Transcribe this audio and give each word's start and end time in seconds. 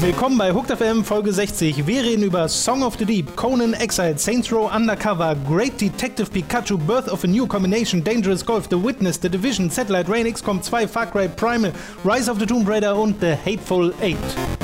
Willkommen 0.00 0.36
bei 0.36 0.52
Hooked 0.52 0.76
FM 0.76 1.02
Folge 1.02 1.32
60. 1.32 1.86
Wir 1.86 2.02
reden 2.02 2.24
über 2.24 2.48
Song 2.48 2.82
of 2.82 2.96
the 2.98 3.06
Deep, 3.06 3.36
Conan 3.36 3.72
Exile, 3.72 4.18
Saints 4.18 4.52
Row 4.52 4.70
Undercover, 4.70 5.34
Great 5.48 5.80
Detective 5.80 6.30
Pikachu, 6.30 6.76
Birth 6.76 7.08
of 7.08 7.24
a 7.24 7.26
New 7.26 7.46
Combination, 7.46 8.04
Dangerous 8.04 8.44
Golf, 8.44 8.68
The 8.68 8.76
Witness, 8.76 9.18
The 9.18 9.30
Division, 9.30 9.70
Satellite 9.70 10.10
Rain, 10.10 10.26
XCOM 10.26 10.62
2, 10.62 10.86
Far 10.86 11.06
Cry 11.06 11.28
Primal, 11.28 11.72
Rise 12.04 12.30
of 12.30 12.38
the 12.38 12.44
Tomb 12.46 12.66
Raider 12.66 12.94
und 12.94 13.18
The 13.20 13.34
Hateful 13.34 13.94
Eight. 14.02 14.59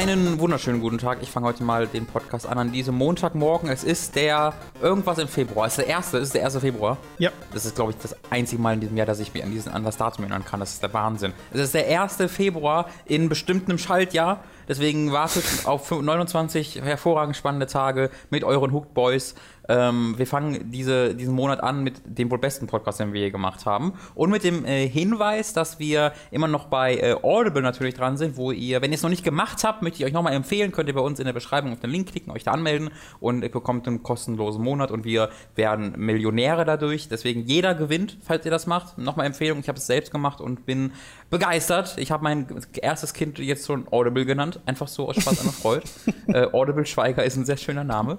Einen 0.00 0.40
wunderschönen 0.40 0.80
guten 0.80 0.96
Tag. 0.96 1.18
Ich 1.20 1.30
fange 1.30 1.46
heute 1.46 1.62
mal 1.62 1.86
den 1.86 2.06
Podcast 2.06 2.46
an 2.46 2.56
an 2.56 2.72
diesem 2.72 2.94
Montagmorgen. 2.94 3.68
Es 3.68 3.84
ist 3.84 4.16
der 4.16 4.54
irgendwas 4.80 5.18
im 5.18 5.28
Februar. 5.28 5.66
Es 5.66 5.74
ist 5.74 5.86
der 5.86 5.88
erste, 5.88 6.16
es 6.16 6.28
ist 6.28 6.34
der 6.34 6.46
1. 6.46 6.56
Februar. 6.56 6.96
Ja. 7.18 7.30
Das 7.52 7.66
ist, 7.66 7.74
glaube 7.74 7.90
ich, 7.92 7.98
das 7.98 8.16
einzige 8.30 8.62
Mal 8.62 8.72
in 8.72 8.80
diesem 8.80 8.96
Jahr, 8.96 9.06
dass 9.06 9.20
ich 9.20 9.34
mich 9.34 9.44
an, 9.44 9.50
diesen, 9.50 9.70
an 9.70 9.84
das 9.84 9.98
Datum 9.98 10.24
erinnern 10.24 10.42
kann. 10.42 10.58
Das 10.58 10.72
ist 10.72 10.82
der 10.82 10.94
Wahnsinn. 10.94 11.34
Es 11.52 11.60
ist 11.60 11.74
der 11.74 12.00
1. 12.02 12.16
Februar 12.28 12.88
in 13.04 13.28
bestimmtem 13.28 13.76
Schaltjahr. 13.76 14.42
Deswegen 14.70 15.12
wartet 15.12 15.44
auf 15.66 15.90
29 15.90 16.80
hervorragend 16.82 17.36
spannende 17.36 17.66
Tage 17.66 18.08
mit 18.30 18.42
euren 18.42 18.72
Hooked 18.72 18.94
Boys. 18.94 19.34
Ähm, 19.70 20.14
wir 20.16 20.26
fangen 20.26 20.72
diese, 20.72 21.14
diesen 21.14 21.32
Monat 21.32 21.62
an 21.62 21.84
mit 21.84 22.02
dem 22.04 22.28
wohl 22.28 22.38
besten 22.38 22.66
Podcast, 22.66 22.98
den 22.98 23.12
wir 23.12 23.20
je 23.20 23.30
gemacht 23.30 23.66
haben. 23.66 23.92
Und 24.16 24.30
mit 24.30 24.42
dem 24.42 24.64
äh, 24.64 24.88
Hinweis, 24.88 25.52
dass 25.52 25.78
wir 25.78 26.12
immer 26.32 26.48
noch 26.48 26.66
bei 26.66 26.96
äh, 26.96 27.14
Audible 27.22 27.62
natürlich 27.62 27.94
dran 27.94 28.16
sind, 28.16 28.36
wo 28.36 28.50
ihr, 28.50 28.82
wenn 28.82 28.90
ihr 28.90 28.96
es 28.96 29.02
noch 29.02 29.10
nicht 29.10 29.22
gemacht 29.22 29.62
habt, 29.62 29.82
möchte 29.82 30.00
ich 30.00 30.06
euch 30.06 30.12
nochmal 30.12 30.32
empfehlen, 30.32 30.72
könnt 30.72 30.88
ihr 30.88 30.94
bei 30.94 31.00
uns 31.00 31.20
in 31.20 31.26
der 31.26 31.32
Beschreibung 31.32 31.72
auf 31.72 31.78
den 31.78 31.90
Link 31.90 32.08
klicken, 32.08 32.32
euch 32.32 32.42
da 32.42 32.50
anmelden 32.50 32.90
und 33.20 33.44
ihr 33.44 33.50
bekommt 33.50 33.86
einen 33.86 34.02
kostenlosen 34.02 34.62
Monat 34.62 34.90
und 34.90 35.04
wir 35.04 35.30
werden 35.54 35.94
Millionäre 35.96 36.64
dadurch. 36.64 37.08
Deswegen 37.08 37.42
jeder 37.42 37.76
gewinnt, 37.76 38.18
falls 38.22 38.44
ihr 38.44 38.50
das 38.50 38.66
macht. 38.66 38.98
Nochmal 38.98 39.26
Empfehlung, 39.26 39.60
ich 39.60 39.68
habe 39.68 39.78
es 39.78 39.86
selbst 39.86 40.10
gemacht 40.10 40.40
und 40.40 40.66
bin 40.66 40.90
begeistert. 41.30 41.94
Ich 41.96 42.10
habe 42.10 42.24
mein 42.24 42.46
erstes 42.82 43.14
Kind 43.14 43.38
jetzt 43.38 43.66
schon 43.66 43.86
Audible 43.90 44.26
genannt, 44.26 44.60
einfach 44.66 44.88
so 44.88 45.08
aus 45.08 45.16
Spaß 45.16 45.40
an 45.40 45.46
der 45.46 45.52
Freude. 45.52 45.82
äh, 46.26 46.52
Audible 46.52 46.84
Schweiger 46.84 47.24
ist 47.24 47.36
ein 47.36 47.44
sehr 47.44 47.56
schöner 47.56 47.84
Name. 47.84 48.18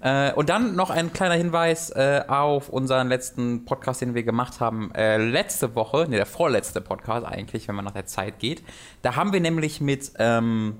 Äh, 0.00 0.32
und 0.32 0.48
dann 0.48 0.76
noch 0.76 0.90
ein 0.90 1.12
kleiner 1.12 1.34
Hinweis 1.34 1.90
äh, 1.90 2.22
auf 2.28 2.68
unseren 2.68 3.08
letzten 3.08 3.64
Podcast, 3.64 4.00
den 4.00 4.14
wir 4.14 4.22
gemacht 4.22 4.60
haben 4.60 4.92
äh, 4.94 5.18
letzte 5.18 5.74
Woche, 5.74 6.06
ne, 6.08 6.16
der 6.16 6.26
vorletzte 6.26 6.80
Podcast 6.80 7.26
eigentlich, 7.26 7.66
wenn 7.66 7.74
man 7.74 7.84
nach 7.84 7.92
der 7.92 8.06
Zeit 8.06 8.38
geht. 8.38 8.62
Da 9.02 9.16
haben 9.16 9.32
wir 9.32 9.40
nämlich 9.40 9.80
mit 9.80 10.12
ähm, 10.18 10.76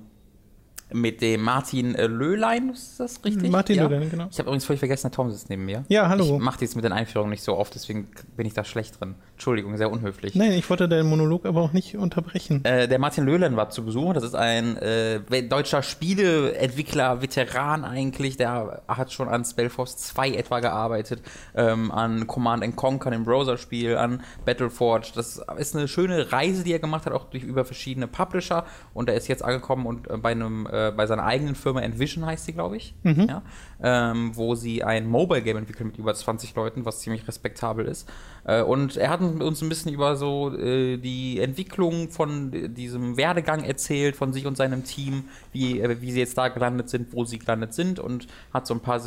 mit 0.93 1.21
dem 1.21 1.41
Martin 1.41 1.95
äh, 1.95 2.07
Löhlein, 2.07 2.69
ist 2.69 2.99
das 2.99 3.23
richtig? 3.25 3.51
Martin 3.51 3.77
ja? 3.77 3.87
Löhlein, 3.87 4.09
genau. 4.09 4.27
Ich 4.29 4.37
habe 4.37 4.47
übrigens 4.47 4.65
völlig 4.65 4.79
vergessen, 4.79 5.03
der 5.03 5.11
Tom 5.11 5.31
sitzt 5.31 5.49
neben 5.49 5.65
mir. 5.65 5.83
Ja, 5.89 6.07
hallo. 6.07 6.35
Ich 6.35 6.41
mache 6.41 6.61
jetzt 6.61 6.75
mit 6.75 6.85
den 6.85 6.91
Einführungen 6.93 7.31
nicht 7.31 7.43
so 7.43 7.57
oft, 7.57 7.73
deswegen 7.73 8.09
bin 8.37 8.45
ich 8.45 8.53
da 8.53 8.63
schlecht 8.63 8.99
drin. 8.99 9.15
Entschuldigung, 9.33 9.75
sehr 9.77 9.91
unhöflich. 9.91 10.35
Nein, 10.35 10.51
ich 10.53 10.69
wollte 10.69 10.87
deinen 10.87 11.09
Monolog 11.09 11.45
aber 11.45 11.61
auch 11.61 11.73
nicht 11.73 11.97
unterbrechen. 11.97 12.63
Äh, 12.65 12.87
der 12.87 12.99
Martin 12.99 13.25
Löhlen 13.25 13.55
war 13.55 13.69
zu 13.69 13.83
Besuch. 13.83 14.13
Das 14.13 14.23
ist 14.23 14.35
ein 14.35 14.77
äh, 14.77 15.19
deutscher 15.43 15.81
Spieleentwickler, 15.83 17.21
Veteran 17.21 17.83
eigentlich. 17.83 18.37
Der 18.37 18.81
hat 18.87 19.11
schon 19.11 19.27
an 19.29 19.43
Spellforce 19.45 19.97
2 19.97 20.31
etwa 20.31 20.59
gearbeitet, 20.59 21.21
ähm, 21.55 21.91
an 21.91 22.27
Command 22.27 22.75
Conquer, 22.75 23.11
dem 23.11 23.23
Browser-Spiel, 23.25 23.97
an 23.97 24.21
Battleforge. 24.45 25.11
Das 25.15 25.41
ist 25.57 25.75
eine 25.75 25.87
schöne 25.87 26.31
Reise, 26.31 26.63
die 26.63 26.71
er 26.71 26.79
gemacht 26.79 27.05
hat, 27.05 27.13
auch 27.13 27.25
durch 27.25 27.43
über 27.43 27.65
verschiedene 27.65 28.07
Publisher. 28.07 28.65
Und 28.93 29.09
er 29.09 29.15
ist 29.15 29.27
jetzt 29.27 29.43
angekommen 29.43 29.85
und 29.85 30.09
äh, 30.09 30.17
bei 30.17 30.31
einem 30.31 30.67
äh, 30.71 30.91
bei 30.95 31.05
seiner 31.07 31.23
eigenen 31.25 31.55
Firma 31.55 31.81
Envision 31.81 32.25
heißt 32.25 32.45
sie, 32.45 32.53
glaube 32.53 32.77
ich, 32.77 32.95
Mhm. 33.03 33.27
ja, 33.29 33.41
ähm, 33.83 34.31
wo 34.35 34.55
sie 34.55 34.83
ein 34.83 35.05
Mobile 35.05 35.41
Game 35.41 35.57
entwickeln 35.57 35.87
mit 35.87 35.97
über 35.97 36.13
20 36.13 36.55
Leuten, 36.55 36.85
was 36.85 37.01
ziemlich 37.01 37.27
respektabel 37.27 37.85
ist. 37.85 38.09
Äh, 38.45 38.61
und 38.61 38.95
er 38.95 39.09
hat 39.09 39.21
uns 39.21 39.61
ein 39.61 39.69
bisschen 39.69 39.93
über 39.93 40.15
so 40.15 40.55
äh, 40.55 40.97
die 40.97 41.39
Entwicklung 41.39 42.09
von 42.09 42.73
diesem 42.73 43.17
Werdegang 43.17 43.63
erzählt, 43.63 44.15
von 44.15 44.31
sich 44.31 44.47
und 44.47 44.55
seinem 44.55 44.85
Team, 44.85 45.25
wie, 45.51 45.81
äh, 45.81 46.01
wie 46.01 46.11
sie 46.11 46.19
jetzt 46.19 46.37
da 46.37 46.47
gelandet 46.47 46.89
sind, 46.89 47.13
wo 47.13 47.25
sie 47.25 47.39
gelandet 47.39 47.73
sind 47.73 47.99
und 47.99 48.27
hat 48.53 48.65
so 48.65 48.73
ein 48.73 48.79
paar, 48.79 49.01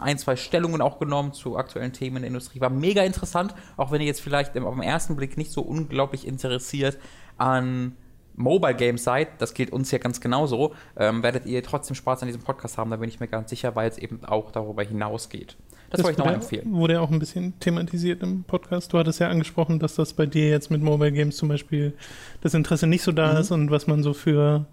ein, 0.00 0.18
zwei 0.18 0.36
Stellungen 0.36 0.80
auch 0.80 1.00
genommen 1.00 1.32
zu 1.32 1.56
aktuellen 1.56 1.92
Themen 1.92 2.16
in 2.18 2.22
der 2.22 2.28
Industrie. 2.28 2.60
War 2.60 2.70
mega 2.70 3.02
interessant, 3.02 3.54
auch 3.76 3.90
wenn 3.90 4.00
ihr 4.00 4.06
jetzt 4.06 4.20
vielleicht 4.20 4.56
auf 4.56 4.74
den 4.74 4.82
ersten 4.84 5.16
Blick 5.16 5.36
nicht 5.36 5.50
so 5.50 5.62
unglaublich 5.62 6.26
interessiert 6.26 6.96
an 7.38 7.96
Mobile 8.34 8.74
Games 8.74 9.04
seid, 9.04 9.28
das 9.40 9.54
gilt 9.54 9.70
uns 9.72 9.90
ja 9.90 9.98
ganz 9.98 10.20
genauso, 10.20 10.74
ähm, 10.96 11.22
werdet 11.22 11.46
ihr 11.46 11.62
trotzdem 11.62 11.94
Spaß 11.94 12.22
an 12.22 12.28
diesem 12.28 12.42
Podcast 12.42 12.78
haben, 12.78 12.90
da 12.90 12.96
bin 12.96 13.08
ich 13.08 13.20
mir 13.20 13.28
ganz 13.28 13.50
sicher, 13.50 13.74
weil 13.76 13.88
es 13.88 13.98
eben 13.98 14.24
auch 14.24 14.50
darüber 14.50 14.82
hinausgeht. 14.82 15.56
Das, 15.90 16.02
wollte 16.02 16.12
ich 16.12 16.18
nochmal 16.18 16.34
wurde, 16.36 16.42
empfehlen. 16.44 16.72
wurde 16.72 16.92
ja 16.94 17.00
auch 17.00 17.10
ein 17.10 17.18
bisschen 17.18 17.58
thematisiert 17.60 18.22
im 18.22 18.44
Podcast. 18.44 18.92
Du 18.94 18.98
hattest 18.98 19.20
ja 19.20 19.28
angesprochen, 19.28 19.78
dass 19.78 19.94
das 19.96 20.14
bei 20.14 20.24
dir 20.24 20.48
jetzt 20.48 20.70
mit 20.70 20.80
Mobile 20.82 21.12
Games 21.12 21.36
zum 21.36 21.50
Beispiel 21.50 21.92
das 22.40 22.54
Interesse 22.54 22.86
nicht 22.86 23.02
so 23.02 23.12
da 23.12 23.32
Mhm. 23.34 23.38
ist 23.40 23.50
und 23.50 23.70
was 23.70 23.86
man 23.86 24.02
so 24.02 24.14
für, 24.14 24.64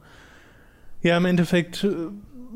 ja, 1.01 1.17
im 1.17 1.25
Endeffekt 1.25 1.83
äh, 1.83 1.89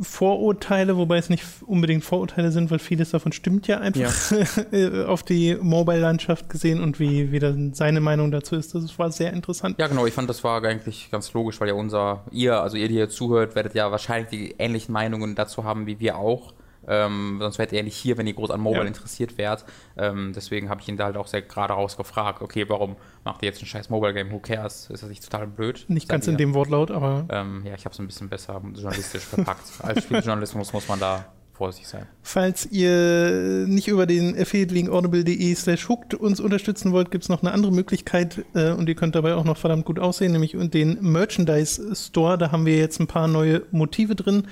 Vorurteile, 0.02 0.98
wobei 0.98 1.18
es 1.18 1.30
nicht 1.30 1.44
unbedingt 1.66 2.04
Vorurteile 2.04 2.52
sind, 2.52 2.72
weil 2.72 2.80
vieles 2.80 3.12
davon 3.12 3.32
stimmt 3.32 3.68
ja 3.68 3.80
einfach 3.80 4.32
äh, 4.72 5.04
auf 5.06 5.24
die 5.24 5.56
Mobile-Landschaft 5.60 6.50
gesehen 6.50 6.82
und 6.82 7.00
wie, 7.00 7.32
wie 7.32 7.40
dann 7.40 7.74
seine 7.74 8.00
Meinung 8.00 8.32
dazu 8.32 8.56
ist. 8.56 8.74
Das 8.74 8.98
war 9.00 9.12
sehr 9.12 9.34
interessant. 9.34 9.78
Ja, 9.80 9.88
genau, 9.88 10.06
ich 10.06 10.14
fand, 10.14 10.30
das 10.30 10.44
war 10.44 10.64
eigentlich 10.64 11.10
ganz 11.12 11.34
logisch, 11.34 11.60
weil 11.62 11.70
ja 11.70 11.74
unser, 11.74 12.24
ihr, 12.32 12.62
also 12.62 12.78
ihr, 12.78 12.88
die 12.88 12.96
hier 12.96 13.10
zuhört, 13.10 13.56
werdet 13.56 13.76
ja 13.76 13.92
wahrscheinlich 13.92 14.30
die 14.30 14.56
ähnlichen 14.58 14.94
Meinungen 14.94 15.36
dazu 15.36 15.64
haben 15.64 15.86
wie 15.86 16.00
wir 16.00 16.18
auch. 16.18 16.54
Ähm, 16.88 17.38
sonst 17.40 17.58
wärt 17.60 17.72
ihr 17.72 17.80
ja 17.80 17.84
nicht 17.84 17.96
hier, 17.96 18.18
wenn 18.18 18.28
ihr 18.28 18.34
groß 18.34 18.52
an 18.52 18.60
Mobile 18.60 18.82
Ja. 18.84 18.88
interessiert 18.88 19.38
wärt. 19.38 19.66
Ähm, 19.98 20.34
deswegen 20.36 20.70
habe 20.70 20.82
ich 20.82 20.88
ihn 20.90 20.98
da 20.98 21.06
halt 21.06 21.18
auch 21.18 21.28
sehr 21.28 21.42
gerade 21.42 21.74
raus 21.74 21.98
gefragt, 21.98 22.42
okay, 22.42 22.66
warum 22.68 22.96
macht 23.24 23.42
ihr 23.44 23.48
jetzt 23.48 23.62
ein 23.62 23.66
scheiß 23.66 23.90
Mobile-Game? 23.90 24.32
Who 24.32 24.40
cares? 24.40 24.90
Ist 24.90 25.04
das 25.04 25.10
nicht 25.10 25.24
total 25.24 25.48
blöd? 25.48 25.86
Nicht 25.88 26.10
ganz 26.10 26.28
in 26.28 26.38
dem 26.38 26.54
Wortlaut, 26.54 26.92
aber 26.92 27.26
Ähm, 27.30 27.64
ja, 27.66 27.74
ich 27.76 27.86
habe 27.86 27.94
es 27.94 28.00
ein 28.00 28.08
bisschen 28.08 28.30
besser 28.30 28.62
journalistisch 28.76 29.24
verpackt. 29.24 29.64
Als 29.80 30.04
Spieljournalismus 30.04 30.74
muss 30.74 30.88
man 30.88 31.00
da 31.00 31.26
vorsichtig 31.54 31.88
sein. 31.88 32.08
Falls 32.24 32.66
ihr 32.72 33.66
nicht 33.68 33.88
über 33.88 34.06
den 34.08 34.36
Affiliate-Link 34.38 34.90
audible.de 34.90 35.54
slash 35.56 35.88
hooked 35.88 36.16
uns 36.16 36.40
unterstützen 36.40 36.92
wollt, 36.92 37.12
gibt 37.12 37.24
es 37.26 37.30
noch 37.30 37.44
eine 37.44 37.52
andere 37.52 37.72
Möglichkeit 37.72 38.44
äh, 38.56 38.72
und 38.72 38.90
ihr 38.90 38.96
könnt 38.96 39.14
dabei 39.16 39.36
auch 39.36 39.44
noch 39.44 39.58
verdammt 39.58 39.86
gut 39.86 40.00
aussehen, 40.00 40.32
nämlich 40.32 40.58
den 40.60 40.98
Merchandise 41.02 41.96
Store. 41.96 42.38
Da 42.40 42.52
haben 42.52 42.66
wir 42.66 42.76
jetzt 42.78 43.00
ein 43.00 43.08
paar 43.08 43.28
neue 43.28 43.62
Motive 43.72 44.16
drin 44.16 44.48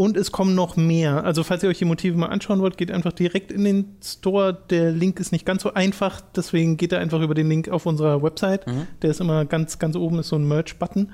und 0.00 0.16
es 0.16 0.32
kommen 0.32 0.54
noch 0.54 0.76
mehr. 0.76 1.24
Also 1.24 1.44
falls 1.44 1.62
ihr 1.62 1.68
euch 1.68 1.76
die 1.76 1.84
Motive 1.84 2.16
mal 2.16 2.28
anschauen 2.28 2.62
wollt, 2.62 2.78
geht 2.78 2.90
einfach 2.90 3.12
direkt 3.12 3.52
in 3.52 3.64
den 3.64 3.96
Store. 4.02 4.56
Der 4.70 4.92
Link 4.92 5.20
ist 5.20 5.30
nicht 5.30 5.44
ganz 5.44 5.62
so 5.62 5.74
einfach, 5.74 6.22
deswegen 6.34 6.78
geht 6.78 6.92
ihr 6.92 6.98
einfach 6.98 7.20
über 7.20 7.34
den 7.34 7.50
Link 7.50 7.68
auf 7.68 7.84
unserer 7.84 8.22
Website. 8.22 8.64
Der 9.02 9.10
ist 9.10 9.20
immer 9.20 9.44
ganz, 9.44 9.78
ganz 9.78 9.96
oben, 9.96 10.20
ist 10.20 10.28
so 10.28 10.36
ein 10.36 10.48
Merch-Button. 10.48 11.12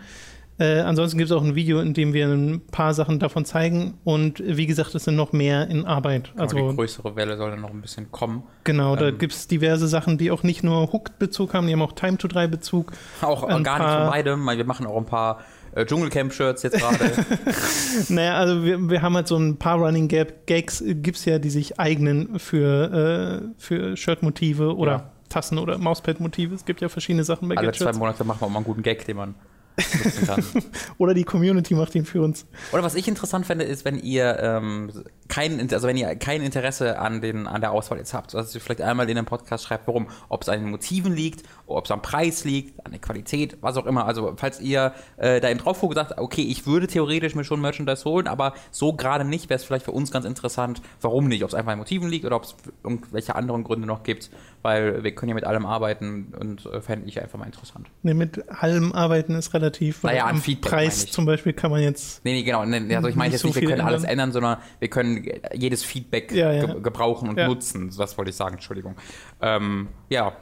Äh, 0.59 0.81
ansonsten 0.81 1.19
gibt 1.19 1.31
es 1.31 1.37
auch 1.37 1.45
ein 1.45 1.55
Video, 1.55 1.81
in 1.81 1.93
dem 1.93 2.15
wir 2.15 2.27
ein 2.29 2.63
paar 2.71 2.95
Sachen 2.95 3.19
davon 3.19 3.45
zeigen. 3.45 3.99
Und 4.05 4.43
wie 4.45 4.67
gesagt, 4.67 4.95
es 4.95 5.05
sind 5.05 5.15
noch 5.17 5.33
mehr 5.33 5.69
in 5.69 5.85
Arbeit. 5.85 6.33
Also 6.37 6.57
Also 6.57 6.71
die 6.71 6.77
größere 6.77 7.15
Welle 7.17 7.37
soll 7.37 7.51
dann 7.51 7.61
noch 7.61 7.71
ein 7.71 7.83
bisschen 7.83 8.11
kommen. 8.11 8.43
genau, 8.65 8.97
da 8.97 9.09
ähm, 9.09 9.19
gibt 9.19 9.35
es 9.35 9.49
diverse 9.49 9.87
Sachen, 9.87 10.17
die 10.17 10.31
auch 10.31 10.43
nicht 10.43 10.63
nur 10.65 10.93
Hooked-Bezug 10.93 11.53
haben, 11.53 11.67
die 11.67 11.75
haben 11.75 11.83
auch 11.83 11.93
Time-to-3-Bezug. 11.93 12.93
Auch 13.21 13.43
Ein 13.45 13.63
gar 13.65 13.79
nicht 13.79 13.91
von 13.91 14.07
beidem, 14.09 14.47
weil 14.47 14.57
wir 14.57 14.65
machen 14.65 14.87
auch 14.87 14.97
ein 14.97 15.05
paar 15.05 15.41
äh, 15.75 15.85
Dschungelcamp-Shirts 15.85 16.63
jetzt 16.63 16.79
gerade. 16.79 16.99
Naja, 18.09 18.37
also 18.37 18.65
wir, 18.65 18.79
wir 18.91 19.03
haben 19.03 19.15
halt 19.15 19.29
so 19.29 19.37
ein 19.37 19.59
paar 19.59 19.77
Running 19.79 20.09
Gag 20.09 20.47
Gags, 20.47 20.83
gibt 20.87 21.19
es 21.19 21.25
ja, 21.27 21.39
die 21.39 21.51
sich 21.51 21.79
eignen 21.79 22.39
für, 22.39 23.43
äh, 23.43 23.55
für 23.59 23.97
Shirt-Motive 23.97 24.75
oder 24.77 24.93
Ja. 24.93 25.11
Tassen- 25.29 25.59
oder 25.59 25.77
Mauspad-Motive. 25.77 26.55
Es 26.55 26.65
gibt 26.65 26.81
ja 26.81 26.89
verschiedene 26.89 27.25
Sachen 27.25 27.49
bei 27.49 27.57
Alle 27.57 27.73
zwei 27.73 27.85
Gadgets. 27.87 27.99
Monate 27.99 28.25
machen 28.25 28.41
wir 28.41 28.47
auch 28.47 28.51
mal 28.51 28.59
einen 28.59 28.65
guten 28.65 28.83
Gag, 28.83 29.05
den 29.07 29.17
man 29.17 29.35
nutzen 29.77 30.27
kann. 30.27 30.45
Oder 30.99 31.15
die 31.15 31.25
Community 31.25 31.75
macht 31.75 31.95
ihn 31.95 32.05
für 32.05 32.23
uns. 32.23 32.47
Oder 32.73 32.83
was 32.83 32.95
ich 32.95 33.09
interessant 33.09 33.47
fände, 33.47 33.65
ist, 33.65 33.85
wenn 33.85 33.99
ihr 33.99 34.39
ähm, 34.41 34.91
kein, 35.29 35.61
also 35.73 35.87
wenn 35.87 35.97
ihr 35.97 36.15
kein 36.17 36.43
Interesse 36.43 36.99
an, 36.99 37.21
den, 37.21 37.47
an 37.47 37.61
der 37.61 37.73
Auswahl 37.73 37.99
jetzt 37.99 38.15
habt, 38.15 38.35
dass 38.35 38.55
ihr 38.55 38.61
vielleicht 38.61 38.83
einmal 38.83 39.09
in 39.09 39.17
dem 39.17 39.27
Podcast 39.27 39.65
schreibt, 39.65 39.87
warum, 39.87 40.09
ob 40.29 40.43
es 40.43 40.49
an 40.49 40.61
den 40.61 40.71
Motiven 40.71 41.15
liegt, 41.15 41.43
ob 41.67 41.85
es 41.87 41.91
am 41.91 42.01
Preis 42.03 42.45
liegt, 42.45 42.85
an 42.87 42.93
der 42.93 43.01
Qualität, 43.01 43.57
was 43.61 43.77
auch 43.77 43.87
immer. 43.87 44.07
Also 44.07 44.33
falls 44.37 44.61
ihr 44.61 44.93
äh, 45.17 45.41
da 45.41 45.51
eben 45.51 45.59
drauf 45.59 45.81
guckt 45.81 45.95
sagt, 45.97 46.19
okay, 46.19 46.43
ich 46.43 46.67
würde 46.67 46.87
theoretisch 46.87 47.35
mir 47.35 47.45
schon 47.45 47.61
Merchandise 47.61 48.05
holen, 48.05 48.29
aber 48.29 48.55
so 48.71 48.93
gerade 48.93 49.25
nicht, 49.25 49.49
wäre 49.51 49.59
es 49.59 49.65
vielleicht 49.65 49.85
für 49.85 49.91
uns 49.93 50.11
ganz 50.11 50.25
interessant, 50.25 50.81
warum 51.01 51.27
nicht, 51.29 51.43
ob 51.43 51.49
es 51.49 51.55
einfach 51.55 51.73
an 51.73 51.79
Motiven 51.79 52.09
liegt 52.09 52.25
oder 52.25 52.37
ob 52.37 52.45
es 52.45 52.55
irgendwelche 52.85 53.35
anderen 53.35 53.65
Gründe 53.65 53.87
noch 53.87 54.03
gibt, 54.05 54.31
weil 54.63 55.03
wir 55.03 55.15
können 55.15 55.31
ja 55.31 55.35
mit 55.35 55.45
allem 55.45 55.67
arbeiten 55.67 56.33
und 56.39 56.67
äh, 56.67 56.81
fände 56.81 57.09
ich 57.09 57.21
einfach 57.21 57.39
mal 57.39 57.47
interessant. 57.47 57.89
Ne, 58.03 58.15
mit 58.15 58.49
allem 58.49 58.93
arbeiten 58.93 59.35
ist 59.35 59.53
relativ, 59.55 60.05
weil 60.05 60.13
Naja, 60.15 60.27
am 60.29 60.39
Feedback 60.39 60.71
Preis 60.71 61.07
zum 61.11 61.27
Beispiel 61.27 61.53
kann 61.53 61.71
man 61.71 61.83
jetzt 61.83 62.25
Nee, 62.25 62.33
nee, 62.35 62.43
genau. 62.43 62.65
Nee, 62.65 62.95
Also 62.95 63.09
ich 63.09 63.17
meine 63.17 63.29
Nicht 63.31 63.33
jetzt 63.35 63.43
so 63.43 63.49
nicht, 63.49 63.61
wir 63.61 63.69
können 63.69 63.81
alles 63.81 64.03
ändern. 64.05 64.13
ändern, 64.29 64.33
sondern 64.33 64.59
wir 64.79 64.89
können 64.89 65.27
jedes 65.55 65.83
Feedback 65.83 66.31
Ja, 66.33 66.53
ja. 66.53 66.67
ge 66.67 66.81
gebrauchen 66.81 67.29
und 67.29 67.39
Ja. 67.39 67.49
nutzen. 67.49 67.91
Das 67.97 68.17
wollte 68.19 68.31
ich 68.31 68.37
sagen, 68.37 68.55
Entschuldigung. 68.55 68.95
Ähm, 69.41 69.89
ja, 70.09 70.33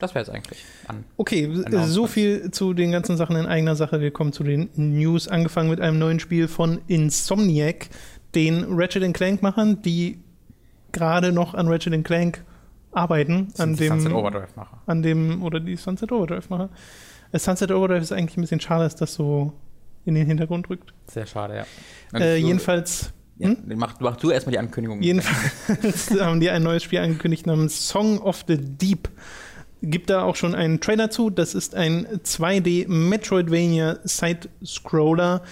das 0.00 0.14
wäre 0.14 0.24
es 0.24 0.28
eigentlich. 0.30 0.64
An 0.88 1.04
Okay, 1.16 1.48
so 1.86 2.06
viel 2.06 2.50
zu 2.50 2.74
den 2.74 2.90
ganzen 2.90 3.16
Sachen 3.16 3.36
in 3.36 3.46
eigener 3.46 3.76
Sache. 3.76 4.00
Wir 4.00 4.10
kommen 4.10 4.32
zu 4.32 4.42
den 4.42 4.68
News, 4.74 5.28
angefangen 5.28 5.70
mit 5.70 5.80
einem 5.80 5.98
neuen 5.98 6.18
Spiel 6.20 6.48
von 6.48 6.80
Insomniac, 6.88 7.88
den 8.34 8.64
Ratchet 8.68 9.12
Clank-Machern, 9.14 9.82
die 9.82 10.18
gerade 10.92 11.32
noch 11.32 11.54
an 11.54 11.68
Ratchet 11.68 12.04
Clank 12.04 12.44
arbeiten. 12.92 13.48
Sind 13.54 13.60
An 13.60 13.72
die 13.74 13.84
dem, 13.84 13.88
Sunset 14.00 14.12
Overdrive 14.12 14.56
machen. 14.56 14.78
an 14.86 15.02
dem, 15.02 15.42
oder 15.42 15.60
die 15.60 15.76
Sunset 15.76 16.10
Overdrive-Macher. 16.10 16.68
Äh, 17.32 17.38
Sunset 17.38 17.70
Overdrive 17.70 18.02
ist 18.02 18.12
eigentlich 18.12 18.36
ein 18.36 18.40
bisschen 18.40 18.60
schade, 18.60 18.82
dass 18.84 18.96
das 18.96 19.14
so 19.14 19.52
in 20.04 20.14
den 20.16 20.26
Hintergrund 20.26 20.68
rückt. 20.70 20.92
Sehr 21.06 21.26
schade, 21.26 21.64
ja. 22.12 22.18
Äh, 22.18 22.38
Ich- 22.38 22.44
jedenfalls, 22.46 23.12
Ja, 23.38 23.48
hm? 23.50 23.58
mach, 23.76 24.00
mach 24.00 24.16
du 24.16 24.30
erstmal 24.30 24.52
die 24.52 24.58
Ankündigung. 24.58 25.00
jedenfalls 25.02 26.10
haben 26.20 26.40
die 26.40 26.50
ein 26.50 26.62
neues 26.64 26.82
Spiel 26.82 26.98
angekündigt 26.98 27.46
namens 27.46 27.86
Song 27.88 28.18
of 28.18 28.44
the 28.48 28.56
Deep. 28.58 29.08
Gibt 29.82 30.10
da 30.10 30.22
auch 30.24 30.36
schon 30.36 30.54
einen 30.54 30.80
Trailer 30.80 31.10
zu. 31.10 31.30
Das 31.30 31.54
ist 31.54 31.74
ein 31.74 32.06
2D 32.06 32.88
Metroidvania 32.88 33.98
Side-Scroller, 34.04 35.42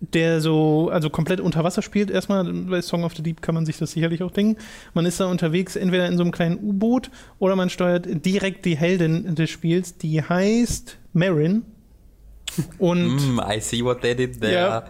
der 0.00 0.40
so, 0.40 0.90
also 0.90 1.10
komplett 1.10 1.40
unter 1.40 1.64
Wasser 1.64 1.82
spielt. 1.82 2.10
Erstmal 2.10 2.44
bei 2.44 2.80
Song 2.80 3.04
of 3.04 3.14
the 3.14 3.22
Deep 3.22 3.42
kann 3.42 3.54
man 3.54 3.66
sich 3.66 3.78
das 3.78 3.92
sicherlich 3.92 4.22
auch 4.22 4.30
denken. 4.30 4.60
Man 4.94 5.06
ist 5.06 5.20
da 5.20 5.26
unterwegs, 5.26 5.76
entweder 5.76 6.06
in 6.06 6.16
so 6.16 6.22
einem 6.22 6.32
kleinen 6.32 6.58
U-Boot 6.58 7.10
oder 7.38 7.56
man 7.56 7.68
steuert 7.68 8.06
direkt 8.24 8.64
die 8.64 8.76
Heldin 8.76 9.34
des 9.34 9.50
Spiels, 9.50 9.98
die 9.98 10.22
heißt 10.22 10.98
Marin. 11.12 11.62
Und 12.78 13.34
Mm, 13.34 13.40
I 13.40 13.60
see 13.60 13.84
what 13.84 14.00
they 14.00 14.14
did 14.14 14.40
there. 14.40 14.52
Ja, 14.52 14.84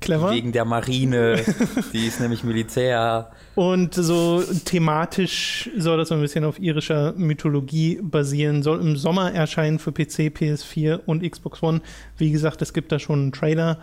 clever. 0.00 0.30
Wegen 0.32 0.52
der 0.52 0.64
Marine. 0.64 1.42
die 1.92 2.06
ist 2.06 2.20
nämlich 2.20 2.44
Militär. 2.44 3.30
Und 3.54 3.94
so 3.94 4.42
thematisch 4.64 5.70
soll 5.76 5.98
das 5.98 6.08
so 6.08 6.14
ein 6.14 6.20
bisschen 6.20 6.44
auf 6.44 6.58
irischer 6.58 7.12
Mythologie 7.16 8.00
basieren. 8.02 8.62
Soll 8.62 8.80
im 8.80 8.96
Sommer 8.96 9.32
erscheinen 9.32 9.78
für 9.78 9.92
PC, 9.92 10.32
PS4 10.32 11.00
und 11.06 11.28
Xbox 11.28 11.62
One. 11.62 11.82
Wie 12.16 12.30
gesagt, 12.30 12.62
es 12.62 12.72
gibt 12.72 12.92
da 12.92 12.98
schon 12.98 13.20
einen 13.20 13.32
Trailer. 13.32 13.78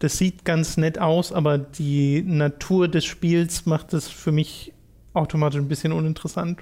Das 0.00 0.16
sieht 0.16 0.44
ganz 0.44 0.78
nett 0.78 0.98
aus, 0.98 1.32
aber 1.32 1.58
die 1.58 2.22
Natur 2.22 2.88
des 2.88 3.04
Spiels 3.04 3.66
macht 3.66 3.92
es 3.92 4.08
für 4.08 4.32
mich 4.32 4.72
automatisch 5.12 5.60
ein 5.60 5.68
bisschen 5.68 5.92
uninteressant. 5.92 6.60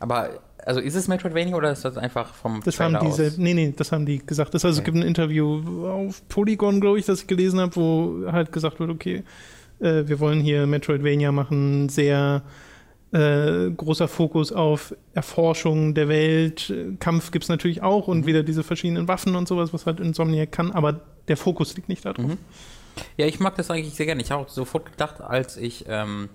Aber, 0.00 0.40
also 0.64 0.80
ist 0.80 0.94
es 0.94 1.08
Metroidvania 1.08 1.54
oder 1.56 1.72
ist 1.72 1.84
das 1.84 1.96
einfach 1.96 2.34
vom 2.34 2.60
Das 2.64 2.76
Trailer 2.76 2.98
haben 2.98 3.06
die 3.06 3.10
aus? 3.10 3.16
selbst, 3.16 3.38
nee, 3.38 3.54
nee, 3.54 3.72
das 3.76 3.92
haben 3.92 4.06
die 4.06 4.18
gesagt. 4.24 4.54
Das, 4.54 4.64
Es 4.64 4.76
Okay. 4.78 4.84
gibt 4.86 4.96
ein 4.98 5.02
Interview 5.02 5.86
auf 5.88 6.26
Polygon, 6.28 6.80
glaube 6.80 6.98
ich, 6.98 7.06
das 7.06 7.22
ich 7.22 7.26
gelesen 7.26 7.60
habe, 7.60 7.74
wo 7.76 8.30
halt 8.32 8.52
gesagt 8.52 8.80
wird, 8.80 8.90
okay, 8.90 9.22
äh, 9.80 10.06
wir 10.06 10.20
wollen 10.20 10.40
hier 10.40 10.66
Metroidvania 10.66 11.32
machen, 11.32 11.88
sehr 11.88 12.42
äh, 13.12 13.70
großer 13.70 14.08
Fokus 14.08 14.52
auf 14.52 14.94
Erforschung 15.12 15.92
der 15.94 16.08
Welt. 16.08 16.72
Kampf 16.98 17.30
gibt 17.30 17.44
es 17.44 17.48
natürlich 17.50 17.82
auch 17.82 18.08
und 18.08 18.20
Mhm. 18.20 18.26
wieder 18.26 18.42
diese 18.42 18.62
verschiedenen 18.62 19.06
Waffen 19.06 19.36
und 19.36 19.46
sowas, 19.46 19.74
was 19.74 19.84
halt 19.84 20.00
Insomniac 20.00 20.50
kann, 20.50 20.70
aber 20.72 21.00
der 21.28 21.36
Fokus 21.36 21.76
liegt 21.76 21.88
nicht 21.90 22.04
darauf. 22.06 22.24
Mhm. 22.26 22.38
Ja, 23.18 23.26
ich 23.26 23.38
mag 23.40 23.54
das 23.56 23.70
eigentlich 23.70 23.94
sehr 23.94 24.06
gerne. 24.06 24.22
Ich 24.22 24.30
habe 24.30 24.42
auch 24.42 24.48
sofort 24.48 24.86
gedacht, 24.90 25.20
als 25.20 25.56
ich 25.58 25.84
ähm, 25.88 26.28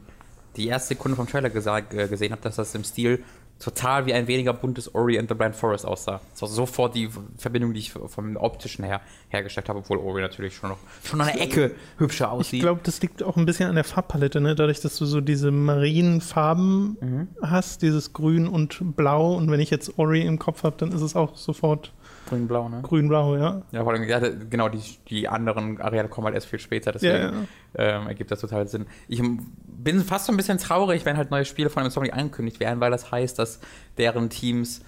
die 0.56 0.68
erste 0.68 0.90
Sekunde 0.90 1.16
vom 1.16 1.28
Trailer 1.28 1.48
äh, 1.54 2.08
gesehen 2.08 2.32
habe, 2.32 2.42
dass 2.42 2.58
das 2.58 2.74
im 2.76 2.84
Stil 2.84 3.24
total 3.60 4.06
wie 4.06 4.14
ein 4.14 4.28
weniger 4.28 4.54
buntes 4.54 4.94
Ori 4.94 5.18
and 5.18 5.28
the 5.30 5.36
Blind 5.36 5.56
Forest 5.56 5.86
aussah. 5.86 6.22
Das 6.34 6.42
war 6.44 6.50
sofort 6.50 6.94
die 6.96 7.10
Verbindung, 7.38 7.74
die 7.74 7.80
ich 7.80 7.92
vom 7.92 8.36
optischen 8.38 8.86
her 8.86 9.02
hergestellt 9.30 9.68
habe, 9.70 9.80
obwohl 9.80 9.98
Ori 9.98 10.22
natürlich 10.22 10.56
schon 10.56 10.70
noch 10.70 10.78
schon 11.04 11.20
an 11.22 11.28
der 11.28 11.42
Ecke 11.42 11.72
hübscher 11.98 12.26
Ich 12.26 12.32
aussieht. 12.32 12.62
glaube, 12.62 12.82
das 12.84 13.02
liegt 13.02 13.24
auch 13.24 13.36
ein 13.36 13.46
bisschen 13.46 13.68
an 13.70 13.76
der 13.76 13.84
Farbpalette, 13.84 14.40
ne? 14.42 14.54
dadurch, 14.56 14.80
dass 14.82 14.98
du 14.98 15.06
so 15.06 15.22
diese 15.22 15.52
marinen 15.52 16.22
Farben 16.22 16.98
Mhm. 17.02 17.28
hast, 17.42 17.82
dieses 17.82 18.14
Grün 18.14 18.48
und 18.48 18.96
Blau. 18.96 19.36
Und 19.36 19.50
wenn 19.52 19.60
ich 19.60 19.70
jetzt 19.70 19.98
Ori 19.98 20.22
im 20.22 20.38
Kopf 20.40 20.64
habe, 20.64 20.76
dann 20.78 20.92
ist 20.92 21.02
es 21.02 21.16
auch 21.16 21.36
sofort 21.36 21.94
Grün-blau, 22.28 22.70
ne? 22.70 22.82
grün-blau, 22.84 23.36
ja. 23.38 23.62
Ja, 23.72 23.84
vor 23.84 23.94
allem, 23.94 24.04
ja, 24.04 24.20
genau, 24.20 24.70
die, 24.70 24.82
die 25.10 25.28
anderen 25.28 25.80
Areale 25.80 26.10
kommen 26.10 26.26
halt 26.26 26.36
erst 26.36 26.48
viel 26.48 26.60
später, 26.60 26.92
deswegen 26.92 27.14
Ja, 27.16 27.32
ja. 27.32 28.00
Ähm, 28.00 28.08
ergibt 28.08 28.32
das 28.32 28.42
total 28.42 28.68
Sinn. 28.68 28.86
Ich 29.08 29.22
bin 29.66 30.02
fast 30.02 30.26
so 30.26 30.34
ein 30.34 30.38
bisschen 30.38 30.58
traurig, 30.58 31.06
wenn 31.06 31.18
halt 31.18 31.32
neue 31.32 31.46
Spiele 31.46 31.70
von 31.70 31.84
Insomniac 31.84 32.18
angekündigt 32.18 32.60
werden, 32.60 32.80
weil 32.80 32.92
das 32.92 33.12
heißt, 33.12 33.40
dass 33.40 33.60
deren 33.98 34.30
Teams 34.30 34.82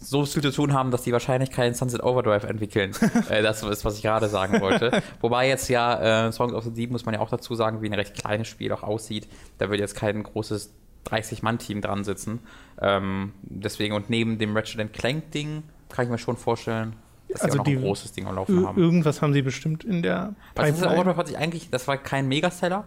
so 0.00 0.24
viel 0.24 0.42
zu 0.42 0.52
tun 0.52 0.72
haben, 0.72 0.90
dass 0.90 1.02
die 1.02 1.12
wahrscheinlich 1.12 1.50
keinen 1.50 1.74
Sunset 1.74 2.02
Overdrive 2.02 2.44
entwickeln. 2.44 2.92
äh, 3.30 3.42
das 3.42 3.62
ist, 3.62 3.84
was 3.84 3.96
ich 3.96 4.02
gerade 4.02 4.28
sagen 4.28 4.60
wollte. 4.60 5.02
Wobei 5.20 5.48
jetzt 5.48 5.68
ja 5.68 6.26
äh, 6.26 6.32
Songs 6.32 6.52
of 6.52 6.64
the 6.64 6.72
Deep, 6.72 6.90
muss 6.90 7.04
man 7.04 7.14
ja 7.14 7.20
auch 7.20 7.30
dazu 7.30 7.54
sagen, 7.54 7.82
wie 7.82 7.86
ein 7.86 7.94
recht 7.94 8.14
kleines 8.14 8.48
Spiel 8.48 8.72
auch 8.72 8.82
aussieht. 8.82 9.28
Da 9.58 9.70
wird 9.70 9.80
jetzt 9.80 9.94
kein 9.94 10.22
großes 10.22 10.72
30-Mann-Team 11.06 11.80
dran 11.80 12.04
sitzen. 12.04 12.40
Ähm, 12.80 13.32
deswegen, 13.42 13.94
und 13.94 14.10
neben 14.10 14.38
dem 14.38 14.56
Ratchet 14.56 14.92
Clank-Ding 14.92 15.62
kann 15.88 16.04
ich 16.06 16.10
mir 16.10 16.18
schon 16.18 16.36
vorstellen, 16.36 16.94
dass 17.28 17.42
Also 17.42 17.54
sie 17.54 17.58
auch 17.60 17.64
noch 17.64 17.64
die- 17.70 17.76
ein 17.76 17.82
großes 17.82 18.12
Ding 18.12 18.26
am 18.26 18.34
Laufen 18.36 18.66
haben. 18.66 18.78
irgendwas 18.78 19.20
haben 19.22 19.32
sie 19.32 19.42
bestimmt 19.42 19.84
in 19.84 20.02
der 20.02 20.34
Pipeline. 20.54 20.94
Overdrive 20.94 21.16
hat 21.16 21.26
sich 21.28 21.38
eigentlich, 21.38 21.70
das 21.70 21.86
war 21.88 21.96
kein 21.98 22.28
Megaseller. 22.28 22.84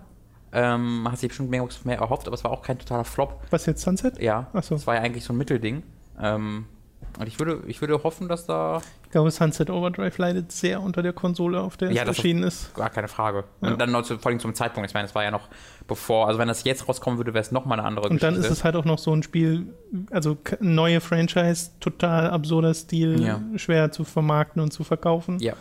Ähm, 0.52 1.04
man 1.04 1.12
hat 1.12 1.20
sich 1.20 1.28
bestimmt 1.30 1.50
mehr, 1.52 1.68
mehr 1.84 1.98
erhofft, 2.00 2.26
aber 2.28 2.34
es 2.34 2.44
war 2.44 2.52
auch 2.52 2.64
kein 2.64 2.80
totaler 2.80 3.04
Flop. 3.06 3.42
Was 3.52 3.66
jetzt 3.68 3.82
Sunset? 3.84 4.20
Ja, 4.22 4.48
Ach 4.54 4.64
so. 4.64 4.74
es 4.76 4.88
war 4.88 4.96
ja 4.96 5.02
eigentlich 5.02 5.24
so 5.24 5.34
ein 5.34 5.38
Mittelding. 5.38 5.84
Ähm, 6.20 6.66
und 7.20 7.28
ich 7.28 7.40
würde, 7.40 7.62
ich 7.68 7.82
würde 7.82 8.02
hoffen, 8.04 8.28
dass 8.30 8.46
da 8.46 8.82
Ich 9.06 9.12
glaube, 9.12 9.32
Sunset 9.32 9.70
Overdrive 9.70 10.18
leidet 10.18 10.52
sehr 10.52 10.82
unter 10.82 11.02
der 11.02 11.12
Konsole, 11.14 11.60
auf 11.62 11.76
der 11.76 11.92
Ja, 11.92 12.04
es 12.04 12.10
erschienen 12.10 12.44
ist. 12.44 12.74
gar 12.76 12.90
keine 12.90 13.08
Frage. 13.08 13.44
Ja. 13.62 13.70
Und 13.72 13.80
dann 13.82 13.92
noch 13.92 14.04
zu, 14.04 14.18
vor 14.20 14.30
allem 14.32 14.40
zum 14.40 14.54
Zeitpunkt. 14.54 14.90
Ich 14.90 14.94
meine, 14.94 15.08
es 15.08 15.16
war 15.16 15.24
ja 15.24 15.32
noch 15.32 15.48
bevor, 15.88 16.28
also 16.28 16.40
wenn 16.40 16.48
das 16.48 16.64
jetzt 16.64 16.88
rauskommen 16.88 17.18
würde, 17.20 17.34
wäre 17.34 17.42
es 17.42 17.52
nochmal 17.52 17.80
eine 17.80 17.88
andere 17.88 18.08
Und 18.10 18.22
dann 18.24 18.36
Geschichte. 18.36 18.54
ist 18.54 18.60
es 18.60 18.64
halt 18.64 18.76
auch 18.76 18.86
noch 18.86 19.00
so 19.00 19.14
ein 19.14 19.24
Spiel, 19.24 19.74
also 20.12 20.38
neue 20.60 21.02
Franchise, 21.02 21.72
total 21.80 22.30
absurder 22.30 22.74
Stil, 22.74 23.22
Ja. 23.22 23.42
schwer 23.56 23.92
zu 23.92 24.04
vermarkten 24.06 24.62
und 24.62 24.72
zu 24.72 24.84
verkaufen. 24.84 25.40
ja. 25.40 25.54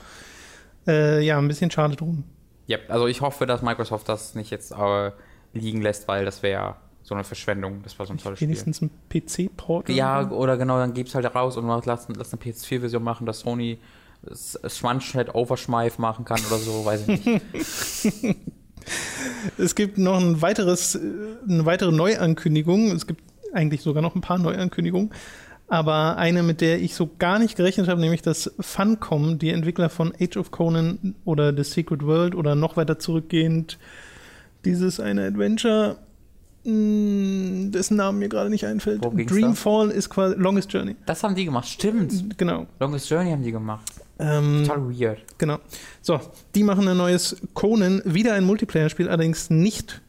Äh, 0.87 1.23
ja, 1.25 1.37
ein 1.39 1.49
bisschen 1.49 1.71
schade 1.71 1.97
drum. 1.97 2.25
ja, 2.67 2.79
also 2.89 3.07
ich 3.09 3.21
hoffe, 3.21 3.45
dass 3.47 3.61
Microsoft 3.63 4.09
das 4.09 4.35
nicht 4.35 4.51
jetzt 4.51 4.73
äh, 4.73 5.11
liegen 5.53 5.83
lässt, 5.83 6.09
weil 6.09 6.25
das 6.25 6.43
wäre 6.43 6.77
so 7.09 7.15
eine 7.15 7.25
Verschwendung. 7.25 7.81
Das 7.83 7.99
war 7.99 8.07
so 8.07 8.13
ein 8.13 8.19
tolles 8.19 8.39
Spiel. 8.39 8.49
Wenigstens 8.49 8.83
ein 8.83 8.91
PC-Port. 9.09 9.87
oder 9.87 9.95
Ja, 9.97 10.29
so. 10.29 10.37
oder 10.37 10.57
genau, 10.59 10.79
dann 10.79 10.93
gib's 10.93 11.15
halt 11.15 11.25
raus 11.35 11.57
und 11.57 11.67
lass, 11.67 11.87
lass 11.87 12.07
eine 12.09 12.43
PS4-Version 12.43 13.03
machen, 13.03 13.27
dass 13.27 13.41
Sony 13.41 13.79
das 14.23 14.59
Schwanzschnitt 14.77 15.35
Overschmeif 15.35 15.99
machen 15.99 16.25
kann 16.25 16.41
oder 16.47 16.59
so, 16.59 16.85
weiß 16.85 17.09
ich 17.09 17.25
nicht. 17.25 17.43
Es 19.59 19.75
gibt 19.75 19.99
noch 19.99 20.19
ein 20.19 20.41
weiteres, 20.41 20.99
eine 21.47 21.67
weitere 21.67 21.93
Neuankündigung. 21.93 22.91
Es 22.93 23.07
gibt 23.07 23.23
eigentlich 23.53 23.83
sogar 23.83 24.03
noch 24.03 24.15
ein 24.15 24.23
paar 24.23 24.39
Neuankündigungen. 24.39 25.11
Aber 25.67 26.17
eine, 26.17 26.43
mit 26.43 26.63
der 26.63 26.81
ich 26.81 26.95
so 26.95 27.11
gar 27.19 27.39
nicht 27.39 27.57
gerechnet 27.57 27.89
habe, 27.89 28.01
nämlich 28.01 28.23
dass 28.23 28.51
Funcom, 28.59 29.39
die 29.39 29.51
Entwickler 29.51 29.91
von 29.91 30.15
Age 30.19 30.39
of 30.39 30.51
Conan 30.51 31.15
oder 31.27 31.55
The 31.55 31.65
Secret 31.65 32.03
World 32.07 32.35
oder 32.35 32.55
noch 32.55 32.79
weiter 32.79 32.99
zurückgehend, 32.99 33.79
dieses 34.65 35.01
eine 35.01 35.27
Adventure, 35.27 35.99
mh, 36.69 37.71
dessen 37.71 37.97
Namen 37.97 38.19
mir 38.19 38.29
gerade 38.29 38.51
nicht 38.51 38.65
einfällt. 38.67 39.03
Ging's 39.03 39.33
da? 39.33 39.35
Dreamfall 39.35 39.91
ist 39.91 40.11
quasi 40.11 40.35
Longest 40.37 40.73
Journey. 40.73 40.97
Das 41.07 41.23
haben 41.23 41.35
die 41.35 41.45
gemacht, 41.45 41.69
stimmt. 41.69 42.39
Genau. 42.39 42.67
Longest 42.81 43.09
Journey 43.11 43.31
haben 43.31 43.43
die 43.43 43.53
gemacht. 43.53 43.91
Ähm, 44.19 44.65
Total 44.67 44.83
weird. 44.89 45.19
Genau. 45.39 45.59
So, 46.03 46.21
die 46.55 46.65
machen 46.65 46.87
ein 46.89 46.97
neues 46.97 47.37
Conan, 47.55 48.03
wieder 48.05 48.35
ein 48.35 48.45
Multiplayer-Spiel, 48.45 49.09
allerdings 49.09 49.49
nicht 49.49 50.03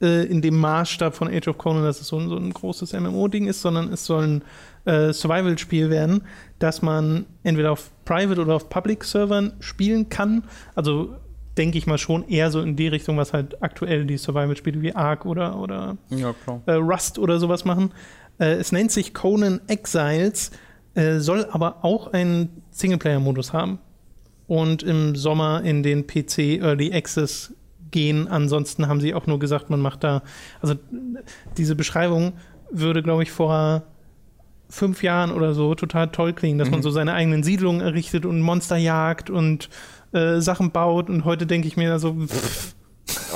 äh, 0.00 0.24
in 0.26 0.42
dem 0.42 0.58
Maßstab 0.58 1.14
von 1.14 1.28
Age 1.28 1.48
of 1.48 1.58
Conan, 1.58 1.84
dass 1.84 2.00
es 2.00 2.08
so 2.08 2.18
ein, 2.18 2.28
so 2.28 2.36
ein 2.36 2.52
großes 2.52 2.92
MMO-Ding 2.92 3.46
ist, 3.46 3.62
sondern 3.62 3.92
es 3.92 4.04
soll 4.04 4.24
ein 4.24 4.42
äh, 4.84 5.12
Survival-Spiel 5.12 5.90
werden, 5.90 6.22
das 6.58 6.82
man 6.82 7.26
entweder 7.44 7.70
auf 7.72 7.90
Private 8.04 8.40
oder 8.40 8.56
auf 8.56 8.68
Public-Servern 8.68 9.52
spielen 9.60 10.08
kann. 10.08 10.44
Also 10.74 11.14
denke 11.58 11.78
ich 11.78 11.86
mal 11.86 11.98
schon 11.98 12.26
eher 12.28 12.50
so 12.50 12.60
in 12.60 12.76
die 12.76 12.88
Richtung, 12.88 13.16
was 13.16 13.32
halt 13.32 13.62
aktuell 13.62 14.04
die 14.06 14.16
Survival-Spiele 14.16 14.80
wie 14.82 14.94
Ark 14.94 15.26
oder, 15.26 15.58
oder 15.58 15.96
Ja, 16.10 16.34
äh, 16.66 16.72
Rust 16.72 17.18
oder 17.18 17.38
sowas 17.38 17.64
machen. 17.64 17.90
Äh, 18.38 18.52
es 18.54 18.72
nennt 18.72 18.90
sich 18.90 19.12
Conan 19.14 19.60
Exiles, 19.66 20.50
äh, 20.94 21.18
soll 21.18 21.46
aber 21.50 21.84
auch 21.84 22.12
einen 22.12 22.62
Singleplayer-Modus 22.70 23.52
haben 23.52 23.78
und 24.46 24.82
im 24.82 25.14
Sommer 25.14 25.62
in 25.62 25.82
den 25.82 26.06
PC 26.06 26.58
Early 26.60 26.92
Access 26.94 27.54
gehen. 27.90 28.28
Ansonsten 28.28 28.88
haben 28.88 29.00
sie 29.00 29.12
auch 29.14 29.26
nur 29.26 29.38
gesagt, 29.38 29.68
man 29.68 29.80
macht 29.80 30.02
da, 30.04 30.22
also 30.62 30.74
diese 31.58 31.74
Beschreibung 31.76 32.32
würde, 32.70 33.02
glaube 33.02 33.22
ich, 33.22 33.30
vor 33.30 33.82
fünf 34.70 35.02
Jahren 35.02 35.30
oder 35.32 35.52
so 35.52 35.74
total 35.74 36.08
toll 36.08 36.32
klingen, 36.32 36.58
dass 36.58 36.70
man 36.70 36.80
Mhm. 36.80 36.82
so 36.84 36.90
seine 36.90 37.12
eigenen 37.12 37.42
Siedlungen 37.42 37.82
errichtet 37.82 38.24
und 38.24 38.40
Monster 38.40 38.78
jagt 38.78 39.28
und 39.28 39.68
äh, 40.12 40.40
Sachen 40.40 40.70
baut. 40.70 41.08
Und 41.10 41.24
heute 41.24 41.46
denke 41.46 41.68
ich 41.68 41.76
mir 41.76 41.98
so, 41.98 42.14
pff, 42.14 42.74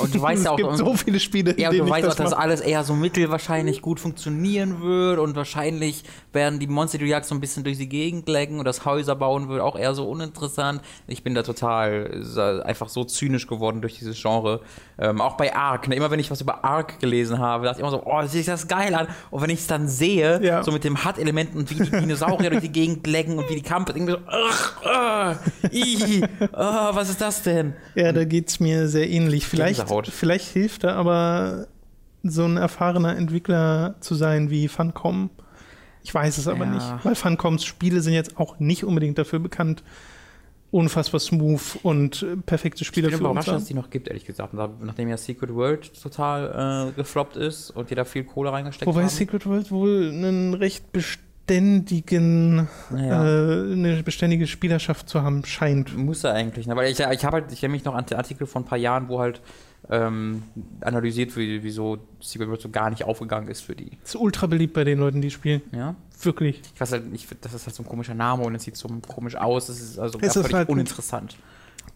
Und 0.01 0.13
du 0.15 0.21
weißt 0.21 0.39
es 0.39 0.45
ja 0.45 0.51
auch, 0.51 0.57
gibt 0.57 0.77
so 0.77 0.93
viele 0.95 1.19
Spiele, 1.19 1.59
Ja, 1.59 1.69
und 1.69 1.77
du 1.77 1.89
weißt 1.89 2.07
auch, 2.07 2.15
dass 2.15 2.31
mache. 2.31 2.39
alles 2.41 2.61
eher 2.61 2.83
so 2.83 2.93
mittelwahrscheinlich 2.93 3.81
gut 3.81 3.99
funktionieren 3.99 4.81
wird 4.81 5.19
und 5.19 5.35
wahrscheinlich 5.35 6.03
werden 6.33 6.59
die 6.59 6.67
Monster, 6.67 6.97
die 6.97 7.05
du 7.05 7.09
jagst, 7.09 7.29
so 7.29 7.35
ein 7.35 7.41
bisschen 7.41 7.63
durch 7.63 7.77
die 7.77 7.89
Gegend 7.89 8.27
lecken 8.29 8.59
und 8.59 8.65
das 8.65 8.85
Häuser 8.85 9.15
bauen 9.15 9.49
wird 9.49 9.61
auch 9.61 9.77
eher 9.77 9.93
so 9.93 10.07
uninteressant. 10.09 10.81
Ich 11.07 11.23
bin 11.23 11.35
da 11.35 11.43
total 11.43 12.61
einfach 12.65 12.89
so 12.89 13.03
zynisch 13.03 13.47
geworden 13.47 13.81
durch 13.81 13.97
dieses 13.97 14.21
Genre. 14.21 14.61
Ähm, 14.99 15.19
auch 15.21 15.35
bei 15.37 15.55
Ark, 15.55 15.87
ne? 15.87 15.95
immer 15.95 16.09
wenn 16.11 16.19
ich 16.19 16.31
was 16.31 16.41
über 16.41 16.63
Ark 16.63 16.99
gelesen 16.99 17.39
habe, 17.39 17.65
dachte 17.65 17.79
ich 17.79 17.81
immer 17.81 17.91
so, 17.91 18.03
oh, 18.05 18.21
das 18.21 18.31
sieht 18.31 18.47
das 18.47 18.67
geil 18.67 18.95
an. 18.95 19.07
Und 19.31 19.41
wenn 19.41 19.49
ich 19.49 19.59
es 19.59 19.67
dann 19.67 19.87
sehe, 19.87 20.41
Ja. 20.43 20.63
so 20.63 20.71
mit 20.71 20.83
dem 20.83 21.03
HUD-Element 21.03 21.55
und 21.55 21.69
wie 21.69 21.83
die 21.83 21.89
Dinosaurier 21.91 22.49
durch 22.51 22.61
die 22.61 22.71
Gegend 22.71 23.05
lecken 23.05 23.37
und 23.37 23.49
wie 23.49 23.55
die 23.55 23.61
Kampf, 23.61 23.89
irgendwie 23.89 24.13
so, 24.13 24.17
ugh, 24.19 24.85
uh, 24.85 25.35
ih, 25.71 26.23
ah, 26.53 26.91
was 26.93 27.09
ist 27.09 27.21
das 27.21 27.43
denn? 27.43 27.73
Ja, 27.95 28.11
da 28.11 28.23
geht 28.23 28.47
es 28.49 28.59
mir 28.59 28.87
sehr 28.87 29.09
ähnlich. 29.09 29.45
Vielleicht, 29.45 29.56
Gänsehaut. 29.65 30.07
vielleicht 30.07 30.47
hilft 30.47 30.83
da 30.83 30.95
aber 30.95 31.67
so 32.23 32.43
ein 32.45 32.57
erfahrener 32.57 33.15
Entwickler 33.15 33.95
zu 33.99 34.15
sein 34.15 34.49
wie 34.49 34.67
Funcom. 34.67 35.29
Ich 36.03 36.13
weiß 36.13 36.37
es 36.37 36.47
aber 36.47 36.65
Ja. 36.65 36.71
nicht, 36.71 37.05
weil 37.05 37.15
Funcoms 37.15 37.65
Spiele 37.65 38.01
sind 38.01 38.13
jetzt 38.13 38.37
auch 38.37 38.59
nicht 38.59 38.83
unbedingt 38.83 39.17
dafür 39.17 39.39
bekannt, 39.39 39.83
unfassbar 40.71 41.19
smooth 41.19 41.79
und 41.83 42.25
perfekte 42.45 42.83
Spiele 42.85 43.07
Ich 43.07 43.11
bin 43.13 43.19
für 43.19 43.25
uns 43.27 43.31
überrascht, 43.31 43.45
zu 43.47 43.51
dass 43.53 43.61
es 43.63 43.67
die 43.69 43.73
noch 43.73 43.89
gibt, 43.89 44.07
ehrlich 44.09 44.25
gesagt. 44.25 44.53
Nachdem 44.53 45.07
ja 45.09 45.17
Secret 45.17 45.53
World 45.53 46.01
total 46.01 46.89
äh, 46.89 46.91
gefloppt 46.93 47.37
ist 47.37 47.69
und 47.71 47.89
jeder 47.89 48.03
viel 48.05 48.23
Kohle 48.25 48.51
reingesteckt 48.51 48.85
Wobei 48.87 49.01
haben. 49.03 49.09
Secret 49.09 49.45
World 49.45 49.71
wohl 49.71 50.09
einen 50.09 50.53
recht 50.53 50.91
beständigen, 51.47 52.67
Naja. 52.89 53.25
äh, 53.25 53.71
eine 53.73 54.03
beständige 54.03 54.47
Spielerschaft 54.47 55.09
zu 55.09 55.21
haben 55.21 55.43
scheint. 55.45 55.95
Muss 55.97 56.23
er 56.23 56.33
eigentlich, 56.33 56.67
ne? 56.67 56.75
Weil 56.75 56.91
ich, 56.91 56.99
ich 56.99 57.25
habe 57.25 57.37
halt, 57.37 57.51
ich 57.51 57.59
erinnere 57.63 57.77
mich 57.77 57.85
noch 57.85 57.95
an 57.95 58.05
den 58.05 58.17
Artikel 58.17 58.45
von 58.47 58.63
ein 58.63 58.65
paar 58.65 58.77
Jahren, 58.77 59.07
wo 59.09 59.19
halt 59.19 59.41
ähm, 59.89 60.43
analysiert 60.81 61.35
wird, 61.35 61.63
wieso 61.63 61.99
Secret 62.19 62.49
World 62.49 62.61
so 62.61 62.69
gar 62.69 62.89
nicht 62.89 63.03
aufgegangen 63.05 63.47
ist 63.47 63.61
für 63.61 63.75
die. 63.75 63.91
Ist 64.03 64.15
ultra 64.15 64.47
beliebt 64.47 64.73
bei 64.73 64.83
den 64.83 64.99
Leuten, 64.99 65.21
die 65.21 65.31
spielen. 65.31 65.61
Ja? 65.71 65.95
Wirklich. 66.21 66.61
Ich 66.73 66.81
weiß 66.81 66.91
halt 66.91 67.11
nicht, 67.11 67.27
das 67.41 67.53
ist 67.53 67.65
halt 67.65 67.75
so 67.75 67.83
ein 67.83 67.85
komischer 67.85 68.13
Name 68.15 68.43
und 68.43 68.55
es 68.55 68.63
sieht 68.63 68.75
so 68.75 68.89
komisch 69.07 69.35
aus. 69.35 69.67
Das 69.67 69.79
ist 69.79 69.97
also 69.99 70.19
ist 70.19 70.33
völlig 70.33 70.53
halt- 70.53 70.69
uninteressant. 70.69 71.37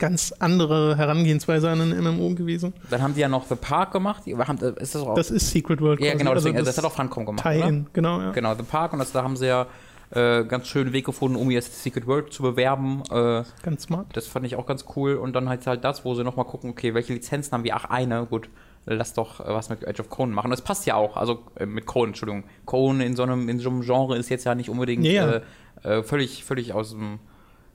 Ganz 0.01 0.34
andere 0.39 0.98
Herangehensweise 0.98 1.70
an 1.70 1.79
ein 1.79 2.03
MMO 2.03 2.34
gewesen. 2.34 2.74
Dann 2.89 3.03
haben 3.03 3.13
die 3.13 3.22
ja 3.22 3.29
noch 3.29 3.46
The 3.46 3.53
Park 3.53 3.91
gemacht. 3.91 4.24
Die 4.25 4.36
haben, 4.36 4.58
ist 4.58 4.96
das 4.96 5.03
auch? 5.03 5.13
Das 5.13 5.29
ist 5.29 5.51
Secret 5.51 5.79
World. 5.79 6.00
ja, 6.01 6.15
genau, 6.15 6.34
deswegen, 6.34 6.58
also 6.58 6.65
das, 6.65 6.75
hat 6.75 6.86
auch 6.86 6.91
Funcom 6.91 7.24
gemacht, 7.24 7.46
oder? 7.46 7.53
Tie-In, 7.53 7.86
genau, 7.93 8.20
ja. 8.20 8.31
Genau, 8.31 8.55
The 8.55 8.63
Park 8.63 8.93
und 8.93 9.00
das, 9.00 9.12
da 9.12 9.22
haben 9.22 9.38
sie 9.38 9.46
ja 9.46 9.67
äh, 10.10 10.43
ganz 10.43 10.67
schönen 10.67 10.91
Weg 10.91 11.05
gefunden, 11.05 11.38
um 11.38 11.51
jetzt 11.51 11.84
Secret 11.84 12.08
World 12.08 12.34
zu 12.34 12.41
bewerben. 12.41 13.03
Äh, 13.12 13.43
Ganz 13.62 13.84
smart. 13.84 14.08
Das 14.13 14.25
fand 14.25 14.46
ich 14.46 14.55
auch 14.55 14.65
ganz 14.65 14.86
cool. 14.96 15.15
Und 15.15 15.34
dann 15.34 15.48
halt 15.50 15.67
halt 15.67 15.84
das, 15.84 16.03
wo 16.03 16.15
sie 16.15 16.24
nochmal 16.24 16.46
gucken, 16.46 16.72
okay, 16.72 16.96
welche 16.96 17.13
Lizenzen 17.13 17.53
haben 17.53 17.63
wir? 17.63 17.75
Ach, 17.75 17.86
eine, 17.86 18.25
gut. 18.25 18.50
Lass 18.88 19.13
doch 19.13 19.39
äh, 19.39 19.43
was 19.48 19.70
mit 19.70 19.84
Edge 19.84 20.01
of 20.01 20.10
Conan 20.10 20.34
machen. 20.34 20.50
Das 20.50 20.63
passt 20.63 20.88
ja 20.88 20.96
auch. 20.96 21.15
Also 21.15 21.43
äh, 21.55 21.67
mit 21.67 21.86
Conan, 21.86 22.10
Entschuldigung. 22.10 22.43
Conan 22.65 23.01
in 23.01 23.15
so 23.15 23.22
einem, 23.22 23.48
in 23.48 23.60
so 23.60 23.70
einem 23.70 23.81
Genre 23.81 24.17
ist 24.17 24.29
jetzt 24.29 24.43
ja 24.46 24.55
nicht 24.55 24.70
unbedingt 24.70 25.05
ja. 25.05 25.31
Äh, 25.31 25.41
äh, 25.84 26.03
völlig, 26.03 26.43
völlig 26.43 26.74
aus 26.74 26.89
dem, 26.91 27.20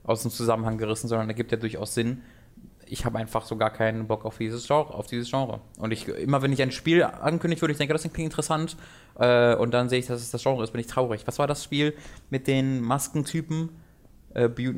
aus 0.07 0.23
dem 0.23 0.31
Zusammenhang 0.31 0.77
gerissen, 0.79 1.07
sondern 1.07 1.27
da 1.27 1.33
gibt 1.35 1.51
ja 1.51 1.57
durchaus 1.57 1.93
Sinn. 1.93 2.21
Ich 2.89 3.03
habe 3.05 3.17
einfach 3.19 3.45
so 3.45 3.57
gar 3.57 3.69
keinen 3.69 4.07
Bock 4.07 4.23
auf 4.25 4.37
dieses 4.37 4.65
Genre, 4.65 4.93
auf 4.93 5.07
dieses 5.07 5.29
Genre. 5.29 5.59
Und 5.77 5.91
ich, 5.91 6.07
immer 6.07 6.41
wenn 6.41 6.53
ich 6.53 6.61
ein 6.61 6.71
Spiel 6.71 7.03
ankündigt 7.03 7.61
würde, 7.61 7.73
ich 7.73 7.77
denke, 7.77 7.93
das 7.93 8.01
klingt 8.03 8.17
interessant, 8.19 8.77
äh, 9.19 9.53
und 9.55 9.73
dann 9.73 9.89
sehe 9.89 9.99
ich, 9.99 10.07
dass 10.07 10.21
es 10.21 10.31
das 10.31 10.41
Genre 10.41 10.63
ist, 10.63 10.71
bin 10.71 10.79
ich 10.81 10.87
traurig. 10.87 11.27
Was 11.27 11.37
war 11.37 11.47
das 11.47 11.63
Spiel 11.63 11.93
mit 12.29 12.47
den 12.47 12.81
Maskentypen? 12.81 13.69
Äh, 14.33 14.45
äh, 14.45 14.73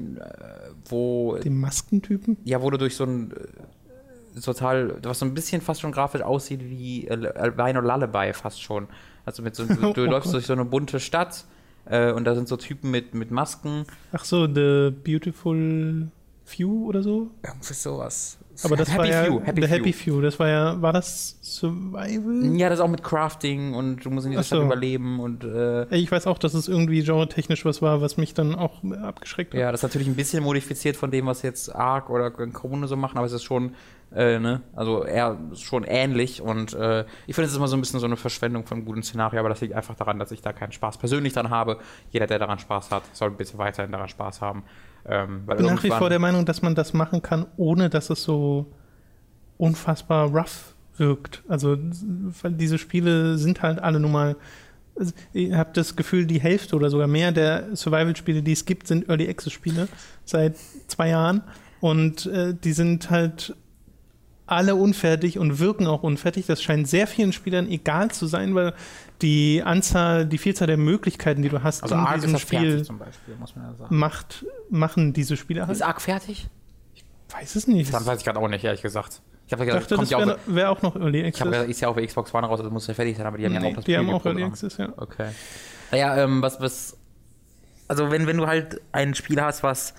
wo 0.87 1.37
Die 1.37 1.49
Maskentypen? 1.51 2.37
ja, 2.45 2.61
wo 2.61 2.69
du 2.71 2.77
durch 2.77 2.95
so 2.95 3.03
ein 3.03 3.31
äh, 4.35 4.39
total, 4.41 4.95
was 5.03 5.19
so 5.19 5.25
ein 5.25 5.33
bisschen 5.33 5.61
fast 5.61 5.81
schon 5.81 5.91
grafisch 5.91 6.21
aussieht 6.21 6.61
wie 6.63 7.07
äh, 7.07 7.27
Albino 7.35 7.81
Lullaby 7.81 8.33
fast 8.33 8.61
schon. 8.61 8.87
Also 9.25 9.43
mit 9.43 9.55
so, 9.55 9.65
du, 9.65 9.93
du 9.93 10.01
Oh 10.01 10.05
läufst 10.09 10.25
Gott. 10.27 10.33
durch 10.35 10.45
so 10.47 10.53
eine 10.53 10.65
bunte 10.65 10.99
Stadt 10.99 11.45
äh, 11.89 12.11
und 12.11 12.23
da 12.25 12.35
sind 12.35 12.47
so 12.47 12.57
Typen 12.57 12.91
mit, 12.91 13.13
mit 13.13 13.31
Masken. 13.31 13.85
Ach 14.11 14.23
so, 14.23 14.47
The 14.47 14.91
Beautiful 14.91 16.09
Few 16.45 16.87
oder 16.87 17.03
so? 17.03 17.31
Irgendwie 17.43 17.73
sowas. 17.73 18.37
Aber 18.63 18.75
das 18.75 18.89
Happy 18.89 18.99
war 18.99 19.05
ja 19.07 19.23
Few, 19.25 19.41
Happy 19.43 19.61
Few. 19.61 19.69
Happy 19.69 19.93
Few. 19.93 20.21
Das 20.21 20.39
war 20.39 20.47
ja, 20.47 20.81
war 20.81 20.93
das 20.93 21.37
Survival? 21.41 22.55
Ja, 22.57 22.69
das 22.69 22.79
auch 22.79 22.87
mit 22.87 23.03
Crafting 23.03 23.73
und 23.73 24.03
du 24.05 24.09
musst 24.09 24.25
in 24.25 24.31
dieser 24.31 24.43
so. 24.43 24.55
Stadt 24.55 24.65
überleben 24.65 25.19
und 25.19 25.43
äh, 25.43 25.85
Ich 25.95 26.11
weiß 26.11 26.27
auch, 26.27 26.37
dass 26.37 26.53
es 26.53 26.67
irgendwie 26.67 27.03
genre-technisch 27.03 27.65
was 27.65 27.81
war, 27.81 28.01
was 28.01 28.17
mich 28.17 28.33
dann 28.33 28.55
auch 28.55 28.83
abgeschreckt 28.83 29.53
hat. 29.53 29.59
ja, 29.59 29.71
das 29.71 29.79
ist 29.79 29.83
natürlich 29.83 30.07
ein 30.07 30.15
bisschen 30.15 30.43
modifiziert 30.43 30.95
von 30.95 31.11
dem, 31.11 31.25
was 31.25 31.41
jetzt 31.41 31.73
Ark 31.73 32.09
oder 32.09 32.31
Krone 32.31 32.87
so 32.87 32.95
machen, 32.95 33.17
aber 33.17 33.27
es 33.27 33.33
ist 33.33 33.43
schon, 33.43 33.73
äh, 34.13 34.39
ne, 34.39 34.61
also 34.75 35.03
eher 35.03 35.37
schon 35.55 35.83
ähnlich 35.83 36.41
und 36.41 36.73
äh, 36.73 37.05
ich 37.27 37.35
finde, 37.35 37.45
es 37.45 37.51
ist 37.51 37.57
immer 37.57 37.67
so 37.67 37.77
ein 37.77 37.81
bisschen 37.81 37.99
so 37.99 38.05
eine 38.05 38.17
Verschwendung 38.17 38.65
von 38.65 38.85
guten 38.85 39.03
Szenario, 39.03 39.39
aber 39.39 39.49
das 39.49 39.61
liegt 39.61 39.73
einfach 39.73 39.95
daran, 39.95 40.19
dass 40.19 40.31
ich 40.31 40.41
da 40.41 40.53
keinen 40.53 40.71
Spaß 40.71 40.97
persönlich 40.97 41.33
dran 41.33 41.49
habe. 41.49 41.77
Jeder, 42.11 42.27
der 42.27 42.39
daran 42.39 42.59
Spaß 42.59 42.91
hat, 42.91 43.03
soll 43.13 43.31
bitte 43.31 43.57
weiterhin 43.57 43.91
daran 43.91 44.09
Spaß 44.09 44.41
haben. 44.41 44.63
Ähm, 45.07 45.43
Ich 45.49 45.57
bin 45.57 45.65
nach 45.65 45.83
wie 45.83 45.89
vor 45.89 46.09
der 46.09 46.19
Meinung, 46.19 46.45
dass 46.45 46.61
man 46.61 46.75
das 46.75 46.93
machen 46.93 47.21
kann, 47.21 47.45
ohne 47.57 47.89
dass 47.89 48.09
es 48.09 48.23
so 48.23 48.67
unfassbar 49.57 50.29
rough 50.29 50.75
wirkt. 50.97 51.43
Also, 51.47 51.77
weil 52.41 52.53
diese 52.53 52.77
Spiele 52.77 53.37
sind 53.37 53.61
halt 53.61 53.79
alle 53.79 53.99
nun 53.99 54.11
mal. 54.11 54.35
also, 54.97 55.13
Ich 55.33 55.53
habe 55.53 55.71
das 55.73 55.95
Gefühl, 55.95 56.25
die 56.25 56.39
Hälfte 56.39 56.75
oder 56.75 56.89
sogar 56.89 57.07
mehr 57.07 57.31
der 57.31 57.75
Survival-Spiele, 57.75 58.41
die 58.41 58.51
es 58.51 58.65
gibt, 58.65 58.87
sind 58.87 59.09
Early 59.09 59.29
Access-Spiele 59.29 59.87
seit 60.25 60.55
zwei 60.87 61.09
Jahren. 61.09 61.43
Und 61.79 62.25
äh, 62.25 62.53
die 62.53 62.73
sind 62.73 63.09
halt 63.09 63.55
alle 64.45 64.75
unfertig 64.75 65.37
und 65.37 65.59
wirken 65.59 65.87
auch 65.87 66.03
unfertig. 66.03 66.47
Das 66.47 66.61
scheint 66.61 66.87
sehr 66.87 67.07
vielen 67.07 67.33
Spielern 67.33 67.69
egal 67.69 68.11
zu 68.11 68.25
sein, 68.25 68.55
weil 68.55 68.73
die 69.21 69.61
Anzahl, 69.63 70.25
die 70.25 70.37
Vielzahl 70.37 70.67
der 70.67 70.77
Möglichkeiten, 70.77 71.41
die 71.41 71.49
du 71.49 71.61
hast 71.63 71.83
also 71.83 71.95
in 71.95 72.05
ist 72.05 72.15
diesem 72.15 72.33
das 72.33 72.41
fertig 72.43 72.69
Spiel, 72.69 72.83
zum 72.83 72.99
Beispiel, 72.99 73.35
muss 73.35 73.55
man 73.55 73.65
ja 73.65 73.73
sagen. 73.75 73.97
macht, 73.97 74.45
machen 74.69 75.13
diese 75.13 75.35
Spiele 75.37 75.61
halt. 75.61 75.71
Ist 75.71 75.81
Ark 75.81 76.01
fertig? 76.01 76.47
Weiß 77.31 77.55
es 77.55 77.67
nicht. 77.67 77.93
Dann 77.93 78.05
weiß 78.05 78.19
ich 78.19 78.25
gerade 78.25 78.39
auch 78.39 78.47
nicht, 78.47 78.63
ehrlich 78.63 78.81
gesagt. 78.81 79.21
Ich 79.45 79.53
habe 79.53 79.63
Ich 79.63 79.69
ja 79.69 79.75
dachte, 79.79 79.95
kommt 79.95 80.03
das 80.03 80.09
ja 80.11 80.19
wäre 80.19 80.37
wär 80.45 80.71
auch 80.71 80.81
noch 80.81 80.95
Early 80.95 81.19
ich 81.21 81.23
habe 81.23 81.27
Access. 81.49 81.51
gesagt, 81.51 81.69
ist 81.69 81.81
ja 81.81 81.87
auf 81.89 81.95
der 81.95 82.05
Xbox 82.07 82.33
One 82.33 82.47
raus, 82.47 82.59
also 82.59 82.71
muss 82.71 82.87
ja 82.87 82.93
fertig 82.93 83.17
sein, 83.17 83.25
aber 83.25 83.37
die 83.37 83.45
haben 83.45 83.53
ja 83.53 83.59
Nee, 83.59 83.71
auch 83.71 83.75
das 83.75 83.85
die 83.85 83.97
haben 83.97 84.09
auch 84.09 84.25
Early. 84.25 84.43
Access, 84.43 84.77
ja. 84.77 84.89
Okay. 84.95 85.29
Naja, 85.91 86.17
ähm, 86.23 86.41
was, 86.41 86.59
was. 86.61 86.97
Also, 87.87 88.11
wenn, 88.11 88.27
wenn 88.27 88.37
du 88.37 88.45
halt 88.47 88.79
ein 88.91 89.15
Spiel 89.15 89.41
hast, 89.41 89.63
was 89.63 89.95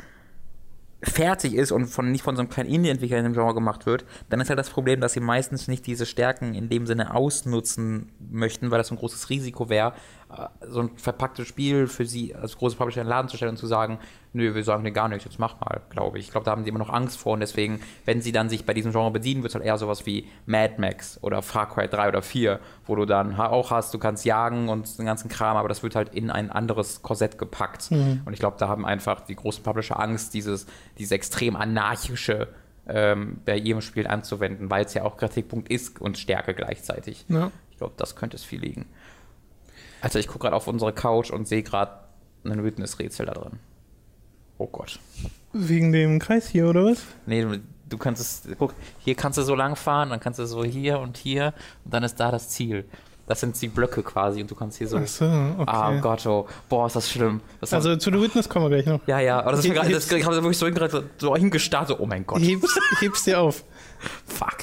fertig 1.02 1.54
ist 1.54 1.72
und 1.72 1.86
von, 1.86 2.10
nicht 2.10 2.22
von 2.22 2.36
so 2.36 2.40
einem 2.40 2.50
kleinen 2.50 2.70
Indie-Entwickler 2.70 3.18
in 3.18 3.24
dem 3.24 3.32
Genre 3.32 3.54
gemacht 3.54 3.86
wird, 3.86 4.04
dann 4.28 4.40
ist 4.40 4.48
halt 4.50 4.58
das 4.58 4.70
Problem, 4.70 5.00
dass 5.00 5.14
sie 5.14 5.20
meistens 5.20 5.66
nicht 5.66 5.86
diese 5.86 6.06
Stärken 6.06 6.54
in 6.54 6.68
dem 6.68 6.86
Sinne 6.86 7.14
ausnutzen 7.14 8.12
möchten, 8.30 8.70
weil 8.70 8.78
das 8.78 8.90
ein 8.90 8.98
großes 8.98 9.30
Risiko 9.30 9.68
wäre, 9.68 9.94
so 10.68 10.80
ein 10.80 10.90
verpacktes 10.96 11.48
Spiel 11.48 11.86
für 11.86 12.06
sie 12.06 12.34
als 12.34 12.56
große 12.56 12.76
Publisher 12.76 13.00
in 13.00 13.06
den 13.06 13.10
Laden 13.10 13.28
zu 13.28 13.36
stellen 13.36 13.50
und 13.50 13.56
zu 13.56 13.66
sagen, 13.66 13.98
nö, 14.32 14.54
wir 14.54 14.62
sagen 14.62 14.84
dir 14.84 14.92
gar 14.92 15.08
nichts, 15.08 15.24
jetzt 15.24 15.38
mach 15.38 15.58
mal, 15.60 15.80
glaube 15.90 16.18
ich. 16.18 16.26
Ich 16.26 16.30
glaube, 16.30 16.44
da 16.44 16.52
haben 16.52 16.62
sie 16.62 16.68
immer 16.68 16.78
noch 16.78 16.90
Angst 16.90 17.18
vor 17.18 17.32
und 17.32 17.40
deswegen, 17.40 17.80
wenn 18.04 18.22
sie 18.22 18.30
dann 18.30 18.48
sich 18.48 18.64
bei 18.64 18.72
diesem 18.72 18.92
Genre 18.92 19.10
bedienen, 19.10 19.42
wird 19.42 19.50
es 19.50 19.54
halt 19.54 19.64
eher 19.64 19.76
sowas 19.76 20.06
wie 20.06 20.28
Mad 20.46 20.74
Max 20.78 21.18
oder 21.22 21.42
Far 21.42 21.68
Cry 21.68 21.88
3 21.88 22.08
oder 22.08 22.22
4, 22.22 22.60
wo 22.86 22.94
du 22.94 23.06
dann 23.06 23.34
auch 23.38 23.70
hast, 23.70 23.92
du 23.92 23.98
kannst 23.98 24.24
jagen 24.24 24.68
und 24.68 24.98
den 24.98 25.06
ganzen 25.06 25.28
Kram, 25.28 25.56
aber 25.56 25.68
das 25.68 25.82
wird 25.82 25.96
halt 25.96 26.14
in 26.14 26.30
ein 26.30 26.50
anderes 26.50 27.02
Korsett 27.02 27.38
gepackt. 27.38 27.90
Und 28.24 28.32
ich 28.32 28.38
glaube, 28.38 28.56
da 28.58 28.68
haben 28.68 28.86
einfach 28.86 29.20
die 29.22 29.34
großen 29.34 29.64
Publisher 29.64 29.98
Angst, 29.98 30.34
dieses, 30.34 30.66
dieses 30.98 31.12
extrem 31.12 31.56
anarchische 31.56 32.48
ähm, 32.86 33.40
bei 33.44 33.56
ihrem 33.56 33.80
Spiel 33.80 34.06
anzuwenden, 34.06 34.70
weil 34.70 34.84
es 34.84 34.94
ja 34.94 35.04
auch 35.04 35.16
Kritikpunkt 35.16 35.70
ist 35.70 36.00
und 36.00 36.18
Stärke 36.18 36.54
gleichzeitig. 36.54 37.24
Ja. 37.28 37.50
Ich 37.70 37.78
glaube, 37.78 37.94
das 37.96 38.16
könnte 38.16 38.36
es 38.36 38.44
viel 38.44 38.60
liegen. 38.60 38.86
Also 40.00 40.18
ich 40.18 40.26
gucke 40.26 40.40
gerade 40.40 40.56
auf 40.56 40.66
unsere 40.66 40.92
Couch 40.92 41.30
und 41.30 41.46
sehe 41.48 41.62
gerade 41.62 41.92
ein 42.44 42.64
Witness-Rätsel 42.64 43.26
da 43.26 43.32
drin. 43.34 43.58
Oh 44.58 44.66
Gott. 44.66 44.98
Wegen 45.52 45.92
dem 45.92 46.18
Kreis 46.18 46.48
hier, 46.48 46.68
oder 46.68 46.84
was? 46.84 47.02
Nee, 47.26 47.42
du, 47.42 47.60
du 47.88 47.98
kannst 47.98 48.20
es, 48.22 48.56
guck, 48.58 48.74
hier 49.00 49.14
kannst 49.14 49.38
du 49.38 49.42
so 49.42 49.54
lang 49.54 49.76
fahren, 49.76 50.10
dann 50.10 50.20
kannst 50.20 50.38
du 50.38 50.46
so 50.46 50.64
hier 50.64 51.00
und 51.00 51.16
hier 51.16 51.52
und 51.84 51.92
dann 51.94 52.02
ist 52.02 52.16
da 52.20 52.30
das 52.30 52.48
Ziel. 52.50 52.84
Das 53.26 53.38
sind 53.40 53.60
die 53.62 53.68
Blöcke 53.68 54.02
quasi 54.02 54.40
und 54.42 54.50
du 54.50 54.54
kannst 54.56 54.78
hier 54.78 54.88
so. 54.88 54.96
Ach 54.98 55.06
so, 55.06 55.24
okay. 55.24 55.64
Ah 55.66 56.00
Gott, 56.00 56.26
oh. 56.26 56.48
Boah, 56.68 56.86
ist 56.88 56.96
das 56.96 57.08
schlimm. 57.10 57.40
Das 57.60 57.72
Also 57.72 57.94
zu 57.96 58.10
The 58.10 58.20
Witness 58.20 58.48
kommen 58.48 58.64
wir 58.68 58.70
gleich 58.82 58.86
noch. 58.86 59.06
ja, 59.06 59.20
ja, 59.20 59.38
aber 59.40 59.52
das 59.52 59.64
Heb- 59.64 59.74
gerade, 59.74 59.90
das 59.90 60.10
heb's- 60.10 60.16
ich 60.18 60.24
habe 60.24 60.34
wirklich 60.42 60.58
so 60.58 60.66
so 61.18 61.36
hingestartet. 61.36 61.96
Oh 62.00 62.06
mein 62.06 62.26
Gott, 62.26 62.40
Heb's, 62.40 62.76
heb's 63.00 63.24
dir 63.24 63.40
auf. 63.40 63.62
fuck. 64.26 64.58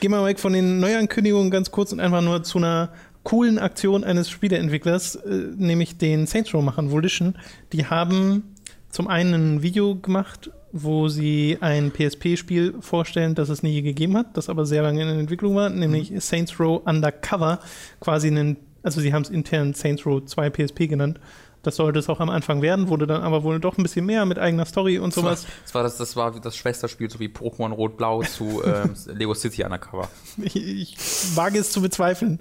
Wir 0.00 0.10
mal 0.10 0.24
weg 0.24 0.38
von 0.38 0.52
den 0.52 0.78
Neuankündigungen 0.80 1.50
ganz 1.50 1.70
kurz 1.70 1.92
und 1.92 2.00
einfach 2.00 2.22
nur 2.22 2.42
zu 2.42 2.58
einer 2.58 2.92
coolen 3.22 3.58
Aktion 3.58 4.04
eines 4.04 4.30
Spieleentwicklers, 4.30 5.16
äh, 5.16 5.48
nämlich 5.56 5.98
den 5.98 6.26
Saints 6.26 6.54
Row-Machern 6.54 6.90
Volition. 6.90 7.34
Die 7.72 7.86
haben 7.86 8.54
zum 8.88 9.08
einen 9.08 9.56
ein 9.56 9.62
Video 9.62 9.94
gemacht, 9.94 10.50
wo 10.72 11.08
sie 11.08 11.58
ein 11.60 11.90
PSP-Spiel 11.90 12.74
vorstellen, 12.80 13.34
das 13.34 13.48
es 13.48 13.62
nie 13.62 13.82
gegeben 13.82 14.16
hat, 14.16 14.36
das 14.36 14.48
aber 14.48 14.66
sehr 14.66 14.82
lange 14.82 15.02
in 15.02 15.08
Entwicklung 15.08 15.54
war, 15.56 15.68
nämlich 15.68 16.12
Saints 16.18 16.58
Row 16.60 16.80
Undercover, 16.84 17.60
quasi 17.98 18.28
einen, 18.28 18.56
also 18.82 19.00
sie 19.00 19.12
haben 19.12 19.22
es 19.22 19.30
intern 19.30 19.74
Saints 19.74 20.06
Row 20.06 20.24
2 20.24 20.50
PSP 20.50 20.86
genannt, 20.88 21.18
Das 21.62 21.76
sollte 21.76 21.98
es 21.98 22.08
auch 22.08 22.20
am 22.20 22.30
Anfang 22.30 22.62
werden, 22.62 22.88
wurde 22.88 23.06
dann 23.06 23.22
aber 23.22 23.42
wohl 23.42 23.60
doch 23.60 23.76
ein 23.76 23.82
bisschen 23.82 24.06
mehr 24.06 24.24
mit 24.24 24.38
eigener 24.38 24.64
Story 24.64 24.98
und 24.98 25.12
sowas. 25.12 25.46
Das 25.64 25.74
war 25.74 25.82
das, 25.82 25.96
das, 25.98 26.16
war 26.16 26.40
das 26.40 26.56
Schwesterspiel, 26.56 27.10
so 27.10 27.20
wie 27.20 27.28
Pokémon 27.28 27.72
Rot-Blau 27.72 28.22
zu 28.22 28.62
ähm, 28.64 28.94
Lego 29.06 29.34
City 29.34 29.64
Undercover. 29.64 30.08
Ich, 30.38 30.56
ich 30.56 30.96
wage 31.34 31.58
es 31.58 31.70
zu 31.70 31.82
bezweifeln, 31.82 32.38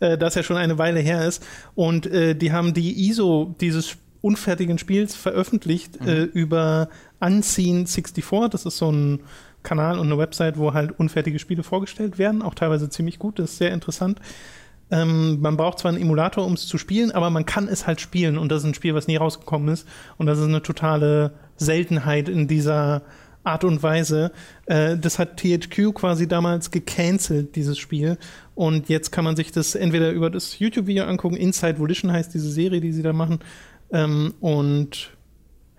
äh, 0.00 0.16
dass 0.16 0.36
er 0.36 0.42
schon 0.42 0.56
eine 0.56 0.78
Weile 0.78 1.00
her 1.00 1.26
ist. 1.26 1.44
Und 1.74 2.06
äh, 2.06 2.34
die 2.34 2.52
haben 2.52 2.72
die 2.72 3.08
ISO 3.08 3.54
dieses 3.60 3.96
unfertigen 4.22 4.78
Spiels 4.78 5.14
veröffentlicht 5.14 6.00
mhm. 6.00 6.08
äh, 6.08 6.22
über 6.22 6.88
Unseen64. 7.20 8.48
Das 8.48 8.64
ist 8.64 8.78
so 8.78 8.90
ein 8.90 9.20
Kanal 9.62 9.98
und 9.98 10.06
eine 10.06 10.18
Website, 10.18 10.58
wo 10.58 10.72
halt 10.72 10.98
unfertige 10.98 11.38
Spiele 11.38 11.62
vorgestellt 11.62 12.18
werden, 12.18 12.42
auch 12.42 12.54
teilweise 12.54 12.88
ziemlich 12.88 13.18
gut. 13.18 13.38
Das 13.38 13.52
ist 13.52 13.58
sehr 13.58 13.72
interessant. 13.72 14.20
Ähm, 14.92 15.40
man 15.40 15.56
braucht 15.56 15.78
zwar 15.78 15.90
einen 15.90 16.02
Emulator, 16.02 16.44
um 16.44 16.52
es 16.52 16.66
zu 16.66 16.76
spielen, 16.76 17.12
aber 17.12 17.30
man 17.30 17.46
kann 17.46 17.66
es 17.66 17.86
halt 17.86 18.00
spielen. 18.02 18.36
Und 18.36 18.52
das 18.52 18.62
ist 18.62 18.68
ein 18.68 18.74
Spiel, 18.74 18.94
was 18.94 19.08
nie 19.08 19.16
rausgekommen 19.16 19.68
ist. 19.68 19.88
Und 20.18 20.26
das 20.26 20.38
ist 20.38 20.44
eine 20.44 20.62
totale 20.62 21.32
Seltenheit 21.56 22.28
in 22.28 22.46
dieser 22.46 23.00
Art 23.42 23.64
und 23.64 23.82
Weise. 23.82 24.32
Äh, 24.66 24.98
das 24.98 25.18
hat 25.18 25.38
THQ 25.38 25.94
quasi 25.94 26.28
damals 26.28 26.70
gecancelt, 26.70 27.56
dieses 27.56 27.78
Spiel. 27.78 28.18
Und 28.54 28.90
jetzt 28.90 29.10
kann 29.12 29.24
man 29.24 29.34
sich 29.34 29.50
das 29.50 29.74
entweder 29.74 30.10
über 30.10 30.28
das 30.28 30.58
YouTube-Video 30.58 31.04
angucken, 31.04 31.36
Inside 31.36 31.78
Volition 31.78 32.12
heißt 32.12 32.34
diese 32.34 32.50
Serie, 32.50 32.82
die 32.82 32.92
sie 32.92 33.02
da 33.02 33.14
machen, 33.14 33.40
ähm, 33.92 34.34
und 34.40 35.10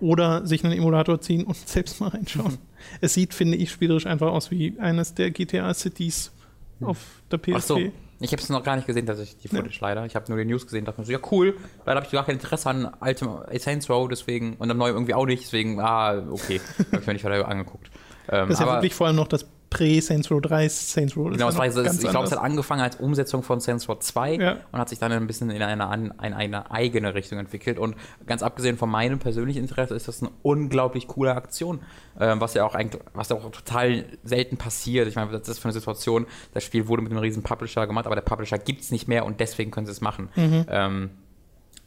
oder 0.00 0.44
sich 0.44 0.64
einen 0.64 0.76
Emulator 0.76 1.20
ziehen 1.20 1.44
und 1.44 1.56
selbst 1.68 2.00
mal 2.00 2.08
reinschauen. 2.08 2.52
Mhm. 2.52 2.58
Es 3.00 3.14
sieht, 3.14 3.32
finde 3.32 3.56
ich, 3.58 3.70
spielerisch 3.70 4.06
einfach 4.06 4.32
aus 4.32 4.50
wie 4.50 4.74
eines 4.80 5.14
der 5.14 5.30
GTA 5.30 5.72
Cities 5.72 6.32
mhm. 6.80 6.88
auf 6.88 6.98
der 7.30 7.38
PSP. 7.38 7.54
Ach 7.54 7.62
so. 7.62 7.80
Ich 8.24 8.32
habe 8.32 8.42
es 8.42 8.48
noch 8.48 8.62
gar 8.62 8.76
nicht 8.76 8.86
gesehen, 8.86 9.06
dass 9.06 9.18
ich 9.18 9.36
die 9.36 9.48
Footage 9.48 9.78
ja. 9.80 9.88
leider. 9.88 10.06
Ich 10.06 10.16
habe 10.16 10.24
nur 10.28 10.38
die 10.38 10.46
News 10.46 10.64
gesehen, 10.64 10.84
dachte 10.84 11.00
mir 11.00 11.06
so, 11.06 11.12
ja 11.12 11.18
cool. 11.30 11.56
Leider 11.84 11.96
habe 11.96 12.06
ich 12.06 12.12
gar 12.12 12.24
kein 12.24 12.36
Interesse 12.36 12.70
an 12.70 12.86
altem 13.00 13.28
Saints 13.58 13.90
Row, 13.90 14.08
deswegen, 14.08 14.54
und 14.54 14.70
am 14.70 14.78
neuen 14.78 14.94
irgendwie 14.94 15.14
auch 15.14 15.26
nicht, 15.26 15.44
deswegen, 15.44 15.78
ah, 15.78 16.22
okay, 16.30 16.60
habe 16.90 17.02
ich 17.02 17.06
mir 17.06 17.12
nicht 17.12 17.24
weiter 17.24 17.46
angeguckt. 17.46 17.90
Ähm, 18.28 18.48
das 18.48 18.58
ist 18.58 18.66
ja 18.66 18.72
wirklich 18.72 18.94
vor 18.94 19.06
allem 19.06 19.16
noch 19.16 19.28
das 19.28 19.46
Prä-Saints 19.74 20.30
Row 20.30 20.40
3 20.40 20.68
Saints 20.68 21.16
Row. 21.16 21.30
Genau, 21.30 21.54
war, 21.56 21.66
ich 21.66 21.74
glaube, 21.74 22.26
es 22.26 22.32
hat 22.32 22.38
angefangen 22.38 22.80
als 22.80 22.96
Umsetzung 22.96 23.42
von 23.42 23.60
Saints 23.60 23.88
Row 23.88 23.98
2 23.98 24.34
ja. 24.34 24.56
und 24.70 24.78
hat 24.78 24.88
sich 24.88 25.00
dann 25.00 25.10
ein 25.10 25.26
bisschen 25.26 25.50
in 25.50 25.62
eine, 25.62 26.12
in 26.22 26.32
eine 26.32 26.70
eigene 26.70 27.14
Richtung 27.14 27.38
entwickelt. 27.38 27.78
Und 27.78 27.96
ganz 28.26 28.42
abgesehen 28.42 28.78
von 28.78 28.88
meinem 28.88 29.18
persönlichen 29.18 29.58
Interesse 29.58 29.94
ist 29.94 30.06
das 30.06 30.22
eine 30.22 30.30
unglaublich 30.42 31.08
coole 31.08 31.34
Aktion, 31.34 31.80
ähm, 32.20 32.40
was 32.40 32.54
ja 32.54 32.64
auch 32.64 32.74
eigentlich, 32.74 33.02
was 33.14 33.30
ja 33.30 33.36
auch 33.36 33.50
total 33.50 34.04
selten 34.22 34.56
passiert. 34.56 35.08
Ich 35.08 35.16
meine, 35.16 35.32
das 35.32 35.48
ist 35.48 35.58
für 35.58 35.64
eine 35.64 35.72
Situation, 35.72 36.26
das 36.52 36.62
Spiel 36.62 36.86
wurde 36.86 37.02
mit 37.02 37.10
einem 37.10 37.20
riesen 37.20 37.42
Publisher 37.42 37.86
gemacht, 37.86 38.06
aber 38.06 38.14
der 38.14 38.22
Publisher 38.22 38.58
gibt 38.58 38.82
es 38.82 38.92
nicht 38.92 39.08
mehr 39.08 39.26
und 39.26 39.40
deswegen 39.40 39.72
können 39.72 39.86
sie 39.86 39.92
es 39.92 40.00
machen. 40.00 40.28
Mhm. 40.36 40.66
Ähm, 40.68 41.10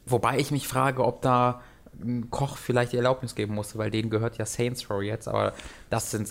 wobei 0.04 0.38
ich 0.38 0.50
mich 0.50 0.68
frage, 0.68 1.04
ob 1.04 1.22
da 1.22 1.62
ein 2.02 2.30
Koch 2.30 2.56
vielleicht 2.56 2.92
die 2.92 2.96
Erlaubnis 2.96 3.34
geben 3.34 3.54
musste, 3.54 3.78
weil 3.78 3.90
denen 3.90 4.10
gehört 4.10 4.38
ja 4.38 4.46
Saints 4.46 4.90
Row 4.90 5.02
jetzt, 5.02 5.28
aber 5.28 5.54
das 5.90 6.10
sind 6.10 6.28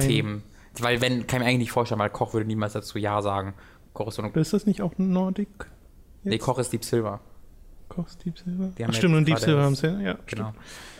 Themen. 0.00 0.42
Weil 0.78 1.00
wenn, 1.00 1.26
kann 1.26 1.40
ich 1.40 1.44
mir 1.44 1.50
eigentlich 1.50 1.58
nicht 1.58 1.72
vorstellen, 1.72 2.00
weil 2.00 2.10
Koch 2.10 2.32
würde 2.32 2.46
niemals 2.46 2.74
dazu 2.74 2.98
Ja 2.98 3.22
sagen. 3.22 3.54
Koch 3.92 4.08
ist 4.08 4.14
so 4.14 4.22
eine 4.22 4.32
Ist 4.32 4.52
das 4.52 4.66
nicht 4.66 4.82
auch 4.82 4.92
Nordic? 4.98 5.48
Jetzt? 5.58 5.68
Nee, 6.24 6.38
Koch 6.38 6.58
ist 6.58 6.72
Deep 6.72 6.84
Silver. 6.84 7.20
Koch 7.88 8.06
ist 8.06 8.24
Deep 8.24 8.38
Silver? 8.38 8.70
Ach, 8.86 8.94
stimmt, 8.94 9.16
und 9.16 9.26
Deep 9.26 9.38
Silver 9.38 9.62
haben 9.62 9.74
sie, 9.74 9.88
ja. 10.02 10.16
Genau. 10.26 10.52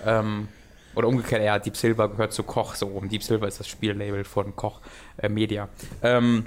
Ähm, 0.05 0.49
oder 0.95 1.07
umgekehrt, 1.07 1.43
ja, 1.43 1.59
Deep 1.59 1.77
Silver 1.77 2.09
gehört 2.09 2.33
zu 2.33 2.43
Koch, 2.43 2.75
so 2.75 2.87
rum. 2.87 3.09
Deep 3.09 3.23
Silver 3.23 3.47
ist 3.47 3.61
das 3.61 3.69
Spiellabel 3.69 4.25
von 4.25 4.57
Koch 4.57 4.81
äh, 5.19 5.29
Media. 5.29 5.69
Ähm, 6.03 6.47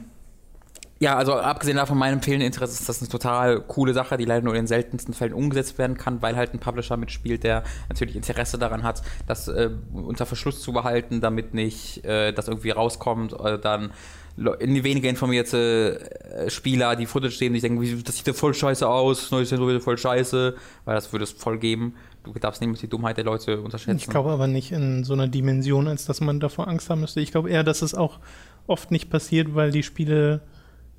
ja, 1.03 1.17
also 1.17 1.33
abgesehen 1.33 1.75
davon, 1.75 1.97
mein 1.97 2.21
fehlenden 2.21 2.47
Interesse 2.47 2.79
ist 2.79 2.87
das 2.87 3.01
eine 3.01 3.09
total 3.09 3.59
coole 3.59 3.93
Sache, 3.93 4.15
die 4.15 4.23
leider 4.23 4.41
nur 4.41 4.53
in 4.53 4.61
den 4.61 4.67
seltensten 4.67 5.13
Fällen 5.13 5.33
umgesetzt 5.33 5.77
werden 5.77 5.97
kann, 5.97 6.21
weil 6.21 6.37
halt 6.37 6.53
ein 6.53 6.59
Publisher 6.59 6.95
mitspielt, 6.95 7.43
der 7.43 7.63
natürlich 7.89 8.15
Interesse 8.15 8.57
daran 8.57 8.83
hat, 8.83 9.01
das 9.27 9.49
äh, 9.49 9.69
unter 9.91 10.25
Verschluss 10.25 10.61
zu 10.61 10.71
behalten, 10.71 11.19
damit 11.19 11.53
nicht 11.53 12.05
äh, 12.05 12.31
das 12.31 12.47
irgendwie 12.47 12.69
rauskommt, 12.69 13.33
äh, 13.33 13.59
dann 13.59 13.91
weniger 14.37 15.09
informierte 15.09 16.09
äh, 16.45 16.49
Spieler, 16.49 16.95
die 16.95 17.05
Footage 17.05 17.35
sehen, 17.35 17.53
die 17.53 17.59
denken, 17.59 18.03
das 18.05 18.15
sieht 18.15 18.27
ja 18.27 18.33
voll 18.33 18.53
scheiße 18.53 18.87
aus, 18.87 19.29
neues 19.29 19.49
Sensor 19.49 19.67
wird 19.67 19.83
voll 19.83 19.97
scheiße, 19.97 20.55
weil 20.85 20.95
das 20.95 21.11
würde 21.11 21.23
es 21.23 21.31
voll 21.33 21.59
geben. 21.59 21.95
Du 22.23 22.31
darfst 22.31 22.61
nicht 22.61 22.81
die 22.81 22.87
Dummheit 22.87 23.17
der 23.17 23.25
Leute 23.25 23.59
unterschätzen. 23.59 23.97
Ich 23.97 24.07
glaube 24.07 24.31
aber 24.31 24.47
nicht 24.47 24.71
in 24.71 25.03
so 25.03 25.11
einer 25.11 25.27
Dimension, 25.27 25.89
als 25.89 26.05
dass 26.05 26.21
man 26.21 26.39
davor 26.39 26.69
Angst 26.69 26.89
haben 26.89 27.01
müsste. 27.01 27.19
Ich 27.19 27.31
glaube 27.31 27.49
eher, 27.49 27.65
dass 27.65 27.81
es 27.81 27.93
auch 27.93 28.19
oft 28.67 28.89
nicht 28.89 29.09
passiert, 29.09 29.53
weil 29.53 29.71
die 29.71 29.83
Spiele 29.83 30.41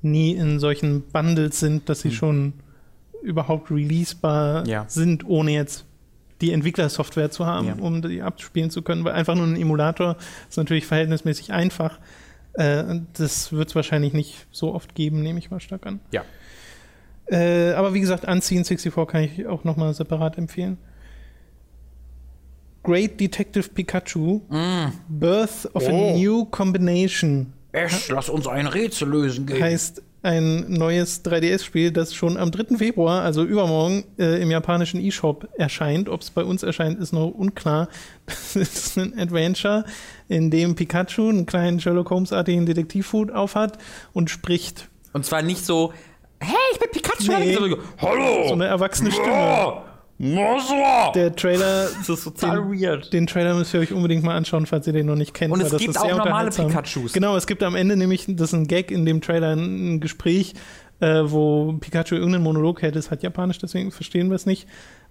nie 0.05 0.33
in 0.33 0.59
solchen 0.59 1.01
Bundles 1.01 1.59
sind, 1.59 1.89
dass 1.89 2.01
sie 2.01 2.09
hm. 2.09 2.15
schon 2.15 2.53
überhaupt 3.21 3.71
releasebar 3.71 4.65
ja. 4.67 4.85
sind, 4.87 5.27
ohne 5.27 5.51
jetzt 5.51 5.85
die 6.41 6.51
Entwicklersoftware 6.51 7.31
zu 7.31 7.45
haben, 7.45 7.67
ja. 7.67 7.75
um 7.75 8.01
die 8.01 8.21
abspielen 8.21 8.69
zu 8.69 8.81
können. 8.81 9.03
Weil 9.03 9.13
einfach 9.13 9.35
nur 9.35 9.45
ein 9.45 9.55
Emulator 9.55 10.17
ist 10.47 10.57
natürlich 10.57 10.85
verhältnismäßig 10.85 11.51
einfach. 11.51 11.99
Äh, 12.53 13.01
das 13.13 13.51
wird 13.51 13.69
es 13.69 13.75
wahrscheinlich 13.75 14.13
nicht 14.13 14.47
so 14.51 14.73
oft 14.73 14.95
geben, 14.95 15.21
nehme 15.21 15.39
ich 15.39 15.49
mal 15.49 15.59
stark 15.59 15.85
an. 15.85 15.99
Ja. 16.11 16.23
Äh, 17.27 17.73
aber 17.73 17.93
wie 17.93 17.99
gesagt, 17.99 18.25
Unseen 18.25 18.63
64 18.63 19.07
kann 19.07 19.23
ich 19.23 19.47
auch 19.47 19.63
nochmal 19.63 19.93
separat 19.93 20.37
empfehlen. 20.37 20.77
Great 22.83 23.19
Detective 23.19 23.69
Pikachu, 23.69 24.41
mm. 24.47 24.91
Birth 25.09 25.67
of 25.73 25.87
oh. 25.87 25.89
a 25.89 26.17
New 26.17 26.45
Combination 26.45 27.54
Ash, 27.75 28.07
lass 28.09 28.29
uns 28.29 28.47
ein 28.47 28.67
Rätsel 28.67 29.09
lösen 29.09 29.45
gehen. 29.45 29.61
Heißt 29.61 30.01
ein 30.23 30.65
neues 30.71 31.23
3DS-Spiel, 31.23 31.91
das 31.91 32.15
schon 32.15 32.37
am 32.37 32.49
3. 32.49 32.77
Februar, 32.77 33.21
also 33.21 33.43
übermorgen, 33.43 34.05
äh, 34.17 34.41
im 34.41 34.49
japanischen 34.49 34.99
E-Shop 34.99 35.47
erscheint. 35.55 36.09
Ob 36.09 36.21
es 36.21 36.31
bei 36.31 36.43
uns 36.43 36.63
erscheint, 36.63 36.99
ist 36.99 37.13
noch 37.13 37.29
unklar. 37.29 37.89
Das 38.25 38.55
ist 38.55 38.97
ein 38.97 39.13
Adventure, 39.19 39.85
in 40.27 40.49
dem 40.49 40.75
Pikachu 40.75 41.29
einen 41.29 41.45
kleinen 41.45 41.79
Sherlock 41.79 42.09
Holmes-artigen 42.09 42.65
Detektivhut 42.65 43.31
aufhat 43.31 43.77
und 44.13 44.31
spricht. 44.31 44.87
Und 45.13 45.25
zwar 45.25 45.43
nicht 45.43 45.63
so, 45.63 45.93
hey, 46.39 46.55
ich 46.73 46.79
bin 46.79 46.89
Pikachu. 46.91 47.31
Nee. 47.37 47.77
Hallo. 48.01 48.47
So 48.47 48.53
eine 48.53 48.65
erwachsene 48.65 49.11
Stimme. 49.11 49.83
Der 51.13 51.35
Trailer. 51.35 51.89
Das 51.97 52.09
ist 52.09 52.23
total 52.23 52.57
den, 52.57 52.81
weird. 52.81 53.11
Den 53.11 53.27
Trailer 53.27 53.53
müsst 53.53 53.73
ihr 53.73 53.79
euch 53.79 53.91
unbedingt 53.91 54.23
mal 54.23 54.35
anschauen, 54.35 54.65
falls 54.65 54.87
ihr 54.87 54.93
den 54.93 55.05
noch 55.07 55.15
nicht 55.15 55.33
kennt. 55.33 55.51
Und 55.51 55.61
es 55.61 55.75
gibt 55.77 55.97
auch 55.97 56.09
normale 56.09 56.51
Pikachus. 56.51 57.13
Genau, 57.13 57.35
es 57.35 57.47
gibt 57.47 57.63
am 57.63 57.75
Ende 57.75 57.97
nämlich, 57.97 58.25
das 58.27 58.49
ist 58.49 58.53
ein 58.53 58.67
Gag 58.67 58.91
in 58.91 59.05
dem 59.05 59.21
Trailer, 59.21 59.55
ein 59.55 59.99
Gespräch, 59.99 60.53
äh, 60.99 61.21
wo 61.25 61.73
Pikachu 61.73 62.15
irgendeinen 62.15 62.43
Monolog 62.43 62.81
hält. 62.81 62.95
Das 62.95 63.11
hat 63.11 63.23
Japanisch, 63.23 63.57
deswegen 63.57 63.91
verstehen 63.91 64.29
wir 64.29 64.35
es 64.35 64.45
nicht. 64.45 64.67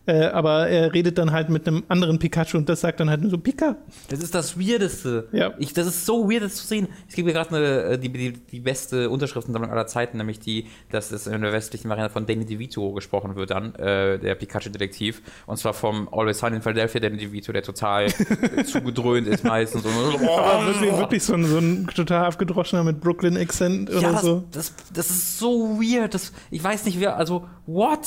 Äh, 0.07 0.27
aber 0.27 0.69
er 0.69 0.93
redet 0.93 1.17
dann 1.17 1.33
halt 1.33 1.49
mit 1.49 1.67
einem 1.67 1.83
anderen 1.89 2.19
Pikachu 2.19 2.59
und 2.59 2.69
das 2.69 2.83
sagt 2.83 3.01
dann 3.01 3.09
halt 3.09 3.23
nur 3.23 3.31
so 3.31 3.39
Pika. 3.39 3.77
Das 4.09 4.21
ist 4.21 4.35
das 4.35 4.59
Weirdeste. 4.59 5.29
Ja. 5.33 5.55
Ich, 5.59 5.73
das 5.73 5.87
ist 5.87 6.05
so 6.05 6.31
weird, 6.31 6.43
das 6.43 6.57
zu 6.57 6.67
sehen. 6.67 6.89
Ich 7.09 7.15
gebe 7.15 7.29
mir 7.29 7.33
gerade 7.33 7.85
äh, 7.93 7.99
die, 7.99 8.11
die, 8.11 8.33
die 8.33 8.61
beste 8.61 9.09
Unterschriftensammlung 9.09 9.71
aller 9.71 9.87
Zeiten, 9.87 10.19
nämlich 10.19 10.41
die, 10.41 10.67
dass 10.91 11.11
es 11.11 11.27
in 11.27 11.41
der 11.41 11.53
westlichen 11.53 11.89
Variante 11.89 12.13
von 12.13 12.27
Danny 12.27 12.45
DeVito 12.45 12.93
gesprochen 12.93 13.35
wird 13.35 13.51
dann, 13.51 13.75
äh, 13.77 14.19
der 14.19 14.35
Pikachu-Detektiv. 14.35 15.23
Und 15.47 15.57
zwar 15.57 15.73
vom 15.73 16.09
Always 16.13 16.39
Sun 16.39 16.53
in 16.53 16.61
Philadelphia, 16.61 17.01
Danny 17.01 17.17
DeVito, 17.17 17.53
der 17.53 17.63
total 17.63 18.09
zugedröhnt 18.67 19.27
ist 19.27 19.43
meistens. 19.45 19.87
Und, 19.87 19.93
oh, 19.95 20.39
aber 20.39 20.67
wirklich, 20.67 20.97
wirklich 20.99 21.23
so, 21.23 21.33
ein, 21.33 21.45
so 21.47 21.57
ein 21.57 21.87
total 21.95 22.27
abgedroschener 22.27 22.85
mit 22.85 23.01
Brooklyn-Accent 23.01 23.89
oder 23.89 24.13
das, 24.13 24.23
so. 24.23 24.45
Das, 24.53 24.75
das 24.93 25.09
ist 25.09 25.39
so 25.39 25.81
weird. 25.81 26.13
Das, 26.13 26.33
ich 26.51 26.63
weiß 26.63 26.85
nicht, 26.85 27.01
wer, 27.01 27.17
also, 27.17 27.47
what? 27.67 28.07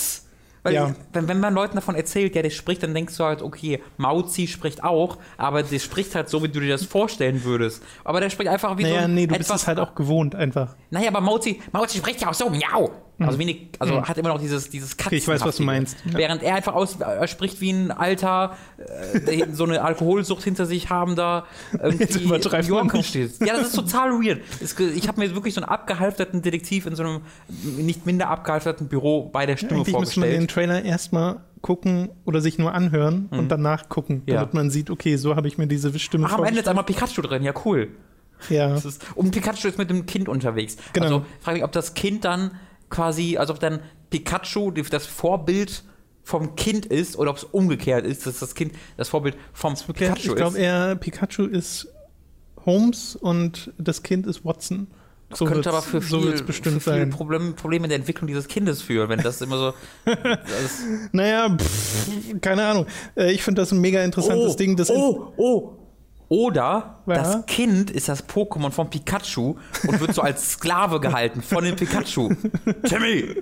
Weil 0.68 0.74
ja. 0.74 0.94
wenn, 1.14 1.30
wenn 1.30 1.40
man 1.40 1.54
Leuten 1.54 1.76
davon 1.76 1.96
erzählt, 1.96 2.36
ja, 2.36 2.42
der 2.42 2.50
spricht, 2.50 2.84
dann 2.84 2.94
denkst 2.94 3.16
du 3.16 3.24
halt, 3.24 3.42
okay, 3.42 3.82
Mauzi 3.96 4.48
spricht 4.48 4.84
auch, 4.84 5.18
aber 5.38 5.64
der 5.64 5.80
spricht 5.80 6.14
halt 6.14 6.28
so, 6.28 6.44
wie 6.44 6.50
du 6.50 6.60
dir 6.60 6.68
das 6.68 6.84
vorstellen 6.84 7.46
würdest. 7.46 7.82
Aber 8.04 8.20
der 8.20 8.30
spricht 8.30 8.50
einfach 8.50 8.78
wie 8.78 8.84
naja, 8.84 9.00
so 9.00 9.04
ein 9.06 9.14
nee, 9.14 9.28
du 9.28 9.38
bist 9.38 9.50
es 9.50 9.66
halt 9.66 9.80
auch 9.80 9.96
gewohnt 9.96 10.36
einfach. 10.36 10.76
Naja, 10.90 11.08
aber 11.08 11.22
Mauzi, 11.22 11.62
Mauzi 11.72 12.00
spricht 12.00 12.20
ja 12.20 12.30
auch 12.30 12.34
so, 12.34 12.50
miau. 12.50 12.92
Also 13.20 13.34
mhm. 13.34 13.40
wenig, 13.40 13.70
also 13.80 13.96
mhm. 13.96 14.08
hat 14.08 14.18
immer 14.18 14.30
noch 14.30 14.40
dieses, 14.40 14.70
dieses 14.70 14.96
Katzen. 14.96 15.18
Ich 15.18 15.28
weiß, 15.28 15.44
was 15.44 15.58
du 15.58 15.64
meinst. 15.64 15.98
Ja. 16.06 16.20
Während 16.20 16.44
er 16.44 16.56
einfach 16.56 16.76
aus, 16.76 17.00
äh, 17.02 17.28
spricht 17.28 17.62
wie 17.62 17.72
ein 17.72 17.92
alter, 17.92 18.56
äh, 18.78 19.48
so 19.52 19.64
eine 19.64 19.82
Alkoholsucht 19.82 20.44
hinter 20.44 20.68
sich 20.68 20.90
habender, 20.92 21.46
irgendwie 21.82 22.68
Yorker 22.68 23.02
steht. 23.02 23.40
Ja, 23.40 23.56
das 23.56 23.68
ist 23.68 23.76
total 23.76 24.12
weird. 24.12 24.42
ich 24.62 25.08
habe 25.08 25.20
mir 25.20 25.34
wirklich 25.34 25.56
so 25.56 25.62
einen 25.62 25.70
abgehalfterten 25.70 26.44
Detektiv 26.44 26.86
in 26.86 26.96
so 26.96 27.04
einem 27.04 27.22
nicht 27.78 28.06
minder 28.06 28.30
abgehalfterten 28.30 28.88
Büro 28.88 29.30
bei 29.30 29.46
der 29.46 29.58
Stimme 29.58 29.82
Eigentlich 29.82 29.94
vorgestellt. 29.94 30.26
Eigentlich 30.26 30.40
müsste 30.40 30.60
man 30.60 30.70
den 30.70 30.84
Trailer 30.84 30.92
erstmal 30.92 31.42
gucken 31.62 32.10
oder 32.26 32.40
sich 32.40 32.60
nur 32.60 32.74
anhören 32.74 33.30
mhm. 33.32 33.40
und 33.40 33.50
danach 33.50 33.90
gucken, 33.90 34.24
damit 34.28 34.42
ja. 34.42 34.50
man 34.54 34.70
sieht, 34.70 34.90
okay, 34.90 35.16
so 35.16 35.36
habe 35.36 35.48
ich 35.48 35.58
mir 35.58 35.68
diese 35.68 35.98
Stimme 35.98 36.28
Ach, 36.30 36.38
am 36.38 36.44
Ende 36.44 36.60
ist 36.60 36.68
einmal 36.68 36.86
Pikachu 36.86 37.22
drin, 37.22 37.44
ja 37.44 37.54
cool. 37.66 37.90
Ja. 38.50 38.76
Ist, 38.76 39.04
und 39.16 39.32
Pikachu 39.32 39.68
ist 39.68 39.78
mit 39.78 39.90
dem 39.90 40.06
Kind 40.06 40.30
unterwegs. 40.30 40.78
Genau. 40.94 41.06
Also 41.06 41.26
frage 41.42 41.58
mich, 41.58 41.64
ob 41.64 41.72
das 41.72 41.96
Kind 41.96 42.24
dann 42.24 42.52
quasi, 42.90 43.38
als 43.38 43.50
ob 43.50 43.60
dann 43.60 43.80
Pikachu 44.10 44.72
das 44.72 45.06
Vorbild 45.06 45.84
vom 46.24 46.56
Kind 46.56 46.86
ist 46.86 47.18
oder 47.18 47.32
ob 47.32 47.38
es 47.38 47.44
umgekehrt 47.46 48.06
ist, 48.06 48.26
dass 48.26 48.40
das 48.40 48.54
Kind 48.54 48.74
das 48.98 49.10
Vorbild 49.10 49.38
vom 49.54 49.74
das 49.74 49.84
Pikachu 49.84 50.14
ist. 50.14 50.26
Ich 50.26 50.36
glaube 50.36 50.58
eher, 50.58 50.96
Pikachu 50.96 51.46
ist 51.46 51.88
Holmes 52.66 53.16
und 53.16 53.72
das 53.78 54.04
Kind 54.04 54.28
ist 54.28 54.44
Watson. 54.44 54.88
Das 55.30 55.40
So 55.40 55.46
könnte 55.46 55.70
aber 55.70 55.82
für 55.82 56.02
so 56.02 56.20
viel, 56.20 56.28
wird's 56.28 56.42
bestimmt 56.42 56.82
für 56.82 56.92
viel 56.92 57.00
sein. 57.02 57.10
Problem, 57.10 57.56
Probleme 57.56 57.86
in 57.86 57.90
der 57.90 57.98
Entwicklung 57.98 58.28
dieses 58.28 58.48
Kindes 58.48 58.82
führen, 58.82 59.10
wenn 59.10 59.20
das 59.20 59.42
immer 59.42 59.58
so. 59.58 59.74
Das, 60.06 60.84
Naja, 61.12 61.56
pff, 61.58 62.40
keine 62.40 62.66
Ahnung. 62.66 62.86
Äh, 63.16 63.32
ich 63.34 63.44
finde 63.44 63.62
das 63.62 63.72
ein 63.72 63.82
mega 63.82 64.02
interessantes 64.04 64.56
Ding. 64.56 64.78
Das 64.78 64.90
oh, 64.90 65.34
oh. 65.36 65.77
Oder 66.30 67.02
Ja. 67.08 67.14
das 67.16 67.46
Kind 67.46 67.90
ist 67.92 68.10
das 68.10 68.28
Pokémon 68.28 68.72
von 68.72 68.90
Pikachu 68.90 69.56
und 69.88 70.00
wird 70.00 70.14
so 70.14 70.22
als 70.22 70.52
Sklave 70.54 71.00
gehalten 71.00 71.42
von 71.42 71.64
dem 71.64 71.76
Pikachu. 71.76 72.34
Timmy, 72.84 73.36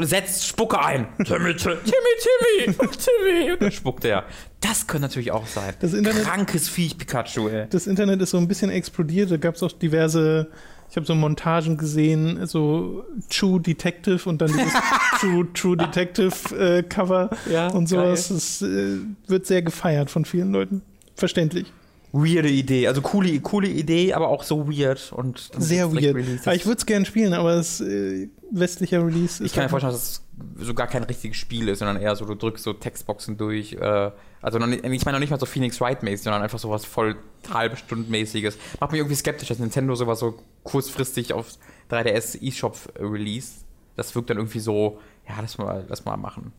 setzt 0.00 0.46
Spucke 0.46 0.78
ein. 0.80 1.08
Timmy, 1.24 1.56
Timmy, 1.56 1.76
Timmy, 1.84 2.74
Timmy, 2.76 2.88
Timmy. 2.96 3.52
Und 3.52 3.62
dann 3.62 3.72
spuckt 3.72 4.04
er. 4.04 4.24
Das 4.60 4.86
könnte 4.86 5.02
natürlich 5.02 5.32
auch 5.32 5.46
sein. 5.46 5.74
Das 5.80 5.92
Internet- 5.94 6.22
Krankes 6.22 6.68
Viech, 6.68 6.96
Pikachu, 6.96 7.48
ey. 7.48 7.66
das 7.68 7.88
Internet 7.88 8.22
ist 8.22 8.30
so 8.30 8.38
ein 8.38 8.46
bisschen 8.46 8.70
explodiert. 8.70 9.32
Da 9.32 9.36
gab 9.38 9.56
es 9.56 9.62
auch 9.64 9.72
diverse, 9.72 10.46
ich 10.88 10.94
habe 10.94 11.04
so 11.04 11.16
Montagen 11.16 11.76
gesehen, 11.76 12.46
so 12.46 13.04
True 13.30 13.60
Detective 13.60 14.28
und 14.28 14.40
dann 14.40 14.52
dieses 14.52 14.72
True, 15.20 15.48
True 15.52 15.76
Detective 15.76 16.32
äh, 16.56 16.82
Cover 16.84 17.30
Ja, 17.50 17.66
und 17.66 17.88
sowas. 17.88 18.28
Das 18.28 18.62
äh, 18.62 18.98
wird 19.26 19.46
sehr 19.46 19.62
gefeiert 19.62 20.08
von 20.08 20.24
vielen 20.24 20.52
Leuten. 20.52 20.82
Verständlich. 21.16 21.72
Weirde 22.12 22.50
Idee. 22.50 22.88
Also 22.88 23.00
coole, 23.00 23.40
coole 23.40 23.68
Idee, 23.68 24.12
aber 24.12 24.28
auch 24.28 24.42
so 24.42 24.68
weird. 24.68 25.12
Und 25.12 25.50
Sehr 25.58 25.92
weird. 25.92 26.14
Aber 26.44 26.54
ich 26.54 26.66
würde 26.66 26.78
es 26.78 26.86
gerne 26.86 27.06
spielen, 27.06 27.32
aber 27.32 27.56
das 27.56 27.80
äh, 27.80 28.28
westliche 28.50 28.98
Release 29.04 29.42
ist. 29.42 29.46
Ich 29.46 29.52
kann 29.54 29.64
mir 29.64 29.70
vorstellen, 29.70 29.94
dass 29.94 30.02
es 30.02 30.22
so 30.66 30.74
gar 30.74 30.88
kein 30.88 31.04
richtiges 31.04 31.38
Spiel 31.38 31.68
ist, 31.68 31.78
sondern 31.78 31.96
eher 31.96 32.14
so, 32.14 32.26
du 32.26 32.34
drückst 32.34 32.62
so 32.62 32.74
Textboxen 32.74 33.38
durch. 33.38 33.72
Äh, 33.72 34.10
also 34.42 34.58
nicht, 34.58 34.84
ich 34.84 35.04
meine 35.04 35.16
noch 35.16 35.20
nicht 35.20 35.30
mal 35.30 35.40
so 35.40 35.46
Phoenix 35.46 35.80
Wright-mäßig, 35.80 36.24
sondern 36.24 36.42
einfach 36.42 36.58
sowas 36.58 36.84
voll 36.84 37.16
halbe 37.52 37.76
Stundenmäßiges. 37.76 38.58
Macht 38.78 38.92
mich 38.92 38.98
irgendwie 38.98 39.16
skeptisch, 39.16 39.48
dass 39.48 39.58
Nintendo 39.58 39.94
sowas 39.94 40.18
so 40.18 40.38
kurzfristig 40.64 41.32
auf 41.32 41.52
3DS 41.90 42.42
eShop 42.46 42.76
release. 42.98 43.64
Das 43.96 44.14
wirkt 44.14 44.30
dann 44.30 44.36
irgendwie 44.36 44.60
so, 44.60 44.98
ja, 45.28 45.36
lass 45.40 45.56
mal, 45.58 45.84
lass 45.88 46.04
mal 46.04 46.16
machen. 46.16 46.52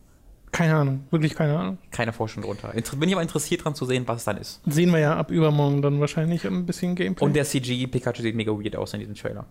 Keine 0.54 0.76
Ahnung, 0.76 1.00
wirklich 1.10 1.34
keine 1.34 1.58
Ahnung. 1.58 1.78
Keine 1.90 2.12
Forschung 2.12 2.44
drunter. 2.44 2.68
Bin 2.68 3.08
ich 3.08 3.14
aber 3.14 3.22
interessiert 3.22 3.64
dran 3.64 3.74
zu 3.74 3.86
sehen, 3.86 4.04
was 4.06 4.18
es 4.18 4.24
dann 4.24 4.36
ist. 4.36 4.60
Sehen 4.66 4.92
wir 4.92 5.00
ja 5.00 5.16
ab 5.16 5.32
übermorgen 5.32 5.82
dann 5.82 5.98
wahrscheinlich 5.98 6.46
ein 6.46 6.64
bisschen 6.64 6.94
Gameplay. 6.94 7.26
Und 7.26 7.34
der 7.34 7.44
CG 7.44 7.88
Pikachu 7.88 8.22
sieht 8.22 8.36
mega 8.36 8.52
weird 8.52 8.76
aus 8.76 8.94
in 8.94 9.00
diesem 9.00 9.16
Trailer. 9.16 9.46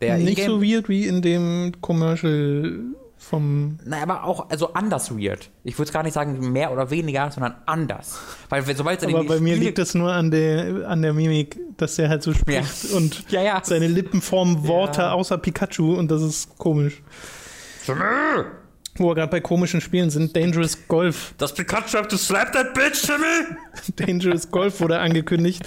Der 0.00 0.18
Nicht 0.18 0.44
so 0.44 0.62
weird 0.62 0.88
wie 0.88 1.08
in 1.08 1.20
dem 1.20 1.72
Commercial 1.80 2.78
vom. 3.16 3.78
Na, 3.84 4.00
aber 4.00 4.22
auch 4.22 4.48
also 4.48 4.72
anders 4.74 5.10
weird. 5.18 5.50
Ich 5.64 5.78
würde 5.78 5.88
es 5.88 5.92
gar 5.92 6.04
nicht 6.04 6.12
sagen 6.12 6.52
mehr 6.52 6.70
oder 6.70 6.90
weniger, 6.92 7.28
sondern 7.32 7.56
anders. 7.66 8.20
Weil 8.48 8.62
sobald 8.76 9.02
Aber 9.02 9.24
bei 9.24 9.40
mir 9.40 9.56
liegt 9.56 9.78
das 9.78 9.94
nur 9.94 10.12
an 10.12 10.30
der, 10.30 10.88
an 10.88 11.02
der 11.02 11.12
Mimik, 11.12 11.58
dass 11.76 11.96
der 11.96 12.08
halt 12.08 12.22
so 12.22 12.32
spricht 12.32 12.84
Ja. 12.90 12.96
und 12.96 13.24
Ja, 13.30 13.42
ja. 13.42 13.60
seine 13.64 13.88
Lippen 13.88 14.20
formen 14.20 14.68
Worte 14.68 15.10
außer 15.10 15.38
Pikachu 15.38 15.94
und 15.94 16.08
das 16.08 16.22
ist 16.22 16.56
komisch. 16.56 17.02
Wo 18.98 19.08
wir 19.08 19.14
gerade 19.14 19.30
bei 19.30 19.40
komischen 19.40 19.80
Spielen 19.80 20.10
sind, 20.10 20.36
Dangerous 20.36 20.86
Golf. 20.88 21.34
Das 21.38 21.54
Pikachu 21.54 21.98
have 21.98 22.08
to 22.08 22.16
slap 22.16 22.52
that 22.52 22.74
bitch, 22.74 23.02
Timmy! 23.02 23.56
Dangerous 23.96 24.50
Golf 24.50 24.80
wurde 24.80 24.98
angekündigt 24.98 25.62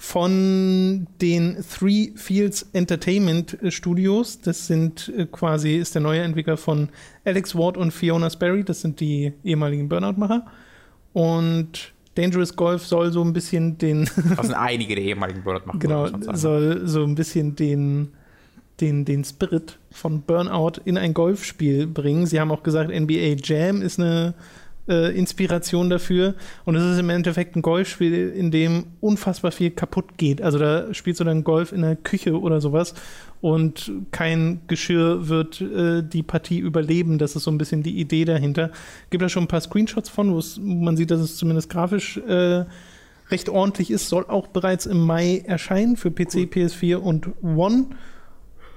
von 0.00 1.08
den 1.20 1.56
Three 1.76 2.12
Fields 2.14 2.68
Entertainment 2.72 3.58
Studios. 3.68 4.40
Das 4.40 4.68
sind 4.68 5.12
äh, 5.16 5.26
quasi, 5.26 5.74
ist 5.76 5.94
der 5.96 6.02
neue 6.02 6.22
Entwickler 6.22 6.56
von 6.56 6.88
Alex 7.24 7.56
Ward 7.56 7.76
und 7.76 7.90
Fiona 7.90 8.30
Sperry. 8.30 8.62
Das 8.62 8.80
sind 8.80 9.00
die 9.00 9.32
ehemaligen 9.42 9.88
Burnout-Macher. 9.88 10.46
Und 11.12 11.92
Dangerous 12.14 12.54
Golf 12.54 12.86
soll 12.86 13.12
so 13.12 13.22
ein 13.22 13.32
bisschen 13.32 13.76
den, 13.76 14.08
Das 14.36 14.46
sind 14.46 14.54
einige 14.54 14.94
der 14.94 15.04
ehemaligen 15.04 15.42
Burnout 15.42 15.66
machen. 15.66 15.78
genau, 15.80 16.08
soll 16.32 16.86
so 16.86 17.02
ein 17.02 17.16
bisschen 17.16 17.56
den, 17.56 18.12
den, 18.80 19.04
den 19.04 19.24
Spirit 19.24 19.78
von 19.90 20.22
Burnout 20.22 20.80
in 20.84 20.96
ein 20.98 21.14
Golfspiel 21.14 21.86
bringen. 21.86 22.26
Sie 22.26 22.40
haben 22.40 22.50
auch 22.50 22.62
gesagt, 22.62 22.90
NBA 22.90 23.36
Jam 23.42 23.82
ist 23.82 23.98
eine 23.98 24.34
äh, 24.88 25.16
Inspiration 25.16 25.90
dafür. 25.90 26.34
Und 26.64 26.76
es 26.76 26.84
ist 26.84 26.98
im 26.98 27.10
Endeffekt 27.10 27.56
ein 27.56 27.62
Golfspiel, 27.62 28.30
in 28.30 28.50
dem 28.50 28.86
unfassbar 29.00 29.52
viel 29.52 29.70
kaputt 29.70 30.16
geht. 30.16 30.42
Also 30.42 30.58
da 30.58 30.92
spielst 30.94 31.20
du 31.20 31.24
dann 31.24 31.44
Golf 31.44 31.72
in 31.72 31.82
der 31.82 31.96
Küche 31.96 32.38
oder 32.38 32.60
sowas 32.60 32.94
und 33.40 33.92
kein 34.10 34.60
Geschirr 34.66 35.28
wird 35.28 35.60
äh, 35.60 36.02
die 36.02 36.22
Partie 36.22 36.58
überleben. 36.58 37.18
Das 37.18 37.36
ist 37.36 37.44
so 37.44 37.50
ein 37.50 37.58
bisschen 37.58 37.82
die 37.82 38.00
Idee 38.00 38.24
dahinter. 38.24 38.70
Gibt 39.10 39.22
da 39.22 39.28
schon 39.28 39.44
ein 39.44 39.48
paar 39.48 39.60
Screenshots 39.60 40.08
von, 40.08 40.34
wo 40.34 40.42
man 40.60 40.96
sieht, 40.96 41.10
dass 41.10 41.20
es 41.20 41.36
zumindest 41.36 41.70
grafisch 41.70 42.16
äh, 42.16 42.64
recht 43.30 43.48
ordentlich 43.48 43.90
ist. 43.90 44.08
Soll 44.08 44.24
auch 44.26 44.48
bereits 44.48 44.86
im 44.86 45.00
Mai 45.04 45.42
erscheinen 45.46 45.96
für 45.96 46.10
PC, 46.10 46.48
PS4 46.50 46.96
und 46.96 47.28
One. 47.42 47.86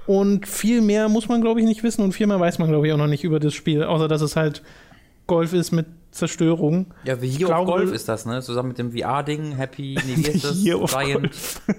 Und 0.06 0.48
viel 0.48 0.80
mehr 0.80 1.08
muss 1.08 1.28
man, 1.28 1.40
glaube 1.40 1.60
ich, 1.60 1.66
nicht 1.66 1.82
wissen 1.82 2.02
und 2.02 2.12
viel 2.12 2.26
mehr 2.26 2.40
weiß 2.40 2.58
man, 2.58 2.68
glaube 2.68 2.86
ich, 2.86 2.92
auch 2.92 2.96
noch 2.98 3.06
nicht 3.06 3.24
über 3.24 3.38
das 3.40 3.54
Spiel, 3.54 3.84
außer 3.84 4.08
dass 4.08 4.20
es 4.22 4.34
halt 4.36 4.62
Golf 5.28 5.52
ist 5.52 5.70
mit 5.70 5.86
Zerstörung. 6.10 6.86
Ja, 7.04 7.22
wie 7.22 7.28
hier 7.28 7.46
glaube- 7.46 7.60
auf 7.60 7.66
Golf 7.66 7.92
ist 7.92 8.08
das, 8.08 8.26
ne? 8.26 8.42
Zusammen 8.42 8.68
mit 8.70 8.78
dem 8.78 8.92
VR-Ding, 8.92 9.52
Happy, 9.52 9.96
nee, 10.06 10.16
wie 10.16 10.22
ist 10.30 10.44
das? 10.44 10.62
Year 10.62 10.78
Giant, 10.84 11.30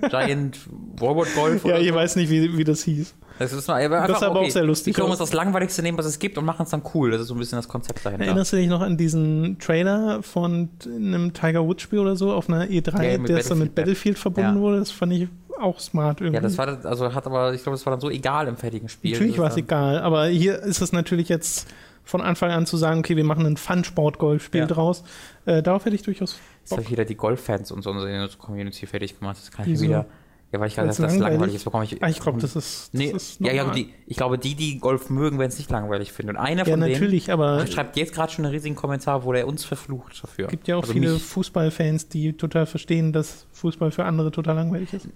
Giant 0.10 0.60
Robot 1.02 1.28
Golf 1.36 1.66
Ja, 1.66 1.78
ich 1.78 1.90
so? 1.90 1.96
weiß 1.96 2.16
nicht, 2.16 2.30
wie, 2.32 2.58
wie 2.58 2.64
das 2.64 2.84
hieß. 2.84 3.14
Das 3.39 3.52
ist, 3.52 3.67
Das 3.67 3.76
einfach, 3.76 4.19
sah 4.19 4.28
aber 4.28 4.39
okay. 4.39 4.48
auch 4.48 4.52
sehr 4.52 4.63
lustig 4.63 4.98
uns 5.02 5.12
aus. 5.13 5.17
das 5.17 5.34
Langweiligste 5.34 5.82
nehmen, 5.82 5.98
was 5.98 6.06
es 6.06 6.19
gibt 6.19 6.38
und 6.38 6.46
machen 6.46 6.63
es 6.63 6.69
dann 6.69 6.84
cool. 6.93 7.12
Das 7.12 7.22
ist 7.22 7.28
so 7.28 7.34
ein 7.36 7.39
bisschen 7.39 7.58
das 7.58 7.67
Konzept 7.67 8.06
dahinter. 8.06 8.26
Erinnerst 8.26 8.54
du 8.54 8.58
dich 8.58 8.67
noch 8.67 8.82
an 8.82 8.96
diesen 8.98 9.58
Trailer 9.60 10.22
von 10.24 10.69
einem 10.86 11.34
Tiger 11.34 11.65
Woods 11.65 11.82
Spiel 11.82 12.00
oder 12.00 12.15
so 12.15 12.32
auf 12.32 12.48
einer 12.48 12.65
E3, 12.65 13.04
Ja, 13.04 13.17
der 13.17 13.43
so 13.43 13.56
mit 13.56 13.74
Battlefield. 13.76 14.17
Verbunden 14.19 14.56
Ja. 14.58 14.62
wurde? 14.62 14.80
Das 14.80 14.91
fand 14.91 15.13
ich 15.13 15.28
auch 15.60 15.80
smart 15.80 16.22
irgendwie. 16.22 16.36
Ja, 16.36 16.41
das 16.41 16.58
war, 16.58 16.65
das- 16.67 16.86
also 16.86 17.13
hat 17.13 17.26
aber, 17.26 17.54
ich 17.54 17.63
glaube, 17.63 17.76
das 17.78 17.86
war 17.86 17.91
dann 17.91 18.02
so 18.02 18.10
egal 18.10 18.48
im 18.48 18.58
fertigen 18.58 18.89
Spiel. 18.89 19.12
Natürlich 19.13 19.34
Das 19.36 19.39
war 19.41 19.48
es 19.50 19.56
dann- 19.56 19.63
egal, 19.63 20.00
aber 20.00 20.26
hier 20.28 20.60
ist 20.60 20.82
es 20.82 20.91
natürlich 20.91 21.30
jetzt 21.30 21.67
von 22.06 22.22
Anfang 22.22 22.52
an 22.52 22.65
zu 22.65 22.76
sagen, 22.78 23.00
okay, 23.00 23.15
wir 23.15 23.24
machen 23.24 23.46
ein 23.46 23.56
Fun-Sport-Golfspiel 23.58 24.62
Ja. 24.62 24.67
draus. 24.67 25.04
Äh, 25.46 25.63
darauf 25.63 25.86
hätte 25.86 25.96
ich 25.96 26.02
durchaus 26.04 26.38
Das 26.69 26.78
hat 26.78 26.89
wieder 26.91 27.06
die 27.06 27.15
Golf-Fans 27.15 27.72
und 27.72 27.82
so 27.82 27.91
unsere 27.91 28.30
Community 28.38 28.86
fertig 28.86 29.17
gemacht. 29.19 29.38
Das 29.41 29.52
kann 29.52 29.72
ich 29.72 29.80
wieder. 29.80 30.06
Ja, 30.54 30.60
weil 30.60 30.68
ich 30.68 30.76
gerade 30.76 30.88
Weil's 30.89 30.98
das, 30.98 31.06
das 31.08 31.13
langweilig? 31.13 31.32
langweilig 31.34 31.56
ist, 31.56 31.63
bekomme 31.63 31.84
ich. 31.86 32.04
Ah, 32.04 32.10
ich 32.10 32.20
glaube, 32.20 32.39
das 32.39 32.56
ist, 32.56 32.89
das 32.94 33.00
Nee, 33.00 33.08
ist 33.08 33.39
ja, 33.42 33.52
ja, 33.54 33.72
die, 33.72 33.92
ich 34.06 34.18
glaube, 34.18 34.38
die, 34.38 34.54
die 34.54 34.78
Golf 34.78 35.10
mögen, 35.10 35.39
werden 35.39 35.50
es 35.50 35.58
nicht 35.58 35.72
langweilig 35.72 36.12
finden. 36.12 36.30
Und 36.30 36.38
einer 36.38 36.63
Ja, 36.68 36.74
von 36.74 36.80
natürlich, 36.80 37.32
aber 37.32 37.58
denen 37.58 37.72
schreibt 37.72 37.98
jetzt 37.98 38.13
gerade 38.13 38.32
schon 38.32 38.46
einen 38.46 38.54
riesigen 38.54 38.76
Kommentar, 38.76 39.26
wo 39.26 39.34
der 39.34 39.48
uns 39.48 39.66
verflucht 39.66 40.24
dafür. 40.24 40.46
es 40.46 40.52
gibt 40.52 40.68
ja 40.68 40.76
auch 40.76 40.82
Also 40.84 40.94
viele 40.94 41.13
mich. 41.13 41.24
Fußballfans, 41.24 42.08
die 42.10 42.34
total 42.34 42.68
verstehen, 42.68 43.12
dass 43.13 43.48
Fußball 43.54 43.89
für 43.89 44.06
andere 44.06 44.32
total 44.32 44.56
langweilig 44.56 44.94
ist. 44.94 45.08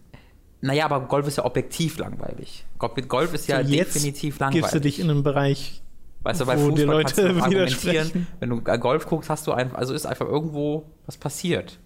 Naja, 0.61 0.85
aber 0.85 1.01
Golf 1.01 1.27
ist 1.27 1.37
ja 1.37 1.45
objektiv 1.45 1.99
langweilig. 1.99 2.65
Golf 2.79 2.93
Golf 3.07 3.33
ist 3.35 3.47
ja 3.47 3.63
So, 3.63 3.71
jetzt 3.71 3.93
definitiv 3.93 4.39
Gibst 4.39 4.41
langweilig. 4.41 4.71
du 4.71 4.81
dich 4.81 4.99
in 4.99 5.11
einem 5.11 5.21
Bereich, 5.21 5.83
weißt 6.23 6.41
du, 6.41 6.45
bei 6.47 6.59
wo 6.59 6.71
die 6.71 6.81
Fußball 6.81 7.03
kannst 7.03 7.17
du 7.19 7.21
Leute 7.21 7.33
noch 7.35 7.43
argumentieren. 7.43 8.27
Wenn 8.39 8.49
du 8.49 8.61
äh, 8.65 8.79
Golf 8.79 9.05
guckst, 9.05 9.29
hast 9.29 9.45
du 9.45 9.51
einfach, 9.51 9.77
also 9.77 9.93
ist 9.93 10.07
einfach 10.07 10.25
irgendwo 10.25 10.85
was 11.05 11.15
passiert. 11.15 11.77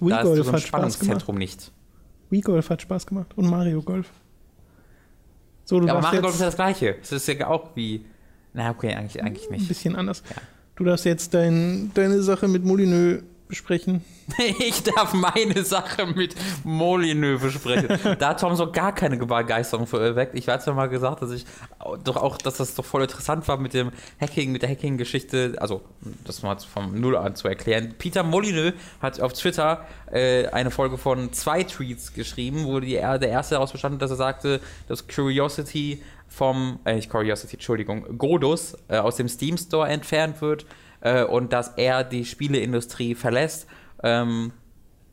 Wii 0.00 0.08
da 0.08 0.22
ist 0.22 0.26
so 0.30 0.34
Golf 0.34 0.54
ein. 0.54 0.60
Spannungszentrum 0.60 1.36
nicht. 1.38 1.70
Wii 2.32 2.40
Golf 2.40 2.70
hat 2.70 2.82
Spaß 2.82 3.06
gemacht 3.06 3.32
und 3.36 3.48
Mario 3.48 3.82
Golf. 3.82 4.10
So, 5.64 5.78
du 5.78 5.86
Ja, 5.86 5.92
aber 5.92 6.02
Mario 6.02 6.22
Golf 6.22 6.34
ist 6.34 6.40
ja 6.40 6.46
das 6.46 6.56
Gleiche. 6.56 6.96
Es 7.00 7.12
ist 7.12 7.28
ja 7.28 7.46
auch 7.46 7.76
wie. 7.76 8.04
Na, 8.54 8.70
okay, 8.70 8.94
eigentlich, 8.94 9.22
eigentlich 9.22 9.46
ein 9.48 9.52
nicht. 9.52 9.68
bisschen 9.68 9.94
anders. 9.94 10.22
Ja. 10.28 10.42
Du 10.74 10.84
darfst 10.84 11.04
jetzt 11.04 11.34
dein, 11.34 11.92
deine 11.94 12.22
Sache 12.22 12.48
mit 12.48 12.64
Molineux 12.64 13.22
besprechen. 13.52 14.02
Ich 14.58 14.82
darf 14.82 15.12
meine 15.12 15.62
Sache 15.62 16.06
mit 16.06 16.34
Molineux 16.64 17.42
besprechen. 17.42 18.16
da 18.18 18.30
hat 18.30 18.40
Tom 18.40 18.56
so 18.56 18.72
gar 18.72 18.94
keine 18.94 19.18
Begeisterung 19.18 19.86
für 19.86 20.00
erweckt. 20.00 20.34
Ich 20.34 20.48
hatte 20.48 20.70
ja 20.70 20.72
mal 20.72 20.88
gesagt, 20.88 21.20
dass 21.20 21.32
ich 21.32 21.44
doch 22.02 22.16
auch, 22.16 22.38
dass 22.38 22.56
das 22.56 22.74
doch 22.74 22.84
voll 22.84 23.02
interessant 23.02 23.46
war 23.48 23.58
mit 23.58 23.74
dem 23.74 23.90
Hacking, 24.20 24.52
mit 24.52 24.62
der 24.62 24.70
Hacking-Geschichte. 24.70 25.56
Also, 25.58 25.82
das 26.24 26.42
mal 26.42 26.58
vom 26.60 26.98
Null 26.98 27.14
an 27.16 27.36
zu 27.36 27.46
erklären. 27.46 27.94
Peter 27.98 28.22
Molineux 28.22 28.72
hat 29.02 29.20
auf 29.20 29.34
Twitter 29.34 29.86
äh, 30.10 30.46
eine 30.46 30.70
Folge 30.70 30.96
von 30.96 31.32
zwei 31.34 31.62
Tweets 31.64 32.14
geschrieben, 32.14 32.64
wo 32.64 32.80
die, 32.80 32.92
der 32.92 33.28
erste 33.28 33.56
daraus 33.56 33.72
bestand, 33.72 34.00
dass 34.00 34.10
er 34.10 34.16
sagte, 34.16 34.60
dass 34.88 35.06
Curiosity 35.08 36.02
vom, 36.28 36.78
äh, 36.86 36.94
nicht 36.94 37.10
Curiosity, 37.10 37.56
Entschuldigung, 37.56 38.16
Godus 38.16 38.78
äh, 38.88 38.96
aus 38.96 39.16
dem 39.16 39.28
Steam 39.28 39.58
Store 39.58 39.88
entfernt 39.88 40.40
wird 40.40 40.64
äh, 41.02 41.24
und 41.24 41.52
dass 41.52 41.74
er 41.76 42.04
die 42.04 42.24
Spieleindustrie 42.24 43.14
verlässt. 43.14 43.66
Ähm, 44.02 44.52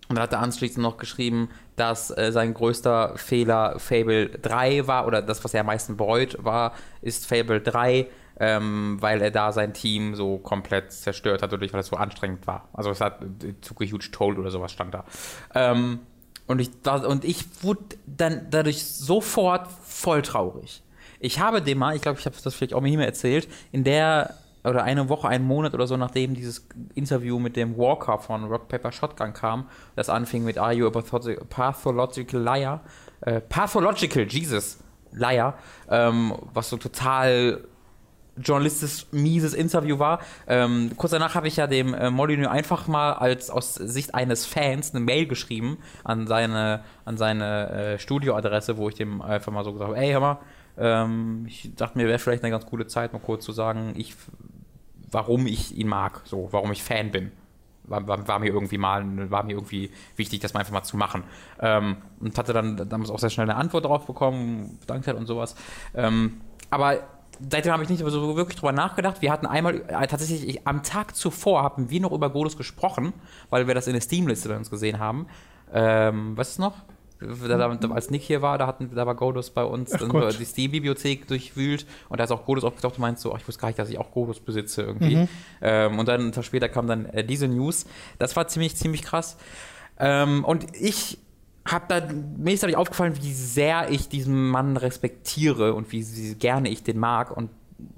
und 0.08 0.16
dann 0.16 0.24
hat 0.24 0.34
er 0.34 0.40
anschließend 0.40 0.82
noch 0.82 0.98
geschrieben, 0.98 1.50
dass 1.76 2.10
äh, 2.10 2.32
sein 2.32 2.54
größter 2.54 3.14
Fehler 3.18 3.78
Fable 3.78 4.30
3 4.30 4.88
war, 4.88 5.06
oder 5.06 5.22
das, 5.22 5.44
was 5.44 5.54
er 5.54 5.62
am 5.62 5.68
meisten 5.68 5.98
bereut 5.98 6.38
war, 6.44 6.74
ist 7.02 7.28
Fable 7.28 7.62
3, 7.62 8.08
ähm, 8.40 8.98
weil 9.00 9.22
er 9.22 9.32
da 9.32 9.52
sein 9.52 9.74
Team 9.74 10.16
so 10.16 10.38
komplett 10.38 10.92
zerstört 10.92 11.44
hat, 11.44 11.52
dadurch, 11.52 11.74
weil 11.74 11.82
es 11.82 11.88
so 11.88 11.96
anstrengend 11.96 12.48
war. 12.48 12.70
Also 12.74 12.90
es 12.90 13.02
hat 13.02 13.22
äh, 13.22 13.54
took 13.62 13.82
a 13.82 13.86
huge 13.86 14.10
toll 14.12 14.40
oder 14.40 14.50
sowas 14.50 14.72
stand 14.72 14.94
da. 14.94 15.06
Ähm, 15.54 16.00
und 16.48 16.60
ich, 16.60 16.72
und 17.08 17.24
ich 17.26 17.46
wurde 17.62 17.84
dann 18.08 18.48
dadurch 18.50 18.84
sofort 18.84 19.68
voll 19.84 20.24
traurig. 20.24 20.82
Ich 21.20 21.40
habe 21.40 21.62
dem 21.62 21.78
mal, 21.78 21.96
ich 21.96 22.02
glaube, 22.02 22.20
ich 22.20 22.26
habe 22.26 22.36
das 22.44 22.56
vielleicht 22.56 22.74
auch 22.74 22.82
mal 22.82 22.90
hier 22.90 23.00
erzählt, 23.02 23.48
in 23.72 23.84
der 23.84 24.34
oder 24.64 24.84
eine 24.84 25.10
Woche, 25.10 25.28
einen 25.28 25.46
Monat 25.46 25.74
oder 25.74 25.88
so, 25.88 25.96
nachdem 25.98 26.34
dieses 26.34 26.68
Interview 26.96 27.40
mit 27.40 27.56
dem 27.56 27.78
Walker 27.78 28.20
von 28.20 28.46
Rock 28.46 28.68
Paper 28.68 28.92
Shotgun 28.92 29.34
kam, 29.34 29.68
das 29.96 30.10
anfing 30.10 30.44
mit 30.44 30.58
Are 30.58 30.74
you 30.74 30.88
a 30.88 30.90
patho- 30.92 31.44
pathological 31.46 32.42
liar? 32.42 32.82
Äh, 33.22 33.42
pathological, 33.42 34.26
Jesus. 34.28 34.80
Leier, 35.12 35.56
ähm, 35.90 36.36
was 36.54 36.70
so 36.70 36.78
total 36.78 37.64
journalistisch 38.38 39.08
mieses 39.12 39.54
Interview 39.54 40.00
war. 40.00 40.20
Ähm, 40.48 40.92
kurz 40.96 41.12
danach 41.12 41.36
habe 41.36 41.48
ich 41.48 41.58
ja 41.58 41.68
dem 41.68 41.94
äh, 41.94 42.10
Molyneux 42.10 42.48
einfach 42.50 42.88
mal 42.88 43.14
als 43.14 43.50
aus 43.50 43.74
Sicht 43.74 44.16
eines 44.16 44.46
Fans 44.46 44.94
eine 44.94 45.04
Mail 45.04 45.28
geschrieben 45.28 45.78
an 46.04 46.28
seine, 46.28 46.84
an 47.06 47.18
seine 47.18 47.70
äh, 47.70 48.00
Studioadresse, 48.00 48.78
wo 48.78 48.88
ich 48.88 48.96
dem 48.96 49.22
einfach 49.22 49.52
mal 49.52 49.64
so 49.64 49.74
gesagt 49.74 49.90
habe, 49.92 50.00
ey, 50.00 50.12
hör 50.12 50.20
mal, 50.20 50.38
ähm, 50.80 51.46
ich 51.48 51.76
dachte 51.76 51.98
mir, 51.98 52.08
wäre 52.08 52.20
vielleicht 52.20 52.44
eine 52.44 52.52
ganz 52.52 52.66
coole 52.66 52.88
Zeit, 52.88 53.14
mal 53.14 53.20
kurz 53.20 53.44
zu 53.44 53.52
sagen, 53.52 53.94
ich, 53.96 54.16
warum 55.12 55.46
ich 55.46 55.76
ihn 55.78 55.88
mag, 55.88 56.22
so, 56.26 56.48
warum 56.52 56.72
ich 56.72 56.84
Fan 56.84 57.12
bin. 57.12 57.32
War, 57.84 58.08
war, 58.08 58.28
war, 58.28 58.40
mir 58.40 58.48
irgendwie 58.48 58.78
mal, 58.78 59.32
war 59.32 59.44
mir 59.44 59.54
irgendwie 59.54 59.92
wichtig, 60.16 60.42
das 60.42 60.54
mal 60.54 60.60
einfach 60.60 60.74
mal 60.74 60.84
zu 60.84 60.96
machen. 60.96 61.24
Ähm, 61.60 61.98
und 62.20 62.38
hatte 62.38 62.54
dann 62.54 62.78
damals 62.88 63.10
auch 63.10 63.20
sehr 63.20 63.32
schnell 63.32 63.50
eine 63.50 63.60
Antwort 63.60 63.86
darauf 63.86 64.06
bekommen, 64.06 64.80
Dankzeit 64.86 65.16
und 65.16 65.26
sowas. 65.26 65.56
Ähm, 65.96 66.42
aber 66.70 67.00
seitdem 67.50 67.74
habe 67.74 67.84
ich 67.84 67.90
nicht 67.90 68.04
so 68.06 68.36
wirklich 68.36 68.58
drüber 68.58 68.72
nachgedacht. 68.72 69.22
Wir 69.22 69.32
hatten 69.32 69.48
einmal, 69.48 69.82
äh, 69.88 70.08
tatsächlich, 70.08 70.48
ich, 70.48 70.68
am 70.68 70.84
Tag 70.84 71.16
zuvor 71.16 71.64
haben 71.64 71.90
wir 71.90 72.00
noch 72.00 72.12
über 72.12 72.30
Godus 72.30 72.58
gesprochen, 72.58 73.14
weil 73.50 73.68
wir 73.68 73.74
das 73.74 73.88
in 73.88 73.94
der 73.94 74.02
Steam-Liste 74.02 74.50
bei 74.50 74.58
uns 74.58 74.70
gesehen 74.70 75.00
haben. 75.00 75.28
Ähm, 75.74 76.38
was 76.38 76.52
ist 76.52 76.60
noch? 76.60 76.76
Als 77.22 78.10
Nick 78.12 78.22
hier 78.22 78.42
war, 78.42 78.58
da, 78.58 78.66
hatten, 78.66 78.92
da 78.96 79.06
war 79.06 79.16
Godus 79.16 79.50
bei 79.50 79.64
uns, 79.64 79.94
Ach 79.94 80.00
dann 80.00 80.10
Gott. 80.10 80.40
die 80.40 80.46
Steam-Bibliothek 80.46 81.28
durchwühlt 81.28 81.86
und 82.08 82.20
da 82.20 82.24
ist 82.24 82.32
auch 82.32 82.46
Godus 82.46 82.64
aufgetaucht. 82.64 82.98
Du 82.98 83.02
meinst 83.02 83.22
so, 83.22 83.34
oh, 83.34 83.38
ich 83.38 83.48
wusste 83.48 83.60
gar 83.62 83.68
nicht, 83.68 83.80
dass 83.80 83.90
ich 83.90 83.98
auch 83.98 84.12
Godus 84.12 84.40
besitze 84.40 84.84
irgendwie. 84.84 85.16
Mhm. 85.18 85.28
Ähm, 85.62 86.00
und 86.00 86.08
dann 86.08 86.22
einen 86.22 86.32
Tag 86.32 86.46
später 86.46 86.70
kam 86.70 86.88
dann 86.88 87.06
äh, 87.08 87.24
diese 87.24 87.48
News. 87.48 87.86
Das 88.20 88.36
war 88.36 88.48
ziemlich, 88.48 88.76
ziemlich 88.76 89.04
krass. 89.04 89.38
Ähm, 89.98 90.46
und 90.46 90.66
ich 90.80 91.18
habe 91.66 91.86
da, 91.88 92.02
mir 92.38 92.54
ist 92.54 92.64
dadurch 92.64 92.78
aufgefallen, 92.78 93.18
wie 93.22 93.34
sehr 93.34 93.92
ich 93.92 94.10
diesen 94.10 94.50
Mann 94.50 94.78
respektiere 94.78 95.74
und 95.74 95.92
wie, 95.92 96.06
wie 96.16 96.36
gerne 96.36 96.70
ich 96.70 96.84
den 96.84 96.98
mag. 96.98 97.36
Und 97.36 97.50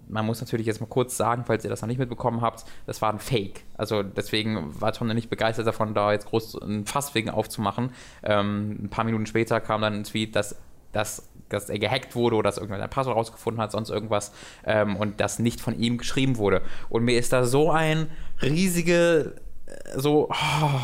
man 0.07 0.25
muss 0.25 0.41
natürlich 0.41 0.67
jetzt 0.67 0.81
mal 0.81 0.87
kurz 0.87 1.15
sagen, 1.17 1.43
falls 1.45 1.63
ihr 1.63 1.69
das 1.69 1.81
noch 1.81 1.87
nicht 1.87 1.97
mitbekommen 1.97 2.41
habt, 2.41 2.65
das 2.85 3.01
war 3.01 3.11
ein 3.11 3.19
Fake. 3.19 3.63
Also 3.77 4.03
deswegen 4.03 4.79
war 4.79 4.91
Tom 4.91 5.07
nicht 5.07 5.29
begeistert 5.29 5.65
davon, 5.65 5.93
da 5.93 6.11
jetzt 6.11 6.27
groß 6.27 6.61
ein 6.61 6.85
Fass 6.85 7.15
wegen 7.15 7.29
aufzumachen. 7.29 7.91
Ähm, 8.23 8.77
ein 8.83 8.89
paar 8.89 9.05
Minuten 9.05 9.25
später 9.25 9.59
kam 9.61 9.81
dann 9.81 9.93
ein 9.93 10.03
Tweet, 10.03 10.35
dass, 10.35 10.55
dass, 10.91 11.29
dass 11.49 11.69
er 11.69 11.79
gehackt 11.79 12.15
wurde 12.15 12.35
oder 12.35 12.49
dass 12.49 12.57
irgendwer 12.57 12.81
ein 12.83 12.89
Passwort 12.89 13.15
rausgefunden 13.15 13.61
hat, 13.61 13.71
sonst 13.71 13.89
irgendwas 13.89 14.33
ähm, 14.65 14.95
und 14.97 15.19
das 15.19 15.39
nicht 15.39 15.61
von 15.61 15.77
ihm 15.79 15.97
geschrieben 15.97 16.37
wurde. 16.37 16.61
Und 16.89 17.03
mir 17.03 17.17
ist 17.17 17.31
da 17.31 17.45
so 17.45 17.71
ein 17.71 18.07
riesige, 18.41 19.35
äh, 19.65 19.99
so, 19.99 20.29
oh, 20.29 20.79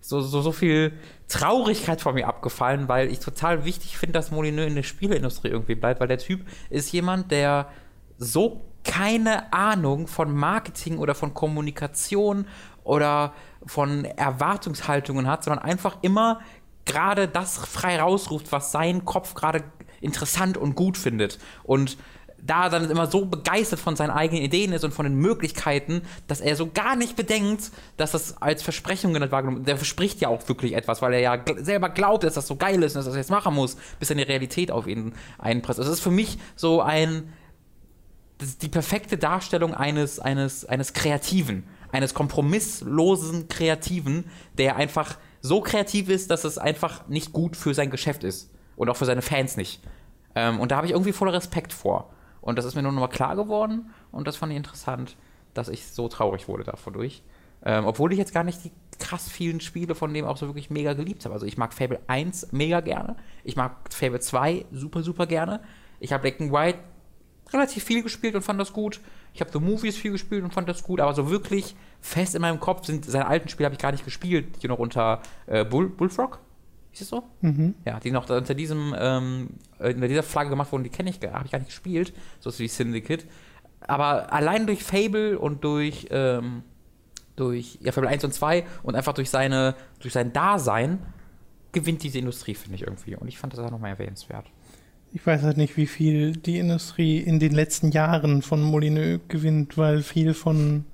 so, 0.00 0.20
so, 0.20 0.40
so 0.40 0.52
viel 0.52 0.92
Traurigkeit 1.28 2.00
von 2.00 2.14
mir 2.14 2.28
abgefallen, 2.28 2.88
weil 2.88 3.10
ich 3.10 3.18
total 3.18 3.64
wichtig 3.64 3.98
finde, 3.98 4.12
dass 4.12 4.30
Molyneux 4.30 4.68
in 4.68 4.76
der 4.76 4.84
Spieleindustrie 4.84 5.48
irgendwie 5.48 5.74
bleibt, 5.74 6.00
weil 6.00 6.06
der 6.06 6.18
Typ 6.18 6.46
ist 6.70 6.92
jemand, 6.92 7.32
der 7.32 7.68
so 8.18 8.62
keine 8.84 9.52
Ahnung 9.52 10.06
von 10.06 10.34
Marketing 10.34 10.98
oder 10.98 11.14
von 11.14 11.34
Kommunikation 11.34 12.46
oder 12.84 13.32
von 13.66 14.04
Erwartungshaltungen 14.04 15.26
hat, 15.26 15.44
sondern 15.44 15.64
einfach 15.64 15.98
immer 16.02 16.40
gerade 16.84 17.26
das 17.26 17.58
frei 17.58 18.00
rausruft, 18.00 18.52
was 18.52 18.70
sein 18.70 19.04
Kopf 19.04 19.34
gerade 19.34 19.64
interessant 20.00 20.56
und 20.56 20.76
gut 20.76 20.96
findet. 20.96 21.38
Und 21.64 21.98
da 22.46 22.68
dann 22.68 22.90
immer 22.90 23.06
so 23.06 23.24
begeistert 23.24 23.80
von 23.80 23.96
seinen 23.96 24.10
eigenen 24.10 24.42
Ideen 24.42 24.72
ist 24.72 24.84
und 24.84 24.92
von 24.92 25.04
den 25.04 25.16
Möglichkeiten, 25.16 26.02
dass 26.28 26.40
er 26.40 26.54
so 26.54 26.70
gar 26.72 26.94
nicht 26.94 27.16
bedenkt, 27.16 27.72
dass 27.96 28.12
das 28.12 28.40
als 28.40 28.62
Versprechung 28.62 29.14
wahrgenommen 29.14 29.64
Der 29.64 29.76
verspricht 29.76 30.20
ja 30.20 30.28
auch 30.28 30.46
wirklich 30.48 30.74
etwas, 30.74 31.02
weil 31.02 31.14
er 31.14 31.20
ja 31.20 31.44
selber 31.56 31.88
glaubt, 31.88 32.22
dass 32.22 32.34
das 32.34 32.46
so 32.46 32.54
geil 32.54 32.82
ist 32.82 32.94
und 32.94 33.00
dass 33.00 33.06
er 33.06 33.10
das 33.10 33.16
jetzt 33.16 33.30
machen 33.30 33.54
muss, 33.54 33.76
bis 33.98 34.08
dann 34.08 34.18
die 34.18 34.24
Realität 34.24 34.70
auf 34.70 34.86
ihn 34.86 35.14
einpresst. 35.38 35.80
Also 35.80 35.90
das 35.90 35.98
ist 35.98 36.04
für 36.04 36.10
mich 36.10 36.38
so 36.54 36.80
ein 36.80 37.32
die 38.40 38.68
perfekte 38.68 39.16
Darstellung 39.16 39.74
eines, 39.74 40.20
eines, 40.20 40.64
eines 40.64 40.92
Kreativen, 40.92 41.64
eines 41.90 42.14
kompromisslosen 42.14 43.48
Kreativen, 43.48 44.24
der 44.58 44.76
einfach 44.76 45.16
so 45.40 45.60
kreativ 45.60 46.08
ist, 46.08 46.30
dass 46.30 46.44
es 46.44 46.58
einfach 46.58 47.08
nicht 47.08 47.32
gut 47.32 47.56
für 47.56 47.72
sein 47.72 47.90
Geschäft 47.90 48.24
ist. 48.24 48.50
Und 48.76 48.90
auch 48.90 48.96
für 48.96 49.06
seine 49.06 49.22
Fans 49.22 49.56
nicht. 49.56 49.80
Ähm, 50.34 50.60
und 50.60 50.70
da 50.70 50.76
habe 50.76 50.86
ich 50.86 50.92
irgendwie 50.92 51.12
voller 51.12 51.32
Respekt 51.32 51.72
vor. 51.72 52.10
Und 52.42 52.58
das 52.58 52.64
ist 52.64 52.74
mir 52.74 52.82
nur 52.82 52.92
nochmal 52.92 53.08
klar 53.08 53.34
geworden 53.34 53.90
und 54.12 54.28
das 54.28 54.36
fand 54.36 54.52
ich 54.52 54.56
interessant, 54.56 55.16
dass 55.54 55.68
ich 55.68 55.86
so 55.86 56.08
traurig 56.08 56.46
wurde 56.46 56.62
davon 56.62 56.92
durch. 56.92 57.22
Ähm, 57.64 57.86
obwohl 57.86 58.12
ich 58.12 58.18
jetzt 58.18 58.32
gar 58.32 58.44
nicht 58.44 58.62
die 58.62 58.70
krass 59.00 59.28
vielen 59.28 59.60
Spiele 59.60 59.94
von 59.94 60.14
dem 60.14 60.24
auch 60.26 60.36
so 60.36 60.46
wirklich 60.46 60.70
mega 60.70 60.92
geliebt 60.92 61.24
habe. 61.24 61.34
Also 61.34 61.46
ich 61.46 61.56
mag 61.58 61.74
Fable 61.74 61.98
1 62.06 62.52
mega 62.52 62.80
gerne. 62.80 63.16
Ich 63.42 63.56
mag 63.56 63.92
Fable 63.92 64.20
2 64.20 64.66
super, 64.70 65.02
super 65.02 65.26
gerne. 65.26 65.60
Ich 65.98 66.12
habe 66.12 66.22
Black 66.22 66.40
and 66.40 66.52
White 66.52 66.78
relativ 67.52 67.84
viel 67.84 68.02
gespielt 68.02 68.34
und 68.34 68.42
fand 68.42 68.60
das 68.60 68.72
gut. 68.72 69.00
Ich 69.32 69.40
habe 69.40 69.50
The 69.52 69.60
Movies 69.60 69.96
viel 69.96 70.12
gespielt 70.12 70.42
und 70.42 70.52
fand 70.52 70.68
das 70.68 70.82
gut, 70.82 71.00
aber 71.00 71.14
so 71.14 71.30
wirklich 71.30 71.76
fest 72.00 72.34
in 72.34 72.42
meinem 72.42 72.60
Kopf 72.60 72.86
sind 72.86 73.04
seine 73.04 73.26
alten 73.26 73.48
Spiele 73.48 73.66
habe 73.66 73.74
ich 73.74 73.80
gar 73.80 73.92
nicht 73.92 74.04
gespielt, 74.04 74.62
die 74.62 74.68
noch 74.68 74.78
unter 74.78 75.22
äh, 75.46 75.64
Bull, 75.64 75.88
Bullfrog 75.88 76.40
ist 76.96 77.02
es 77.02 77.08
so? 77.10 77.24
Mhm. 77.42 77.74
Ja, 77.84 78.00
die 78.00 78.10
noch 78.10 78.28
unter 78.28 78.54
diesem, 78.54 78.94
ähm, 78.98 79.50
unter 79.78 80.08
dieser 80.08 80.22
Flagge 80.22 80.50
gemacht 80.50 80.72
wurden, 80.72 80.84
die 80.84 80.90
kenne 80.90 81.10
ich, 81.10 81.20
habe 81.22 81.44
ich 81.44 81.52
gar 81.52 81.58
nicht 81.58 81.68
gespielt, 81.68 82.14
so 82.40 82.56
wie 82.58 82.68
Syndicate. 82.68 83.26
Aber 83.80 84.32
allein 84.32 84.66
durch 84.66 84.82
Fable 84.82 85.38
und 85.38 85.62
durch, 85.62 86.06
ähm, 86.10 86.62
durch 87.36 87.78
ja, 87.82 87.92
Fable 87.92 88.08
1 88.08 88.24
und 88.24 88.32
2 88.32 88.64
und 88.82 88.94
einfach 88.94 89.12
durch 89.12 89.28
seine, 89.28 89.74
durch 90.00 90.14
sein 90.14 90.32
Dasein 90.32 90.98
gewinnt 91.72 92.02
diese 92.02 92.18
Industrie, 92.18 92.54
finde 92.54 92.76
ich 92.76 92.82
irgendwie. 92.82 93.14
Und 93.14 93.28
ich 93.28 93.38
fand 93.38 93.52
das 93.52 93.60
auch 93.60 93.70
nochmal 93.70 93.90
erwähnenswert. 93.90 94.46
Ich 95.12 95.26
weiß 95.26 95.42
halt 95.42 95.56
nicht, 95.56 95.76
wie 95.76 95.86
viel 95.86 96.32
die 96.32 96.58
Industrie 96.58 97.18
in 97.18 97.38
den 97.38 97.52
letzten 97.52 97.90
Jahren 97.90 98.42
von 98.42 98.62
Molyneux 98.62 99.20
gewinnt, 99.28 99.78
weil 99.78 100.02
viel 100.02 100.34
von 100.34 100.84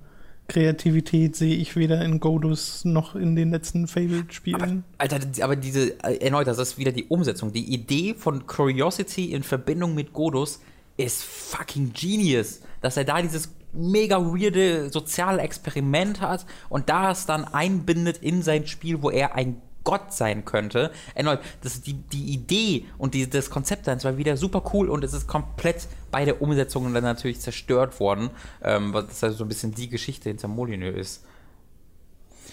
Kreativität 0.48 1.34
sehe 1.34 1.56
ich 1.56 1.76
weder 1.76 2.04
in 2.04 2.20
Godus 2.20 2.84
noch 2.84 3.16
in 3.16 3.36
den 3.36 3.50
letzten 3.50 3.86
Fable-Spielen. 3.86 4.84
Alter, 4.98 5.20
aber 5.40 5.56
diese, 5.56 5.92
äh, 6.04 6.16
erneut, 6.18 6.46
das 6.46 6.58
ist 6.58 6.78
wieder 6.78 6.92
die 6.92 7.04
Umsetzung. 7.04 7.52
Die 7.52 7.72
Idee 7.72 8.14
von 8.14 8.46
Curiosity 8.46 9.32
in 9.32 9.42
Verbindung 9.42 9.94
mit 9.94 10.12
Godus 10.12 10.60
ist 10.96 11.22
fucking 11.22 11.92
genius. 11.94 12.60
Dass 12.80 12.96
er 12.96 13.04
da 13.04 13.22
dieses 13.22 13.50
mega 13.72 14.18
weirde 14.20 14.90
soziale 14.90 15.40
Experiment 15.40 16.20
hat 16.20 16.44
und 16.68 16.88
da 16.88 17.12
es 17.12 17.24
dann 17.24 17.44
einbindet 17.44 18.18
in 18.18 18.42
sein 18.42 18.66
Spiel, 18.66 19.02
wo 19.02 19.10
er 19.10 19.34
ein 19.34 19.56
Gott 19.84 20.12
sein 20.12 20.44
könnte. 20.44 20.90
Erneut, 21.14 21.40
das 21.62 21.80
die, 21.80 21.94
die 21.94 22.32
Idee 22.32 22.86
und 22.98 23.14
die, 23.14 23.28
das 23.28 23.50
Konzept 23.50 23.86
dann 23.86 24.02
war 24.04 24.16
wieder 24.16 24.36
super 24.36 24.62
cool 24.72 24.88
und 24.88 25.04
es 25.04 25.12
ist 25.12 25.26
komplett 25.26 25.88
bei 26.10 26.24
der 26.24 26.42
Umsetzung 26.42 26.92
dann 26.92 27.04
natürlich 27.04 27.40
zerstört 27.40 28.00
worden, 28.00 28.30
ähm, 28.62 28.92
was 28.92 29.06
das 29.06 29.24
also 29.24 29.38
so 29.38 29.44
ein 29.44 29.48
bisschen 29.48 29.74
die 29.74 29.88
Geschichte 29.88 30.28
hinter 30.28 30.48
Molyneux 30.48 30.96
ist. 30.96 31.24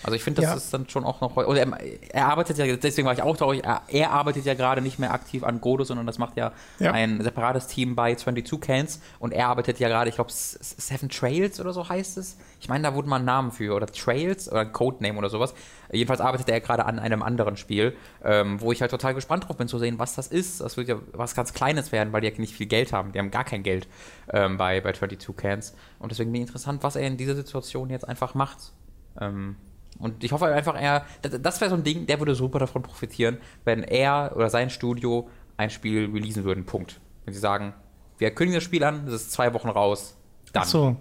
Also 0.04 0.16
ich 0.16 0.24
finde, 0.24 0.42
das 0.42 0.52
ja. 0.52 0.58
ist 0.58 0.74
dann 0.74 0.88
schon 0.88 1.04
auch 1.04 1.22
noch. 1.22 1.36
Oder 1.36 1.60
er, 1.60 1.80
er, 2.10 2.28
arbeitet 2.28 2.58
ja, 2.58 2.76
deswegen 2.76 3.06
war 3.06 3.14
ich 3.14 3.22
auch 3.22 3.36
traurig, 3.36 3.64
er, 3.64 3.82
er, 3.88 4.12
arbeitet 4.12 4.46
ja 4.46 4.54
gerade 4.54 4.82
nicht 4.82 5.00
mehr 5.00 5.14
aktiv 5.14 5.44
an 5.44 5.60
Godo, 5.62 5.84
sondern 5.84 6.06
das 6.06 6.18
macht 6.18 6.38
ja, 6.38 6.52
ja. 6.80 6.92
ein 6.92 7.22
separates 7.22 7.68
Team 7.68 7.96
bei 7.96 8.16
22 8.16 8.62
Cans 8.62 9.02
und 9.20 9.34
er 9.34 9.48
arbeitet 9.48 9.80
ja 9.80 9.88
gerade, 9.88 10.10
ich 10.10 10.16
glaube, 10.16 10.32
Seven 10.32 11.10
Trails 11.10 11.60
oder 11.60 11.74
so 11.74 11.88
heißt 11.88 12.18
es. 12.18 12.38
Ich 12.62 12.70
meine, 12.70 12.84
da 12.84 12.94
wurde 12.96 13.10
mal 13.10 13.18
ein 13.18 13.26
Name 13.26 13.52
für, 13.52 13.76
oder 13.76 13.88
Trails 13.88 14.50
oder 14.50 14.62
ein 14.62 14.72
Codename 14.72 15.18
oder 15.18 15.30
sowas. 15.30 15.54
Jedenfalls 15.92 16.22
arbeitet 16.22 16.50
er 16.50 16.62
gerade 16.62 16.86
an 16.86 17.00
einem 17.00 17.24
anderen 17.24 17.58
Spiel, 17.58 17.96
ähm, 18.24 18.62
wo 18.62 18.72
ich 18.72 18.82
halt 18.82 18.92
total 18.92 19.14
gespannt 19.14 19.48
drauf 19.48 19.58
bin 19.58 19.68
zu 19.68 19.80
sehen, 19.80 20.00
was 20.00 20.16
das 20.16 20.28
ist. 20.28 20.62
Das 20.62 20.78
wird 20.78 20.88
ja 20.88 20.98
was 21.14 21.36
ganz 21.36 21.54
Kleines 21.54 21.92
werden, 21.92 22.14
weil 22.14 22.22
die 22.22 22.28
ja 22.28 22.34
nicht 22.38 22.54
viel 22.54 22.68
Geld 22.68 22.94
haben. 22.94 23.12
Die 23.12 23.20
haben 23.20 23.32
gar 23.32 23.44
kein 23.44 23.64
Geld 23.64 23.88
ähm, 24.32 24.58
bei, 24.58 24.82
bei 24.82 24.94
22 24.94 25.36
Cans. 25.36 25.76
Und 26.00 26.12
deswegen 26.12 26.32
bin 26.32 26.42
ich 26.42 26.48
interessant, 26.48 26.84
was 26.84 26.96
er 26.96 27.08
in 27.08 27.18
dieser 27.18 27.36
Situation 27.36 27.90
jetzt 27.90 28.08
einfach 28.08 28.36
macht. 28.36 28.72
Ähm, 29.20 29.56
und 30.00 30.24
ich 30.24 30.32
hoffe 30.32 30.46
einfach, 30.46 30.76
er, 30.76 31.06
das 31.22 31.60
wäre 31.60 31.70
so 31.70 31.76
ein 31.76 31.84
Ding, 31.84 32.08
der 32.08 32.20
würde 32.20 32.34
super 32.34 32.60
davon 32.60 32.82
profitieren, 32.82 33.38
wenn 33.66 33.84
er 33.84 34.32
oder 34.36 34.50
sein 34.50 34.70
Studio 34.70 35.30
ein 35.58 35.70
Spiel 35.70 36.10
releasen 36.12 36.46
würden. 36.46 36.66
Punkt. 36.66 37.02
Wenn 37.26 37.34
sie 37.34 37.40
sagen, 37.40 37.74
wir 38.18 38.32
kündigen 38.32 38.56
das 38.56 38.64
Spiel 38.64 38.84
an, 38.84 39.06
das 39.06 39.16
ist 39.16 39.32
zwei 39.32 39.54
Wochen 39.54 39.70
raus, 39.70 40.16
dann. 40.54 40.64
Ach 40.64 40.68
so. 40.68 40.96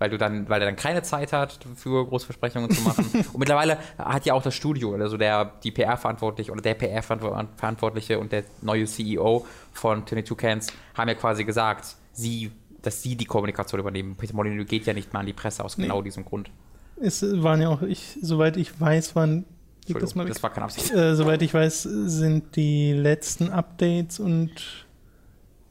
Weil 0.00 0.10
du 0.10 0.18
dann, 0.18 0.48
weil 0.48 0.60
er 0.60 0.66
dann 0.66 0.76
keine 0.76 1.02
Zeit 1.02 1.32
hat, 1.32 1.60
für 1.76 2.04
Großversprechungen 2.04 2.68
zu 2.70 2.82
machen. 2.82 3.06
und 3.32 3.38
mittlerweile 3.38 3.78
hat 3.96 4.26
ja 4.26 4.34
auch 4.34 4.42
das 4.42 4.54
Studio, 4.54 4.94
also 4.94 5.16
der, 5.16 5.52
die 5.62 5.70
PR-Verantwortliche 5.70 6.50
oder 6.50 6.60
der 6.60 6.74
PR-Verantwortliche 6.74 8.18
und 8.18 8.32
der 8.32 8.42
neue 8.60 8.86
CEO 8.86 9.46
von 9.72 10.04
22 10.04 10.36
Cans 10.36 10.66
haben 10.94 11.08
ja 11.08 11.14
quasi 11.14 11.44
gesagt, 11.44 11.94
sie, 12.12 12.50
dass 12.82 13.02
sie 13.02 13.14
die 13.14 13.24
Kommunikation 13.24 13.80
übernehmen. 13.80 14.16
Peter 14.16 14.34
Molyneux 14.34 14.66
geht 14.68 14.84
ja 14.84 14.92
nicht 14.92 15.12
mal 15.12 15.20
an 15.20 15.26
die 15.26 15.32
Presse 15.32 15.64
aus 15.64 15.76
genau 15.76 16.02
diesem 16.02 16.24
Grund. 16.24 16.50
Es 17.00 17.24
waren 17.42 17.60
ja 17.60 17.68
auch, 17.68 17.82
ich, 17.82 18.18
soweit 18.22 18.56
ich 18.56 18.80
weiß, 18.80 19.16
waren. 19.16 19.44
Das, 19.86 20.14
das, 20.14 20.42
war 20.42 20.50
keine 20.50 20.64
Absicht. 20.64 20.92
Äh, 20.92 21.14
soweit 21.14 21.42
ich 21.42 21.52
weiß, 21.52 21.82
sind 21.82 22.56
die 22.56 22.92
letzten 22.92 23.50
Updates 23.50 24.18
und 24.18 24.86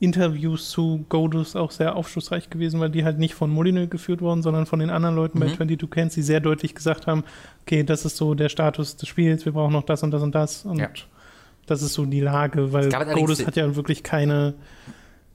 Interviews 0.04 0.70
zu 0.70 1.06
Godus 1.08 1.56
auch 1.56 1.72
sehr 1.72 1.96
aufschlussreich 1.96 2.50
gewesen, 2.50 2.80
weil 2.80 2.90
die 2.90 3.06
halt 3.06 3.20
nicht 3.20 3.36
von 3.36 3.50
Molyneux 3.50 3.90
geführt 3.90 4.22
wurden, 4.22 4.44
sondern 4.44 4.66
von 4.66 4.80
den 4.80 4.90
anderen 4.90 5.16
Leuten 5.16 5.40
mhm. 5.40 5.44
bei 5.44 5.56
22 5.56 5.90
Cans, 5.90 6.14
die 6.14 6.22
sehr 6.22 6.42
deutlich 6.42 6.76
gesagt 6.76 7.08
haben, 7.08 7.24
okay, 7.62 7.84
das 7.84 8.04
ist 8.04 8.18
so 8.18 8.36
der 8.36 8.50
Status 8.50 8.98
des 8.98 9.08
Spiels, 9.08 9.46
wir 9.46 9.54
brauchen 9.54 9.72
noch 9.72 9.84
das 9.84 10.04
und 10.04 10.12
das 10.12 10.22
und 10.22 10.36
das. 10.36 10.66
Und 10.66 10.78
ja. 10.78 10.90
Das 11.66 11.82
ist 11.82 11.94
so 11.94 12.06
die 12.06 12.20
Lage, 12.20 12.74
weil 12.74 12.90
Godus 12.90 13.48
hat 13.48 13.56
ja 13.56 13.74
wirklich 13.78 14.04
keine, 14.04 14.54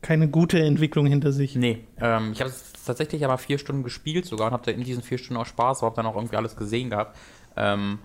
keine 0.02 0.28
gute 0.28 0.61
Entwicklung 0.61 1.06
hinter 1.06 1.32
sich. 1.32 1.56
Nee, 1.56 1.84
ähm, 2.00 2.32
ich 2.32 2.40
habe 2.40 2.52
tatsächlich 2.87 3.24
aber 3.24 3.38
vier 3.38 3.58
Stunden 3.58 3.82
gespielt 3.82 4.26
sogar 4.26 4.48
und 4.48 4.52
habe 4.52 4.70
in 4.70 4.84
diesen 4.84 5.02
vier 5.02 5.18
Stunden 5.18 5.40
auch 5.40 5.46
Spaß, 5.46 5.82
habe 5.82 5.96
dann 5.96 6.06
auch 6.06 6.16
irgendwie 6.16 6.37
alles 6.37 6.56
gesehen 6.56 6.90
gehabt. 6.90 7.16
Ähm, 7.56 7.98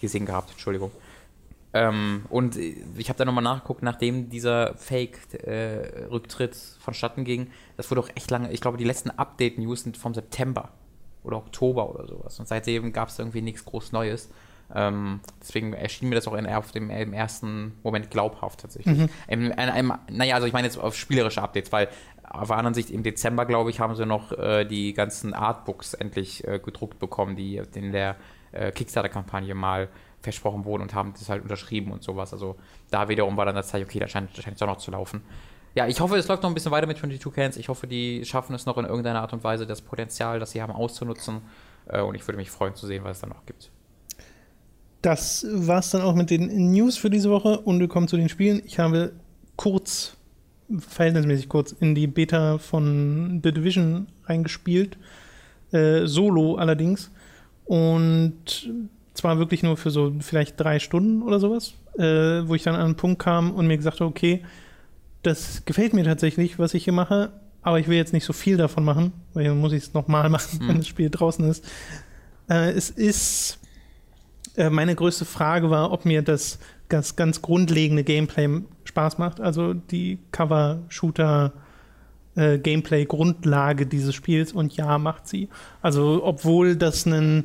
gesehen 0.00 0.26
gehabt, 0.26 0.50
Entschuldigung. 0.50 0.90
Ähm, 1.72 2.26
und 2.30 2.56
ich 2.56 3.08
habe 3.08 3.18
dann 3.18 3.26
nochmal 3.26 3.42
nachgeguckt, 3.42 3.82
nachdem 3.82 4.30
dieser 4.30 4.74
Fake-Rücktritt 4.76 6.54
vonstatten 6.54 7.24
ging. 7.24 7.50
Das 7.76 7.90
wurde 7.90 8.00
auch 8.02 8.10
echt 8.14 8.30
lange. 8.30 8.52
Ich 8.52 8.60
glaube, 8.60 8.78
die 8.78 8.84
letzten 8.84 9.10
Update-News 9.10 9.82
sind 9.82 9.96
vom 9.96 10.14
September 10.14 10.70
oder 11.24 11.38
Oktober 11.38 11.90
oder 11.90 12.06
sowas. 12.06 12.38
Und 12.38 12.46
seitdem 12.46 12.92
gab 12.92 13.08
es 13.08 13.18
irgendwie 13.18 13.42
nichts 13.42 13.64
groß 13.64 13.92
Neues. 13.92 14.30
Ähm, 14.74 15.20
deswegen 15.40 15.72
erschien 15.72 16.08
mir 16.08 16.16
das 16.16 16.26
auch 16.26 16.34
in, 16.34 16.46
auf 16.46 16.72
dem, 16.72 16.90
im 16.90 17.12
ersten 17.12 17.74
Moment 17.82 18.10
glaubhaft 18.10 18.60
tatsächlich. 18.60 19.08
Im, 19.28 19.44
in 19.46 19.52
einem, 19.52 19.92
naja, 20.10 20.34
also 20.34 20.46
ich 20.46 20.52
meine 20.52 20.66
jetzt 20.66 20.78
auf 20.78 20.96
spielerische 20.96 21.42
Updates, 21.42 21.70
weil 21.70 21.88
auf 22.28 22.48
der 22.48 22.56
anderen 22.56 22.74
Sicht 22.74 22.90
im 22.90 23.02
Dezember, 23.02 23.46
glaube 23.46 23.70
ich, 23.70 23.80
haben 23.80 23.94
sie 23.94 24.06
noch 24.06 24.32
äh, 24.32 24.64
die 24.64 24.92
ganzen 24.92 25.34
Artbooks 25.34 25.94
endlich 25.94 26.46
äh, 26.46 26.58
gedruckt 26.58 26.98
bekommen, 26.98 27.36
die 27.36 27.62
in 27.74 27.92
der 27.92 28.16
äh, 28.52 28.72
Kickstarter-Kampagne 28.72 29.54
mal 29.54 29.88
versprochen 30.20 30.64
wurden 30.64 30.82
und 30.82 30.94
haben 30.94 31.12
das 31.12 31.28
halt 31.28 31.42
unterschrieben 31.42 31.92
und 31.92 32.02
sowas. 32.02 32.32
Also 32.32 32.56
da 32.90 33.08
wiederum 33.08 33.36
war 33.36 33.44
dann 33.44 33.54
das 33.54 33.68
Zeichen, 33.68 33.84
okay, 33.84 34.00
da 34.00 34.08
scheint 34.08 34.30
es 34.36 34.58
doch 34.58 34.66
noch 34.66 34.78
zu 34.78 34.90
laufen. 34.90 35.22
Ja, 35.74 35.86
ich 35.86 36.00
hoffe, 36.00 36.16
es 36.16 36.28
läuft 36.28 36.42
noch 36.42 36.50
ein 36.50 36.54
bisschen 36.54 36.72
weiter 36.72 36.86
mit 36.86 36.98
22 36.98 37.34
Cans. 37.34 37.56
Ich 37.56 37.68
hoffe, 37.68 37.86
die 37.86 38.24
schaffen 38.24 38.54
es 38.54 38.64
noch 38.64 38.78
in 38.78 38.84
irgendeiner 38.84 39.20
Art 39.20 39.32
und 39.32 39.44
Weise, 39.44 39.66
das 39.66 39.82
Potenzial, 39.82 40.38
das 40.38 40.52
sie 40.52 40.62
haben, 40.62 40.72
auszunutzen. 40.72 41.42
Äh, 41.86 42.00
und 42.00 42.14
ich 42.14 42.26
würde 42.26 42.38
mich 42.38 42.50
freuen 42.50 42.74
zu 42.74 42.86
sehen, 42.86 43.04
was 43.04 43.18
es 43.18 43.20
dann 43.20 43.30
noch 43.30 43.44
gibt. 43.44 43.70
Das 45.04 45.46
war 45.50 45.80
es 45.80 45.90
dann 45.90 46.00
auch 46.00 46.14
mit 46.14 46.30
den 46.30 46.72
News 46.72 46.96
für 46.96 47.10
diese 47.10 47.28
Woche 47.28 47.60
und 47.60 47.78
wir 47.78 47.88
kommen 47.88 48.08
zu 48.08 48.16
den 48.16 48.30
Spielen. 48.30 48.62
Ich 48.64 48.78
habe 48.78 49.12
kurz, 49.54 50.16
verhältnismäßig 50.78 51.50
kurz, 51.50 51.72
in 51.72 51.94
die 51.94 52.06
Beta 52.06 52.56
von 52.56 53.42
The 53.44 53.52
Division 53.52 54.06
reingespielt. 54.24 54.96
Äh, 55.72 56.06
solo 56.06 56.54
allerdings. 56.54 57.10
Und 57.66 58.72
zwar 59.12 59.38
wirklich 59.38 59.62
nur 59.62 59.76
für 59.76 59.90
so 59.90 60.10
vielleicht 60.20 60.58
drei 60.58 60.78
Stunden 60.78 61.20
oder 61.20 61.38
sowas, 61.38 61.74
äh, 61.98 62.48
wo 62.48 62.54
ich 62.54 62.62
dann 62.62 62.74
an 62.74 62.86
einen 62.86 62.96
Punkt 62.96 63.18
kam 63.18 63.50
und 63.50 63.66
mir 63.66 63.76
gesagt 63.76 64.00
habe, 64.00 64.08
okay, 64.08 64.42
das 65.22 65.66
gefällt 65.66 65.92
mir 65.92 66.04
tatsächlich, 66.04 66.58
was 66.58 66.72
ich 66.72 66.84
hier 66.84 66.94
mache, 66.94 67.30
aber 67.60 67.78
ich 67.78 67.88
will 67.88 67.98
jetzt 67.98 68.14
nicht 68.14 68.24
so 68.24 68.32
viel 68.32 68.56
davon 68.56 68.86
machen, 68.86 69.12
weil 69.34 69.44
dann 69.44 69.60
muss 69.60 69.74
ich 69.74 69.82
es 69.82 69.92
nochmal 69.92 70.28
machen, 70.30 70.60
wenn 70.66 70.78
das 70.78 70.88
Spiel 70.88 71.10
draußen 71.10 71.44
ist. 71.44 71.62
Äh, 72.48 72.70
es 72.70 72.88
ist 72.88 73.58
äh, 74.56 74.70
meine 74.70 74.94
größte 74.94 75.24
Frage 75.24 75.70
war, 75.70 75.92
ob 75.92 76.04
mir 76.04 76.22
das 76.22 76.58
ganz, 76.88 77.16
ganz 77.16 77.42
grundlegende 77.42 78.04
Gameplay 78.04 78.62
Spaß 78.84 79.18
macht. 79.18 79.40
Also 79.40 79.74
die 79.74 80.18
Cover-Shooter 80.32 81.52
äh, 82.36 82.58
Gameplay-Grundlage 82.58 83.86
dieses 83.86 84.14
Spiels 84.14 84.52
und 84.52 84.76
ja, 84.76 84.98
macht 84.98 85.28
sie. 85.28 85.48
Also 85.82 86.20
obwohl 86.24 86.76
das 86.76 87.06
ein 87.06 87.44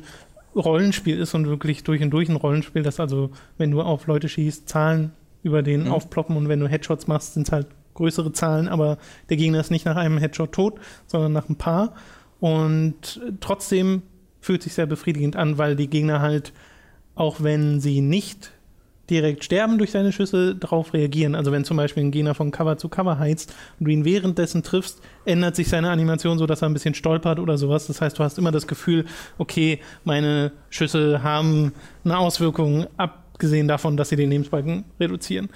Rollenspiel 0.54 1.18
ist 1.18 1.34
und 1.34 1.46
wirklich 1.46 1.84
durch 1.84 2.02
und 2.02 2.10
durch 2.10 2.28
ein 2.28 2.36
Rollenspiel, 2.36 2.82
das 2.82 2.98
also, 3.00 3.30
wenn 3.56 3.70
du 3.70 3.82
auf 3.82 4.06
Leute 4.06 4.28
schießt, 4.28 4.68
Zahlen 4.68 5.12
über 5.42 5.62
den 5.62 5.84
Mhm. 5.84 5.92
aufploppen 5.92 6.36
und 6.36 6.48
wenn 6.48 6.60
du 6.60 6.68
Headshots 6.68 7.06
machst, 7.06 7.34
sind 7.34 7.46
es 7.46 7.52
halt 7.52 7.68
größere 7.94 8.32
Zahlen, 8.32 8.68
aber 8.68 8.98
der 9.28 9.36
Gegner 9.36 9.60
ist 9.60 9.70
nicht 9.70 9.84
nach 9.86 9.96
einem 9.96 10.18
Headshot 10.18 10.52
tot, 10.52 10.80
sondern 11.06 11.32
nach 11.32 11.48
ein 11.48 11.56
paar. 11.56 11.94
Und 12.40 13.20
trotzdem 13.40 14.02
fühlt 14.40 14.62
sich 14.62 14.74
sehr 14.74 14.86
befriedigend 14.86 15.36
an, 15.36 15.58
weil 15.58 15.76
die 15.76 15.88
Gegner 15.88 16.20
halt, 16.20 16.52
auch 17.14 17.42
wenn 17.42 17.80
sie 17.80 18.00
nicht 18.00 18.52
direkt 19.10 19.44
sterben 19.44 19.76
durch 19.76 19.90
deine 19.90 20.12
Schüsse, 20.12 20.54
darauf 20.54 20.94
reagieren. 20.94 21.34
Also 21.34 21.50
wenn 21.52 21.64
zum 21.64 21.76
Beispiel 21.76 22.04
ein 22.04 22.12
Gegner 22.12 22.34
von 22.34 22.52
Cover 22.52 22.78
zu 22.78 22.88
Cover 22.88 23.18
heizt 23.18 23.52
und 23.78 23.86
du 23.86 23.90
ihn 23.90 24.04
währenddessen 24.04 24.62
triffst, 24.62 25.02
ändert 25.24 25.56
sich 25.56 25.68
seine 25.68 25.90
Animation 25.90 26.38
so, 26.38 26.46
dass 26.46 26.62
er 26.62 26.68
ein 26.68 26.72
bisschen 26.72 26.94
stolpert 26.94 27.40
oder 27.40 27.58
sowas. 27.58 27.88
Das 27.88 28.00
heißt, 28.00 28.18
du 28.18 28.22
hast 28.22 28.38
immer 28.38 28.52
das 28.52 28.68
Gefühl, 28.68 29.04
okay, 29.36 29.80
meine 30.04 30.52
Schüsse 30.70 31.22
haben 31.22 31.72
eine 32.04 32.18
Auswirkung, 32.18 32.86
abgesehen 32.96 33.66
davon, 33.66 33.96
dass 33.96 34.10
sie 34.10 34.16
den 34.16 34.30
Lebensbalken 34.30 34.84
reduzieren. 35.00 35.48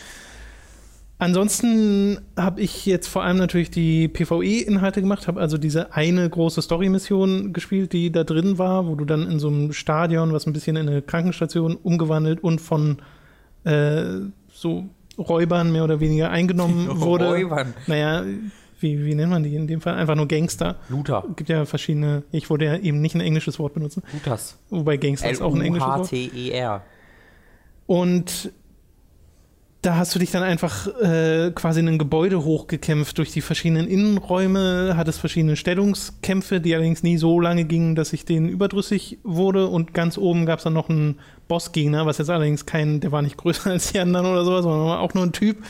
Ansonsten 1.19 2.19
habe 2.37 2.61
ich 2.61 2.87
jetzt 2.87 3.07
vor 3.07 3.23
allem 3.23 3.37
natürlich 3.37 3.71
die 3.71 4.09
PvE-Inhalte 4.09 5.01
gemacht, 5.01 5.29
habe 5.29 5.41
also 5.41 5.59
diese 5.59 5.95
eine 5.95 6.29
große 6.29 6.61
Story-Mission 6.61 7.53
gespielt, 7.53 7.93
die 7.93 8.11
da 8.11 8.25
drin 8.25 8.59
war, 8.59 8.87
wo 8.89 8.97
du 8.97 9.05
dann 9.05 9.31
in 9.31 9.39
so 9.39 9.49
einem 9.49 9.73
Stadion, 9.73 10.33
was 10.33 10.47
ein 10.47 10.53
bisschen 10.53 10.77
in 10.77 10.89
eine 10.89 11.03
Krankenstation 11.03 11.77
umgewandelt 11.77 12.43
und 12.43 12.61
von 12.61 12.99
äh, 13.63 14.05
so 14.53 14.87
Räubern 15.17 15.71
mehr 15.71 15.85
oder 15.85 16.01
weniger 16.01 16.31
eingenommen 16.31 16.89
wurde. 17.01 17.29
Räubern. 17.29 17.75
Naja, 17.87 18.25
wie, 18.81 19.07
wie 19.07 19.15
nennt 19.15 19.31
man 19.31 19.45
die 19.45 19.55
in 19.55 19.69
dem 19.69 19.81
Fall? 19.81 19.95
Einfach 19.95 20.17
nur 20.17 20.27
Gangster. 20.27 20.77
Luther. 20.89 21.25
Es 21.31 21.37
gibt 21.37 21.49
ja 21.49 21.65
verschiedene, 21.65 22.25
ich 22.33 22.51
wollte 22.51 22.65
ja 22.65 22.77
eben 22.77 23.01
nicht 23.01 23.15
ein 23.15 23.21
englisches 23.21 23.59
Wort 23.61 23.75
benutzen, 23.75 24.03
Luthers. 24.13 24.59
wobei 24.69 24.97
Gangster 24.97 25.31
ist 25.31 25.41
auch 25.41 25.55
ein 25.55 25.63
englisches 25.63 25.89
Wort. 25.89 26.13
L-U-H-T-E-R. 26.13 26.83
Und 27.87 28.51
da 29.85 29.97
hast 29.97 30.15
du 30.15 30.19
dich 30.19 30.31
dann 30.31 30.43
einfach 30.43 30.87
äh, 31.01 31.51
quasi 31.55 31.81
in 31.81 31.89
ein 31.89 31.99
Gebäude 31.99 32.43
hochgekämpft 32.43 33.19
durch 33.19 33.33
die 33.33 33.43
verschiedenen 33.43 33.87
Innenräume, 33.87 34.95
hattest 34.97 35.21
verschiedene 35.21 35.57
Stellungskämpfe, 35.57 36.61
die 36.61 36.75
allerdings 36.75 37.03
nie 37.03 37.19
so 37.19 37.39
lange 37.39 37.65
gingen, 37.65 37.95
dass 37.95 38.15
ich 38.15 38.25
denen 38.25 38.49
überdrüssig 38.49 39.19
wurde. 39.25 39.67
Und 39.67 39.93
ganz 39.93 40.17
oben 40.17 40.47
gab 40.47 40.59
es 40.59 40.65
dann 40.65 40.73
noch 40.73 40.89
einen 40.89 41.19
Bossgegner, 41.49 42.07
was 42.07 42.17
jetzt 42.17 42.31
allerdings 42.31 42.65
kein, 42.65 43.01
der 43.01 43.13
war 43.13 43.21
nicht 43.21 43.37
größer 43.37 43.71
als 43.73 43.93
die 43.93 44.01
anderen 44.01 44.27
oder 44.27 44.45
sowas, 44.45 44.63
sondern 44.63 44.87
war 44.87 45.01
auch 45.01 45.13
nur 45.13 45.25
ein 45.25 45.33
Typ, 45.33 45.63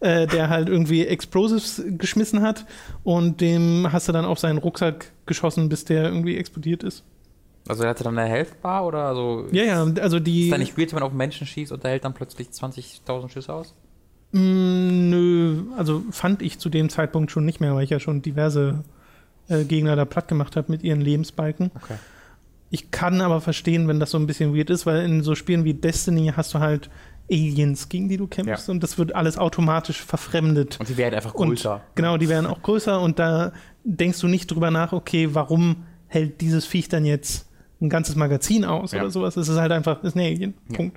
äh, 0.00 0.26
der 0.26 0.48
halt 0.48 0.70
irgendwie 0.70 1.06
Explosives 1.06 1.82
geschmissen 1.86 2.40
hat. 2.40 2.64
Und 3.04 3.42
dem 3.42 3.88
hast 3.92 4.08
du 4.08 4.12
dann 4.12 4.24
auf 4.24 4.38
seinen 4.38 4.58
Rucksack 4.58 5.12
geschossen, 5.26 5.68
bis 5.68 5.84
der 5.84 6.04
irgendwie 6.04 6.38
explodiert 6.38 6.82
ist. 6.82 7.04
Also 7.68 7.84
er 7.84 7.90
hatte 7.90 8.04
dann 8.04 8.18
eine 8.18 8.28
Health 8.28 8.60
Bar 8.62 8.86
oder 8.86 9.04
also 9.04 9.46
Ja, 9.52 9.64
ja, 9.64 9.82
also 10.00 10.18
die. 10.20 10.44
ist 10.44 10.52
da 10.52 10.58
nicht 10.58 10.76
weird, 10.78 10.92
wenn 10.92 11.00
man 11.00 11.08
auf 11.08 11.12
Menschen 11.12 11.46
schießt 11.46 11.72
und 11.72 11.82
der 11.84 11.90
hält 11.92 12.04
dann 12.04 12.14
plötzlich 12.14 12.48
20.000 12.48 13.28
Schüsse 13.30 13.52
aus? 13.52 13.74
Mm, 14.32 15.10
Nö, 15.10 15.62
also 15.76 16.02
fand 16.10 16.42
ich 16.42 16.58
zu 16.58 16.68
dem 16.68 16.88
Zeitpunkt 16.90 17.30
schon 17.30 17.44
nicht 17.44 17.60
mehr, 17.60 17.74
weil 17.74 17.84
ich 17.84 17.90
ja 17.90 18.00
schon 18.00 18.22
diverse 18.22 18.84
äh, 19.48 19.64
Gegner 19.64 19.96
da 19.96 20.04
platt 20.04 20.28
gemacht 20.28 20.56
habe 20.56 20.70
mit 20.70 20.82
ihren 20.82 21.00
Lebensbalken. 21.00 21.70
Okay. 21.74 21.94
Ich 22.70 22.90
kann 22.90 23.22
aber 23.22 23.40
verstehen, 23.40 23.88
wenn 23.88 23.98
das 23.98 24.10
so 24.10 24.18
ein 24.18 24.26
bisschen 24.26 24.54
weird 24.54 24.68
ist, 24.68 24.84
weil 24.84 25.02
in 25.04 25.22
so 25.22 25.34
Spielen 25.34 25.64
wie 25.64 25.72
Destiny 25.72 26.32
hast 26.36 26.52
du 26.52 26.58
halt 26.58 26.90
Aliens, 27.30 27.88
gegen 27.88 28.08
die 28.10 28.18
du 28.18 28.26
kämpfst 28.26 28.68
Ja. 28.68 28.72
und 28.72 28.82
das 28.82 28.98
wird 28.98 29.14
alles 29.14 29.38
automatisch 29.38 30.02
verfremdet. 30.02 30.78
Und 30.78 30.88
die 30.90 30.96
werden 30.98 31.14
einfach 31.14 31.32
Und 31.34 31.48
größer. 31.48 31.80
genau, 31.94 32.18
die 32.18 32.28
werden 32.28 32.46
auch 32.46 32.62
größer 32.62 33.00
und 33.00 33.18
da 33.18 33.52
denkst 33.84 34.20
du 34.20 34.28
nicht 34.28 34.50
drüber 34.50 34.70
nach, 34.70 34.92
okay, 34.92 35.30
warum 35.32 35.84
hält 36.08 36.40
dieses 36.42 36.66
Viech 36.66 36.88
dann 36.90 37.06
jetzt 37.06 37.47
ein 37.80 37.88
ganzes 37.88 38.16
Magazin 38.16 38.64
aus 38.64 38.92
Ja. 38.92 39.00
oder 39.02 39.10
sowas? 39.10 39.36
Es 39.36 39.48
ist 39.48 39.56
halt 39.58 39.72
einfach, 39.72 40.02
ist 40.02 40.16
ein 40.16 40.20
Alien. 40.20 40.54
Ja. 40.70 40.76
Punkt. 40.76 40.96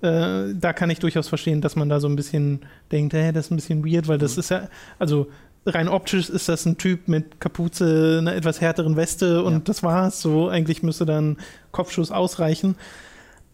Äh, 0.00 0.54
da 0.54 0.72
kann 0.72 0.90
ich 0.90 0.98
durchaus 0.98 1.28
verstehen, 1.28 1.60
dass 1.60 1.76
man 1.76 1.88
da 1.88 2.00
so 2.00 2.08
ein 2.08 2.16
bisschen 2.16 2.60
denkt, 2.90 3.12
hä, 3.14 3.32
das 3.32 3.46
ist 3.46 3.50
ein 3.52 3.56
bisschen 3.56 3.84
weird, 3.84 4.08
weil 4.08 4.16
Mhm. 4.16 4.22
das 4.22 4.36
ist 4.38 4.50
ja, 4.50 4.68
also 4.98 5.28
rein 5.64 5.88
optisch 5.88 6.28
ist 6.28 6.48
das 6.48 6.66
ein 6.66 6.76
Typ 6.78 7.06
mit 7.06 7.38
Kapuze, 7.40 8.16
einer 8.20 8.34
etwas 8.34 8.60
härteren 8.60 8.96
Weste 8.96 9.44
und 9.44 9.52
Ja. 9.52 9.58
das 9.60 9.82
war's. 9.82 10.20
So, 10.20 10.48
eigentlich 10.48 10.82
müsste 10.82 11.06
dann 11.06 11.36
Kopfschuss 11.70 12.10
ausreichen. 12.10 12.74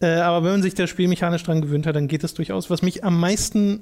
Äh, 0.01 0.15
aber 0.21 0.43
wenn 0.45 0.51
man 0.53 0.61
sich 0.63 0.73
das 0.73 0.89
Spiel 0.89 1.07
mechanisch 1.09 1.43
dran 1.43 1.61
gewöhnt 1.61 1.85
hat, 1.85 1.95
dann 1.95 2.07
geht 2.07 2.23
es 2.23 2.33
durchaus. 2.33 2.69
Was 2.69 2.81
mich 2.81 3.03
am 3.03 3.19
meisten 3.19 3.81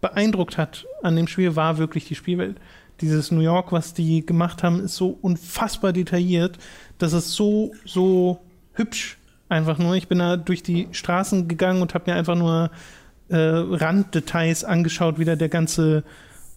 beeindruckt 0.00 0.58
hat 0.58 0.86
an 1.02 1.16
dem 1.16 1.26
Spiel, 1.28 1.56
war 1.56 1.78
wirklich 1.78 2.04
die 2.06 2.14
Spielwelt. 2.14 2.56
Dieses 3.00 3.30
New 3.30 3.40
York, 3.40 3.72
was 3.72 3.94
die 3.94 4.24
gemacht 4.26 4.62
haben, 4.62 4.80
ist 4.80 4.96
so 4.96 5.16
unfassbar 5.22 5.92
detailliert. 5.92 6.58
Das 6.98 7.12
ist 7.12 7.32
so, 7.32 7.72
so 7.84 8.40
hübsch. 8.74 9.18
Einfach 9.48 9.78
nur. 9.78 9.94
Ich 9.94 10.08
bin 10.08 10.18
da 10.18 10.36
durch 10.36 10.62
die 10.62 10.88
Straßen 10.90 11.46
gegangen 11.46 11.80
und 11.80 11.94
habe 11.94 12.10
mir 12.10 12.16
einfach 12.16 12.34
nur 12.34 12.70
äh, 13.28 13.36
Randdetails 13.36 14.64
angeschaut, 14.64 15.18
wie 15.18 15.24
da 15.24 15.36
der 15.36 15.48
ganze 15.48 16.02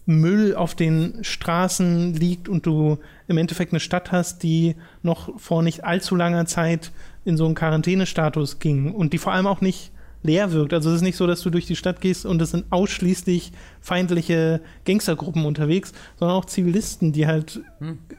Müll 0.06 0.56
auf 0.56 0.74
den 0.74 1.22
Straßen 1.22 2.14
liegt 2.14 2.48
und 2.48 2.66
du 2.66 2.98
im 3.28 3.38
Endeffekt 3.38 3.72
eine 3.72 3.80
Stadt 3.80 4.10
hast, 4.10 4.42
die 4.42 4.74
noch 5.02 5.38
vor 5.38 5.62
nicht 5.62 5.84
allzu 5.84 6.16
langer 6.16 6.46
Zeit 6.46 6.90
in 7.24 7.36
so 7.36 7.46
einen 7.46 7.54
Quarantänestatus 7.54 8.58
ging 8.58 8.92
und 8.92 9.12
die 9.12 9.18
vor 9.18 9.32
allem 9.32 9.46
auch 9.46 9.60
nicht 9.60 9.92
leer 10.22 10.52
wirkt. 10.52 10.74
Also 10.74 10.90
es 10.90 10.96
ist 10.96 11.02
nicht 11.02 11.16
so, 11.16 11.26
dass 11.26 11.40
du 11.40 11.50
durch 11.50 11.66
die 11.66 11.76
Stadt 11.76 12.00
gehst 12.00 12.26
und 12.26 12.40
es 12.42 12.50
sind 12.50 12.66
ausschließlich 12.70 13.52
feindliche 13.80 14.60
Gangstergruppen 14.84 15.46
unterwegs, 15.46 15.92
sondern 16.18 16.36
auch 16.36 16.44
Zivilisten, 16.44 17.12
die 17.12 17.26
halt 17.26 17.60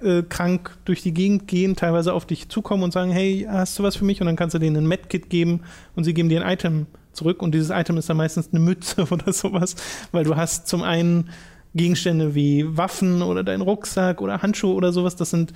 äh, 0.02 0.24
krank 0.24 0.78
durch 0.86 1.02
die 1.02 1.14
Gegend 1.14 1.48
gehen, 1.48 1.76
teilweise 1.76 2.14
auf 2.14 2.26
dich 2.26 2.50
zukommen 2.50 2.84
und 2.84 2.92
sagen, 2.94 3.12
hey, 3.12 3.46
hast 3.50 3.78
du 3.78 3.84
was 3.84 3.96
für 3.96 4.06
mich? 4.06 4.20
Und 4.20 4.28
dann 4.28 4.36
kannst 4.36 4.56
du 4.56 4.60
denen 4.60 4.78
ein 4.78 4.88
Medkit 4.88 5.30
geben 5.30 5.62
und 5.96 6.04
sie 6.04 6.14
geben 6.14 6.30
dir 6.30 6.44
ein 6.44 6.52
Item 6.52 6.88
zurück 7.14 7.42
und 7.42 7.54
dieses 7.54 7.70
Item 7.70 7.98
ist 7.98 8.10
dann 8.10 8.18
meistens 8.18 8.50
eine 8.52 8.60
Mütze 8.60 9.06
oder 9.12 9.32
sowas, 9.34 9.76
weil 10.12 10.24
du 10.24 10.36
hast 10.36 10.68
zum 10.68 10.82
einen 10.82 11.30
Gegenstände 11.74 12.36
wie 12.36 12.66
Waffen 12.78 13.22
oder 13.22 13.44
dein 13.44 13.62
Rucksack 13.62 14.22
oder 14.22 14.42
Handschuhe 14.42 14.74
oder 14.74 14.92
sowas, 14.92 15.16
das 15.16 15.30
sind 15.30 15.54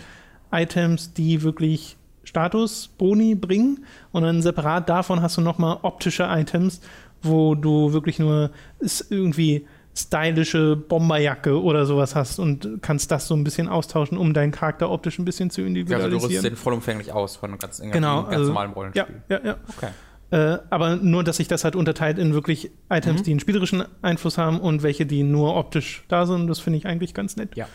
Items, 0.51 1.13
die 1.13 1.41
wirklich 1.41 1.97
Status, 2.25 2.89
Boni 2.97 3.35
bringen 3.35 3.85
und 4.11 4.23
dann 4.23 4.41
separat 4.41 4.89
davon 4.89 5.21
hast 5.21 5.37
du 5.37 5.41
nochmal 5.41 5.77
optische 5.81 6.23
Items 6.23 6.81
wo 7.25 7.55
du 7.55 7.93
wirklich 7.93 8.19
nur 8.19 8.51
ist 8.79 9.11
irgendwie 9.11 9.67
stylische 9.97 10.75
Bomberjacke 10.75 11.61
oder 11.61 11.85
sowas 11.85 12.15
hast 12.15 12.37
und 12.37 12.79
kannst 12.81 13.11
das 13.11 13.27
so 13.27 13.35
ein 13.35 13.45
bisschen 13.45 13.69
austauschen, 13.69 14.17
um 14.17 14.33
deinen 14.33 14.51
Charakter 14.51 14.89
optisch 14.91 15.17
ein 15.19 15.25
bisschen 15.25 15.49
zu 15.49 15.61
individualisieren. 15.61 16.13
Also 16.13 16.19
du 16.19 16.25
rüstest 16.25 16.45
den 16.45 16.55
vollumfänglich 16.57 17.13
aus 17.13 17.37
von 17.37 17.51
einem 17.51 17.59
ganz, 17.59 17.79
genau, 17.79 18.23
ganz 18.23 18.35
also, 18.35 18.47
normalen 18.47 18.73
Rollenspiel. 18.73 19.21
Ja, 19.29 19.37
ja, 19.37 19.45
ja. 19.45 19.57
Okay. 19.69 19.87
Äh, 20.31 20.59
aber 20.69 20.97
nur, 20.97 21.23
dass 21.23 21.37
sich 21.37 21.47
das 21.47 21.63
halt 21.63 21.77
unterteilt 21.77 22.17
in 22.17 22.33
wirklich 22.33 22.71
Items, 22.89 23.21
Mhm. 23.21 23.23
die 23.23 23.31
einen 23.31 23.39
spielerischen 23.39 23.85
Einfluss 24.01 24.37
haben 24.37 24.59
und 24.59 24.83
welche, 24.83 25.05
die 25.05 25.23
nur 25.23 25.55
optisch 25.55 26.03
da 26.09 26.25
sind. 26.25 26.47
Das 26.47 26.59
finde 26.59 26.77
ich 26.77 26.87
eigentlich 26.87 27.13
ganz 27.13 27.37
nett. 27.37 27.55
Ja. 27.55 27.67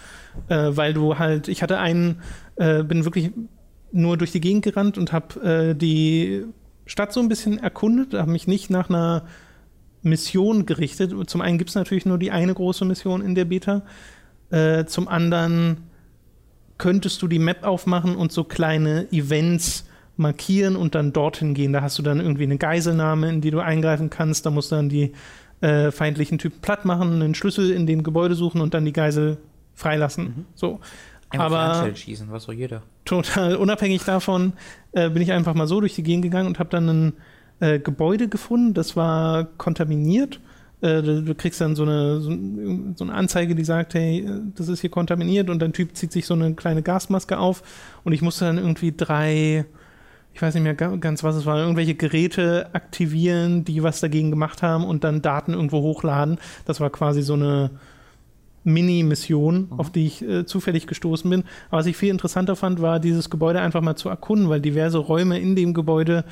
Äh, 0.48 0.76
weil 0.76 0.92
du 0.92 1.18
halt, 1.18 1.48
ich 1.48 1.62
hatte 1.62 1.78
einen, 1.78 2.20
äh, 2.57 2.82
bin 2.82 3.05
wirklich 3.07 3.30
nur 3.93 4.16
durch 4.16 4.32
die 4.32 4.41
Gegend 4.41 4.64
gerannt 4.64 4.99
und 4.99 5.12
habe 5.12 5.41
äh, 5.70 5.74
die 5.74 6.45
Stadt 6.86 7.12
so 7.12 7.20
ein 7.20 7.28
bisschen 7.28 7.59
erkundet, 7.59 8.14
habe 8.14 8.30
mich 8.30 8.47
nicht 8.47 8.70
nach 8.70 8.88
einer 8.88 9.24
Mission 10.03 10.66
gerichtet. 10.66 11.12
Zum 11.28 11.41
einen 11.41 11.59
gibt 11.59 11.70
es 11.70 11.76
natürlich 11.76 12.07
nur 12.07 12.18
die 12.18 12.30
eine 12.30 12.55
große 12.55 12.84
Mission 12.84 13.22
in 13.22 13.34
der 13.34 13.45
Beta. 13.45 13.82
Äh, 14.51 14.86
zum 14.86 15.09
anderen 15.09 15.78
könntest 16.78 17.20
du 17.22 17.28
die 17.28 17.38
Map 17.38 17.64
aufmachen 17.64 18.16
und 18.16 18.32
so 18.32 18.45
kleine 18.45 19.07
Events 19.12 19.86
markieren 20.16 20.76
und 20.76 20.95
dann 20.95 21.12
dorthin 21.12 21.55
gehen. 21.55 21.72
Da 21.72 21.82
hast 21.82 21.99
du 21.99 22.03
dann 22.03 22.20
irgendwie 22.20 22.45
eine 22.45 22.59
Geiselnahme, 22.59 23.28
in 23.28 23.41
die 23.41 23.51
du 23.51 23.61
eingreifen 23.61 24.11
kannst. 24.11 24.47
Da 24.47 24.51
musst 24.51 24.72
du 24.72 24.76
dann 24.76 24.88
die 24.88 25.12
äh, 25.61 25.91
feindlichen 25.91 26.38
Typen 26.38 26.61
platt 26.61 26.84
machen, 26.84 27.22
einen 27.22 27.34
Schlüssel 27.34 27.70
in 27.70 27.86
dem 27.86 28.03
Gebäude 28.03 28.34
suchen 28.34 28.61
und 28.61 28.74
dann 28.74 28.84
die 28.84 28.93
Geisel 28.93 29.38
freilassen. 29.74 30.47
So. 30.55 30.80
Einfach 31.30 31.50
Aber- 31.82 31.94
schießen, 31.94 32.28
was 32.30 32.44
so 32.44 32.52
jeder. 32.52 32.82
total 33.04 33.56
unabhängig 33.56 34.02
davon 34.04 34.52
äh, 34.92 35.08
bin 35.10 35.22
ich 35.22 35.32
einfach 35.32 35.54
mal 35.54 35.66
so 35.66 35.80
durch 35.80 35.94
die 35.94 36.02
Gegend 36.02 36.22
gegangen 36.22 36.46
und 36.48 36.58
habe 36.58 36.70
dann 36.70 36.88
ein 36.88 37.12
äh, 37.60 37.78
Gebäude 37.78 38.28
gefunden, 38.28 38.74
das 38.74 38.96
war 38.96 39.44
kontaminiert. 39.56 40.40
Äh, 40.80 41.02
du, 41.02 41.22
du 41.22 41.34
kriegst 41.34 41.60
dann 41.60 41.76
so 41.76 41.82
eine, 41.84 42.20
so, 42.20 42.30
so 42.96 43.04
eine 43.04 43.12
Anzeige, 43.14 43.54
die 43.54 43.64
sagt, 43.64 43.94
hey, 43.94 44.20
äh, 44.26 44.40
das 44.56 44.68
ist 44.68 44.80
hier 44.80 44.90
kontaminiert 44.90 45.50
und 45.50 45.60
dein 45.60 45.72
Typ 45.72 45.94
zieht 45.94 46.10
sich 46.10 46.26
so 46.26 46.34
eine 46.34 46.54
kleine 46.54 46.82
Gasmaske 46.82 47.38
auf 47.38 47.62
und 48.02 48.12
ich 48.12 48.22
musste 48.22 48.46
dann 48.46 48.56
irgendwie 48.58 48.92
drei, 48.96 49.66
ich 50.32 50.40
weiß 50.42 50.54
nicht 50.54 50.62
mehr 50.64 50.74
ga- 50.74 50.96
ganz, 50.96 51.22
was 51.22 51.36
es 51.36 51.44
war, 51.46 51.58
irgendwelche 51.58 51.94
Geräte 51.94 52.70
aktivieren, 52.72 53.64
die 53.64 53.82
was 53.82 54.00
dagegen 54.00 54.30
gemacht 54.30 54.62
haben 54.62 54.84
und 54.84 55.04
dann 55.04 55.20
Daten 55.22 55.52
irgendwo 55.52 55.82
hochladen. 55.82 56.38
Das 56.64 56.80
war 56.80 56.90
quasi 56.90 57.22
so 57.22 57.34
eine 57.34 57.70
Mini-Mission, 58.72 59.68
auf 59.76 59.90
die 59.90 60.06
ich 60.06 60.22
äh, 60.22 60.46
zufällig 60.46 60.86
gestoßen 60.86 61.28
bin. 61.28 61.44
Aber 61.68 61.78
was 61.78 61.86
ich 61.86 61.96
viel 61.96 62.10
interessanter 62.10 62.56
fand, 62.56 62.80
war 62.80 63.00
dieses 63.00 63.30
Gebäude 63.30 63.60
einfach 63.60 63.80
mal 63.80 63.96
zu 63.96 64.08
erkunden, 64.08 64.48
weil 64.48 64.60
diverse 64.60 64.98
Räume 64.98 65.38
in 65.38 65.56
dem 65.56 65.74
Gebäude 65.74 66.24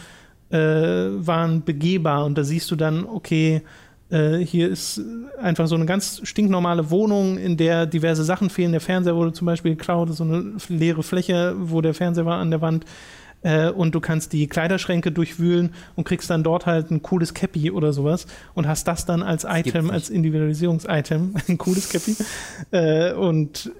äh, 0.51 0.59
waren 0.59 1.65
begehbar 1.65 2.25
und 2.25 2.39
da 2.39 2.45
siehst 2.45 2.71
du 2.71 2.77
dann, 2.77 3.05
okay, 3.05 3.63
äh, 4.11 4.39
hier 4.39 4.69
ist 4.69 5.01
einfach 5.41 5.67
so 5.67 5.75
eine 5.75 5.87
ganz 5.87 6.21
stinknormale 6.25 6.91
Wohnung, 6.91 7.37
in 7.37 7.57
der 7.57 7.87
diverse 7.87 8.25
Sachen 8.25 8.49
fehlen. 8.51 8.73
Der 8.73 8.81
Fernseher 8.81 9.17
wurde 9.17 9.33
zum 9.33 9.47
Beispiel 9.47 9.73
geklaut, 9.73 10.15
so 10.15 10.25
eine 10.25 10.55
leere 10.69 11.03
Fläche, 11.03 11.55
wo 11.59 11.81
der 11.81 11.95
Fernseher 11.95 12.25
war 12.25 12.39
an 12.39 12.51
der 12.51 12.61
Wand. 12.61 12.85
Äh, 13.43 13.71
und 13.71 13.95
du 13.95 14.01
kannst 14.01 14.33
die 14.33 14.47
Kleiderschränke 14.47 15.13
durchwühlen 15.13 15.75
und 15.95 16.05
kriegst 16.05 16.29
dann 16.31 16.43
dort 16.43 16.67
halt 16.67 16.91
ein 16.91 17.03
cooles 17.03 17.35
Cappy 17.35 17.71
oder 17.71 17.93
sowas 17.93 18.27
und 18.55 18.67
hast 18.67 18.89
das 18.89 19.07
dann 19.07 19.23
als 19.23 19.45
Item, 19.49 19.91
als 19.91 20.11
Individualisierungs-Item, 20.11 21.35
ein 21.49 21.59
cooles 21.59 21.89
Cappy. 21.89 22.17
Äh, 22.71 23.13
und 23.13 23.71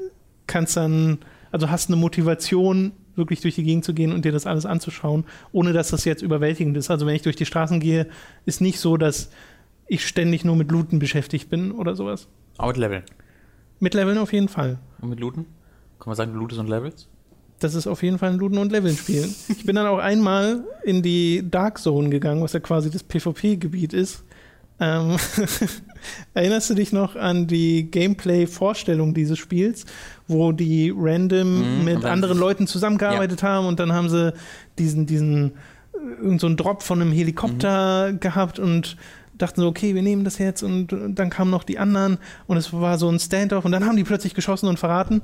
kannst 0.47 0.77
dann, 0.77 1.19
also 1.51 1.71
hast 1.71 1.89
eine 1.89 1.97
Motivation, 1.97 2.93
wirklich 3.15 3.41
durch 3.41 3.57
die 3.57 3.65
Gegend 3.65 3.85
zu 3.85 3.95
gehen 3.95 4.13
und 4.13 4.25
dir 4.25 4.33
das 4.33 4.47
alles 4.47 4.65
anzuschauen, 4.65 5.25
ohne 5.51 5.73
dass 5.73 5.89
das 5.89 6.05
jetzt 6.05 6.23
überwältigend 6.23 6.77
ist. 6.77 6.91
Also 6.91 7.05
wenn 7.05 7.17
ich 7.17 7.23
durch 7.23 7.37
die 7.37 7.47
Straßen 7.47 7.81
gehe, 7.81 8.07
ist 8.47 8.61
nicht 8.61 8.79
so, 8.79 8.97
dass 8.97 9.31
ich 9.89 10.07
ständig 10.07 10.45
nur 10.45 10.55
mit 10.55 10.71
Looten 10.71 11.01
beschäftigt 11.01 11.51
bin 11.51 11.73
oder 11.73 11.97
sowas. 11.97 12.29
Aber 12.59 12.69
mit 12.69 12.77
Leveln. 12.77 13.03
Mit 13.81 13.95
Leveln 13.95 14.19
auf 14.19 14.33
jeden 14.33 14.49
Fall. 14.49 14.79
Und 15.01 15.11
mit 15.11 15.21
Looten? 15.21 15.47
Kann 15.99 16.11
man 16.11 16.17
sagen, 16.17 16.33
du 16.33 16.39
lootest 16.39 16.61
und 16.61 16.69
Levels? 16.69 17.09
Das 17.61 17.75
ist 17.75 17.87
auf 17.87 18.03
jeden 18.03 18.19
Fall 18.19 18.31
ein 18.31 18.39
Looten 18.39 18.59
und 18.59 18.71
Leveln 18.73 18.97
spielen. 18.97 19.35
Ich 19.49 19.65
bin 19.67 19.75
dann 19.77 19.87
auch 19.87 19.99
einmal 19.99 20.63
in 20.85 21.03
die 21.03 21.43
Dark 21.51 21.79
Zone 21.79 22.09
gegangen, 22.09 22.43
was 22.43 22.53
ja 22.53 22.61
quasi 22.61 22.91
das 22.91 23.03
PvP-Gebiet 23.03 23.93
ist. 23.93 24.23
Ähm, 24.81 25.17
erinnerst 26.35 26.71
du 26.71 26.75
dich 26.75 26.93
noch 26.93 27.17
an 27.17 27.47
die 27.49 27.91
Gameplay-Vorstellung 27.91 29.13
dieses 29.15 29.39
Spiels, 29.39 29.87
wo 30.29 30.53
die 30.53 30.93
random 30.97 31.79
Mhm, 31.79 31.85
mit 31.85 32.05
anderen 32.05 32.39
Leuten 32.39 32.67
zusammengearbeitet 32.69 33.43
haben 33.43 33.67
und 33.67 33.81
dann 33.81 33.93
haben 33.93 34.09
sie 34.09 34.33
diesen, 34.79 35.07
diesen, 35.07 35.53
äh, 35.95 36.23
irgend 36.23 36.41
so 36.41 36.47
einen 36.47 36.57
Drop 36.57 36.83
von 36.85 37.01
einem 37.03 37.13
Helikopter 37.13 38.13
Mhm. 38.13 38.21
gehabt 38.21 38.59
und 38.61 38.97
dachten 39.37 39.61
so, 39.61 39.69
okay, 39.69 39.95
wir 39.97 40.03
nehmen 40.03 40.25
das 40.25 40.39
jetzt 40.39 40.63
und, 40.63 40.93
und 40.93 41.15
dann 41.17 41.31
kamen 41.31 41.51
noch 41.51 41.65
die 41.65 41.79
anderen 41.79 42.19
und 42.47 42.57
es 42.57 42.73
war 42.73 42.99
so 42.99 43.09
ein 43.09 43.19
Standoff 43.19 43.65
und 43.65 43.73
dann 43.73 43.85
haben 43.85 43.97
die 43.97 44.05
plötzlich 44.05 44.35
geschossen 44.35 44.69
und 44.69 44.79
verraten. 44.79 45.23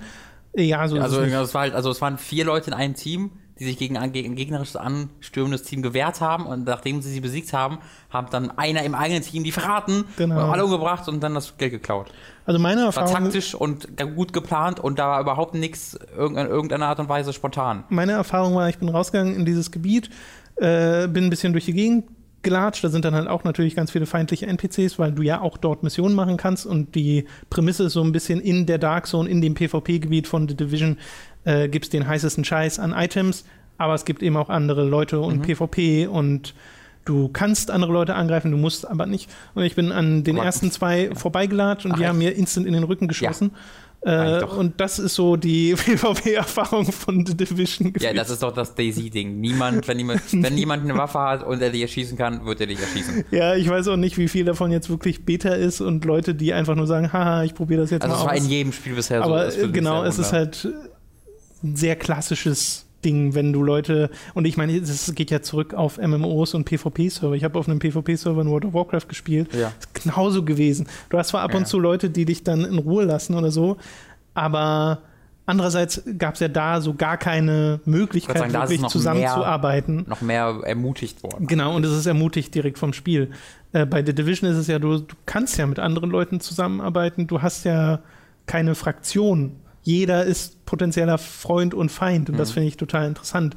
Ja, 0.57 0.87
so 0.89 0.99
Also, 0.99 1.21
es 1.23 1.55
war 1.55 1.63
halt, 1.63 1.75
also 1.75 1.91
es 1.91 2.01
waren 2.01 2.19
vier 2.19 2.45
Leute 2.45 2.69
in 2.71 2.75
einem 2.75 2.95
Team, 2.95 3.31
die 3.59 3.65
sich 3.65 3.79
gegen 3.79 3.97
ein 3.97 4.11
gegen 4.13 4.33
ein 4.33 4.37
gegnerisches 4.37 4.75
anstürmendes 4.77 5.63
Team 5.63 5.81
gewehrt 5.83 6.21
haben 6.21 6.47
und 6.47 6.65
nachdem 6.67 7.03
sie 7.03 7.11
sie 7.13 7.21
besiegt 7.21 7.53
haben, 7.53 7.79
haben 8.11 8.27
dann 8.31 8.51
einer 8.59 8.83
im 8.83 8.97
eigenen 8.97 9.23
Team 9.23 9.45
die 9.45 9.53
verraten, 9.53 10.05
Genau. 10.17 10.51
alle 10.51 10.65
umgebracht 10.65 11.09
und 11.09 11.21
dann 11.23 11.35
das 11.35 11.57
Geld 11.57 11.71
geklaut. 11.71 12.11
Also 12.47 12.59
meine 12.59 12.81
War 12.81 12.87
Erfahrung, 12.87 13.13
taktisch 13.13 13.55
und 13.55 13.89
gut 14.17 14.33
geplant 14.33 14.81
und 14.81 14.99
da 14.99 15.09
war 15.09 15.21
überhaupt 15.21 15.55
nichts 15.55 15.95
in 16.19 16.35
irgendeiner 16.37 16.87
Art 16.89 16.99
und 16.99 17.09
Weise 17.09 17.33
spontan. 17.33 17.85
meine 17.91 18.13
Erfahrung 18.13 18.55
war, 18.57 18.69
ich 18.69 18.79
bin 18.79 18.89
rausgegangen 18.89 19.37
in 19.37 19.45
dieses 19.45 19.71
Gebiet, 19.71 20.11
äh, 20.57 21.07
bin 21.07 21.25
ein 21.25 21.31
bisschen 21.31 21.53
durch 21.53 21.65
die 21.65 21.75
Gegend 21.75 22.05
gelatscht. 22.45 22.85
Da 22.85 22.89
sind 22.89 23.05
dann 23.05 23.15
halt 23.15 23.27
auch 23.29 23.43
natürlich 23.45 23.75
ganz 23.75 23.91
viele 23.91 24.07
feindliche 24.07 24.47
NPCs, 24.47 24.99
weil 24.99 25.13
du 25.13 25.23
ja 25.23 25.41
auch 25.41 25.57
dort 25.59 25.83
Missionen 25.83 26.15
machen 26.15 26.37
kannst. 26.37 26.67
Und 26.67 26.95
die 26.95 27.25
Prämisse 27.51 27.85
ist 27.85 27.95
so 27.95 28.03
ein 28.03 28.13
bisschen 28.13 28.41
in 28.41 28.67
der 28.67 28.79
Dark 28.79 29.07
Zone, 29.07 29.29
in 29.29 29.41
dem 29.41 29.55
PvP-Gebiet 29.55 30.29
von 30.29 30.49
The 30.49 30.55
Division, 30.57 30.99
äh, 31.45 31.69
gibt 31.69 31.87
es 31.87 31.91
den 31.91 32.07
heißesten 32.07 32.45
Scheiß 32.45 32.79
an 32.79 32.93
Items. 32.93 33.45
Aber 33.77 33.95
es 33.95 34.05
gibt 34.05 34.23
eben 34.23 34.37
auch 34.37 34.51
andere 34.51 34.85
Leute 34.85 35.19
und 35.19 35.39
Mhm. 35.39 35.43
PvP 35.43 36.07
und 36.07 36.55
du 37.05 37.29
kannst 37.29 37.71
andere 37.71 37.93
Leute 37.93 38.15
angreifen, 38.15 38.51
du 38.53 38.57
musst 38.57 38.89
aber 38.89 39.07
nicht. 39.07 39.29
Und 39.55 39.65
ich 39.65 39.75
bin 39.75 39.91
an 39.93 40.23
den 40.25 40.37
ersten 40.37 40.71
zwei 40.71 41.11
vorbeigelatscht 41.15 41.85
und 41.85 41.93
Ach, 41.93 41.99
die 41.99 42.07
haben 42.07 42.19
mir 42.19 42.37
instant 42.37 42.67
in 42.67 42.73
den 42.73 42.85
Rücken 42.85 43.09
geschossen. 43.09 43.51
Eigentlich 43.51 43.84
Äh, 44.05 44.45
und 44.45 44.81
das 44.81 44.99
ist 44.99 45.15
so 45.15 45.37
die 45.37 45.75
PvP-Erfahrung 45.77 46.93
von 46.93 47.25
The 47.25 47.35
Division. 47.35 47.93
Ja, 47.99 48.13
das 48.13 48.29
ist 48.31 48.43
doch 48.43 48.53
das 48.53 48.75
Daisy-Ding. 48.75 49.41
Niemand, 49.41 49.89
wenn 49.89 49.99
jemand, 49.99 50.21
wenn 50.33 50.59
jemand 50.59 50.85
eine 50.85 50.97
Waffe 50.99 51.19
hat 51.21 51.43
und 51.47 51.63
er 51.63 51.71
dich 51.71 51.83
erschießen 51.83 52.19
kann, 52.19 52.45
wird 52.45 52.61
er 52.61 52.67
dich 52.67 52.81
erschießen. 52.81 53.25
Ja, 53.31 53.55
ich 53.55 53.69
weiß 53.69 53.89
auch 53.89 53.97
nicht, 53.97 54.19
wie 54.19 54.29
viel 54.29 54.45
davon 54.45 54.71
jetzt 54.71 54.91
wirklich 54.91 55.25
Beta 55.25 55.51
ist 55.55 55.81
und 55.81 56.05
Leute, 56.05 56.35
die 56.35 56.53
einfach 56.53 56.75
nur 56.75 56.87
sagen, 56.87 57.13
haha, 57.13 57.45
ich 57.45 57.55
probiere 57.55 57.81
das 57.81 57.91
jetzt 57.91 58.03
Also 58.03 58.15
mal 58.15 58.21
es 58.21 58.27
war 58.27 58.35
aus. 58.35 58.41
in 58.45 58.51
jedem 58.51 58.73
Spiel 58.73 58.95
bisher 58.95 59.19
so. 59.21 59.25
Aber 59.25 59.47
äh, 59.57 59.69
genau, 59.69 60.05
es 60.05 60.19
ist 60.19 60.33
halt 60.33 60.69
ein 61.63 61.77
sehr 61.77 61.97
klassisches 61.97 62.84
Ding, 63.05 63.35
wenn 63.35 63.53
du 63.53 63.63
Leute, 63.63 64.11
und 64.35 64.47
ich 64.47 64.57
meine, 64.57 64.81
das 64.81 65.15
geht 65.15 65.31
ja 65.31 65.43
zurück 65.43 65.75
auf 65.75 65.99
MMOs 65.99 66.55
und 66.55 66.65
PvP-Server. 66.65 67.35
Ich 67.35 67.45
habe 67.45 67.59
auf 67.59 67.69
einem 67.69 67.79
PvP-Server 67.79 68.41
in 68.43 68.49
World 68.49 68.65
of 68.65 68.75
Warcraft 68.75 69.09
gespielt. 69.09 69.53
Ja. 69.55 69.73
Ist 69.79 69.95
genauso 70.05 70.45
gewesen. 70.45 70.87
Du 71.11 71.19
hast 71.19 71.29
zwar 71.29 71.43
ab 71.43 71.53
Ja. 71.53 71.59
und 71.59 71.67
zu 71.67 71.79
Leute, 71.79 72.11
die 72.11 72.25
dich 72.25 72.43
dann 72.45 72.65
in 72.65 72.79
Ruhe 72.79 73.05
lassen 73.05 73.35
oder 73.35 73.51
so, 73.51 73.77
aber 74.35 74.99
andererseits 75.47 76.03
gab 76.19 76.35
es 76.35 76.41
ja 76.41 76.49
da 76.49 76.81
so 76.81 76.95
gar 76.95 77.17
keine 77.19 77.81
Möglichkeit, 77.85 78.39
sagen, 78.39 78.55
es 78.55 78.61
wirklich 78.63 78.81
noch 78.81 78.91
zusammenzuarbeiten. 78.91 80.05
noch 80.09 80.21
mehr 80.23 80.61
ermutigt 80.65 81.23
worden. 81.23 81.47
Genau, 81.47 81.75
und 81.77 81.85
es 81.85 81.93
ist 81.93 82.07
ermutigt 82.07 82.55
direkt 82.55 82.79
vom 82.79 82.93
Spiel. 82.93 83.31
Äh, 83.73 83.87
bei 83.87 84.05
The 84.05 84.15
Division 84.15 84.51
ist 84.51 84.57
es 84.57 84.67
ja, 84.69 84.79
du, 84.79 84.99
du 84.99 85.15
kannst 85.27 85.59
ja 85.59 85.67
mit 85.67 85.79
anderen 85.79 86.11
Leuten 86.11 86.41
zusammenarbeiten, 86.41 87.27
du 87.27 87.43
hast 87.43 87.65
ja 87.65 88.01
keine 88.47 88.75
Fraktion. 88.75 89.57
Jeder 89.85 90.25
ist 90.25 90.65
potenzieller 90.67 91.19
Freund 91.19 91.73
und 91.75 91.91
Feind 91.91 92.29
und 92.31 92.37
das 92.39 92.49
Mhm. 92.51 92.55
finde 92.55 92.69
ich 92.69 92.77
total 92.77 93.07
interessant. 93.07 93.55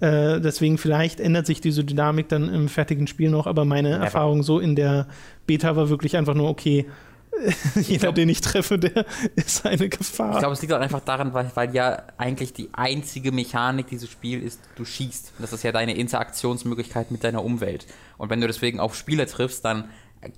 Äh, 0.00 0.40
deswegen 0.40 0.78
vielleicht 0.78 1.18
ändert 1.20 1.46
sich 1.46 1.60
diese 1.60 1.84
Dynamik 1.84 2.28
dann 2.28 2.48
im 2.48 2.68
fertigen 2.68 3.06
Spiel 3.06 3.30
noch, 3.30 3.46
aber 3.46 3.64
meine 3.64 3.90
Never. 3.90 4.04
Erfahrung 4.04 4.42
so 4.42 4.60
in 4.60 4.76
der 4.76 5.08
Beta 5.46 5.74
war 5.76 5.88
wirklich 5.90 6.16
einfach 6.16 6.34
nur, 6.34 6.48
okay, 6.48 6.86
jeder, 7.76 7.98
glaub- 8.06 8.14
den 8.16 8.28
ich 8.28 8.40
treffe, 8.40 8.78
der 8.78 9.04
ist 9.36 9.64
eine 9.66 9.88
Gefahr. 9.88 10.32
Ich 10.34 10.38
glaube, 10.38 10.52
es 10.54 10.60
liegt 10.62 10.72
auch 10.72 10.80
einfach 10.80 11.00
daran, 11.00 11.32
weil, 11.32 11.50
weil 11.54 11.74
ja 11.74 12.02
eigentlich 12.18 12.52
die 12.52 12.68
einzige 12.72 13.32
Mechanik 13.32 13.86
dieses 13.88 14.10
Spiels 14.10 14.44
ist, 14.44 14.60
du 14.76 14.84
schießt. 14.84 15.32
Das 15.38 15.52
ist 15.52 15.62
ja 15.62 15.72
deine 15.72 15.94
Interaktionsmöglichkeit 15.96 17.10
mit 17.10 17.24
deiner 17.24 17.44
Umwelt. 17.44 17.86
Und 18.18 18.30
wenn 18.30 18.40
du 18.40 18.46
deswegen 18.46 18.80
auf 18.80 18.94
Spieler 18.94 19.26
triffst, 19.26 19.64
dann 19.64 19.84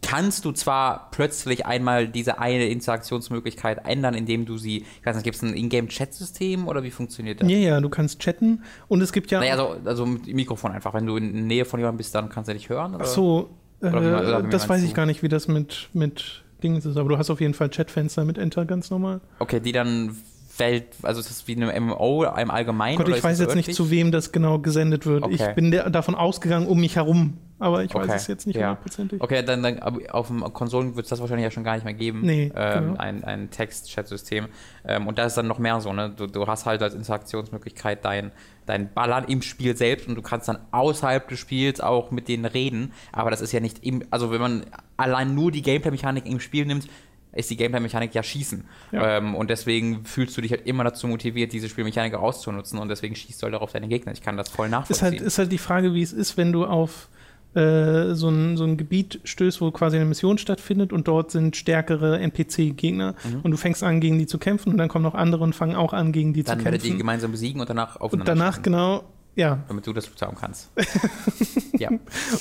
kannst 0.00 0.44
du 0.44 0.52
zwar 0.52 1.10
plötzlich 1.10 1.66
einmal 1.66 2.06
diese 2.06 2.38
eine 2.38 2.66
Interaktionsmöglichkeit 2.66 3.84
ändern, 3.84 4.14
indem 4.14 4.44
du 4.46 4.56
sie, 4.56 4.78
ich 5.00 5.06
weiß 5.06 5.16
nicht, 5.16 5.24
gibt 5.24 5.36
es 5.36 5.42
ein 5.42 5.54
Ingame-Chat-System 5.54 6.68
oder 6.68 6.82
wie 6.82 6.90
funktioniert 6.90 7.42
das? 7.42 7.50
ja, 7.50 7.56
ja, 7.56 7.80
du 7.80 7.88
kannst 7.88 8.20
chatten 8.20 8.62
und 8.88 9.00
es 9.00 9.12
gibt 9.12 9.30
ja 9.30 9.40
Naja, 9.40 9.52
also, 9.52 9.76
also 9.84 10.06
mit 10.06 10.32
Mikrofon 10.32 10.72
einfach. 10.72 10.94
Wenn 10.94 11.06
du 11.06 11.16
in 11.16 11.46
Nähe 11.46 11.64
von 11.64 11.80
jemandem 11.80 11.98
bist, 11.98 12.14
dann 12.14 12.28
kannst 12.28 12.48
du 12.48 12.54
dich 12.54 12.68
hören. 12.68 12.94
Oder? 12.94 13.04
Ach 13.04 13.08
so, 13.08 13.50
äh, 13.80 13.86
wie 13.86 13.96
oder 13.96 14.46
wie 14.46 14.50
das 14.50 14.68
weiß 14.68 14.82
ich 14.82 14.90
du? 14.90 14.96
gar 14.96 15.06
nicht, 15.06 15.22
wie 15.22 15.28
das 15.28 15.48
mit, 15.48 15.90
mit 15.92 16.44
Dingen 16.62 16.76
ist. 16.76 16.86
Aber 16.96 17.08
du 17.08 17.18
hast 17.18 17.30
auf 17.30 17.40
jeden 17.40 17.54
Fall 17.54 17.68
Chatfenster 17.68 18.24
mit 18.24 18.38
Enter 18.38 18.64
ganz 18.64 18.90
normal. 18.90 19.20
Okay, 19.40 19.58
die 19.58 19.72
dann 19.72 20.16
Welt, 20.58 20.84
also 21.02 21.20
ist 21.20 21.30
das 21.30 21.48
wie 21.48 21.56
eine 21.56 21.80
MMO 21.80 22.24
im 22.24 22.50
Allgemeinen? 22.50 22.98
Gott, 22.98 23.08
ich 23.08 23.24
weiß 23.24 23.40
jetzt 23.40 23.54
nicht, 23.54 23.68
örtlich? 23.68 23.76
zu 23.76 23.90
wem 23.90 24.12
das 24.12 24.32
genau 24.32 24.58
gesendet 24.58 25.06
wird. 25.06 25.24
Okay. 25.24 25.34
Ich 25.34 25.54
bin 25.54 25.70
der, 25.70 25.90
davon 25.90 26.14
ausgegangen, 26.14 26.66
um 26.66 26.80
mich 26.80 26.96
herum 26.96 27.38
aber 27.62 27.84
ich 27.84 27.94
weiß 27.94 28.04
Okay, 28.04 28.16
es 28.16 28.26
jetzt 28.26 28.46
nicht 28.46 28.56
ja. 28.56 28.70
hundertprozentig. 28.70 29.22
Okay, 29.22 29.44
dann, 29.44 29.62
dann 29.62 29.80
auf 30.10 30.26
dem 30.26 30.40
Konsolen 30.52 30.96
wird 30.96 31.06
es 31.06 31.10
das 31.10 31.20
wahrscheinlich 31.20 31.44
ja 31.44 31.50
schon 31.50 31.62
gar 31.62 31.74
nicht 31.74 31.84
mehr 31.84 31.94
geben. 31.94 32.22
Nee, 32.22 32.50
ähm, 32.54 32.86
genau. 32.86 32.98
Ein, 32.98 33.22
ein 33.22 33.50
Text-Chat-System. 33.50 34.48
Ähm, 34.84 35.06
und 35.06 35.18
da 35.18 35.24
ist 35.24 35.36
dann 35.36 35.46
noch 35.46 35.58
mehr 35.58 35.80
so, 35.80 35.92
ne? 35.92 36.10
Du, 36.10 36.26
du 36.26 36.46
hast 36.46 36.66
halt 36.66 36.82
als 36.82 36.94
Interaktionsmöglichkeit 36.94 38.04
dein, 38.04 38.32
dein 38.66 38.92
Ballern 38.92 39.24
im 39.24 39.42
Spiel 39.42 39.76
selbst 39.76 40.08
und 40.08 40.16
du 40.16 40.22
kannst 40.22 40.48
dann 40.48 40.58
außerhalb 40.72 41.28
des 41.28 41.38
Spiels 41.38 41.80
auch 41.80 42.10
mit 42.10 42.28
denen 42.28 42.44
reden. 42.44 42.92
Aber 43.12 43.30
das 43.30 43.40
ist 43.40 43.52
ja 43.52 43.60
nicht 43.60 43.84
im, 43.84 44.04
also 44.10 44.32
wenn 44.32 44.40
man 44.40 44.66
allein 44.96 45.34
nur 45.34 45.52
die 45.52 45.62
Gameplay-Mechanik 45.62 46.26
im 46.26 46.40
Spiel 46.40 46.66
nimmt, 46.66 46.88
ist 47.34 47.50
die 47.50 47.56
Gameplay-Mechanik 47.56 48.14
ja 48.14 48.22
Schießen. 48.22 48.64
Ja. 48.92 49.18
Ähm, 49.18 49.34
und 49.34 49.48
deswegen 49.48 50.04
fühlst 50.04 50.36
du 50.36 50.40
dich 50.42 50.50
halt 50.50 50.66
immer 50.66 50.84
dazu 50.84 51.06
motiviert, 51.06 51.52
diese 51.52 51.68
Spielmechanik 51.68 52.14
auszunutzen 52.14 52.78
und 52.78 52.88
deswegen 52.88 53.14
schießt 53.14 53.40
du 53.40 53.46
halt 53.46 53.54
auch 53.54 53.62
auf 53.62 53.72
deine 53.72 53.88
Gegner. 53.88 54.12
Ich 54.12 54.20
kann 54.20 54.36
das 54.36 54.50
voll 54.50 54.66
Ist 54.66 54.72
nachvollziehen. 54.72 55.04
halt, 55.12 55.20
ist 55.20 55.38
halt 55.38 55.50
die 55.52 55.58
Frage, 55.58 55.94
wie 55.94 56.02
es 56.02 56.12
ist, 56.12 56.36
wenn 56.36 56.52
du 56.52 56.66
auf 56.66 57.08
äh, 57.54 58.14
so, 58.14 58.28
ein, 58.30 58.56
so 58.56 58.64
ein 58.64 58.76
Gebiet 58.76 59.20
stößt, 59.24 59.60
wo 59.60 59.70
quasi 59.70 59.96
eine 59.96 60.06
Mission 60.06 60.38
stattfindet 60.38 60.92
und 60.92 61.06
dort 61.08 61.30
sind 61.30 61.56
stärkere 61.56 62.18
NPC-Gegner 62.20 63.14
Mhm. 63.24 63.40
und 63.42 63.50
du 63.50 63.56
fängst 63.56 63.82
an, 63.82 64.00
gegen 64.00 64.18
die 64.18 64.26
zu 64.26 64.38
kämpfen 64.38 64.70
und 64.70 64.78
dann 64.78 64.88
kommen 64.88 65.02
noch 65.04 65.14
andere 65.14 65.44
und 65.44 65.54
fangen 65.54 65.76
auch 65.76 65.92
an, 65.92 66.12
gegen 66.12 66.32
die 66.32 66.42
dann 66.42 66.58
zu 66.58 66.64
werdet 66.64 66.80
ihr 66.82 66.88
kämpfen. 66.88 66.98
gemeinsam 66.98 67.30
besiegen 67.32 67.60
und 67.60 67.68
danach 67.68 67.96
Und 67.96 68.02
aufeinander 68.02 68.34
danach 68.34 68.52
schießen, 68.52 68.62
genau, 68.64 69.04
ja, 69.34 69.58
damit 69.68 69.86
du 69.86 69.92
das 69.92 70.08
haben 70.20 70.36
kannst. 70.36 70.70
ja. 71.78 71.90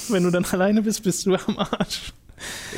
wenn 0.09 0.23
du 0.23 0.29
dann 0.31 0.45
alleine 0.45 0.81
bist, 0.81 1.03
bist 1.03 1.25
du 1.25 1.35
am 1.35 1.57
Arsch. 1.57 2.13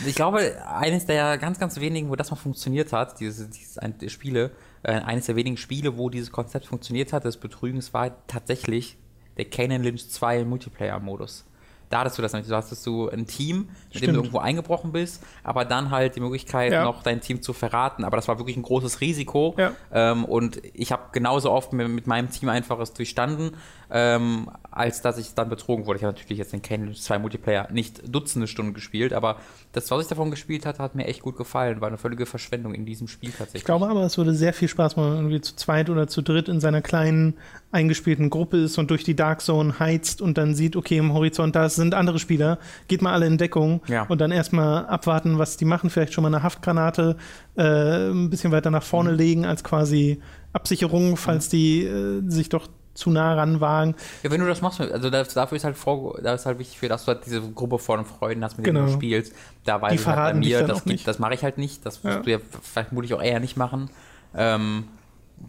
Ich 0.05 0.15
glaube, 0.15 0.55
eines 0.67 1.05
der 1.05 1.38
ganz, 1.38 1.57
ganz 1.57 1.79
wenigen, 1.79 2.09
wo 2.09 2.15
das 2.15 2.29
mal 2.31 2.36
funktioniert 2.36 2.91
hat, 2.91 3.19
diese, 3.19 3.47
diese 3.47 3.81
ein, 3.81 3.97
die 3.97 4.09
Spiele, 4.09 4.51
äh, 4.84 4.91
eines 4.91 5.27
der 5.27 5.36
wenigen 5.38 5.55
Spiele, 5.55 5.97
wo 5.97 6.09
dieses 6.09 6.31
Konzept 6.31 6.65
funktioniert 6.65 7.13
hat, 7.13 7.23
des 7.23 7.38
Betrügens, 7.38 7.93
war 7.93 8.27
tatsächlich 8.27 8.97
der 9.38 9.45
Canon 9.45 9.81
Lynch 9.81 10.09
2 10.09 10.43
Multiplayer-Modus. 10.43 11.45
Da 11.94 12.00
hattest 12.00 12.18
du 12.18 12.24
das 12.24 12.34
nämlich. 12.34 12.50
Du 12.50 12.56
hattest 12.56 12.84
du 12.88 13.08
ein 13.10 13.28
Team, 13.28 13.70
mit 13.94 14.02
dem 14.02 14.14
du 14.14 14.20
irgendwo 14.22 14.39
eingebrochen 14.39 14.91
bist, 14.91 15.22
aber 15.44 15.64
dann 15.64 15.91
halt 15.91 16.16
die 16.16 16.22
Möglichkeit, 16.22 16.72
Ja. 16.72 16.86
noch 16.86 17.04
dein 17.04 17.22
Team 17.22 17.44
zu 17.44 17.54
verraten. 17.54 18.04
Aber 18.04 18.16
das 18.18 18.28
war 18.28 18.39
wirklich 18.39 18.58
ein 18.58 18.64
großes 18.64 19.00
Risiko. 19.00 19.54
Ja. 19.60 19.74
Ähm, 19.91 20.26
und 20.26 20.60
ich 20.74 20.91
habe 20.91 21.04
genauso 21.12 21.52
oft 21.52 21.72
mit, 21.72 21.88
mit 21.89 22.08
meinem 22.08 22.32
Team 22.32 22.50
einfach 22.50 22.80
es 22.80 22.94
durchstanden, 22.94 23.52
ähm, 23.96 24.50
als 24.72 25.04
dass 25.04 25.20
ich 25.20 25.36
dann 25.36 25.50
betrogen 25.50 25.86
wurde. 25.86 26.00
Ich 26.00 26.04
habe 26.04 26.18
natürlich 26.18 26.39
jetzt 26.39 26.52
den 26.52 26.62
Lynch 26.86 27.00
2 27.04 27.20
Multiplayer 27.20 27.68
nicht 27.72 28.02
Dutzende 28.14 28.48
Stunden 28.48 28.74
gespielt, 28.74 29.14
aber 29.14 29.38
das, 29.72 29.91
was 29.91 30.02
ich 30.02 30.08
davon 30.08 30.32
gespielt 30.32 30.66
hatte, 30.66 30.82
hat 30.82 30.96
mir 30.96 31.06
echt 31.06 31.22
gut 31.22 31.38
gefallen. 31.38 31.80
War 31.80 31.89
eine 31.89 32.00
völlige 32.00 32.26
Verschwendung 32.26 32.74
in 32.74 32.86
diesem 32.88 33.08
Spiel 33.08 33.30
tatsächlich. 33.30 33.62
Ich 33.62 33.66
glaube 33.66 33.88
aber, 33.88 34.02
es 34.02 34.18
würde 34.18 34.34
sehr 34.34 34.52
viel 34.54 34.68
Spaß 34.68 34.96
machen, 34.96 35.06
wenn 35.10 35.14
man 35.18 35.24
irgendwie 35.26 35.41
zu 35.41 35.56
zweit 35.56 35.91
oder 35.91 36.08
zu 36.08 36.24
dritt 36.24 36.50
in 36.50 36.60
seiner 36.60 36.82
kleinen 36.82 37.36
eingespielten 37.72 38.32
Gruppe 38.32 38.58
ist 38.58 38.80
und 38.80 38.89
durch 38.89 39.04
die 39.04 39.16
Dark 39.16 39.41
Zone 39.41 39.78
heizt 39.78 40.22
und 40.24 40.39
dann 40.39 40.56
sieht, 40.56 40.76
okay, 40.76 40.98
im 40.98 41.14
Horizont, 41.14 41.56
da 41.56 41.70
sind 41.70 41.94
andere 41.94 42.18
Spieler, 42.18 42.58
geht 42.88 43.04
mal 43.04 43.14
alle 43.14 43.28
in 43.28 43.38
Deckung 43.38 43.82
Ja. 43.88 44.04
und 44.08 44.20
dann 44.22 44.32
erstmal 44.32 44.88
abwarten, 44.88 45.38
was 45.38 45.56
die 45.58 45.66
machen, 45.66 45.91
vielleicht 45.91 46.14
schon 46.14 46.24
mal 46.24 46.34
eine 46.34 46.41
Haftgranate 46.41 47.16
äh, 47.58 48.10
ein 48.10 48.32
bisschen 48.32 48.52
weiter 48.52 48.72
nach 48.72 48.84
vorne 48.84 49.12
Mhm. 49.12 49.18
legen 49.18 49.46
als 49.46 49.64
quasi 49.64 50.20
Absicherung, 50.52 51.16
falls 51.16 51.50
die 51.50 51.84
äh, 51.84 52.22
sich 52.28 52.50
doch 52.50 52.68
zu 52.94 53.10
nah 53.10 53.34
ranwagen. 53.34 53.96
Ja, 54.22 54.30
wenn 54.32 54.39
du 54.41 54.48
das 54.48 54.62
machst, 54.62 54.80
also 54.80 55.10
dafür 55.10 55.56
ist 55.56 55.64
halt 55.64 55.78
vor, 55.78 56.20
da 56.22 56.34
ist 56.34 56.46
halt 56.46 56.60
wichtig 56.60 56.78
für, 56.78 56.88
dass 56.89 57.06
du 57.06 57.14
halt 57.14 57.26
diese 57.26 57.41
Gruppe 57.41 57.80
von 57.80 58.06
Freunden 58.06 58.44
hast, 58.44 58.58
mit 58.58 58.68
denen 58.68 58.76
Genau. 58.78 58.88
du 58.88 58.94
spielst. 58.94 59.34
Da 59.66 59.82
weiß 59.82 60.00
ich 60.00 60.06
halt 60.08 60.18
bei 60.18 60.34
mir, 60.34 60.68
das, 60.68 60.84
das 61.06 61.20
mache 61.20 61.34
ich 61.34 61.44
halt 61.44 61.58
nicht. 61.58 61.86
Das 61.86 62.04
wirst 62.04 62.18
Ja. 62.18 62.22
du 62.22 62.32
ja 62.32 62.38
vermutlich 62.62 63.14
auch 63.14 63.22
eher 63.22 63.39
nicht 63.39 63.58
machen. 63.58 63.89
Ähm, 64.36 64.86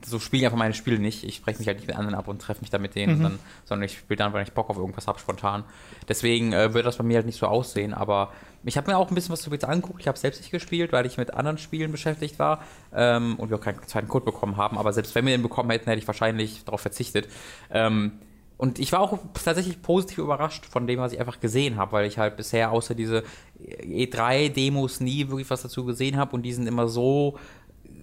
so 0.05 0.19
spiele 0.19 0.41
ich 0.43 0.47
einfach 0.47 0.59
meine 0.59 0.75
Spiele 0.75 0.99
nicht. 0.99 1.25
Ich 1.25 1.37
spreche 1.37 1.59
mich 1.59 1.69
halt 1.69 1.79
nicht 1.79 1.87
mit 1.87 1.97
anderen 1.97 2.15
ab 2.15 2.29
und 2.29 2.41
treffe 2.41 2.61
mich 2.61 2.71
dann 2.71 2.83
mit 2.83 2.95
denen, 2.95 3.19
Mhm. 3.19 3.23
dann, 3.23 3.39
sondern 3.65 3.85
ich 3.87 3.97
spiele 3.99 4.17
dann, 4.17 4.33
wenn 4.33 4.43
ich 4.43 4.53
Bock 4.53 4.71
auf 4.71 4.77
irgendwas 4.77 5.07
habe, 5.07 5.19
spontan. 5.19 5.65
Deswegen 6.09 6.53
äh, 6.53 6.75
wird 6.75 6.87
das 6.87 6.97
bei 6.97 7.05
mir 7.05 7.17
halt 7.17 7.27
nicht 7.27 7.39
so 7.39 7.47
aussehen, 7.47 7.95
aber 7.95 8.33
ich 8.65 8.77
habe 8.77 8.91
mir 8.91 8.97
auch 8.97 9.09
ein 9.11 9.15
bisschen 9.15 9.33
was 9.33 9.43
zu 9.43 9.51
jetzt 9.51 9.65
angeguckt. 9.65 10.01
Ich 10.01 10.09
habe 10.09 10.19
selbst 10.19 10.41
nicht 10.41 10.51
gespielt, 10.51 10.93
weil 10.93 11.05
ich 11.07 11.19
mit 11.19 11.35
anderen 11.35 11.59
Spielen 11.59 11.93
beschäftigt 11.93 12.39
war 12.39 12.63
ähm, 12.95 13.37
und 13.37 13.51
wir 13.51 13.57
auch 13.59 13.63
keinen 13.63 13.83
zweiten 13.87 14.09
Code 14.09 14.25
bekommen 14.25 14.57
haben. 14.57 14.79
Aber 14.79 14.93
selbst 14.93 15.15
wenn 15.15 15.27
wir 15.27 15.37
den 15.37 15.43
bekommen 15.43 15.71
hätten, 15.71 15.85
hätte 15.87 15.99
ich 15.99 16.07
wahrscheinlich 16.07 16.65
darauf 16.65 16.81
verzichtet. 16.81 17.29
Ähm, 17.71 18.13
und 18.57 18.79
ich 18.79 18.93
war 18.93 19.01
auch 19.01 19.19
tatsächlich 19.35 19.83
positiv 19.83 20.19
überrascht 20.19 20.65
von 20.65 20.87
dem, 20.87 21.01
was 21.01 21.13
ich 21.13 21.19
einfach 21.21 21.41
gesehen 21.41 21.77
habe, 21.77 21.91
weil 21.93 22.07
ich 22.07 22.19
halt 22.19 22.37
bisher 22.37 22.71
außer 22.71 22.95
diese 22.95 23.25
E3-Demos 23.61 25.01
nie 25.01 25.29
wirklich 25.29 25.51
was 25.51 25.63
dazu 25.63 25.85
gesehen 25.85 26.17
habe 26.17 26.35
und 26.37 26.43
die 26.43 26.53
sind 26.53 26.67
immer 26.67 26.89
so 26.89 27.39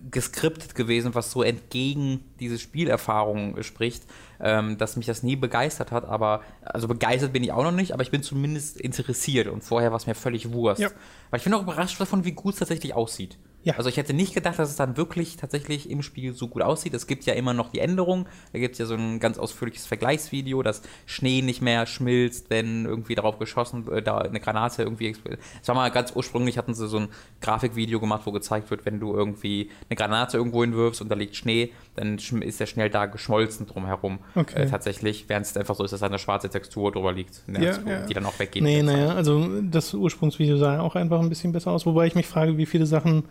geskriptet 0.09 0.73
gewesen, 0.73 1.13
was 1.13 1.31
so 1.31 1.43
entgegen 1.43 2.23
diese 2.39 2.57
Spielerfahrung 2.57 3.61
spricht, 3.61 4.03
ähm, 4.39 4.77
dass 4.77 4.95
mich 4.95 5.05
das 5.05 5.21
nie 5.21 5.35
begeistert 5.35 5.91
hat. 5.91 6.05
Aber, 6.05 6.41
also 6.63 6.87
begeistert 6.87 7.33
bin 7.33 7.43
ich 7.43 7.51
auch 7.51 7.63
noch 7.63 7.71
nicht, 7.71 7.93
aber 7.93 8.03
ich 8.03 8.11
bin 8.11 8.23
zumindest 8.23 8.77
interessiert 8.77 9.47
und 9.47 9.63
vorher 9.63 9.91
war 9.91 9.97
es 9.97 10.07
mir 10.07 10.15
völlig 10.15 10.51
Wurst. 10.51 10.81
Ja. 10.81 10.89
Weil 11.29 11.37
ich 11.39 11.43
bin 11.43 11.53
auch 11.53 11.61
überrascht 11.61 11.99
davon, 11.99 12.25
wie 12.25 12.31
gut 12.31 12.53
es 12.53 12.59
tatsächlich 12.59 12.93
aussieht. 12.93 13.37
Ja. 13.63 13.75
Also 13.77 13.89
ich 13.89 13.97
hätte 13.97 14.13
nicht 14.13 14.33
gedacht, 14.33 14.57
dass 14.57 14.69
es 14.69 14.75
dann 14.75 14.97
wirklich 14.97 15.37
tatsächlich 15.37 15.89
im 15.89 16.01
Spiel 16.01 16.33
so 16.33 16.47
gut 16.47 16.61
aussieht. 16.61 16.93
Es 16.93 17.07
gibt 17.07 17.25
ja 17.25 17.33
immer 17.33 17.53
noch 17.53 17.69
die 17.71 17.79
Änderung. 17.79 18.27
Da 18.53 18.59
gibt 18.59 18.73
es 18.73 18.79
ja 18.79 18.85
so 18.85 18.95
ein 18.95 19.19
ganz 19.19 19.37
ausführliches 19.37 19.85
Vergleichsvideo, 19.85 20.63
dass 20.63 20.81
Schnee 21.05 21.41
nicht 21.41 21.61
mehr 21.61 21.85
schmilzt, 21.85 22.49
wenn 22.49 22.85
irgendwie 22.85 23.15
darauf 23.15 23.37
geschossen 23.37 23.85
wird, 23.85 24.07
da 24.07 24.17
eine 24.17 24.39
Granate 24.39 24.83
irgendwie 24.83 25.07
explodiert. 25.07 25.41
Es 25.61 25.67
war 25.67 25.75
mal 25.75 25.89
ganz 25.91 26.13
ursprünglich, 26.15 26.57
hatten 26.57 26.73
sie 26.73 26.87
so 26.87 26.97
ein 26.97 27.09
Grafikvideo 27.41 27.99
gemacht, 27.99 28.23
wo 28.25 28.31
gezeigt 28.31 28.71
wird, 28.71 28.85
wenn 28.85 28.99
du 28.99 29.13
irgendwie 29.13 29.69
eine 29.89 29.95
Granate 29.95 30.37
irgendwo 30.37 30.61
hinwirfst 30.63 31.01
und 31.01 31.09
da 31.09 31.15
liegt 31.15 31.35
Schnee, 31.35 31.71
dann 31.95 32.17
ist 32.17 32.59
der 32.59 32.65
schnell 32.65 32.89
da 32.89 33.05
geschmolzen 33.05 33.67
drumherum. 33.67 34.19
Okay. 34.35 34.63
Äh, 34.63 34.69
tatsächlich, 34.69 35.25
während 35.27 35.45
es 35.45 35.55
einfach 35.55 35.75
so 35.75 35.83
ist, 35.83 35.91
dass 35.91 35.99
da 35.99 36.07
eine 36.07 36.19
schwarze 36.19 36.49
Textur 36.49 36.91
drüber 36.91 37.11
liegt, 37.13 37.43
Ja, 37.47 37.61
ja. 37.61 38.05
die 38.07 38.13
dann 38.13 38.25
auch 38.25 38.39
weggeht. 38.39 38.63
Nee, 38.63 38.81
naja, 38.81 39.13
also 39.13 39.47
das 39.61 39.93
Ursprungsvideo 39.93 40.57
sah 40.57 40.79
auch 40.79 40.95
einfach 40.95 41.19
ein 41.19 41.29
bisschen 41.29 41.51
besser 41.51 41.71
aus, 41.71 41.85
wobei 41.85 42.07
ich 42.07 42.15
mich 42.15 42.27
frage, 42.27 42.57
wie 42.57 42.65
viele 42.65 42.85
Sachen, 42.85 43.25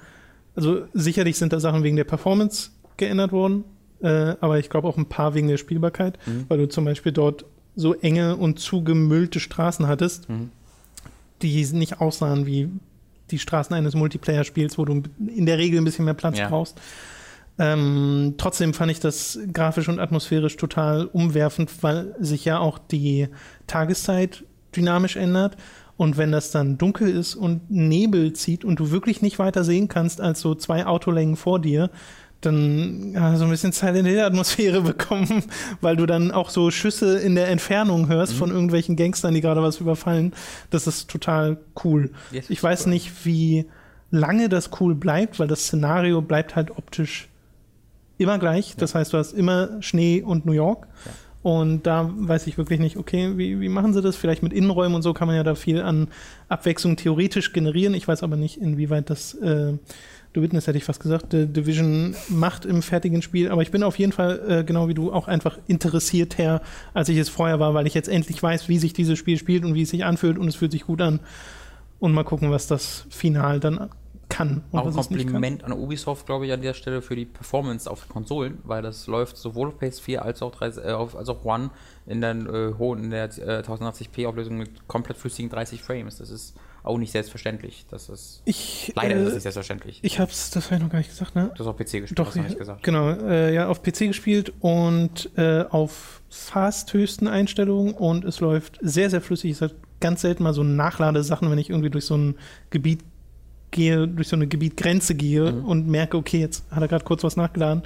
also 0.56 0.82
sicherlich 0.94 1.36
sind 1.38 1.52
da 1.52 1.60
Sachen 1.60 1.82
wegen 1.82 1.96
der 1.96 2.04
Performance 2.04 2.70
geändert 2.96 3.32
worden, 3.32 3.64
äh, 4.02 4.34
aber 4.40 4.58
ich 4.58 4.68
glaube 4.70 4.88
auch 4.88 4.96
ein 4.96 5.06
paar 5.06 5.34
wegen 5.34 5.48
der 5.48 5.56
Spielbarkeit, 5.56 6.18
Mhm. 6.26 6.44
weil 6.48 6.58
du 6.58 6.68
zum 6.68 6.84
Beispiel 6.84 7.12
dort 7.12 7.44
so 7.76 7.94
enge 7.94 8.36
und 8.36 8.58
zugemüllte 8.58 9.40
Straßen 9.40 9.86
hattest, 9.86 10.28
Mhm. 10.28 10.50
die 11.42 11.64
nicht 11.72 12.00
aussahen 12.00 12.46
wie 12.46 12.68
die 13.30 13.38
Straßen 13.38 13.74
eines 13.74 13.94
Multiplayer-Spiels, 13.94 14.76
wo 14.76 14.84
du 14.84 15.02
in 15.34 15.46
der 15.46 15.58
Regel 15.58 15.78
ein 15.80 15.84
bisschen 15.84 16.04
mehr 16.04 16.14
Platz 16.14 16.38
Ja. 16.38 16.48
brauchst. 16.48 16.78
Ähm, 17.58 18.34
trotzdem 18.38 18.72
fand 18.74 18.90
ich 18.90 19.00
das 19.00 19.38
grafisch 19.52 19.88
und 19.88 19.98
atmosphärisch 20.00 20.56
total 20.56 21.06
umwerfend, 21.06 21.70
weil 21.82 22.14
sich 22.18 22.44
ja 22.44 22.58
auch 22.58 22.78
die 22.78 23.28
Tageszeit 23.66 24.44
dynamisch 24.74 25.16
ändert. 25.16 25.56
Und 26.00 26.16
wenn 26.16 26.32
das 26.32 26.50
dann 26.50 26.78
dunkel 26.78 27.10
ist 27.10 27.34
und 27.34 27.70
Nebel 27.70 28.32
zieht 28.32 28.64
und 28.64 28.80
du 28.80 28.90
wirklich 28.90 29.20
nicht 29.20 29.38
weiter 29.38 29.64
sehen 29.64 29.86
kannst 29.86 30.22
als 30.22 30.40
so 30.40 30.54
zwei 30.54 30.86
Autolängen 30.86 31.36
vor 31.36 31.60
dir, 31.60 31.90
dann 32.40 33.12
ja, 33.12 33.36
so 33.36 33.44
ein 33.44 33.50
bisschen 33.50 33.72
Silent 33.72 34.08
Hill 34.08 34.20
Atmosphäre 34.20 34.80
bekommen, 34.80 35.44
weil 35.82 35.96
du 35.96 36.06
dann 36.06 36.32
auch 36.32 36.48
so 36.48 36.70
Schüsse 36.70 37.18
in 37.18 37.34
der 37.34 37.48
Entfernung 37.48 38.08
hörst 38.08 38.32
von 38.32 38.50
irgendwelchen 38.50 38.96
Gangstern, 38.96 39.34
die 39.34 39.42
gerade 39.42 39.62
was 39.62 39.78
überfallen. 39.78 40.32
Das 40.70 40.86
ist 40.86 41.10
total 41.10 41.58
cool. 41.84 42.12
Yes, 42.30 42.48
ich 42.48 42.62
weiß 42.62 42.86
cool. 42.86 42.92
nicht, 42.94 43.26
wie 43.26 43.66
lange 44.10 44.48
das 44.48 44.70
cool 44.80 44.94
bleibt, 44.94 45.38
weil 45.38 45.48
das 45.48 45.64
Szenario 45.64 46.22
bleibt 46.22 46.56
halt 46.56 46.70
optisch 46.70 47.28
immer 48.16 48.38
gleich. 48.38 48.74
Das 48.74 48.94
heißt, 48.94 49.12
du 49.12 49.18
hast 49.18 49.32
immer 49.32 49.82
Schnee 49.82 50.22
und 50.22 50.46
New 50.46 50.52
York. 50.52 50.86
Ja. 51.04 51.12
Und 51.42 51.86
da 51.86 52.10
weiß 52.14 52.46
ich 52.48 52.58
wirklich 52.58 52.80
nicht, 52.80 52.98
okay, 52.98 53.38
wie, 53.38 53.60
wie 53.60 53.70
machen 53.70 53.94
sie 53.94 54.02
das? 54.02 54.16
Vielleicht 54.16 54.42
mit 54.42 54.52
Innenräumen 54.52 54.94
und 54.94 55.02
so 55.02 55.14
kann 55.14 55.26
man 55.26 55.36
ja 55.36 55.42
da 55.42 55.54
viel 55.54 55.80
an 55.80 56.08
Abwechslung 56.48 56.96
theoretisch 56.96 57.52
generieren. 57.52 57.94
Ich 57.94 58.06
weiß 58.06 58.22
aber 58.22 58.36
nicht, 58.36 58.60
inwieweit 58.60 59.08
das 59.08 59.34
äh, 59.34 59.72
The 60.34 60.42
Witness 60.42 60.66
hätte 60.66 60.78
ich 60.78 60.84
fast 60.84 61.00
gesagt, 61.00 61.28
The 61.30 61.46
Division 61.46 62.14
macht 62.28 62.64
im 62.64 62.82
fertigen 62.82 63.22
Spiel. 63.22 63.50
Aber 63.50 63.62
ich 63.62 63.70
bin 63.70 63.82
auf 63.82 63.98
jeden 63.98 64.12
Fall, 64.12 64.40
äh, 64.48 64.64
genau 64.64 64.86
wie 64.88 64.94
du, 64.94 65.12
auch 65.12 65.28
einfach 65.28 65.58
interessiert 65.66 66.36
her, 66.36 66.60
als 66.94 67.08
ich 67.08 67.16
es 67.16 67.28
vorher 67.30 67.58
war, 67.58 67.72
weil 67.72 67.86
ich 67.86 67.94
jetzt 67.94 68.08
endlich 68.08 68.42
weiß, 68.42 68.68
wie 68.68 68.78
sich 68.78 68.92
dieses 68.92 69.18
Spiel 69.18 69.38
spielt 69.38 69.64
und 69.64 69.74
wie 69.74 69.82
es 69.82 69.90
sich 69.90 70.04
anfühlt 70.04 70.38
und 70.38 70.46
es 70.46 70.56
fühlt 70.56 70.72
sich 70.72 70.84
gut 70.84 71.00
an. 71.00 71.20
Und 71.98 72.12
mal 72.12 72.24
gucken, 72.24 72.50
was 72.50 72.66
das 72.66 73.06
Final 73.10 73.60
dann 73.60 73.90
kann. 74.40 74.62
Und 74.70 74.78
Auch 74.80 74.86
es 74.86 74.94
kann. 74.94 75.16
Kompliment 75.18 75.64
an 75.64 75.72
Ubisoft, 75.72 76.26
glaube 76.26 76.46
ich, 76.46 76.52
an 76.52 76.62
der 76.62 76.74
Stelle 76.74 77.02
für 77.02 77.16
die 77.16 77.24
Performance 77.26 77.90
auf 77.90 78.08
Konsolen, 78.08 78.58
weil 78.64 78.82
das 78.82 79.06
läuft 79.06 79.36
sowohl 79.36 79.68
auf 79.68 79.80
PS4 79.80 80.16
als 80.18 80.42
auch, 80.42 80.52
30, 80.52 80.84
äh, 80.84 80.88
als 80.88 81.28
auch 81.28 81.44
One 81.44 81.70
in 82.06 82.20
der 82.20 82.34
äh, 82.34 82.74
hohen, 82.78 83.04
in 83.04 83.10
der 83.10 83.24
äh, 83.24 83.62
1080p 83.62 84.26
Auflösung 84.26 84.56
mit 84.58 84.88
komplett 84.88 85.16
flüssigen 85.16 85.50
30 85.50 85.82
Frames. 85.82 86.18
Das 86.18 86.30
ist 86.30 86.54
auch 86.82 86.96
nicht 86.96 87.12
selbstverständlich. 87.12 87.84
Das 87.90 88.08
ist, 88.08 88.42
Ich, 88.46 88.92
leider 88.96 89.14
ist 89.16 89.22
es 89.22 89.30
äh, 89.30 89.34
nicht 89.34 89.42
selbstverständlich. 89.42 89.98
ich 90.02 90.18
hab's, 90.18 90.50
das 90.50 90.66
habe 90.66 90.76
ich 90.76 90.82
noch 90.82 90.90
gar 90.90 90.98
nicht 90.98 91.10
gesagt, 91.10 91.34
ne? 91.34 91.50
Du 91.54 91.60
hast 91.60 91.66
auf 91.66 91.76
PC 91.76 92.00
gespielt, 92.00 92.18
Doch, 92.18 92.32
du 92.32 92.40
ja, 92.40 92.48
gesagt. 92.48 92.82
genau. 92.82 93.10
Äh, 93.10 93.54
ja, 93.54 93.68
auf 93.68 93.82
PC 93.82 93.98
gespielt 94.08 94.52
und 94.60 95.30
äh, 95.36 95.64
auf 95.68 96.22
fast 96.30 96.92
höchsten 96.94 97.28
Einstellungen 97.28 97.92
und 97.94 98.24
es 98.24 98.40
läuft 98.40 98.78
sehr, 98.80 99.10
sehr 99.10 99.20
flüssig. 99.20 99.52
Es 99.52 99.60
hat 99.60 99.74
ganz 100.00 100.22
selten 100.22 100.42
mal 100.42 100.54
so 100.54 100.62
Nachladesachen, 100.62 101.50
wenn 101.50 101.58
ich 101.58 101.68
irgendwie 101.68 101.90
durch 101.90 102.06
so 102.06 102.16
ein 102.16 102.36
Gebiet 102.70 103.00
gehe, 103.70 104.06
durch 104.08 104.28
so 104.28 104.36
eine 104.36 104.46
Gebietgrenze 104.46 105.14
gehe 105.14 105.52
Mhm. 105.52 105.64
und 105.64 105.86
merke, 105.88 106.16
okay, 106.16 106.40
jetzt 106.40 106.64
hat 106.70 106.82
er 106.82 106.88
gerade 106.88 107.04
kurz 107.04 107.22
was 107.24 107.36
nachgeladen. 107.36 107.82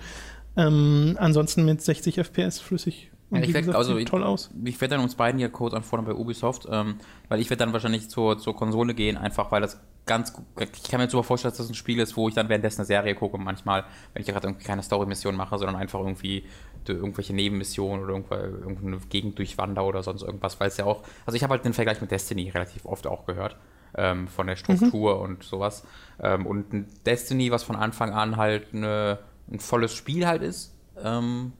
Ähm, 0.56 1.16
ansonsten 1.18 1.64
mit 1.64 1.82
60 1.82 2.18
FPS 2.18 2.60
flüssig 2.60 3.10
Und 3.30 3.38
Ja, 3.38 3.42
ich 3.44 3.48
wie 3.48 3.54
werd- 3.54 3.62
gesagt, 3.64 3.78
also 3.78 3.96
ich- 3.96 4.04
toll 4.04 4.22
aus. 4.22 4.50
Ich 4.64 4.80
werde 4.80 4.94
dann 4.94 5.02
uns 5.02 5.16
beiden 5.16 5.38
hier 5.40 5.48
Code 5.48 5.74
anfordern 5.76 6.04
bei 6.06 6.14
Ubisoft, 6.14 6.68
ähm, 6.70 6.96
weil 7.28 7.40
ich 7.40 7.50
werde 7.50 7.64
dann 7.64 7.72
wahrscheinlich 7.72 8.08
zur, 8.08 8.38
zur 8.38 8.54
Konsole 8.54 8.94
gehen, 8.94 9.16
einfach 9.16 9.50
weil 9.50 9.60
das 9.62 9.80
ganz 10.06 10.32
gut, 10.34 10.44
ich 10.60 10.82
kann 10.84 11.00
mir 11.00 11.08
super 11.10 11.24
vorstellen, 11.24 11.50
dass 11.50 11.58
das 11.58 11.68
ein 11.68 11.74
Spiel 11.74 11.98
ist, 11.98 12.16
wo 12.16 12.28
ich 12.28 12.34
dann 12.34 12.48
währenddessen 12.50 12.80
eine 12.82 12.86
Serie 12.86 13.14
gucke, 13.16 13.38
manchmal, 13.38 13.84
wenn 14.12 14.20
ich 14.22 14.28
gerade 14.28 14.46
irgendwie 14.46 14.64
keine 14.64 14.82
Story-Mission 14.84 15.34
mache, 15.34 15.58
sondern 15.58 15.74
einfach 15.76 15.98
irgendwie 15.98 16.44
irgendwelche 16.86 17.32
Nebenmissionen 17.34 18.04
oder 18.04 18.12
irgendeine 18.14 18.98
Gegend 19.08 19.38
durchwander 19.38 19.84
oder 19.84 20.02
sonst 20.02 20.22
irgendwas, 20.22 20.60
weil 20.60 20.68
es 20.68 20.76
ja 20.76 20.84
auch, 20.84 21.02
also 21.24 21.34
ich 21.34 21.42
habe 21.42 21.52
halt 21.52 21.64
den 21.64 21.72
Vergleich 21.72 22.00
mit 22.02 22.10
Destiny 22.12 22.50
relativ 22.50 22.84
oft 22.84 23.06
auch 23.06 23.24
gehört, 23.26 23.56
ähm, 23.96 24.28
von 24.28 24.46
der 24.46 24.56
Struktur 24.56 25.20
und 25.20 25.42
sowas. 25.42 25.84
Ähm, 26.22 26.46
und 26.46 26.72
ein 26.72 26.86
Destiny, 27.06 27.50
was 27.50 27.62
von 27.62 27.76
Anfang 27.76 28.12
an 28.12 28.36
halt 28.36 28.72
eine, 28.72 29.18
ein 29.50 29.60
volles 29.60 29.94
Spiel 29.94 30.26
halt 30.26 30.42
ist, 30.42 30.74
ähm, 31.02 31.52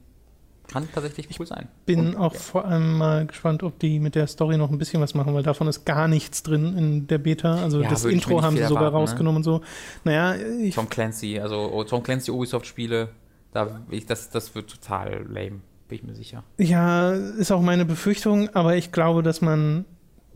kann 0.67 0.87
tatsächlich 0.93 1.39
cool 1.39 1.45
sein. 1.45 1.67
Bin 1.85 1.99
Und, 1.99 2.15
auch 2.17 2.33
ja. 2.33 2.39
vor 2.39 2.65
allem 2.65 2.97
mal 2.97 3.25
gespannt, 3.25 3.63
ob 3.63 3.77
die 3.79 3.99
mit 3.99 4.15
der 4.15 4.27
Story 4.27 4.57
noch 4.57 4.71
ein 4.71 4.77
bisschen 4.77 5.01
was 5.01 5.13
machen, 5.13 5.33
weil 5.33 5.43
davon 5.43 5.67
ist 5.67 5.85
gar 5.85 6.07
nichts 6.07 6.43
drin 6.43 6.77
in 6.77 7.07
der 7.07 7.19
Beta. 7.19 7.55
Also 7.55 7.81
Ja, 7.81 7.89
das 7.89 8.05
Intro 8.05 8.41
haben 8.41 8.57
sie 8.57 8.63
sogar 8.63 8.85
erwarten, 8.85 8.95
ne? 8.95 8.99
rausgenommen 9.01 9.37
und 9.37 9.43
so. 9.43 9.61
Naja, 10.03 10.35
ich, 10.35 10.75
Tom 10.75 10.89
Clancy, 10.89 11.39
also 11.39 11.69
oh, 11.71 11.83
Tom 11.83 12.01
Clancy 12.01 12.31
Ubisoft-Spiele, 12.31 13.09
da, 13.51 13.81
ich, 13.89 14.05
das, 14.05 14.29
das 14.29 14.55
wird 14.55 14.69
total 14.69 15.25
lame, 15.29 15.61
bin 15.87 15.99
ich 15.99 16.03
mir 16.03 16.15
sicher. 16.15 16.43
ja, 16.57 17.11
ist 17.11 17.51
auch 17.51 17.61
meine 17.61 17.85
Befürchtung, 17.85 18.49
aber 18.55 18.75
ich 18.75 18.91
glaube, 18.91 19.23
dass 19.23 19.41
man 19.41 19.85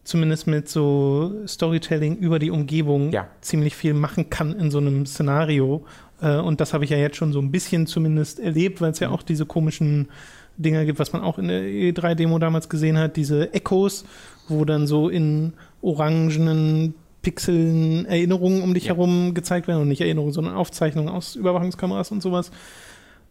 zumindest 0.09 0.47
mit 0.47 0.67
so 0.69 1.31
Storytelling 1.47 2.17
über 2.17 2.39
die 2.39 2.51
Umgebung 2.51 3.11
Ja. 3.11 3.27
ziemlich 3.41 3.75
viel 3.75 3.93
machen 3.93 4.29
kann 4.29 4.53
in 4.53 4.71
so 4.71 4.79
einem 4.79 5.05
Szenario. 5.05 5.85
Äh, 6.21 6.37
Und 6.37 6.59
das 6.59 6.73
habe 6.73 6.83
ich 6.83 6.89
ja 6.89 6.97
jetzt 6.97 7.15
schon 7.17 7.31
so 7.31 7.39
ein 7.39 7.51
bisschen 7.51 7.87
zumindest 7.87 8.39
erlebt, 8.39 8.81
weil 8.81 8.91
es 8.91 8.99
ja 8.99 9.07
Mhm. 9.09 9.13
auch 9.15 9.23
diese 9.23 9.45
komischen 9.45 10.09
Dinger 10.57 10.83
gibt, 10.83 10.99
was 10.99 11.13
man 11.13 11.21
auch 11.21 11.37
in 11.39 11.47
der 11.47 11.61
E3-Demo 11.61 12.37
damals 12.39 12.67
gesehen 12.67 12.97
hat, 12.97 13.15
diese 13.15 13.53
Echos, 13.53 14.03
wo 14.49 14.65
dann 14.65 14.87
so 14.87 15.07
in 15.07 15.53
orangenen 15.81 16.95
Pixeln 17.21 18.05
Erinnerungen 18.05 18.61
um 18.61 18.73
dich 18.73 18.85
Ja. 18.85 18.95
herum 18.95 19.33
gezeigt 19.33 19.67
werden 19.67 19.81
und 19.81 19.87
nicht 19.89 20.01
Erinnerungen, 20.01 20.33
sondern 20.33 20.55
Aufzeichnungen 20.55 21.09
aus 21.09 21.35
Überwachungskameras 21.35 22.11
und 22.11 22.21
sowas. 22.21 22.51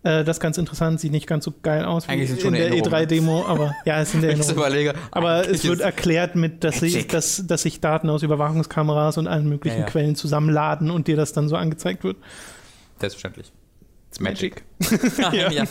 Äh, 0.09 0.25
das 0.25 0.37
ist 0.37 0.41
ganz 0.41 0.59
interessant, 0.59 1.01
sieht 1.01 1.13
nicht 1.13 1.27
ganz 1.27 1.45
so 1.45 1.53
geil 1.63 1.85
aus 1.85 2.09
wie 2.09 2.13
Eigentlich 2.13 2.31
sind 2.31 2.41
schon 2.41 2.55
in 2.55 2.61
der 2.61 2.69
Erinnerungen. 2.71 3.05
E3-Demo, 3.07 3.45
aber 3.47 3.75
ja, 3.85 4.01
es 4.01 4.13
sind 4.13 4.25
Erinnerungen. 4.25 4.95
Aber 5.11 5.31
eigentlich 5.35 5.57
es 5.57 5.65
wird 5.69 5.81
erklärt 5.81 6.35
mit, 6.37 6.65
dass, 6.65 6.81
Magic. 6.81 7.09
dass, 7.11 7.47
dass 7.47 7.63
sich 7.63 7.81
Daten 7.81 8.09
aus 8.09 8.23
Überwachungskameras 8.23 9.19
und 9.19 9.27
allen 9.27 9.49
möglichen 9.49 9.79
Ja, 9.79 9.85
ja. 9.85 9.91
Quellen 9.91 10.15
zusammenladen 10.17 10.91
und 10.91 11.09
dir 11.09 11.17
das 11.17 11.33
dann 11.33 11.49
so 11.49 11.57
angezeigt 11.57 12.05
wird. 12.05 12.17
Selbstverständlich. 12.99 13.53
It's 14.11 14.21
Magic. 14.21 14.63
ja. 15.33 15.51
ja. 15.51 15.65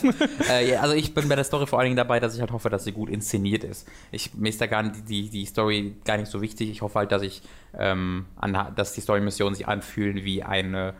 Äh, 0.48 0.70
ja, 0.70 0.80
also 0.80 0.94
ich 0.94 1.12
bin 1.12 1.28
bei 1.28 1.34
der 1.34 1.42
Story 1.42 1.66
vor 1.66 1.80
allen 1.80 1.86
Dingen 1.86 1.96
dabei, 1.96 2.20
dass 2.20 2.34
ich 2.36 2.40
halt 2.40 2.52
hoffe, 2.52 2.70
dass 2.70 2.84
sie 2.84 2.92
gut 2.92 3.10
inszeniert 3.10 3.64
ist. 3.64 3.88
Ich, 4.12 4.32
mir 4.34 4.48
ist 4.50 4.60
da 4.60 4.66
gar 4.66 4.84
nicht, 4.84 5.08
die, 5.08 5.28
die 5.28 5.44
Story 5.44 5.96
gar 6.04 6.16
nicht 6.18 6.30
so 6.30 6.40
wichtig. 6.40 6.70
Ich 6.70 6.80
hoffe 6.80 7.00
halt, 7.00 7.10
dass 7.10 7.22
ich, 7.22 7.42
ähm, 7.76 8.26
anha- 8.40 8.72
dass 8.72 8.92
die 8.92 9.00
Story-Missionen 9.00 9.56
sich 9.56 9.66
anfühlen 9.66 10.24
wie 10.24 10.44
eine, 10.44 10.94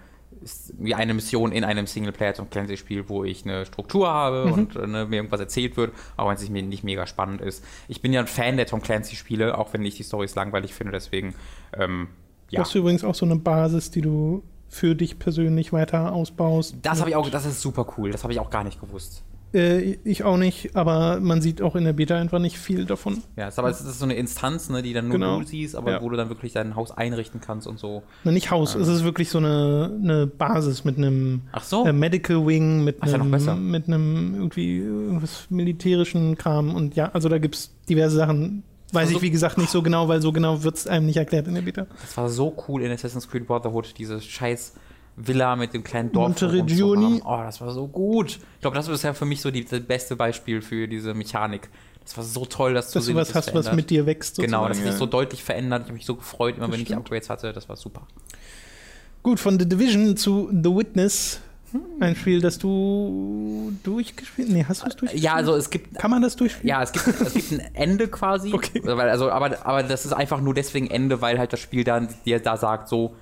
wie 0.79 0.95
eine 0.95 1.15
Mission 1.15 1.53
in 1.53 1.65
einem 1.65 1.87
Singleplayer 1.87 2.35
zum 2.35 2.51
Clancy-Spiel, 2.51 3.09
wo 3.09 3.25
ich 3.25 3.45
eine 3.45 3.67
Struktur 3.67 4.09
habe 4.09 4.47
Mhm. 4.47 4.53
und 4.53 4.77
äh, 4.77 4.87
ne, 4.87 5.07
mir 5.07 5.17
irgendwas 5.17 5.41
erzählt 5.41 5.77
wird, 5.77 5.93
auch 6.17 6.29
wenn 6.29 6.37
es 6.37 6.49
mir 6.49 6.63
nicht 6.63 6.85
mega 6.85 7.07
spannend 7.07 7.41
ist. 7.41 7.65
Ich 7.89 8.01
bin 8.03 8.13
ja 8.13 8.21
ein 8.21 8.27
Fan 8.27 8.57
der 8.57 8.67
Tom 8.67 8.81
Clancy-Spiele, 8.83 9.57
auch 9.59 9.73
wenn 9.73 9.85
ich 9.85 9.97
die 9.97 10.03
Storys 10.05 10.35
langweilig 10.35 10.75
finde, 10.75 10.93
deswegen, 10.93 11.35
ähm, 11.77 12.09
ja. 12.51 12.61
Hast 12.61 12.75
du 12.75 12.79
übrigens 12.79 13.05
auch 13.05 13.15
so 13.15 13.27
eine 13.27 13.37
Basis, 13.37 13.91
die 13.91 14.01
du 14.01 14.43
für 14.69 14.95
dich 14.95 15.19
persönlich 15.19 15.73
weiter 15.73 16.13
ausbaust? 16.13 16.77
Das 16.83 17.01
habe 17.01 17.11
ich 17.11 17.17
auch, 17.17 17.29
das 17.29 17.45
ist 17.45 17.61
super 17.61 17.87
cool. 17.99 18.11
Das 18.11 18.23
habe 18.23 18.33
ich 18.33 18.41
auch 18.41 18.49
gar 18.51 18.65
nicht 18.65 18.81
gewusst. 18.81 19.23
Äh, 19.55 19.97
ich 20.05 20.25
auch 20.25 20.37
nicht, 20.37 20.77
aber 20.77 21.21
man 21.21 21.41
sieht 21.41 21.63
auch 21.63 21.75
in 21.75 21.85
der 21.85 21.95
Beta 21.95 22.17
einfach 22.17 22.39
nicht 22.39 22.59
viel 22.59 22.85
davon. 22.85 23.23
Ja, 23.37 23.49
ist 23.49 23.59
aber 23.59 23.71
es 23.71 23.81
ist 23.81 23.99
so 23.99 24.05
eine 24.05 24.15
Instanz, 24.15 24.69
ne, 24.69 24.83
die 24.83 24.93
dann 24.93 25.09
nur 25.09 25.15
Genau. 25.15 25.39
du 25.41 25.47
siehst, 25.47 25.75
aber 25.75 25.93
Ja. 25.93 26.03
wo 26.03 26.09
du 26.11 26.17
dann 26.17 26.29
wirklich 26.29 26.53
dein 26.53 26.77
Haus 26.77 26.91
einrichten 26.91 27.41
kannst 27.41 27.67
und 27.67 27.79
so. 27.79 28.03
Na, 28.25 28.31
nicht 28.33 28.51
Haus, 28.51 28.75
es 28.75 28.89
ist 28.89 29.05
wirklich 29.05 29.31
so 29.31 29.39
eine, 29.39 29.99
eine 30.03 30.27
Basis 30.27 30.85
mit 30.85 30.99
einem 30.99 31.43
so. 31.63 31.87
äh, 31.87 31.93
Medical 31.95 32.47
Wing, 32.47 32.85
mit 32.85 32.97
Ach, 33.01 33.07
ist 33.07 33.13
ja 33.15 33.21
einem, 33.21 33.71
mit 33.71 33.87
einem 33.89 34.35
irgendwie 34.35 34.79
irgendwas 34.79 35.47
militärischen 35.49 36.37
Kram 36.37 36.75
und 36.75 36.95
ja, 36.95 37.11
also 37.13 37.29
da 37.31 37.39
gibt 37.39 37.55
es 37.55 37.71
diverse 37.89 38.17
Sachen. 38.17 38.63
Weiß 38.93 39.07
Also- 39.09 39.17
ich, 39.17 39.23
wie 39.23 39.31
gesagt, 39.31 39.59
nicht 39.59 39.71
so 39.71 39.83
genau, 39.83 40.09
weil 40.09 40.21
so 40.23 40.33
genau 40.33 40.63
wird 40.63 40.77
es 40.77 40.87
einem 40.87 41.07
nicht 41.07 41.17
erklärt 41.19 41.47
in 41.47 41.55
der 41.55 41.63
Beta. 41.63 41.87
Das 42.01 42.17
war 42.17 42.29
so 42.29 42.55
cool 42.69 42.83
in 42.83 42.91
Assassin's 42.91 43.29
Creed 43.29 43.47
Brotherhood, 43.47 43.95
diese 43.99 44.21
scheiß 44.21 44.75
Villa 45.27 45.57
mit 45.57 45.75
dem 45.75 45.83
kleinen 45.85 46.13
Dorf. 46.13 46.29
Monteregioni. 46.29 47.23
Oh, 47.25 47.39
das 47.43 47.61
war 47.61 47.73
so 47.73 47.87
gut. 47.89 48.39
Ich 48.55 48.61
glaube, 48.61 48.77
das 48.77 48.89
ist 48.89 49.03
ja 49.05 49.15
für 49.15 49.25
mich 49.25 49.41
so 49.41 49.51
die, 49.51 49.65
das 49.65 49.81
beste 49.81 50.17
Beispiel 50.17 50.63
für 50.63 50.87
diese 50.89 51.15
Mechanik. 51.15 51.69
Das 52.05 52.17
war 52.17 52.25
so 52.25 52.47
toll, 52.47 52.73
dass, 52.75 52.91
Dass 52.93 53.05
sehen, 53.05 53.15
du 53.15 53.21
was 53.21 53.29
das 53.29 53.37
hast, 53.37 53.47
was 53.49 53.53
verändert. 53.67 53.75
mit 53.77 53.91
dir 53.91 54.07
wächst. 54.07 54.37
Genau, 54.39 54.67
das 54.69 54.79
hat 54.79 54.87
sich 54.87 54.95
so 54.95 55.05
deutlich 55.07 55.43
verändert. 55.45 55.83
Ich 55.83 55.87
habe 55.89 55.95
mich 55.95 56.07
so 56.07 56.15
gefreut, 56.17 56.57
immer 56.57 56.67
Das 56.67 56.73
wenn 56.75 56.81
ich 56.81 56.87
stimmt. 56.89 57.01
Upgrades 57.01 57.29
hatte. 57.29 57.53
Das 57.53 57.69
war 57.69 57.77
super. 57.77 58.07
Gut, 59.23 59.41
von 59.41 59.59
The 59.59 59.69
Division 59.69 60.17
zu 60.17 60.49
The 60.51 60.75
Witness. 60.75 61.41
Ein 62.01 62.17
Spiel, 62.17 62.41
das 62.41 62.57
du 62.59 63.73
durchgespielt 63.83 64.49
Nee, 64.49 64.65
hast 64.67 64.83
du 64.83 64.87
es 64.87 64.97
durchgespielt? 64.97 65.23
Ja, 65.23 65.35
also 65.35 65.55
es 65.55 65.69
gibt 65.69 65.99
Kann 65.99 66.11
man 66.11 66.23
das 66.23 66.35
durchspielen? 66.35 66.67
Ja, 66.67 66.83
es 66.83 66.93
gibt, 66.93 67.07
es 67.09 67.35
gibt 67.35 67.53
ein 67.53 67.75
Ende 67.75 68.09
quasi. 68.09 68.53
Okay. 68.55 68.81
Also, 68.89 69.31
aber, 69.31 69.67
aber 69.67 69.83
das 69.83 70.07
ist 70.07 70.15
einfach 70.15 70.41
nur 70.41 70.55
deswegen 70.55 70.87
Ende, 70.91 71.21
weil 71.21 71.39
halt 71.39 71.53
das 71.53 71.61
Spiel 71.61 71.85
dann 71.85 72.09
dir 72.25 72.41
da 72.41 72.57
sagt, 72.57 72.89
so, 72.89 73.17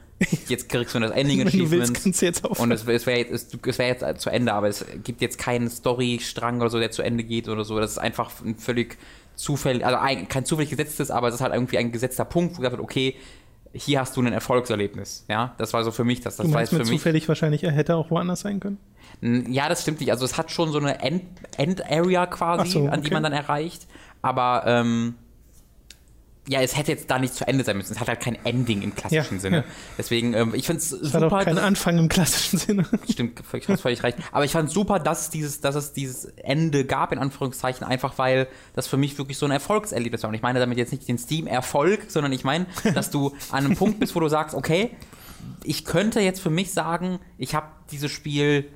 jetzt 0.49 0.69
kriegst 0.69 0.95
du 0.95 1.01
das 1.01 1.11
Ending 1.11 1.39
Wenn 1.45 1.47
du 1.47 1.53
willst, 1.53 1.73
Achievement. 1.73 2.03
kannst 2.03 2.23
du 2.23 2.27
jetzt 2.27 2.45
aufhören. 2.45 2.71
Und 2.71 2.73
es, 2.73 2.87
es 2.87 3.07
wäre 3.07 3.19
jetzt, 3.19 3.79
wär 3.79 3.87
jetzt 3.87 4.21
zu 4.21 4.31
Ende, 4.31 4.53
aber 4.53 4.69
es 4.69 4.85
gibt 5.05 5.21
jetzt 5.21 5.39
keinen 5.39 5.69
Storystrang 5.71 6.61
oder 6.61 6.71
so, 6.71 6.79
der 6.79 6.91
zu 6.91 7.03
Ende 7.03 7.25
geht 7.25 7.49
oder 7.49 7.65
so. 7.65 7.79
Das 7.79 7.93
ist 7.93 7.99
einfach 7.99 8.31
ein 8.45 8.57
völlig 8.57 8.97
zufällig, 9.35 9.85
also 9.85 9.99
ein, 9.99 10.29
kein 10.29 10.45
zufällig 10.45 10.71
gesetztes, 10.71 11.11
aber 11.11 11.29
es 11.29 11.35
ist 11.35 11.41
halt 11.43 11.53
irgendwie 11.53 11.79
ein 11.79 11.93
gesetzter 11.93 12.25
Punkt, 12.25 12.55
wo 12.55 12.59
gesagt 12.59 12.73
wird, 12.73 12.83
okay, 12.83 13.15
hier 13.73 14.01
hast 14.01 14.17
du 14.17 14.23
ein 14.23 14.33
Erfolgserlebnis. 14.33 15.27
Ja, 15.29 15.55
das 15.59 15.75
war 15.75 15.85
so 15.85 15.91
für 15.91 16.05
mich 16.05 16.21
das. 16.23 16.37
Das 16.37 16.51
war 16.51 16.61
jetzt 16.61 16.71
für 16.71 16.79
mich. 16.79 16.89
zufällig 16.89 17.29
wahrscheinlich, 17.29 17.63
er 17.63 17.73
hätte 17.73 17.97
auch 17.97 18.11
woanders 18.11 18.41
sein 18.41 18.59
können. 18.61 18.79
Ja, 19.51 19.69
das 19.69 19.83
stimmt 19.83 20.01
nicht. 20.01 20.11
Also 20.11 20.25
es 20.25 20.39
hat 20.39 20.51
schon 20.51 20.73
so 20.73 20.79
eine 20.79 21.01
End- 21.03 21.25
End-Area 21.59 22.27
quasi, 22.27 22.63
Ach 22.63 22.67
so, 22.67 22.87
an 22.89 23.01
die 23.03 23.07
okay. 23.09 23.15
man 23.15 23.23
dann 23.23 23.33
erreicht. 23.33 23.87
Aber 24.23 24.63
ähm, 24.67 25.15
ja, 26.49 26.61
es 26.61 26.77
hätte 26.77 26.93
jetzt 26.93 27.11
da 27.11 27.19
nicht 27.19 27.35
zu 27.35 27.47
Ende 27.47 27.65
sein 27.65 27.77
müssen. 27.77 27.93
Es 27.93 28.01
hat 28.01 28.09
halt 28.09 28.21
kein 28.21 28.37
Ending 28.45 28.83
im 28.83 28.95
klassischen 28.95 29.35
Ja, 29.37 29.41
Sinne. 29.41 29.57
ja. 29.59 29.65
Deswegen, 29.99 30.33
ähm, 30.35 30.55
ich 30.55 30.67
finde 30.67 30.81
es 30.81 30.93
Es 30.93 31.13
hat 31.13 31.23
super. 31.23 31.39
auch 31.39 31.45
keinen 31.45 31.59
Anfang 31.59 31.99
im 31.99 32.09
klassischen 32.09 32.59
Sinne. 32.59 32.87
Stimmt, 33.11 33.41
völlig, 33.45 33.69
hast 33.69 33.81
völlig 33.81 34.03
recht. 34.03 34.19
Aber 34.33 34.45
ich 34.45 34.53
fand 34.53 34.71
super, 34.71 34.99
dass 35.01 35.23
es, 35.23 35.31
dieses, 35.31 35.61
dass 35.61 35.75
es 35.75 35.93
dieses 35.93 36.27
Ende 36.37 36.85
gab, 36.85 37.13
in 37.13 37.19
Anführungszeichen, 37.19 37.85
einfach 37.87 38.19
weil 38.19 38.47
das 38.75 38.87
für 38.87 38.97
mich 38.97 39.19
wirklich 39.19 39.39
so 39.39 39.47
ein 39.47 39.53
Erfolgserlebnis 39.53 40.23
war. 40.23 40.29
Und 40.29 40.35
ich 40.35 40.43
meine 40.43 40.61
damit 40.61 40.79
jetzt 40.79 40.93
nicht 40.93 41.09
den 41.09 41.19
Steam-Erfolg, 41.19 42.07
sondern 42.09 42.33
ich 42.33 42.45
meine, 42.45 42.67
dass 42.95 43.11
du 43.11 43.35
an 43.51 43.65
einem 43.65 43.77
Punkt 43.77 43.99
bist, 43.99 44.15
wo 44.15 44.21
du 44.21 44.29
sagst, 44.29 44.55
okay, 44.55 44.91
ich 45.65 45.85
könnte 45.85 46.21
jetzt 46.21 46.41
für 46.41 46.51
mich 46.51 46.73
sagen, 46.73 47.19
ich 47.39 47.55
habe 47.55 47.67
dieses 47.91 48.11
Spiel 48.11 48.69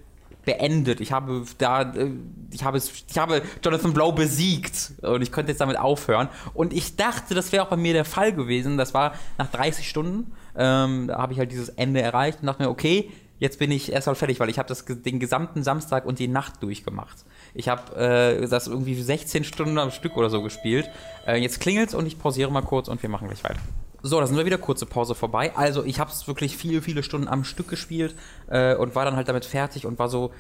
beendet. 0.45 1.01
Ich 1.01 1.13
habe 1.13 1.45
da, 1.59 1.83
äh, 1.83 2.11
ich 2.51 2.65
habe 2.65 2.79
ich 2.79 3.19
habe 3.19 3.43
Jonathan 3.63 3.93
Blow 3.93 4.13
besiegt 4.13 4.93
und 5.03 5.23
ich 5.23 5.33
könnte 5.33 5.53
jetzt 5.53 5.61
damit 5.61 5.79
aufhören. 5.79 6.29
Und 6.55 6.73
ich 6.73 6.97
dachte, 6.97 7.35
das 7.35 7.53
wäre 7.53 7.65
auch 7.65 7.71
bei 7.71 7.77
mir 7.77 7.93
der 7.93 8.05
Fall 8.05 8.33
gewesen. 8.33 8.77
Das 8.77 8.95
war 8.95 9.15
nach 9.39 9.51
30 9.51 9.89
Stunden, 9.89 10.33
ähm, 10.57 11.09
da 11.09 11.19
habe 11.19 11.33
ich 11.33 11.39
halt 11.39 11.53
dieses 11.53 11.69
Ende 11.71 12.01
erreicht 12.01 12.41
und 12.41 12.47
dachte 12.47 12.63
mir, 12.63 12.71
okay, 12.71 13.11
jetzt 13.39 13.59
bin 13.59 13.71
ich 13.71 13.91
erstmal 13.91 14.15
fertig, 14.15 14.39
weil 14.39 14.51
ich 14.51 14.59
habe 14.59 14.69
das 14.69 14.85
den 14.85 15.19
gesamten 15.19 15.63
Samstag 15.63 16.05
und 16.05 16.19
die 16.19 16.29
Nacht 16.29 16.63
durchgemacht. 16.63 17.25
Ich 17.55 17.69
habe 17.69 17.97
äh, 17.97 18.47
das 18.47 18.69
irgendwie 18.69 18.95
16 18.95 19.45
Stunden 19.45 19.79
am 19.79 19.91
Stück 19.91 20.17
oder 20.17 20.31
so 20.31 20.43
gespielt. 20.43 20.89
Äh, 21.27 21.37
jetzt 21.37 21.61
klingelt's 21.61 21.95
und 21.95 22.07
ich 22.07 22.19
pausiere 22.19 22.53
mal 22.53 22.63
kurz 22.63 22.89
und 22.89 23.03
wir 23.03 23.09
machen 23.11 23.29
gleich 23.29 23.43
weiter. 23.43 23.61
So, 24.03 24.19
da 24.19 24.27
sind 24.27 24.37
wir 24.37 24.47
wieder, 24.47 24.59
kurze 24.59 24.87
Pause 24.87 25.15
vorbei. 25.15 25.55
Also 25.57 25.85
ich 25.85 26.01
habe 26.01 26.11
es 26.11 26.27
wirklich 26.27 26.57
viele, 26.57 26.81
viele 26.81 27.03
Stunden 27.03 27.29
am 27.29 27.45
Stück 27.45 27.69
gespielt 27.69 28.15
äh, 28.49 28.75
und 28.75 28.95
war 28.95 29.05
dann 29.05 29.17
halt 29.17 29.29
damit 29.29 29.45
fertig 29.45 29.87
und 29.87 29.99
war 29.99 30.09
so 30.09 30.31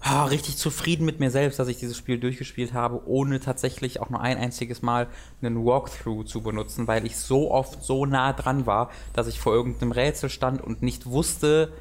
ah, 0.00 0.24
richtig 0.24 0.56
zufrieden 0.56 1.04
mit 1.04 1.20
mir 1.20 1.30
selbst, 1.30 1.58
dass 1.58 1.68
ich 1.68 1.78
dieses 1.78 1.96
Spiel 1.96 2.18
durchgespielt 2.18 2.72
habe, 2.72 3.02
ohne 3.06 3.40
tatsächlich 3.40 4.00
auch 4.00 4.10
nur 4.10 4.20
ein 4.20 4.38
einziges 4.38 4.82
Mal 4.82 5.08
einen 5.42 5.64
Walkthrough 5.64 6.24
zu 6.24 6.42
benutzen, 6.42 6.88
weil 6.88 7.06
ich 7.06 7.16
so 7.16 7.50
oft 7.50 7.82
so 7.82 8.06
nah 8.06 8.32
dran 8.32 8.66
war, 8.66 8.90
dass 9.12 9.26
ich 9.26 9.40
vor 9.40 9.54
irgendeinem 9.54 9.92
Rätsel 9.92 10.30
stand 10.30 10.62
und 10.62 10.82
nicht 10.82 11.06
wusste, 11.06 11.72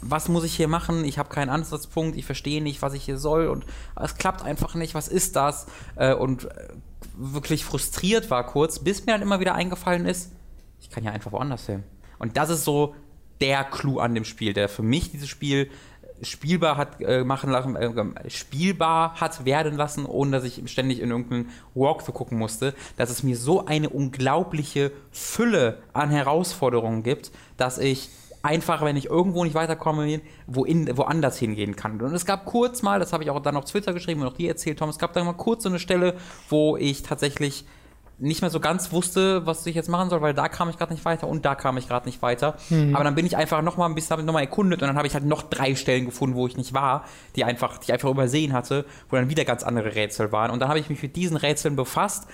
was 0.00 0.28
muss 0.28 0.44
ich 0.44 0.56
hier 0.56 0.68
machen? 0.68 1.04
Ich 1.04 1.18
habe 1.18 1.28
keinen 1.28 1.50
Ansatzpunkt, 1.50 2.16
ich 2.16 2.26
verstehe 2.26 2.62
nicht, 2.62 2.82
was 2.82 2.94
ich 2.94 3.04
hier 3.04 3.18
soll 3.18 3.46
und 3.46 3.64
es 3.96 4.16
klappt 4.16 4.42
einfach 4.42 4.74
nicht, 4.74 4.94
was 4.94 5.08
ist 5.08 5.36
das? 5.36 5.66
Äh, 5.96 6.14
und 6.14 6.44
äh, 6.44 6.68
wirklich 7.16 7.64
frustriert 7.64 8.30
war 8.30 8.44
kurz, 8.44 8.80
bis 8.80 9.06
mir 9.06 9.12
dann 9.12 9.22
immer 9.22 9.40
wieder 9.40 9.54
eingefallen 9.54 10.06
ist, 10.06 10.32
ich 10.88 10.94
kann 10.94 11.04
ja 11.04 11.12
einfach 11.12 11.32
woanders 11.32 11.66
hin. 11.66 11.84
Und 12.18 12.36
das 12.36 12.50
ist 12.50 12.64
so 12.64 12.94
der 13.40 13.64
Clou 13.64 13.98
an 13.98 14.14
dem 14.14 14.24
Spiel, 14.24 14.52
der 14.52 14.68
für 14.68 14.82
mich 14.82 15.10
dieses 15.10 15.28
Spiel 15.28 15.70
spielbar 16.22 16.76
hat 16.76 17.00
äh, 17.00 17.22
machen 17.22 17.50
lassen, 17.50 17.76
äh, 17.76 18.30
spielbar 18.30 19.20
hat 19.20 19.44
werden 19.44 19.76
lassen, 19.76 20.04
ohne 20.04 20.32
dass 20.32 20.44
ich 20.44 20.68
ständig 20.70 21.00
in 21.00 21.10
irgendeinen 21.10 21.50
Walkthrough 21.74 22.14
gucken 22.14 22.38
musste, 22.38 22.74
dass 22.96 23.10
es 23.10 23.22
mir 23.22 23.36
so 23.36 23.66
eine 23.66 23.88
unglaubliche 23.88 24.90
Fülle 25.12 25.78
an 25.92 26.10
Herausforderungen 26.10 27.04
gibt, 27.04 27.30
dass 27.56 27.78
ich 27.78 28.10
einfach, 28.42 28.82
wenn 28.82 28.96
ich 28.96 29.06
irgendwo 29.06 29.44
nicht 29.44 29.54
weiterkomme, 29.54 30.20
wo 30.46 30.64
in, 30.64 30.96
woanders 30.96 31.38
hingehen 31.38 31.76
kann. 31.76 32.00
Und 32.00 32.14
es 32.14 32.24
gab 32.24 32.46
kurz 32.46 32.82
mal, 32.82 32.98
das 32.98 33.12
habe 33.12 33.22
ich 33.22 33.30
auch 33.30 33.40
dann 33.40 33.56
auf 33.56 33.64
Twitter 33.64 33.92
geschrieben 33.92 34.22
und 34.22 34.28
auch 34.28 34.36
dir 34.36 34.48
erzählt, 34.48 34.78
Tom, 34.78 34.88
es 34.88 34.98
gab 34.98 35.12
dann 35.12 35.26
mal 35.26 35.34
kurz 35.34 35.64
so 35.64 35.68
eine 35.68 35.78
Stelle, 35.78 36.14
wo 36.48 36.76
ich 36.76 37.02
tatsächlich 37.02 37.64
nicht 38.20 38.40
mehr 38.40 38.50
so 38.50 38.58
ganz 38.58 38.92
wusste, 38.92 39.46
was 39.46 39.64
ich 39.66 39.74
jetzt 39.74 39.88
machen 39.88 40.10
soll, 40.10 40.20
weil 40.20 40.34
da 40.34 40.48
kam 40.48 40.68
ich 40.68 40.76
gerade 40.76 40.92
nicht 40.92 41.04
weiter 41.04 41.28
und 41.28 41.44
da 41.44 41.54
kam 41.54 41.76
ich 41.76 41.86
gerade 41.86 42.06
nicht 42.06 42.20
weiter. 42.20 42.56
Mhm. 42.68 42.94
Aber 42.94 43.04
dann 43.04 43.14
bin 43.14 43.24
ich 43.24 43.36
einfach 43.36 43.62
noch 43.62 43.76
mal 43.76 43.86
ein 43.86 43.94
bisschen 43.94 44.24
noch 44.24 44.32
mal 44.32 44.40
erkundet 44.40 44.82
und 44.82 44.88
dann 44.88 44.96
habe 44.96 45.06
ich 45.06 45.14
halt 45.14 45.24
noch 45.24 45.42
drei 45.42 45.76
Stellen 45.76 46.06
gefunden, 46.06 46.34
wo 46.34 46.46
ich 46.46 46.56
nicht 46.56 46.74
war, 46.74 47.04
die 47.36 47.44
einfach, 47.44 47.78
die 47.78 47.84
ich 47.84 47.92
einfach 47.92 48.10
übersehen 48.10 48.52
hatte, 48.52 48.84
wo 49.08 49.16
dann 49.16 49.30
wieder 49.30 49.44
ganz 49.44 49.62
andere 49.62 49.94
Rätsel 49.94 50.32
waren. 50.32 50.50
Und 50.50 50.60
dann 50.60 50.68
habe 50.68 50.80
ich 50.80 50.90
mich 50.90 51.00
mit 51.00 51.14
diesen 51.14 51.36
Rätseln 51.36 51.76
befasst. 51.76 52.26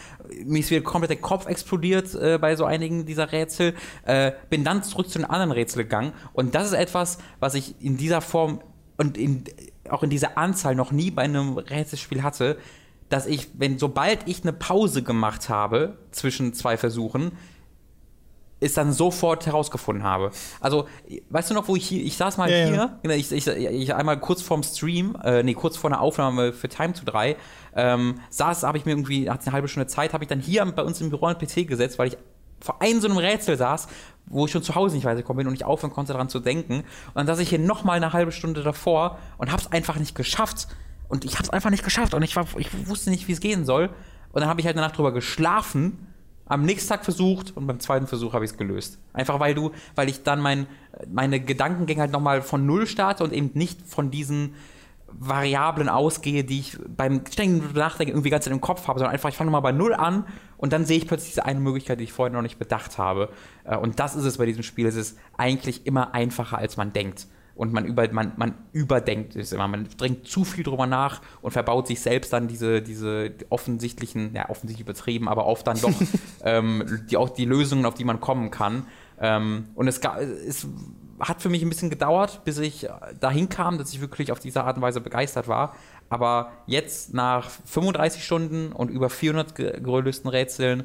Mir 0.45 0.61
ist 0.61 0.71
wieder 0.71 0.83
komplett 0.83 1.11
der 1.11 1.21
Kopf 1.21 1.47
explodiert 1.47 2.15
äh, 2.15 2.39
bei 2.39 2.57
so 2.57 2.65
einigen 2.65 3.05
dieser 3.05 3.33
Rätsel. 3.33 3.75
Äh, 4.07 4.33
bin 4.49 4.65
dann 4.65 4.83
zurück 4.83 5.11
zu 5.11 5.19
den 5.19 5.29
anderen 5.29 5.53
Rätseln 5.53 5.85
gegangen 5.85 6.13
und 6.33 6.55
das 6.55 6.67
ist 6.67 6.73
etwas, 6.73 7.19
was 7.41 7.55
ich 7.55 7.75
in 7.83 7.97
dieser 7.97 8.21
Form 8.21 8.61
und 8.97 9.19
in, 9.19 9.45
auch 9.91 10.03
in 10.03 10.11
dieser 10.11 10.39
Anzahl 10.39 10.75
noch 10.75 10.93
nie 10.93 11.11
bei 11.11 11.23
einem 11.23 11.59
Rätselspiel 11.59 12.23
hatte 12.23 12.57
dass 13.15 13.27
ich, 13.27 13.47
wenn 13.55 13.79
sobald 13.79 14.27
ich 14.27 14.43
eine 14.43 14.53
Pause 14.53 15.05
gemacht 15.05 15.49
habe 15.49 15.99
zwischen 16.11 16.53
zwei 16.53 16.77
Versuchen, 16.77 17.31
es 18.59 18.75
dann 18.75 18.93
sofort 18.93 19.47
herausgefunden 19.47 20.03
habe. 20.03 20.33
Also, 20.61 20.89
weißt 21.31 21.51
du 21.51 21.55
noch, 21.55 21.69
wo 21.69 21.77
ich 21.77 21.87
hier, 21.87 22.05
ich 22.05 22.17
saß 22.17 22.39
mal 22.39 22.51
ja, 22.51 22.67
hier, 22.67 22.75
ja. 22.75 22.99
Genau, 23.05 23.15
ich, 23.15 23.31
ich, 23.31 23.47
ich, 23.47 23.95
einmal 23.95 24.19
kurz 24.19 24.43
vorm 24.43 24.65
Stream, 24.65 25.17
äh, 25.23 25.45
nee, 25.45 25.55
kurz 25.55 25.77
vor 25.77 25.91
einer 25.91 26.01
Aufnahme 26.01 26.53
für 26.53 26.69
Time 26.69 26.93
to 26.93 27.05
3, 27.05 27.37
ähm, 27.77 28.17
saß, 28.31 28.65
habe 28.65 28.79
ich 28.79 28.85
mir 28.85 28.91
irgendwie, 28.91 29.31
hatte 29.31 29.47
eine 29.47 29.53
halbe 29.53 29.69
Stunde 29.69 29.87
Zeit, 29.87 30.13
habe 30.13 30.25
ich 30.25 30.29
dann 30.29 30.41
hier 30.41 30.65
bei 30.65 30.83
uns 30.83 31.01
im 31.01 31.11
Büro 31.11 31.27
einen 31.27 31.39
PC 31.39 31.69
gesetzt, 31.69 32.01
weil 32.01 32.09
ich 32.09 32.19
vor 32.61 32.83
einem 32.83 33.01
so 33.01 33.07
einem 33.07 33.19
Rätsel 33.19 33.57
saß, 33.57 33.87
wo 34.27 34.47
ich 34.47 34.51
schon 34.51 34.65
zu 34.65 34.75
Hause 34.75 34.97
nicht 34.97 35.05
weitergekommen 35.05 35.39
bin 35.39 35.47
und 35.47 35.53
nicht 35.53 35.67
aufhören 35.67 35.93
konnte, 35.93 36.15
daran 36.15 36.29
zu 36.29 36.41
denken. 36.41 36.79
Und 36.79 37.15
dann 37.15 37.29
saß 37.29 37.39
ich 37.39 37.51
hier 37.51 37.61
nochmal 37.61 37.99
eine 37.99 38.13
halbe 38.13 38.33
Stunde 38.33 38.65
davor 38.65 39.19
und 39.39 39.53
habe 39.53 39.63
es 39.63 39.71
einfach 39.71 40.01
nicht 40.01 40.17
geschafft, 40.17 40.67
und 41.15 41.25
ich 41.25 41.35
habe 41.35 41.45
es 41.45 41.51
einfach 41.51 41.71
nicht 41.71 41.85
geschafft 41.85 42.13
und 42.13 42.25
ich, 42.25 42.35
war, 42.35 42.45
ich 42.59 42.89
wusste 42.89 43.09
nicht, 43.09 43.29
wie 43.29 43.33
es 43.33 43.39
gehen 43.39 43.65
soll. 43.65 43.89
Und 44.33 44.41
dann 44.41 44.49
habe 44.49 44.59
ich 44.59 44.67
halt 44.67 44.75
Nacht 44.75 44.99
drüber 44.99 45.13
geschlafen, 45.13 46.09
am 46.45 46.65
nächsten 46.65 46.89
Tag 46.89 47.05
versucht 47.05 47.57
und 47.57 47.69
beim 47.69 47.79
zweiten 47.79 48.09
Versuch 48.09 48.33
habe 48.33 48.45
ich 48.45 48.51
es 48.51 48.57
gelöst. 48.57 48.99
Einfach 49.13 49.39
weil 49.39 49.55
du, 49.55 49.71
weil 49.95 50.09
ich 50.09 50.25
dann 50.25 50.41
mein, 50.41 50.67
meine 51.09 51.39
Gedankengänge 51.39 52.01
halt 52.01 52.11
nochmal 52.11 52.43
von 52.43 52.67
Null 52.67 52.89
starte 52.89 53.23
und 53.23 53.33
eben 53.33 53.53
nicht 53.55 53.87
von 53.87 54.11
diesen 54.11 54.55
Variablen 55.07 55.89
ausgehe, 55.89 56.43
die 56.43 56.59
ich 56.59 56.79
beim 56.97 57.25
ständigen 57.31 57.73
Nachdenken 57.75 58.15
irgendwie 58.15 58.31
ganz 58.31 58.49
im 58.49 58.61
Kopf 58.61 58.89
habe, 58.89 58.99
sondern 58.99 59.13
einfach, 59.13 59.29
ich 59.29 59.37
fange 59.37 59.53
nochmal 59.53 59.63
bei 59.63 59.71
Null 59.71 59.95
an 59.95 60.27
und 60.57 60.73
dann 60.73 60.85
sehe 60.85 60.99
ich 60.99 61.07
plötzlich 61.07 61.31
diese 61.31 61.45
eine 61.45 61.61
Möglichkeit, 61.61 62.01
die 62.01 62.05
ich 62.05 62.13
vorher 62.13 62.35
noch 62.35 62.43
nicht 62.43 62.59
bedacht 62.59 62.99
habe. 62.99 63.29
Äh, 63.63 63.77
und 63.77 64.01
das 64.01 64.17
ist 64.17 64.25
es 64.25 64.39
bei 64.39 64.47
diesem 64.47 64.65
Spiel. 64.65 64.87
Es 64.87 64.97
ist 64.97 65.17
eigentlich 65.39 65.87
immer 65.87 66.13
einfacher, 66.13 66.59
als 66.59 66.77
man 66.77 66.93
denkt 66.93 67.29
und 67.57 67.73
man, 67.73 67.85
über, 67.85 68.11
man, 68.13 68.33
man 68.37 68.55
überdenkt 68.73 69.37
es 69.37 69.53
immer. 69.53 69.69
Man 69.69 69.89
denkt 70.01 70.27
zu 70.27 70.45
viel 70.45 70.65
drüber 70.65 70.87
nach 70.87 71.23
und 71.41 71.53
verbaut 71.53 71.87
sich 71.87 72.01
selbst 72.01 72.33
dann 72.33 72.49
diese, 72.49 72.83
diese 72.83 73.33
offensichtlichen, 73.49 74.35
ja, 74.35 74.49
offensichtlich 74.49 74.87
übertrieben, 74.87 75.29
aber 75.29 75.47
oft 75.47 75.67
dann 75.67 75.81
doch 75.81 75.95
ähm, 76.45 77.05
die, 77.11 77.17
auch 77.17 77.31
die 77.31 77.45
Lösungen, 77.45 77.87
auf 77.87 77.95
die 77.95 78.05
man 78.05 78.21
kommen 78.21 78.51
kann. 78.51 78.87
Ähm, 79.21 79.69
und 79.75 79.87
es, 79.87 80.01
es 80.49 80.67
hat 81.21 81.43
für 81.43 81.49
mich 81.49 81.63
ein 81.63 81.69
bisschen 81.69 81.91
gedauert, 81.91 82.45
bis 82.45 82.59
ich 82.59 82.89
dahin 83.21 83.49
kam, 83.49 83.79
dass 83.79 83.93
ich 83.93 84.01
wirklich 84.01 84.33
auf 84.33 84.41
diese 84.41 84.65
Art 84.65 84.77
und 84.77 84.83
Weise 84.83 85.01
begeistert 85.01 85.47
war. 85.47 85.77
Aber 86.09 86.51
jetzt 86.67 87.15
nach 87.15 87.49
35 87.49 88.25
Stunden 88.25 88.73
und 88.73 88.91
über 88.91 89.11
400 89.11 89.55
gelösten 89.55 90.29
Rätseln 90.29 90.85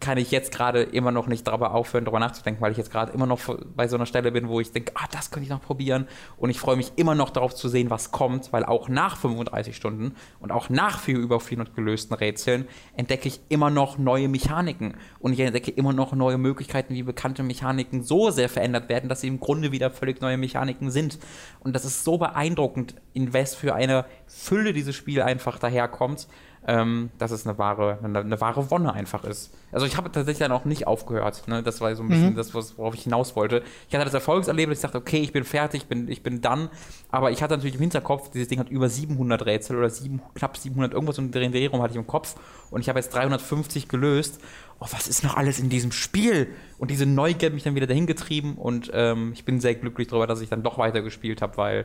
kann 0.00 0.18
ich 0.18 0.30
jetzt 0.30 0.52
gerade 0.52 0.82
immer 0.82 1.10
noch 1.10 1.26
nicht 1.26 1.46
darüber 1.46 1.74
aufhören, 1.74 2.04
darüber 2.04 2.20
nachzudenken, 2.20 2.60
weil 2.60 2.72
ich 2.72 2.78
jetzt 2.78 2.90
gerade 2.90 3.12
immer 3.12 3.26
noch 3.26 3.40
bei 3.74 3.88
so 3.88 3.96
einer 3.96 4.06
Stelle 4.06 4.30
bin, 4.30 4.48
wo 4.48 4.60
ich 4.60 4.70
denke, 4.70 4.92
ah, 4.94 5.06
das 5.10 5.30
könnte 5.30 5.44
ich 5.44 5.50
noch 5.50 5.62
probieren. 5.62 6.06
Und 6.36 6.50
ich 6.50 6.60
freue 6.60 6.76
mich 6.76 6.92
immer 6.96 7.14
noch 7.14 7.30
darauf 7.30 7.54
zu 7.54 7.68
sehen, 7.68 7.90
was 7.90 8.12
kommt, 8.12 8.52
weil 8.52 8.64
auch 8.64 8.88
nach 8.88 9.16
35 9.16 9.74
Stunden 9.74 10.14
und 10.40 10.52
auch 10.52 10.68
nach 10.68 11.00
viel 11.00 11.16
über 11.16 11.40
400 11.40 11.74
gelösten 11.74 12.14
Rätseln 12.14 12.66
entdecke 12.94 13.28
ich 13.28 13.40
immer 13.48 13.70
noch 13.70 13.98
neue 13.98 14.28
Mechaniken. 14.28 14.94
Und 15.18 15.32
ich 15.32 15.40
entdecke 15.40 15.70
immer 15.72 15.92
noch 15.92 16.12
neue 16.12 16.38
Möglichkeiten, 16.38 16.94
wie 16.94 17.02
bekannte 17.02 17.42
Mechaniken 17.42 18.02
so 18.02 18.30
sehr 18.30 18.48
verändert 18.48 18.88
werden, 18.88 19.08
dass 19.08 19.22
sie 19.22 19.28
im 19.28 19.40
Grunde 19.40 19.72
wieder 19.72 19.90
völlig 19.90 20.20
neue 20.20 20.36
Mechaniken 20.36 20.90
sind. 20.90 21.18
Und 21.60 21.74
das 21.74 21.84
ist 21.84 22.04
so 22.04 22.18
beeindruckend, 22.18 22.94
in 23.14 23.34
was 23.34 23.54
für 23.54 23.74
eine 23.74 24.04
Fülle 24.26 24.72
dieses 24.72 24.94
Spiel 24.94 25.22
einfach 25.22 25.58
daherkommt 25.58 26.28
ähm, 26.66 27.10
dass 27.18 27.30
es 27.30 27.46
eine 27.46 27.58
wahre, 27.58 27.98
eine, 28.02 28.18
eine, 28.18 28.40
wahre 28.40 28.70
Wonne 28.70 28.92
einfach 28.92 29.22
ist. 29.22 29.54
Also 29.70 29.86
ich 29.86 29.96
habe 29.96 30.10
tatsächlich 30.10 30.40
dann 30.40 30.50
auch 30.50 30.64
nicht 30.64 30.86
aufgehört. 30.86 31.46
Ne? 31.46 31.62
Das 31.62 31.80
war 31.80 31.94
so 31.94 32.02
ein 32.02 32.08
bisschen 32.08 32.30
mhm. 32.32 32.36
das, 32.36 32.54
worauf 32.54 32.94
ich 32.94 33.04
hinaus 33.04 33.36
wollte. 33.36 33.62
Ich 33.88 33.94
hatte 33.94 34.04
das 34.04 34.14
Erfolgserlebnis, 34.14 34.78
ich 34.78 34.82
dachte, 34.82 34.98
okay, 34.98 35.18
ich 35.18 35.32
bin 35.32 35.44
fertig, 35.44 35.82
ich 35.82 35.88
bin, 35.88 36.08
ich 36.08 36.24
bin 36.24 36.40
dann. 36.40 36.68
Aber 37.10 37.30
ich 37.30 37.40
hatte 37.40 37.54
natürlich 37.54 37.76
im 37.76 37.82
Hinterkopf, 37.82 38.30
dieses 38.30 38.48
Ding 38.48 38.58
hat 38.58 38.68
über 38.68 38.88
700 38.88 39.46
Rätsel 39.46 39.76
oder 39.76 39.90
sieben, 39.90 40.20
knapp 40.34 40.56
700, 40.56 40.92
irgendwas 40.92 41.18
um 41.20 41.30
den 41.30 41.52
Dreh 41.52 41.66
rum 41.68 41.82
hatte 41.82 41.92
ich 41.92 41.98
im 41.98 42.06
Kopf. 42.06 42.34
Und 42.70 42.80
ich 42.80 42.88
habe 42.88 42.98
jetzt 42.98 43.14
350 43.14 43.88
gelöst. 43.88 44.40
Oh, 44.80 44.86
was 44.90 45.06
ist 45.06 45.22
noch 45.22 45.36
alles 45.36 45.60
in 45.60 45.68
diesem 45.68 45.92
Spiel? 45.92 46.48
Und 46.78 46.90
diese 46.90 47.06
Neugier 47.06 47.46
hat 47.46 47.54
mich 47.54 47.62
dann 47.62 47.76
wieder 47.76 47.86
dahin 47.86 48.06
getrieben. 48.06 48.56
Und 48.56 48.90
ähm, 48.92 49.30
ich 49.34 49.44
bin 49.44 49.60
sehr 49.60 49.76
glücklich 49.76 50.08
darüber, 50.08 50.26
dass 50.26 50.40
ich 50.40 50.48
dann 50.48 50.64
doch 50.64 50.78
weitergespielt 50.78 51.42
habe, 51.42 51.56
weil 51.56 51.84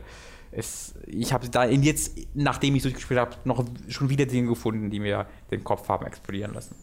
es, 0.52 0.94
ich 1.06 1.32
habe 1.32 1.48
da 1.48 1.64
jetzt, 1.64 2.16
nachdem 2.34 2.74
ich 2.74 2.82
durchgespielt 2.82 3.18
habe, 3.18 3.36
noch 3.44 3.64
schon 3.88 4.10
wieder 4.10 4.26
Dinge 4.26 4.48
gefunden, 4.48 4.90
die 4.90 5.00
mir 5.00 5.26
den 5.50 5.64
Kopf 5.64 5.88
haben 5.88 6.06
explodieren 6.06 6.52
lassen. 6.54 6.76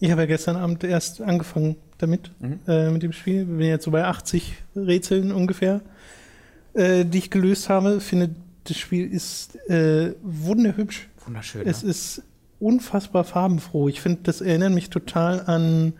Ich 0.00 0.10
habe 0.12 0.22
ja 0.22 0.26
gestern 0.26 0.56
Abend 0.56 0.84
erst 0.84 1.20
angefangen 1.20 1.76
damit, 1.98 2.30
mhm. 2.38 2.60
äh, 2.68 2.90
mit 2.90 3.02
dem 3.02 3.12
Spiel. 3.12 3.44
Bin 3.44 3.66
jetzt 3.66 3.84
so 3.84 3.90
bei 3.90 4.04
80 4.04 4.54
Rätseln 4.76 5.32
ungefähr, 5.32 5.80
äh, 6.74 7.04
die 7.04 7.18
ich 7.18 7.30
gelöst 7.30 7.68
habe. 7.68 8.00
Finde, 8.00 8.30
das 8.64 8.76
Spiel 8.76 9.12
ist 9.12 9.56
äh, 9.68 10.14
wunderhübsch. 10.22 11.08
Wunderschön. 11.26 11.66
Es 11.66 11.82
ja. 11.82 11.88
ist 11.88 12.22
unfassbar 12.60 13.24
farbenfroh. 13.24 13.88
Ich 13.88 14.00
finde, 14.00 14.20
das 14.22 14.40
erinnert 14.40 14.72
mich 14.72 14.90
total 14.90 15.44
an 15.46 15.94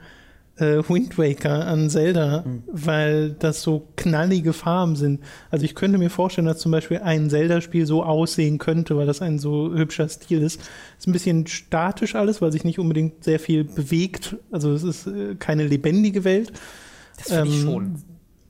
äh, 0.59 0.89
Wind 0.89 1.19
Waker 1.19 1.67
an 1.67 1.91
Zelda, 1.91 2.45
mhm. 2.47 2.63
weil 2.67 3.31
das 3.31 3.63
so 3.63 3.89
knallige 3.97 4.53
Farben 4.53 4.97
sind. 4.97 5.21
Also 5.51 5.65
ich 5.65 5.75
könnte 5.75 5.99
mir 5.99 6.11
vorstellen, 6.11 6.47
dass 6.47 6.59
zum 6.59 6.73
Beispiel 6.73 6.99
ein 6.99 7.31
Zelda-Spiel 7.31 7.87
so 7.87 8.03
aussehen 8.03 8.59
könnte, 8.59 8.97
weil 8.97 9.07
das 9.07 9.23
ein 9.23 9.39
so 9.39 9.73
hübscher 9.73 10.09
Stil 10.09 10.43
ist. 10.43 10.61
Ist 10.99 11.07
ein 11.07 11.13
bisschen 11.13 11.47
statisch 11.47 12.15
alles, 12.15 12.43
weil 12.43 12.53
sich 12.53 12.65
nicht 12.65 12.79
unbedingt 12.79 13.25
sehr 13.25 13.41
viel 13.41 13.65
bewegt. 13.65 14.37
Also 14.51 14.73
es 14.73 14.83
ist 14.83 15.07
äh, 15.07 15.35
keine 15.39 15.67
lebendige 15.67 16.25
Welt. 16.25 16.53
Das 17.17 17.29
finde 17.29 17.43
ähm, 17.43 17.49
ich 17.49 17.61
schon. 17.61 18.03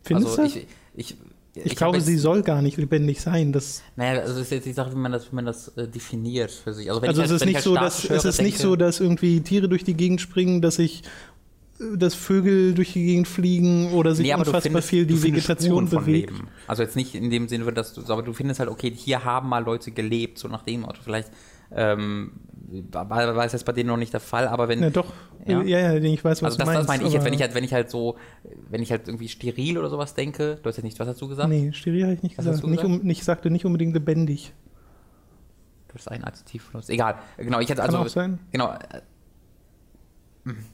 Findest 0.02 0.38
also 0.38 0.42
du? 0.42 0.48
Ich, 0.48 0.66
ich, 0.94 1.16
ich, 1.54 1.66
ich 1.66 1.76
glaube, 1.76 2.00
sie 2.00 2.16
soll 2.16 2.42
gar 2.42 2.62
nicht 2.62 2.76
lebendig 2.76 3.20
sein. 3.20 3.52
Das 3.52 3.82
naja, 3.96 4.20
also 4.20 4.34
es 4.34 4.42
ist 4.42 4.50
jetzt 4.52 4.66
die 4.66 4.72
Sache, 4.72 4.92
wie 4.92 4.98
man 4.98 5.12
das, 5.12 5.30
wie 5.30 5.34
man 5.34 5.46
das 5.46 5.68
äh, 5.76 5.88
definiert 5.88 6.50
für 6.50 6.72
sich. 6.72 6.90
Also, 6.90 7.00
also 7.00 7.20
halt, 7.20 7.30
es 7.30 7.36
ist, 7.36 7.44
nicht, 7.44 7.56
halt 7.56 7.64
so, 7.64 7.74
dass, 7.74 8.04
es 8.04 8.24
ist 8.24 8.42
nicht 8.42 8.58
so, 8.58 8.76
dass 8.76 9.00
irgendwie 9.00 9.40
Tiere 9.40 9.68
durch 9.68 9.84
die 9.84 9.94
Gegend 9.94 10.20
springen, 10.20 10.62
dass 10.62 10.78
ich 10.78 11.02
dass 11.96 12.14
Vögel 12.14 12.74
durch 12.74 12.92
die 12.92 13.04
Gegend 13.04 13.28
fliegen 13.28 13.92
oder 13.92 14.14
sich 14.14 14.26
nee, 14.26 14.34
unfassbar 14.34 14.60
findest, 14.62 14.88
viel 14.88 15.06
die 15.06 15.22
Vegetation 15.22 15.88
bewegt. 15.88 16.32
Also 16.66 16.82
jetzt 16.82 16.96
nicht 16.96 17.14
in 17.14 17.30
dem 17.30 17.48
Sinne, 17.48 17.72
dass 17.72 17.94
du, 17.94 18.02
aber 18.12 18.22
du 18.22 18.32
findest 18.32 18.58
halt, 18.60 18.68
okay, 18.68 18.92
hier 18.94 19.24
haben 19.24 19.48
mal 19.48 19.64
Leute 19.64 19.92
gelebt, 19.92 20.38
so 20.38 20.48
nach 20.48 20.62
dem 20.62 20.80
Motto. 20.80 21.00
Vielleicht 21.02 21.30
ähm, 21.70 22.32
war 22.92 23.44
es 23.44 23.52
jetzt 23.52 23.64
bei 23.64 23.72
denen 23.72 23.88
noch 23.88 23.96
nicht 23.96 24.12
der 24.12 24.20
Fall, 24.20 24.48
aber 24.48 24.68
wenn. 24.68 24.82
Ja, 24.82 24.90
doch. 24.90 25.12
Ja, 25.46 25.62
ja, 25.62 25.92
ja 25.92 26.02
ich 26.02 26.24
weiß, 26.24 26.42
was 26.42 26.58
also 26.58 26.58
das, 26.58 26.66
du 26.66 26.66
meinst. 26.66 26.80
Das 26.80 26.88
meine 26.88 27.06
ich 27.06 27.12
jetzt, 27.12 27.24
wenn 27.24 27.32
ich 27.32 27.40
halt, 27.42 27.54
wenn 27.54 27.64
ich 27.64 27.72
halt 27.72 27.90
so, 27.90 28.16
wenn 28.68 28.82
ich 28.82 28.90
halt 28.90 29.06
irgendwie 29.06 29.28
steril 29.28 29.78
oder 29.78 29.88
sowas 29.88 30.14
denke. 30.14 30.58
Du 30.62 30.68
hast 30.68 30.78
ja 30.78 30.82
nicht, 30.82 30.98
was 30.98 31.06
hast 31.06 31.20
du 31.20 31.28
gesagt? 31.28 31.48
Nee, 31.48 31.72
steril 31.72 32.04
habe 32.04 32.14
ich 32.14 32.22
nicht 32.22 32.36
was 32.38 32.44
gesagt. 32.44 32.66
Nicht 32.66 32.84
um, 32.84 33.08
ich 33.08 33.22
sagte 33.22 33.50
nicht 33.50 33.64
unbedingt 33.64 33.94
lebendig. 33.94 34.52
Du 35.88 35.94
hast 35.94 36.08
ein 36.08 36.24
Adjektiv 36.24 36.70
benutzt. 36.70 36.90
Egal. 36.90 37.16
Genau, 37.36 37.60
ich 37.60 37.68
hätte 37.68 37.80
Kann 37.80 37.90
also. 37.90 37.98
Auch 37.98 38.08
sein. 38.08 38.40
Genau 38.50 38.74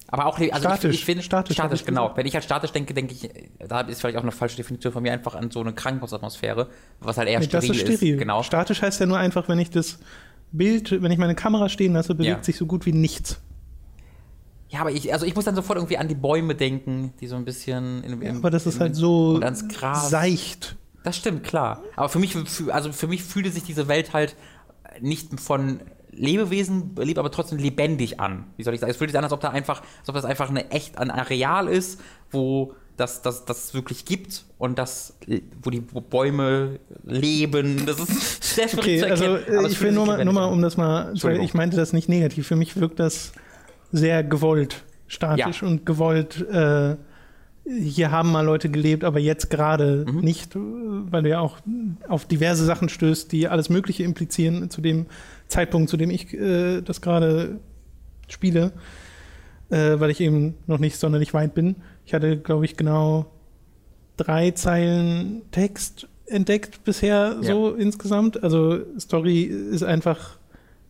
aber 0.09 0.27
auch, 0.27 0.39
also 0.39 0.59
statisch, 0.59 0.91
ich, 0.91 1.01
ich 1.01 1.05
finde, 1.05 1.23
statisch, 1.23 1.57
statisch 1.57 1.85
genau. 1.85 2.13
Wenn 2.15 2.27
ich 2.27 2.35
halt 2.35 2.45
statisch 2.45 2.73
denke, 2.73 2.95
denke 2.95 3.15
ich, 3.15 3.31
da 3.67 3.81
ist 3.81 4.01
vielleicht 4.01 4.17
auch 4.19 4.23
eine 4.23 4.33
falsche 4.33 4.57
Definition 4.57 4.93
von 4.93 5.03
mir, 5.03 5.13
einfach 5.13 5.35
an 5.35 5.51
so 5.51 5.61
eine 5.61 5.73
Krankenhausatmosphäre, 5.73 6.69
was 7.01 7.17
halt 7.17 7.29
eher 7.29 7.41
nee, 7.41 7.47
steril, 7.47 7.69
das 7.69 7.77
ist 7.77 7.83
steril 7.83 8.15
ist. 8.15 8.21
Genau. 8.21 8.43
Statisch 8.43 8.83
heißt 8.83 9.01
ja 9.01 9.07
nur 9.07 9.19
einfach, 9.19 9.49
wenn 9.49 9.59
ich 9.59 9.71
das 9.71 9.99
Bild, 10.53 11.03
wenn 11.03 11.11
ich 11.11 11.19
meine 11.19 11.35
Kamera 11.35 11.69
stehen 11.69 11.95
lasse, 11.95 12.15
bewegt 12.15 12.39
ja. 12.39 12.43
sich 12.45 12.57
so 12.57 12.67
gut 12.67 12.87
wie 12.87 12.93
nichts. 12.93 13.41
Ja, 14.69 14.81
aber 14.81 14.91
ich, 14.91 15.13
also 15.13 15.25
ich 15.27 15.35
muss 15.35 15.45
dann 15.45 15.55
sofort 15.55 15.79
irgendwie 15.79 15.99
an 15.99 16.09
die 16.09 16.15
Bäume 16.15 16.55
denken, 16.55 17.13
die 17.21 17.27
so 17.27 17.37
ein 17.37 17.45
bisschen. 17.45 18.03
In, 18.03 18.23
ja, 18.23 18.33
aber 18.33 18.51
das 18.51 18.67
ist 18.67 18.81
halt 18.81 18.97
so 18.97 19.41
seicht. 19.95 20.77
Das 21.05 21.17
stimmt, 21.17 21.45
klar. 21.45 21.83
Aber 21.97 22.09
für 22.09 22.19
mich, 22.19 22.35
also 22.73 22.93
für 22.93 23.07
mich 23.07 23.23
fühlte 23.23 23.51
sich 23.51 23.63
diese 23.63 23.89
Welt 23.89 24.13
halt 24.13 24.37
nicht 25.01 25.39
von 25.39 25.81
Lebewesen 26.17 26.95
lebt 26.97 27.19
aber 27.19 27.31
trotzdem 27.31 27.59
lebendig 27.59 28.21
an. 28.21 28.45
Wie 28.57 28.63
soll 28.63 28.75
ich 28.75 28.81
sagen? 28.81 28.91
Es 28.91 28.97
fühlt 28.97 29.11
sich 29.11 29.19
an, 29.19 29.25
als 29.25 29.33
ob 29.33 29.41
da 29.41 29.51
einfach, 29.51 29.83
als 30.01 30.09
ob 30.09 30.15
das 30.15 30.25
einfach 30.25 30.51
eine 30.51 30.71
echt 30.71 30.99
ein 30.99 31.11
Areal 31.11 31.69
ist, 31.69 32.01
wo 32.31 32.75
das, 32.97 33.23
das, 33.23 33.45
das 33.45 33.75
wirklich 33.75 34.05
gibt 34.05 34.45
und 34.59 34.79
das, 34.79 35.15
wo 35.63 35.71
die 35.71 35.81
Bäume 35.81 36.79
leben. 37.05 37.87
Das 37.87 37.99
ist 37.99 38.43
sehr 38.55 38.69
schwierig 38.69 39.03
okay, 39.03 39.17
zu 39.17 39.25
erkennen. 39.25 39.59
Also 39.59 39.69
ich 39.69 39.81
will 39.81 39.93
nur 39.93 40.07
mal, 40.07 40.25
nur 40.25 40.35
mal, 40.35 40.47
um 40.47 40.63
das 40.63 40.77
mal, 40.77 41.13
ich 41.15 41.55
meinte 41.55 41.77
das 41.77 41.93
nicht 41.93 42.09
negativ. 42.09 42.47
Für 42.47 42.57
mich 42.57 42.77
wirkt 42.77 43.01
das 43.01 43.33
sehr 43.91 44.23
gewollt, 44.23 44.85
statisch 45.09 45.63
ja. 45.63 45.69
und 45.69 45.87
gewollt 45.87 46.41
äh, 46.49 46.97
hier 47.67 48.11
haben 48.11 48.31
mal 48.31 48.45
Leute 48.45 48.69
gelebt, 48.69 49.05
aber 49.05 49.19
jetzt 49.19 49.49
gerade 49.49 50.05
Mhm. 50.07 50.21
nicht, 50.21 50.55
äh, 50.55 50.59
weil 50.59 51.23
du 51.23 51.31
ja 51.31 51.41
auch 51.41 51.59
auf 52.09 52.27
diverse 52.27 52.65
Sachen 52.65 52.89
stößt, 52.89 53.33
die 53.33 53.49
alles 53.49 53.71
Mögliche 53.71 54.03
implizieren 54.03 54.69
zu 54.71 54.81
dem 54.81 55.07
Zeitpunkt, 55.49 55.89
zu 55.89 55.97
dem 55.97 56.11
ich 56.11 56.33
äh, 56.35 56.83
das 56.83 57.01
gerade 57.01 57.61
spiele, 58.29 58.73
äh, 59.71 59.99
weil 59.99 60.11
ich 60.11 60.21
eben 60.21 60.55
noch 60.67 60.79
nicht 60.79 60.97
sonderlich 60.97 61.33
weit 61.33 61.55
bin. 61.55 61.77
Ich 62.05 62.13
hatte, 62.13 62.37
glaube 62.37 62.65
ich, 62.67 62.77
genau 62.77 63.27
drei 64.17 64.51
Zeilen 64.51 65.43
Text 65.51 66.07
entdeckt 66.27 66.85
bisher 66.85 67.43
so 67.43 67.75
insgesamt. 67.75 68.43
Also 68.43 68.79
Story 68.99 69.43
ist 69.43 69.83
einfach, 69.83 70.39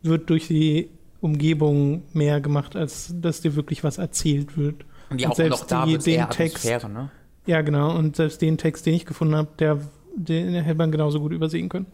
wird 0.02 0.28
durch 0.30 0.48
die 0.48 0.88
Umgebung 1.20 2.02
mehr 2.12 2.40
gemacht, 2.40 2.76
als 2.76 3.14
dass 3.20 3.40
dir 3.40 3.56
wirklich 3.56 3.82
was 3.82 3.98
erzählt 3.98 4.56
wird. 4.58 4.84
Und 5.10 5.20
ja, 5.20 5.28
Und 5.28 5.32
auch 5.32 5.36
selbst 5.36 5.70
noch 5.70 5.84
die- 5.86 5.98
den 5.98 6.28
Text- 6.30 6.56
Atmosphäre, 6.66 6.88
ne? 6.88 7.10
Ja, 7.46 7.60
genau. 7.62 7.94
Und 7.96 8.16
selbst 8.16 8.40
den 8.42 8.56
Text, 8.58 8.86
den 8.86 8.94
ich 8.94 9.04
gefunden 9.06 9.36
habe, 9.36 9.48
der, 9.58 9.78
den 10.16 10.54
hätte 10.54 10.78
man 10.78 10.90
genauso 10.90 11.20
gut 11.20 11.32
übersehen 11.32 11.68
können. 11.68 11.86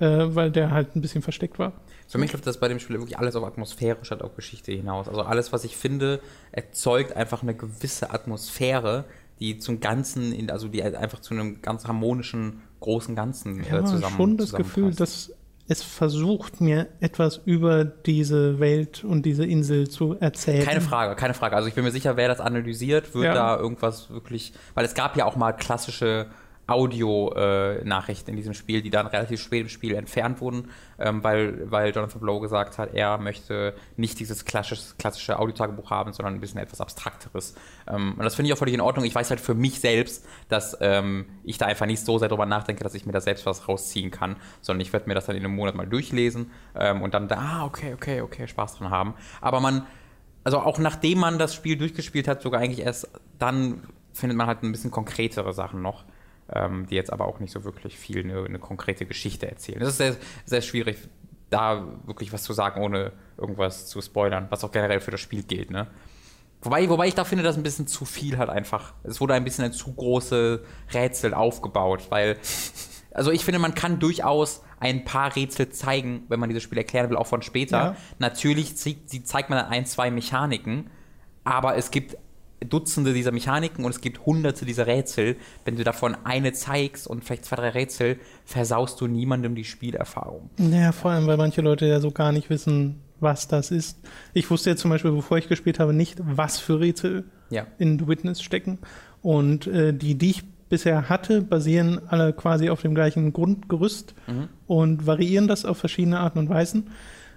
Äh, 0.00 0.34
weil 0.36 0.52
der 0.52 0.70
halt 0.70 0.94
ein 0.94 1.00
bisschen 1.00 1.22
versteckt 1.22 1.58
war. 1.58 1.72
Für 2.06 2.18
mich 2.18 2.32
läuft 2.32 2.46
das 2.46 2.60
bei 2.60 2.68
dem 2.68 2.78
Spiel 2.78 2.96
wirklich 3.00 3.18
alles 3.18 3.34
auf 3.34 3.42
Atmosphäre 3.44 3.98
statt 4.02 4.22
auf 4.22 4.36
Geschichte 4.36 4.70
hinaus. 4.70 5.08
Also 5.08 5.22
alles, 5.22 5.52
was 5.52 5.64
ich 5.64 5.76
finde, 5.76 6.20
erzeugt 6.52 7.16
einfach 7.16 7.42
eine 7.42 7.52
gewisse 7.54 8.10
Atmosphäre, 8.12 9.06
die 9.40 9.58
zum 9.58 9.80
Ganzen, 9.80 10.32
in, 10.32 10.50
also 10.52 10.68
die 10.68 10.84
einfach 10.84 11.18
zu 11.18 11.34
einem 11.34 11.62
ganz 11.62 11.86
harmonischen, 11.86 12.60
großen 12.78 13.16
Ganzen 13.16 13.60
äh, 13.64 13.70
habe 13.72 13.84
zusammen 13.86 14.16
schon 14.16 14.36
das 14.36 14.52
Gefühl, 14.52 14.94
dass 14.94 15.32
es 15.70 15.82
versucht, 15.82 16.60
mir 16.60 16.88
etwas 17.00 17.40
über 17.44 17.84
diese 17.84 18.58
Welt 18.58 19.04
und 19.04 19.24
diese 19.26 19.44
Insel 19.44 19.88
zu 19.88 20.16
erzählen. 20.18 20.64
Keine 20.64 20.80
Frage, 20.80 21.14
keine 21.14 21.34
Frage. 21.34 21.54
Also 21.56 21.68
ich 21.68 21.74
bin 21.74 21.84
mir 21.84 21.90
sicher, 21.90 22.16
wer 22.16 22.26
das 22.28 22.40
analysiert, 22.40 23.14
wird 23.14 23.26
Ja. 23.26 23.34
da 23.34 23.56
irgendwas 23.58 24.08
wirklich, 24.10 24.54
weil 24.74 24.84
es 24.86 24.94
gab 24.94 25.16
ja 25.16 25.26
auch 25.26 25.36
mal 25.36 25.52
klassische 25.52 26.26
Audio-Nachrichten 26.68 28.30
in 28.30 28.36
diesem 28.36 28.54
Spiel, 28.54 28.82
die 28.82 28.90
dann 28.90 29.06
relativ 29.06 29.40
spät 29.40 29.62
im 29.62 29.68
Spiel 29.68 29.94
entfernt 29.94 30.40
wurden, 30.40 30.70
ähm, 30.98 31.24
weil, 31.24 31.70
weil 31.70 31.94
Jonathan 31.94 32.20
Blow 32.20 32.40
gesagt 32.40 32.78
hat, 32.78 32.94
er 32.94 33.18
möchte 33.18 33.74
nicht 33.96 34.20
dieses 34.20 34.44
klassische, 34.44 35.38
Audiotagebuch 35.38 35.90
haben, 35.90 36.12
sondern 36.12 36.34
ein 36.34 36.40
bisschen 36.40 36.60
etwas 36.60 36.80
Abstrakteres. 36.80 37.54
Ähm, 37.88 38.14
und 38.16 38.24
das 38.24 38.34
finde 38.34 38.48
ich 38.48 38.52
auch 38.52 38.58
völlig 38.58 38.74
in 38.74 38.82
Ordnung. 38.82 39.06
Ich 39.06 39.14
weiß 39.14 39.30
halt 39.30 39.40
für 39.40 39.54
mich 39.54 39.80
selbst, 39.80 40.26
dass 40.48 40.76
ähm, 40.80 41.26
ich 41.42 41.56
da 41.56 41.66
einfach 41.66 41.86
nicht 41.86 42.04
so 42.04 42.18
sehr 42.18 42.28
drüber 42.28 42.46
nachdenke, 42.46 42.84
dass 42.84 42.94
ich 42.94 43.06
mir 43.06 43.12
da 43.12 43.20
selbst 43.20 43.46
was 43.46 43.66
rausziehen 43.66 44.10
kann, 44.10 44.36
sondern 44.60 44.82
ich 44.82 44.92
werde 44.92 45.08
mir 45.08 45.14
das 45.14 45.26
dann 45.26 45.36
in 45.36 45.44
einem 45.44 45.54
Monat 45.54 45.74
mal 45.74 45.86
durchlesen 45.86 46.50
ähm, 46.78 47.00
und 47.00 47.14
dann 47.14 47.28
da, 47.28 47.36
ah, 47.36 47.64
okay, 47.64 47.94
okay, 47.94 48.20
okay, 48.20 48.46
Spaß 48.46 48.76
dran 48.76 48.90
haben. 48.90 49.14
Aber 49.40 49.60
man, 49.60 49.86
also 50.44 50.58
auch 50.58 50.78
nachdem 50.78 51.18
man 51.18 51.38
das 51.38 51.54
Spiel 51.54 51.78
durchgespielt 51.78 52.28
hat, 52.28 52.42
sogar 52.42 52.60
eigentlich 52.60 52.84
erst 52.84 53.08
dann 53.38 53.82
findet 54.12 54.36
man 54.36 54.46
halt 54.46 54.62
ein 54.62 54.72
bisschen 54.72 54.90
konkretere 54.90 55.52
Sachen 55.52 55.80
noch, 55.80 56.04
die 56.90 56.94
jetzt 56.94 57.12
aber 57.12 57.26
auch 57.26 57.40
nicht 57.40 57.52
so 57.52 57.64
wirklich 57.64 57.98
viel 57.98 58.20
eine, 58.20 58.44
eine 58.44 58.58
konkrete 58.58 59.04
Geschichte 59.04 59.48
erzählen. 59.48 59.82
Es 59.82 59.88
ist 59.90 59.98
sehr, 59.98 60.16
sehr 60.46 60.62
schwierig, 60.62 60.96
da 61.50 61.86
wirklich 62.06 62.32
was 62.32 62.42
zu 62.42 62.52
sagen, 62.52 62.82
ohne 62.82 63.12
irgendwas 63.36 63.86
zu 63.86 64.00
spoilern, 64.00 64.46
was 64.50 64.64
auch 64.64 64.72
generell 64.72 65.00
für 65.00 65.10
das 65.10 65.20
Spiel 65.20 65.42
gilt, 65.42 65.70
ne? 65.70 65.88
Wobei, 66.60 66.88
wobei 66.88 67.06
ich 67.06 67.14
da 67.14 67.24
finde, 67.24 67.44
dass 67.44 67.56
ein 67.56 67.62
bisschen 67.62 67.86
zu 67.86 68.04
viel 68.04 68.36
halt 68.36 68.50
einfach. 68.50 68.94
Es 69.04 69.20
wurde 69.20 69.34
ein 69.34 69.44
bisschen 69.44 69.64
ein 69.64 69.72
zu 69.72 69.92
große 69.92 70.64
Rätsel 70.92 71.34
aufgebaut, 71.34 72.06
weil. 72.10 72.36
Also 73.12 73.30
ich 73.30 73.44
finde, 73.44 73.58
man 73.58 73.74
kann 73.74 73.98
durchaus 73.98 74.62
ein 74.80 75.04
paar 75.04 75.34
Rätsel 75.34 75.70
zeigen, 75.70 76.24
wenn 76.28 76.38
man 76.38 76.48
dieses 76.48 76.62
Spiel 76.62 76.78
erklären 76.78 77.10
will, 77.10 77.16
auch 77.16 77.26
von 77.26 77.42
später. 77.42 77.78
Ja. 77.78 77.96
Natürlich 78.18 78.76
zeigt, 78.76 79.10
zeigt 79.26 79.50
man 79.50 79.58
dann 79.58 79.70
ein, 79.70 79.86
zwei 79.86 80.10
Mechaniken, 80.10 80.90
aber 81.42 81.76
es 81.76 81.90
gibt 81.90 82.16
Dutzende 82.66 83.12
dieser 83.12 83.30
Mechaniken 83.32 83.84
und 83.84 83.90
es 83.92 84.00
gibt 84.00 84.24
hunderte 84.26 84.64
dieser 84.64 84.86
Rätsel. 84.86 85.36
Wenn 85.64 85.76
du 85.76 85.84
davon 85.84 86.16
eine 86.24 86.52
zeigst 86.52 87.06
und 87.06 87.24
vielleicht 87.24 87.44
zwei, 87.44 87.56
drei 87.56 87.68
Rätsel, 87.70 88.18
versaust 88.44 89.00
du 89.00 89.06
niemandem 89.06 89.54
die 89.54 89.64
Spielerfahrung. 89.64 90.50
Naja, 90.58 90.92
vor 90.92 91.10
allem, 91.12 91.26
weil 91.26 91.36
manche 91.36 91.60
Leute 91.60 91.86
ja 91.86 92.00
so 92.00 92.10
gar 92.10 92.32
nicht 92.32 92.50
wissen, 92.50 93.00
was 93.20 93.48
das 93.48 93.70
ist. 93.70 93.98
Ich 94.32 94.50
wusste 94.50 94.70
ja 94.70 94.76
zum 94.76 94.90
Beispiel, 94.90 95.12
bevor 95.12 95.38
ich 95.38 95.48
gespielt 95.48 95.78
habe, 95.78 95.92
nicht, 95.92 96.18
was 96.24 96.58
für 96.58 96.80
Rätsel 96.80 97.24
Ja. 97.50 97.66
in 97.78 97.98
The 97.98 98.06
Witness 98.08 98.42
stecken. 98.42 98.78
Und 99.22 99.66
äh, 99.66 99.92
die, 99.92 100.14
die 100.16 100.30
ich 100.30 100.42
bisher 100.68 101.08
hatte, 101.08 101.40
basieren 101.42 102.00
alle 102.08 102.32
quasi 102.32 102.68
auf 102.70 102.82
dem 102.82 102.94
gleichen 102.94 103.32
Grundgerüst 103.32 104.14
Mhm. 104.26 104.48
und 104.66 105.06
variieren 105.06 105.48
das 105.48 105.64
auf 105.64 105.78
verschiedene 105.78 106.20
Arten 106.20 106.38
und 106.38 106.48
Weisen. 106.48 106.88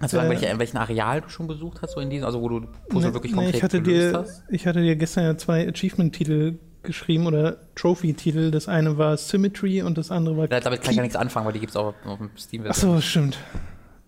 Sagen, 0.08 0.26
Äh, 0.26 0.30
welche, 0.30 0.58
welchen 0.58 0.76
Areal 0.78 1.20
du 1.20 1.28
schon 1.28 1.46
besucht 1.46 1.80
hast, 1.82 1.92
so 1.92 2.00
in 2.00 2.10
diesem, 2.10 2.26
also 2.26 2.40
wo 2.40 2.48
du 2.48 2.60
Puzzle 2.88 3.08
Nee, 3.10 3.14
wirklich 3.14 3.32
konkret 3.32 3.54
ich 3.56 3.62
hatte 3.62 3.80
dir, 3.80 4.12
hast? 4.14 4.42
Ich 4.48 4.66
hatte 4.66 4.80
dir 4.82 4.96
gestern 4.96 5.24
ja 5.24 5.36
zwei 5.38 5.68
Achievement-Titel 5.68 6.58
geschrieben 6.82 7.26
oder 7.26 7.58
Trophy-Titel. 7.76 8.50
Das 8.50 8.66
eine 8.68 8.98
war 8.98 9.16
Symmetry 9.16 9.82
und 9.82 9.96
das 9.98 10.10
andere 10.10 10.36
war. 10.36 10.48
Da- 10.48 10.60
Damit 10.60 10.82
kann 10.82 10.90
ich 10.90 10.96
ja 10.96 11.02
nichts 11.02 11.16
anfangen, 11.16 11.46
weil 11.46 11.52
die 11.52 11.60
gibt 11.60 11.70
es 11.70 11.76
auch 11.76 11.94
auf 12.04 12.18
dem 12.18 12.30
steam 12.36 12.64
Ach 12.68 12.74
so, 12.74 13.00
stimmt. 13.00 13.38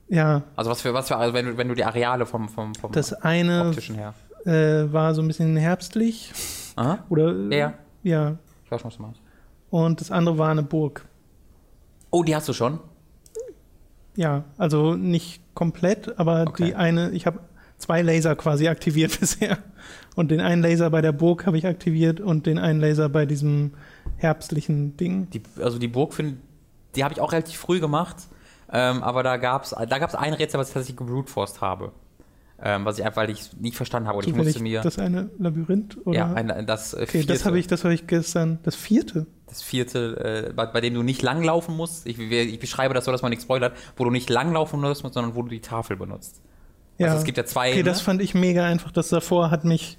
Ja, 0.08 0.42
Also 0.56 0.70
was 0.70 0.82
für, 0.82 0.92
was 0.92 1.08
für, 1.08 1.16
also 1.16 1.32
wenn 1.34 1.46
du, 1.46 1.56
wenn 1.56 1.68
du 1.68 1.74
die 1.74 1.84
Areale 1.84 2.26
vom, 2.26 2.48
vom, 2.48 2.74
vom 2.74 2.92
das 2.92 3.12
eine 3.14 3.68
optischen 3.68 3.94
her. 3.94 4.12
äh, 4.44 4.92
war 4.92 5.14
so 5.14 5.22
ein 5.22 5.28
bisschen 5.28 5.56
herbstlich 5.56 6.30
Aha. 6.76 7.04
oder 7.08 7.32
Ja, 7.50 7.56
ja. 7.56 7.74
ja. 8.02 8.36
Ich 8.64 8.70
weiß 8.70 8.80
schon, 8.82 8.90
was 8.90 8.96
du 8.96 9.02
meinst. 9.02 9.20
Und 9.70 10.00
das 10.00 10.10
andere 10.10 10.36
war 10.36 10.50
eine 10.50 10.62
Burg. 10.62 11.06
Oh, 12.10 12.22
die 12.22 12.34
hast 12.36 12.48
du 12.48 12.52
schon? 12.52 12.80
Ja, 14.16 14.44
also 14.58 14.94
nicht 14.94 15.42
komplett, 15.54 16.18
aber 16.18 16.44
Okay. 16.48 16.66
die 16.66 16.74
eine, 16.74 17.10
ich 17.10 17.26
habe 17.26 17.40
zwei 17.78 18.02
Laser 18.02 18.36
quasi 18.36 18.68
aktiviert 18.68 19.18
bisher. 19.20 19.58
Und 20.16 20.30
den 20.30 20.40
einen 20.40 20.62
Laser 20.62 20.90
bei 20.90 21.00
der 21.00 21.12
Burg 21.12 21.46
habe 21.46 21.58
ich 21.58 21.66
aktiviert 21.66 22.20
und 22.20 22.46
den 22.46 22.58
einen 22.58 22.80
Laser 22.80 23.08
bei 23.08 23.26
diesem 23.26 23.72
herbstlichen 24.16 24.96
Ding. 24.96 25.28
Die, 25.30 25.42
also 25.60 25.78
die 25.78 25.88
Burg, 25.88 26.14
find, 26.14 26.38
die 26.94 27.02
habe 27.04 27.14
ich 27.14 27.20
auch 27.20 27.32
relativ 27.32 27.56
früh 27.58 27.80
gemacht. 27.80 28.16
Ähm, 28.72 29.02
aber 29.02 29.22
da 29.22 29.36
gab 29.36 29.64
es 29.64 29.70
da 29.70 29.98
gab's 29.98 30.14
ein 30.14 30.32
Rätsel, 30.32 30.58
was 30.58 30.68
ich 30.68 30.74
tatsächlich 30.74 30.96
gebruteforced 30.96 31.60
habe. 31.60 31.92
Ähm, 32.62 32.84
was 32.84 32.98
ich 32.98 33.04
einfach, 33.04 33.22
weil 33.22 33.30
ich 33.30 33.52
nicht 33.60 33.76
verstanden 33.76 34.08
habe. 34.08 34.18
Und 34.18 34.26
ich 34.26 34.34
musste 34.34 34.62
mir. 34.62 34.80
das 34.80 34.98
eine 34.98 35.28
Labyrinth 35.38 35.98
oder? 36.06 36.16
ja, 36.16 36.32
ein, 36.32 36.66
das 36.66 36.94
äh, 36.94 36.98
okay, 36.98 37.06
vierte, 37.06 37.32
das 37.32 37.44
habe 37.44 37.58
ich, 37.58 37.66
das 37.66 37.84
habe 37.84 37.92
ich 37.92 38.06
gestern. 38.06 38.60
Das 38.62 38.76
vierte. 38.76 39.26
Das 39.54 39.62
vierte 39.62 40.48
äh, 40.48 40.52
bei, 40.52 40.66
bei 40.66 40.80
dem 40.80 40.94
du 40.94 41.02
nicht 41.02 41.22
langlaufen 41.22 41.76
musst. 41.76 42.06
Ich, 42.06 42.18
ich 42.18 42.58
beschreibe 42.58 42.94
das 42.94 43.04
so, 43.04 43.12
dass 43.12 43.22
man 43.22 43.30
nichts 43.30 43.44
spoilert, 43.44 43.76
wo 43.96 44.04
du 44.04 44.10
nicht 44.10 44.28
langlaufen 44.30 44.80
musst, 44.80 45.02
sondern 45.02 45.34
wo 45.34 45.42
du 45.42 45.48
die 45.48 45.60
Tafel 45.60 45.96
benutzt. 45.96 46.40
Ja. 46.98 47.06
Also 47.06 47.18
es 47.18 47.24
gibt 47.24 47.38
ja 47.38 47.44
zwei. 47.44 47.70
Okay, 47.70 47.82
das 47.82 47.98
ne? 47.98 48.04
fand 48.04 48.22
ich 48.22 48.34
mega 48.34 48.64
einfach. 48.64 48.90
Das 48.92 49.08
davor 49.08 49.50
hat 49.50 49.64
mich 49.64 49.98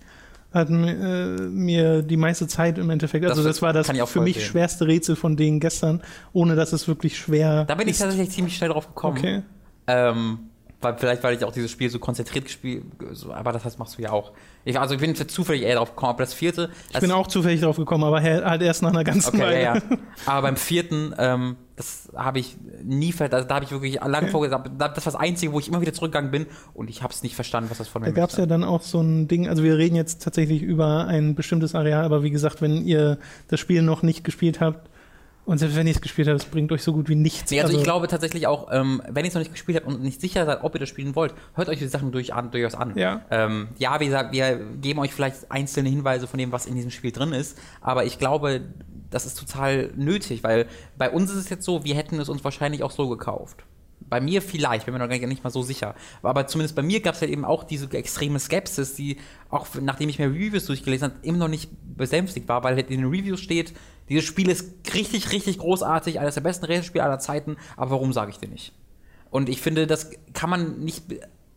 hat 0.54 0.70
äh, 0.70 0.74
mir 0.74 2.02
die 2.02 2.16
meiste 2.16 2.48
Zeit 2.48 2.78
im 2.78 2.90
Endeffekt, 2.90 3.26
also 3.26 3.44
Das 3.44 3.56
das, 3.58 3.62
war 3.62 3.74
das 3.74 3.92
für 4.10 4.22
mich 4.22 4.38
sehen. 4.38 4.46
schwerste 4.46 4.88
Rätsel 4.88 5.18
von 5.18 5.36
denen 5.36 5.60
gestern, 5.60 6.02
ohne 6.32 6.56
dass 6.56 6.72
es 6.72 6.88
wirklich 6.88 7.18
schwer 7.18 7.66
Da 7.66 7.76
bin 7.76 7.88
ich 7.88 7.96
ist. 7.96 8.00
tatsächlich 8.00 8.30
ziemlich 8.32 8.56
schnell 8.56 8.70
drauf 8.70 8.88
gekommen. 8.88 9.18
Okay. 9.18 9.42
Ähm, 9.88 10.40
weil, 10.86 10.98
vielleicht, 10.98 11.24
weil 11.24 11.36
ich 11.36 11.44
auch 11.44 11.52
dieses 11.52 11.72
Spiel 11.72 11.90
so 11.90 12.00
konzentriert 12.00 12.46
gespielt 12.46 12.84
so, 13.12 13.34
aber 13.34 13.52
das 13.52 13.66
heißt, 13.66 13.80
machst 13.80 13.98
du 13.98 14.02
ja 14.02 14.12
auch. 14.12 14.32
Ich, 14.64 14.80
also 14.80 14.96
ich 14.96 15.02
bin 15.02 15.16
zufällig 15.16 15.64
eher 15.64 15.76
drauf 15.76 15.90
gekommen, 15.90 16.12
aber 16.12 16.24
das 16.24 16.34
vierte. 16.34 16.70
Ich 16.94 17.00
bin 17.00 17.12
auch 17.12 17.28
zufällig 17.28 17.62
drauf 17.62 17.76
gekommen, 17.78 18.04
aber 18.04 18.22
halt 18.22 18.62
erst 18.62 18.82
nach 18.82 18.92
einer 18.92 19.04
ganzen 19.04 19.36
Okay, 19.36 19.44
Weile. 19.44 19.62
ja, 19.62 19.76
ja. 19.76 19.82
Aber 20.26 20.44
beim 20.44 20.56
vierten, 20.56 21.14
ähm, 21.18 21.58
das 21.76 22.10
habe 22.16 22.40
ich 22.40 22.58
nie 22.84 23.12
ver 23.12 23.30
da, 23.30 23.44
da 23.44 23.56
habe 23.56 23.66
ich 23.66 23.72
wirklich 23.72 24.00
lange 24.02 24.30
vorgesagt. 24.30 24.72
Das 24.78 25.06
war 25.06 25.12
das 25.14 25.16
Einzige, 25.16 25.52
wo 25.52 25.60
ich 25.60 25.68
immer 25.68 25.82
wieder 25.82 25.94
zurückgegangen 25.94 26.32
bin 26.32 26.46
und 26.74 26.90
ich 26.90 27.04
habe 27.04 27.14
es 27.14 27.22
nicht 27.22 27.36
verstanden, 27.36 27.70
was 27.70 27.80
das 27.80 27.88
von 27.88 28.02
mir 28.02 28.08
Da 28.08 28.14
gab 28.14 28.30
es 28.30 28.38
ja 28.38 28.46
dann 28.46 28.64
auch 28.64 28.82
so 28.82 29.02
ein 29.02 29.28
Ding, 29.28 29.48
also 29.48 29.62
wir 29.64 29.78
reden 29.78 29.96
jetzt 29.96 30.24
tatsächlich 30.24 30.62
über 30.62 31.06
ein 31.06 31.36
bestimmtes 31.36 31.76
Areal, 31.76 32.06
aber 32.06 32.24
wie 32.24 32.32
gesagt, 32.32 32.62
wenn 32.62 32.86
ihr 32.86 33.20
das 33.50 33.60
Spiel 33.60 33.82
noch 33.82 34.04
nicht 34.04 34.24
gespielt 34.24 34.62
habt, 34.62 34.90
und 35.46 35.60
selbst 35.60 35.76
wenn 35.76 35.86
ihr 35.86 35.94
es 35.94 36.02
gespielt 36.02 36.28
habt, 36.28 36.40
es 36.40 36.46
bringt 36.46 36.72
euch 36.72 36.82
so 36.82 36.92
gut 36.92 37.08
wie 37.08 37.16
nichts. 37.16 37.52
Nee, 37.52 37.62
also, 37.62 37.78
ich 37.78 37.84
glaube 37.84 38.08
tatsächlich 38.08 38.48
auch, 38.48 38.68
ähm, 38.72 39.02
wenn 39.08 39.26
ihr 39.26 39.30
es 39.30 39.36
noch 39.36 39.42
nicht 39.42 39.52
gespielt 39.52 39.78
habt 39.78 39.88
und 39.88 40.02
nicht 40.02 40.20
sicher 40.20 40.46
seid, 40.46 40.64
ob 40.64 40.74
ihr 40.74 40.80
das 40.80 40.90
spielen 40.90 41.16
wollt, 41.16 41.34
hört 41.54 41.70
euch 41.70 41.80
die 41.80 41.88
Sachen 41.88 42.12
durch 42.12 42.34
an, 42.34 42.52
durchaus 42.52 42.76
an. 42.76 42.98
Ja. 42.98 43.22
Ähm, 43.30 43.70
ja, 43.78 44.00
wie 44.00 44.06
gesagt, 44.06 44.34
wir 44.34 44.58
geben 44.82 45.00
euch 45.00 45.14
vielleicht 45.14 45.52
einzelne 45.52 45.90
Hinweise 45.90 46.28
von 46.28 46.40
dem, 46.40 46.52
was 46.52 46.66
in 46.66 46.76
diesem 46.76 46.92
Spiel 46.92 47.12
drin 47.12 47.32
ist, 47.32 47.60
aber 47.82 48.06
ich 48.06 48.18
glaube, 48.18 48.62
das 49.12 49.26
ist 49.26 49.40
total 49.40 49.92
nötig, 49.96 50.44
weil 50.44 50.66
bei 50.98 51.10
uns 51.10 51.30
ist 51.32 51.38
es 51.38 51.50
jetzt 51.50 51.64
so, 51.64 51.86
wir 51.86 51.96
hätten 51.96 52.20
es 52.20 52.28
uns 52.28 52.44
wahrscheinlich 52.44 52.84
auch 52.84 52.92
so 52.92 53.08
gekauft. 53.08 53.64
Bei 54.00 54.22
mir 54.22 54.42
vielleicht, 54.42 54.86
bin 54.86 54.94
mir 54.94 55.00
noch 55.00 55.10
gar 55.10 55.18
nicht 55.28 55.44
mal 55.44 55.50
so 55.50 55.64
sicher. 55.64 55.96
Aber 56.22 56.46
zumindest 56.48 56.76
bei 56.76 56.84
mir 56.84 57.02
gab 57.02 57.16
es 57.16 57.22
halt 57.22 57.32
eben 57.32 57.44
auch 57.44 57.64
diese 57.64 57.92
extreme 57.92 58.40
Skepsis, 58.40 58.94
die 58.94 59.18
auch 59.50 59.68
nachdem 59.82 60.10
ich 60.10 60.20
mir 60.20 60.28
Reviews 60.28 60.66
durchgelesen 60.66 61.12
habe, 61.12 61.26
immer 61.26 61.40
noch 61.40 61.48
nicht 61.48 61.72
besänftigt 61.98 62.48
war, 62.48 62.64
weil 62.64 62.76
halt 62.76 62.92
in 62.92 63.02
den 63.02 63.10
Reviews 63.10 63.40
steht, 63.40 63.74
dieses 64.10 64.26
Spiel 64.26 64.50
ist 64.50 64.94
richtig, 64.94 65.32
richtig 65.32 65.58
großartig, 65.58 66.20
eines 66.20 66.36
der 66.36 66.42
besten 66.42 66.66
Rätselspiele 66.66 67.04
aller 67.04 67.20
Zeiten, 67.20 67.58
aber 67.76 67.92
warum 67.92 68.14
sage 68.14 68.30
ich 68.30 68.38
dir 68.38 68.50
nicht? 68.50 68.74
Und 69.32 69.50
ich 69.50 69.62
finde, 69.62 69.88
das 69.88 70.12
kann 70.34 70.50
man 70.50 70.80
nicht 70.80 71.06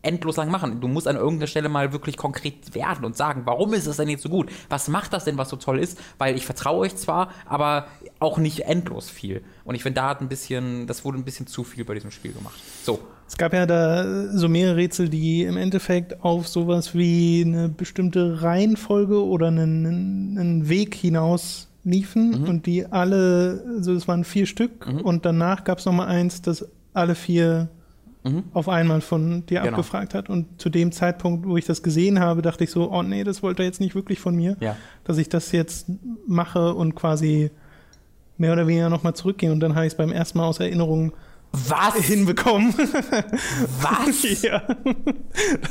endlos 0.01 0.37
lang 0.37 0.49
machen. 0.49 0.79
Du 0.79 0.87
musst 0.87 1.07
an 1.07 1.15
irgendeiner 1.17 1.47
Stelle 1.47 1.67
mal 1.69 1.91
wirklich 1.91 2.15
konkret 2.15 2.73
werden 2.73 3.03
und 3.03 3.17
sagen, 3.17 3.41
warum 3.45 3.73
ist 3.73 3.85
es 3.85 3.97
denn 3.97 4.07
jetzt 4.09 4.23
so 4.23 4.29
gut? 4.29 4.49
Was 4.69 4.87
macht 4.87 5.11
das 5.13 5.25
denn, 5.25 5.37
was 5.37 5.49
so 5.49 5.57
toll 5.57 5.79
ist? 5.79 5.97
Weil 6.17 6.35
ich 6.37 6.45
vertraue 6.45 6.79
euch 6.79 6.95
zwar, 6.95 7.31
aber 7.45 7.87
auch 8.19 8.37
nicht 8.37 8.61
endlos 8.61 9.09
viel. 9.09 9.41
Und 9.65 9.75
ich 9.75 9.83
finde, 9.83 9.99
da 10.01 10.09
hat 10.09 10.21
ein 10.21 10.29
bisschen, 10.29 10.87
das 10.87 11.03
wurde 11.03 11.17
ein 11.17 11.25
bisschen 11.25 11.47
zu 11.47 11.63
viel 11.63 11.83
bei 11.83 11.93
diesem 11.95 12.11
Spiel 12.11 12.31
gemacht. 12.31 12.57
So. 12.83 12.99
Es 13.27 13.37
gab 13.37 13.53
ja 13.53 13.65
da 13.67 14.27
so 14.31 14.47
mehrere 14.49 14.77
Rätsel, 14.77 15.07
die 15.09 15.43
im 15.43 15.55
Endeffekt 15.57 16.23
auf 16.23 16.47
sowas 16.47 16.95
wie 16.95 17.43
eine 17.45 17.69
bestimmte 17.69 18.41
Reihenfolge 18.41 19.23
oder 19.23 19.47
einen, 19.47 20.35
einen 20.39 20.69
Weg 20.69 20.95
hinaus 20.95 21.67
liefen 21.83 22.41
Mhm. 22.41 22.47
und 22.49 22.65
die 22.65 22.85
alle, 22.87 23.63
also 23.77 23.93
es 23.93 24.07
waren 24.07 24.23
vier 24.23 24.45
Stück 24.47 24.87
Mhm. 24.87 25.01
und 25.01 25.25
danach 25.25 25.63
gab 25.63 25.77
es 25.79 25.85
nochmal 25.85 26.07
eins, 26.07 26.41
das 26.41 26.65
alle 26.93 27.13
vier 27.15 27.69
Mhm. 28.23 28.43
auf 28.53 28.67
einmal 28.67 28.99
von 29.01 29.45
dir 29.45 29.59
Genau. 29.61 29.71
abgefragt 29.77 30.13
hat. 30.13 30.29
Und 30.29 30.59
zu 30.61 30.69
dem 30.69 30.91
Zeitpunkt, 30.91 31.47
wo 31.47 31.55
ich 31.57 31.65
das 31.65 31.81
gesehen 31.83 32.19
habe, 32.19 32.41
dachte 32.41 32.63
ich 32.65 32.71
so, 32.71 32.91
oh 32.91 33.01
nee, 33.01 33.23
das 33.23 33.41
wollte 33.43 33.63
er 33.63 33.67
jetzt 33.67 33.79
nicht 33.79 33.95
wirklich 33.95 34.19
von 34.19 34.35
mir, 34.35 34.57
Ja. 34.59 34.75
dass 35.05 35.17
ich 35.17 35.29
das 35.29 35.51
jetzt 35.53 35.87
mache 36.27 36.73
und 36.73 36.95
quasi 36.95 37.49
mehr 38.37 38.51
oder 38.53 38.67
weniger 38.67 38.89
nochmal 38.89 39.13
zurückgehe. 39.15 39.51
Und 39.51 39.61
dann 39.61 39.75
habe 39.75 39.85
ich 39.85 39.93
es 39.93 39.97
beim 39.97 40.11
ersten 40.11 40.37
Mal 40.37 40.47
aus 40.47 40.59
Erinnerung 40.59 41.13
Was? 41.51 41.95
hinbekommen. 41.95 42.73
Was? 43.81 44.41
ja, 44.41 44.61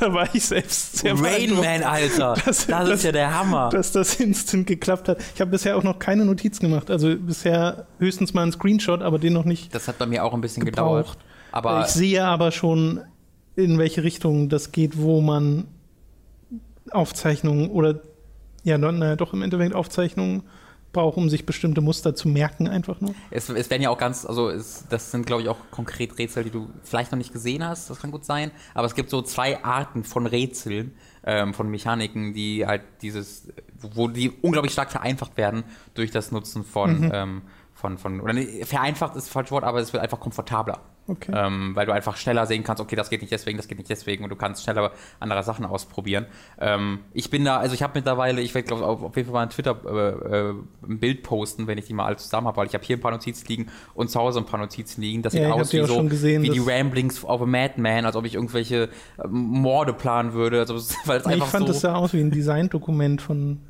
da 0.00 0.12
war 0.12 0.28
ich 0.34 0.44
selbst 0.44 0.96
sehr 0.98 1.12
Rain 1.20 1.54
Man, 1.54 1.82
Alter. 1.82 2.34
Das, 2.34 2.44
Das- 2.44 2.66
das- 2.66 2.88
ist 2.90 3.04
ja 3.04 3.12
der 3.12 3.38
Hammer. 3.38 3.68
dass 3.70 3.92
das 3.92 4.16
instant 4.20 4.66
geklappt 4.66 5.08
hat. 5.08 5.18
Ich 5.34 5.40
habe 5.40 5.50
bisher 5.50 5.76
auch 5.76 5.82
noch 5.82 5.98
keine 5.98 6.24
Notiz 6.24 6.58
gemacht. 6.60 6.90
Also 6.90 7.14
bisher 7.16 7.86
höchstens 7.98 8.34
mal 8.34 8.42
einen 8.42 8.52
Screenshot, 8.52 9.02
aber 9.02 9.18
den 9.18 9.32
noch 9.34 9.44
nicht 9.44 9.74
Das 9.74 9.86
hat 9.88 9.98
bei 9.98 10.06
mir 10.06 10.24
auch 10.24 10.34
ein 10.34 10.40
bisschen 10.40 10.64
gebraucht. 10.64 11.12
gedauert. 11.12 11.18
Aber 11.52 11.82
ich 11.82 11.88
sehe 11.88 12.24
aber 12.24 12.50
schon, 12.52 13.00
in 13.56 13.78
welche 13.78 14.02
Richtung 14.04 14.48
das 14.48 14.72
geht, 14.72 14.98
wo 14.98 15.20
man 15.20 15.66
Aufzeichnungen 16.90 17.70
oder 17.70 18.00
ja, 18.64 18.78
na, 18.78 18.92
naja, 18.92 19.16
doch 19.16 19.32
im 19.32 19.42
Endeffekt 19.42 19.74
Aufzeichnungen 19.74 20.42
braucht, 20.92 21.16
um 21.18 21.28
sich 21.28 21.44
bestimmte 21.44 21.80
Muster 21.80 22.14
zu 22.14 22.28
merken, 22.28 22.66
einfach 22.66 23.00
nur. 23.00 23.14
es, 23.30 23.48
es 23.50 23.68
werden 23.70 23.82
ja 23.82 23.90
auch 23.90 23.98
ganz, 23.98 24.24
also 24.24 24.48
es, 24.48 24.86
das 24.88 25.10
sind, 25.10 25.26
glaube 25.26 25.42
ich, 25.42 25.48
auch 25.48 25.58
konkret 25.70 26.18
Rätsel, 26.18 26.44
die 26.44 26.50
du 26.50 26.68
vielleicht 26.82 27.12
noch 27.12 27.18
nicht 27.18 27.32
gesehen 27.32 27.62
hast. 27.64 27.90
Das 27.90 28.00
kann 28.00 28.10
gut 28.10 28.24
sein. 28.24 28.50
Aber 28.74 28.86
es 28.86 28.94
gibt 28.94 29.10
so 29.10 29.20
zwei 29.22 29.62
Arten 29.62 30.02
von 30.02 30.26
Rätseln, 30.26 30.92
ähm, 31.24 31.52
von 31.52 31.68
Mechaniken, 31.70 32.32
die 32.32 32.66
halt 32.66 32.82
dieses, 33.02 33.48
wo 33.78 34.08
die 34.08 34.30
unglaublich 34.30 34.72
stark 34.72 34.90
vereinfacht 34.90 35.36
werden 35.36 35.64
durch 35.94 36.10
das 36.10 36.32
Nutzen 36.32 36.64
von, 36.64 37.00
Mhm. 37.00 37.10
ähm, 37.12 37.42
von, 37.74 37.98
von, 37.98 38.20
oder 38.20 38.32
nee, 38.32 38.64
vereinfacht 38.64 39.14
ist 39.14 39.26
das 39.26 39.32
falsche 39.32 39.50
Wort, 39.52 39.64
aber 39.64 39.80
es 39.80 39.92
wird 39.92 40.02
einfach 40.02 40.20
komfortabler. 40.20 40.80
Okay. 41.08 41.32
Ähm, 41.34 41.74
weil 41.74 41.86
du 41.86 41.92
einfach 41.92 42.16
schneller 42.18 42.44
sehen 42.44 42.64
kannst, 42.64 42.82
okay, 42.82 42.94
das 42.94 43.08
geht 43.08 43.22
nicht 43.22 43.32
deswegen, 43.32 43.56
das 43.56 43.66
geht 43.66 43.78
nicht 43.78 43.88
deswegen 43.88 44.24
und 44.24 44.30
du 44.30 44.36
kannst 44.36 44.62
schneller 44.62 44.92
andere 45.20 45.42
Sachen 45.42 45.64
ausprobieren. 45.64 46.26
Ähm, 46.60 47.00
ich 47.14 47.30
bin 47.30 47.46
da, 47.46 47.56
also 47.56 47.74
ich 47.74 47.82
habe 47.82 47.94
mittlerweile, 47.96 48.42
ich 48.42 48.54
werde 48.54 48.68
glaube 48.68 48.84
auf, 48.84 49.02
auf 49.02 49.16
jeden 49.16 49.26
Fall 49.26 49.34
mal 49.34 49.42
ein 49.44 49.50
Twitter 49.50 49.76
äh, 49.86 50.50
äh, 50.50 50.54
ein 50.86 50.98
Bild 50.98 51.22
posten, 51.22 51.66
wenn 51.66 51.78
ich 51.78 51.86
die 51.86 51.94
mal 51.94 52.04
alle 52.04 52.16
zusammen 52.16 52.46
habe, 52.46 52.58
weil 52.58 52.66
ich 52.66 52.74
habe 52.74 52.84
hier 52.84 52.98
ein 52.98 53.00
paar 53.00 53.10
Notizen 53.10 53.46
liegen 53.48 53.68
und 53.94 54.10
zu 54.10 54.20
Hause 54.20 54.40
ein 54.40 54.46
paar 54.46 54.60
Notizen 54.60 55.00
liegen. 55.00 55.22
Das 55.22 55.32
Ja, 55.32 55.40
sieht 55.40 55.48
ich 55.48 55.54
aus 55.54 55.72
wie 55.72 55.94
so 55.94 56.04
gesehen, 56.04 56.42
wie 56.42 56.50
die 56.50 56.58
Ramblings 56.58 57.24
of 57.24 57.40
a 57.40 57.46
Madman, 57.46 58.04
als 58.04 58.14
ob 58.14 58.26
ich 58.26 58.34
irgendwelche 58.34 58.90
äh, 59.16 59.26
Morde 59.28 59.94
planen 59.94 60.34
würde. 60.34 60.60
Also, 60.60 60.74
weil 61.06 61.20
es 61.20 61.26
ich 61.26 61.32
einfach 61.32 61.48
fand, 61.48 61.66
so. 61.66 61.72
das 61.72 61.80
sah 61.80 61.94
aus 61.94 62.12
wie 62.12 62.20
ein 62.20 62.30
Designdokument 62.30 63.22
von 63.22 63.60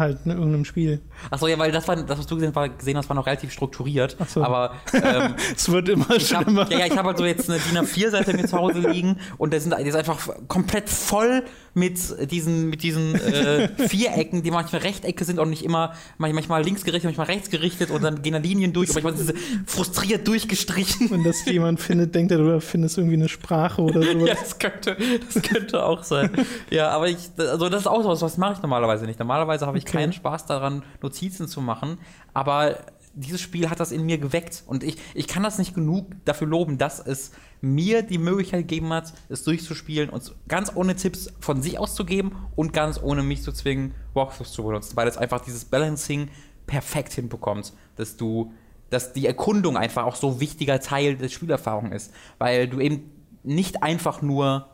halt 0.00 0.26
ne, 0.26 0.34
irgendeinem 0.34 0.64
Spiel. 0.64 1.00
Achso, 1.30 1.46
ja, 1.46 1.56
weil 1.58 1.70
das 1.70 1.86
war, 1.86 1.94
das, 1.94 2.18
was 2.18 2.26
du 2.26 2.34
gesehen, 2.34 2.52
war, 2.56 2.68
gesehen 2.68 2.96
hast, 2.96 3.08
war 3.08 3.14
noch 3.14 3.26
relativ 3.26 3.52
strukturiert. 3.52 4.16
Ach 4.18 4.28
so. 4.28 4.42
Aber 4.42 4.72
ähm, 4.92 5.36
Es 5.54 5.70
wird 5.70 5.88
immer 5.88 6.10
Ich 6.10 6.34
hab, 6.34 6.42
schlimmer. 6.42 6.66
ja, 6.70 6.80
ja, 6.80 6.86
ich 6.86 6.96
habe 6.98 7.08
halt 7.08 7.18
so 7.18 7.24
jetzt 7.24 7.48
eine 7.48 7.60
DIN 7.60 7.78
A4-Seite 7.78 8.32
mir 8.36 8.46
zu 8.48 8.56
Hause 8.58 8.80
liegen 8.80 9.18
und 9.38 9.52
der, 9.52 9.60
sind, 9.60 9.70
der 9.70 9.80
ist 9.86 9.94
einfach 9.94 10.28
komplett 10.48 10.88
voll 10.90 11.44
mit 11.74 11.98
diesen, 12.30 12.68
mit 12.70 12.82
diesen 12.82 13.14
äh, 13.14 13.68
Vierecken, 13.88 14.42
die 14.42 14.50
manchmal 14.50 14.82
Rechtecke 14.82 15.24
sind 15.24 15.38
und 15.38 15.50
nicht 15.50 15.64
immer, 15.64 15.94
manchmal 16.18 16.62
links 16.64 16.84
gerichtet, 16.84 17.04
manchmal 17.04 17.26
rechts 17.26 17.50
gerichtet 17.50 17.90
und 17.90 18.02
dann 18.02 18.22
gehen 18.22 18.32
da 18.32 18.38
Linien 18.38 18.72
durch 18.72 18.88
und 18.90 18.94
manchmal 19.02 19.16
sind 19.16 19.36
sie 19.36 19.60
frustriert 19.66 20.26
durchgestrichen. 20.26 21.10
Wenn 21.10 21.24
das 21.24 21.44
jemand 21.46 21.80
findet, 21.80 22.14
denkt 22.14 22.32
er, 22.32 22.38
du 22.38 22.60
findest 22.60 22.98
irgendwie 22.98 23.16
eine 23.16 23.28
Sprache 23.28 23.82
oder 23.82 24.02
sowas. 24.02 24.28
Ja, 24.28 24.34
das 24.34 24.58
könnte, 24.58 24.96
das 25.32 25.42
könnte 25.42 25.84
auch 25.84 26.02
sein. 26.02 26.30
Ja, 26.70 26.90
aber 26.90 27.08
ich, 27.08 27.30
also 27.38 27.68
das 27.68 27.82
ist 27.82 27.86
auch 27.86 28.02
so 28.02 28.08
was, 28.08 28.22
was 28.22 28.36
mache 28.38 28.54
ich 28.54 28.62
normalerweise 28.62 29.06
nicht. 29.06 29.18
Normalerweise 29.18 29.66
habe 29.66 29.78
ich 29.78 29.84
Okay. 29.84 29.98
keinen 29.98 30.12
Spaß 30.12 30.46
daran, 30.46 30.82
Notizen 31.02 31.48
zu 31.48 31.60
machen, 31.60 31.98
aber 32.34 32.76
dieses 33.14 33.40
Spiel 33.40 33.68
hat 33.70 33.80
das 33.80 33.92
in 33.92 34.04
mir 34.04 34.18
geweckt 34.18 34.62
und 34.66 34.84
ich, 34.84 34.96
ich 35.14 35.26
kann 35.26 35.42
das 35.42 35.58
nicht 35.58 35.74
genug 35.74 36.06
dafür 36.24 36.46
loben, 36.46 36.78
dass 36.78 37.00
es 37.00 37.32
mir 37.60 38.02
die 38.02 38.18
Möglichkeit 38.18 38.60
gegeben 38.60 38.92
hat, 38.92 39.12
es 39.28 39.42
durchzuspielen 39.44 40.10
und 40.10 40.32
ganz 40.48 40.72
ohne 40.74 40.94
Tipps 40.96 41.32
von 41.40 41.60
sich 41.62 41.78
auszugeben 41.78 42.32
und 42.56 42.72
ganz 42.72 43.00
ohne 43.02 43.22
mich 43.22 43.42
zu 43.42 43.52
zwingen, 43.52 43.94
Walkthroughs 44.14 44.52
zu 44.52 44.62
benutzen, 44.62 44.96
weil 44.96 45.08
es 45.08 45.16
einfach 45.16 45.40
dieses 45.40 45.64
Balancing 45.64 46.28
perfekt 46.66 47.12
hinbekommt, 47.12 47.72
dass 47.96 48.16
du, 48.16 48.52
dass 48.90 49.12
die 49.12 49.26
Erkundung 49.26 49.76
einfach 49.76 50.04
auch 50.04 50.16
so 50.16 50.40
wichtiger 50.40 50.80
Teil 50.80 51.16
der 51.16 51.28
Spielerfahrung 51.28 51.92
ist, 51.92 52.12
weil 52.38 52.68
du 52.68 52.80
eben 52.80 53.10
nicht 53.42 53.82
einfach 53.82 54.22
nur 54.22 54.68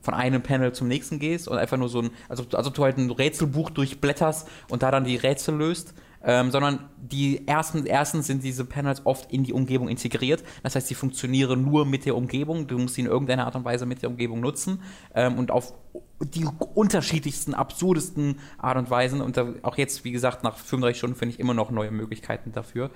von 0.00 0.14
einem 0.14 0.42
Panel 0.42 0.72
zum 0.72 0.88
nächsten 0.88 1.18
gehst 1.18 1.46
und 1.46 1.58
einfach 1.58 1.76
nur 1.76 1.88
so 1.88 2.00
ein, 2.00 2.10
also, 2.28 2.44
also 2.52 2.70
du 2.70 2.82
halt 2.82 2.98
ein 2.98 3.10
Rätselbuch 3.10 3.70
durchblätterst 3.70 4.48
und 4.68 4.82
da 4.82 4.90
dann 4.90 5.04
die 5.04 5.16
Rätsel 5.16 5.54
löst, 5.54 5.94
ähm, 6.24 6.50
sondern 6.50 6.88
die 6.96 7.46
ersten, 7.46 7.84
erstens 7.86 8.26
sind 8.26 8.42
diese 8.42 8.64
Panels 8.64 9.04
oft 9.04 9.32
in 9.32 9.44
die 9.44 9.52
Umgebung 9.52 9.88
integriert. 9.88 10.42
Das 10.62 10.76
heißt, 10.76 10.88
sie 10.88 10.94
funktionieren 10.94 11.64
nur 11.64 11.84
mit 11.84 12.06
der 12.06 12.16
Umgebung. 12.16 12.66
Du 12.66 12.78
musst 12.78 12.94
sie 12.94 13.02
in 13.02 13.06
irgendeiner 13.06 13.46
Art 13.46 13.56
und 13.56 13.64
Weise 13.64 13.86
mit 13.86 14.02
der 14.02 14.10
Umgebung 14.10 14.40
nutzen 14.40 14.82
ähm, 15.14 15.38
und 15.38 15.50
auf 15.50 15.72
die 16.20 16.46
unterschiedlichsten, 16.74 17.54
absurdesten 17.54 18.38
Art 18.58 18.76
und 18.78 18.90
Weisen. 18.90 19.20
Und 19.20 19.38
auch 19.62 19.76
jetzt, 19.76 20.04
wie 20.04 20.12
gesagt, 20.12 20.44
nach 20.44 20.56
35 20.56 20.98
Stunden 20.98 21.16
finde 21.16 21.34
ich 21.34 21.40
immer 21.40 21.54
noch 21.54 21.70
neue 21.70 21.90
Möglichkeiten 21.90 22.52
dafür. 22.52 22.90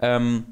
Ähm, 0.00 0.44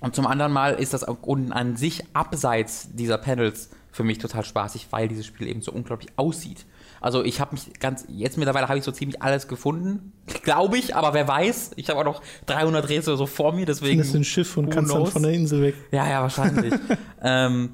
und 0.00 0.14
zum 0.14 0.26
anderen 0.26 0.52
Mal 0.52 0.74
ist 0.74 0.94
das 0.94 1.04
an 1.04 1.76
sich 1.76 2.04
abseits 2.12 2.88
dieser 2.94 3.18
Panels 3.18 3.70
für 3.90 4.04
mich 4.04 4.18
total 4.18 4.44
spaßig, 4.44 4.88
weil 4.90 5.08
dieses 5.08 5.26
Spiel 5.26 5.48
eben 5.48 5.62
so 5.62 5.72
unglaublich 5.72 6.10
aussieht. 6.16 6.66
Also 7.00 7.24
ich 7.24 7.40
habe 7.40 7.54
mich 7.54 7.78
ganz, 7.80 8.04
jetzt 8.08 8.36
mittlerweile 8.38 8.68
habe 8.68 8.78
ich 8.78 8.84
so 8.84 8.92
ziemlich 8.92 9.22
alles 9.22 9.48
gefunden, 9.48 10.12
glaube 10.42 10.78
ich, 10.78 10.94
aber 10.94 11.14
wer 11.14 11.26
weiß, 11.26 11.72
ich 11.76 11.90
habe 11.90 12.00
auch 12.00 12.04
noch 12.04 12.22
300 12.46 12.88
Rätsel 12.88 13.16
so 13.16 13.26
vor 13.26 13.52
mir, 13.52 13.66
deswegen. 13.66 14.02
Findest 14.02 14.14
du 14.14 14.18
ein 14.18 14.24
Schiff 14.24 14.56
und 14.56 14.70
kannst 14.70 14.92
dann 14.92 14.98
knows? 14.98 15.12
von 15.12 15.22
der 15.22 15.32
Insel 15.32 15.62
weg. 15.62 15.74
Ja, 15.90 16.08
ja, 16.08 16.22
wahrscheinlich. 16.22 16.74
ähm, 17.22 17.70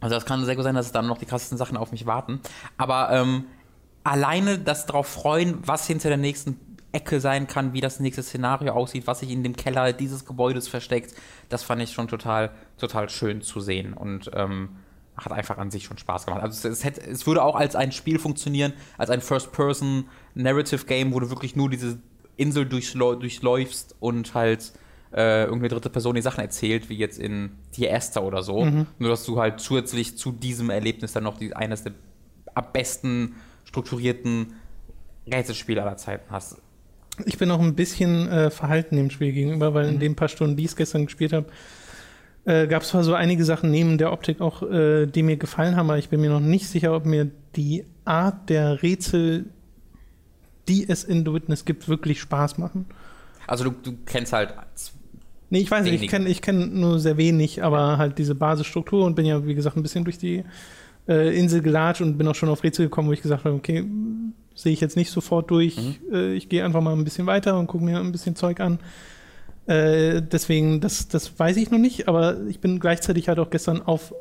also 0.00 0.14
das 0.16 0.26
kann 0.26 0.44
sehr 0.44 0.54
gut 0.54 0.64
sein, 0.64 0.74
dass 0.74 0.86
es 0.86 0.92
dann 0.92 1.06
noch 1.06 1.18
die 1.18 1.26
krassesten 1.26 1.56
Sachen 1.56 1.76
auf 1.76 1.90
mich 1.90 2.06
warten. 2.06 2.40
Aber 2.76 3.10
ähm, 3.10 3.44
alleine 4.02 4.58
das 4.58 4.86
darauf 4.86 5.06
freuen, 5.06 5.58
was 5.64 5.86
hinter 5.86 6.08
der 6.08 6.18
nächsten 6.18 6.60
Ecke 6.94 7.20
sein 7.20 7.46
kann, 7.46 7.72
wie 7.72 7.80
das 7.80 8.00
nächste 8.00 8.22
Szenario 8.22 8.72
aussieht, 8.72 9.06
was 9.06 9.20
sich 9.20 9.30
in 9.30 9.42
dem 9.42 9.56
Keller 9.56 9.92
dieses 9.92 10.24
Gebäudes 10.24 10.68
versteckt, 10.68 11.14
das 11.48 11.62
fand 11.62 11.82
ich 11.82 11.92
schon 11.92 12.08
total, 12.08 12.52
total 12.78 13.08
schön 13.08 13.42
zu 13.42 13.60
sehen 13.60 13.94
und 13.94 14.30
ähm, 14.34 14.70
hat 15.16 15.32
einfach 15.32 15.58
an 15.58 15.70
sich 15.70 15.84
schon 15.84 15.98
Spaß 15.98 16.26
gemacht. 16.26 16.42
Also 16.42 16.68
es, 16.68 16.78
es, 16.78 16.84
hätte, 16.84 17.00
es 17.02 17.26
würde 17.26 17.42
auch 17.42 17.56
als 17.56 17.76
ein 17.76 17.92
Spiel 17.92 18.18
funktionieren, 18.18 18.72
als 18.98 19.10
ein 19.10 19.20
First-Person-Narrative-Game, 19.20 21.12
wo 21.12 21.20
du 21.20 21.30
wirklich 21.30 21.56
nur 21.56 21.70
diese 21.70 21.98
Insel 22.36 22.66
durchläu 22.66 23.14
durchläufst 23.14 23.94
und 24.00 24.34
halt 24.34 24.72
äh, 25.12 25.44
irgendeine 25.44 25.68
dritte 25.68 25.90
Person 25.90 26.16
die 26.16 26.22
Sachen 26.22 26.40
erzählt, 26.40 26.88
wie 26.88 26.96
jetzt 26.96 27.18
in 27.18 27.52
Dear 27.76 27.92
Esther 27.92 28.24
oder 28.24 28.42
so. 28.42 28.64
Nur, 28.98 29.08
dass 29.08 29.24
du 29.24 29.38
halt 29.40 29.60
zusätzlich 29.60 30.18
zu 30.18 30.32
diesem 30.32 30.70
Erlebnis 30.70 31.12
dann 31.12 31.22
noch 31.22 31.38
die, 31.38 31.54
eines 31.54 31.84
der 31.84 31.92
am 32.54 32.66
besten 32.72 33.36
strukturierten 33.64 34.54
Rätselspiele 35.26 35.82
aller 35.82 35.96
Zeiten 35.96 36.30
hast. 36.30 36.58
Ich 37.26 37.38
bin 37.38 37.50
auch 37.50 37.60
ein 37.60 37.76
bisschen 37.76 38.28
äh, 38.28 38.50
verhalten 38.50 38.96
dem 38.96 39.10
Spiel 39.10 39.32
gegenüber, 39.32 39.72
weil 39.72 39.88
in 39.88 40.00
den 40.00 40.16
paar 40.16 40.28
Stunden, 40.28 40.56
die 40.56 40.64
ich 40.64 40.70
es 40.70 40.76
gestern 40.76 41.06
gespielt 41.06 41.32
habe, 41.32 41.46
äh, 42.44 42.66
gab 42.66 42.82
es 42.82 42.88
zwar 42.88 43.04
so 43.04 43.14
einige 43.14 43.44
Sachen 43.44 43.70
neben 43.70 43.98
der 43.98 44.12
Optik 44.12 44.40
auch, 44.40 44.62
äh, 44.62 45.06
die 45.06 45.22
mir 45.22 45.36
gefallen 45.36 45.76
haben, 45.76 45.90
aber 45.90 45.98
ich 45.98 46.08
bin 46.08 46.20
mir 46.20 46.30
noch 46.30 46.40
nicht 46.40 46.68
sicher, 46.68 46.94
ob 46.94 47.06
mir 47.06 47.30
die 47.56 47.84
Art 48.04 48.50
der 48.50 48.82
Rätsel, 48.82 49.46
die 50.68 50.88
es 50.88 51.04
in 51.04 51.24
The 51.24 51.32
Witness 51.32 51.64
gibt, 51.64 51.88
wirklich 51.88 52.20
Spaß 52.20 52.58
machen. 52.58 52.86
Also 53.46 53.64
du, 53.64 53.70
du 53.70 53.92
kennst 54.06 54.32
halt 54.32 54.54
Nee, 55.50 55.60
ich 55.60 55.70
weiß 55.70 55.84
nicht, 55.84 56.02
ich 56.02 56.10
kenne 56.10 56.28
ich 56.28 56.42
kenn 56.42 56.80
nur 56.80 56.98
sehr 56.98 57.16
wenig, 57.16 57.62
aber 57.62 57.96
halt 57.96 58.18
diese 58.18 58.34
Basisstruktur 58.34 59.04
und 59.04 59.14
bin 59.14 59.24
ja, 59.24 59.46
wie 59.46 59.54
gesagt, 59.54 59.76
ein 59.76 59.82
bisschen 59.82 60.02
durch 60.02 60.18
die 60.18 60.42
äh, 61.06 61.38
Insel 61.38 61.60
gelatscht 61.60 62.00
und 62.00 62.18
bin 62.18 62.26
auch 62.26 62.34
schon 62.34 62.48
auf 62.48 62.64
Rätsel 62.64 62.86
gekommen, 62.86 63.08
wo 63.08 63.12
ich 63.12 63.22
gesagt 63.22 63.44
habe, 63.44 63.54
okay, 63.54 63.84
sehe 64.54 64.72
ich 64.72 64.80
jetzt 64.80 64.96
nicht 64.96 65.10
sofort 65.10 65.50
durch. 65.50 65.76
Äh, 66.12 66.34
ich 66.34 66.48
gehe 66.48 66.64
einfach 66.64 66.80
mal 66.80 66.92
ein 66.92 67.04
bisschen 67.04 67.26
weiter 67.26 67.58
und 67.58 67.66
gucke 67.66 67.84
mir 67.84 68.00
ein 68.00 68.10
bisschen 68.10 68.34
Zeug 68.34 68.60
an. 68.60 68.78
Äh, 69.66 70.20
deswegen, 70.22 70.80
das, 70.80 71.08
das 71.08 71.38
weiß 71.38 71.56
ich 71.56 71.70
noch 71.70 71.78
nicht, 71.78 72.08
aber 72.08 72.40
ich 72.48 72.60
bin 72.60 72.80
gleichzeitig 72.80 73.28
halt 73.28 73.38
auch 73.38 73.50
gestern 73.50 73.82
auf 73.82 74.14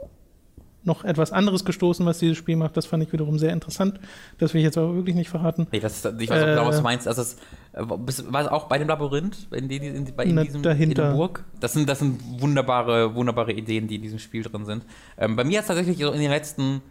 noch 0.85 1.05
etwas 1.05 1.31
anderes 1.31 1.63
gestoßen, 1.63 2.05
was 2.05 2.19
dieses 2.19 2.37
Spiel 2.37 2.57
macht. 2.57 2.75
Das 2.75 2.85
fand 2.85 3.01
ich 3.03 3.13
wiederum 3.13 3.39
sehr 3.39 3.53
interessant. 3.53 3.99
Das 4.37 4.53
will 4.53 4.59
ich 4.59 4.65
jetzt 4.65 4.77
aber 4.77 4.95
wirklich 4.95 5.15
nicht 5.15 5.29
verraten. 5.29 5.67
Nee, 5.71 5.79
das 5.79 6.03
ist, 6.03 6.21
ich 6.21 6.29
weiß 6.29 6.43
auch 6.43 6.45
genau, 6.45 6.65
was 6.67 6.75
Äh. 6.75 6.79
du 6.79 6.83
meinst. 6.83 7.07
Also 7.07 7.21
es, 7.21 7.35
äh, 7.71 7.83
war 7.87 8.41
es 8.41 8.47
auch 8.49 8.67
bei 8.67 8.77
dem 8.77 8.89
Labyrinth, 8.89 9.47
in, 9.51 9.69
die, 9.69 9.77
in, 9.77 10.13
bei, 10.15 10.25
in 10.25 10.35
diesem 10.43 10.61
dahinter. 10.61 11.03
In 11.03 11.09
der 11.09 11.15
Burg? 11.15 11.45
Das 11.59 11.73
sind, 11.73 11.87
das 11.87 11.99
sind 11.99 12.19
wunderbare, 12.41 13.15
wunderbare 13.15 13.53
Ideen, 13.53 13.87
die 13.87 13.95
in 13.95 14.01
diesem 14.01 14.19
Spiel 14.19 14.43
drin 14.43 14.65
sind. 14.65 14.85
Ähm, 15.17 15.35
bei 15.37 15.45
mir 15.45 15.59
hat 15.59 15.63
es 15.63 15.67
tatsächlich 15.67 15.97
so 15.99 16.11
in 16.11 16.19
den 16.19 16.31
letzten 16.31 16.81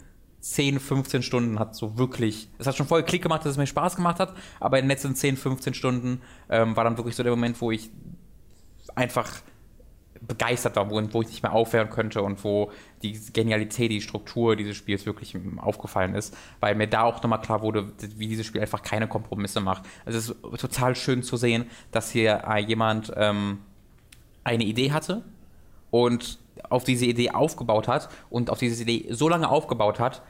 10, 0.41 0.81
15 0.81 1.23
Stunden 1.23 1.59
hat 1.59 1.77
so 1.77 1.99
wirklich, 1.99 2.49
es 2.59 2.67
hat 2.67 2.77
schon 2.77 2.87
voll 2.87 3.03
Klick 3.05 3.23
gemacht, 3.23 3.45
dass 3.45 3.53
es 3.53 3.59
mir 3.59 3.67
Spaß 3.67 3.95
gemacht 3.95 4.19
hat, 4.19 4.35
aber 4.59 4.79
in 4.79 4.87
den 4.87 4.91
letzten 4.91 5.15
10, 5.15 5.37
15 5.37 5.75
Stunden 5.75 6.21
ähm, 6.49 6.75
war 6.77 6.83
dann 6.83 6.97
wirklich 6.97 7.15
so 7.15 7.23
der 7.23 7.31
Moment, 7.31 7.61
wo 7.61 7.71
ich 7.71 7.91
einfach 8.95 9.43
begeistert 10.27 10.77
war, 10.77 10.91
wo, 10.91 11.03
wo 11.13 11.23
ich 11.23 11.29
nicht 11.29 11.43
mehr 11.43 11.53
aufhören 11.53 11.91
könnte 11.91 12.23
und 12.23 12.43
wo 12.45 12.71
die 13.03 13.19
Genialität, 13.33 13.91
die 13.91 14.01
Struktur 14.01 14.57
dieses 14.57 14.77
Spiels 14.77 15.05
wirklich 15.05 15.37
aufgefallen 15.57 16.15
ist, 16.15 16.37
weil 16.61 16.75
mir 16.75 16.87
da 16.87 17.03
auch 17.03 17.23
nochmal 17.23 17.41
klar 17.41 17.63
wurde, 17.63 17.93
wie 18.17 18.29
dieses 18.29 18.47
Spiel 18.47 18.61
einfach 18.61 18.83
keine 18.83 19.09
Kompromisse 19.09 19.61
macht. 19.61 19.83
Also 20.05 20.19
es 20.19 20.29
ist 20.31 20.61
total 20.61 20.95
schön 20.95 21.23
zu 21.23 21.37
sehen, 21.37 21.67
dass 21.91 22.11
hier 22.11 22.45
äh, 22.49 22.61
jemand 22.61 23.13
ähm, 23.17 23.59
eine 24.45 24.65
Idee 24.65 24.93
hatte 24.93 25.23
und 25.91 26.39
auf 26.69 26.85
diese 26.85 27.07
Idee 27.07 27.31
aufgebaut 27.31 27.89
hat 27.89 28.09
und 28.31 28.51
auf 28.51 28.59
diese 28.59 28.83
Idee 28.83 29.07
so 29.11 29.29
lange 29.29 29.49
aufgebaut 29.49 29.99
hat, 29.99 30.23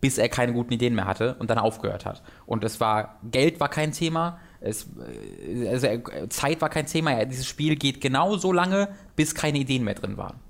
bis 0.00 0.18
er 0.18 0.28
keine 0.28 0.52
guten 0.52 0.72
Ideen 0.72 0.94
mehr 0.94 1.06
hatte 1.06 1.34
und 1.38 1.50
dann 1.50 1.58
aufgehört 1.58 2.04
hat. 2.04 2.22
Und 2.46 2.62
es 2.62 2.78
war, 2.78 3.18
Geld 3.24 3.58
war 3.58 3.68
kein 3.68 3.92
Thema, 3.92 4.38
es, 4.64 4.88
äh, 5.46 5.68
also 5.68 5.86
äh, 5.86 6.28
Zeit 6.28 6.60
war 6.60 6.68
kein 6.68 6.86
Thema. 6.86 7.24
Dieses 7.24 7.46
Spiel 7.46 7.76
geht 7.76 8.00
genau 8.00 8.36
so 8.36 8.52
lange, 8.52 8.88
bis 9.16 9.34
keine 9.34 9.58
Ideen 9.58 9.84
mehr 9.84 9.94
drin 9.94 10.16
waren. 10.16 10.40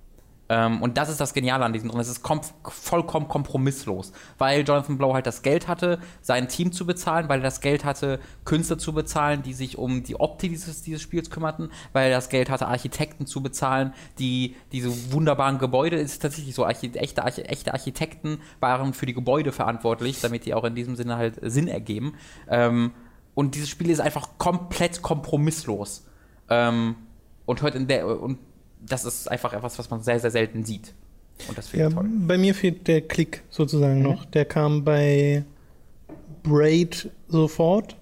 Ähm, 0.48 0.82
und 0.82 0.98
das 0.98 1.08
ist 1.08 1.20
das 1.20 1.32
Geniale 1.32 1.64
an 1.64 1.72
diesem 1.72 1.88
drin. 1.88 2.00
Es 2.00 2.08
ist 2.08 2.22
kom 2.22 2.40
vollkommen 2.62 3.28
kompromisslos, 3.28 4.12
weil 4.36 4.62
Jonathan 4.62 4.98
Blow 4.98 5.14
halt 5.14 5.26
das 5.26 5.42
Geld 5.42 5.68
hatte, 5.68 5.98
sein 6.20 6.48
Team 6.48 6.70
zu 6.70 6.84
bezahlen, 6.84 7.28
weil 7.28 7.40
er 7.40 7.44
das 7.44 7.60
Geld 7.60 7.84
hatte, 7.84 8.20
Künstler 8.44 8.78
zu 8.78 8.92
bezahlen, 8.92 9.42
die 9.42 9.54
sich 9.54 9.78
um 9.78 10.02
die 10.02 10.20
Optik 10.20 10.50
dieses, 10.50 10.82
dieses 10.82 11.00
Spiels 11.00 11.30
kümmerten, 11.30 11.70
weil 11.92 12.10
er 12.10 12.16
das 12.16 12.28
Geld 12.28 12.50
hatte, 12.50 12.68
Architekten 12.68 13.26
zu 13.26 13.42
bezahlen, 13.42 13.94
die 14.18 14.54
diese 14.72 15.12
wunderbaren 15.12 15.58
Gebäude, 15.58 15.96
es 15.96 16.12
ist 16.12 16.22
tatsächlich 16.22 16.54
so, 16.54 16.66
Archi 16.66 16.90
echte, 16.94 17.24
Archi 17.24 17.42
echte 17.42 17.72
Architekten 17.72 18.38
waren 18.60 18.92
für 18.92 19.06
die 19.06 19.14
Gebäude 19.14 19.50
verantwortlich, 19.50 20.20
damit 20.20 20.44
die 20.44 20.52
auch 20.52 20.64
in 20.64 20.74
diesem 20.74 20.94
Sinne 20.94 21.16
halt 21.16 21.38
Sinn 21.40 21.68
ergeben. 21.68 22.14
Ähm, 22.48 22.92
und 23.34 23.54
dieses 23.54 23.68
Spiel 23.68 23.90
ist 23.90 24.00
einfach 24.00 24.30
komplett 24.38 25.02
kompromisslos. 25.02 26.04
Ähm, 26.48 26.96
und 27.46 27.62
hört 27.62 27.74
in 27.74 27.86
der 27.86 28.06
und 28.06 28.38
das 28.80 29.04
ist 29.04 29.30
einfach 29.30 29.52
etwas, 29.52 29.78
was 29.78 29.90
man 29.90 30.02
sehr, 30.02 30.20
sehr 30.20 30.30
selten 30.30 30.64
sieht. 30.64 30.94
Und 31.48 31.58
das 31.58 31.72
ich 31.72 31.80
ja, 31.80 31.90
toll. 31.90 32.08
Bei 32.26 32.38
mir 32.38 32.54
fehlt 32.54 32.86
der 32.86 33.00
Klick 33.00 33.42
sozusagen 33.50 33.98
mhm. 33.98 34.04
noch. 34.04 34.24
Der 34.26 34.44
kam 34.44 34.84
bei 34.84 35.44
Braid 36.42 37.10
sofort, 37.28 37.96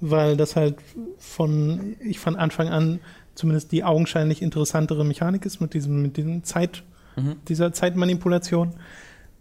weil 0.00 0.36
das 0.36 0.56
halt 0.56 0.76
von, 1.18 1.96
ich 2.00 2.18
von 2.18 2.36
Anfang 2.36 2.68
an 2.68 3.00
zumindest 3.34 3.72
die 3.72 3.84
augenscheinlich 3.84 4.42
interessantere 4.42 5.04
Mechanik 5.04 5.46
ist 5.46 5.60
mit 5.60 5.74
diesem, 5.74 6.02
mit 6.02 6.16
diesem 6.16 6.44
Zeit, 6.44 6.82
mhm. 7.16 7.36
dieser 7.48 7.72
Zeitmanipulation. 7.72 8.74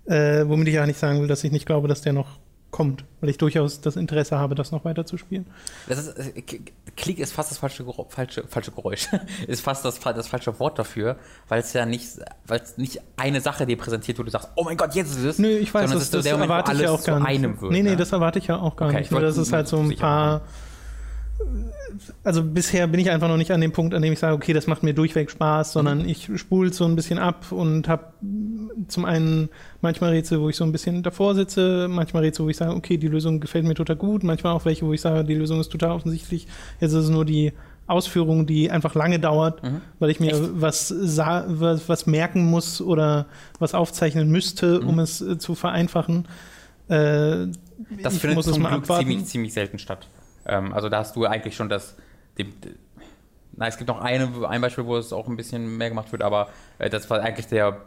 Äh, 0.06 0.48
womit 0.48 0.70
ich 0.70 0.74
ja 0.74 0.88
nicht 0.88 0.98
sagen 0.98 1.22
will, 1.22 1.28
dass 1.28 1.44
ich 1.44 1.52
nicht 1.52 1.66
glaube, 1.66 1.88
dass 1.88 2.02
der 2.02 2.14
noch 2.14 2.40
kommt, 2.72 3.04
weil 3.20 3.30
ich 3.30 3.38
durchaus 3.38 3.82
das 3.82 3.96
Interesse 3.96 4.38
habe, 4.38 4.56
das 4.56 4.72
noch 4.72 4.86
weiter 4.86 5.06
zu 5.06 5.18
spielen. 5.18 5.48
Das 5.88 6.00
ist, 6.00 6.18
äh, 6.18 6.44
Klick 6.96 7.20
ist 7.20 7.34
fast 7.34 7.50
das 7.50 7.58
falsche, 7.58 7.86
falsche, 8.10 8.44
falsche 8.48 8.72
Geräusch, 8.72 9.08
ist 9.48 9.62
fast 9.62 9.86
das, 9.86 10.00
das 10.00 10.28
falsche 10.28 10.60
Wort 10.60 10.78
dafür, 10.78 11.18
weil 11.48 11.62
es 11.62 11.74
ja 11.74 11.86
nicht, 11.86 12.20
weil 12.46 12.60
es 12.60 12.78
nicht 12.78 13.02
eine 13.18 13.42
Sache 13.42 13.66
dir 13.66 13.78
präsentiert, 13.78 14.20
wo 14.20 14.24
du 14.24 14.32
sagst, 14.32 14.50
oh 14.56 14.64
mein 14.64 14.78
Gott, 14.78 14.94
jetzt 14.96 15.12
ist 15.12 15.24
es. 15.24 15.40
Nö, 15.40 15.50
ich 15.50 15.74
weiß, 15.74 15.92
das, 15.92 16.12
das, 16.12 16.24
das 16.24 16.26
erwarte 16.26 16.74
ich 16.74 16.82
ja 16.82 16.92
auch 16.92 17.04
gar 17.04 17.20
nicht. 17.20 17.62
Wird, 17.62 17.72
nee, 17.72 17.82
nee, 17.82 17.92
ne? 17.92 17.96
das 17.96 18.12
erwarte 18.12 18.40
ich 18.40 18.48
ja 18.48 18.58
auch 18.58 18.76
gar 18.76 18.90
okay, 18.90 19.00
nicht. 19.00 19.12
Nur 19.12 19.22
das 19.22 19.38
ist 19.38 19.52
halt 19.52 19.68
so 19.68 19.78
ein 19.78 19.96
paar 19.96 20.42
also 22.24 22.44
bisher 22.44 22.88
bin 22.88 23.00
ich 23.00 23.10
einfach 23.10 23.28
noch 23.28 23.38
nicht 23.38 23.52
an 23.52 23.62
dem 23.62 23.72
Punkt, 23.72 23.94
an 23.94 24.02
dem 24.02 24.14
ich 24.14 24.20
sage, 24.20 24.36
okay, 24.36 24.54
das 24.54 24.68
macht 24.68 24.84
mir 24.84 24.94
durchweg 24.94 25.32
Spaß, 25.32 25.74
sondern 25.74 26.04
mhm. 26.04 26.10
ich 26.10 26.30
spule 26.36 26.72
so 26.74 26.86
ein 26.86 26.96
bisschen 26.96 27.20
ab 27.20 27.52
und 27.52 27.88
habe 27.88 28.14
zum 28.88 29.06
einen 29.06 29.50
manchmal 29.82 30.12
Rätsel, 30.12 30.40
wo 30.42 30.50
ich 30.50 30.56
so 30.56 30.64
ein 30.64 30.72
bisschen 30.72 31.04
davor 31.04 31.36
sitze, 31.36 31.88
manchmal 31.90 32.24
Rätsel, 32.24 32.46
wo 32.46 32.50
ich 32.50 32.58
sage, 32.58 32.76
okay, 32.76 32.98
die 32.98 33.08
Lösung 33.08 33.40
gefällt 33.40 33.66
mir 33.66 33.74
total 33.74 33.96
gut, 33.96 34.24
manchmal 34.24 34.54
auch 34.54 34.66
welche, 34.66 34.86
wo 34.86 34.94
ich 34.94 35.02
sage, 35.02 35.24
die 35.24 35.36
Lösung 35.36 35.60
ist 35.60 35.70
total 35.70 35.92
offensichtlich. 35.92 36.48
Jetzt 36.80 36.94
ist 36.94 37.06
es 37.06 37.10
nur 37.10 37.26
die 37.26 37.54
Ausführung, 37.88 38.46
die 38.46 38.70
einfach 38.70 38.94
lange 38.94 39.20
dauert, 39.20 39.64
mhm. 39.64 39.82
weil 39.98 40.12
ich 40.12 40.20
mir 40.20 40.34
was, 40.62 40.94
was, 40.96 41.90
was, 41.90 42.06
merken 42.06 42.46
muss 42.46 42.82
oder 42.82 43.26
was 43.58 43.74
aufzeichnen 43.74 44.30
müsste, 44.30 44.80
mhm. 44.80 44.88
um 44.88 45.00
es 45.00 45.22
äh, 45.22 45.40
zu 45.40 45.56
vereinfachen. 45.56 46.28
Äh, 46.88 47.48
das 48.04 48.18
findet 48.18 48.44
zum 48.44 48.64
Glück 48.64 48.86
ziemlich, 48.86 49.26
ziemlich 49.26 49.54
selten 49.54 49.80
statt. 49.80 50.08
Ähm, 50.50 50.74
also 50.74 50.90
da 50.90 51.00
hast 51.00 51.16
du 51.16 51.26
eigentlich 51.26 51.56
schon 51.56 51.70
das. 51.70 51.96
Die, 52.38 52.52
na, 53.56 53.68
es 53.68 53.78
gibt 53.78 53.88
noch 53.88 54.02
eine, 54.02 54.30
ein 54.48 54.62
Beispiel, 54.62 54.86
wo 54.86 54.98
es 54.98 55.14
auch 55.14 55.28
ein 55.28 55.36
bisschen 55.36 55.78
mehr 55.78 55.90
gemacht 55.90 56.12
wird, 56.12 56.24
aber 56.24 56.50
äh, 56.78 56.90
das 56.90 57.10
war 57.10 57.22
eigentlich 57.22 57.48
der, 57.48 57.82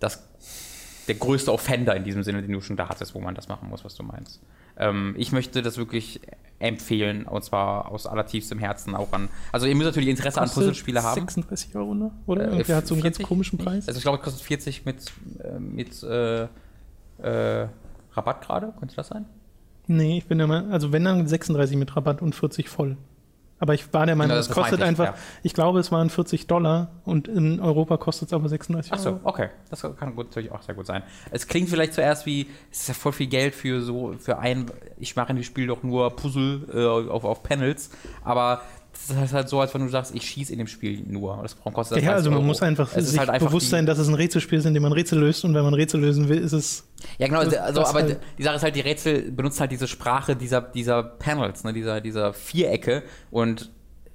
das, 0.00 0.26
der 1.06 1.14
größte 1.14 1.52
Offender 1.52 1.94
in 1.96 2.04
diesem 2.04 2.22
Sinne, 2.22 2.42
den 2.42 2.52
du 2.52 2.60
schon 2.60 2.76
da 2.76 2.88
hattest, 2.88 3.14
wo 3.14 3.20
man 3.20 3.34
das 3.34 3.48
machen 3.48 3.68
muss, 3.68 3.84
was 3.84 3.94
du 3.94 4.02
meinst. 4.02 4.40
Ähm, 4.76 5.14
ich 5.16 5.32
möchte 5.32 5.62
das 5.62 5.76
wirklich 5.76 6.20
empfehlen, 6.58 7.26
und 7.26 7.44
zwar 7.44 7.90
aus 7.90 8.06
allertiefstem 8.06 8.58
Herzen 8.58 8.94
auch 8.94 9.12
an. 9.12 9.28
Also, 9.52 9.66
ihr 9.66 9.74
müsst 9.74 9.86
natürlich 9.86 10.08
Interesse 10.08 10.40
kostet 10.40 10.58
an 10.58 10.64
Puzzlespiele 10.64 11.02
haben. 11.02 11.20
36 11.20 11.76
Euro, 11.76 11.94
ne? 11.94 12.10
Oder? 12.26 12.52
Äh, 12.52 12.64
der 12.64 12.76
hat 12.76 12.86
so 12.86 12.94
einen 12.94 13.02
40, 13.02 13.18
ganz 13.18 13.28
komischen 13.28 13.58
Preis. 13.58 13.86
Also, 13.86 13.98
ich 13.98 14.02
glaube, 14.02 14.18
es 14.18 14.24
kostet 14.24 14.42
40 14.42 14.84
mit, 14.84 15.12
äh, 15.42 15.58
mit 15.58 16.02
äh, 16.02 16.48
äh, 17.18 17.68
Rabatt 18.12 18.40
gerade. 18.44 18.72
Könnte 18.78 18.96
das 18.96 19.08
sein? 19.08 19.26
Nee, 19.86 20.18
ich 20.18 20.26
bin 20.26 20.38
der 20.38 20.46
Meinung, 20.46 20.72
also 20.72 20.92
wenn 20.92 21.04
dann 21.04 21.26
36 21.26 21.76
mit 21.76 21.94
Rabatt 21.94 22.22
und 22.22 22.34
40 22.34 22.68
voll. 22.68 22.96
Aber 23.60 23.72
ich 23.72 23.92
war 23.94 24.04
der 24.04 24.16
Meinung, 24.16 24.36
es 24.36 24.50
kostet 24.50 24.80
ich, 24.80 24.84
einfach, 24.84 25.04
ja. 25.04 25.14
ich 25.42 25.54
glaube, 25.54 25.78
es 25.78 25.92
waren 25.92 26.10
40 26.10 26.48
Dollar 26.48 26.90
und 27.04 27.28
in 27.28 27.60
Europa 27.60 27.96
kostet 27.96 28.28
es 28.28 28.32
aber 28.34 28.48
36 28.48 28.92
Euro. 28.92 29.00
Achso, 29.00 29.20
okay. 29.22 29.48
Das 29.70 29.80
kann 29.80 30.16
gut, 30.16 30.26
natürlich 30.26 30.50
auch 30.50 30.60
sehr 30.62 30.74
gut 30.74 30.86
sein. 30.86 31.02
Es 31.30 31.46
klingt 31.46 31.68
vielleicht 31.68 31.94
zuerst 31.94 32.26
wie, 32.26 32.48
es 32.70 32.80
ist 32.80 32.88
ja 32.88 32.94
voll 32.94 33.12
viel 33.12 33.28
Geld 33.28 33.54
für 33.54 33.80
so, 33.80 34.16
für 34.18 34.38
ein, 34.38 34.66
ich 34.98 35.14
mache 35.14 35.30
in 35.30 35.36
dem 35.36 35.44
Spiel 35.44 35.68
doch 35.68 35.82
nur 35.82 36.14
Puzzle 36.16 36.66
äh, 36.74 37.10
auf, 37.10 37.24
auf 37.24 37.42
Panels, 37.42 37.90
aber 38.22 38.62
das 39.08 39.26
ist 39.26 39.32
halt 39.32 39.48
so, 39.48 39.60
als 39.60 39.74
wenn 39.74 39.82
du 39.82 39.88
sagst, 39.88 40.14
ich 40.14 40.22
schieße 40.22 40.52
in 40.52 40.58
dem 40.58 40.66
Spiel 40.66 41.02
nur. 41.06 41.38
Das 41.42 41.56
kostet 41.58 42.02
ja, 42.02 42.12
also 42.12 42.30
man 42.30 42.38
Euro. 42.38 42.46
muss 42.46 42.62
einfach 42.62 42.88
sich 42.88 43.18
halt 43.18 43.28
einfach 43.28 43.48
bewusst 43.48 43.70
sein, 43.70 43.86
dass 43.86 43.98
es 43.98 44.08
ein 44.08 44.14
Rätselspiel 44.14 44.58
ist, 44.58 44.66
in 44.66 44.74
dem 44.74 44.82
man 44.82 44.92
Rätsel 44.92 45.18
löst 45.18 45.44
und 45.44 45.54
wenn 45.54 45.64
man 45.64 45.74
Rätsel 45.74 46.00
lösen 46.00 46.28
will, 46.28 46.38
ist 46.38 46.52
es. 46.52 46.84
Ja, 47.18 47.26
genau, 47.26 47.40
also, 47.40 47.82
aber 47.82 48.00
halt 48.00 48.20
die 48.38 48.42
Sache 48.42 48.56
ist 48.56 48.62
halt, 48.62 48.76
die 48.76 48.80
Rätsel 48.80 49.30
benutzen 49.30 49.60
halt 49.60 49.72
diese 49.72 49.88
Sprache 49.88 50.36
dieser, 50.36 50.60
dieser 50.60 51.02
Panels, 51.02 51.64
ne, 51.64 51.72
dieser, 51.72 52.00
dieser 52.00 52.32
Vierecke 52.32 53.02
und 53.30 53.70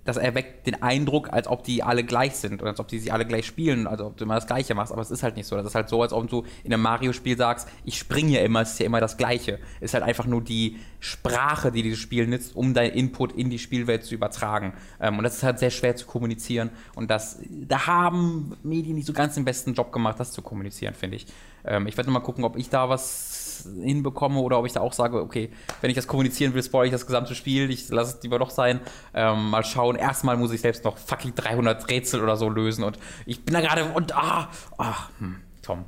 das 0.10 0.18
erweckt 0.18 0.68
den 0.68 0.82
Eindruck, 0.82 1.32
als 1.32 1.48
ob 1.48 1.64
die 1.64 1.84
alle 1.84 2.04
gleich 2.04 2.36
sind 2.36 2.62
und 2.62 2.68
als 2.68 2.80
ob 2.80 2.88
die 2.88 3.00
sich 3.00 3.14
alle 3.14 3.26
gleich 3.26 3.46
spielen, 3.46 3.88
also 3.88 4.08
ob 4.08 4.18
du 4.18 4.26
immer 4.26 4.36
das 4.36 4.48
Gleiche 4.48 4.76
machst, 4.76 4.92
aber 4.92 5.02
es 5.02 5.12
ist 5.12 5.24
halt 5.24 5.38
nicht 5.38 5.46
so. 5.46 5.56
Das 5.56 5.66
ist 5.66 5.76
halt 5.76 5.88
so, 5.88 6.02
als 6.02 6.14
ob 6.14 6.28
du 6.28 6.46
in 6.64 6.74
einem 6.74 6.82
Mario-Spiel 6.84 7.38
sagst, 7.38 7.68
ich 7.86 7.98
springe 7.98 8.32
ja 8.32 8.42
immer, 8.42 8.62
es 8.62 8.72
ist 8.72 8.80
ja 8.80 8.88
immer 8.88 9.00
das 9.00 9.18
Gleiche. 9.18 9.60
Es 9.80 9.92
ist 9.92 9.94
halt 9.94 10.04
einfach 10.04 10.26
nur 10.26 10.44
die 10.44 10.78
Sprache, 11.00 11.72
die 11.72 11.84
dieses 11.84 12.00
Spiel 12.00 12.28
nutzt, 12.28 12.56
um 12.56 12.74
deinen 12.74 12.94
Input 12.94 13.34
in 13.34 13.50
die 13.50 13.60
Spielwelt 13.60 14.04
zu 14.04 14.16
übertragen. 14.16 14.74
Ähm, 15.00 15.18
und 15.18 15.24
das 15.24 15.36
ist 15.36 15.44
halt 15.44 15.60
sehr 15.60 15.72
schwer 15.72 15.96
zu 15.96 16.06
kommunizieren 16.06 16.72
und 16.96 17.10
das, 17.10 17.40
da 17.50 17.88
haben 17.88 18.58
Medien 18.64 18.96
nicht 18.96 19.08
so 19.08 19.14
ganz 19.14 19.36
den 19.36 19.46
besten 19.46 19.74
Job 19.74 19.92
gemacht, 19.92 20.20
das 20.20 20.32
zu 20.32 20.42
kommunizieren, 20.42 20.94
finde 20.94 21.18
ich. 21.18 21.28
Ähm, 21.64 21.88
ich 21.88 21.98
werde 21.98 22.10
mal 22.10 22.20
gucken, 22.20 22.44
ob 22.44 22.58
ich 22.58 22.70
da 22.70 22.90
was 22.90 23.49
hinbekomme 23.64 24.40
oder 24.40 24.60
ob 24.60 24.66
ich 24.66 24.74
da 24.74 24.82
auch 24.82 24.94
sage, 24.94 25.22
okay, 25.22 25.50
wenn 25.82 25.90
ich 25.90 25.96
das 25.96 26.08
kommunizieren 26.08 26.54
will, 26.54 26.64
spoil 26.64 26.86
ich 26.86 26.92
das 26.92 27.06
gesamte 27.06 27.36
Spiel, 27.36 27.70
ich 27.70 27.90
lasse 27.90 28.18
es 28.18 28.24
lieber 28.24 28.40
doch 28.40 28.50
sein. 28.50 28.82
Ähm, 29.14 29.50
mal 29.50 29.64
schauen. 29.64 29.96
Erstmal 29.96 30.38
muss 30.38 30.52
ich 30.52 30.62
selbst 30.62 30.84
noch 30.84 30.98
fucking 30.98 31.36
300 31.36 31.90
Rätsel 31.90 32.22
oder 32.22 32.36
so 32.38 32.50
lösen 32.50 32.84
und 32.84 33.00
ich 33.26 33.44
bin 33.44 33.54
da 33.54 33.62
gerade 33.62 33.86
und 33.94 34.16
ah, 34.16 34.50
ah, 34.78 34.96
hm, 35.20 35.38
Tom. 35.62 35.86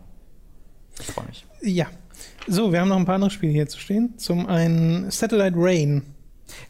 Ich 0.99 1.07
freue 1.07 1.25
mich. 1.25 1.45
Ja. 1.61 1.87
So, 2.47 2.71
wir 2.71 2.81
haben 2.81 2.89
noch 2.89 2.97
ein 2.97 3.05
paar 3.05 3.15
andere 3.15 3.31
Spiele 3.31 3.51
hier 3.51 3.67
zu 3.67 3.79
stehen. 3.79 4.17
Zum 4.17 4.47
einen 4.47 5.09
Satellite 5.11 5.55
Rain. 5.57 6.03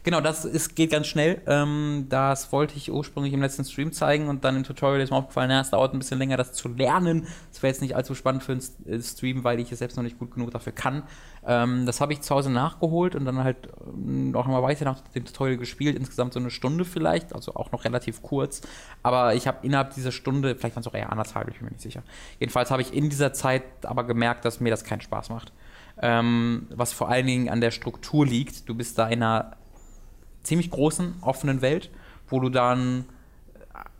Genau, 0.02 0.20
das 0.20 0.44
ist, 0.44 0.76
geht 0.76 0.90
ganz 0.90 1.06
schnell. 1.06 1.40
Ähm, 1.46 2.06
das 2.08 2.52
wollte 2.52 2.76
ich 2.76 2.90
ursprünglich 2.90 3.32
im 3.32 3.40
letzten 3.40 3.64
Stream 3.64 3.92
zeigen 3.92 4.28
und 4.28 4.44
dann 4.44 4.56
im 4.56 4.64
Tutorial 4.64 5.00
ist 5.00 5.10
mir 5.10 5.16
aufgefallen, 5.16 5.50
ja, 5.50 5.60
es 5.60 5.70
dauert 5.70 5.94
ein 5.94 5.98
bisschen 5.98 6.18
länger, 6.18 6.36
das 6.36 6.52
zu 6.52 6.68
lernen. 6.68 7.26
Das 7.50 7.62
wäre 7.62 7.72
jetzt 7.72 7.82
nicht 7.82 7.96
allzu 7.96 8.14
spannend 8.14 8.42
für 8.42 8.52
einen 8.52 8.62
äh, 8.86 9.00
Stream, 9.02 9.44
weil 9.44 9.60
ich 9.60 9.72
es 9.72 9.78
selbst 9.78 9.96
noch 9.96 10.04
nicht 10.04 10.18
gut 10.18 10.32
genug 10.32 10.50
dafür 10.50 10.72
kann. 10.72 11.02
Ähm, 11.44 11.86
das 11.86 12.00
habe 12.00 12.12
ich 12.12 12.20
zu 12.20 12.34
Hause 12.34 12.50
nachgeholt 12.50 13.14
und 13.14 13.24
dann 13.24 13.42
halt 13.42 13.56
ähm, 13.86 14.34
auch 14.34 14.46
nochmal 14.46 14.62
weiter 14.62 14.84
nach 14.84 15.00
dem 15.00 15.24
Tutorial 15.24 15.56
gespielt. 15.56 15.96
Insgesamt 15.96 16.32
so 16.32 16.40
eine 16.40 16.50
Stunde 16.50 16.84
vielleicht, 16.84 17.34
also 17.34 17.54
auch 17.54 17.72
noch 17.72 17.84
relativ 17.84 18.22
kurz. 18.22 18.62
Aber 19.02 19.34
ich 19.34 19.46
habe 19.46 19.58
innerhalb 19.62 19.94
dieser 19.94 20.12
Stunde, 20.12 20.54
vielleicht 20.54 20.76
waren 20.76 20.82
es 20.82 20.86
auch 20.86 20.94
eher 20.94 21.10
anderthalb, 21.10 21.48
ich 21.48 21.56
bin 21.56 21.64
mir 21.64 21.72
nicht 21.72 21.82
sicher. 21.82 22.02
Jedenfalls 22.38 22.70
habe 22.70 22.82
ich 22.82 22.94
in 22.94 23.10
dieser 23.10 23.32
Zeit 23.32 23.62
aber 23.84 24.04
gemerkt, 24.04 24.44
dass 24.44 24.60
mir 24.60 24.70
das 24.70 24.84
keinen 24.84 25.00
Spaß 25.00 25.30
macht. 25.30 25.52
Ähm, 26.00 26.68
was 26.70 26.92
vor 26.92 27.08
allen 27.08 27.26
Dingen 27.26 27.48
an 27.48 27.60
der 27.60 27.70
Struktur 27.70 28.26
liegt. 28.26 28.68
Du 28.68 28.74
bist 28.74 28.98
da 28.98 29.08
in 29.08 29.22
einer 29.22 29.56
ziemlich 30.42 30.70
großen, 30.70 31.14
offenen 31.20 31.62
Welt, 31.62 31.90
wo 32.28 32.40
du 32.40 32.48
dann 32.48 33.04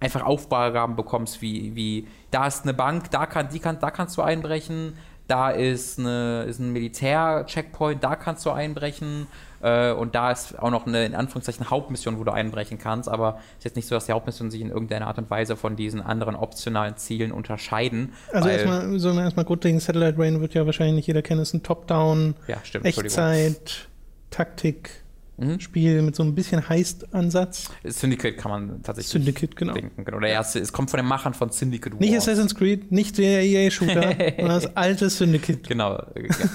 einfach 0.01 0.25
Aufgaben 0.25 0.97
bekommst, 0.97 1.43
wie, 1.43 1.75
wie 1.75 2.09
da 2.31 2.47
ist 2.47 2.65
eine 2.65 2.75
Bank, 2.75 3.11
da, 3.11 3.27
kann, 3.27 3.49
die 3.51 3.59
kann, 3.59 3.79
da 3.79 3.91
kannst 3.91 4.17
du 4.17 4.23
einbrechen, 4.23 4.95
Da 5.29 5.51
ist, 5.51 5.99
eine, 5.99 6.43
ist 6.43 6.59
ein 6.59 6.73
Militär-Checkpoint, 6.73 8.03
da 8.03 8.17
kannst 8.17 8.45
du 8.45 8.51
einbrechen. 8.51 9.29
Äh, 9.63 9.93
und 9.93 10.15
da 10.15 10.33
ist 10.33 10.59
auch 10.59 10.71
noch 10.71 10.87
eine, 10.87 11.07
in 11.07 11.15
Anführungszeichen, 11.15 11.71
Hauptmission, 11.71 12.19
wo 12.19 12.25
du 12.25 12.33
einbrechen 12.33 12.77
kannst. 12.77 13.09
Aber 13.09 13.39
es 13.53 13.59
ist 13.59 13.65
jetzt 13.65 13.77
nicht 13.77 13.87
so, 13.87 13.95
dass 13.95 14.07
die 14.07 14.13
Hauptmissionen 14.13 14.51
sich 14.51 14.61
in 14.61 14.71
irgendeiner 14.71 15.07
Art 15.07 15.19
und 15.19 15.31
Weise 15.31 15.57
von 15.57 15.77
diesen 15.77 16.03
anderen 16.03 16.35
optionalen 16.35 16.97
Zielen 16.97 17.31
unterscheiden. 17.33 18.13
Also 18.33 18.49
erstmal, 18.49 18.91
wir 18.91 19.23
erstmal 19.23 19.45
grundlegend, 19.45 19.81
Satellite 19.81 20.19
Rain 20.19 20.41
wird 20.41 20.55
ja 20.55 20.67
wahrscheinlich 20.67 20.97
nicht 20.97 21.07
jeder 21.07 21.23
kennen, 21.23 21.41
ist 21.41 21.55
ein 21.55 21.63
Top-Down, 21.63 22.35
ja, 22.49 22.57
stimmt, 22.65 22.85
Echtzeit, 22.85 23.89
Taktik, 24.31 25.02
mhm. 25.37 25.61
Spiel 25.61 26.03
mit 26.03 26.15
so 26.15 26.23
ein 26.23 26.35
bisschen 26.35 26.69
Heist-Ansatz. 26.69 27.71
Syndicate 27.85 28.37
kann 28.37 28.51
man 28.51 28.83
tatsächlich 28.83 29.13
Syndicate, 29.13 29.57
genau. 29.57 29.75
denken. 29.75 30.05
Genau. 30.05 30.21
Der 30.21 30.31
erste, 30.31 30.59
es 30.59 30.73
kommt 30.73 30.91
von 30.91 30.99
den 30.99 31.07
Machern 31.07 31.35
von 31.35 31.51
Syndicate 31.51 31.93
Wars. 31.93 32.01
Nicht 32.01 32.17
Assassin's 32.17 32.55
Creed, 32.55 32.93
nicht 32.93 33.19
der 33.19 33.43
EA-Shooter, 33.43 34.03
sondern 34.37 34.61
das 34.61 34.77
alte 34.77 35.11
Syndicate. 35.11 35.69
Genau. 35.69 36.03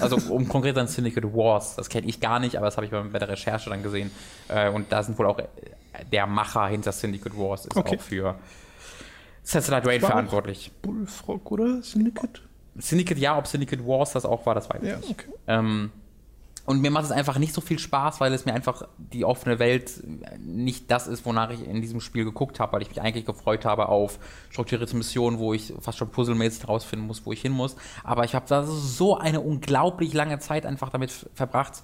Also 0.00 0.16
um 0.32 0.48
konkret 0.48 0.76
an 0.78 0.88
Syndicate 0.88 1.24
Wars, 1.24 1.76
das 1.76 1.88
kenne 1.88 2.06
ich 2.06 2.20
gar 2.20 2.40
nicht, 2.40 2.56
aber 2.56 2.66
das 2.66 2.76
habe 2.76 2.86
ich 2.86 2.92
bei 2.92 3.18
der 3.18 3.28
Recherche 3.28 3.70
dann 3.70 3.82
gesehen. 3.82 4.10
Äh, 4.48 4.70
und 4.70 4.92
da 4.92 5.02
sind 5.02 5.18
wohl 5.18 5.26
auch 5.26 5.38
äh, 5.38 5.44
der 6.12 6.26
Macher 6.26 6.66
hinter 6.68 6.92
Syndicate 6.92 7.36
Wars 7.36 7.66
ist 7.66 7.76
okay. 7.76 7.96
auch 7.96 8.00
für 8.00 8.38
Satellite 9.42 9.88
Rain 9.88 10.00
verantwortlich. 10.00 10.72
Bullfrog, 10.82 11.50
oder? 11.50 11.82
Syndicate? 11.82 12.42
Syndicate, 12.76 13.18
ja, 13.18 13.36
ob 13.38 13.46
Syndicate 13.46 13.84
Wars 13.84 14.12
das 14.12 14.24
auch 14.24 14.46
war, 14.46 14.54
das 14.54 14.68
weiß 14.70 14.82
ich 14.82 14.88
ja, 14.88 14.96
nicht. 14.98 15.10
Okay. 15.10 15.30
Ähm, 15.46 15.90
und 16.68 16.82
mir 16.82 16.90
macht 16.90 17.06
es 17.06 17.12
einfach 17.12 17.38
nicht 17.38 17.54
so 17.54 17.62
viel 17.62 17.78
Spaß, 17.78 18.20
weil 18.20 18.30
es 18.34 18.44
mir 18.44 18.52
einfach 18.52 18.82
die 18.98 19.24
offene 19.24 19.58
Welt 19.58 20.02
nicht 20.38 20.90
das 20.90 21.06
ist, 21.06 21.24
wonach 21.24 21.48
ich 21.48 21.66
in 21.66 21.80
diesem 21.80 22.02
Spiel 22.02 22.26
geguckt 22.26 22.60
habe, 22.60 22.74
weil 22.74 22.82
ich 22.82 22.90
mich 22.90 23.00
eigentlich 23.00 23.24
gefreut 23.24 23.64
habe 23.64 23.88
auf 23.88 24.18
strukturierte 24.50 24.94
Missionen, 24.94 25.38
wo 25.38 25.54
ich 25.54 25.72
fast 25.80 25.96
schon 25.96 26.10
puzzelmäßig 26.10 26.64
herausfinden 26.64 27.06
muss, 27.06 27.24
wo 27.24 27.32
ich 27.32 27.40
hin 27.40 27.52
muss. 27.52 27.76
Aber 28.04 28.24
ich 28.24 28.34
habe 28.34 28.44
da 28.46 28.64
so 28.64 29.16
eine 29.16 29.40
unglaublich 29.40 30.12
lange 30.12 30.40
Zeit 30.40 30.66
einfach 30.66 30.90
damit 30.90 31.10
verbracht, 31.32 31.82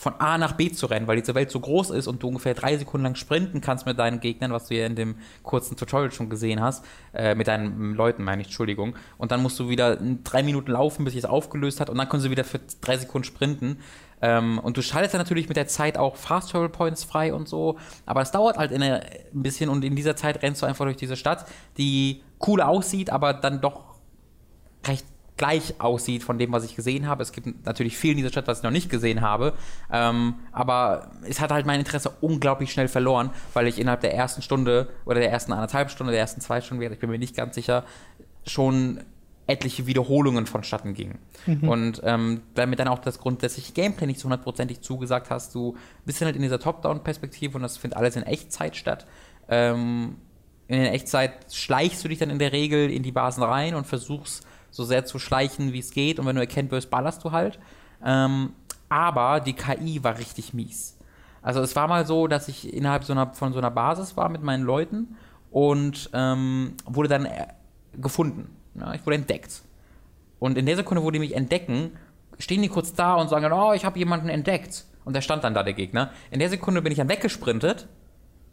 von 0.00 0.14
A 0.18 0.38
nach 0.38 0.52
B 0.52 0.72
zu 0.72 0.86
rennen, 0.86 1.06
weil 1.06 1.20
diese 1.20 1.34
Welt 1.34 1.50
so 1.50 1.60
groß 1.60 1.90
ist 1.90 2.06
und 2.06 2.22
du 2.22 2.28
ungefähr 2.28 2.54
drei 2.54 2.74
Sekunden 2.78 3.04
lang 3.04 3.16
sprinten 3.16 3.60
kannst 3.60 3.84
mit 3.84 3.98
deinen 3.98 4.20
Gegnern, 4.20 4.50
was 4.50 4.68
du 4.68 4.74
ja 4.74 4.86
in 4.86 4.96
dem 4.96 5.16
kurzen 5.42 5.76
Tutorial 5.76 6.10
schon 6.10 6.30
gesehen 6.30 6.62
hast, 6.62 6.86
äh, 7.12 7.34
mit 7.34 7.48
deinen 7.48 7.92
Leuten, 7.92 8.24
meine 8.24 8.40
ich, 8.40 8.48
Entschuldigung. 8.48 8.96
Und 9.18 9.30
dann 9.30 9.42
musst 9.42 9.58
du 9.60 9.68
wieder 9.68 9.98
drei 10.24 10.42
Minuten 10.42 10.72
laufen, 10.72 11.04
bis 11.04 11.12
sich 11.12 11.24
es 11.24 11.28
aufgelöst 11.28 11.80
hat 11.80 11.90
und 11.90 11.98
dann 11.98 12.08
können 12.08 12.22
sie 12.22 12.30
wieder 12.30 12.44
für 12.44 12.60
drei 12.80 12.96
Sekunden 12.96 13.24
sprinten. 13.24 13.80
Ähm, 14.22 14.58
und 14.60 14.78
du 14.78 14.82
schaltest 14.82 15.12
dann 15.12 15.20
natürlich 15.20 15.48
mit 15.48 15.58
der 15.58 15.66
Zeit 15.66 15.98
auch 15.98 16.16
Fast 16.16 16.50
Travel 16.50 16.70
Points 16.70 17.04
frei 17.04 17.34
und 17.34 17.46
so, 17.46 17.78
aber 18.06 18.22
es 18.22 18.30
dauert 18.30 18.56
halt 18.56 18.72
eine, 18.72 19.02
ein 19.34 19.42
bisschen 19.42 19.68
und 19.68 19.84
in 19.84 19.96
dieser 19.96 20.16
Zeit 20.16 20.42
rennst 20.42 20.62
du 20.62 20.66
einfach 20.66 20.86
durch 20.86 20.96
diese 20.96 21.16
Stadt, 21.16 21.44
die 21.76 22.22
cool 22.46 22.62
aussieht, 22.62 23.10
aber 23.10 23.34
dann 23.34 23.60
doch 23.60 23.96
recht 24.86 25.04
gleich 25.40 25.80
aussieht 25.80 26.22
von 26.22 26.36
dem, 26.36 26.52
was 26.52 26.64
ich 26.64 26.76
gesehen 26.76 27.06
habe. 27.08 27.22
Es 27.22 27.32
gibt 27.32 27.64
natürlich 27.64 27.96
viel 27.96 28.10
in 28.10 28.18
dieser 28.18 28.28
Stadt, 28.28 28.46
was 28.46 28.58
ich 28.58 28.62
noch 28.62 28.70
nicht 28.70 28.90
gesehen 28.90 29.22
habe. 29.22 29.54
Ähm, 29.90 30.34
aber 30.52 31.12
es 31.26 31.40
hat 31.40 31.50
halt 31.50 31.64
mein 31.64 31.80
Interesse 31.80 32.12
unglaublich 32.20 32.70
schnell 32.70 32.88
verloren, 32.88 33.30
weil 33.54 33.66
ich 33.66 33.78
innerhalb 33.78 34.02
der 34.02 34.14
ersten 34.14 34.42
Stunde 34.42 34.90
oder 35.06 35.18
der 35.18 35.32
ersten 35.32 35.54
anderthalb 35.54 35.90
Stunde, 35.90 36.12
der 36.12 36.20
ersten 36.20 36.42
zwei 36.42 36.60
Stunden, 36.60 36.82
ich 36.92 36.98
bin 36.98 37.08
mir 37.08 37.18
nicht 37.18 37.34
ganz 37.34 37.54
sicher, 37.54 37.84
schon 38.46 39.00
etliche 39.46 39.86
Wiederholungen 39.86 40.44
vonstatten 40.44 40.92
gingen. 40.92 41.18
Mhm. 41.46 41.68
Und 41.70 42.02
ähm, 42.04 42.42
damit 42.54 42.78
dann 42.78 42.88
auch 42.88 42.98
das 42.98 43.18
grundsätzliche 43.18 43.72
Gameplay 43.72 44.06
nicht 44.06 44.20
so 44.20 44.24
hundertprozentig 44.24 44.82
zugesagt 44.82 45.30
hast, 45.30 45.54
du 45.54 45.74
bist 46.04 46.20
dann 46.20 46.26
halt 46.26 46.36
in 46.36 46.42
dieser 46.42 46.60
Top-Down-Perspektive 46.60 47.56
und 47.56 47.62
das 47.62 47.78
findet 47.78 47.96
alles 47.96 48.14
in 48.14 48.24
Echtzeit 48.24 48.76
statt. 48.76 49.06
Ähm, 49.48 50.16
in 50.68 50.82
der 50.82 50.92
Echtzeit 50.92 51.32
schleichst 51.50 52.04
du 52.04 52.08
dich 52.08 52.18
dann 52.18 52.28
in 52.28 52.38
der 52.38 52.52
Regel 52.52 52.90
in 52.90 53.02
die 53.02 53.10
Basen 53.10 53.42
rein 53.42 53.74
und 53.74 53.86
versuchst 53.86 54.46
so 54.70 54.84
sehr 54.84 55.04
zu 55.04 55.18
schleichen, 55.18 55.72
wie 55.72 55.78
es 55.78 55.90
geht. 55.90 56.18
Und 56.18 56.26
wenn 56.26 56.36
du 56.36 56.40
erkennt 56.40 56.70
wirst, 56.70 56.90
ballerst 56.90 57.24
du 57.24 57.32
halt. 57.32 57.58
Ähm, 58.04 58.54
aber 58.88 59.40
die 59.40 59.52
KI 59.52 60.02
war 60.02 60.18
richtig 60.18 60.54
mies. 60.54 60.96
Also 61.42 61.60
es 61.60 61.74
war 61.76 61.88
mal 61.88 62.06
so, 62.06 62.26
dass 62.26 62.48
ich 62.48 62.72
innerhalb 62.72 63.04
so 63.04 63.12
einer, 63.12 63.32
von 63.34 63.52
so 63.52 63.58
einer 63.58 63.70
Basis 63.70 64.16
war 64.16 64.28
mit 64.28 64.42
meinen 64.42 64.64
Leuten 64.64 65.16
und 65.50 66.10
ähm, 66.12 66.74
wurde 66.84 67.08
dann 67.08 67.24
äh, 67.24 67.46
gefunden. 67.94 68.54
Ja, 68.74 68.94
ich 68.94 69.04
wurde 69.06 69.16
entdeckt. 69.16 69.62
Und 70.38 70.58
in 70.58 70.66
der 70.66 70.76
Sekunde, 70.76 71.02
wo 71.02 71.10
die 71.10 71.18
mich 71.18 71.34
entdecken, 71.34 71.92
stehen 72.38 72.62
die 72.62 72.68
kurz 72.68 72.94
da 72.94 73.14
und 73.14 73.28
sagen, 73.28 73.52
oh, 73.52 73.72
ich 73.72 73.84
habe 73.84 73.98
jemanden 73.98 74.28
entdeckt. 74.28 74.84
Und 75.04 75.14
der 75.14 75.22
stand 75.22 75.44
dann 75.44 75.54
da, 75.54 75.62
der 75.62 75.72
Gegner. 75.72 76.10
In 76.30 76.40
der 76.40 76.50
Sekunde 76.50 76.82
bin 76.82 76.92
ich 76.92 76.98
dann 76.98 77.08
weggesprintet 77.08 77.88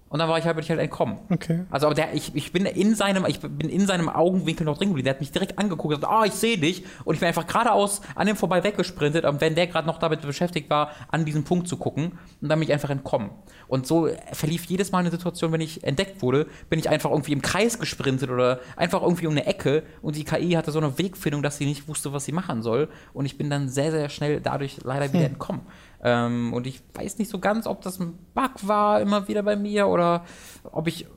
und 0.10 0.20
dann 0.20 0.30
war 0.30 0.38
ich 0.38 0.46
halt, 0.46 0.56
bin 0.56 0.64
ich 0.64 0.70
halt 0.70 0.80
entkommen. 0.80 1.18
Okay. 1.30 1.66
Also, 1.70 1.88
aber 1.88 1.96
der, 1.96 2.14
ich, 2.14 2.34
ich 2.34 2.54
bin 2.54 2.66
in 2.66 2.96
seinem, 2.96 3.26
ich 3.26 3.40
bin 3.42 3.70
in 3.70 3.86
seinem 3.86 4.08
Augenwinkel 4.08 4.66
noch 4.66 4.78
drin 4.78 4.90
geblieben. 4.90 5.06
Der 5.06 5.16
hat 5.16 5.20
mich 5.20 5.32
direkt 5.32 5.60
angeguckt 5.60 5.94
und 5.94 6.00
gesagt, 6.00 6.14
ah, 6.14 6.22
oh, 6.22 6.26
ich 6.26 6.34
sehe 6.34 6.58
dich. 6.58 6.86
Und 7.04 7.16
ich 7.16 7.20
bin 7.20 7.28
einfach 7.28 7.46
geradeaus 7.46 8.02
an 8.16 8.28
dem 8.28 8.38
vorbei 8.38 8.64
weggesprintet. 8.64 9.26
Und 9.26 9.42
wenn 9.42 9.56
der 9.56 9.68
gerade 9.68 9.86
noch 9.86 10.00
damit 10.00 10.22
beschäftigt 10.22 10.70
war, 10.70 10.92
an 11.10 11.26
diesen 11.26 11.44
Punkt 11.44 11.68
zu 11.68 11.76
gucken, 11.76 12.18
und 12.42 12.50
dann 12.50 12.60
bin 12.60 12.68
ich 12.70 12.74
einfach 12.74 12.90
entkommen. 12.90 13.32
Und 13.68 13.86
so 13.86 14.10
verlief 14.32 14.66
jedes 14.66 14.92
Mal 14.94 15.00
eine 15.00 15.12
Situation, 15.12 15.52
wenn 15.52 15.62
ich 15.62 15.84
entdeckt 15.84 16.22
wurde, 16.22 16.48
bin 16.70 16.80
ich 16.80 16.90
einfach 16.90 17.12
irgendwie 17.12 17.34
im 17.34 17.42
Kreis 17.42 17.78
gesprintet 17.78 18.30
oder 18.30 18.62
einfach 18.78 19.02
irgendwie 19.02 19.28
um 19.28 19.34
eine 19.34 19.46
Ecke. 19.46 19.84
Und 20.02 20.16
die 20.16 20.24
KI 20.24 20.52
hatte 20.52 20.72
so 20.72 20.80
eine 20.80 20.98
Wegfindung, 20.98 21.44
dass 21.44 21.58
sie 21.58 21.66
nicht 21.66 21.88
wusste, 21.90 22.14
was 22.14 22.24
sie 22.24 22.32
machen 22.32 22.62
soll. 22.62 22.88
Und 23.14 23.26
ich 23.26 23.38
bin 23.38 23.50
dann 23.50 23.68
sehr, 23.68 23.92
sehr 23.92 24.08
schnell 24.08 24.40
dadurch 24.40 24.78
leider 24.84 25.10
wieder 25.10 25.26
hm. 25.26 25.34
entkommen. 25.34 25.62
Ähm, 26.04 26.54
und 26.54 26.68
ich 26.68 26.82
weiß 26.94 27.18
nicht 27.18 27.30
so 27.30 27.40
ganz, 27.40 27.68
ob 27.68 27.82
das 27.82 28.00
ein 28.00 28.18
Bug 28.34 28.52
war 28.68 29.02
immer 29.02 29.28
wieder 29.28 29.44
bei 29.44 29.56
mir 29.56 29.88
oder 29.88 30.26
ob 30.72 30.88
ich 30.88 31.08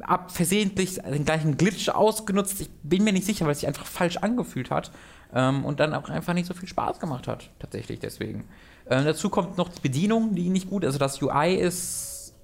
ab 0.00 0.30
versehentlich 0.30 0.96
den 0.96 1.24
gleichen 1.24 1.56
Glitch 1.56 1.88
ausgenutzt. 1.88 2.60
Ich 2.60 2.70
bin 2.82 3.04
mir 3.04 3.12
nicht 3.12 3.26
sicher, 3.26 3.44
weil 3.46 3.52
es 3.52 3.60
sich 3.60 3.68
einfach 3.68 3.86
falsch 3.86 4.18
angefühlt 4.18 4.70
hat 4.70 4.90
ähm, 5.32 5.64
und 5.64 5.80
dann 5.80 5.94
auch 5.94 6.08
einfach 6.08 6.34
nicht 6.34 6.46
so 6.46 6.54
viel 6.54 6.68
Spaß 6.68 7.00
gemacht 7.00 7.28
hat, 7.28 7.50
tatsächlich 7.58 7.98
deswegen. 7.98 8.44
Ähm, 8.88 9.04
dazu 9.04 9.28
kommt 9.28 9.58
noch 9.58 9.68
die 9.68 9.80
Bedienung, 9.80 10.34
die 10.34 10.48
nicht 10.48 10.70
gut 10.70 10.84
ist. 10.84 10.88
Also 10.88 10.98
das 10.98 11.20
UI 11.22 11.54
ist 11.56 12.34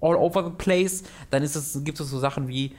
all 0.00 0.16
over 0.16 0.44
the 0.44 0.50
place. 0.50 1.04
Dann 1.30 1.42
ist 1.42 1.56
es, 1.56 1.84
gibt 1.84 2.00
es 2.00 2.10
so 2.10 2.18
Sachen 2.18 2.48
wie, 2.48 2.74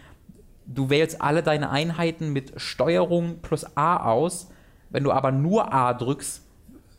du 0.66 0.90
wählst 0.90 1.22
alle 1.22 1.44
deine 1.44 1.70
Einheiten 1.70 2.34
mit 2.34 2.60
Steuerung 2.60 3.40
plus 3.42 3.66
A 3.76 3.98
aus. 3.98 4.50
Wenn 4.90 5.04
du 5.04 5.12
aber 5.12 5.32
nur 5.32 5.74
A 5.74 5.94
drückst, 5.94 6.44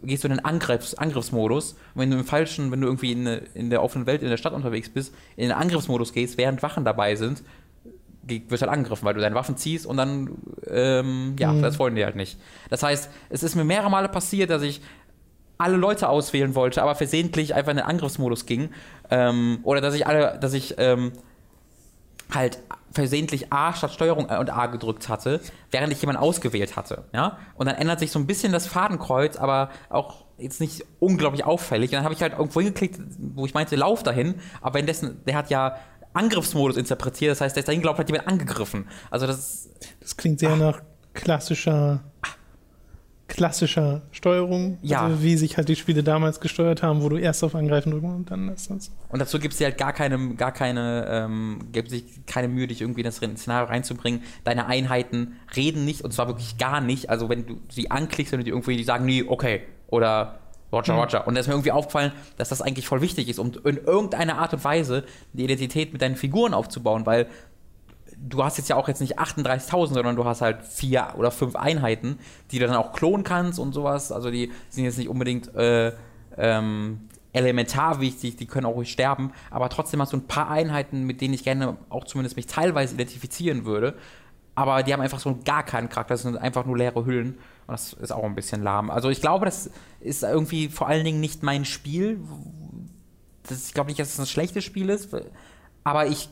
gehst 0.03 0.25
du 0.25 0.29
in 0.29 0.35
den 0.35 0.45
Angriffs, 0.45 0.95
Angriffsmodus. 0.95 1.73
Und 1.73 2.03
wenn 2.03 2.11
du 2.11 2.19
im 2.19 2.25
falschen, 2.25 2.71
wenn 2.71 2.81
du 2.81 2.87
irgendwie 2.87 3.13
in, 3.13 3.27
in 3.27 3.71
der 3.71 3.83
offenen 3.83 4.07
Welt 4.07 4.23
in 4.23 4.29
der 4.29 4.37
Stadt 4.37 4.53
unterwegs 4.53 4.89
bist, 4.89 5.15
in 5.37 5.49
den 5.49 5.53
Angriffsmodus 5.53 6.13
gehst, 6.13 6.39
während 6.39 6.63
Wachen 6.63 6.85
dabei 6.85 7.17
sind, 7.17 7.43
wirst 8.23 8.63
halt 8.63 8.71
angegriffen, 8.71 9.05
weil 9.07 9.15
du 9.15 9.21
deine 9.21 9.35
Waffen 9.35 9.57
ziehst 9.57 9.87
und 9.87 9.97
dann, 9.97 10.31
ähm, 10.69 11.37
ja, 11.39 11.53
mhm. 11.53 11.63
das 11.63 11.79
wollen 11.79 11.95
die 11.95 12.05
halt 12.05 12.17
nicht. 12.17 12.39
Das 12.69 12.83
heißt, 12.83 13.11
es 13.31 13.43
ist 13.43 13.55
mir 13.55 13.65
mehrere 13.65 13.91
Male 13.91 14.09
passiert, 14.09 14.51
dass 14.51 14.63
ich 14.63 14.83
alle 15.57 15.77
Leute 15.77 16.09
auswählen 16.09 16.55
wollte, 16.55 16.83
aber 16.83 16.95
versehentlich 16.95 17.55
einfach 17.55 17.71
in 17.71 17.79
den 17.79 17.87
Angriffsmodus 17.87 18.47
ging. 18.47 18.71
Ähm, 19.11 19.61
oder 19.63 19.81
dass 19.81 19.95
ich 19.95 20.07
alle, 20.07 20.39
dass 20.41 20.53
ich 20.53 20.75
ähm, 20.79 21.13
halt 22.33 22.59
versehentlich 22.93 23.53
A 23.53 23.75
statt 23.75 23.93
Steuerung 23.93 24.27
und 24.27 24.51
A 24.51 24.67
gedrückt 24.67 25.09
hatte, 25.09 25.41
während 25.71 25.93
ich 25.93 26.01
jemanden 26.01 26.23
ausgewählt 26.23 26.77
hatte. 26.77 27.05
Ja? 27.13 27.39
Und 27.55 27.67
dann 27.67 27.77
ändert 27.77 28.01
sich 28.01 28.11
so 28.11 28.19
ein 28.19 28.27
bisschen 28.27 28.53
das 28.53 28.67
Fadenkreuz, 28.67 29.37
aber 29.37 29.71
auch 29.91 30.25
jetzt 30.39 30.61
nicht 30.61 30.85
unglaublich 31.01 31.45
auffällig. 31.45 31.91
Und 31.91 31.97
dann 31.97 32.05
habe 32.05 32.15
ich 32.15 32.23
halt 32.23 32.33
irgendwo 32.33 32.61
hingeklickt, 32.61 33.01
wo 33.19 33.45
ich 33.47 33.55
meinte, 33.55 33.77
lauf 33.77 34.03
dahin, 34.03 34.37
aber 34.61 34.75
währenddessen, 34.75 35.25
der 35.27 35.37
hat 35.37 35.51
ja 35.51 35.77
Angriffsmodus 36.15 36.77
interpretiert, 36.77 37.33
das 37.33 37.41
heißt, 37.41 37.55
der 37.57 37.61
ist 37.61 37.69
dahin 37.69 37.81
gelaufen, 37.81 38.01
hat 38.01 38.09
jemand 38.09 38.29
angegriffen. 38.29 38.89
Also 39.11 39.27
das 39.27 39.69
Das 40.01 40.17
klingt 40.17 40.41
sehr 40.41 40.53
ach. 40.53 40.59
nach 40.59 40.81
klassischer 41.13 42.01
ach 42.23 42.38
klassischer 43.39 44.03
Steuerung, 44.11 44.79
ja. 44.83 45.03
also 45.03 45.23
wie 45.23 45.37
sich 45.37 45.57
halt 45.57 45.69
die 45.69 45.77
Spiele 45.77 46.03
damals 46.03 46.41
gesteuert 46.41 46.83
haben, 46.83 47.03
wo 47.03 47.09
du 47.09 47.17
erst 47.17 47.45
auf 47.45 47.55
Angreifen 47.55 47.93
drücken 47.93 48.15
und 48.15 48.31
dann 48.31 48.49
ist 48.49 48.71
das. 48.71 48.91
Und 49.09 49.21
dazu 49.21 49.39
gibt 49.39 49.53
es 49.53 49.59
dir 49.59 49.67
halt 49.67 49.79
gar 49.79 49.93
keine, 49.93 50.35
gar 50.35 50.53
keine, 50.53 51.07
ähm, 51.09 51.61
gibt 51.73 51.91
sich 51.91 52.05
keine 52.27 52.49
Mühe, 52.49 52.67
dich 52.67 52.81
irgendwie 52.81 53.01
in 53.01 53.07
das 53.07 53.17
Szenario 53.17 53.69
reinzubringen. 53.69 54.23
Deine 54.45 54.67
Einheiten 54.67 55.37
reden 55.55 55.85
nicht 55.85 56.03
und 56.03 56.13
zwar 56.13 56.27
wirklich 56.27 56.59
gar 56.59 56.81
nicht. 56.81 57.11
Also 57.11 57.29
wenn 57.29 57.47
du 57.47 57.61
sie 57.71 57.91
anklickst 57.91 58.35
und 58.35 58.45
die 58.45 58.51
irgendwie 58.51 58.77
die 58.77 58.85
sagen, 58.85 59.05
nee, 59.07 59.25
okay, 59.27 59.63
oder 59.87 60.41
Roger, 60.73 60.95
mhm. 60.95 60.99
Roger. 61.01 61.27
Und 61.27 61.35
da 61.35 61.41
ist 61.41 61.47
mir 61.47 61.55
irgendwie 61.55 61.73
aufgefallen, 61.73 62.13
dass 62.37 62.49
das 62.49 62.61
eigentlich 62.61 62.87
voll 62.87 63.01
wichtig 63.01 63.29
ist, 63.29 63.39
um 63.39 63.53
in 63.65 63.79
irgendeiner 63.79 64.39
Art 64.39 64.53
und 64.53 64.65
Weise 64.65 65.05
die 65.33 65.45
Identität 65.45 65.93
mit 65.93 66.03
deinen 66.03 66.17
Figuren 66.17 66.55
aufzubauen, 66.55 67.07
weil 67.07 67.27
du 68.21 68.45
hast 68.45 68.59
jetzt 68.59 68.69
ja 68.69 68.77
auch 68.77 68.89
jetzt 68.89 69.01
nicht 69.01 69.19
38.000, 69.19 69.95
sondern 69.95 70.17
du 70.17 70.25
hast 70.25 70.41
halt 70.41 70.63
vier 70.63 71.09
oder 71.17 71.31
fünf 71.31 71.57
Einheiten, 71.57 72.19
die 72.51 72.59
du 72.59 72.67
dann 72.67 72.77
auch 72.77 72.93
klonen 72.93 73.25
kannst 73.25 73.59
und 73.59 73.73
sowas. 73.73 74.13
Also 74.13 74.31
die 74.31 74.53
sind 74.71 74.85
jetzt 74.85 74.99
nicht 74.99 75.09
unbedingt 75.09 75.55
äh, 75.55 75.93
ähm, 76.37 77.09
elementar 77.33 78.01
wichtig, 78.01 78.37
die 78.37 78.47
können 78.47 78.67
auch 78.67 78.75
ruhig 78.75 78.91
sterben, 78.91 79.33
aber 79.51 79.69
trotzdem 79.69 80.01
hast 80.01 80.13
du 80.13 80.17
ein 80.17 80.27
paar 80.27 80.51
Einheiten, 80.51 81.05
mit 81.05 81.21
denen 81.21 81.35
ich 81.35 81.45
gerne 81.45 81.77
auch 81.91 82.05
zumindest 82.05 82.37
mich 82.37 82.47
teilweise 82.47 82.95
identifizieren 82.95 83.65
würde. 83.65 83.95
Aber 84.55 84.83
die 84.83 84.93
haben 84.93 85.01
einfach 85.01 85.21
so 85.21 85.39
gar 85.45 85.63
keinen 85.63 85.89
Charakter, 85.89 86.15
das 86.15 86.23
sind 86.23 86.37
einfach 86.37 86.67
nur 86.67 86.77
leere 86.77 87.07
Hüllen. 87.07 87.35
Und 87.69 87.73
das 87.73 87.93
ist 87.93 88.11
auch 88.11 88.25
ein 88.25 88.35
bisschen 88.35 88.63
lahm. 88.63 88.91
Also 88.91 89.09
ich 89.09 89.21
glaube, 89.21 89.45
das 89.45 89.71
ist 90.01 90.25
irgendwie 90.25 90.69
vor 90.69 90.89
allen 90.89 91.05
Dingen 91.05 91.21
nicht 91.21 91.45
mein 91.45 91.65
Spiel. 91.65 92.19
Das, 93.45 93.69
ich 93.69 93.75
glaube 93.75 93.89
nicht, 93.89 94.01
dass 94.01 94.09
es 94.09 94.19
ein 94.19 94.27
schlechtes 94.27 94.65
Spiel 94.65 94.89
ist, 94.89 95.11
aber 95.85 96.07
ich 96.09 96.29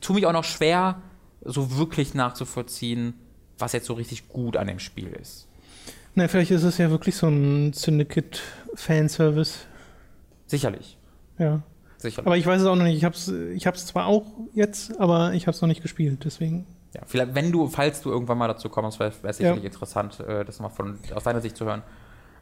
tue 0.00 0.14
mich 0.16 0.26
auch 0.26 0.32
noch 0.32 0.44
schwer, 0.44 1.00
so 1.44 1.76
wirklich 1.76 2.14
nachzuvollziehen, 2.14 3.14
was 3.58 3.72
jetzt 3.72 3.86
so 3.86 3.94
richtig 3.94 4.28
gut 4.28 4.56
an 4.56 4.66
dem 4.66 4.78
Spiel 4.78 5.08
ist. 5.08 5.48
Na, 6.14 6.28
vielleicht 6.28 6.50
ist 6.50 6.62
es 6.62 6.78
ja 6.78 6.90
wirklich 6.90 7.14
so 7.16 7.28
ein 7.28 7.72
Syndicate-Fanservice. 7.72 9.66
Sicherlich. 10.46 10.96
Ja. 11.38 11.62
Sicherlich. 11.98 12.26
Aber 12.26 12.36
ich 12.36 12.46
weiß 12.46 12.60
es 12.62 12.66
auch 12.66 12.76
noch 12.76 12.84
nicht. 12.84 12.96
Ich 12.96 13.04
hab's, 13.04 13.28
ich 13.28 13.66
hab's 13.66 13.86
zwar 13.86 14.06
auch 14.06 14.24
jetzt, 14.54 14.98
aber 15.00 15.32
ich 15.34 15.46
hab's 15.46 15.60
noch 15.60 15.68
nicht 15.68 15.82
gespielt, 15.82 16.22
deswegen. 16.24 16.66
ja, 16.94 17.02
vielleicht, 17.06 17.34
wenn 17.34 17.52
du, 17.52 17.68
falls 17.68 18.00
du 18.02 18.10
irgendwann 18.10 18.38
mal 18.38 18.48
dazu 18.48 18.68
kommst, 18.68 18.98
wäre 18.98 19.12
es 19.22 19.36
sicherlich 19.36 19.64
interessant, 19.64 20.20
äh, 20.20 20.44
das 20.44 20.60
mal 20.60 20.68
von 20.68 20.98
aus 21.14 21.24
deiner 21.24 21.40
Sicht 21.40 21.56
zu 21.56 21.64
hören. 21.64 21.82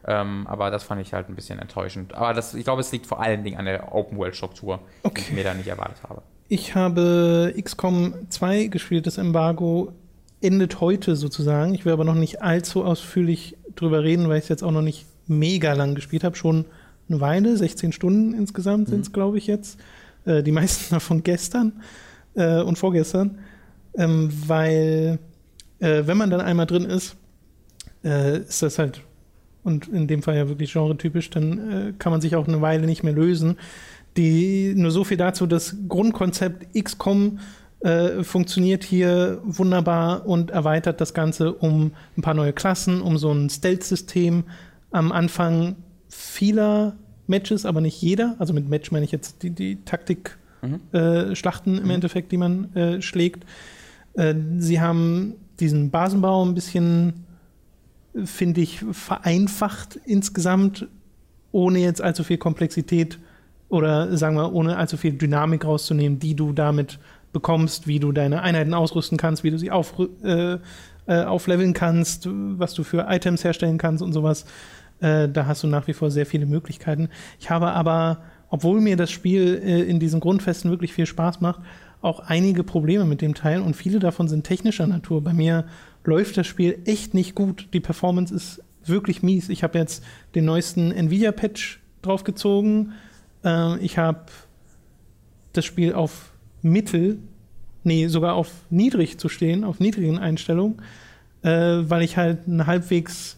Ähm, 0.07 0.45
aber 0.47 0.69
das 0.69 0.83
fand 0.83 1.01
ich 1.01 1.13
halt 1.13 1.29
ein 1.29 1.35
bisschen 1.35 1.57
enttäuschend. 1.57 2.13
Aber 2.13 2.33
das, 2.33 2.53
ich 2.53 2.63
glaube, 2.63 2.81
es 2.81 2.91
liegt 2.91 3.07
vor 3.07 3.19
allen 3.21 3.43
Dingen 3.43 3.57
an 3.57 3.65
der 3.65 3.93
Open-World-Struktur, 3.95 4.79
die 5.03 5.07
ich 5.07 5.11
Okay. 5.25 5.33
mir 5.33 5.43
da 5.43 5.53
nicht 5.55 5.67
erwartet 5.67 5.97
habe. 6.03 6.21
Ich 6.47 6.75
habe 6.75 7.55
XCOM 7.59 8.13
2 8.29 8.67
gespielt, 8.67 9.07
das 9.07 9.17
Embargo 9.17 9.93
endet 10.41 10.79
heute 10.79 11.15
sozusagen. 11.15 11.73
Ich 11.73 11.85
will 11.85 11.93
aber 11.93 12.03
noch 12.03 12.13
nicht 12.13 12.43
allzu 12.43 12.83
ausführlich 12.83 13.57
drüber 13.75 14.03
reden, 14.03 14.29
weil 14.29 14.37
ich 14.37 14.43
es 14.43 14.49
jetzt 14.49 14.63
auch 14.63 14.71
noch 14.71 14.83
nicht 14.83 15.07
mega 15.25 15.73
lang 15.73 15.95
gespielt 15.95 16.23
habe. 16.23 16.35
Schon 16.35 16.65
eine 17.09 17.19
Weile, 17.19 17.57
16 17.57 17.93
Stunden 17.93 18.35
insgesamt 18.35 18.89
sind 18.89 19.01
es, 19.01 19.11
glaube 19.11 19.39
ich, 19.39 19.47
jetzt. 19.47 19.79
Äh, 20.25 20.43
die 20.43 20.51
meisten 20.51 20.93
davon 20.93 21.23
gestern 21.23 21.81
äh, 22.35 22.61
und 22.61 22.77
vorgestern. 22.77 23.39
Ähm, 23.95 24.29
weil, 24.45 25.17
äh, 25.79 26.03
wenn 26.05 26.17
man 26.17 26.29
dann 26.29 26.41
einmal 26.41 26.67
drin 26.67 26.85
ist, 26.85 27.15
äh, 28.03 28.41
ist 28.41 28.61
das 28.61 28.77
halt, 28.77 29.01
und 29.63 29.87
in 29.87 30.07
dem 30.07 30.21
Fall 30.21 30.35
ja 30.35 30.47
wirklich 30.47 30.73
genretypisch, 30.73 31.31
dann 31.31 31.71
äh, 31.71 31.93
kann 31.97 32.11
man 32.11 32.21
sich 32.21 32.35
auch 32.35 32.47
eine 32.47 32.61
Weile 32.61 32.85
nicht 32.85 33.01
mehr 33.01 33.13
lösen. 33.13 33.57
Die, 34.17 34.73
nur 34.75 34.91
so 34.91 35.03
viel 35.03 35.17
dazu, 35.17 35.45
das 35.45 35.75
Grundkonzept 35.87 36.73
XCOM 36.81 37.39
äh, 37.81 38.23
funktioniert 38.23 38.83
hier 38.83 39.41
wunderbar 39.43 40.25
und 40.25 40.51
erweitert 40.51 41.01
das 41.01 41.13
Ganze 41.13 41.53
um 41.53 41.91
ein 42.17 42.21
paar 42.21 42.33
neue 42.33 42.53
Klassen, 42.53 43.01
um 43.01 43.17
so 43.17 43.31
ein 43.31 43.49
Stealth-System. 43.49 44.45
Am 44.91 45.11
Anfang 45.11 45.75
vieler 46.07 46.95
Matches, 47.27 47.65
aber 47.65 47.81
nicht 47.81 48.01
jeder. 48.01 48.35
Also 48.39 48.53
mit 48.53 48.69
Match 48.69 48.91
meine 48.91 49.03
ich 49.05 49.11
jetzt 49.11 49.43
die, 49.43 49.49
die 49.49 49.83
Taktik-Schlachten 49.83 51.77
im 51.77 51.89
Endeffekt, 51.89 52.31
die 52.31 52.37
man 52.37 52.73
äh, 52.73 53.01
schlägt. 53.01 53.45
Äh, 54.13 54.35
sie 54.57 54.79
haben 54.79 55.33
diesen 55.59 55.89
Basenbau 55.91 56.45
ein 56.45 56.55
bisschen, 56.55 57.25
finde 58.23 58.61
ich, 58.61 58.85
vereinfacht 58.91 59.99
insgesamt, 60.05 60.87
ohne 61.51 61.79
jetzt 61.79 62.01
allzu 62.01 62.23
viel 62.23 62.37
Komplexität 62.37 63.19
oder 63.75 64.17
sagen 64.17 64.35
wir, 64.35 64.53
ohne 64.53 64.77
allzu 64.77 64.97
viel 64.97 65.13
Dynamik 65.13 65.65
rauszunehmen, 65.65 66.19
die 66.19 66.35
du 66.35 66.53
damit 66.53 66.99
bekommst, 67.33 67.85
wie 67.85 67.99
du 67.99 68.11
deine 68.11 68.41
Einheiten 68.41 68.73
ausrüsten 68.73 69.17
kannst, 69.17 69.43
wie 69.43 69.51
du 69.51 69.59
sie 69.59 69.69
auf, 69.69 69.93
äh, 70.23 70.57
äh, 71.07 71.23
aufleveln 71.23 71.73
kannst, 71.73 72.27
was 72.31 72.73
du 72.73 72.83
für 72.83 73.07
Items 73.09 73.43
herstellen 73.43 73.77
kannst 73.77 74.01
und 74.01 74.13
sowas. 74.13 74.45
Äh, 75.01 75.27
da 75.29 75.45
hast 75.45 75.61
du 75.61 75.67
nach 75.67 75.87
wie 75.87 75.93
vor 75.93 76.09
sehr 76.09 76.25
viele 76.25 76.45
Möglichkeiten. 76.45 77.09
Ich 77.39 77.49
habe 77.49 77.73
aber, 77.73 78.23
obwohl 78.49 78.79
mir 78.79 78.95
das 78.95 79.11
Spiel 79.11 79.61
äh, 79.63 79.81
in 79.81 79.99
diesen 79.99 80.21
Grundfesten 80.21 80.71
wirklich 80.71 80.93
viel 80.93 81.05
Spaß 81.05 81.41
macht, 81.41 81.59
auch 82.01 82.21
einige 82.21 82.63
Probleme 82.63 83.05
mit 83.05 83.21
dem 83.21 83.33
Teil 83.33 83.61
und 83.61 83.75
viele 83.75 83.99
davon 83.99 84.27
sind 84.27 84.45
technischer 84.45 84.87
Natur. 84.87 85.21
Bei 85.21 85.33
mir 85.33 85.65
läuft 86.05 86.37
das 86.37 86.47
Spiel 86.47 86.79
echt 86.85 87.13
nicht 87.13 87.35
gut. 87.35 87.67
Die 87.73 87.79
Performance 87.79 88.33
ist 88.33 88.61
wirklich 88.85 89.23
mies. 89.23 89.49
Ich 89.49 89.63
habe 89.63 89.77
jetzt 89.77 90.03
den 90.35 90.45
neuesten 90.45 90.91
Nvidia-Patch 90.91 91.81
draufgezogen. 92.01 92.93
Äh, 93.45 93.77
ich 93.79 93.97
habe 93.97 94.25
das 95.53 95.63
Spiel 95.63 95.93
auf 95.93 96.31
Mittel, 96.61 97.19
nee, 97.83 98.07
sogar 98.07 98.33
auf 98.33 98.51
niedrig 98.69 99.19
zu 99.19 99.29
stehen, 99.29 99.63
auf 99.63 99.79
niedrigen 99.79 100.17
Einstellungen, 100.17 100.81
äh, 101.43 101.49
weil 101.49 102.01
ich 102.01 102.17
halt 102.17 102.39
eine 102.47 102.67
halbwegs 102.67 103.37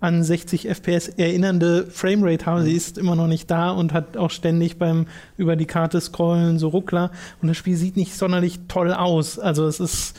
an 0.00 0.24
60 0.24 0.68
FPS 0.68 1.08
erinnernde 1.08 1.86
Framerate 1.88 2.46
habe. 2.46 2.62
Sie 2.62 2.72
ist 2.72 2.98
immer 2.98 3.14
noch 3.14 3.28
nicht 3.28 3.50
da 3.50 3.70
und 3.70 3.92
hat 3.92 4.16
auch 4.16 4.30
ständig 4.30 4.76
beim 4.76 5.06
über 5.36 5.54
die 5.54 5.66
Karte 5.66 6.00
scrollen 6.00 6.58
so 6.58 6.68
Ruckler. 6.68 7.12
Und 7.40 7.48
das 7.48 7.56
Spiel 7.56 7.76
sieht 7.76 7.96
nicht 7.96 8.16
sonderlich 8.16 8.58
toll 8.66 8.92
aus. 8.92 9.38
Also 9.38 9.64
es 9.66 9.78
ist 9.78 10.18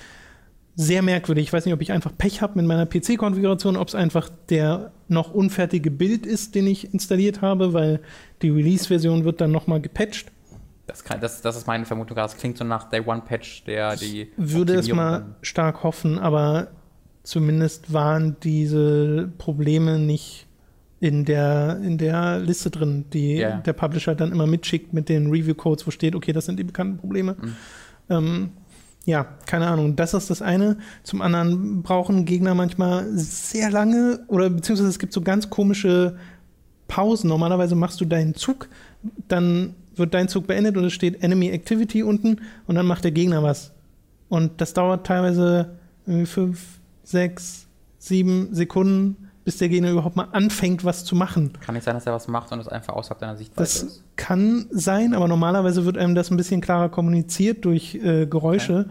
sehr 0.75 1.01
merkwürdig. 1.01 1.45
Ich 1.45 1.53
weiß 1.53 1.65
nicht, 1.65 1.73
ob 1.73 1.81
ich 1.81 1.91
einfach 1.91 2.11
Pech 2.17 2.41
habe 2.41 2.53
mit 2.55 2.65
meiner 2.65 2.85
PC-Konfiguration, 2.85 3.77
ob 3.77 3.87
es 3.87 3.95
einfach 3.95 4.29
der 4.49 4.91
noch 5.07 5.33
unfertige 5.33 5.91
Bild 5.91 6.25
ist, 6.25 6.55
den 6.55 6.67
ich 6.67 6.93
installiert 6.93 7.41
habe, 7.41 7.73
weil 7.73 7.99
die 8.41 8.49
Release-Version 8.49 9.23
wird 9.23 9.41
dann 9.41 9.51
nochmal 9.51 9.81
gepatcht. 9.81 10.31
Das, 10.87 11.03
kann, 11.03 11.21
das, 11.21 11.41
das 11.41 11.55
ist 11.55 11.67
meine 11.67 11.85
Vermutung. 11.85 12.15
Das 12.15 12.37
klingt 12.37 12.57
so 12.57 12.63
nach 12.63 12.89
Day 12.89 13.01
One 13.05 13.21
Patch, 13.25 13.63
der 13.65 13.95
die. 13.95 14.31
Würde 14.35 14.73
es 14.73 14.91
mal 14.91 15.35
stark 15.41 15.83
hoffen, 15.83 16.19
aber 16.19 16.69
zumindest 17.23 17.93
waren 17.93 18.35
diese 18.43 19.31
Probleme 19.37 19.99
nicht 19.99 20.47
in 20.99 21.25
der, 21.25 21.79
in 21.83 21.97
der 21.97 22.39
Liste 22.39 22.69
drin, 22.69 23.05
die 23.11 23.35
ja. 23.35 23.57
der 23.57 23.73
Publisher 23.73 24.15
dann 24.15 24.31
immer 24.31 24.47
mitschickt 24.47 24.93
mit 24.93 25.09
den 25.09 25.29
Review-Codes, 25.29 25.85
wo 25.85 25.91
steht, 25.91 26.15
okay, 26.15 26.31
das 26.31 26.45
sind 26.45 26.57
die 26.57 26.63
bekannten 26.63 26.97
Probleme. 26.97 27.35
Mhm. 27.41 27.55
Ähm, 28.09 28.51
ja, 29.05 29.25
keine 29.45 29.67
Ahnung. 29.67 29.95
Das 29.95 30.13
ist 30.13 30.30
das 30.30 30.41
eine. 30.41 30.77
Zum 31.03 31.21
anderen 31.21 31.84
brauchen 31.84 32.25
Gegner 32.25 32.55
manchmal 32.55 33.05
sehr 33.13 33.69
lange 33.69 34.21
oder 34.27 34.49
beziehungsweise 34.49 34.89
es 34.89 34.99
gibt 34.99 35.13
so 35.13 35.21
ganz 35.21 35.49
komische 35.49 36.17
Pausen. 36.88 37.27
Normalerweise 37.27 37.75
machst 37.75 37.99
du 37.99 38.05
deinen 38.05 38.35
Zug, 38.35 38.69
dann 39.27 39.75
wird 39.95 40.13
dein 40.13 40.30
Zug 40.30 40.47
beendet 40.47 40.77
und 40.77 40.85
es 40.85 40.93
steht 40.93 41.21
Enemy 41.21 41.49
Activity 41.49 42.03
unten 42.03 42.41
und 42.65 42.75
dann 42.75 42.85
macht 42.85 43.03
der 43.03 43.11
Gegner 43.11 43.43
was. 43.43 43.73
Und 44.30 44.61
das 44.61 44.73
dauert 44.73 45.05
teilweise 45.05 45.75
irgendwie 46.05 46.25
fünf, 46.25 46.80
sechs, 47.03 47.67
sieben 47.99 48.53
Sekunden, 48.53 49.22
bis 49.45 49.57
der 49.57 49.70
Gegner 49.70 49.91
überhaupt 49.91 50.15
mal 50.15 50.28
anfängt, 50.32 50.84
was 50.86 51.03
zu 51.06 51.15
machen. 51.15 51.53
Kann 51.61 51.76
nicht 51.76 51.84
sein, 51.84 51.95
dass 51.95 52.06
er 52.06 52.14
was 52.14 52.28
macht 52.28 52.52
und 52.52 52.60
es 52.60 52.68
einfach 52.68 52.94
außerhalb 52.94 53.20
deiner 53.20 53.36
Sichtweise 53.38 53.60
Das 53.61 53.84
ist. 53.84 54.03
kann 54.15 54.68
sein, 54.72 55.14
aber 55.14 55.28
normalerweise 55.28 55.86
wird 55.86 55.98
einem 55.98 56.15
das 56.15 56.32
ein 56.32 56.38
bisschen 56.38 56.61
klarer 56.61 56.90
kommuniziert 56.90 57.65
durch 57.65 57.95
äh, 57.95 58.26
Geräusche 58.26 58.88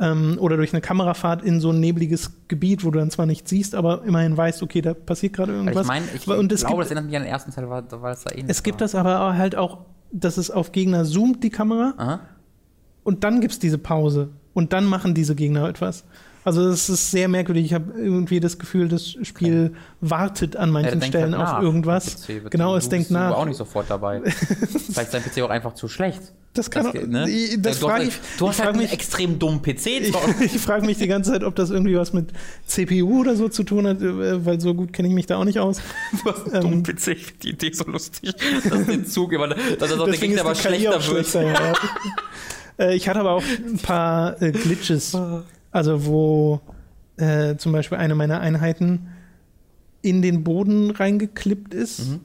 ähm, 0.00 0.36
oder 0.40 0.56
durch 0.56 0.72
eine 0.72 0.80
Kamerafahrt 0.80 1.42
in 1.42 1.60
so 1.60 1.70
ein 1.70 1.80
nebliges 1.80 2.30
Gebiet, 2.48 2.84
wo 2.84 2.90
du 2.90 2.98
dann 2.98 3.10
zwar 3.10 3.26
nichts 3.26 3.50
siehst, 3.50 3.74
aber 3.74 4.04
immerhin 4.04 4.36
weißt, 4.36 4.62
okay, 4.62 4.80
da 4.82 4.94
passiert 4.94 5.32
gerade 5.32 5.52
irgendwas. 5.52 5.82
ich 5.82 5.88
meine, 5.88 6.04
ich 6.14 6.28
Und 6.28 6.52
es 6.52 6.60
glaube, 6.60 6.74
gibt- 6.74 6.82
das 6.82 6.90
erinnert 6.90 7.06
mich 7.06 7.16
an 7.16 7.22
den 7.22 7.30
ersten 7.32 7.50
Teil, 7.52 7.68
weil, 7.70 8.12
es 8.12 8.24
da 8.24 8.30
ähnlich 8.30 8.46
es 8.48 8.62
gibt 8.62 8.80
war. 8.80 8.84
das 8.84 8.94
aber 8.94 9.36
halt 9.36 9.56
auch, 9.56 9.78
dass 10.12 10.36
es 10.36 10.50
auf 10.50 10.72
Gegner 10.72 11.04
zoomt, 11.04 11.42
die 11.42 11.50
Kamera, 11.50 11.94
Aha. 11.96 12.20
und 13.04 13.24
dann 13.24 13.40
gibt 13.40 13.54
es 13.54 13.58
diese 13.58 13.78
Pause. 13.78 14.28
Und 14.54 14.72
dann 14.72 14.84
machen 14.86 15.14
diese 15.14 15.34
Gegner 15.36 15.68
etwas. 15.68 16.04
Also 16.44 16.68
es 16.68 16.88
ist 16.88 17.10
sehr 17.10 17.28
merkwürdig. 17.28 17.64
Ich 17.66 17.74
habe 17.74 17.92
irgendwie 17.98 18.40
das 18.40 18.58
Gefühl, 18.58 18.88
das 18.88 19.10
Spiel 19.22 19.74
wartet 20.00 20.56
an 20.56 20.68
Ja, 20.68 20.72
manchen 20.72 21.02
Stellen 21.02 21.32
halt 21.36 21.42
auf 21.46 21.52
nach. 21.54 21.62
irgendwas. 21.62 22.24
PC 22.26 22.50
Genau, 22.50 22.76
es 22.76 22.88
denkt 22.88 23.08
bist 23.08 23.10
du 23.10 23.14
nach. 23.14 23.32
auch 23.36 23.44
nicht 23.44 23.56
sofort 23.56 23.86
dabei. 23.90 24.22
Vielleicht 24.30 25.12
ist 25.12 25.14
dein 25.14 25.22
PC 25.22 25.42
auch 25.42 25.50
einfach 25.50 25.74
zu 25.74 25.88
schlecht. 25.88 26.20
Das 26.54 26.70
kann 26.70 26.84
Das, 26.84 26.94
auch- 27.02 27.06
ne? 27.06 27.28
Ich- 27.28 27.60
das 27.60 27.78
du 27.80 27.86
frag 27.86 27.98
hast, 28.00 28.08
ich- 28.08 28.14
du 28.38 28.44
ich 28.44 28.48
hast 28.48 28.56
frag 28.56 28.66
halt 28.66 28.74
einen 28.76 28.82
mich- 28.84 28.92
extrem 28.92 29.38
dummen 29.38 29.60
PC. 29.60 29.86
Ich, 30.00 30.14
ich 30.54 30.60
frage 30.60 30.86
mich 30.86 30.96
die 30.98 31.06
ganze 31.06 31.32
Zeit, 31.32 31.44
ob 31.44 31.54
das 31.54 31.70
irgendwie 31.70 31.96
was 31.96 32.12
mit 32.14 32.30
CPU 32.66 33.20
oder 33.20 33.36
so 33.36 33.48
zu 33.48 33.62
tun 33.64 33.86
hat, 33.86 34.00
äh, 34.00 34.44
weil 34.46 34.58
so 34.60 34.72
gut 34.74 34.92
kenne 34.92 35.08
ich 35.08 35.14
mich 35.14 35.26
da 35.26 35.36
auch 35.36 35.44
nicht 35.44 35.58
aus. 35.58 35.80
Du 36.24 36.30
hast 36.30 36.46
einen 36.46 36.54
Ähm, 36.54 36.62
dummen 36.62 36.82
PC. 36.82 37.08
Ich 37.08 37.24
finde 37.26 37.38
die 37.42 37.48
Idee 37.50 37.72
so 37.74 37.84
lustig, 37.84 38.32
dass 38.70 38.86
den 38.86 39.04
Zug 39.04 39.32
immer, 39.32 39.48
dass 39.48 39.58
das 39.78 39.92
auch 39.98 40.06
der 40.06 40.16
Gegner 40.16 40.40
aber 40.40 40.54
schlechter 40.54 40.92
wird. 40.92 41.02
schlechter, 41.04 41.42
ja. 41.42 41.72
äh, 42.78 42.94
ich 42.96 43.08
hatte 43.08 43.20
aber 43.20 43.32
auch 43.32 43.42
ein 43.66 43.78
paar 43.78 44.40
äh, 44.40 44.50
Glitches, 44.52 45.12
also 45.70 46.06
wo 46.06 46.60
äh, 47.16 47.56
zum 47.56 47.72
Beispiel 47.72 47.98
eine 47.98 48.14
meiner 48.14 48.40
Einheiten 48.40 49.08
in 50.02 50.22
den 50.22 50.44
Boden 50.44 50.90
reingeklippt 50.90 51.74
ist 51.74 52.08
Mhm. 52.10 52.20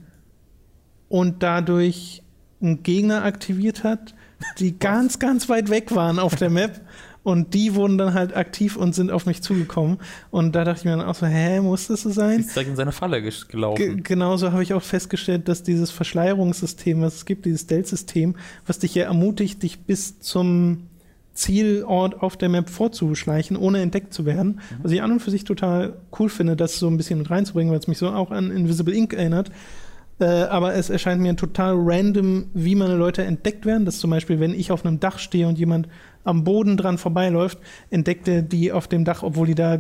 und 1.10 1.44
dadurch 1.44 2.22
einen 2.62 2.84
Gegner 2.84 3.24
aktiviert 3.24 3.84
hat, 3.84 4.14
die 4.60 4.78
ganz, 4.80 5.20
ganz 5.20 5.50
weit 5.50 5.70
weg 5.70 5.96
waren 5.96 6.20
auf 6.20 6.36
der 6.36 6.50
Map. 6.50 6.82
Und 7.24 7.54
die 7.54 7.74
wurden 7.74 7.98
dann 7.98 8.14
halt 8.14 8.36
aktiv 8.36 8.76
und 8.76 8.94
sind 8.94 9.10
auf 9.10 9.26
mich 9.26 9.42
zugekommen. 9.42 9.98
Und 10.30 10.56
da 10.58 10.66
dachte 10.66 10.80
ich 10.80 10.84
mir 10.84 10.92
dann 10.98 11.06
auch 11.08 11.16
so, 11.16 11.26
hä, 11.26 11.62
muss 11.62 11.88
das 11.88 12.02
so 12.02 12.10
sein? 12.10 12.42
Ist 12.42 12.54
direkt 12.54 12.72
in 12.72 12.76
seine 12.76 12.92
Falle 12.92 13.22
gelaufen. 13.22 14.04
genauso 14.04 14.52
habe 14.52 14.62
ich 14.62 14.74
auch 14.74 14.82
festgestellt, 14.82 15.48
dass 15.48 15.64
dieses 15.64 15.90
Verschleierungssystem, 15.90 17.00
was 17.00 17.16
es 17.16 17.26
gibt, 17.26 17.46
dieses 17.46 17.62
Stealth-System, 17.62 18.36
was 18.68 18.80
dich 18.80 18.94
ja 18.96 19.06
ermutigt, 19.06 19.64
dich 19.64 19.80
bis 19.86 20.20
zum 20.20 20.88
Zielort 21.34 22.22
auf 22.22 22.38
der 22.38 22.50
Map 22.50 22.70
vorzuschleichen, 22.70 23.58
ohne 23.58 23.82
entdeckt 23.82 24.14
zu 24.14 24.26
werden. 24.26 24.60
Was 24.82 24.92
ich 24.92 25.02
an 25.02 25.12
und 25.12 25.20
für 25.20 25.32
sich 25.32 25.44
total 25.44 25.94
cool 26.20 26.30
finde, 26.30 26.56
das 26.56 26.78
so 26.78 26.88
ein 26.88 26.98
bisschen 26.98 27.20
mit 27.20 27.30
reinzubringen, 27.30 27.72
weil 27.72 27.80
es 27.80 27.88
mich 27.88 27.98
so 27.98 28.10
auch 28.10 28.32
an 28.32 28.52
Invisible 28.52 28.94
Ink 28.94 29.14
erinnert. 29.14 29.50
Äh, 30.20 30.26
aber 30.26 30.76
es 30.76 30.90
erscheint 30.90 31.22
mir 31.22 31.36
total 31.36 31.74
random, 31.76 32.46
wie 32.54 32.76
meine 32.76 32.96
Leute 32.96 33.24
entdeckt 33.24 33.66
werden. 33.66 33.86
Dass 33.86 34.00
zum 34.00 34.12
Beispiel, 34.12 34.40
wenn 34.40 34.54
ich 34.54 34.72
auf 34.72 34.86
einem 34.86 35.00
Dach 35.00 35.18
stehe 35.18 35.48
und 35.48 35.58
jemand 35.58 35.88
am 36.24 36.44
Boden 36.44 36.78
dran 36.78 36.98
vorbeiläuft, 36.98 37.58
entdeckt 37.90 38.28
er 38.28 38.42
die 38.44 38.72
auf 38.72 38.88
dem 38.88 39.06
Dach, 39.06 39.24
obwohl 39.24 39.48
die 39.48 39.56
da 39.56 39.80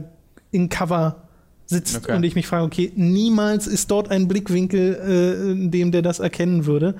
in 0.51 0.69
Cover 0.69 1.23
sitzt. 1.65 1.97
Okay. 1.97 2.15
Und 2.15 2.23
ich 2.23 2.35
mich 2.35 2.47
frage, 2.47 2.65
okay, 2.65 2.91
niemals 2.95 3.67
ist 3.67 3.91
dort 3.91 4.09
ein 4.09 4.27
Blickwinkel, 4.27 4.95
äh, 4.95 5.51
in 5.51 5.71
dem 5.71 5.91
der 5.91 6.01
das 6.01 6.19
erkennen 6.19 6.65
würde. 6.65 6.95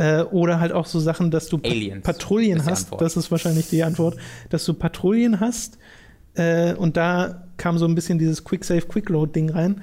Äh, 0.00 0.22
oder 0.22 0.60
halt 0.60 0.72
auch 0.72 0.86
so 0.86 0.98
Sachen, 0.98 1.30
dass 1.30 1.48
du 1.50 1.60
Aliens 1.62 2.02
Patrouillen 2.02 2.64
hast. 2.64 2.90
Das 2.98 3.18
ist 3.18 3.30
wahrscheinlich 3.30 3.68
die 3.68 3.82
Antwort. 3.84 4.16
Dass 4.48 4.64
du 4.64 4.72
Patrouillen 4.72 5.40
hast. 5.40 5.76
Äh, 6.34 6.72
und 6.72 6.96
da 6.96 7.44
kam 7.58 7.76
so 7.76 7.84
ein 7.84 7.94
bisschen 7.94 8.18
dieses 8.18 8.42
Quick 8.44 8.64
Save, 8.64 8.82
Quick 8.82 9.10
Load 9.10 9.32
Ding 9.32 9.50
rein. 9.50 9.82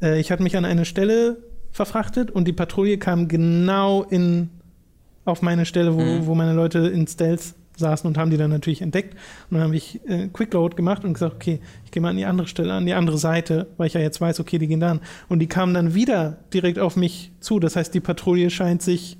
Äh, 0.00 0.20
ich 0.20 0.32
hatte 0.32 0.42
mich 0.42 0.56
an 0.56 0.64
eine 0.64 0.86
Stelle 0.86 1.36
verfrachtet 1.70 2.30
und 2.30 2.48
die 2.48 2.54
Patrouille 2.54 2.96
kam 2.96 3.28
genau 3.28 4.04
in, 4.04 4.48
auf 5.26 5.42
meine 5.42 5.66
Stelle, 5.66 5.94
wo, 5.94 6.00
Mhm. 6.00 6.26
wo 6.26 6.34
meine 6.34 6.54
Leute 6.54 6.78
in 6.78 7.06
Stealth 7.06 7.54
saßen 7.76 8.08
und 8.08 8.16
haben 8.16 8.30
die 8.30 8.38
dann 8.38 8.50
natürlich 8.50 8.80
entdeckt. 8.80 9.14
Und 9.50 9.56
dann 9.58 9.64
habe 9.64 9.76
ich 9.76 10.00
äh, 10.08 10.28
Quickload 10.28 10.76
gemacht 10.76 11.04
und 11.04 11.12
gesagt, 11.12 11.34
okay, 11.34 11.60
ich 11.84 11.90
gehe 11.90 12.00
mal 12.02 12.08
an 12.08 12.16
die 12.16 12.24
andere 12.24 12.48
Stelle, 12.48 12.72
an 12.72 12.86
die 12.86 12.94
andere 12.94 13.18
Seite, 13.18 13.66
weil 13.76 13.88
ich 13.88 13.92
ja 13.92 14.00
jetzt 14.00 14.18
weiß, 14.20 14.40
okay, 14.40 14.56
die 14.58 14.66
gehen 14.66 14.80
da 14.80 14.92
an. 14.92 15.00
Und 15.28 15.40
die 15.40 15.46
kamen 15.46 15.74
dann 15.74 15.94
wieder 15.94 16.38
direkt 16.54 16.78
auf 16.78 16.96
mich 16.96 17.32
zu. 17.40 17.60
Das 17.60 17.76
heißt, 17.76 17.92
die 17.92 18.00
Patrouille 18.00 18.48
scheint 18.48 18.80
sich 18.80 19.18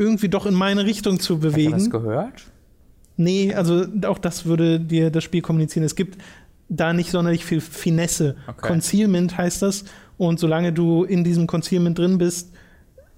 irgendwie 0.00 0.28
doch 0.28 0.46
in 0.46 0.54
meine 0.54 0.84
Richtung 0.86 1.20
zu 1.20 1.34
Hast 1.36 1.42
du 1.44 1.48
das 1.48 1.52
bewegen. 1.54 1.90
gehört? 1.90 2.42
Nee, 3.16 3.54
also 3.54 3.84
auch 4.06 4.18
das 4.18 4.46
würde 4.46 4.80
dir 4.80 5.10
das 5.10 5.22
Spiel 5.24 5.42
kommunizieren. 5.42 5.84
Es 5.84 5.94
gibt 5.94 6.18
da 6.68 6.92
nicht 6.92 7.10
sonderlich 7.10 7.44
viel 7.44 7.60
Finesse. 7.60 8.36
Okay. 8.46 8.66
Concealment 8.66 9.36
heißt 9.36 9.62
das. 9.62 9.84
Und 10.16 10.38
solange 10.40 10.72
du 10.72 11.04
in 11.04 11.22
diesem 11.24 11.46
Concealment 11.46 11.98
drin 11.98 12.18
bist, 12.18 12.50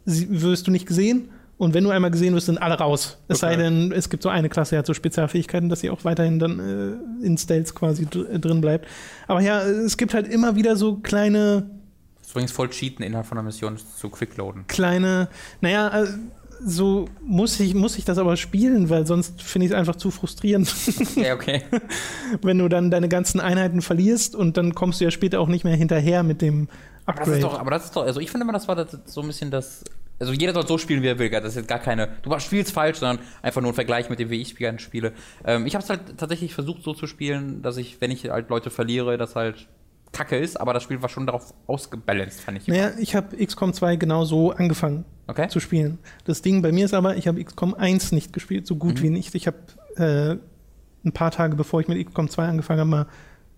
wirst 0.05 0.67
du 0.67 0.71
nicht 0.71 0.87
gesehen. 0.87 1.29
Und 1.59 1.75
wenn 1.75 1.85
du 1.85 1.91
einmal 1.91 2.11
gesehen 2.11 2.35
wirst, 2.35 2.47
sind 2.47 2.59
alle 2.59 2.75
raus. 2.75 3.19
Es 3.29 3.43
Okay. 3.43 3.55
sei 3.55 3.63
denn, 3.63 3.93
es 3.93 4.09
gibt 4.11 4.25
so 4.25 4.29
eine 4.29 4.49
Klasse, 4.49 4.75
die 4.75 4.79
hat 4.79 4.87
so 4.87 4.95
Spezialfähigkeiten, 4.95 5.69
dass 5.69 5.81
sie 5.81 5.91
auch 5.91 6.05
weiterhin 6.05 6.41
dann 6.41 6.59
äh, 6.59 7.25
in 7.27 7.39
Stealth 7.39 7.73
quasi 7.75 8.03
äh, 8.05 8.39
drin 8.41 8.61
bleibt. 8.61 8.89
Aber 9.29 9.41
ja, 9.41 9.63
es 9.63 9.97
gibt 9.97 10.13
halt 10.15 10.27
immer 10.27 10.57
wieder 10.57 10.75
so 10.75 10.97
kleine, 10.97 11.71
Das 12.19 12.27
ist 12.29 12.31
übrigens 12.33 12.51
voll 12.53 12.69
cheaten 12.71 13.05
innerhalb 13.05 13.27
von 13.27 13.39
einer 13.39 13.45
Mission 13.45 13.77
zu 13.79 14.09
quickloaden. 14.09 14.67
kleine, 14.67 15.29
naja, 15.61 16.03
äh, 16.03 16.07
so 16.65 17.07
muss 17.25 17.59
ich, 17.61 17.75
muss 17.75 17.99
ich 17.99 18.05
das 18.05 18.19
aber 18.19 18.37
spielen, 18.37 18.91
weil 18.91 19.07
sonst 19.07 19.43
finde 19.43 19.67
ich 19.67 19.73
es 19.73 19.79
einfach 19.79 19.97
zu 19.97 20.11
frustrierend. 20.11 20.73
Ja, 21.17 21.35
okay. 21.35 21.63
wenn 22.43 22.59
du 22.59 22.69
dann 22.69 22.91
deine 22.91 23.09
ganzen 23.09 23.41
Einheiten 23.41 23.83
verlierst 23.83 24.35
und 24.35 24.57
dann 24.57 24.75
kommst 24.75 25.01
du 25.01 25.05
ja 25.05 25.11
später 25.11 25.41
auch 25.41 25.49
nicht 25.49 25.65
mehr 25.65 25.77
hinterher 25.77 26.23
mit 26.23 26.43
dem 26.43 26.69
Aber 27.05 27.19
das 27.19 27.29
Upgrade. 27.29 27.37
ist 27.37 27.43
doch, 27.43 27.59
aber 27.61 27.71
das 27.71 27.85
ist 27.85 27.97
doch, 27.97 28.03
also 28.05 28.21
ich 28.21 28.31
finde 28.31 28.45
immer, 28.45 28.53
das 28.53 28.69
war 28.69 28.77
das, 28.77 28.99
so 29.07 29.21
ein 29.21 29.27
bisschen 29.27 29.51
das. 29.51 29.85
Also 30.19 30.33
jeder 30.33 30.53
soll 30.53 30.67
so 30.67 30.79
spielen, 30.79 31.03
wie 31.03 31.09
er 31.09 31.19
will. 31.19 31.31
Das 31.31 31.45
ist 31.45 31.57
jetzt 31.57 31.69
gar 31.69 31.81
keine. 31.81 32.09
Du 32.23 32.39
spielst 32.39 32.73
falsch, 32.73 32.99
sondern 32.99 33.25
einfach 33.43 33.61
nur 33.61 33.73
ein 33.73 33.75
Vergleich 33.75 34.09
mit 34.09 34.21
dem, 34.21 34.31
wie 34.31 34.41
ich 34.41 34.57
gerne 34.57 34.79
spiele. 34.79 35.13
Ähm, 35.45 35.67
ich 35.67 35.75
habe 35.75 35.83
es 35.83 35.91
halt 35.91 36.17
tatsächlich 36.17 36.55
versucht, 36.55 36.83
so 36.85 36.95
zu 36.95 37.07
spielen, 37.07 37.63
dass 37.63 37.77
ich, 37.77 38.01
wenn 38.01 38.11
ich 38.11 38.31
halt 38.31 38.49
Leute 38.49 38.71
verliere, 38.71 39.19
das 39.19 39.35
halt 39.35 39.67
Kacke 40.13 40.37
ist, 40.37 40.61
aber 40.61 40.75
das 40.75 40.83
Spiel 40.83 41.01
war 41.03 41.09
schon 41.09 41.27
darauf 41.27 41.55
ausgebalanced, 41.67 42.41
fand 42.41 42.59
ich. 42.59 42.69
naja, 42.69 42.91
ich 42.99 43.15
habe 43.15 43.37
XCOM 43.45 43.73
2 43.73 43.97
genau 43.97 44.25
so 44.25 44.53
angefangen 44.53 45.05
Okay. 45.27 45.49
zu 45.49 45.59
spielen. 45.61 45.99
Das 46.25 46.43
Ding 46.43 46.61
bei 46.63 46.71
mir 46.73 46.85
ist 46.85 46.93
aber, 46.95 47.17
ich 47.17 47.27
habe 47.29 47.43
XCOM 47.43 47.75
1 47.75 48.13
nicht 48.13 48.33
gespielt, 48.33 48.67
so 48.67 48.77
gut 48.77 48.97
Mhm. 48.99 49.03
wie 49.03 49.11
nicht. 49.11 49.35
Ich 49.35 49.47
habe 49.47 49.57
äh, 49.97 50.37
ein 51.07 51.13
paar 51.13 51.31
Tage 51.31 51.57
bevor 51.57 51.81
ich 51.81 51.89
mit 51.89 52.05
XCOM 52.07 52.29
2 52.29 52.45
angefangen 52.47 52.81
habe, 52.81 52.91
mal 52.91 53.07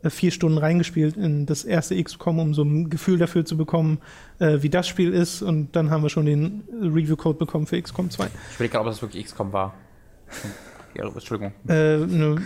äh, 0.03 0.11
vier 0.11 0.31
Stunden 0.31 0.59
reingespielt 0.59 1.17
in 1.17 1.47
das 1.47 1.65
erste 1.65 2.01
XCOM, 2.01 2.39
um 2.39 2.55
so 2.55 2.63
ein 2.63 2.89
Gefühl 2.91 3.19
dafür 3.19 3.45
zu 3.45 3.57
bekommen, 3.57 3.99
äh, 4.39 4.59
wie 4.63 4.71
das 4.71 4.87
Spiel 4.87 5.13
ist. 5.13 5.43
Und 5.43 5.75
dann 5.75 5.91
haben 5.91 6.03
wir 6.03 6.11
schon 6.11 6.27
den 6.27 6.63
Review-Code 6.81 7.39
bekommen 7.39 7.67
für 7.67 7.81
XCOM 7.83 8.11
2. 8.11 8.27
Ich 8.27 8.55
überlege 8.57 8.73
gerade, 8.73 8.85
ob 8.87 8.93
das 8.93 9.03
wirklich 9.03 9.25
XCOM 9.25 9.53
war. 9.53 9.75
Ja, 10.97 11.05
Entschuldigung. 11.09 11.53
Äh, 11.69 11.99
ne, 11.99 12.37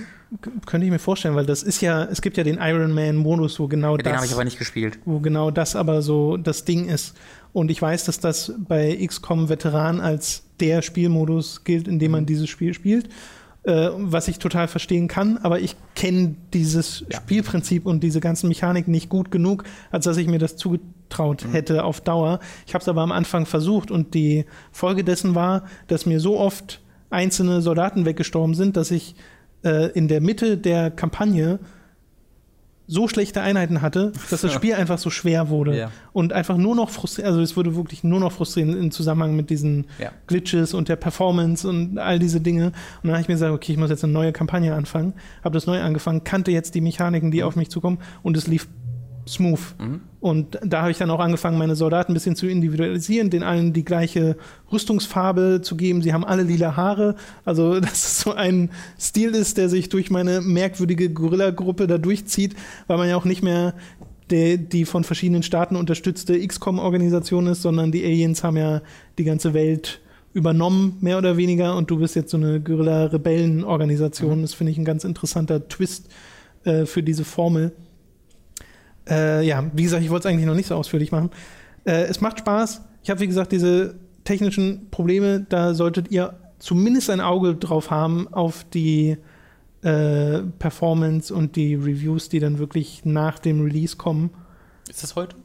könnte 0.66 0.84
ich 0.86 0.90
mir 0.92 0.98
vorstellen, 0.98 1.34
weil 1.34 1.46
das 1.46 1.62
ist 1.62 1.80
ja, 1.80 2.04
es 2.04 2.20
gibt 2.20 2.36
ja 2.36 2.44
den 2.44 2.58
Iron 2.60 2.92
Man-Modus, 2.92 3.58
wo 3.58 3.66
genau 3.68 3.96
Den 3.96 4.06
habe 4.12 4.16
ich 4.24 4.30
das, 4.30 4.34
aber 4.34 4.44
nicht 4.44 4.58
gespielt. 4.58 4.98
wo 5.04 5.20
genau 5.20 5.50
das 5.50 5.74
aber 5.76 6.02
so 6.02 6.36
das 6.36 6.64
Ding 6.64 6.86
ist. 6.88 7.16
Und 7.52 7.70
ich 7.70 7.80
weiß, 7.80 8.04
dass 8.04 8.20
das 8.20 8.52
bei 8.58 8.98
XCOM 9.06 9.48
Veteran 9.48 10.00
als 10.00 10.42
der 10.60 10.82
Spielmodus 10.82 11.64
gilt, 11.64 11.88
in 11.88 11.98
dem 11.98 12.10
man 12.12 12.26
dieses 12.26 12.48
Spiel 12.48 12.74
spielt. 12.74 13.08
Äh, 13.64 13.88
was 13.96 14.28
ich 14.28 14.38
total 14.38 14.68
verstehen 14.68 15.08
kann, 15.08 15.36
aber 15.38 15.58
ich 15.60 15.76
kenne 15.94 16.36
dieses 16.54 17.04
Ja. 17.10 17.18
Spielprinzip 17.18 17.86
und 17.86 18.02
diese 18.02 18.20
ganzen 18.20 18.48
Mechaniken 18.48 18.92
nicht 18.92 19.08
gut 19.08 19.30
genug, 19.30 19.64
als 19.90 20.04
dass 20.04 20.16
ich 20.16 20.28
mir 20.28 20.38
das 20.38 20.56
zugetraut 20.56 21.44
hätte 21.52 21.82
auf 21.84 22.00
Dauer. 22.00 22.38
Ich 22.66 22.74
habe 22.74 22.82
es 22.82 22.88
aber 22.88 23.02
am 23.02 23.12
Anfang 23.12 23.46
versucht 23.46 23.90
und 23.90 24.14
die 24.14 24.44
Folge 24.70 25.02
dessen 25.04 25.34
war, 25.34 25.64
dass 25.88 26.06
mir 26.06 26.20
so 26.20 26.38
oft 26.38 26.80
einzelne 27.10 27.60
Soldaten 27.62 28.04
weggestorben 28.04 28.54
sind, 28.54 28.76
dass 28.76 28.90
ich 28.90 29.14
äh, 29.64 29.90
in 29.92 30.08
der 30.08 30.20
Mitte 30.20 30.56
der 30.58 30.90
Kampagne 30.90 31.58
so 32.90 33.06
schlechte 33.06 33.42
Einheiten 33.42 33.82
hatte, 33.82 34.12
dass 34.30 34.40
das 34.40 34.50
Spiel 34.54 34.72
einfach 34.72 34.96
so 34.96 35.10
schwer 35.10 35.50
wurde 35.50 35.76
Ja. 35.76 35.90
und 36.14 36.32
einfach 36.32 36.56
nur 36.56 36.74
noch 36.74 36.88
frustrierend, 36.88 37.28
also 37.32 37.42
es 37.42 37.54
wurde 37.54 37.76
wirklich 37.76 38.02
nur 38.02 38.18
noch 38.18 38.32
frustrierend 38.32 38.76
im 38.76 38.90
Zusammenhang 38.90 39.36
mit 39.36 39.50
diesen 39.50 39.86
Ja. 39.98 40.10
Glitches 40.26 40.72
und 40.72 40.88
der 40.88 40.96
Performance 40.96 41.68
und 41.68 41.98
all 41.98 42.18
diese 42.18 42.40
Dinge. 42.40 42.66
Und 42.68 42.72
dann 43.04 43.12
habe 43.12 43.20
ich 43.20 43.28
mir 43.28 43.34
gesagt, 43.34 43.52
okay, 43.52 43.72
ich 43.72 43.78
muss 43.78 43.90
jetzt 43.90 44.04
eine 44.04 44.14
neue 44.14 44.32
Kampagne 44.32 44.74
anfangen, 44.74 45.12
habe 45.44 45.52
das 45.52 45.66
neu 45.66 45.78
angefangen, 45.82 46.24
kannte 46.24 46.50
jetzt 46.50 46.74
die 46.74 46.80
Mechaniken, 46.80 47.30
die 47.30 47.42
auf 47.42 47.56
mich 47.56 47.68
zukommen 47.68 47.98
und 48.22 48.38
es 48.38 48.46
lief 48.46 48.68
smooth. 49.28 49.60
Mhm. 49.78 50.00
Und 50.20 50.58
da 50.64 50.80
habe 50.82 50.90
ich 50.90 50.98
dann 50.98 51.10
auch 51.10 51.20
angefangen, 51.20 51.58
meine 51.58 51.76
Soldaten 51.76 52.12
ein 52.12 52.14
bisschen 52.14 52.36
zu 52.36 52.46
individualisieren, 52.46 53.30
den 53.30 53.42
allen 53.42 53.72
die 53.72 53.84
gleiche 53.84 54.36
Rüstungsfarbe 54.72 55.60
zu 55.62 55.76
geben. 55.76 56.02
Sie 56.02 56.12
haben 56.12 56.24
alle 56.24 56.42
lila 56.42 56.76
Haare. 56.76 57.14
Also, 57.44 57.80
dass 57.80 57.92
es 57.92 58.20
so 58.20 58.32
ein 58.32 58.70
Stil 58.98 59.30
ist, 59.30 59.58
der 59.58 59.68
sich 59.68 59.88
durch 59.88 60.10
meine 60.10 60.40
merkwürdige 60.40 61.10
Gorilla-Gruppe 61.10 61.86
da 61.86 61.98
durchzieht, 61.98 62.56
weil 62.86 62.98
man 62.98 63.08
ja 63.08 63.16
auch 63.16 63.24
nicht 63.24 63.42
mehr 63.42 63.74
der, 64.30 64.56
die 64.56 64.84
von 64.84 65.04
verschiedenen 65.04 65.42
Staaten 65.42 65.76
unterstützte 65.76 66.38
XCOM-Organisation 66.46 67.46
ist, 67.46 67.62
sondern 67.62 67.92
die 67.92 68.04
Aliens 68.04 68.44
haben 68.44 68.56
ja 68.56 68.82
die 69.18 69.24
ganze 69.24 69.54
Welt 69.54 70.00
übernommen, 70.34 70.98
mehr 71.00 71.18
oder 71.18 71.36
weniger, 71.36 71.76
und 71.76 71.90
du 71.90 71.98
bist 71.98 72.14
jetzt 72.14 72.30
so 72.30 72.36
eine 72.36 72.60
Guerilla-Rebellen-Organisation. 72.60 74.42
Das 74.42 74.54
finde 74.54 74.72
ich 74.72 74.78
ein 74.78 74.84
ganz 74.84 75.04
interessanter 75.04 75.68
Twist 75.68 76.08
äh, 76.64 76.86
für 76.86 77.02
diese 77.02 77.24
Formel. 77.24 77.72
Äh, 79.08 79.46
ja, 79.46 79.64
wie 79.72 79.82
gesagt, 79.84 80.02
ich 80.02 80.10
wollte 80.10 80.28
es 80.28 80.32
eigentlich 80.32 80.46
noch 80.46 80.54
nicht 80.54 80.68
so 80.68 80.74
ausführlich 80.74 81.12
machen. 81.12 81.30
Äh, 81.84 82.04
es 82.04 82.20
macht 82.20 82.40
Spaß. 82.40 82.82
Ich 83.02 83.10
habe, 83.10 83.20
wie 83.20 83.26
gesagt, 83.26 83.52
diese 83.52 83.94
technischen 84.24 84.90
Probleme, 84.90 85.46
da 85.48 85.74
solltet 85.74 86.10
ihr 86.10 86.34
zumindest 86.58 87.08
ein 87.10 87.20
Auge 87.20 87.54
drauf 87.54 87.90
haben 87.90 88.28
auf 88.32 88.64
die 88.64 89.16
äh, 89.82 90.40
Performance 90.58 91.32
und 91.32 91.56
die 91.56 91.74
Reviews, 91.74 92.28
die 92.28 92.40
dann 92.40 92.58
wirklich 92.58 93.02
nach 93.04 93.38
dem 93.38 93.62
Release 93.62 93.96
kommen. 93.96 94.30
Ist 94.88 95.02
das 95.02 95.14
heute? 95.16 95.36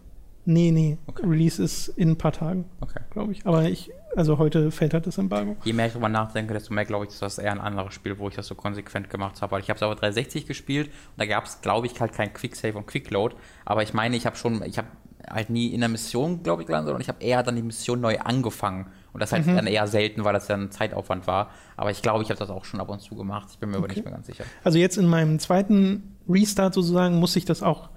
Nee, 0.46 0.72
nee, 0.72 0.98
Okay. 1.08 1.26
Release 1.26 1.62
ist 1.64 1.88
in 1.90 2.10
ein 2.10 2.18
paar 2.18 2.34
Tagen, 2.34 2.66
Okay. 2.82 3.00
glaube 3.12 3.32
ich. 3.32 3.46
Aber 3.46 3.70
ich, 3.70 3.92
also 4.16 4.38
heute 4.38 4.72
fällt 4.72 4.94
halt 4.94 5.08
das 5.08 5.18
Embargo. 5.18 5.56
Je 5.64 5.74
mehr 5.74 5.88
ich 5.88 5.94
drüber 5.94 6.10
nachdenke, 6.10 6.54
desto 6.54 6.74
mehr 6.74 6.86
glaube 6.86 7.06
ich, 7.06 7.12
dass 7.12 7.20
das 7.20 7.38
eher 7.38 7.52
ein 7.52 7.60
anderes 7.62 7.94
Spiel, 7.94 8.18
wo 8.20 8.30
ich 8.30 8.36
das 8.36 8.48
so 8.48 8.56
konsequent 8.56 9.10
gemacht 9.10 9.42
habe. 9.42 9.52
Weil 9.54 9.62
ich 9.62 9.70
habe 9.70 9.78
es 9.78 9.84
aber 9.84 9.96
360 9.96 10.46
gespielt 10.46 10.88
und 10.88 10.94
da 11.18 11.26
gab 11.26 11.46
es, 11.46 11.62
glaube 11.62 11.88
ich, 11.88 12.00
halt 12.00 12.14
kein 12.14 12.34
Quicksave 12.34 12.78
und 12.78 12.88
Quickload. 12.88 13.36
Aber 13.66 13.84
ich 13.84 13.94
meine, 13.94 14.16
ich 14.16 14.26
habe 14.26 14.36
schon, 14.36 14.64
ich 14.64 14.78
habe 14.78 14.88
halt 15.30 15.50
nie 15.50 15.68
in 15.68 15.80
der 15.80 15.90
Mission, 15.90 16.44
glaube 16.44 16.62
ich, 16.64 16.68
gelandet, 16.68 16.88
sondern 16.90 17.02
ich 17.02 17.08
habe 17.08 17.24
eher 17.24 17.44
dann 17.44 17.56
die 17.56 17.62
Mission 17.62 18.02
neu 18.02 18.20
angefangen. 18.20 18.88
Und 19.14 19.20
das 19.22 19.32
halt 19.32 19.46
dann 19.48 19.68
eher 19.68 19.86
selten, 19.88 20.24
weil 20.24 20.34
das 20.34 20.48
ja 20.48 20.56
ein 20.56 20.72
Zeitaufwand 20.72 21.28
war. 21.28 21.52
Aber 21.78 21.92
ich 21.92 22.02
glaube, 22.02 22.24
ich 22.24 22.30
habe 22.30 22.40
das 22.40 22.50
auch 22.50 22.66
schon 22.66 22.80
ab 22.82 22.90
und 22.90 23.00
zu 23.00 23.16
gemacht. 23.16 23.48
Ich 23.52 23.60
bin 23.60 23.70
mir 23.70 23.78
aber 23.78 23.86
Okay. 23.86 23.96
nicht 23.98 24.06
mehr 24.06 24.14
ganz 24.14 24.26
sicher. 24.26 24.44
Also 24.64 24.80
jetzt 24.80 24.98
in 24.98 25.06
meinem 25.08 25.38
zweiten 25.38 26.18
Restart 26.28 26.74
sozusagen 26.74 27.20
muss 27.20 27.36
ich 27.36 27.46
das 27.46 27.62
auch 27.62 27.90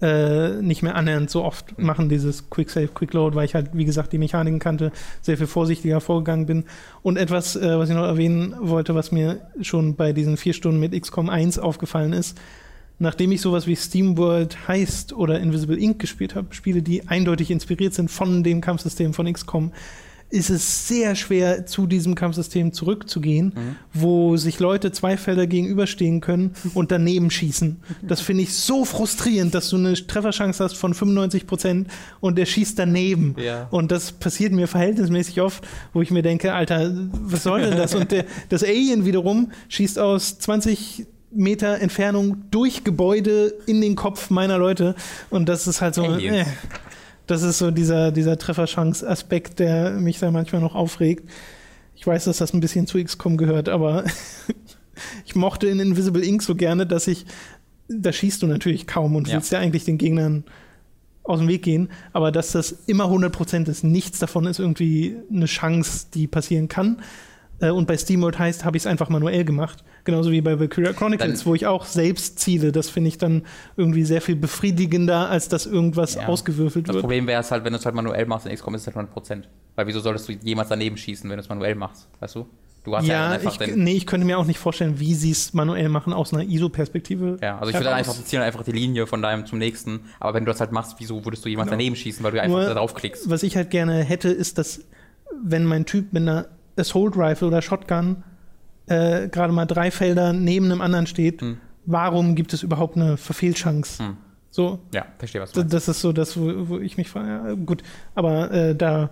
äh, 0.00 0.62
nicht 0.62 0.82
mehr 0.82 0.94
annähernd 0.94 1.30
so 1.30 1.44
oft 1.44 1.78
machen, 1.78 2.08
dieses 2.08 2.48
Quick 2.50 2.70
Save, 2.70 2.88
Quick 2.88 3.12
Load, 3.12 3.36
weil 3.36 3.44
ich 3.44 3.54
halt, 3.54 3.70
wie 3.72 3.84
gesagt, 3.84 4.12
die 4.12 4.18
Mechaniken 4.18 4.58
kannte, 4.58 4.92
sehr 5.20 5.36
viel 5.36 5.46
vorsichtiger 5.46 6.00
vorgegangen 6.00 6.46
bin. 6.46 6.64
Und 7.02 7.16
etwas, 7.16 7.56
äh, 7.56 7.78
was 7.78 7.90
ich 7.90 7.94
noch 7.94 8.06
erwähnen 8.06 8.54
wollte, 8.60 8.94
was 8.94 9.12
mir 9.12 9.40
schon 9.60 9.96
bei 9.96 10.12
diesen 10.12 10.36
vier 10.36 10.54
Stunden 10.54 10.80
mit 10.80 11.00
XCOM 11.00 11.28
1 11.28 11.58
aufgefallen 11.58 12.12
ist, 12.12 12.38
nachdem 12.98 13.32
ich 13.32 13.40
sowas 13.40 13.66
wie 13.66 13.76
SteamWorld 13.76 14.68
Heist 14.68 15.12
oder 15.12 15.40
Invisible 15.40 15.78
Ink 15.78 15.98
gespielt 15.98 16.34
habe, 16.34 16.54
Spiele, 16.54 16.82
die 16.82 17.08
eindeutig 17.08 17.50
inspiriert 17.50 17.94
sind 17.94 18.10
von 18.10 18.44
dem 18.44 18.60
Kampfsystem 18.60 19.14
von 19.14 19.30
XCOM, 19.30 19.72
ist 20.30 20.48
es 20.48 20.86
sehr 20.88 21.16
schwer, 21.16 21.66
zu 21.66 21.86
diesem 21.86 22.14
Kampfsystem 22.14 22.72
zurückzugehen, 22.72 23.52
wo 23.92 24.36
sich 24.36 24.60
Leute 24.60 24.92
zwei 24.92 25.16
Felder 25.16 25.46
gegenüberstehen 25.46 26.20
können 26.20 26.54
und 26.74 26.92
daneben 26.92 27.30
schießen. 27.30 27.80
Das 28.02 28.20
finde 28.20 28.44
ich 28.44 28.54
so 28.54 28.84
frustrierend, 28.84 29.54
dass 29.54 29.68
du 29.70 29.76
eine 29.76 29.94
Trefferchance 29.94 30.62
hast 30.62 30.76
von 30.76 30.94
95 30.94 31.46
Prozent 31.46 31.88
und 32.20 32.38
der 32.38 32.46
schießt 32.46 32.78
daneben. 32.78 33.34
Ja. 33.38 33.66
Und 33.70 33.90
das 33.90 34.12
passiert 34.12 34.52
mir 34.52 34.68
verhältnismäßig 34.68 35.40
oft, 35.40 35.66
wo 35.92 36.00
ich 36.00 36.10
mir 36.10 36.22
denke, 36.22 36.52
Alter, 36.52 36.92
was 37.12 37.42
soll 37.42 37.62
denn 37.62 37.76
das? 37.76 37.94
Und 37.94 38.12
der, 38.12 38.24
das 38.48 38.62
Alien 38.62 39.04
wiederum 39.04 39.50
schießt 39.68 39.98
aus 39.98 40.38
20 40.38 41.06
Meter 41.32 41.80
Entfernung 41.80 42.42
durch 42.50 42.82
Gebäude 42.82 43.54
in 43.66 43.80
den 43.80 43.94
Kopf 43.94 44.30
meiner 44.30 44.58
Leute. 44.58 44.96
Und 45.30 45.48
das 45.48 45.66
ist 45.66 45.80
halt 45.80 45.94
so. 45.94 46.04
Aliens. 46.04 46.48
Äh, 46.48 46.50
das 47.26 47.42
ist 47.42 47.58
so 47.58 47.70
dieser, 47.70 48.10
dieser 48.12 48.36
Trefferchance-Aspekt, 48.38 49.58
der 49.58 49.92
mich 49.92 50.18
da 50.18 50.30
manchmal 50.30 50.60
noch 50.60 50.74
aufregt. 50.74 51.28
Ich 51.94 52.06
weiß, 52.06 52.24
dass 52.24 52.38
das 52.38 52.52
ein 52.54 52.60
bisschen 52.60 52.86
zu 52.86 53.02
XCOM 53.02 53.36
gehört, 53.36 53.68
aber 53.68 54.04
ich 55.26 55.34
mochte 55.34 55.66
in 55.68 55.80
Invisible 55.80 56.24
Ink 56.24 56.42
so 56.42 56.54
gerne, 56.54 56.86
dass 56.86 57.06
ich, 57.06 57.26
da 57.88 58.12
schießt 58.12 58.42
du 58.42 58.46
natürlich 58.46 58.86
kaum 58.86 59.16
und 59.16 59.28
Ja. 59.28 59.34
willst 59.34 59.52
ja 59.52 59.58
eigentlich 59.58 59.84
den 59.84 59.98
Gegnern 59.98 60.44
aus 61.22 61.38
dem 61.38 61.48
Weg 61.48 61.62
gehen, 61.62 61.90
aber 62.12 62.32
dass 62.32 62.52
das 62.52 62.72
immer 62.86 63.04
100% 63.04 63.68
ist, 63.68 63.84
nichts 63.84 64.18
davon 64.18 64.46
ist 64.46 64.58
irgendwie 64.58 65.16
eine 65.30 65.46
Chance, 65.46 66.06
die 66.14 66.26
passieren 66.26 66.68
kann. 66.68 67.02
Äh, 67.60 67.70
und 67.70 67.86
bei 67.86 67.96
SteamWorld 67.96 68.38
heißt, 68.38 68.64
habe 68.64 68.76
ich 68.76 68.82
es 68.82 68.86
einfach 68.86 69.08
manuell 69.08 69.44
gemacht. 69.44 69.84
Genauso 70.04 70.30
wie 70.30 70.40
bei 70.40 70.58
Valkyria 70.58 70.92
Chronicles, 70.92 71.38
Dann- 71.40 71.46
wo 71.46 71.54
ich 71.54 71.66
auch 71.66 71.84
selbst 71.84 72.38
ziele. 72.38 72.72
Das 72.72 72.88
finde 72.88 73.08
ich 73.08 73.18
dann 73.18 73.42
irgendwie 73.76 74.04
sehr 74.04 74.20
viel 74.22 74.36
befriedigender, 74.36 75.28
als 75.28 75.48
dass 75.48 75.66
irgendwas 75.66 76.14
Ja. 76.14 76.26
ausgewürfelt 76.26 76.88
Das 76.88 76.94
wird. 76.94 77.02
Problem 77.02 77.26
wäre 77.26 77.40
es 77.40 77.50
halt, 77.50 77.64
wenn 77.64 77.72
du 77.72 77.78
es 77.78 77.84
halt 77.84 77.94
manuell 77.94 78.26
machst 78.26 78.46
in 78.46 78.52
XCOM 78.54 78.74
ist 78.74 78.82
es 78.82 78.86
halt 78.86 78.96
100%. 78.96 79.48
Weil 79.76 79.86
wieso 79.86 80.00
solltest 80.00 80.28
du 80.28 80.32
jemals 80.32 80.68
daneben 80.68 80.96
schießen, 80.96 81.28
wenn 81.28 81.36
du 81.36 81.42
es 81.42 81.48
manuell 81.48 81.74
machst? 81.74 82.08
Weißt 82.20 82.34
du? 82.36 82.46
Du 82.82 82.96
hast 82.96 83.06
ja, 83.06 83.12
Ja, 83.14 83.22
dann 83.24 83.32
einfach 83.32 83.52
ich, 83.52 83.58
den. 83.58 83.84
nee, 83.84 83.92
ich 83.92 84.06
könnte 84.06 84.26
mir 84.26 84.38
auch 84.38 84.46
nicht 84.46 84.58
vorstellen, 84.58 84.98
wie 84.98 85.12
sie 85.14 85.32
es 85.32 85.52
manuell 85.52 85.90
machen 85.90 86.14
aus 86.14 86.32
einer 86.32 86.44
ISO-Perspektive. 86.44 87.36
Ja, 87.42 87.58
also 87.58 87.68
ich 87.70 87.76
würde 87.76 87.92
einfach, 87.92 88.14
ziehen 88.14 88.40
einfach 88.40 88.62
die 88.64 88.72
Linie 88.72 89.06
von 89.06 89.20
deinem 89.20 89.44
zum 89.44 89.58
nächsten. 89.58 90.00
Aber 90.18 90.32
wenn 90.32 90.46
du 90.46 90.50
das 90.50 90.60
halt 90.60 90.72
machst, 90.72 90.94
wieso 90.98 91.22
würdest 91.26 91.44
du 91.44 91.50
jemals 91.50 91.66
Genau. 91.68 91.76
daneben 91.76 91.94
schießen, 91.94 92.24
weil 92.24 92.32
du 92.32 92.40
einfach 92.40 92.56
Nur- 92.56 92.64
da 92.66 92.72
draufklickst? 92.72 93.28
Was 93.28 93.42
ich 93.42 93.54
halt 93.56 93.68
gerne 93.68 94.02
hätte, 94.02 94.30
ist, 94.30 94.56
dass 94.56 94.80
wenn 95.44 95.66
mein 95.66 95.84
Typ 95.84 96.14
mit 96.14 96.22
einer 96.22 96.46
Assault 96.80 97.16
Rifle 97.16 97.48
oder 97.48 97.62
Shotgun 97.62 98.22
äh, 98.86 99.28
gerade 99.28 99.52
mal 99.52 99.66
drei 99.66 99.90
Felder 99.90 100.32
neben 100.32 100.66
einem 100.66 100.80
anderen 100.80 101.06
steht, 101.06 101.40
Hm. 101.42 101.58
warum 101.86 102.34
gibt 102.34 102.52
es 102.52 102.62
überhaupt 102.64 102.96
eine 102.96 103.16
Verfehlchance? 103.16 104.02
Hm. 104.02 104.16
So, 104.50 104.80
Ja, 104.92 105.06
verstehe, 105.18 105.40
was 105.40 105.52
du 105.52 105.60
meinst. 105.60 105.72
das 105.74 105.86
ist 105.86 106.00
so 106.00 106.12
das, 106.12 106.36
wo, 106.36 106.68
wo 106.68 106.78
ich 106.78 106.96
mich 106.96 107.08
frage. 107.08 107.28
Ja, 107.28 107.54
gut, 107.54 107.84
aber 108.16 108.50
äh, 108.50 108.74
da, 108.74 109.10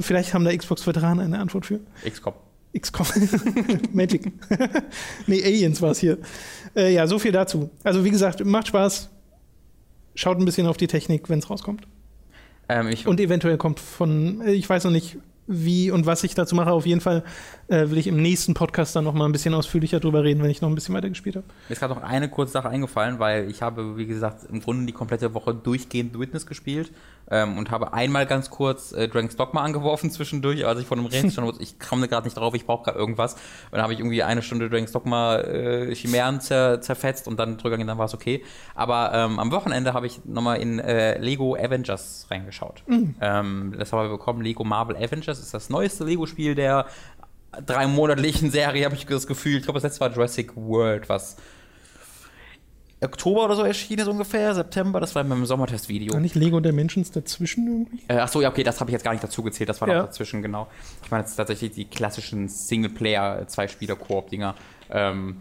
vielleicht 0.00 0.32
haben 0.32 0.44
da 0.44 0.56
Xbox-Veteranen 0.56 1.26
eine 1.26 1.38
Antwort 1.38 1.66
für. 1.66 1.80
XCOM. 2.08 2.32
XCOM. 2.78 3.06
Magic. 3.92 4.32
nee, 5.26 5.42
Aliens 5.44 5.82
war 5.82 5.90
es 5.90 5.98
hier. 5.98 6.16
Äh, 6.74 6.94
ja, 6.94 7.06
so 7.06 7.18
viel 7.18 7.32
dazu. 7.32 7.68
Also, 7.84 8.04
wie 8.06 8.10
gesagt, 8.10 8.42
macht 8.44 8.68
Spaß. 8.68 9.10
Schaut 10.14 10.38
ein 10.38 10.44
bisschen 10.46 10.66
auf 10.66 10.76
die 10.78 10.86
Technik, 10.86 11.28
wenn 11.28 11.40
es 11.40 11.50
rauskommt. 11.50 11.86
Ähm, 12.68 12.94
Und 13.04 13.20
eventuell 13.20 13.58
kommt 13.58 13.80
von, 13.80 14.40
äh, 14.40 14.52
ich 14.52 14.68
weiß 14.68 14.84
noch 14.84 14.90
nicht, 14.92 15.18
wie 15.50 15.90
und 15.90 16.06
was 16.06 16.22
ich 16.24 16.34
dazu 16.34 16.54
mache. 16.54 16.70
Auf 16.70 16.86
jeden 16.86 17.00
Fall 17.00 17.24
äh, 17.70 17.90
will 17.90 17.98
ich 17.98 18.06
im 18.06 18.20
nächsten 18.20 18.54
Podcast 18.54 18.96
dann 18.96 19.04
noch 19.04 19.14
mal 19.14 19.24
ein 19.24 19.32
bisschen 19.32 19.54
ausführlicher 19.54 20.00
drüber 20.00 20.24
reden, 20.24 20.42
wenn 20.42 20.50
ich 20.50 20.60
noch 20.60 20.68
ein 20.68 20.74
bisschen 20.74 20.94
weiter 20.94 21.08
gespielt 21.08 21.36
habe. 21.36 21.46
Mir 21.68 21.72
ist 21.72 21.78
gerade 21.78 21.94
noch 21.94 22.02
eine 22.02 22.28
kurze 22.28 22.52
Sache 22.52 22.68
eingefallen, 22.68 23.18
weil 23.18 23.48
ich 23.48 23.62
habe, 23.62 23.96
wie 23.96 24.06
gesagt, 24.06 24.44
im 24.50 24.60
Grunde 24.60 24.86
die 24.86 24.92
komplette 24.92 25.32
Woche 25.34 25.54
durchgehend 25.54 26.18
Witness 26.18 26.46
gespielt 26.46 26.90
ähm, 27.30 27.58
und 27.58 27.70
habe 27.70 27.92
einmal 27.92 28.26
ganz 28.26 28.50
kurz 28.50 28.92
äh, 28.92 29.08
Dragon's 29.08 29.36
Dogma 29.36 29.62
angeworfen 29.64 30.10
zwischendurch, 30.10 30.66
als 30.66 30.80
ich 30.80 30.86
vor 30.86 30.96
einem 30.96 31.06
Rätsel 31.06 31.30
stand, 31.30 31.60
ich 31.60 31.78
komme 31.78 32.08
gerade 32.08 32.26
nicht 32.26 32.36
drauf, 32.36 32.54
ich 32.54 32.66
brauche 32.66 32.84
gerade 32.84 32.98
irgendwas. 32.98 33.34
Und 33.34 33.72
dann 33.72 33.82
habe 33.82 33.92
ich 33.92 34.00
irgendwie 34.00 34.22
eine 34.22 34.42
Stunde 34.42 34.68
Dragon's 34.68 34.92
Dogma 34.92 35.36
äh, 35.38 35.94
Chimären 35.94 36.40
zer, 36.40 36.80
zerfetzt 36.80 37.28
und 37.28 37.38
dann 37.38 37.56
drüber 37.56 37.78
dann 37.78 37.98
war 37.98 38.06
es 38.06 38.14
okay. 38.14 38.42
Aber 38.74 39.12
ähm, 39.14 39.38
am 39.38 39.52
Wochenende 39.52 39.94
habe 39.94 40.06
ich 40.06 40.24
nochmal 40.24 40.58
in 40.58 40.80
äh, 40.80 41.18
Lego 41.18 41.54
Avengers 41.54 42.26
reingeschaut. 42.30 42.82
Ähm, 43.20 43.74
das 43.78 43.92
haben 43.92 44.02
wir 44.04 44.10
bekommen, 44.10 44.42
Lego 44.42 44.64
Marvel 44.64 44.96
Avengers 44.96 45.38
ist 45.38 45.54
das 45.54 45.70
neueste 45.70 46.04
Lego-Spiel 46.04 46.54
der 46.54 46.86
dreimonatlichen 47.66 48.50
Serie, 48.50 48.84
habe 48.84 48.94
ich 48.94 49.06
das 49.06 49.26
Gefühl. 49.26 49.58
Ich 49.58 49.64
glaube, 49.64 49.78
das 49.78 49.84
letzte 49.84 50.00
war 50.00 50.12
Jurassic 50.12 50.56
World, 50.56 51.08
was 51.08 51.36
Oktober 53.02 53.46
oder 53.46 53.56
so 53.56 53.62
erschienen 53.62 54.00
ist 54.00 54.08
ungefähr, 54.08 54.54
September, 54.54 55.00
das 55.00 55.14
war 55.14 55.22
in 55.22 55.28
meinem 55.28 55.46
Sommertestvideo. 55.46 56.12
War 56.12 56.20
nicht 56.20 56.34
Lego 56.34 56.60
Dimensions 56.60 57.10
dazwischen 57.10 57.66
irgendwie? 57.66 58.02
Äh, 58.08 58.18
ach 58.18 58.28
so, 58.28 58.42
ja, 58.42 58.50
okay, 58.50 58.62
das 58.62 58.78
habe 58.78 58.90
ich 58.90 58.92
jetzt 58.92 59.04
gar 59.04 59.12
nicht 59.12 59.24
dazu 59.24 59.42
gezählt, 59.42 59.70
das 59.70 59.80
war 59.80 59.88
noch 59.88 59.94
Ja. 59.94 60.02
dazwischen, 60.02 60.42
genau. 60.42 60.68
Ich 61.02 61.10
meine 61.10 61.22
jetzt 61.24 61.34
tatsächlich 61.34 61.72
die 61.72 61.86
klassischen 61.86 62.48
Singleplayer, 62.48 63.48
Zwei-Spieler-Koop-Dinger. 63.48 64.54
Ähm, 64.90 65.40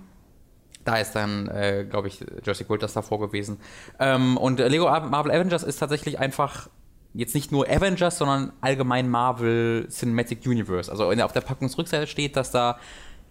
da 0.85 0.97
ist 0.97 1.11
dann, 1.11 1.49
äh, 1.49 1.85
glaube 1.87 2.07
ich, 2.07 2.21
Jurassic 2.45 2.69
World 2.69 2.81
das 2.81 2.93
davor 2.93 3.19
gewesen. 3.19 3.59
Ähm, 3.99 4.37
und 4.37 4.61
äh, 4.61 4.69
Lego 4.69 4.85
Marvel 4.85 5.31
Avengers 5.31 5.63
ist 5.63 5.79
tatsächlich 5.79 6.17
einfach 6.17 6.69
jetzt 7.13 7.35
nicht 7.35 7.51
nur 7.51 7.67
Avengers, 7.69 8.17
sondern 8.17 8.53
allgemein 8.61 9.09
Marvel 9.09 9.87
Cinematic 9.89 10.45
Universe. 10.45 10.91
Also 10.91 11.11
auf 11.11 11.33
der 11.33 11.41
Packungsrückseite 11.41 12.07
steht, 12.07 12.35
dass 12.35 12.51
da, 12.51 12.79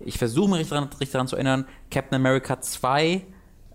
ich 0.01 0.19
versuche 0.19 0.51
mich 0.51 0.69
daran, 0.69 0.85
richtig 0.85 1.11
daran 1.11 1.29
zu 1.29 1.37
erinnern, 1.37 1.67
Captain 1.91 2.17
America 2.17 2.61
2, 2.61 3.27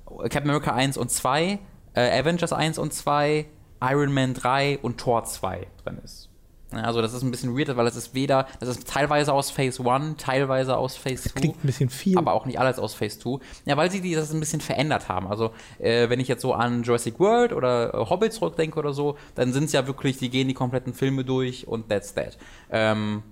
Captain 0.06 0.50
America 0.50 0.74
1 0.74 0.98
und 0.98 1.10
2, 1.10 1.60
äh, 1.94 2.20
Avengers 2.20 2.54
1 2.54 2.78
und 2.78 2.94
2, 2.94 3.46
Iron 3.82 4.14
Man 4.14 4.34
3 4.34 4.80
und 4.80 4.98
Thor 5.00 5.24
2 5.24 5.68
drin 5.84 6.00
ist. 6.04 6.30
Also 6.78 7.02
das 7.02 7.14
ist 7.14 7.24
ein 7.24 7.32
bisschen 7.32 7.58
weird, 7.58 7.76
weil 7.76 7.86
das 7.86 7.96
ist 7.96 8.14
weder, 8.14 8.48
das 8.60 8.70
ist 8.70 8.88
teilweise 8.88 9.34
aus 9.34 9.52
Phase 9.52 9.84
1, 9.84 10.18
teilweise 10.18 10.78
aus 10.78 10.96
Phase 10.96 11.30
2 11.30 11.40
Klingt 11.40 11.64
ein 11.64 11.68
bisschen 11.68 11.90
viel. 11.90 12.18
aber 12.18 12.34
auch 12.34 12.46
nicht 12.46 12.60
alles 12.60 12.80
aus 12.80 12.94
Phase 12.94 13.20
2. 13.20 13.40
Ja, 13.66 13.78
weil 13.78 13.92
sie 13.92 14.02
die, 14.02 14.16
das 14.16 14.34
ein 14.34 14.40
bisschen 14.40 14.62
verändert 14.62 15.10
haben. 15.10 15.28
Also, 15.28 15.52
äh, 15.80 16.10
wenn 16.10 16.20
ich 16.20 16.28
jetzt 16.28 16.42
so 16.42 16.54
an 16.54 16.84
Jurassic 16.84 17.20
World 17.20 17.54
oder 17.54 17.94
äh, 17.94 17.98
Hobbit 18.10 18.34
zurückdenke 18.34 18.78
oder 18.80 18.94
so, 18.94 19.18
dann 19.36 19.54
sind 19.54 19.66
es 19.66 19.72
ja 19.72 19.88
wirklich, 19.88 20.18
die 20.18 20.30
gehen 20.30 20.48
die 20.48 20.54
kompletten 20.54 20.94
Filme 20.94 21.24
durch 21.24 21.68
und 21.68 21.90
that's 21.90 22.14
that. 22.14 22.38
Ähm, 22.72 23.24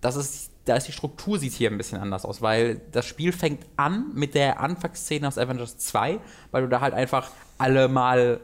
das 0.00 0.16
ist, 0.16 0.50
da 0.64 0.76
ist 0.76 0.88
die 0.88 0.92
Struktur 0.92 1.38
sieht 1.38 1.52
hier 1.52 1.70
ein 1.70 1.76
bisschen 1.76 1.98
anders 1.98 2.24
aus, 2.24 2.42
weil 2.42 2.80
das 2.92 3.06
Spiel 3.06 3.32
fängt 3.32 3.66
an 3.76 4.06
mit 4.14 4.34
der 4.34 4.60
Anfangsszene 4.60 5.26
aus 5.26 5.38
Avengers 5.38 5.78
2, 5.78 6.18
weil 6.50 6.62
du 6.62 6.68
da 6.68 6.80
halt 6.80 6.94
einfach 6.94 7.30
alle 7.58 7.88
mal 7.88 8.40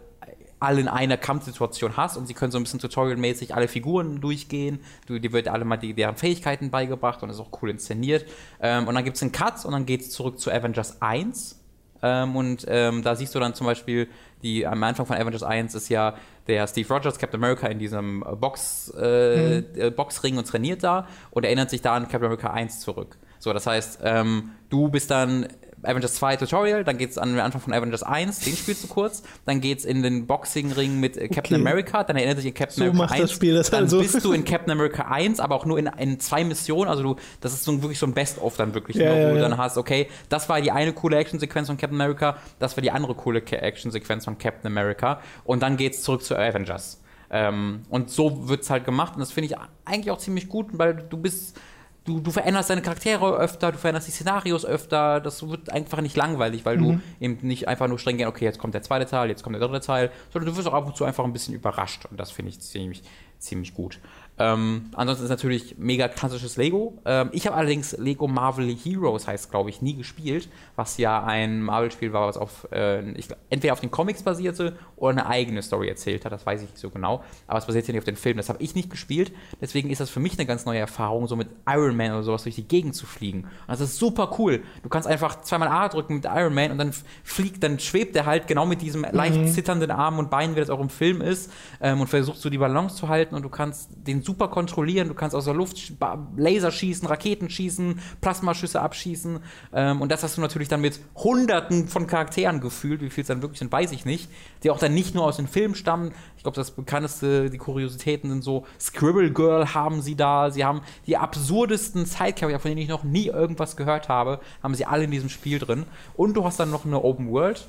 alle 0.58 0.80
in 0.80 0.88
einer 0.88 1.16
Kampfsituation 1.16 1.96
hast 1.96 2.16
und 2.16 2.26
sie 2.26 2.34
können 2.34 2.50
so 2.50 2.58
ein 2.58 2.64
bisschen 2.64 2.80
tutorialmäßig 2.80 3.54
alle 3.54 3.68
Figuren 3.68 4.20
durchgehen. 4.20 4.80
Du, 5.06 5.18
dir 5.18 5.32
wird 5.32 5.48
alle 5.48 5.64
mal 5.64 5.76
die, 5.76 5.94
deren 5.94 6.16
Fähigkeiten 6.16 6.70
beigebracht 6.70 7.22
und 7.22 7.30
ist 7.30 7.40
auch 7.40 7.50
cool 7.62 7.70
inszeniert. 7.70 8.24
Ähm, 8.60 8.88
und 8.88 8.94
dann 8.94 9.04
gibt 9.04 9.16
es 9.16 9.22
einen 9.22 9.32
Cut 9.32 9.64
und 9.64 9.72
dann 9.72 9.86
geht 9.86 10.00
es 10.00 10.10
zurück 10.10 10.40
zu 10.40 10.50
Avengers 10.50 11.02
1. 11.02 11.60
Ähm, 12.02 12.36
und 12.36 12.64
ähm, 12.68 13.02
da 13.02 13.14
siehst 13.14 13.34
du 13.34 13.40
dann 13.40 13.54
zum 13.54 13.66
Beispiel, 13.66 14.08
die, 14.42 14.66
am 14.66 14.82
Anfang 14.82 15.06
von 15.06 15.16
Avengers 15.16 15.42
1 15.42 15.74
ist 15.74 15.88
ja 15.88 16.14
der 16.46 16.66
Steve 16.66 16.88
Rogers, 16.92 17.18
Captain 17.18 17.42
America, 17.42 17.66
in 17.66 17.78
diesem 17.78 18.22
äh, 18.22 18.36
Box, 18.36 18.92
äh, 18.96 19.58
äh, 19.58 19.90
Boxring 19.90 20.38
und 20.38 20.46
trainiert 20.46 20.82
da 20.82 21.06
und 21.30 21.44
erinnert 21.44 21.70
sich 21.70 21.82
da 21.82 21.94
an 21.94 22.04
Captain 22.04 22.24
America 22.24 22.50
1 22.50 22.80
zurück. 22.80 23.18
So, 23.38 23.52
das 23.52 23.66
heißt, 23.66 24.00
ähm, 24.02 24.52
du 24.70 24.88
bist 24.88 25.10
dann 25.10 25.48
Avengers 25.86 26.14
2 26.14 26.36
Tutorial, 26.36 26.84
dann 26.84 26.98
geht's 26.98 27.16
an 27.18 27.30
den 27.30 27.40
Anfang 27.40 27.60
von 27.60 27.72
Avengers 27.72 28.02
1, 28.02 28.40
den 28.40 28.56
spielst 28.56 28.84
du 28.84 28.88
kurz, 28.88 29.22
dann 29.44 29.60
geht's 29.60 29.84
in 29.84 30.02
den 30.02 30.26
Boxing-Ring 30.26 30.98
mit 31.00 31.16
äh, 31.16 31.28
Captain 31.28 31.56
Okay. 31.60 31.68
America, 31.68 32.04
dann 32.04 32.16
erinnert 32.16 32.38
sich 32.38 32.46
an 32.48 32.54
Captain 32.54 32.76
So 32.76 32.82
America 32.84 32.98
macht 33.04 33.12
1. 33.12 33.20
das 33.22 33.32
Spiel 33.32 33.54
das 33.54 33.70
dann 33.70 33.84
also. 33.84 34.00
bist 34.00 34.24
du 34.24 34.32
in 34.32 34.44
Captain 34.46 34.70
America 34.72 35.04
1, 35.08 35.40
aber 35.40 35.54
auch 35.54 35.64
nur 35.64 35.78
in, 35.78 35.86
in 35.98 36.18
zwei 36.20 36.44
Missionen, 36.44 36.88
also 36.90 37.02
du, 37.02 37.16
das 37.40 37.52
ist 37.52 37.64
so, 37.64 37.82
wirklich 37.82 37.98
so 37.98 38.06
ein 38.06 38.14
Best-of 38.14 38.56
dann 38.56 38.74
wirklich, 38.74 38.96
Ja, 38.96 39.06
nur, 39.06 39.14
wo 39.16 39.20
ja, 39.20 39.30
du 39.30 39.36
ja. 39.36 39.48
dann 39.48 39.58
hast, 39.58 39.78
okay, 39.78 40.08
das 40.28 40.48
war 40.48 40.60
die 40.60 40.70
eine 40.72 40.92
coole 40.92 41.16
Actionsequenz 41.16 41.68
von 41.68 41.76
Captain 41.76 42.00
America, 42.00 42.36
das 42.58 42.76
war 42.76 42.82
die 42.82 42.90
andere 42.90 43.14
coole 43.14 43.40
Actionsequenz 43.42 44.24
von 44.24 44.38
Captain 44.38 44.66
America 44.70 45.20
und 45.44 45.62
dann 45.62 45.76
geht's 45.76 46.02
zurück 46.02 46.22
zu 46.22 46.36
Avengers. 46.36 47.00
Ähm, 47.28 47.82
und 47.90 48.10
so 48.10 48.48
wird's 48.48 48.70
halt 48.70 48.84
gemacht 48.84 49.14
und 49.14 49.20
das 49.20 49.32
finde 49.32 49.46
ich 49.52 49.56
eigentlich 49.84 50.10
auch 50.12 50.18
ziemlich 50.18 50.48
gut, 50.48 50.66
weil 50.72 50.94
du 50.94 51.16
bist 51.16 51.58
Du, 52.06 52.20
du 52.20 52.30
veränderst 52.30 52.70
deine 52.70 52.82
Charaktere 52.82 53.36
öfter, 53.36 53.72
du 53.72 53.78
veränderst 53.78 54.06
die 54.06 54.12
Szenarios 54.12 54.64
öfter, 54.64 55.20
das 55.20 55.46
wird 55.48 55.70
einfach 55.70 56.00
nicht 56.00 56.16
langweilig, 56.16 56.64
weil 56.64 56.78
du 56.78 57.00
eben 57.20 57.38
nicht 57.42 57.66
einfach 57.66 57.88
nur 57.88 57.98
streng 57.98 58.16
gehen, 58.16 58.28
okay, 58.28 58.44
jetzt 58.44 58.58
kommt 58.58 58.74
der 58.74 58.82
zweite 58.82 59.06
Teil, 59.06 59.28
jetzt 59.28 59.42
kommt 59.42 59.54
der 59.54 59.66
dritte 59.66 59.84
Teil, 59.84 60.12
sondern 60.32 60.52
du 60.52 60.56
wirst 60.56 60.68
auch 60.68 60.74
ab 60.74 60.86
und 60.86 60.96
zu 60.96 61.04
einfach 61.04 61.24
ein 61.24 61.32
bisschen 61.32 61.54
überrascht. 61.54 62.06
Und 62.06 62.18
das 62.18 62.30
finde 62.30 62.50
ich 62.50 62.60
ziemlich, 62.60 63.02
ziemlich 63.38 63.74
gut. 63.74 63.98
Ähm, 64.38 64.90
ansonsten 64.94 65.24
ist 65.24 65.30
natürlich 65.30 65.76
mega 65.78 66.08
klassisches 66.08 66.56
Lego. 66.56 66.98
Ähm, 67.04 67.30
ich 67.32 67.46
habe 67.46 67.56
allerdings 67.56 67.96
Lego 67.96 68.28
Marvel 68.28 68.74
Heroes, 68.74 69.26
heißt 69.26 69.50
glaube 69.50 69.70
ich, 69.70 69.80
nie 69.80 69.94
gespielt, 69.94 70.48
was 70.76 70.98
ja 70.98 71.24
ein 71.24 71.62
Marvel-Spiel 71.62 72.12
war, 72.12 72.28
was 72.28 72.36
auf 72.36 72.68
äh, 72.70 73.10
ich, 73.12 73.28
entweder 73.48 73.72
auf 73.72 73.80
den 73.80 73.90
Comics 73.90 74.22
basierte 74.22 74.76
oder 74.96 75.12
eine 75.12 75.26
eigene 75.26 75.62
Story 75.62 75.88
erzählt 75.88 76.24
hat, 76.24 76.32
das 76.32 76.44
weiß 76.44 76.62
ich 76.62 76.70
nicht 76.70 76.78
so 76.78 76.90
genau, 76.90 77.24
aber 77.46 77.58
es 77.58 77.66
basiert 77.66 77.86
ja 77.86 77.92
nicht 77.92 78.00
auf 78.00 78.04
den 78.04 78.16
Filmen, 78.16 78.36
das 78.36 78.48
habe 78.48 78.62
ich 78.62 78.74
nicht 78.74 78.90
gespielt, 78.90 79.32
deswegen 79.60 79.90
ist 79.90 80.00
das 80.00 80.10
für 80.10 80.20
mich 80.20 80.38
eine 80.38 80.46
ganz 80.46 80.66
neue 80.66 80.78
Erfahrung, 80.78 81.26
so 81.26 81.36
mit 81.36 81.48
Iron 81.66 81.96
Man 81.96 82.12
oder 82.12 82.22
sowas 82.22 82.42
durch 82.42 82.56
die 82.56 82.68
Gegend 82.68 82.94
zu 82.94 83.06
fliegen. 83.06 83.44
Und 83.44 83.50
das 83.68 83.80
ist 83.80 83.98
super 83.98 84.34
cool. 84.38 84.62
Du 84.82 84.88
kannst 84.88 85.08
einfach 85.08 85.40
zweimal 85.42 85.68
A 85.68 85.88
drücken 85.88 86.16
mit 86.16 86.24
Iron 86.26 86.54
Man 86.54 86.72
und 86.72 86.78
dann 86.78 86.92
fliegt, 87.24 87.62
dann 87.62 87.78
schwebt 87.78 88.14
er 88.16 88.26
halt 88.26 88.46
genau 88.46 88.66
mit 88.66 88.82
diesem 88.82 89.06
leicht 89.10 89.48
zitternden 89.54 89.90
Armen 89.90 90.18
und 90.18 90.30
Beinen, 90.30 90.56
wie 90.56 90.60
das 90.60 90.70
auch 90.70 90.80
im 90.80 90.90
Film 90.90 91.22
ist, 91.22 91.50
ähm, 91.80 92.00
und 92.00 92.08
versuchst 92.08 92.42
so 92.42 92.50
die 92.50 92.58
Balance 92.58 92.96
zu 92.96 93.08
halten 93.08 93.34
und 93.34 93.42
du 93.42 93.48
kannst 93.48 93.90
den 93.94 94.25
super 94.26 94.48
kontrollieren, 94.48 95.08
du 95.08 95.14
kannst 95.14 95.34
aus 95.34 95.46
der 95.46 95.54
Luft 95.54 95.94
Laser 96.36 96.70
schießen, 96.70 97.08
Raketen 97.08 97.48
schießen, 97.48 98.00
Plasmaschüsse 98.20 98.80
abschießen. 98.80 99.40
Ähm, 99.72 100.02
und 100.02 100.12
das 100.12 100.22
hast 100.22 100.36
du 100.36 100.40
natürlich 100.40 100.68
dann 100.68 100.80
mit 100.80 101.00
hunderten 101.14 101.88
von 101.88 102.06
Charakteren 102.06 102.60
gefühlt, 102.60 103.00
wie 103.00 103.10
viel 103.10 103.22
es 103.22 103.28
dann 103.28 103.42
wirklich 103.42 103.58
sind, 103.58 103.72
weiß 103.72 103.92
ich 103.92 104.04
nicht, 104.04 104.30
die 104.62 104.70
auch 104.70 104.78
dann 104.78 104.92
nicht 104.92 105.14
nur 105.14 105.24
aus 105.24 105.36
den 105.36 105.48
Filmen 105.48 105.74
stammen, 105.74 106.12
ich 106.36 106.42
glaube, 106.42 106.56
das 106.56 106.72
bekannteste, 106.72 107.48
die 107.50 107.58
Kuriositäten 107.58 108.30
sind 108.30 108.44
so, 108.44 108.66
Scribble 108.78 109.32
Girl 109.32 109.74
haben 109.74 110.02
sie 110.02 110.16
da, 110.16 110.50
sie 110.50 110.64
haben 110.64 110.82
die 111.06 111.16
absurdesten 111.16 112.04
Sidecarrier, 112.04 112.58
von 112.58 112.70
denen 112.70 112.80
ich 112.80 112.88
noch 112.88 113.04
nie 113.04 113.28
irgendwas 113.28 113.76
gehört 113.76 114.08
habe, 114.08 114.40
haben 114.62 114.74
sie 114.74 114.84
alle 114.84 115.04
in 115.04 115.10
diesem 115.10 115.28
Spiel 115.28 115.58
drin. 115.58 115.86
Und 116.16 116.34
du 116.34 116.44
hast 116.44 116.60
dann 116.60 116.70
noch 116.70 116.84
eine 116.84 117.02
Open 117.02 117.30
World, 117.30 117.68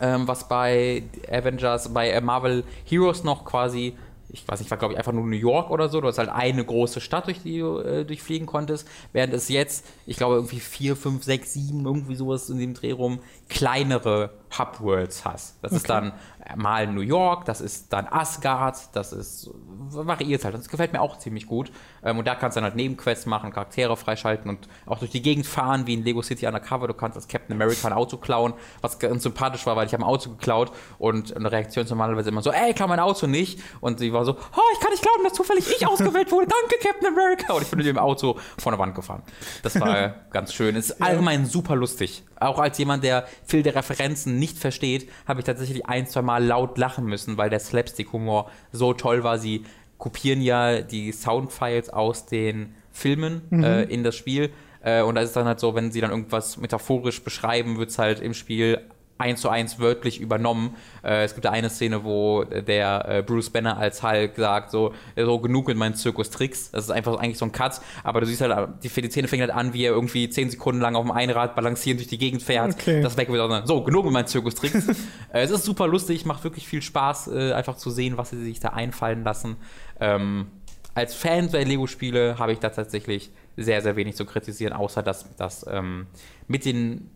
ähm, 0.00 0.26
was 0.26 0.48
bei 0.48 1.04
Avengers, 1.30 1.92
bei 1.92 2.10
äh, 2.10 2.20
Marvel 2.20 2.64
Heroes 2.84 3.24
noch 3.24 3.44
quasi, 3.44 3.96
ich 4.34 4.46
weiß 4.48 4.58
nicht, 4.58 4.70
war 4.70 4.78
glaube 4.78 4.94
ich 4.94 4.98
einfach 4.98 5.12
nur 5.12 5.24
New 5.24 5.36
York 5.36 5.70
oder 5.70 5.88
so, 5.88 6.00
du 6.00 6.08
hast 6.08 6.18
halt 6.18 6.28
eine 6.28 6.64
große 6.64 7.00
Stadt, 7.00 7.28
durch 7.28 7.42
die 7.42 7.60
du 7.60 7.78
äh, 7.78 8.04
durchfliegen 8.04 8.46
konntest, 8.46 8.86
während 9.12 9.32
es 9.32 9.48
jetzt, 9.48 9.86
ich 10.06 10.16
glaube 10.16 10.34
irgendwie 10.34 10.60
vier, 10.60 10.96
fünf, 10.96 11.22
sechs, 11.22 11.52
sieben, 11.52 11.86
irgendwie 11.86 12.16
sowas 12.16 12.50
in 12.50 12.58
dem 12.58 12.74
Dreh 12.74 12.92
rum, 12.92 13.20
kleinere 13.48 14.30
Hub-Worlds 14.58 15.24
hast. 15.24 15.56
Das 15.62 15.72
ist 15.72 15.88
dann 15.90 16.12
mal 16.56 16.86
New 16.86 17.00
York, 17.00 17.44
das 17.44 17.60
ist 17.60 17.92
dann 17.92 18.06
Asgard, 18.06 18.76
das 18.92 19.12
ist 19.12 19.50
variiert 19.54 20.44
halt. 20.44 20.54
Das 20.54 20.68
gefällt 20.68 20.92
mir 20.92 21.00
auch 21.00 21.18
ziemlich 21.18 21.46
gut. 21.46 21.70
Ähm, 22.04 22.18
und 22.18 22.26
da 22.26 22.34
kannst 22.34 22.56
du 22.56 22.58
dann 22.58 22.64
halt 22.64 22.76
Nebenquests 22.76 23.26
machen, 23.26 23.50
Charaktere 23.50 23.96
freischalten 23.96 24.50
und 24.50 24.68
auch 24.86 24.98
durch 24.98 25.10
die 25.10 25.22
Gegend 25.22 25.46
fahren, 25.46 25.86
wie 25.86 25.94
in 25.94 26.04
Lego 26.04 26.22
City 26.22 26.46
Undercover. 26.46 26.86
Du 26.88 26.94
kannst 26.94 27.16
als 27.16 27.28
Captain 27.28 27.54
America 27.54 27.86
ein 27.86 27.92
Auto 27.92 28.16
klauen, 28.16 28.54
was 28.80 28.98
ganz 28.98 29.22
sympathisch 29.22 29.66
war, 29.66 29.76
weil 29.76 29.86
ich 29.86 29.92
habe 29.92 30.04
ein 30.04 30.08
Auto 30.08 30.30
geklaut 30.30 30.72
und 30.98 31.34
eine 31.34 31.50
Reaktion 31.50 31.84
ist 31.84 31.90
normalerweise 31.90 32.28
immer 32.28 32.42
so, 32.42 32.50
ey, 32.52 32.74
klau 32.74 32.86
mein 32.86 33.00
Auto 33.00 33.26
nicht. 33.26 33.60
Und 33.80 33.98
sie 33.98 34.12
war 34.12 34.24
so, 34.24 34.32
oh, 34.32 34.62
ich 34.74 34.80
kann 34.80 34.90
nicht 34.90 35.02
glauben, 35.02 35.24
dass 35.24 35.32
zufällig 35.32 35.66
ich 35.68 35.86
ausgewählt 35.86 36.30
wurde. 36.30 36.46
Danke, 36.46 36.76
Captain 36.86 37.08
America. 37.08 37.52
Und 37.54 37.62
ich 37.62 37.70
bin 37.70 37.78
mit 37.78 37.86
dem 37.86 37.98
Auto 37.98 38.38
vor 38.58 38.72
der 38.72 38.78
Wand 38.78 38.94
gefahren. 38.94 39.22
Das 39.62 39.78
war 39.80 40.14
ganz 40.30 40.52
schön. 40.52 40.76
Es 40.76 40.90
ist 40.90 41.02
allgemein 41.02 41.46
super 41.46 41.74
lustig. 41.76 42.24
Auch 42.38 42.58
als 42.58 42.76
jemand, 42.78 43.04
der 43.04 43.26
viel 43.44 43.62
der 43.62 43.74
Referenzen 43.74 44.38
nicht 44.38 44.58
versteht, 44.58 45.10
habe 45.26 45.40
ich 45.40 45.46
tatsächlich 45.46 45.86
ein, 45.86 46.06
zwei 46.06 46.22
Mal 46.22 46.44
laut 46.44 46.78
lachen 46.78 47.06
müssen, 47.06 47.36
weil 47.36 47.50
der 47.50 47.60
Slapstick-Humor 47.60 48.50
so 48.72 48.94
toll 48.94 49.24
war. 49.24 49.38
Sie 49.38 49.64
kopieren 49.98 50.42
ja 50.42 50.80
die 50.80 51.12
Soundfiles 51.12 51.90
aus 51.90 52.26
den 52.26 52.74
Filmen 52.92 53.42
mhm. 53.50 53.64
äh, 53.64 53.82
in 53.84 54.04
das 54.04 54.16
Spiel. 54.16 54.50
Äh, 54.82 55.02
und 55.02 55.14
da 55.14 55.22
ist 55.22 55.28
es 55.28 55.34
dann 55.34 55.46
halt 55.46 55.60
so, 55.60 55.74
wenn 55.74 55.90
sie 55.90 56.00
dann 56.00 56.10
irgendwas 56.10 56.56
metaphorisch 56.56 57.22
beschreiben, 57.22 57.78
wird 57.78 57.90
es 57.90 57.98
halt 57.98 58.20
im 58.20 58.34
Spiel 58.34 58.80
eins 59.18 59.40
zu 59.40 59.48
eins 59.48 59.78
wörtlich 59.78 60.20
übernommen. 60.20 60.76
Äh, 61.02 61.24
es 61.24 61.34
gibt 61.34 61.44
da 61.44 61.50
eine 61.50 61.70
Szene, 61.70 62.04
wo 62.04 62.44
der 62.44 63.08
äh, 63.08 63.22
Bruce 63.22 63.50
Banner 63.50 63.76
als 63.76 64.02
Hulk 64.02 64.36
sagt, 64.36 64.70
so, 64.70 64.92
so 65.16 65.38
genug 65.38 65.68
mit 65.68 65.76
meinen 65.76 65.94
Zirkus-Tricks. 65.94 66.72
Das 66.72 66.84
ist 66.84 66.90
einfach 66.90 67.16
eigentlich 67.18 67.38
so 67.38 67.44
ein 67.44 67.52
Cut, 67.52 67.80
aber 68.02 68.20
du 68.20 68.26
siehst 68.26 68.40
halt, 68.40 68.68
die, 68.82 68.88
die 68.88 69.10
Szene 69.10 69.28
fängt 69.28 69.42
halt 69.42 69.52
an, 69.52 69.72
wie 69.72 69.84
er 69.84 69.92
irgendwie 69.92 70.28
zehn 70.28 70.50
Sekunden 70.50 70.80
lang 70.80 70.96
auf 70.96 71.04
dem 71.04 71.12
Einrad 71.12 71.54
balancieren 71.54 71.98
durch 71.98 72.08
die 72.08 72.18
Gegend 72.18 72.42
fährt. 72.42 72.74
Okay. 72.74 73.02
Das 73.02 73.16
weg 73.16 73.30
wird 73.30 73.68
so, 73.68 73.82
genug 73.82 74.04
mit 74.04 74.12
meinen 74.12 74.26
Zirkus-Tricks. 74.26 74.88
äh, 75.32 75.42
es 75.42 75.50
ist 75.50 75.64
super 75.64 75.86
lustig, 75.86 76.24
macht 76.24 76.42
wirklich 76.42 76.66
viel 76.66 76.82
Spaß, 76.82 77.28
äh, 77.28 77.52
einfach 77.52 77.76
zu 77.76 77.90
sehen, 77.90 78.16
was 78.16 78.30
sie 78.30 78.42
sich 78.42 78.58
da 78.58 78.70
einfallen 78.70 79.22
lassen. 79.22 79.56
Ähm, 80.00 80.46
als 80.94 81.14
Fan 81.14 81.50
der 81.50 81.64
Lego-Spiele 81.64 82.38
habe 82.38 82.52
ich 82.52 82.60
da 82.60 82.70
tatsächlich 82.70 83.30
sehr, 83.56 83.82
sehr 83.82 83.96
wenig 83.96 84.16
zu 84.16 84.24
kritisieren, 84.24 84.72
außer 84.72 85.02
dass 85.02 85.34
das 85.36 85.64
ähm, 85.68 86.06
mit 86.46 86.64
den 86.64 87.10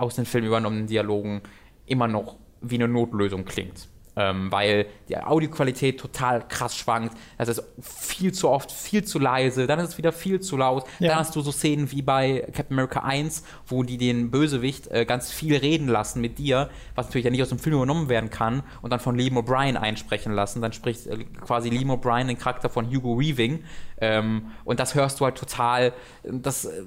aus 0.00 0.16
den 0.16 0.24
Film 0.24 0.44
übernommenen 0.44 0.86
Dialogen 0.86 1.42
immer 1.86 2.08
noch 2.08 2.36
wie 2.60 2.76
eine 2.76 2.88
Notlösung 2.88 3.44
klingt. 3.44 3.88
Ähm, 4.20 4.50
weil 4.50 4.86
die 5.08 5.16
Audioqualität 5.16 6.00
total 6.00 6.42
krass 6.48 6.76
schwankt. 6.76 7.16
Das 7.36 7.48
ist 7.48 7.62
viel 7.80 8.32
zu 8.32 8.48
oft 8.48 8.72
viel 8.72 9.04
zu 9.04 9.20
leise, 9.20 9.68
dann 9.68 9.78
ist 9.78 9.90
es 9.90 9.98
wieder 9.98 10.10
viel 10.10 10.40
zu 10.40 10.56
laut. 10.56 10.82
Ja. 10.98 11.10
Dann 11.10 11.18
hast 11.18 11.36
du 11.36 11.40
so 11.40 11.52
Szenen 11.52 11.92
wie 11.92 12.02
bei 12.02 12.40
Captain 12.52 12.76
America 12.76 13.04
1, 13.04 13.44
wo 13.68 13.84
die 13.84 13.96
den 13.96 14.32
Bösewicht 14.32 14.88
äh, 14.88 15.04
ganz 15.04 15.30
viel 15.30 15.56
reden 15.56 15.86
lassen 15.86 16.20
mit 16.20 16.38
dir, 16.38 16.68
was 16.96 17.06
natürlich 17.06 17.26
ja 17.26 17.30
nicht 17.30 17.42
aus 17.42 17.50
dem 17.50 17.60
Film 17.60 17.76
übernommen 17.76 18.08
werden 18.08 18.28
kann, 18.28 18.64
und 18.82 18.92
dann 18.92 18.98
von 18.98 19.16
Liam 19.16 19.38
O'Brien 19.38 19.76
einsprechen 19.76 20.32
lassen. 20.32 20.62
Dann 20.62 20.72
spricht 20.72 21.06
äh, 21.06 21.22
quasi 21.40 21.70
Liam 21.70 21.92
O'Brien 21.92 22.26
den 22.26 22.38
Charakter 22.38 22.68
von 22.68 22.92
Hugo 22.92 23.20
Weaving. 23.20 23.62
Ähm, 24.00 24.50
und 24.64 24.80
das 24.80 24.96
hörst 24.96 25.20
du 25.20 25.26
halt 25.26 25.36
total. 25.36 25.92
Das 26.24 26.64
äh, 26.64 26.82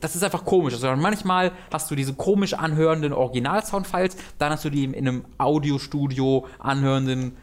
das 0.00 0.16
ist 0.16 0.24
einfach 0.24 0.44
komisch. 0.44 0.74
Also 0.74 0.94
manchmal 0.96 1.52
hast 1.72 1.90
du 1.90 1.94
diese 1.94 2.14
komisch 2.14 2.54
anhörenden 2.54 3.12
Original-Soundfiles, 3.12 4.16
dann 4.38 4.52
hast 4.52 4.64
du 4.64 4.70
die 4.70 4.84
in 4.84 4.94
einem 4.94 5.24
Audiostudio 5.38 6.46
anhörenden 6.58 7.36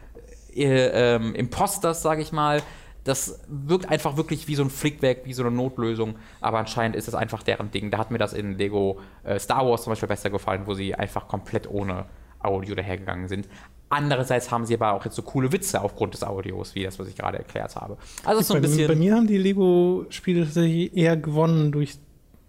äh, 0.54 1.14
ähm, 1.14 1.34
Imposters, 1.34 2.02
sage 2.02 2.22
ich 2.22 2.32
mal. 2.32 2.62
Das 3.04 3.40
wirkt 3.48 3.88
einfach 3.88 4.16
wirklich 4.16 4.46
wie 4.46 4.54
so 4.54 4.62
ein 4.62 4.70
Flickwerk, 4.70 5.24
wie 5.24 5.32
so 5.32 5.42
eine 5.42 5.50
Notlösung, 5.50 6.16
aber 6.40 6.58
anscheinend 6.58 6.96
ist 6.96 7.08
das 7.08 7.14
einfach 7.14 7.42
deren 7.42 7.70
Ding. 7.70 7.90
Da 7.90 7.98
hat 7.98 8.10
mir 8.10 8.18
das 8.18 8.34
in 8.34 8.58
Lego 8.58 9.00
äh, 9.24 9.38
Star 9.38 9.66
Wars 9.66 9.84
zum 9.84 9.92
Beispiel 9.92 10.08
besser 10.08 10.28
gefallen, 10.28 10.62
wo 10.66 10.74
sie 10.74 10.94
einfach 10.94 11.26
komplett 11.26 11.70
ohne 11.70 12.06
Audio 12.42 12.74
dahergegangen 12.74 13.28
sind. 13.28 13.48
Andererseits 13.88 14.52
haben 14.52 14.66
sie 14.66 14.74
aber 14.74 14.92
auch 14.92 15.04
jetzt 15.04 15.16
so 15.16 15.22
coole 15.22 15.50
Witze 15.50 15.80
aufgrund 15.80 16.14
des 16.14 16.22
Audios, 16.22 16.76
wie 16.76 16.84
das, 16.84 16.98
was 17.00 17.08
ich 17.08 17.16
gerade 17.16 17.38
erklärt 17.38 17.74
habe. 17.74 17.96
Also 18.24 18.40
so 18.40 18.54
ein 18.54 18.62
bei, 18.62 18.68
bisschen. 18.68 18.86
Bei 18.86 18.94
mir 18.94 19.16
haben 19.16 19.26
die 19.26 19.36
Lego-Spiele 19.36 20.44
tatsächlich 20.44 20.96
eher 20.96 21.16
gewonnen 21.16 21.72
durch 21.72 21.98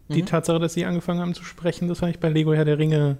die 0.09 0.21
mhm. 0.21 0.27
Tatsache, 0.27 0.59
dass 0.59 0.73
sie 0.73 0.85
angefangen 0.85 1.19
haben 1.19 1.33
zu 1.33 1.43
sprechen. 1.43 1.87
Das 1.87 2.01
habe 2.01 2.11
ich 2.11 2.19
bei 2.19 2.29
Lego 2.29 2.53
Herr 2.53 2.65
der 2.65 2.77
Ringe 2.77 3.17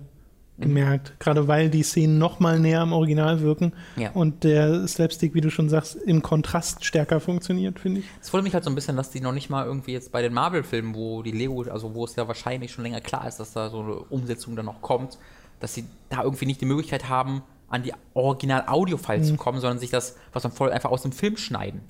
mhm. 0.57 0.61
gemerkt. 0.61 1.19
Gerade 1.19 1.47
weil 1.47 1.71
die 1.71 1.81
Szenen 1.81 2.19
noch 2.19 2.39
mal 2.39 2.59
näher 2.59 2.81
am 2.81 2.93
Original 2.93 3.41
wirken 3.41 3.73
ja. 3.95 4.11
und 4.11 4.43
der 4.43 4.87
Slapstick, 4.87 5.33
wie 5.33 5.41
du 5.41 5.49
schon 5.49 5.69
sagst, 5.69 5.95
im 5.95 6.21
Kontrast 6.21 6.85
stärker 6.85 7.19
funktioniert, 7.19 7.79
finde 7.79 8.01
ich. 8.01 8.05
Es 8.21 8.31
wundert 8.31 8.43
mich 8.43 8.53
halt 8.53 8.63
so 8.63 8.69
ein 8.69 8.75
bisschen, 8.75 8.97
dass 8.97 9.09
die 9.09 9.21
noch 9.21 9.33
nicht 9.33 9.49
mal 9.49 9.65
irgendwie 9.65 9.93
jetzt 9.93 10.11
bei 10.11 10.21
den 10.21 10.33
Marvel-Filmen, 10.33 10.93
wo 10.93 11.23
die 11.23 11.31
Lego, 11.31 11.63
also 11.63 11.95
wo 11.95 12.05
es 12.05 12.15
ja 12.15 12.27
wahrscheinlich 12.27 12.71
schon 12.71 12.83
länger 12.83 13.01
klar 13.01 13.27
ist, 13.27 13.39
dass 13.39 13.53
da 13.53 13.71
so 13.71 13.79
eine 13.79 13.95
Umsetzung 13.95 14.55
dann 14.55 14.65
noch 14.65 14.81
kommt, 14.81 15.17
dass 15.61 15.73
sie 15.73 15.85
da 16.09 16.23
irgendwie 16.23 16.45
nicht 16.45 16.59
die 16.59 16.65
Möglichkeit 16.65 17.07
haben, 17.07 17.43
an 17.69 17.83
die 17.83 17.93
Original-Audio-Files 18.13 19.27
mhm. 19.27 19.31
zu 19.31 19.37
kommen, 19.37 19.61
sondern 19.61 19.79
sich 19.79 19.89
das, 19.89 20.17
was 20.33 20.43
man 20.43 20.51
voll 20.51 20.71
einfach 20.71 20.91
aus 20.91 21.03
dem 21.03 21.13
Film 21.13 21.37
schneiden. 21.37 21.81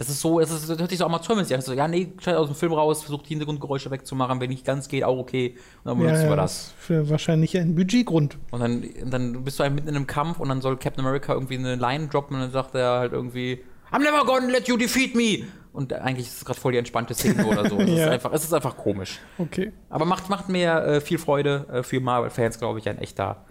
Das 0.00 0.08
ist 0.08 0.22
so, 0.22 0.40
es, 0.40 0.50
ist, 0.50 0.68
das 0.68 0.78
hört 0.78 0.88
sich 0.88 0.98
so 0.98 1.04
amateurmäßig 1.04 1.54
an. 1.54 1.60
So, 1.60 1.74
ja, 1.74 1.86
nee, 1.86 2.10
schneid 2.18 2.36
aus 2.36 2.48
dem 2.48 2.56
Film 2.56 2.72
raus, 2.72 3.02
versucht 3.02 3.26
die 3.26 3.34
Hintergrundgeräusche 3.34 3.90
wegzumachen, 3.90 4.40
wenn 4.40 4.48
nicht 4.48 4.64
ganz 4.64 4.88
geht, 4.88 5.04
auch 5.04 5.18
okay. 5.18 5.56
Und 5.84 5.90
dann 5.90 5.98
benutzen 5.98 6.22
ja, 6.22 6.30
wir 6.30 6.36
das. 6.36 6.72
Für 6.78 7.10
wahrscheinlich 7.10 7.56
ein 7.58 7.74
Budgetgrund. 7.74 8.38
Und 8.50 8.60
dann, 8.60 8.82
dann 9.04 9.44
bist 9.44 9.58
du 9.58 9.62
halt 9.62 9.74
mitten 9.74 9.88
in 9.88 9.96
einem 9.96 10.06
Kampf 10.06 10.40
und 10.40 10.48
dann 10.48 10.62
soll 10.62 10.78
Captain 10.78 11.04
America 11.04 11.34
irgendwie 11.34 11.58
eine 11.58 11.76
Line 11.76 12.08
droppen 12.08 12.36
und 12.36 12.40
dann 12.40 12.50
sagt 12.50 12.74
er 12.74 12.98
halt 12.98 13.12
irgendwie, 13.12 13.62
I'm 13.92 14.02
never 14.02 14.24
gonna 14.24 14.48
let 14.48 14.68
you 14.68 14.76
defeat 14.76 15.14
me. 15.14 15.44
Und 15.72 15.92
eigentlich 15.92 16.26
ist 16.26 16.38
es 16.38 16.44
gerade 16.44 16.58
voll 16.58 16.72
die 16.72 16.78
entspannte 16.78 17.14
Szene 17.14 17.44
oder 17.46 17.68
so. 17.68 17.78
Es, 17.78 17.90
ja. 17.90 18.06
ist 18.06 18.10
einfach, 18.10 18.32
es 18.32 18.44
ist 18.44 18.52
einfach 18.52 18.76
komisch. 18.76 19.18
Okay. 19.38 19.72
Aber 19.88 20.04
macht, 20.04 20.28
macht 20.28 20.48
mir 20.48 20.74
äh, 20.82 21.00
viel 21.00 21.18
Freude 21.18 21.66
äh, 21.72 21.82
für 21.82 22.00
Marvel-Fans, 22.00 22.58
glaube 22.58 22.78
ich, 22.80 22.88
ein 22.88 22.98
echter, 22.98 23.44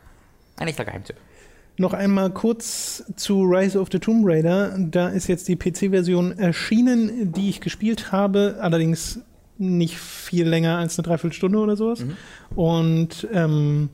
ein 0.58 0.68
echter 0.68 0.86
Geheimtipp. 0.86 1.16
Noch 1.78 1.94
einmal 1.94 2.32
kurz 2.32 3.06
zu 3.16 3.44
Rise 3.44 3.80
of 3.80 3.88
the 3.90 4.00
Tomb 4.00 4.26
Raider. 4.28 4.76
Da 4.78 5.08
ist 5.08 5.28
jetzt 5.28 5.48
die 5.48 5.56
PC-Version 5.56 6.38
erschienen, 6.38 7.32
die 7.32 7.50
ich 7.50 7.62
gespielt 7.62 8.12
habe, 8.12 8.58
allerdings 8.60 9.22
nicht 9.58 9.98
viel 9.98 10.48
länger 10.48 10.78
als 10.78 11.00
eine 11.00 11.08
Dreiviertelstunde 11.08 11.58
oder 11.58 11.78
sowas. 11.78 12.02
Mhm. 12.02 12.18
Und 12.56 13.28
ähm, 13.32 13.90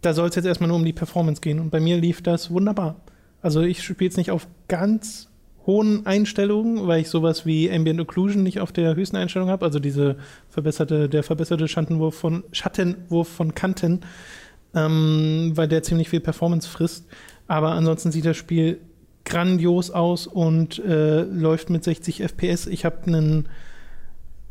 da 0.00 0.14
soll 0.14 0.30
es 0.30 0.36
jetzt 0.36 0.46
erstmal 0.46 0.68
nur 0.68 0.78
um 0.78 0.84
die 0.86 0.94
Performance 0.94 1.42
gehen. 1.42 1.60
Und 1.60 1.68
bei 1.68 1.80
mir 1.80 1.98
lief 1.98 2.22
das 2.22 2.50
wunderbar. 2.50 2.96
Also 3.42 3.62
ich 3.62 3.82
spiele 3.82 4.10
es 4.10 4.16
nicht 4.16 4.30
auf 4.30 4.46
ganz 4.68 5.28
hohen 5.66 6.06
Einstellungen, 6.06 6.86
weil 6.86 7.02
ich 7.02 7.08
sowas 7.08 7.46
wie 7.46 7.70
Ambient 7.70 8.00
Occlusion 8.00 8.42
nicht 8.42 8.60
auf 8.60 8.72
der 8.72 8.96
höchsten 8.96 9.16
Einstellung 9.16 9.48
habe. 9.50 9.64
Also 9.64 9.78
diese 9.78 10.16
verbesserte, 10.48 11.08
der 11.08 11.22
verbesserte 11.22 11.68
Schattenwurf 11.68 12.14
von, 12.14 12.44
Schattenwurf 12.52 13.28
von 13.28 13.54
Kanten 13.54 14.00
ähm, 14.74 15.52
weil 15.54 15.68
der 15.68 15.82
ziemlich 15.82 16.08
viel 16.08 16.20
Performance 16.20 16.68
frisst. 16.68 17.06
Aber 17.46 17.72
ansonsten 17.72 18.12
sieht 18.12 18.24
das 18.24 18.36
Spiel 18.36 18.80
grandios 19.24 19.90
aus 19.90 20.26
und 20.26 20.78
äh, 20.78 21.22
läuft 21.22 21.70
mit 21.70 21.84
60 21.84 22.22
FPS. 22.22 22.66
Ich 22.66 22.84
habe 22.84 23.06
einen 23.06 23.48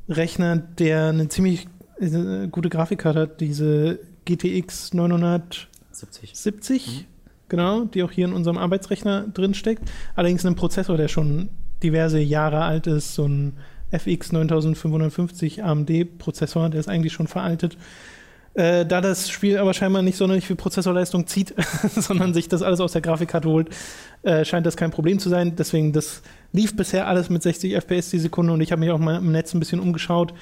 Rechner, 0.08 0.58
der 0.58 1.08
eine 1.08 1.28
ziemlich 1.30 1.68
äh, 2.00 2.48
gute 2.48 2.70
Grafikkarte 2.70 3.20
hat, 3.22 3.42
diese 3.42 4.00
GTX 4.26 4.94
970, 4.94 6.32
70, 6.34 6.88
mhm. 6.88 7.06
Genau, 7.50 7.86
die 7.86 8.04
auch 8.04 8.12
hier 8.12 8.26
in 8.26 8.34
unserem 8.34 8.58
Arbeitsrechner 8.58 9.28
drin 9.34 9.54
steckt. 9.54 9.92
Allerdings 10.16 10.46
einen 10.46 10.56
Prozessor, 10.56 10.98
der 10.98 11.08
schon 11.08 11.50
diverse 11.84 12.20
Jahre 12.20 12.62
alt 12.62 12.88
ist, 12.88 13.16
so 13.16 13.28
ein 13.28 13.58
FX 13.92 14.32
9550 14.32 15.64
AMD-Prozessor, 15.64 16.70
der 16.70 16.80
ist 16.80 16.90
eigentlich 16.90 17.14
schon 17.14 17.28
veraltet. 17.28 17.78
Äh, 18.56 18.86
da 18.86 19.00
das 19.00 19.30
Spiel 19.30 19.58
aber 19.58 19.74
scheinbar 19.74 20.02
nicht 20.02 20.18
sonderlich 20.18 20.48
viel 20.48 20.56
Prozessorleistung 20.56 21.28
zieht, 21.28 21.54
sondern 21.96 22.34
sich 22.34 22.50
das 22.50 22.62
alles 22.62 22.80
aus 22.80 22.94
der 22.94 23.02
Grafikkarte 23.02 23.48
holt, 23.48 23.70
äh, 24.24 24.44
scheint 24.44 24.66
das 24.66 24.76
kein 24.76 24.92
Problem 24.92 25.20
zu 25.20 25.30
sein. 25.30 25.56
Deswegen, 25.56 25.94
das 25.94 26.22
lief 26.52 26.76
bisher 26.76 27.08
alles 27.08 27.30
mit 27.30 27.44
60 27.44 27.74
FPS 27.76 28.10
die 28.10 28.20
Sekunde 28.20 28.54
und 28.54 28.62
ich 28.62 28.72
habe 28.72 28.80
mich 28.80 28.92
auch 28.92 29.00
mal 29.00 29.18
im 29.18 29.32
Netz 29.32 29.54
ein 29.54 29.60
bisschen 29.60 29.80
umgeschaut. 29.80 30.34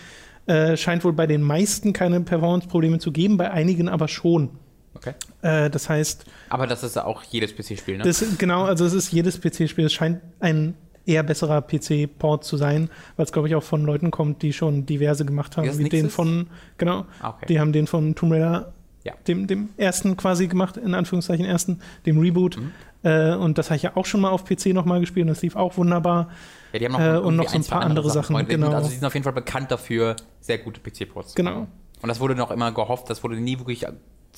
Äh, 0.45 0.77
scheint 0.77 1.03
wohl 1.03 1.11
bei 1.11 1.27
den 1.27 1.41
meisten 1.41 1.91
keine 1.91 2.21
Performance-Probleme 2.21 2.99
zu 2.99 3.11
geben, 3.11 3.35
bei 3.35 3.51
einigen 3.51 3.89
aber 3.89 4.07
schon. 4.07 4.49
Okay. 4.97 5.13
Äh, 5.41 5.69
das 5.69 5.89
heißt. 5.89 6.25
Aber 6.49 6.67
das 6.67 6.83
ist 6.83 6.97
auch 6.97 7.23
jedes 7.23 7.55
PC-Spiel, 7.55 7.97
ne? 7.97 8.03
Das, 8.03 8.23
genau, 8.37 8.65
also 8.65 8.85
es 8.85 8.93
ist 8.93 9.11
jedes 9.11 9.39
PC-Spiel. 9.39 9.85
Es 9.85 9.93
scheint 9.93 10.21
ein 10.39 10.75
eher 11.07 11.23
besserer 11.23 11.61
PC-Port 11.61 12.43
zu 12.43 12.57
sein, 12.57 12.89
weil 13.15 13.25
es, 13.25 13.31
glaube 13.31 13.47
ich, 13.47 13.55
auch 13.55 13.63
von 13.63 13.83
Leuten 13.83 14.11
kommt, 14.11 14.41
die 14.41 14.53
schon 14.53 14.85
diverse 14.85 15.25
gemacht 15.25 15.57
haben, 15.57 15.77
wie 15.77 15.89
den 15.89 16.09
von, 16.09 16.47
genau, 16.77 17.05
ah, 17.21 17.29
okay. 17.29 17.45
die 17.47 17.59
haben 17.59 17.71
den 17.71 17.87
von 17.87 18.13
Tomb 18.13 18.33
Raider, 18.33 18.73
ja. 19.03 19.13
dem, 19.27 19.47
dem 19.47 19.69
ersten 19.77 20.17
quasi 20.17 20.47
gemacht, 20.47 20.75
in 20.75 20.93
Anführungszeichen 20.93 21.45
ersten, 21.45 21.79
dem 22.05 22.19
Reboot. 22.19 22.57
Mhm. 22.57 22.71
Äh, 23.03 23.35
und 23.35 23.57
das 23.57 23.67
habe 23.67 23.77
ich 23.77 23.83
ja 23.83 23.95
auch 23.95 24.05
schon 24.05 24.19
mal 24.19 24.31
auf 24.31 24.43
PC 24.43 24.67
nochmal 24.67 24.99
gespielt 24.99 25.23
und 25.23 25.29
das 25.29 25.41
lief 25.41 25.55
auch 25.55 25.77
wunderbar. 25.77 26.29
Ja, 26.73 26.79
die 26.79 26.85
haben 26.85 26.91
noch 26.91 26.99
äh, 26.99 27.17
und 27.17 27.35
noch 27.37 27.47
so 27.47 27.57
ein 27.57 27.63
paar 27.63 27.81
andere 27.81 28.09
Sachen. 28.09 28.35
Sachen 28.35 28.47
genau. 28.47 28.71
Also, 28.71 28.89
sie 28.89 28.95
sind 28.95 29.05
auf 29.05 29.13
jeden 29.13 29.23
Fall 29.23 29.33
bekannt 29.33 29.71
dafür, 29.71 30.17
sehr 30.41 30.57
gute 30.57 30.81
PC-Ports. 30.81 31.35
Genau. 31.35 31.67
Und 32.01 32.09
das 32.09 32.19
wurde 32.19 32.35
noch 32.35 32.51
immer 32.51 32.71
gehofft, 32.73 33.09
das 33.09 33.23
wurde 33.23 33.39
nie 33.39 33.57
wirklich 33.57 33.85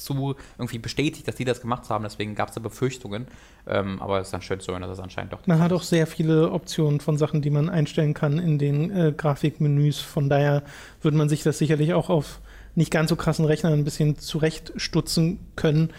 zu 0.04 0.36
irgendwie 0.58 0.80
bestätigt, 0.80 1.28
dass 1.28 1.36
die 1.36 1.46
das 1.46 1.62
gemacht 1.62 1.90
haben. 1.90 2.04
Deswegen 2.04 2.36
gab 2.36 2.50
es 2.50 2.56
da 2.56 2.62
Befürchtungen. 2.62 3.28
Ähm, 3.68 4.02
aber 4.02 4.20
es 4.20 4.28
ist 4.28 4.34
dann 4.34 4.42
schön 4.42 4.60
zu 4.60 4.72
hören, 4.72 4.82
dass 4.82 4.92
es 4.92 5.00
anscheinend 5.00 5.34
doch. 5.34 5.46
Man 5.46 5.60
hat 5.60 5.74
auch 5.74 5.84
sehr 5.84 6.08
viele 6.08 6.52
Optionen 6.52 7.00
von 7.00 7.18
Sachen, 7.18 7.42
die 7.42 7.50
man 7.50 7.70
einstellen 7.70 8.14
kann 8.14 8.40
in 8.40 8.58
den 8.58 8.92
äh, 8.92 9.14
Grafikmenüs. 9.16 10.00
Von 10.00 10.30
daher 10.30 10.64
würde 11.02 11.18
man 11.18 11.30
sich 11.30 11.44
das 11.44 11.58
sicherlich 11.58 11.94
auch 11.94 12.10
auf 12.10 12.40
nicht 12.76 12.92
ganz 12.92 13.10
so 13.10 13.16
krassen 13.16 13.46
Rechnern 13.46 13.74
ein 13.74 13.84
bisschen 13.84 14.18
zurechtstutzen 14.18 15.40
können. 15.56 15.92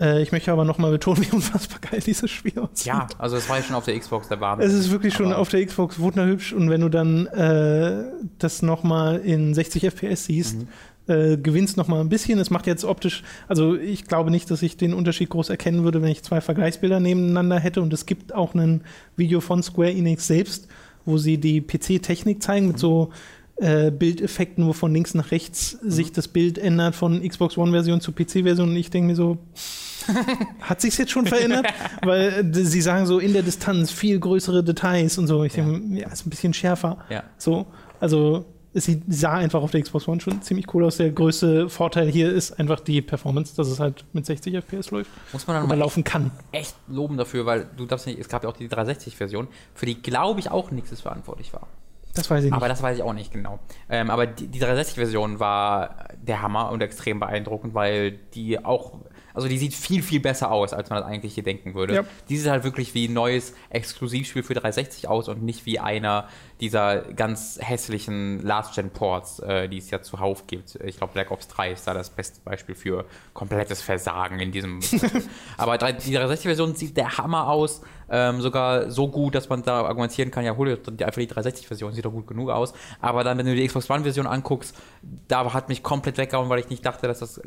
Äh, 0.00 0.22
ich 0.22 0.32
möchte 0.32 0.50
aber 0.50 0.64
nochmal 0.64 0.90
betonen, 0.90 1.22
wie 1.30 1.34
unfassbar 1.34 1.78
geil 1.78 2.00
dieses 2.04 2.30
Spiel 2.30 2.58
aussieht. 2.58 2.86
Ja, 2.86 3.06
also 3.18 3.36
es 3.36 3.48
war 3.48 3.58
ja 3.58 3.62
schon 3.62 3.76
auf 3.76 3.84
der 3.84 3.98
Xbox 3.98 4.28
der 4.28 4.40
Wahnsinn. 4.40 4.68
Es 4.68 4.74
ist 4.74 4.90
wirklich 4.90 5.14
schon 5.14 5.32
auf 5.32 5.48
der 5.48 5.64
Xbox 5.64 5.98
wunderhübsch 5.98 6.52
und 6.52 6.70
wenn 6.70 6.80
du 6.80 6.88
dann 6.88 7.26
äh, 7.26 8.04
das 8.38 8.62
nochmal 8.62 9.18
in 9.18 9.54
60 9.54 9.84
FPS 9.84 10.24
siehst, 10.24 10.58
mhm. 10.58 10.68
Äh, 11.10 11.36
gewinnst 11.36 11.76
nochmal 11.76 12.00
ein 12.00 12.08
bisschen. 12.08 12.38
Es 12.38 12.50
macht 12.50 12.66
jetzt 12.66 12.84
optisch, 12.84 13.22
also 13.48 13.74
ich 13.74 14.04
glaube 14.04 14.30
nicht, 14.30 14.50
dass 14.50 14.62
ich 14.62 14.76
den 14.76 14.94
Unterschied 14.94 15.28
groß 15.30 15.50
erkennen 15.50 15.82
würde, 15.82 16.02
wenn 16.02 16.10
ich 16.10 16.22
zwei 16.22 16.40
Vergleichsbilder 16.40 17.00
nebeneinander 17.00 17.58
hätte 17.58 17.82
und 17.82 17.92
es 17.92 18.06
gibt 18.06 18.32
auch 18.32 18.54
ein 18.54 18.82
Video 19.16 19.40
von 19.40 19.62
Square 19.62 19.90
Enix 19.90 20.28
selbst, 20.28 20.68
wo 21.04 21.18
sie 21.18 21.38
die 21.38 21.60
PC-Technik 21.60 22.42
zeigen 22.42 22.68
mit 22.68 22.76
mhm. 22.76 22.80
so 22.80 23.10
äh, 23.56 23.90
Bildeffekten, 23.90 24.66
wo 24.66 24.72
von 24.72 24.92
links 24.92 25.14
nach 25.14 25.32
rechts 25.32 25.78
mhm. 25.82 25.90
sich 25.90 26.12
das 26.12 26.28
Bild 26.28 26.58
ändert 26.58 26.94
von 26.94 27.26
Xbox 27.26 27.58
One-Version 27.58 28.00
zu 28.00 28.12
PC-Version 28.12 28.68
und 28.68 28.76
ich 28.76 28.90
denke 28.90 29.08
mir 29.08 29.16
so, 29.16 29.38
hat 30.60 30.80
sich 30.80 30.96
jetzt 30.96 31.10
schon 31.10 31.26
verändert? 31.26 31.66
Weil 32.02 32.52
äh, 32.54 32.64
sie 32.64 32.80
sagen 32.80 33.06
so 33.06 33.18
in 33.18 33.32
der 33.32 33.42
Distanz 33.42 33.90
viel 33.90 34.20
größere 34.20 34.62
Details 34.62 35.18
und 35.18 35.26
so. 35.26 35.42
Ich 35.42 35.56
ja. 35.56 35.64
denke, 35.64 36.00
ja, 36.00 36.08
ist 36.08 36.24
ein 36.24 36.30
bisschen 36.30 36.54
schärfer. 36.54 36.98
Ja. 37.10 37.24
So, 37.36 37.66
also 37.98 38.46
es 38.72 38.90
sah 39.08 39.32
einfach 39.32 39.62
auf 39.62 39.70
der 39.72 39.82
Xbox 39.82 40.06
One 40.06 40.20
schon 40.20 40.42
ziemlich 40.42 40.72
cool 40.72 40.84
aus. 40.84 40.96
Der 40.96 41.10
größte 41.10 41.68
Vorteil 41.68 42.08
hier 42.08 42.32
ist 42.32 42.58
einfach 42.58 42.80
die 42.80 43.02
Performance, 43.02 43.56
dass 43.56 43.68
es 43.68 43.80
halt 43.80 44.04
mit 44.12 44.26
60 44.26 44.54
FPS 44.56 44.90
läuft. 44.90 45.10
Muss 45.32 45.46
man 45.46 45.56
dann 45.56 45.68
mal 45.68 45.78
laufen 45.78 46.04
kann. 46.04 46.30
Echt 46.52 46.74
loben 46.88 47.16
dafür, 47.16 47.46
weil 47.46 47.68
du 47.76 47.86
darfst 47.86 48.06
nicht, 48.06 48.18
es 48.18 48.28
gab 48.28 48.44
ja 48.44 48.48
auch 48.48 48.56
die 48.56 48.68
360-Version, 48.68 49.48
für 49.74 49.86
die 49.86 50.00
glaube 50.00 50.40
ich 50.40 50.50
auch 50.50 50.70
nichts 50.70 51.00
verantwortlich 51.00 51.52
war. 51.52 51.66
Das 52.14 52.28
weiß 52.28 52.44
ich 52.44 52.50
nicht. 52.50 52.56
Aber 52.56 52.68
das 52.68 52.82
weiß 52.82 52.96
ich 52.96 53.02
auch 53.02 53.12
nicht 53.12 53.32
genau. 53.32 53.60
Ähm, 53.88 54.10
aber 54.10 54.26
die, 54.26 54.48
die 54.48 54.60
360-Version 54.60 55.38
war 55.38 56.08
der 56.20 56.42
Hammer 56.42 56.70
und 56.70 56.82
extrem 56.82 57.20
beeindruckend, 57.20 57.74
weil 57.74 58.12
die 58.34 58.64
auch 58.64 58.98
also 59.40 59.48
die 59.48 59.58
sieht 59.58 59.72
viel, 59.72 60.02
viel 60.02 60.20
besser 60.20 60.50
aus, 60.50 60.74
als 60.74 60.90
man 60.90 61.00
das 61.00 61.08
eigentlich 61.08 61.34
hier 61.34 61.42
denken 61.42 61.74
würde. 61.74 61.94
Ja. 61.94 62.04
Die 62.28 62.36
sieht 62.36 62.50
halt 62.50 62.62
wirklich 62.62 62.94
wie 62.94 63.08
ein 63.08 63.14
neues 63.14 63.54
Exklusivspiel 63.70 64.42
für 64.42 64.52
360 64.52 65.08
aus 65.08 65.28
und 65.28 65.42
nicht 65.42 65.64
wie 65.64 65.78
einer 65.78 66.28
dieser 66.60 67.00
ganz 67.00 67.58
hässlichen 67.60 68.42
Last-Gen-Ports, 68.42 69.38
äh, 69.38 69.68
die 69.68 69.78
es 69.78 69.90
ja 69.90 70.02
zuhauf 70.02 70.46
gibt. 70.46 70.78
Ich 70.84 70.98
glaube, 70.98 71.14
Black 71.14 71.30
Ops 71.30 71.48
3 71.48 71.72
ist 71.72 71.86
da 71.86 71.94
das 71.94 72.10
beste 72.10 72.40
Beispiel 72.44 72.74
für 72.74 73.06
komplettes 73.32 73.80
Versagen 73.80 74.40
in 74.40 74.52
diesem. 74.52 74.80
Aber 75.56 75.78
die 75.78 76.16
360-Version 76.18 76.74
sieht 76.74 76.98
der 76.98 77.16
Hammer 77.16 77.48
aus. 77.48 77.80
Ähm, 78.12 78.40
sogar 78.40 78.90
so 78.90 79.08
gut, 79.08 79.36
dass 79.36 79.48
man 79.48 79.62
da 79.62 79.84
argumentieren 79.84 80.30
kann, 80.32 80.44
ja, 80.44 80.56
hol 80.56 80.66
dir 80.66 81.06
einfach 81.06 81.20
die 81.20 81.28
360-Version, 81.28 81.92
sieht 81.94 82.04
doch 82.04 82.10
gut 82.10 82.26
genug 82.26 82.50
aus. 82.50 82.74
Aber 83.00 83.24
dann, 83.24 83.38
wenn 83.38 83.46
du 83.46 83.54
die 83.54 83.66
Xbox 83.66 83.88
One-Version 83.88 84.26
anguckst, 84.26 84.76
da 85.28 85.50
hat 85.54 85.68
mich 85.68 85.82
komplett 85.82 86.18
weggehauen, 86.18 86.48
weil 86.50 86.58
ich 86.58 86.68
nicht 86.68 86.84
dachte, 86.84 87.06
dass 87.06 87.20
das, 87.20 87.40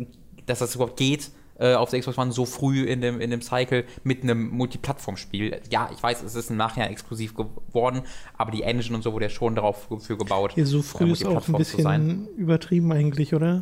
dass 0.45 0.60
das 0.60 0.74
überhaupt 0.74 0.98
geht 0.98 1.32
äh, 1.64 1.76
auf 1.76 1.90
der 1.90 2.02
Xbox 2.02 2.18
One 2.18 2.31
so 2.34 2.45
früh 2.45 2.84
in 2.84 2.99
dem, 2.99 3.22
in 3.22 3.31
dem 3.31 3.41
Cycle 3.41 3.85
mit 4.03 4.22
einem 4.22 4.49
Multiplattform-Spiel. 4.49 5.61
Ja, 5.69 5.90
ich 5.94 6.03
weiß, 6.03 6.22
es 6.22 6.35
ist 6.35 6.49
im 6.49 6.57
Nachhinein 6.57 6.91
exklusiv 6.91 7.35
geworden, 7.35 8.02
aber 8.38 8.52
die 8.52 8.64
Engine 8.64 8.98
und 8.98 9.02
so 9.02 9.14
wurde 9.14 9.26
ja 9.26 9.30
schon 9.30 9.56
darauf 9.56 9.88
für 10.02 10.18
gebaut. 10.18 10.52
Hier 10.53 10.68
so 10.68 10.81
früh 10.81 11.10
äh, 11.10 11.11
ist 11.14 11.26
auch 11.26 11.48
ein 11.48 11.53
bisschen 11.53 12.27
übertrieben 12.35 12.91
eigentlich, 12.91 13.34
oder? 13.34 13.61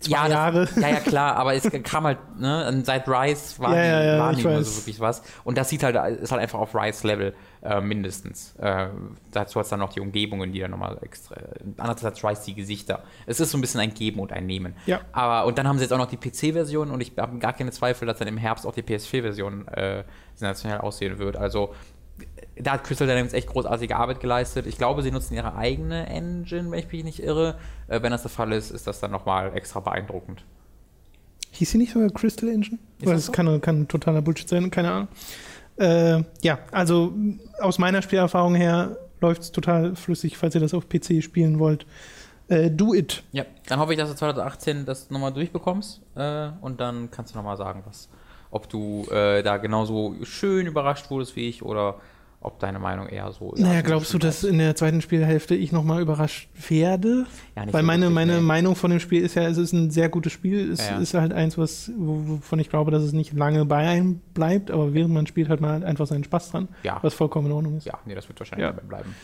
Zwei 0.00 0.10
ja, 0.10 0.28
Jahre. 0.28 0.66
Das, 0.66 0.76
ja, 0.76 0.88
ja, 0.88 1.00
klar, 1.00 1.36
aber 1.36 1.54
es 1.54 1.68
kam 1.84 2.04
halt, 2.04 2.18
ne, 2.38 2.82
seit 2.84 3.08
Rise 3.08 3.58
war, 3.58 3.74
ja, 3.74 3.82
ja, 3.82 4.02
ja, 4.02 4.18
war 4.18 4.32
nicht 4.32 4.44
mehr 4.44 4.62
so 4.62 4.80
wirklich 4.80 5.00
was. 5.00 5.22
Und 5.44 5.56
das 5.56 5.70
sieht 5.70 5.82
halt, 5.84 5.96
ist 6.20 6.32
halt 6.32 6.42
einfach 6.42 6.58
auf 6.58 6.74
Rise-Level 6.74 7.34
äh, 7.62 7.80
mindestens. 7.80 8.54
Äh, 8.56 8.88
dazu 9.30 9.58
hat 9.58 9.64
es 9.64 9.70
dann 9.70 9.80
noch 9.80 9.92
die 9.92 10.00
Umgebungen, 10.00 10.52
die 10.52 10.60
dann 10.60 10.72
nochmal 10.72 10.98
extra. 11.02 11.36
Andererseits 11.76 12.22
hat 12.22 12.30
Rise 12.30 12.42
die 12.46 12.54
Gesichter. 12.54 13.02
Es 13.26 13.40
ist 13.40 13.50
so 13.50 13.58
ein 13.58 13.60
bisschen 13.60 13.80
ein 13.80 13.94
Geben 13.94 14.20
und 14.20 14.32
ein 14.32 14.46
Nehmen. 14.46 14.74
Ja. 14.86 15.00
Aber, 15.12 15.46
und 15.46 15.58
dann 15.58 15.68
haben 15.68 15.78
sie 15.78 15.84
jetzt 15.84 15.92
auch 15.92 15.98
noch 15.98 16.10
die 16.10 16.16
PC-Version 16.16 16.90
und 16.90 17.00
ich 17.00 17.12
habe 17.16 17.38
gar 17.38 17.52
keine 17.52 17.70
Zweifel, 17.70 18.06
dass 18.06 18.18
dann 18.18 18.28
im 18.28 18.36
Herbst 18.36 18.66
auch 18.66 18.74
die 18.74 18.82
PS4-Version 18.82 19.68
äh, 19.68 20.04
sensationell 20.34 20.78
aussehen 20.78 21.18
wird. 21.18 21.36
Also 21.36 21.74
da 22.56 22.72
hat 22.72 22.84
Crystal 22.84 23.06
Dynamics 23.06 23.32
echt 23.32 23.48
großartige 23.48 23.96
Arbeit 23.96 24.20
geleistet. 24.20 24.66
Ich 24.66 24.76
glaube, 24.76 25.02
sie 25.02 25.10
nutzen 25.10 25.34
ihre 25.34 25.54
eigene 25.56 26.06
Engine, 26.06 26.70
wenn 26.70 26.78
ich 26.78 26.90
mich 26.92 27.04
nicht 27.04 27.22
irre. 27.22 27.56
Äh, 27.88 28.02
wenn 28.02 28.10
das 28.10 28.22
der 28.22 28.30
Fall 28.30 28.52
ist, 28.52 28.70
ist 28.70 28.86
das 28.86 29.00
dann 29.00 29.10
nochmal 29.10 29.56
extra 29.56 29.80
beeindruckend. 29.80 30.44
Hieß 31.52 31.70
sie 31.70 31.78
nicht 31.78 31.92
sogar 31.92 32.10
Crystal 32.10 32.48
Engine? 32.48 32.78
Ist 32.98 33.06
Weil 33.06 33.14
das, 33.14 33.26
so? 33.26 33.32
kann, 33.32 33.60
kann 33.60 33.86
totaler 33.86 34.22
Bullshit 34.22 34.48
sein, 34.48 34.70
keine 34.70 34.90
Ahnung. 34.90 35.08
Äh, 35.76 36.22
ja, 36.42 36.58
also 36.70 37.12
aus 37.60 37.78
meiner 37.78 38.02
Spielerfahrung 38.02 38.54
her 38.54 38.96
läuft 39.20 39.42
es 39.42 39.52
total 39.52 39.96
flüssig, 39.96 40.36
falls 40.36 40.54
ihr 40.54 40.60
das 40.60 40.74
auf 40.74 40.88
PC 40.88 41.22
spielen 41.22 41.58
wollt. 41.58 41.86
Äh, 42.48 42.70
do 42.70 42.92
it. 42.92 43.22
Ja, 43.32 43.44
dann 43.68 43.78
hoffe 43.78 43.92
ich, 43.92 43.98
dass 43.98 44.10
du 44.10 44.16
2018 44.16 44.84
das 44.84 45.10
nochmal 45.10 45.32
durchbekommst 45.32 46.02
äh, 46.16 46.50
und 46.60 46.80
dann 46.80 47.10
kannst 47.10 47.32
du 47.32 47.38
nochmal 47.38 47.56
sagen, 47.56 47.82
was, 47.86 48.08
ob 48.50 48.68
du 48.68 49.06
äh, 49.10 49.42
da 49.42 49.56
genauso 49.56 50.16
schön 50.24 50.66
überrascht 50.66 51.10
wurdest 51.10 51.36
wie 51.36 51.48
ich 51.48 51.62
oder 51.62 51.96
ob 52.42 52.58
deine 52.58 52.78
Meinung 52.78 53.08
eher 53.08 53.30
so 53.32 53.52
ist. 53.52 53.60
Naja, 53.60 53.82
glaubst 53.82 54.12
du, 54.12 54.18
dass 54.18 54.44
in 54.44 54.58
der 54.58 54.74
zweiten 54.74 55.00
Spielhälfte 55.00 55.54
ich 55.54 55.72
nochmal 55.72 56.02
überrascht 56.02 56.48
werde? 56.68 57.26
Ja, 57.56 57.64
nicht 57.64 57.74
Weil 57.74 57.82
so 57.82 57.86
meine, 57.86 58.10
meine 58.10 58.40
Meinung 58.40 58.76
von 58.76 58.90
dem 58.90 59.00
Spiel 59.00 59.22
ist 59.22 59.34
ja, 59.34 59.42
es 59.44 59.58
ist 59.58 59.72
ein 59.72 59.90
sehr 59.90 60.08
gutes 60.08 60.32
Spiel. 60.32 60.70
Es 60.72 60.80
ja, 60.80 60.92
ja. 60.92 60.98
ist 60.98 61.14
halt 61.14 61.32
eins, 61.32 61.56
was, 61.56 61.90
wovon 61.96 62.58
ich 62.58 62.68
glaube, 62.68 62.90
dass 62.90 63.02
es 63.02 63.12
nicht 63.12 63.32
lange 63.32 63.64
bei 63.64 63.88
einem 63.88 64.20
bleibt, 64.34 64.70
aber 64.70 64.92
während 64.92 65.14
man 65.14 65.26
spielt, 65.26 65.48
hat 65.48 65.60
man 65.60 65.70
halt 65.70 65.84
einfach 65.84 66.06
seinen 66.06 66.24
Spaß 66.24 66.50
dran. 66.50 66.68
Ja. 66.82 66.98
Was 67.02 67.14
vollkommen 67.14 67.46
in 67.46 67.52
Ordnung 67.52 67.76
ist. 67.76 67.86
Ja, 67.86 67.98
nee, 68.04 68.14
das 68.14 68.28
wird 68.28 68.38
wahrscheinlich 68.40 68.68
dabei 68.68 68.82
bleiben. 68.82 69.14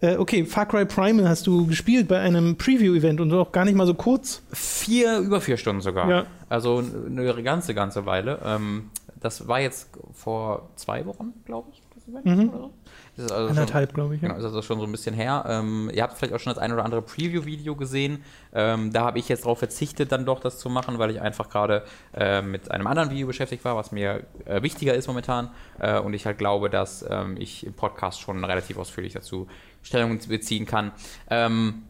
Äh, 0.00 0.16
okay, 0.16 0.44
Far 0.44 0.66
Cry 0.66 0.84
Primal 0.86 1.28
hast 1.28 1.46
du 1.46 1.66
gespielt 1.66 2.06
bei 2.06 2.20
einem 2.20 2.56
Preview-Event 2.56 3.20
und 3.20 3.32
auch 3.34 3.50
gar 3.50 3.64
nicht 3.64 3.74
mal 3.74 3.86
so 3.86 3.94
kurz. 3.94 4.42
Vier, 4.52 5.18
über 5.18 5.40
vier 5.40 5.56
Stunden 5.56 5.82
sogar. 5.82 6.08
Ja. 6.08 6.26
Also 6.48 6.82
eine 7.06 7.42
ganze, 7.42 7.74
ganze 7.74 8.06
Weile. 8.06 8.38
Ähm, 8.44 8.90
das 9.20 9.48
war 9.48 9.60
jetzt 9.60 9.90
vor 10.12 10.70
zwei 10.76 11.04
Wochen, 11.06 11.32
glaube 11.44 11.70
ich. 11.72 11.77
Mhm. 12.24 12.48
Oder 12.48 12.70
so. 13.16 13.34
also 13.34 13.48
Anderthalb, 13.48 13.94
glaube 13.94 14.16
ich. 14.16 14.22
Ja. 14.22 14.28
Genau, 14.28 14.38
ist 14.38 14.44
also 14.44 14.62
schon 14.62 14.78
so 14.78 14.84
ein 14.84 14.92
bisschen 14.92 15.14
her. 15.14 15.44
Ähm, 15.48 15.90
ihr 15.92 16.02
habt 16.02 16.16
vielleicht 16.16 16.34
auch 16.34 16.40
schon 16.40 16.52
das 16.52 16.62
ein 16.62 16.72
oder 16.72 16.84
andere 16.84 17.02
Preview-Video 17.02 17.76
gesehen. 17.76 18.22
Ähm, 18.52 18.92
da 18.92 19.04
habe 19.04 19.18
ich 19.18 19.28
jetzt 19.28 19.44
darauf 19.44 19.58
verzichtet, 19.58 20.12
dann 20.12 20.24
doch 20.24 20.40
das 20.40 20.58
zu 20.58 20.70
machen, 20.70 20.98
weil 20.98 21.10
ich 21.10 21.20
einfach 21.20 21.48
gerade 21.48 21.84
äh, 22.14 22.42
mit 22.42 22.70
einem 22.70 22.86
anderen 22.86 23.10
Video 23.10 23.26
beschäftigt 23.26 23.64
war, 23.64 23.76
was 23.76 23.92
mir 23.92 24.24
äh, 24.44 24.62
wichtiger 24.62 24.94
ist 24.94 25.06
momentan. 25.06 25.50
Äh, 25.78 25.98
und 26.00 26.14
ich 26.14 26.26
halt 26.26 26.38
glaube, 26.38 26.70
dass 26.70 27.04
ähm, 27.08 27.36
ich 27.38 27.66
im 27.66 27.74
Podcast 27.74 28.20
schon 28.20 28.44
relativ 28.44 28.78
ausführlich 28.78 29.12
dazu 29.12 29.46
Stellung 29.82 30.18
beziehen 30.28 30.66
kann. 30.66 30.92
Ähm, 31.30 31.82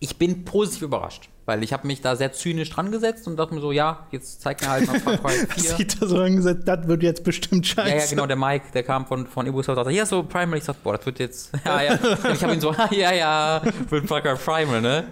ich 0.00 0.18
bin 0.18 0.44
positiv 0.44 0.82
überrascht. 0.82 1.28
Weil 1.46 1.62
ich 1.62 1.74
habe 1.74 1.86
mich 1.86 2.00
da 2.00 2.16
sehr 2.16 2.32
zynisch 2.32 2.70
dran 2.70 2.90
gesetzt 2.90 3.26
und 3.26 3.36
dachte 3.36 3.54
mir 3.54 3.60
so, 3.60 3.70
ja, 3.70 4.06
jetzt 4.10 4.40
zeig 4.40 4.62
mir 4.62 4.68
halt 4.68 4.86
mal 4.86 5.00
Far 5.00 5.18
Cry 5.18 5.46
4. 5.46 5.72
Hast 5.72 5.78
du 5.78 5.84
da 6.00 6.06
so 6.06 6.18
angesetzt, 6.18 6.66
das 6.66 6.86
wird 6.86 7.02
jetzt 7.02 7.22
bestimmt 7.22 7.66
scheiße. 7.66 7.90
Ja, 7.90 7.96
ja, 7.96 8.06
genau, 8.08 8.26
der 8.26 8.36
Mike, 8.36 8.66
der 8.72 8.82
kam 8.82 9.04
von, 9.06 9.26
von 9.26 9.46
Ubisoft 9.46 9.76
und 9.76 9.84
sagte, 9.84 9.92
ja, 9.92 10.06
so 10.06 10.22
Primal. 10.22 10.56
Ich 10.56 10.64
sagte, 10.64 10.80
boah, 10.82 10.96
das 10.96 11.04
wird 11.04 11.18
jetzt, 11.18 11.52
ja, 11.64 11.82
ja. 11.82 11.92
Und 11.92 12.32
ich 12.32 12.42
habe 12.42 12.54
ihn 12.54 12.60
so, 12.60 12.74
ja, 12.92 13.12
ja, 13.12 13.62
wird 13.90 14.06
Far 14.08 14.22
Cry 14.22 14.36
Primal, 14.36 14.80
ne? 14.80 15.04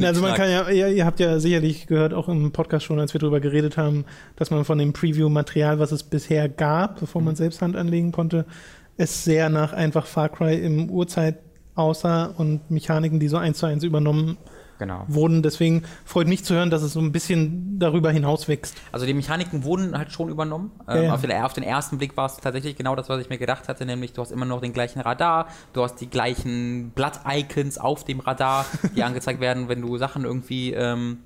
Also 0.00 0.22
man 0.22 0.34
kann 0.34 0.50
ja, 0.50 0.68
ihr, 0.70 0.88
ihr, 0.88 1.04
habt 1.04 1.20
ja 1.20 1.38
sicherlich 1.38 1.86
gehört, 1.86 2.14
auch 2.14 2.28
im 2.28 2.52
Podcast 2.52 2.86
schon, 2.86 2.98
als 2.98 3.12
wir 3.12 3.20
darüber 3.20 3.40
geredet 3.40 3.76
haben, 3.76 4.04
dass 4.36 4.50
man 4.50 4.64
von 4.64 4.78
dem 4.78 4.92
Preview-Material, 4.92 5.78
was 5.80 5.92
es 5.92 6.02
bisher 6.02 6.48
gab, 6.48 7.00
bevor 7.00 7.20
man 7.20 7.34
mhm. 7.34 7.36
selbst 7.36 7.60
Hand 7.60 7.76
anlegen 7.76 8.12
konnte, 8.12 8.46
es 8.96 9.24
sehr 9.24 9.50
nach 9.50 9.72
einfach 9.72 10.06
Far 10.06 10.28
Cry 10.28 10.54
im 10.54 10.88
Uhrzeit 10.88 11.38
aussah 11.74 12.26
und 12.26 12.70
Mechaniken, 12.70 13.18
die 13.18 13.28
so 13.28 13.36
eins 13.36 13.58
zu 13.58 13.66
eins 13.66 13.82
übernommen 13.84 14.38
genau. 14.82 15.04
wurden. 15.06 15.42
Deswegen 15.42 15.84
freut 16.04 16.26
mich 16.26 16.44
zu 16.44 16.54
hören, 16.54 16.70
dass 16.70 16.82
es 16.82 16.92
so 16.92 17.00
ein 17.00 17.12
bisschen 17.12 17.78
darüber 17.78 18.10
hinaus 18.10 18.48
wächst. 18.48 18.76
Also 18.90 19.06
die 19.06 19.14
Mechaniken 19.14 19.62
wurden 19.62 19.96
halt 19.96 20.10
schon 20.10 20.28
übernommen. 20.28 20.72
Ähm, 20.88 21.04
ja. 21.04 21.14
Auf, 21.14 21.20
den, 21.20 21.32
auf, 21.32 21.52
den, 21.52 21.62
ersten 21.62 21.98
Blick 21.98 22.16
war 22.16 22.26
es 22.26 22.36
tatsächlich 22.36 22.76
genau 22.76 22.96
das, 22.96 23.08
was 23.08 23.20
ich 23.20 23.28
mir 23.28 23.38
gedacht 23.38 23.68
hatte, 23.68 23.86
nämlich 23.86 24.12
du 24.12 24.20
hast 24.20 24.32
immer 24.32 24.44
noch 24.44 24.60
den 24.60 24.72
gleichen 24.72 25.00
Radar, 25.00 25.46
du 25.72 25.82
hast 25.82 26.00
die 26.00 26.10
gleichen 26.10 26.90
Blatt-Icons 26.94 27.78
auf 27.78 28.04
dem 28.04 28.20
Radar, 28.20 28.66
die 28.96 29.02
angezeigt 29.04 29.40
werden, 29.40 29.68
wenn 29.68 29.80
du 29.80 29.96
Sachen 29.98 30.24
irgendwie 30.24 30.72
ähm, 30.72 31.18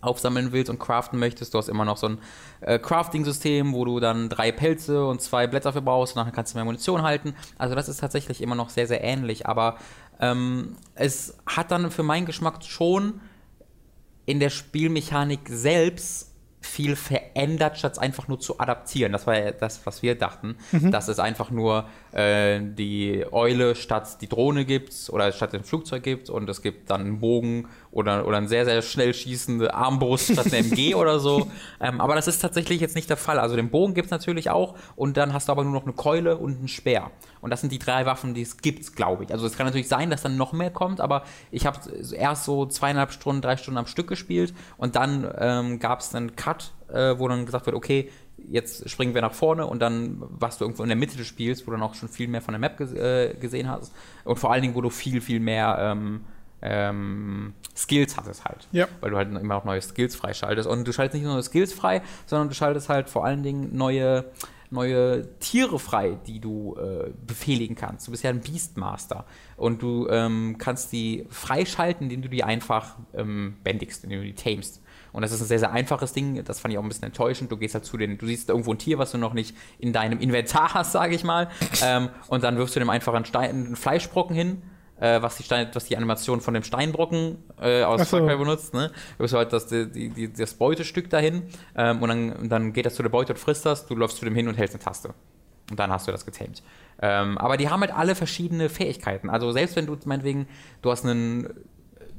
aufsammeln 0.00 0.52
willst 0.52 0.70
und 0.70 0.78
craften 0.78 1.18
möchtest. 1.18 1.54
Du 1.54 1.58
hast 1.58 1.68
immer 1.68 1.84
noch 1.84 1.96
so 1.96 2.08
ein 2.08 2.18
äh, 2.60 2.78
Crafting-System, 2.78 3.72
wo 3.72 3.84
du 3.84 4.00
dann 4.00 4.28
drei 4.28 4.52
Pelze 4.52 5.06
und 5.06 5.20
zwei 5.20 5.46
Blätter 5.46 5.72
für 5.72 5.82
brauchst 5.82 6.16
und 6.16 6.24
dann 6.24 6.32
kannst 6.32 6.54
du 6.54 6.58
mehr 6.58 6.64
Munition 6.64 7.02
halten. 7.02 7.34
Also 7.58 7.74
das 7.74 7.88
ist 7.88 8.00
tatsächlich 8.00 8.42
immer 8.42 8.54
noch 8.54 8.70
sehr, 8.70 8.86
sehr 8.86 9.02
ähnlich, 9.02 9.46
aber 9.46 9.76
ähm, 10.20 10.76
es 10.94 11.36
hat 11.46 11.70
dann 11.70 11.90
für 11.90 12.02
meinen 12.02 12.26
Geschmack 12.26 12.64
schon 12.64 13.20
in 14.24 14.40
der 14.40 14.50
Spielmechanik 14.50 15.40
selbst 15.48 16.32
viel 16.60 16.96
verändert, 16.96 17.78
statt 17.78 17.92
es 17.92 17.98
einfach 17.98 18.28
nur 18.28 18.40
zu 18.40 18.58
adaptieren. 18.58 19.12
Das 19.12 19.26
war 19.26 19.38
ja 19.38 19.52
das, 19.52 19.86
was 19.86 20.02
wir 20.02 20.16
dachten, 20.16 20.56
dass 20.72 21.08
es 21.08 21.18
einfach 21.18 21.50
nur 21.50 21.88
äh, 22.16 22.60
die 22.62 23.26
Eule 23.30 23.74
statt 23.74 24.22
die 24.22 24.28
Drohne 24.28 24.64
gibt 24.64 25.10
oder 25.10 25.30
statt 25.32 25.52
dem 25.52 25.64
Flugzeug 25.64 26.02
gibt 26.02 26.30
und 26.30 26.48
es 26.48 26.62
gibt 26.62 26.88
dann 26.88 27.02
einen 27.02 27.20
Bogen 27.20 27.68
oder, 27.90 28.26
oder 28.26 28.38
ein 28.38 28.48
sehr, 28.48 28.64
sehr 28.64 28.80
schnell 28.80 29.12
schießende 29.12 29.74
Armbrust 29.74 30.32
statt 30.32 30.46
einer 30.46 30.58
MG 30.58 30.94
oder 30.94 31.20
so. 31.20 31.50
Ähm, 31.78 32.00
aber 32.00 32.14
das 32.14 32.26
ist 32.26 32.38
tatsächlich 32.38 32.80
jetzt 32.80 32.94
nicht 32.94 33.10
der 33.10 33.18
Fall. 33.18 33.38
Also 33.38 33.54
den 33.54 33.70
Bogen 33.70 33.92
gibt 33.92 34.06
es 34.06 34.10
natürlich 34.10 34.48
auch 34.48 34.76
und 34.94 35.16
dann 35.16 35.34
hast 35.34 35.48
du 35.48 35.52
aber 35.52 35.62
nur 35.62 35.74
noch 35.74 35.82
eine 35.82 35.92
Keule 35.92 36.38
und 36.38 36.58
einen 36.58 36.68
Speer. 36.68 37.10
Und 37.42 37.50
das 37.50 37.60
sind 37.60 37.70
die 37.70 37.78
drei 37.78 38.06
Waffen, 38.06 38.32
die 38.32 38.42
es 38.42 38.56
gibt, 38.56 38.96
glaube 38.96 39.24
ich. 39.24 39.32
Also 39.32 39.46
es 39.46 39.56
kann 39.56 39.66
natürlich 39.66 39.88
sein, 39.88 40.08
dass 40.08 40.22
dann 40.22 40.36
noch 40.36 40.52
mehr 40.52 40.70
kommt, 40.70 41.00
aber 41.00 41.24
ich 41.50 41.66
habe 41.66 41.78
erst 42.12 42.44
so 42.44 42.64
zweieinhalb 42.64 43.12
Stunden, 43.12 43.42
drei 43.42 43.56
Stunden 43.58 43.78
am 43.78 43.86
Stück 43.86 44.06
gespielt 44.06 44.54
und 44.78 44.96
dann 44.96 45.30
ähm, 45.38 45.78
gab 45.80 46.00
es 46.00 46.14
einen 46.14 46.34
Cut, 46.34 46.72
äh, 46.88 47.18
wo 47.18 47.28
dann 47.28 47.44
gesagt 47.44 47.66
wird, 47.66 47.76
okay, 47.76 48.10
jetzt 48.38 48.88
springen 48.88 49.14
wir 49.14 49.22
nach 49.22 49.34
vorne 49.34 49.66
und 49.66 49.80
dann, 49.80 50.18
was 50.20 50.58
du 50.58 50.64
irgendwo 50.64 50.82
in 50.82 50.88
der 50.88 50.96
Mitte 50.96 51.16
des 51.16 51.26
Spiels, 51.26 51.62
wo 51.62 51.70
du 51.70 51.78
dann 51.78 51.82
auch 51.82 51.94
schon 51.94 52.08
viel 52.08 52.28
mehr 52.28 52.42
von 52.42 52.52
der 52.52 52.58
Map 52.58 52.76
ges 52.76 52.92
äh, 52.92 53.34
gesehen 53.34 53.68
hast 53.68 53.92
und 54.24 54.38
vor 54.38 54.52
allen 54.52 54.62
Dingen, 54.62 54.74
wo 54.74 54.80
du 54.80 54.90
viel, 54.90 55.20
viel 55.20 55.40
mehr 55.40 55.76
ähm, 55.80 56.20
ähm, 56.62 57.54
Skills 57.76 58.16
hattest 58.16 58.44
halt. 58.44 58.66
Ja. 58.72 58.88
Weil 59.00 59.10
du 59.10 59.16
halt 59.16 59.30
immer 59.30 59.56
auch 59.56 59.64
neue 59.64 59.82
Skills 59.82 60.16
freischaltest. 60.16 60.68
Und 60.68 60.86
du 60.86 60.92
schaltest 60.92 61.14
nicht 61.14 61.24
nur 61.24 61.34
neue 61.34 61.42
Skills 61.42 61.72
frei, 61.72 62.02
sondern 62.26 62.48
du 62.48 62.54
schaltest 62.54 62.88
halt 62.88 63.10
vor 63.10 63.24
allen 63.24 63.42
Dingen 63.42 63.76
neue, 63.76 64.24
neue 64.70 65.38
Tiere 65.38 65.78
frei, 65.78 66.18
die 66.26 66.40
du 66.40 66.76
äh, 66.76 67.10
befehligen 67.26 67.76
kannst. 67.76 68.06
Du 68.06 68.10
bist 68.10 68.24
ja 68.24 68.30
ein 68.30 68.40
Beastmaster. 68.40 69.26
Und 69.56 69.82
du 69.82 70.08
ähm, 70.08 70.56
kannst 70.58 70.92
die 70.92 71.26
freischalten, 71.28 72.04
indem 72.04 72.22
du 72.22 72.28
die 72.28 72.42
einfach 72.42 72.96
ähm, 73.14 73.56
bändigst, 73.62 74.04
indem 74.04 74.20
du 74.20 74.26
die 74.26 74.34
tamest. 74.34 74.80
Und 75.16 75.22
das 75.22 75.32
ist 75.32 75.40
ein 75.40 75.46
sehr, 75.46 75.58
sehr 75.58 75.72
einfaches 75.72 76.12
Ding. 76.12 76.44
Das 76.44 76.60
fand 76.60 76.74
ich 76.74 76.78
auch 76.78 76.82
ein 76.82 76.88
bisschen 76.88 77.04
enttäuschend. 77.04 77.50
Du 77.50 77.56
gehst 77.56 77.72
halt 77.72 77.86
zu 77.86 77.96
den, 77.96 78.18
du 78.18 78.26
siehst 78.26 78.50
irgendwo 78.50 78.72
ein 78.72 78.78
Tier, 78.78 78.98
was 78.98 79.12
du 79.12 79.18
noch 79.18 79.32
nicht 79.32 79.56
in 79.78 79.94
deinem 79.94 80.20
Inventar 80.20 80.74
hast, 80.74 80.92
sage 80.92 81.14
ich 81.14 81.24
mal. 81.24 81.48
ähm, 81.82 82.10
und 82.28 82.44
dann 82.44 82.58
wirfst 82.58 82.76
du 82.76 82.80
dem 82.80 82.90
einfach 82.90 83.14
einen, 83.14 83.24
Stein, 83.24 83.48
einen 83.48 83.76
Fleischbrocken 83.76 84.36
hin. 84.36 84.62
Äh, 85.00 85.22
was, 85.22 85.38
die 85.38 85.42
Stein, 85.42 85.68
was 85.72 85.86
die 85.86 85.96
Animation 85.96 86.42
von 86.42 86.52
dem 86.52 86.64
Steinbrocken 86.64 87.38
äh, 87.58 87.82
aus 87.82 88.02
Ach 88.02 88.06
so. 88.06 88.18
Far 88.18 88.26
Cry 88.26 88.36
benutzt, 88.36 88.74
ne? 88.74 88.90
Du 89.16 89.24
wirst 89.24 89.32
halt 89.32 89.54
das, 89.54 89.68
die, 89.68 90.10
die, 90.10 90.30
das 90.30 90.52
Beutestück 90.52 91.08
dahin 91.08 91.44
ähm, 91.74 92.02
und 92.02 92.08
dann, 92.10 92.48
dann 92.50 92.72
geht 92.74 92.84
das 92.84 92.94
zu 92.94 93.02
der 93.02 93.10
Beute 93.10 93.32
und 93.32 93.38
frisst 93.38 93.64
das, 93.64 93.86
du 93.86 93.94
läufst 93.94 94.18
zu 94.18 94.26
dem 94.26 94.34
hin 94.34 94.48
und 94.48 94.58
hältst 94.58 94.74
eine 94.74 94.84
Taste. 94.84 95.14
Und 95.70 95.78
dann 95.78 95.90
hast 95.90 96.06
du 96.06 96.12
das 96.12 96.26
getamed. 96.26 96.62
Ähm, 97.00 97.38
aber 97.38 97.56
die 97.56 97.70
haben 97.70 97.80
halt 97.80 97.94
alle 97.94 98.14
verschiedene 98.14 98.68
Fähigkeiten. 98.68 99.30
Also 99.30 99.50
selbst 99.50 99.76
wenn 99.76 99.86
du 99.86 99.96
meinetwegen, 100.04 100.46
du 100.82 100.90
hast 100.90 101.06
einen, 101.06 101.48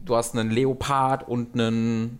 du 0.03 0.15
hast 0.15 0.35
einen 0.35 0.49
Leopard 0.49 1.27
und 1.27 1.53
einen 1.53 2.19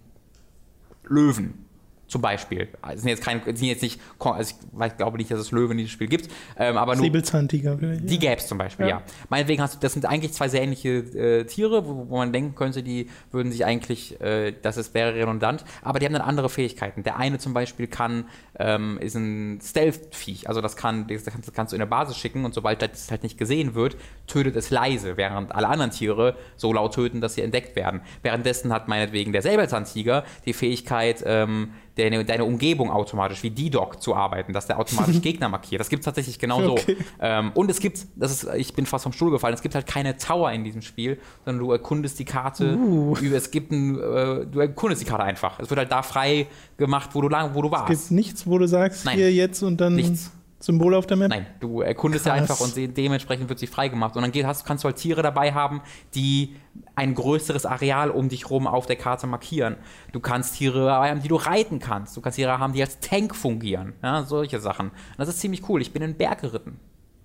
Löwen. 1.09 1.66
Zum 2.07 2.21
Beispiel. 2.21 2.69
Also 2.81 3.01
sind 3.01 3.09
jetzt 3.09 3.23
keine, 3.23 3.41
sind 3.43 3.63
jetzt 3.63 3.81
nicht, 3.81 3.99
also 4.19 4.55
ich 4.85 4.97
glaube 4.97 5.17
nicht, 5.17 5.29
dass 5.29 5.39
es 5.39 5.51
Löwen 5.51 5.71
in 5.71 5.79
diesem 5.79 5.91
Spiel 5.91 6.07
gibt, 6.07 6.29
ähm, 6.57 6.77
aber 6.77 6.95
nur 6.95 7.03
Säbelzahntiger 7.03 7.75
die 7.75 8.19
gäbe 8.19 8.37
es 8.37 8.47
zum 8.47 8.57
Beispiel, 8.57 8.87
ja. 8.87 8.97
Ja. 8.97 9.03
Meinetwegen 9.29 9.61
hast 9.61 9.75
du, 9.75 9.79
das 9.79 9.93
sind 9.93 10.05
eigentlich 10.05 10.31
zwei 10.31 10.47
sehr 10.47 10.61
ähnliche 10.61 10.89
äh, 10.89 11.43
Tiere, 11.43 11.85
wo, 11.85 12.07
wo 12.09 12.17
man 12.17 12.31
denken 12.31 12.55
könnte, 12.55 12.81
die 12.81 13.09
würden 13.31 13.51
sich 13.51 13.65
eigentlich, 13.65 14.19
äh, 14.21 14.53
das 14.61 14.77
ist, 14.77 14.93
wäre 14.93 15.15
redundant, 15.15 15.65
aber 15.81 15.99
die 15.99 16.05
haben 16.05 16.13
dann 16.13 16.21
andere 16.21 16.49
Fähigkeiten. 16.49 17.03
Der 17.03 17.17
eine 17.17 17.39
zum 17.39 17.53
Beispiel 17.53 17.87
kann, 17.87 18.25
ähm, 18.57 18.97
ist 19.01 19.15
ein 19.15 19.59
Stealth-Viech, 19.61 20.47
also 20.47 20.61
das 20.61 20.77
kann, 20.77 21.07
das 21.07 21.25
kannst, 21.25 21.47
das 21.47 21.53
kannst 21.53 21.73
du 21.73 21.75
in 21.75 21.81
der 21.81 21.87
Basis 21.87 22.17
schicken 22.17 22.45
und 22.45 22.53
sobald 22.53 22.81
das 22.81 23.11
halt 23.11 23.23
nicht 23.23 23.37
gesehen 23.37 23.75
wird, 23.75 23.97
tötet 24.27 24.55
es 24.55 24.69
leise, 24.69 25.17
während 25.17 25.53
alle 25.53 25.67
anderen 25.67 25.91
Tiere 25.91 26.37
so 26.55 26.71
laut 26.71 26.93
töten, 26.93 27.19
dass 27.19 27.35
sie 27.35 27.41
entdeckt 27.41 27.75
werden. 27.75 27.99
Währenddessen 28.21 28.71
hat 28.71 28.87
meinetwegen 28.87 29.33
der 29.33 29.41
Säbelzahntiger 29.41 30.23
die 30.45 30.53
Fähigkeit, 30.53 31.21
ähm, 31.25 31.71
deine, 31.97 32.23
deine 32.25 32.45
Umgebung 32.45 32.91
automatisch 32.91 33.43
wie 33.43 33.49
D-Doc 33.49 34.01
zu 34.01 34.15
arbeiten, 34.15 34.53
dass 34.53 34.67
der 34.67 34.79
automatisch 34.79 35.21
Gegner 35.21 35.49
markiert. 35.49 35.79
Das 35.79 35.89
gibt 35.89 36.01
es 36.01 36.05
tatsächlich 36.05 36.39
genau 36.39 36.61
so. 36.61 36.71
Okay. 36.73 36.97
Ähm, 37.19 37.51
und 37.53 37.69
es 37.69 37.79
gibt, 37.79 38.05
das 38.15 38.31
ist, 38.31 38.55
ich 38.55 38.73
bin 38.73 38.85
fast 38.85 39.03
vom 39.03 39.13
Stuhl 39.13 39.31
gefallen, 39.31 39.53
es 39.53 39.61
gibt 39.61 39.75
halt 39.75 39.87
keine 39.87 40.17
Tower 40.17 40.51
in 40.51 40.63
diesem 40.63 40.81
Spiel, 40.81 41.19
sondern 41.45 41.65
du 41.65 41.71
erkundest 41.71 42.19
die 42.19 42.25
Karte. 42.25 42.75
Uh. 42.77 43.15
Über, 43.17 43.35
es 43.37 43.51
gibt 43.51 43.71
ein, 43.71 43.95
äh, 43.95 44.45
du 44.45 44.59
erkundest 44.59 45.01
die 45.01 45.05
Karte 45.05 45.23
einfach. 45.23 45.59
Es 45.59 45.69
wird 45.69 45.79
halt 45.79 45.91
da 45.91 46.03
frei 46.03 46.47
gemacht, 46.77 47.09
wo 47.13 47.21
du 47.21 47.29
lang, 47.29 47.53
wo 47.53 47.61
du 47.61 47.71
warst. 47.71 47.91
Es 47.91 48.09
gibt 48.09 48.11
nichts, 48.11 48.47
wo 48.47 48.57
du 48.57 48.67
sagst, 48.67 49.05
Nein. 49.05 49.17
hier 49.17 49.33
jetzt 49.33 49.63
und 49.63 49.81
dann 49.81 49.95
Nichts. 49.95 50.31
Symbol 50.59 50.95
auf 50.95 51.05
der 51.05 51.17
Map. 51.17 51.29
Nein, 51.29 51.45
du 51.59 51.81
erkundest 51.81 52.25
ja 52.25 52.35
Krass. 52.35 52.49
einfach 52.49 52.59
und 52.61 52.97
dementsprechend 52.97 53.47
wird 53.47 53.59
sie 53.59 53.67
freigemacht. 53.67 54.15
Und 54.15 54.23
dann 54.23 54.31
geht, 54.31 54.45
hast, 54.45 54.65
kannst 54.65 54.83
du 54.83 54.87
halt 54.87 54.97
Tiere 54.97 55.21
dabei 55.21 55.53
haben, 55.53 55.81
die 56.15 56.55
ein 56.95 57.13
größeres 57.13 57.65
Areal 57.65 58.09
um 58.09 58.27
dich 58.29 58.49
rum 58.49 58.65
auf 58.65 58.87
der 58.87 58.95
Karte 58.95 59.27
markieren. 59.27 59.77
Du 60.13 60.19
kannst 60.19 60.55
Tiere 60.55 60.85
dabei 60.87 61.11
haben, 61.11 61.21
die 61.21 61.27
du 61.27 61.35
reiten 61.35 61.79
kannst. 61.79 62.17
Du 62.17 62.21
kannst 62.21 62.37
Tiere 62.37 62.57
haben, 62.57 62.73
die 62.73 62.81
als 62.81 62.99
Tank 62.99 63.35
fungieren. 63.35 63.93
Ja, 64.01 64.23
solche 64.23 64.59
Sachen. 64.59 64.87
Und 64.89 65.17
das 65.17 65.29
ist 65.29 65.39
ziemlich 65.39 65.67
cool. 65.69 65.81
Ich 65.81 65.93
bin 65.93 66.01
in 66.01 66.11
den 66.11 66.17
Berg 66.17 66.41
geritten. 66.41 66.79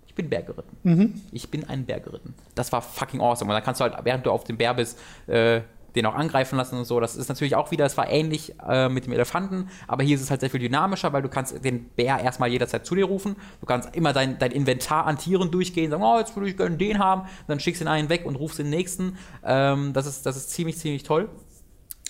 Ich 0.07 0.15
bin 0.15 0.29
Berg 0.29 0.47
geritten. 0.47 1.23
Ich 1.33 1.51
bin 1.51 1.67
einen 1.71 1.87
Berg 1.87 2.05
geritten. 2.05 2.35
Das 2.55 2.71
war 2.71 2.83
fucking 2.83 3.23
awesome. 3.23 3.51
Und 3.51 3.55
dann 3.55 3.65
kannst 3.65 3.81
du 3.81 3.85
halt, 3.85 3.97
während 4.05 4.27
du 4.27 4.31
auf 4.31 4.45
dem 4.45 4.59
Bär 4.59 4.75
bist, 4.75 5.01
äh, 5.27 5.63
den 5.95 6.07
auch 6.07 6.15
angreifen 6.15 6.57
lassen 6.57 6.77
und 6.79 6.85
so. 6.85 7.01
Das 7.01 7.17
ist 7.17 7.29
natürlich 7.29 7.57
auch 7.57 7.71
wieder, 7.71 7.85
es 7.85 7.97
war 7.97 8.09
ähnlich 8.09 8.55
äh, 8.69 8.89
mit 8.89 9.07
dem 9.07 9.13
Elefanten, 9.13 9.69
aber 9.89 10.03
hier 10.03 10.17
ist 10.17 10.23
es 10.23 10.31
halt 10.31 10.41
sehr 10.41 10.51
viel 10.51 10.61
dynamischer, 10.61 11.13
weil 11.13 11.23
du 11.23 11.29
kannst 11.29 11.65
den 11.65 11.85
Bär 11.91 12.19
erstmal 12.21 12.49
jederzeit 12.51 12.87
zu 12.87 12.95
dir 12.95 13.05
rufen. 13.05 13.37
Du 13.61 13.67
kannst 13.67 13.95
immer 13.95 14.13
dein, 14.13 14.39
dein 14.39 14.53
Inventar 14.53 15.07
an 15.07 15.19
Tieren 15.19 15.51
durchgehen, 15.51 15.91
sagen, 15.91 16.03
oh, 16.03 16.19
jetzt 16.19 16.35
würde 16.37 16.49
ich 16.49 16.57
gerne 16.57 16.77
den 16.77 16.99
haben. 16.99 17.23
Dann 17.47 17.61
schickst 17.61 17.81
du 17.81 17.85
den 17.85 17.93
einen 17.93 18.09
weg 18.09 18.25
und 18.25 18.37
rufst 18.37 18.59
den 18.59 18.71
nächsten. 18.71 19.17
Ähm, 19.45 19.93
das, 19.93 20.07
ist, 20.07 20.25
das 20.27 20.37
ist 20.37 20.51
ziemlich, 20.51 20.79
ziemlich 20.79 21.03
toll. 21.03 21.29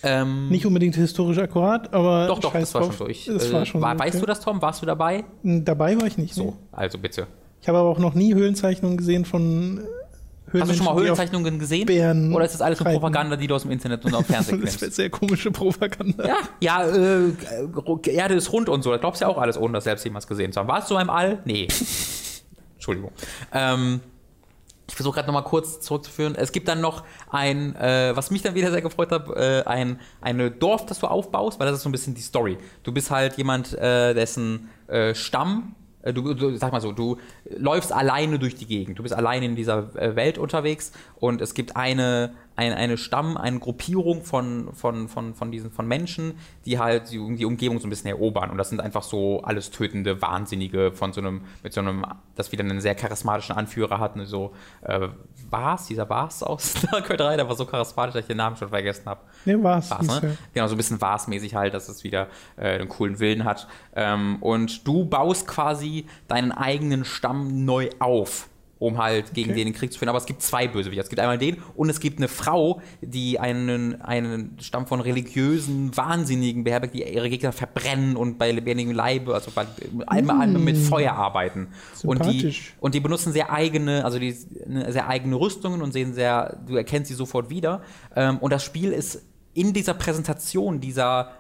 Ähm, 0.04 0.48
Nicht 0.48 0.66
unbedingt 0.66 0.96
historisch 0.96 1.38
akkurat, 1.38 1.94
aber 1.94 2.26
doch, 2.26 2.40
doch, 2.40 2.52
das 2.52 2.74
war 2.74 2.82
schon 2.84 2.96
durch. 3.06 3.26
Das 3.26 3.50
Äh, 3.50 3.52
war 3.52 3.66
schon 3.66 3.80
war, 3.80 3.92
so, 3.94 3.98
weißt 4.00 4.14
okay. 4.16 4.20
du 4.20 4.26
das, 4.26 4.40
Tom? 4.40 4.60
Warst 4.60 4.82
du 4.82 4.86
dabei? 4.86 5.24
Dabei 5.44 5.96
war 6.00 6.06
ich 6.09 6.18
nicht. 6.18 6.34
So, 6.34 6.44
Nee. 6.44 6.52
also 6.72 6.98
bitte. 6.98 7.28
Ich 7.60 7.68
habe 7.68 7.78
aber 7.78 7.88
auch 7.88 8.00
noch 8.00 8.14
nie 8.14 8.34
Höhlenzeichnungen 8.34 8.96
gesehen 8.96 9.24
von 9.24 9.80
Hast 10.52 10.70
du 10.70 10.74
schon 10.74 10.85
mal 10.85 10.94
Höhlenzeichnungen 10.94 11.59
gesehen? 11.59 11.86
Bären 11.86 12.35
Oder 12.35 12.44
ist 12.44 12.52
das 12.52 12.60
alles 12.60 12.81
nur. 12.81 12.93
Propaganda, 12.93 13.36
die 13.36 13.47
du 13.47 13.55
aus 13.55 13.62
dem 13.62 13.70
Internet 13.70 14.05
und 14.05 14.14
auf 14.14 14.27
Fernsehen 14.27 14.60
Das 14.60 14.70
kennst? 14.70 14.82
wird 14.82 14.94
sehr 14.94 15.10
komische 15.10 15.51
Propaganda. 15.51 16.27
Ja, 16.27 16.36
ja, 16.60 16.85
äh, 16.85 17.28
äh, 17.28 18.10
Erde 18.10 18.35
ist 18.35 18.52
rund 18.52 18.69
und 18.69 18.82
so. 18.82 18.90
Da 18.90 18.98
glaubst 18.98 19.20
du 19.20 19.24
ja 19.24 19.31
auch 19.31 19.39
alles, 19.39 19.56
ohne 19.56 19.74
das 19.74 19.85
selbst 19.85 20.05
jemals 20.05 20.27
gesehen 20.27 20.52
zu 20.52 20.60
haben. 20.60 20.69
Warst 20.69 20.90
du 20.90 20.98
im 20.98 21.09
All? 21.10 21.39
Nee. 21.44 21.69
Entschuldigung. 22.74 23.12
Ähm, 23.52 24.01
ich 24.89 24.97
versuche 24.97 25.14
gerade 25.14 25.28
nochmal 25.28 25.44
kurz 25.44 25.81
zurückzuführen. 25.81 26.35
Es 26.35 26.52
gibt 26.52 26.69
dann 26.69 26.81
noch 26.81 27.05
ein, 27.31 27.74
äh, 27.77 28.14
was 28.14 28.31
mich 28.31 28.43
dann 28.43 28.55
wieder 28.55 28.70
sehr 28.70 28.82
gefreut 28.82 29.10
hat, 29.10 29.28
äh, 29.31 29.62
ein 29.64 30.01
eine 30.20 30.51
Dorf, 30.51 30.85
das 30.85 30.98
du 30.98 31.06
aufbaust, 31.06 31.59
weil 31.60 31.66
das 31.66 31.77
ist 31.78 31.82
so 31.85 31.89
ein 31.89 31.93
bisschen 31.93 32.14
die 32.14 32.20
Story. 32.20 32.59
Du 32.82 32.93
bist 32.93 33.10
halt 33.10 33.39
jemand, 33.39 33.73
äh, 33.78 34.12
dessen 34.12 34.69
äh, 34.89 35.14
Stamm, 35.14 35.77
du, 36.04 36.34
du, 36.34 36.56
sag 36.56 36.72
mal 36.72 36.80
so, 36.80 36.92
du 36.92 37.18
läufst 37.44 37.92
alleine 37.92 38.38
durch 38.38 38.54
die 38.54 38.66
Gegend. 38.66 38.98
Du 38.98 39.02
bist 39.02 39.14
alleine 39.14 39.46
in 39.46 39.56
dieser 39.56 39.94
äh, 39.96 40.16
Welt 40.16 40.38
unterwegs 40.38 40.92
und 41.16 41.40
es 41.40 41.54
gibt 41.54 41.76
eine, 41.76 42.34
ein, 42.56 42.72
eine 42.72 42.96
Stamm, 42.96 43.36
eine 43.36 43.58
Gruppierung 43.58 44.22
von, 44.22 44.72
von, 44.74 45.08
von, 45.08 45.34
von 45.34 45.50
diesen 45.50 45.70
von 45.70 45.86
Menschen, 45.86 46.34
die 46.64 46.78
halt 46.78 47.10
die, 47.10 47.36
die 47.36 47.44
Umgebung 47.44 47.78
so 47.78 47.86
ein 47.86 47.90
bisschen 47.90 48.10
erobern. 48.10 48.50
Und 48.50 48.58
das 48.58 48.68
sind 48.68 48.80
einfach 48.80 49.02
so 49.02 49.42
alles 49.42 49.70
tötende 49.70 50.20
Wahnsinnige 50.20 50.92
von 50.92 51.12
so 51.12 51.20
einem, 51.20 51.42
mit 51.62 51.72
so 51.72 51.80
einem, 51.80 52.04
das 52.34 52.52
wieder 52.52 52.64
einen 52.64 52.80
sehr 52.80 52.94
charismatischen 52.94 53.54
Anführer 53.54 53.98
hat. 53.98 54.16
Ne, 54.16 54.26
so, 54.26 54.52
äh, 54.82 55.08
Bas, 55.50 55.86
dieser 55.86 56.06
Bas 56.06 56.42
aus 56.42 56.74
Dark 56.90 57.06
Knight 57.06 57.20
3, 57.20 57.36
der 57.36 57.48
war 57.48 57.56
so 57.56 57.66
charismatisch, 57.66 58.14
dass 58.14 58.22
ich 58.22 58.28
den 58.28 58.38
Namen 58.38 58.56
schon 58.56 58.68
vergessen 58.68 59.06
habe. 59.06 59.20
Nee, 59.44 59.56
war's. 59.62 59.90
Vars, 59.90 60.00
hieß 60.00 60.22
ne? 60.22 60.28
ja. 60.28 60.36
Genau, 60.54 60.66
so 60.66 60.74
ein 60.74 60.78
bisschen 60.78 61.00
Vars-mäßig 61.00 61.54
halt, 61.54 61.74
dass 61.74 61.88
es 61.88 62.04
wieder 62.04 62.28
äh, 62.56 62.78
einen 62.78 62.88
coolen 62.88 63.18
Willen 63.20 63.44
hat. 63.44 63.68
Ähm, 63.94 64.36
und 64.40 64.86
du 64.86 65.04
baust 65.04 65.46
quasi 65.46 66.06
deinen 66.28 66.52
eigenen 66.52 67.04
Stamm 67.04 67.64
neu 67.64 67.90
auf, 67.98 68.48
um 68.82 68.98
halt 68.98 69.32
gegen 69.34 69.50
Okay. 69.50 69.64
den 69.64 69.72
den 69.72 69.74
Krieg 69.74 69.92
zu 69.92 69.98
führen. 69.98 70.09
Aber 70.09 70.18
es 70.18 70.26
gibt 70.26 70.42
zwei 70.42 70.68
Bösewichte. 70.68 71.02
Es 71.02 71.09
gibt 71.09 71.20
einmal 71.20 71.38
den 71.38 71.59
und 71.74 71.88
es 71.88 72.00
gibt 72.00 72.18
eine 72.18 72.28
Frau, 72.28 72.80
die 73.00 73.38
einen, 73.38 74.00
einen 74.02 74.56
Stamm 74.60 74.86
von 74.86 75.00
religiösen 75.00 75.96
Wahnsinnigen 75.96 76.64
beherbergt, 76.64 76.94
die 76.94 77.02
ihre 77.02 77.30
Gegner 77.30 77.52
verbrennen 77.52 78.16
und 78.16 78.38
bei 78.38 78.50
lebendigem 78.50 78.94
Leibe, 78.94 79.34
also 79.34 79.50
bei, 79.54 79.66
einmal, 80.06 80.40
einmal 80.40 80.62
mit 80.62 80.76
Feuer 80.76 81.12
arbeiten. 81.12 81.68
Und 82.02 82.24
die, 82.26 82.54
und 82.80 82.94
die 82.94 83.00
benutzen 83.00 83.32
sehr 83.32 83.52
eigene, 83.52 84.04
also 84.04 84.18
die 84.18 84.36
ne, 84.66 84.92
sehr 84.92 85.09
eigene 85.09 85.36
Rüstungen 85.36 85.82
und 85.82 85.92
sehen 85.92 86.14
sehr, 86.14 86.59
du 86.66 86.76
erkennst 86.76 87.09
sie 87.09 87.14
sofort 87.14 87.50
wieder. 87.50 87.82
Ähm, 88.16 88.38
und 88.38 88.52
das 88.52 88.64
Spiel 88.64 88.92
ist 88.92 89.22
in 89.54 89.72
dieser 89.72 89.94
Präsentation 89.94 90.80
dieser, 90.80 91.32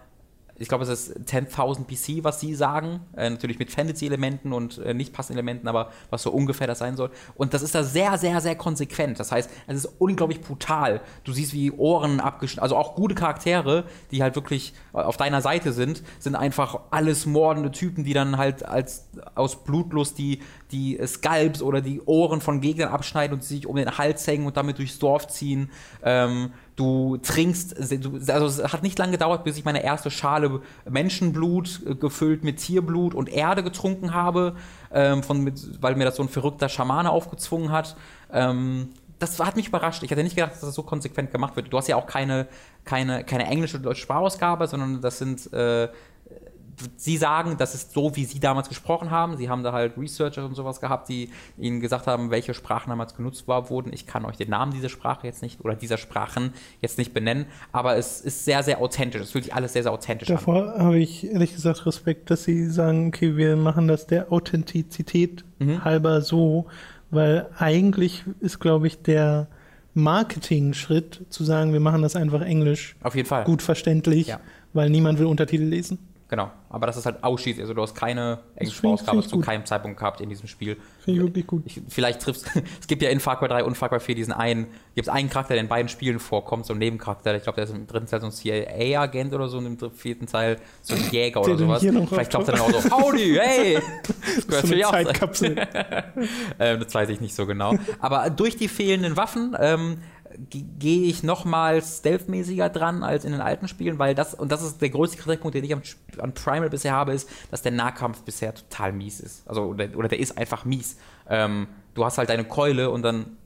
ich 0.58 0.68
glaube, 0.68 0.84
es 0.84 0.90
ist 0.90 1.16
10.000 1.28 1.86
PC, 1.86 2.24
was 2.24 2.40
sie 2.40 2.54
sagen, 2.54 3.00
äh, 3.16 3.28
natürlich 3.30 3.58
mit 3.58 3.70
Fantasy-Elementen 3.70 4.52
und 4.52 4.78
äh, 4.78 4.94
nicht 4.94 5.12
passenden 5.12 5.38
Elementen, 5.38 5.66
aber 5.66 5.90
was 6.10 6.22
so 6.22 6.30
ungefähr 6.30 6.66
das 6.66 6.78
sein 6.78 6.96
soll. 6.96 7.10
Und 7.34 7.54
das 7.54 7.62
ist 7.62 7.74
da 7.74 7.82
sehr, 7.82 8.18
sehr, 8.18 8.40
sehr 8.40 8.54
konsequent. 8.54 9.18
Das 9.18 9.32
heißt, 9.32 9.50
es 9.66 9.76
ist 9.76 9.88
unglaublich 9.98 10.40
brutal. 10.40 11.00
Du 11.24 11.32
siehst, 11.32 11.52
wie 11.52 11.70
Ohren 11.72 12.20
abgeschnitten, 12.20 12.62
also 12.62 12.76
auch 12.76 12.94
gute 12.94 13.14
Charaktere, 13.14 13.84
die 14.10 14.22
halt 14.22 14.34
wirklich 14.34 14.74
auf 14.92 15.16
deiner 15.16 15.40
Seite 15.40 15.72
sind, 15.72 16.02
sind 16.18 16.36
einfach 16.36 16.80
alles 16.90 17.26
mordende 17.26 17.70
Typen, 17.70 18.04
die 18.04 18.12
dann 18.12 18.36
halt 18.36 18.64
als 18.64 19.08
aus 19.34 19.64
Blutlust 19.64 20.18
die, 20.18 20.40
die 20.70 20.98
Skalps 21.06 21.62
oder 21.62 21.80
die 21.80 22.00
Ohren 22.02 22.40
von 22.40 22.60
Gegnern 22.60 22.90
abschneiden 22.90 23.34
und 23.34 23.44
sich 23.44 23.66
um 23.66 23.76
den 23.76 23.98
Hals 23.98 24.26
hängen 24.26 24.46
und 24.46 24.56
damit 24.56 24.78
durchs 24.78 24.98
Dorf 24.98 25.28
ziehen. 25.28 25.70
Ähm, 26.02 26.52
du 26.76 27.18
trinkst, 27.18 27.76
also 28.30 28.46
es 28.46 28.72
hat 28.72 28.82
nicht 28.82 28.98
lange 28.98 29.12
gedauert, 29.12 29.44
bis 29.44 29.56
ich 29.58 29.64
meine 29.64 29.82
erste 29.84 30.10
Schale 30.10 30.62
Menschenblut 30.88 31.82
äh, 31.86 31.94
gefüllt 31.94 32.44
mit 32.44 32.58
Tierblut 32.58 33.14
und 33.14 33.28
Erde 33.28 33.62
getrunken 33.62 34.14
habe, 34.14 34.56
ähm, 34.92 35.22
von, 35.22 35.52
weil 35.80 35.96
mir 35.96 36.04
das 36.04 36.16
so 36.16 36.22
ein 36.22 36.28
verrückter 36.28 36.68
Schamane 36.68 37.10
aufgezwungen 37.10 37.70
hat. 37.70 37.96
Ähm, 38.32 38.90
das 39.18 39.38
hat 39.38 39.54
mich 39.54 39.68
überrascht. 39.68 40.02
Ich 40.02 40.10
hatte 40.10 40.24
nicht 40.24 40.34
gedacht, 40.34 40.52
dass 40.52 40.60
das 40.60 40.74
so 40.74 40.82
konsequent 40.82 41.30
gemacht 41.30 41.54
wird. 41.54 41.72
Du 41.72 41.78
hast 41.78 41.86
ja 41.86 41.96
auch 41.96 42.06
keine, 42.06 42.48
keine, 42.84 43.22
keine 43.22 43.46
englische 43.46 43.76
oder 43.76 43.84
deutsche 43.84 44.02
Sprachausgabe, 44.02 44.66
sondern 44.66 45.00
das 45.00 45.18
sind 45.18 45.52
äh, 45.52 45.88
sie 46.96 47.16
sagen, 47.16 47.56
das 47.58 47.74
ist 47.74 47.92
so, 47.92 48.14
wie 48.16 48.24
sie 48.24 48.40
damals 48.40 48.68
gesprochen 48.68 49.10
haben. 49.10 49.36
Sie 49.36 49.48
haben 49.48 49.62
da 49.62 49.72
halt 49.72 49.96
Researcher 49.96 50.44
und 50.44 50.54
sowas 50.54 50.80
gehabt, 50.80 51.08
die 51.08 51.30
ihnen 51.58 51.80
gesagt 51.80 52.06
haben, 52.06 52.30
welche 52.30 52.54
Sprachen 52.54 52.90
damals 52.90 53.14
genutzt 53.14 53.48
war, 53.48 53.70
wurden. 53.70 53.92
Ich 53.92 54.06
kann 54.06 54.24
euch 54.24 54.36
den 54.36 54.50
Namen 54.50 54.72
dieser 54.72 54.88
Sprache 54.88 55.26
jetzt 55.26 55.42
nicht 55.42 55.64
oder 55.64 55.74
dieser 55.74 55.98
Sprachen 55.98 56.52
jetzt 56.80 56.98
nicht 56.98 57.14
benennen, 57.14 57.46
aber 57.72 57.96
es 57.96 58.20
ist 58.20 58.44
sehr, 58.44 58.62
sehr 58.62 58.80
authentisch. 58.80 59.22
Es 59.22 59.32
fühlt 59.32 59.44
sich 59.44 59.54
alles 59.54 59.72
sehr, 59.72 59.82
sehr 59.82 59.92
authentisch 59.92 60.28
Davor 60.28 60.56
an. 60.56 60.66
Davor 60.66 60.84
habe 60.84 60.98
ich 60.98 61.30
ehrlich 61.30 61.54
gesagt 61.54 61.86
Respekt, 61.86 62.30
dass 62.30 62.44
sie 62.44 62.66
sagen, 62.66 63.08
okay, 63.08 63.36
wir 63.36 63.56
machen 63.56 63.88
das 63.88 64.06
der 64.06 64.32
Authentizität 64.32 65.44
mhm. 65.58 65.84
halber 65.84 66.20
so, 66.20 66.66
weil 67.10 67.48
eigentlich 67.58 68.24
ist, 68.40 68.58
glaube 68.58 68.86
ich, 68.86 69.02
der 69.02 69.48
Marketing-Schritt 69.94 71.26
zu 71.28 71.44
sagen, 71.44 71.72
wir 71.72 71.80
machen 71.80 72.02
das 72.02 72.16
einfach 72.16 72.40
Englisch. 72.40 72.96
Auf 73.02 73.14
jeden 73.14 73.28
Fall. 73.28 73.44
Gut 73.44 73.62
verständlich, 73.62 74.28
ja. 74.28 74.40
weil 74.72 74.90
niemand 74.90 75.18
will 75.18 75.26
Untertitel 75.26 75.64
lesen. 75.64 75.98
Genau, 76.32 76.50
aber 76.70 76.86
das 76.86 76.96
ist 76.96 77.04
halt 77.04 77.22
ausschließlich, 77.22 77.60
also 77.60 77.74
du 77.74 77.82
hast 77.82 77.94
keine 77.94 78.38
englische 78.56 78.88
Ausgabe 78.88 79.20
zu 79.20 79.36
gut. 79.36 79.44
keinem 79.44 79.66
Zeitpunkt 79.66 79.98
gehabt 79.98 80.22
in 80.22 80.30
diesem 80.30 80.48
Spiel. 80.48 80.78
Finde 81.00 81.20
ich 81.20 81.26
wirklich 81.26 81.46
gut. 81.46 81.62
Ich, 81.66 81.82
vielleicht 81.90 82.22
triffst 82.22 82.50
es 82.80 82.86
gibt 82.86 83.02
ja 83.02 83.10
in 83.10 83.20
Far 83.20 83.38
Cry 83.38 83.48
3 83.48 83.64
und 83.64 83.76
Far 83.76 83.90
Cry 83.90 84.00
4 84.00 84.14
diesen 84.14 84.32
einen, 84.32 84.64
gibt 84.94 85.08
es 85.08 85.08
einen 85.10 85.28
Charakter, 85.28 85.52
der 85.52 85.62
in 85.62 85.68
beiden 85.68 85.90
Spielen 85.90 86.18
vorkommt, 86.18 86.64
so 86.64 86.72
ein 86.72 86.78
Nebencharakter, 86.78 87.36
ich 87.36 87.42
glaube, 87.42 87.56
der 87.56 87.64
ist 87.64 87.74
im 87.74 87.86
dritten 87.86 88.06
Teil 88.06 88.22
so 88.22 88.28
ein 88.28 88.32
CIA-Agent 88.32 89.34
oder 89.34 89.48
so, 89.48 89.58
und 89.58 89.66
im 89.66 89.90
vierten 89.90 90.26
Teil 90.26 90.56
so 90.80 90.94
ein 90.94 91.02
Jäger 91.10 91.42
oder 91.42 91.58
sowas. 91.58 91.82
Vielleicht 91.82 92.30
klappt 92.30 92.48
er 92.48 92.54
dann 92.54 92.62
auch 92.62 92.80
so, 92.80 92.90
howdy, 92.90 93.34
hey! 93.38 93.78
Das 94.34 94.46
gehört 94.46 94.66
so 94.66 94.72
eine 94.72 94.82
Zeitkapsel. 94.84 95.56
ähm, 96.58 96.80
das 96.80 96.94
weiß 96.94 97.10
ich 97.10 97.20
nicht 97.20 97.34
so 97.34 97.44
genau. 97.44 97.74
Aber 98.00 98.30
durch 98.30 98.56
die 98.56 98.68
fehlenden 98.68 99.18
Waffen 99.18 99.54
ähm, 99.60 99.98
gehe 100.50 101.02
ich 101.06 101.22
nochmals 101.22 101.98
stealthmäßiger 101.98 102.68
dran 102.68 103.02
als 103.02 103.24
in 103.24 103.32
den 103.32 103.40
alten 103.40 103.68
Spielen, 103.68 103.98
weil 103.98 104.14
das, 104.14 104.34
und 104.34 104.52
das 104.52 104.62
ist 104.62 104.80
der 104.80 104.90
größte 104.90 105.16
Kritikpunkt, 105.16 105.54
den 105.54 105.64
ich 105.64 105.72
an, 105.72 105.82
an 106.18 106.34
Primal 106.34 106.70
bisher 106.70 106.92
habe, 106.92 107.12
ist, 107.12 107.28
dass 107.50 107.62
der 107.62 107.72
Nahkampf 107.72 108.22
bisher 108.22 108.54
total 108.54 108.92
mies 108.92 109.20
ist. 109.20 109.48
Also, 109.48 109.62
oder, 109.62 109.88
oder 109.96 110.08
der 110.08 110.18
ist 110.18 110.38
einfach 110.38 110.64
mies. 110.64 110.96
Ähm, 111.28 111.68
du 111.94 112.04
hast 112.04 112.18
halt 112.18 112.28
deine 112.28 112.44
Keule 112.44 112.90
und 112.90 113.02
dann 113.02 113.36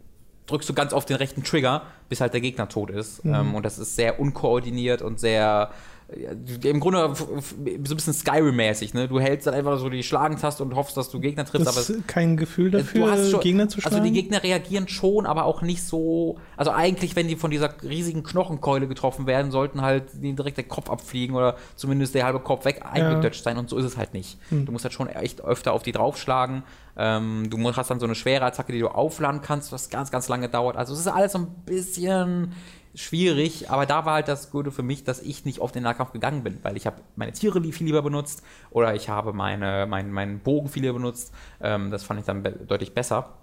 drückst 0.47 0.69
du 0.69 0.75
ganz 0.75 0.93
oft 0.93 1.09
den 1.09 1.17
rechten 1.17 1.43
Trigger, 1.43 1.83
bis 2.09 2.21
halt 2.21 2.33
der 2.33 2.41
Gegner 2.41 2.69
tot 2.69 2.91
ist. 2.91 3.25
Mhm. 3.25 3.35
Ähm, 3.35 3.55
und 3.55 3.65
das 3.65 3.79
ist 3.79 3.97
sehr 3.97 4.21
unkoordiniert 4.21 5.03
und 5.03 5.19
sehr 5.19 5.71
im 6.09 6.79
Grunde 6.79 7.13
so 7.17 7.35
ein 7.35 7.85
bisschen 7.85 8.15
Skyrim-mäßig, 8.15 8.95
ne? 8.95 9.09
Du 9.09 9.19
hältst 9.19 9.49
dann 9.49 9.55
einfach 9.55 9.77
so 9.77 9.89
die 9.89 10.05
Schlagentaste 10.05 10.63
und 10.63 10.77
hoffst, 10.77 10.97
dass 10.97 11.11
du 11.11 11.19
Gegner 11.19 11.45
triffst. 11.45 11.67
Das 11.67 11.91
aber 11.91 12.01
kein 12.07 12.37
Gefühl 12.37 12.71
dafür, 12.71 13.17
schon, 13.29 13.41
Gegner 13.41 13.69
zu 13.69 13.81
schlagen? 13.81 13.97
Also 13.97 14.07
die 14.07 14.13
Gegner 14.13 14.41
reagieren 14.45 14.87
schon, 14.87 15.27
aber 15.27 15.45
auch 15.45 15.63
nicht 15.63 15.83
so. 15.83 16.39
Also 16.57 16.71
eigentlich, 16.71 17.17
wenn 17.17 17.27
die 17.27 17.35
von 17.35 17.51
dieser 17.51 17.75
riesigen 17.83 18.23
Knochenkeule 18.23 18.87
getroffen 18.87 19.27
werden, 19.27 19.51
sollten 19.51 19.83
halt 19.83 20.15
ihnen 20.23 20.37
direkt 20.37 20.59
der 20.59 20.65
Kopf 20.65 20.91
abfliegen 20.91 21.35
oder 21.35 21.57
zumindest 21.75 22.15
der 22.15 22.25
halbe 22.25 22.39
Kopf 22.39 22.65
weg 22.65 22.83
eingedötscht 22.89 23.41
ja. 23.41 23.51
sein 23.51 23.59
und 23.59 23.69
so 23.69 23.77
ist 23.77 23.85
es 23.85 23.97
halt 23.97 24.15
nicht. 24.15 24.39
Hm. 24.51 24.65
Du 24.65 24.71
musst 24.71 24.85
halt 24.85 24.95
schon 24.95 25.09
echt 25.09 25.43
öfter 25.43 25.73
auf 25.73 25.83
die 25.83 25.93
draufschlagen. 25.93 26.63
Ähm, 26.97 27.51
du 27.51 27.59
hast 27.77 27.91
dann 27.91 28.01
so 28.01 28.07
eine 28.07 28.15
schwere 28.15 28.45
Attacke, 28.45 28.73
die 28.73 28.79
du 28.79 28.89
aufladen 28.89 29.43
kannst, 29.43 29.73
was 29.73 29.91
ganz, 29.91 30.11
ganz 30.11 30.29
lange 30.29 30.49
dauert. 30.49 30.77
Also 30.77 30.95
es 30.95 31.01
ist 31.01 31.09
alles 31.09 31.33
so 31.33 31.39
ein 31.39 31.49
bisschen 31.67 32.53
schwierig, 32.97 33.71
aber 33.71 33.87
da 33.87 34.05
war 34.07 34.15
halt 34.15 34.29
das 34.29 34.51
Gute 34.51 34.73
für 34.73 34.83
mich, 34.83 35.05
dass 35.05 35.21
ich 35.21 35.45
nicht 35.45 35.61
auf 35.61 35.71
den 35.71 35.83
Nahkampf 35.83 36.13
gegangen 36.13 36.43
bin, 36.43 36.59
weil 36.63 36.77
ich 36.77 36.87
habe 36.87 37.03
meine 37.15 37.33
Tiere 37.33 37.63
viel 37.63 37.87
lieber 37.87 38.03
benutzt 38.03 38.43
oder 38.71 38.95
ich 38.95 39.09
habe 39.09 39.33
meine, 39.33 39.87
mein, 39.87 40.11
meinen 40.11 40.41
Bogen 40.41 40.69
viel 40.69 40.83
lieber 40.83 40.95
benutzt. 40.95 41.33
Ähm, 41.61 41.91
das 41.91 42.05
fand 42.05 42.21
ich 42.21 42.27
dann 42.27 42.43
be 42.43 42.53
deutlich 42.53 42.95
besser. 42.95 43.35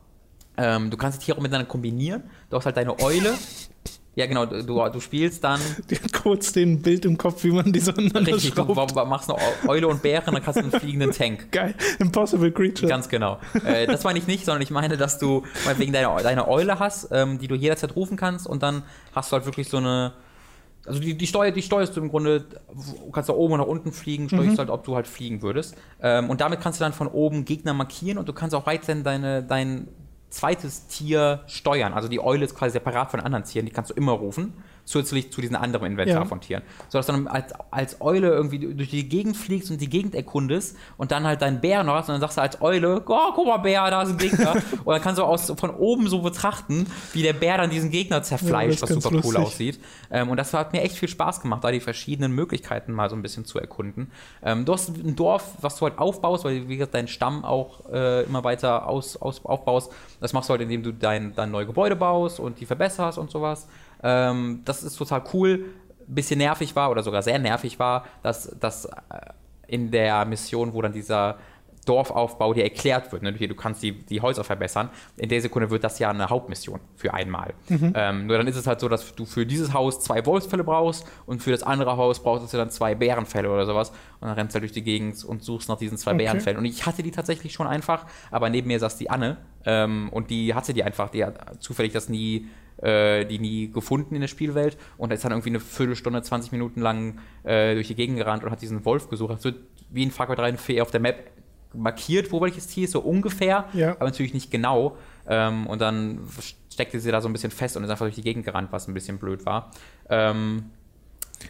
Ähm, 0.58 0.90
du 0.90 0.98
kannst 0.98 1.22
die 1.22 1.26
Tiere 1.26 1.42
miteinander 1.42 1.68
kombinieren. 1.68 2.24
Du 2.50 2.58
hast 2.58 2.66
halt 2.66 2.78
deine 2.78 3.00
Eule, 3.00 3.36
ja, 4.16 4.28
genau, 4.28 4.46
du, 4.46 4.62
du 4.62 5.00
spielst 5.00 5.44
dann. 5.44 5.60
Kurz 6.14 6.54
den 6.54 6.84
Bild 6.84 7.04
im 7.06 7.18
Kopf, 7.18 7.44
wie 7.44 7.52
man 7.52 7.74
die 7.74 7.80
so 7.80 7.92
Richtig, 7.92 8.54
du 8.54 8.64
machst 8.66 9.30
eine 9.30 9.40
Eule 9.68 9.88
und 9.88 10.04
Bären, 10.04 10.34
dann 10.34 10.44
kannst 10.44 10.60
du 10.60 10.64
einen 10.64 10.72
fliegenden 10.72 11.12
Tank. 11.12 11.48
Geil, 11.52 11.74
Impossible 11.98 12.52
Creature. 12.52 12.88
Ganz 12.88 13.10
genau. 13.10 13.40
Äh, 13.66 13.88
das 13.88 14.04
meine 14.04 14.20
ich 14.20 14.28
nicht, 14.28 14.46
sondern 14.46 14.62
ich 14.62 14.70
meine, 14.70 14.98
dass 14.98 15.18
du 15.18 15.44
wegen 15.78 15.94
deiner, 15.94 16.16
deiner 16.18 16.48
Eule 16.48 16.78
hast, 16.78 17.10
ähm, 17.12 17.40
die 17.40 17.48
du 17.48 17.56
jederzeit 17.56 17.96
rufen 17.96 18.16
kannst 18.16 18.46
und 18.46 18.62
dann 18.62 18.84
hast 19.16 19.32
du 19.32 19.38
halt 19.38 19.46
wirklich 19.46 19.68
so 19.68 19.78
eine. 19.78 20.14
Also 20.86 21.00
die, 21.00 21.18
die, 21.18 21.28
Steuer, 21.28 21.52
die 21.52 21.62
steuerst 21.62 21.96
du 21.96 22.02
im 22.02 22.10
Grunde, 22.10 22.46
kannst 23.14 23.30
du 23.30 23.34
oben 23.34 23.54
und 23.54 23.62
nach 23.62 23.68
unten 23.68 23.94
fliegen, 23.94 24.28
steuerst 24.28 24.56
mhm. 24.56 24.58
halt, 24.58 24.70
ob 24.70 24.84
du 24.84 24.96
halt 24.96 25.08
fliegen 25.08 25.42
würdest. 25.42 25.76
Ähm, 26.02 26.30
und 26.30 26.42
damit 26.42 26.60
kannst 26.60 26.82
du 26.82 26.84
dann 26.84 26.92
von 26.92 27.08
oben 27.08 27.46
Gegner 27.46 27.74
markieren 27.74 28.18
und 28.18 28.28
du 28.28 28.34
kannst 28.34 28.54
auch 28.54 28.66
weiterhin 28.66 29.02
deine, 29.02 29.42
dein, 29.44 29.88
zweites 30.34 30.88
Tier 30.88 31.44
steuern. 31.48 31.94
Also 31.94 32.08
die 32.08 32.20
Eule 32.20 32.44
ist 32.44 32.56
quasi 32.56 32.74
separat 32.74 33.12
von 33.12 33.20
anderen 33.20 33.46
Tieren, 33.46 33.66
die 33.66 33.72
kannst 33.72 33.92
du 33.92 33.94
immer 33.94 34.14
rufen 34.14 34.54
zusätzlich 34.86 35.32
zu 35.32 35.42
diesen 35.42 35.56
anderen 35.56 35.88
Inventar 35.88 36.24
ja. 36.24 36.26
von 36.26 36.42
Tieren. 36.42 36.64
So 36.90 36.98
dass 36.98 37.08
du 37.08 37.14
dann 37.14 37.28
als, 37.28 37.54
als 37.72 38.02
Eule 38.02 38.30
irgendwie 38.30 38.60
durch 38.60 38.90
die 38.90 39.08
Gegend 39.08 39.38
fliegst 39.38 39.72
und 39.72 39.80
die 39.80 39.90
Gegend 39.90 40.16
erkundest 40.16 40.76
und 40.98 41.12
dann 41.12 41.26
halt 41.26 41.42
deinen 41.42 41.62
Bär 41.62 41.84
noch 41.84 41.96
hast 41.96 42.10
und 42.10 42.14
dann 42.14 42.22
sagst 42.22 42.38
du 42.38 42.42
als 42.42 42.62
Eule, 42.62 43.04
oh, 43.06 43.32
guck 43.34 43.48
mal, 43.48 43.58
Bär, 43.58 43.90
da 43.90 44.02
ist 44.02 44.10
ein 44.10 44.18
Gegner. 44.18 44.56
und 44.86 44.94
dann 44.94 45.02
kannst 45.02 45.20
du 45.20 45.24
aus, 45.24 45.52
von 45.56 45.70
oben 45.70 46.08
so 46.08 46.22
betrachten, 46.22 46.88
wie 47.14 47.22
der 47.22 47.34
Bär 47.34 47.58
dann 47.58 47.70
diesen 47.70 47.92
Gegner 47.92 48.24
zerfleischt, 48.24 48.82
ja, 48.82 48.90
was 48.90 48.90
super 48.90 49.16
lustig. 49.16 49.32
cool 49.32 49.38
aussieht. 49.38 49.80
Ähm, 50.12 50.30
und 50.30 50.38
das 50.38 50.54
hat 50.54 50.74
mir 50.74 50.82
echt 50.82 50.98
viel 50.98 51.10
Spaß 51.10 51.42
gemacht, 51.42 51.64
da 51.64 51.72
die 51.72 51.80
verschiedenen 51.80 52.34
Möglichkeiten 52.34 52.92
mal 52.92 53.10
so 53.10 53.16
ein 53.16 53.22
bisschen 53.22 53.46
zu 53.46 53.60
erkunden. 53.60 54.12
Ähm, 54.44 54.66
du 54.66 54.74
hast 54.74 54.90
ein 54.90 55.16
Dorf, 55.16 55.56
was 55.62 55.78
du 55.78 55.86
halt 55.86 55.98
aufbaust, 55.98 56.44
weil 56.44 56.68
wie 56.68 56.78
gesagt, 56.78 56.94
deinen 56.94 57.08
Stamm 57.08 57.46
auch 57.46 57.90
äh, 57.90 58.24
immer 58.24 58.44
weiter 58.44 58.88
aus, 58.88 59.16
aus, 59.16 59.44
aufbaust. 59.46 59.92
Das 60.20 60.34
machst 60.34 60.50
du 60.50 60.52
halt, 60.52 60.62
indem 60.62 60.84
du 60.84 60.92
dein, 60.92 61.34
dein 61.36 61.52
neue 61.52 61.66
Gebäude 61.66 61.96
baust 61.96 62.40
und 62.40 62.60
die 62.60 62.66
verbesserst 62.66 63.18
und 63.18 63.32
sowas. 63.32 63.68
Ähm, 64.04 64.62
das 64.66 64.84
ist 64.84 64.96
total 64.98 65.24
cool. 65.34 65.66
Bisschen 66.06 66.38
nervig 66.38 66.76
war 66.76 66.92
oder 66.92 67.02
sogar 67.02 67.24
sehr 67.24 67.40
nervig 67.40 67.80
war, 67.80 68.06
dass 68.22 68.56
das 68.60 68.86
äh, 68.86 68.92
in 69.68 69.92
der 69.92 70.26
Mission, 70.26 70.74
wo 70.74 70.82
dann 70.82 70.94
dieser 70.94 71.38
Dorfaufbau 71.86 72.54
dir 72.54 72.64
erklärt 72.64 73.12
wird. 73.12 73.24
Ne? 73.24 73.34
Du 73.34 73.56
kannst 73.56 73.84
die, 73.84 73.92
die 73.92 74.22
Häuser 74.22 74.44
verbessern. 74.44 74.90
In 75.18 75.30
der 75.30 75.42
Sekunde 75.42 75.70
wird 75.70 75.84
das 75.84 76.00
ja 76.00 76.10
eine 76.10 76.30
Hauptmission 76.30 76.80
für 76.96 77.14
einmal. 77.14 77.54
Mhm. 77.70 77.94
Ähm, 77.96 78.28
nur 78.28 78.38
dann 78.38 78.48
ist 78.48 78.56
es 78.56 78.68
halt 78.68 78.80
so, 78.80 78.90
dass 78.90 79.14
du 79.16 79.26
für 79.26 79.46
dieses 79.46 79.74
Haus 79.74 80.00
zwei 80.00 80.26
Wolfsfälle 80.26 80.64
brauchst 80.64 81.06
und 81.26 81.42
für 81.42 81.52
das 81.52 81.64
andere 81.64 81.98
Haus 81.98 82.22
brauchst 82.22 82.54
du 82.54 82.58
dann 82.58 82.70
zwei 82.70 82.96
Bärenfälle 82.96 83.50
oder 83.50 83.66
sowas. 83.66 83.90
Und 84.20 84.28
dann 84.28 84.36
rennst 84.36 84.54
du 84.54 84.56
halt 84.56 84.64
durch 84.64 84.72
die 84.72 84.84
Gegend 84.84 85.24
und 85.24 85.44
suchst 85.44 85.70
nach 85.70 85.78
diesen 85.78 85.98
zwei 85.98 86.12
okay. 86.12 86.24
Bärenfällen. 86.24 86.58
Und 86.58 86.66
ich 86.66 86.86
hatte 86.86 87.04
die 87.04 87.12
tatsächlich 87.12 87.54
schon 87.54 87.68
einfach, 87.68 88.06
aber 88.32 88.50
neben 88.50 88.68
mir 88.68 88.80
saß 88.80 88.98
die 88.98 89.10
Anne 89.10 89.38
ähm, 89.66 90.10
und 90.12 90.30
die 90.30 90.54
hatte 90.54 90.74
die 90.74 90.84
einfach, 90.84 91.10
die 91.10 91.26
hat 91.26 91.62
zufällig 91.62 91.94
das 91.94 92.10
nie 92.10 92.48
äh, 92.82 93.26
die 93.26 93.40
nie 93.40 93.72
gefunden 93.72 94.16
in 94.16 94.22
der 94.22 94.28
Spielwelt 94.28 94.78
und 94.98 95.12
ist 95.12 95.24
dann 95.24 95.32
irgendwie 95.32 95.50
eine 95.50 95.60
Viertelstunde, 95.60 96.22
20 96.22 96.52
Minuten 96.52 96.82
lang 96.82 97.20
äh, 97.44 97.74
durch 97.74 97.88
die 97.88 97.96
Gegend 97.96 98.18
gerannt 98.18 98.44
und 98.44 98.52
hat 98.52 98.62
diesen 98.62 98.84
Wolf 98.86 99.10
gesucht. 99.10 99.34
Das 99.34 99.44
wird 99.44 99.58
wie 99.90 100.04
in 100.04 100.12
Far 100.12 100.28
Cry 100.28 100.36
3 100.36 100.82
auf 100.82 100.92
der 100.92 101.00
Map 101.00 101.32
markiert, 101.74 102.32
wo 102.32 102.42
welches 102.42 102.68
Tier 102.68 102.86
ist, 102.86 102.92
so 102.92 103.00
ungefähr, 103.00 103.66
ja. 103.74 103.92
aber 103.92 104.06
natürlich 104.06 104.34
nicht 104.34 104.52
genau. 104.52 104.98
Ähm, 105.28 105.68
und 105.68 105.82
dann 105.82 106.20
steckte 106.70 107.00
sie 107.00 107.12
da 107.12 107.22
so 107.22 107.30
ein 107.30 107.34
bisschen 107.34 107.52
fest 107.52 107.78
und 107.78 107.84
ist 107.84 107.90
einfach 107.90 108.06
durch 108.06 108.16
die 108.16 108.22
Gegend 108.22 108.46
gerannt, 108.46 108.72
was 108.72 108.88
ein 108.88 108.94
bisschen 108.94 109.18
blöd 109.18 109.46
war. 109.46 109.72
Ähm, 110.10 110.72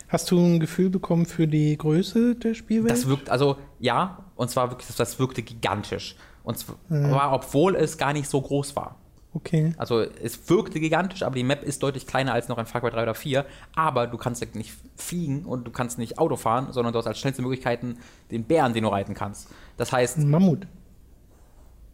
Hast 0.07 0.31
du 0.31 0.39
ein 0.39 0.59
Gefühl 0.59 0.89
bekommen 0.89 1.25
für 1.25 1.47
die 1.47 1.77
Größe 1.77 2.35
der 2.35 2.53
Spielwelt? 2.53 2.91
Das 2.91 3.07
wirkt, 3.07 3.29
also 3.29 3.57
ja, 3.79 4.25
und 4.35 4.49
zwar 4.49 4.71
wirklich, 4.71 4.95
das 4.95 5.19
wirkte 5.19 5.43
gigantisch. 5.43 6.15
Und 6.43 6.57
zwar, 6.57 6.77
ja. 6.89 7.31
obwohl 7.31 7.75
es 7.75 7.97
gar 7.97 8.13
nicht 8.13 8.29
so 8.29 8.41
groß 8.41 8.75
war. 8.75 8.97
Okay. 9.35 9.73
Also 9.77 10.01
es 10.01 10.47
wirkte 10.49 10.79
gigantisch, 10.79 11.23
aber 11.23 11.35
die 11.35 11.43
Map 11.43 11.63
ist 11.63 11.81
deutlich 11.81 12.05
kleiner 12.05 12.33
als 12.33 12.49
noch 12.49 12.57
ein 12.59 12.67
Far 12.67 12.81
Cry 12.81 12.91
3 12.91 13.03
oder 13.03 13.15
4. 13.15 13.45
Aber 13.75 14.07
du 14.07 14.17
kannst 14.17 14.55
nicht 14.55 14.73
fliegen 14.95 15.45
und 15.45 15.65
du 15.65 15.71
kannst 15.71 15.97
nicht 15.97 16.19
Auto 16.19 16.35
fahren, 16.35 16.71
sondern 16.71 16.93
du 16.93 16.99
hast 16.99 17.07
als 17.07 17.19
schnellste 17.19 17.41
Möglichkeiten 17.41 17.97
den 18.29 18.43
Bären, 18.43 18.73
den 18.73 18.83
du 18.83 18.89
reiten 18.89 19.15
kannst. 19.15 19.49
Das 19.77 19.91
heißt. 19.91 20.17
Ein 20.17 20.29
Mammut. 20.29 20.67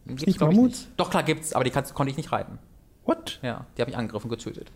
Gibt's, 0.06 0.26
nicht 0.26 0.40
Mammut? 0.40 0.70
Nicht. 0.70 0.90
Doch, 0.98 1.10
klar 1.10 1.24
gibt's, 1.24 1.53
aber 1.53 1.64
die 1.64 1.70
kannst, 1.70 1.94
konnte 1.94 2.11
ich 2.11 2.18
nicht 2.18 2.32
reiten. 2.32 2.60
What? 3.06 3.40
Ja, 3.42 3.66
die 3.76 3.82
habe 3.82 3.92
ich 3.92 3.98
angegriffen 3.98 4.30
und 4.30 4.38
getötet. 4.38 4.72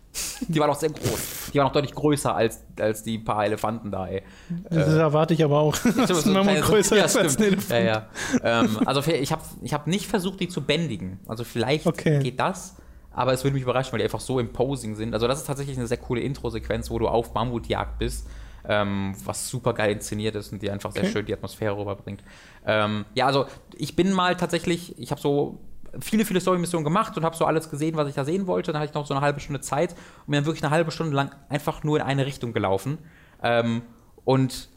Die 0.48 0.60
war 0.60 0.68
noch 0.68 0.76
sehr 0.76 0.90
groß. 0.90 1.52
Die 1.54 1.58
war 1.58 1.66
noch 1.66 1.72
deutlich 1.72 1.94
größer 1.94 2.36
als, 2.36 2.64
als 2.80 3.04
die 3.04 3.20
paar 3.20 3.46
Elefanten 3.46 3.92
da, 3.92 4.08
ey. 4.08 4.24
Das 4.70 4.88
äh, 4.88 4.98
erwarte 4.98 5.34
ich 5.36 5.44
aber 5.44 5.60
auch. 5.60 5.78
dass 5.98 6.26
ein 6.26 6.34
Mammut 6.34 6.62
größer 6.62 6.98
ja, 6.98 7.04
als 7.04 7.16
ein 7.16 7.44
Elefant. 7.44 7.70
Ja, 7.70 7.80
ja. 7.80 8.08
ähm, 8.44 8.80
also 8.86 9.02
ich 9.12 9.32
habe 9.32 9.44
ich 9.62 9.74
hab 9.74 9.88
nicht 9.88 10.08
versucht, 10.08 10.40
die 10.40 10.48
zu 10.48 10.62
bändigen. 10.62 11.20
Also 11.28 11.44
vielleicht 11.44 11.86
okay. 11.86 12.20
geht 12.20 12.40
das. 12.40 12.76
Aber 13.12 13.34
es 13.34 13.44
würde 13.44 13.54
mich 13.54 13.64
überraschen, 13.64 13.92
weil 13.92 14.00
die 14.00 14.06
einfach 14.06 14.20
so 14.20 14.40
imposing 14.40 14.96
sind. 14.96 15.14
Also 15.14 15.28
das 15.28 15.40
ist 15.40 15.46
tatsächlich 15.46 15.78
eine 15.78 15.86
sehr 15.86 15.98
coole 15.98 16.22
Intro-Sequenz, 16.22 16.90
wo 16.90 16.98
du 16.98 17.08
auf 17.08 17.34
Mammutjagd 17.34 18.00
bist. 18.00 18.28
Ähm, 18.66 19.14
was 19.26 19.50
super 19.50 19.74
geil 19.74 19.92
inszeniert 19.92 20.36
ist 20.36 20.54
und 20.54 20.62
die 20.62 20.72
einfach 20.72 20.92
okay. 20.92 21.02
sehr 21.02 21.12
schön 21.12 21.26
die 21.26 21.34
Atmosphäre 21.34 21.78
rüberbringt. 21.78 22.24
Ähm, 22.66 23.06
ja, 23.14 23.28
also 23.28 23.46
ich 23.76 23.96
bin 23.96 24.14
mal 24.14 24.38
tatsächlich, 24.38 24.98
ich 24.98 25.12
habe 25.12 25.20
so 25.20 25.60
viele, 26.00 26.26
viele 26.26 26.42
Story-Missionen 26.42 26.84
gemacht 26.84 27.16
und 27.18 27.24
habe 27.24 27.36
so 27.36 27.46
alles 27.46 27.70
gesehen, 27.70 27.96
was 27.96 28.08
ich 28.08 28.16
da 28.16 28.26
sehen 28.26 28.48
wollte. 28.48 28.72
Dann 28.72 28.82
hatte 28.82 28.92
ich 28.92 28.96
noch 28.96 29.06
so 29.06 29.14
eine 29.14 29.22
halbe 29.22 29.40
Stunde 29.40 29.62
Zeit 29.62 29.92
und 29.92 30.28
bin 30.28 30.36
dann 30.36 30.46
wirklich 30.46 30.64
eine 30.64 30.72
halbe 30.72 30.92
Stunde 30.92 31.16
lang 31.16 31.32
einfach 31.50 31.84
nur 31.84 31.98
in 31.98 32.04
eine 32.04 32.26
Richtung 32.26 32.54
gelaufen. 32.54 32.98
Ähm, 33.42 33.84
und 34.26 34.70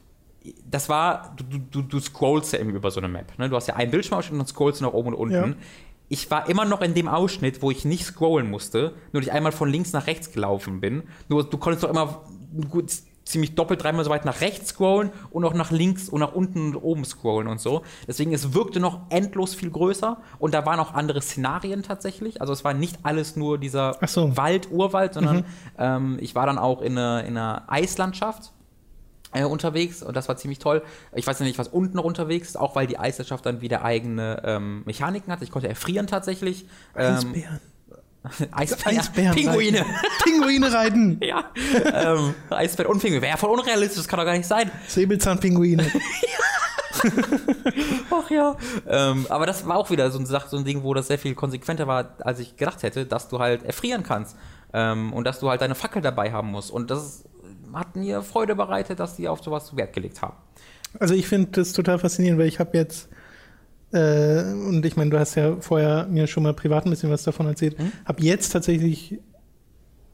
das 0.64 0.88
war, 0.88 1.34
du, 1.36 1.58
du, 1.58 1.82
du 1.82 2.00
scrollst 2.00 2.52
ja 2.52 2.58
immer 2.58 2.72
über 2.72 2.90
so 2.90 3.00
eine 3.00 3.08
Map. 3.08 3.38
Ne? 3.38 3.48
Du 3.48 3.56
hast 3.56 3.66
ja 3.66 3.76
einen 3.76 3.90
Bildschirmausschnitt 3.90 4.32
und 4.32 4.38
dann 4.38 4.46
scrollst 4.46 4.80
du 4.80 4.84
nach 4.84 4.92
oben 4.92 5.08
und 5.08 5.14
unten. 5.14 5.34
Ja. 5.50 5.56
Ich 6.08 6.30
war 6.30 6.48
immer 6.48 6.64
noch 6.64 6.82
in 6.82 6.94
dem 6.94 7.08
Ausschnitt, 7.08 7.62
wo 7.62 7.70
ich 7.70 7.84
nicht 7.84 8.04
scrollen 8.04 8.48
musste, 8.48 8.94
nur 9.12 9.22
ich 9.22 9.32
einmal 9.32 9.50
von 9.50 9.68
links 9.68 9.92
nach 9.92 10.06
rechts 10.06 10.30
gelaufen 10.30 10.80
bin. 10.80 11.02
Nur 11.28 11.48
du 11.48 11.58
konntest 11.58 11.82
doch 11.82 11.90
immer 11.90 12.22
gut, 12.70 12.92
ziemlich 13.26 13.56
doppelt 13.56 13.82
dreimal 13.82 14.04
so 14.04 14.10
weit 14.10 14.24
nach 14.24 14.40
rechts 14.40 14.70
scrollen 14.70 15.10
und 15.30 15.44
auch 15.44 15.52
nach 15.52 15.70
links 15.70 16.08
und 16.08 16.20
nach 16.20 16.32
unten 16.32 16.74
und 16.74 16.76
oben 16.76 17.04
scrollen 17.04 17.48
und 17.48 17.60
so. 17.60 17.82
Deswegen, 18.06 18.32
es 18.32 18.54
wirkte 18.54 18.80
noch 18.80 19.00
endlos 19.10 19.54
viel 19.54 19.70
größer 19.70 20.18
und 20.38 20.54
da 20.54 20.64
waren 20.64 20.80
auch 20.80 20.94
andere 20.94 21.20
Szenarien 21.20 21.82
tatsächlich. 21.82 22.40
Also 22.40 22.52
es 22.52 22.64
war 22.64 22.72
nicht 22.72 23.00
alles 23.02 23.36
nur 23.36 23.58
dieser 23.58 23.98
so. 24.06 24.36
Wald, 24.36 24.70
Urwald, 24.70 25.14
sondern 25.14 25.44
ähm, 25.78 26.16
ich 26.20 26.34
war 26.34 26.46
dann 26.46 26.56
auch 26.56 26.80
in 26.80 26.96
einer, 26.96 27.24
in 27.24 27.36
einer 27.36 27.64
Eislandschaft 27.66 28.52
äh, 29.32 29.44
unterwegs 29.44 30.04
und 30.04 30.16
das 30.16 30.28
war 30.28 30.36
ziemlich 30.36 30.60
toll. 30.60 30.82
Ich 31.12 31.26
weiß 31.26 31.40
nicht, 31.40 31.58
was 31.58 31.68
unten 31.68 31.96
noch 31.96 32.04
unterwegs 32.04 32.50
ist, 32.50 32.56
auch 32.56 32.76
weil 32.76 32.86
die 32.86 32.98
Eislandschaft 32.98 33.44
dann 33.44 33.60
wieder 33.60 33.84
eigene 33.84 34.40
ähm, 34.44 34.82
Mechaniken 34.86 35.32
hat. 35.32 35.42
Ich 35.42 35.50
konnte 35.50 35.68
erfrieren 35.68 36.06
tatsächlich. 36.06 36.66
Ähm, 36.94 37.16
Eisbären. 37.16 37.60
Eisbären. 38.50 38.98
Eisbären 38.98 39.34
Pinguine. 39.34 39.78
reiten. 39.80 39.94
Pinguine 40.24 40.72
reiten. 40.72 41.20
ja. 41.22 41.50
ähm, 41.92 42.34
Eisbären 42.50 42.92
und 42.92 43.00
Pinguine. 43.00 43.22
Wäre 43.22 43.38
voll 43.38 43.50
unrealistisch, 43.50 43.98
das 43.98 44.08
kann 44.08 44.18
doch 44.18 44.26
gar 44.26 44.36
nicht 44.36 44.46
sein. 44.46 44.70
Säbelzahnpinguine. 44.86 45.86
Ach 48.10 48.30
ja. 48.30 48.56
Ähm, 48.88 49.26
aber 49.28 49.46
das 49.46 49.66
war 49.66 49.76
auch 49.76 49.90
wieder 49.90 50.10
so 50.10 50.18
ein, 50.18 50.26
so 50.26 50.56
ein 50.56 50.64
Ding, 50.64 50.82
wo 50.82 50.94
das 50.94 51.08
sehr 51.08 51.18
viel 51.18 51.34
konsequenter 51.34 51.86
war, 51.86 52.16
als 52.20 52.38
ich 52.38 52.56
gedacht 52.56 52.82
hätte, 52.82 53.06
dass 53.06 53.28
du 53.28 53.38
halt 53.38 53.64
erfrieren 53.64 54.02
kannst. 54.02 54.36
Ähm, 54.72 55.12
und 55.12 55.24
dass 55.24 55.40
du 55.40 55.48
halt 55.48 55.60
deine 55.60 55.74
Fackel 55.74 56.02
dabei 56.02 56.32
haben 56.32 56.50
musst. 56.50 56.70
Und 56.70 56.90
das 56.90 57.24
hat 57.72 57.96
mir 57.96 58.22
Freude 58.22 58.56
bereitet, 58.56 59.00
dass 59.00 59.16
die 59.16 59.28
auf 59.28 59.42
sowas 59.42 59.76
Wert 59.76 59.92
gelegt 59.92 60.22
haben. 60.22 60.36
Also 60.98 61.14
ich 61.14 61.28
finde 61.28 61.50
das 61.52 61.72
total 61.72 61.98
faszinierend, 61.98 62.40
weil 62.40 62.48
ich 62.48 62.58
habe 62.58 62.76
jetzt 62.76 63.08
äh, 63.92 64.42
und 64.52 64.84
ich 64.84 64.96
meine, 64.96 65.10
du 65.10 65.18
hast 65.18 65.34
ja 65.34 65.56
vorher 65.60 66.06
mir 66.06 66.26
schon 66.26 66.42
mal 66.42 66.54
privat 66.54 66.86
ein 66.86 66.90
bisschen 66.90 67.10
was 67.10 67.22
davon 67.22 67.46
erzählt. 67.46 67.78
Mhm. 67.78 67.92
Habe 68.04 68.22
jetzt 68.22 68.50
tatsächlich 68.50 69.18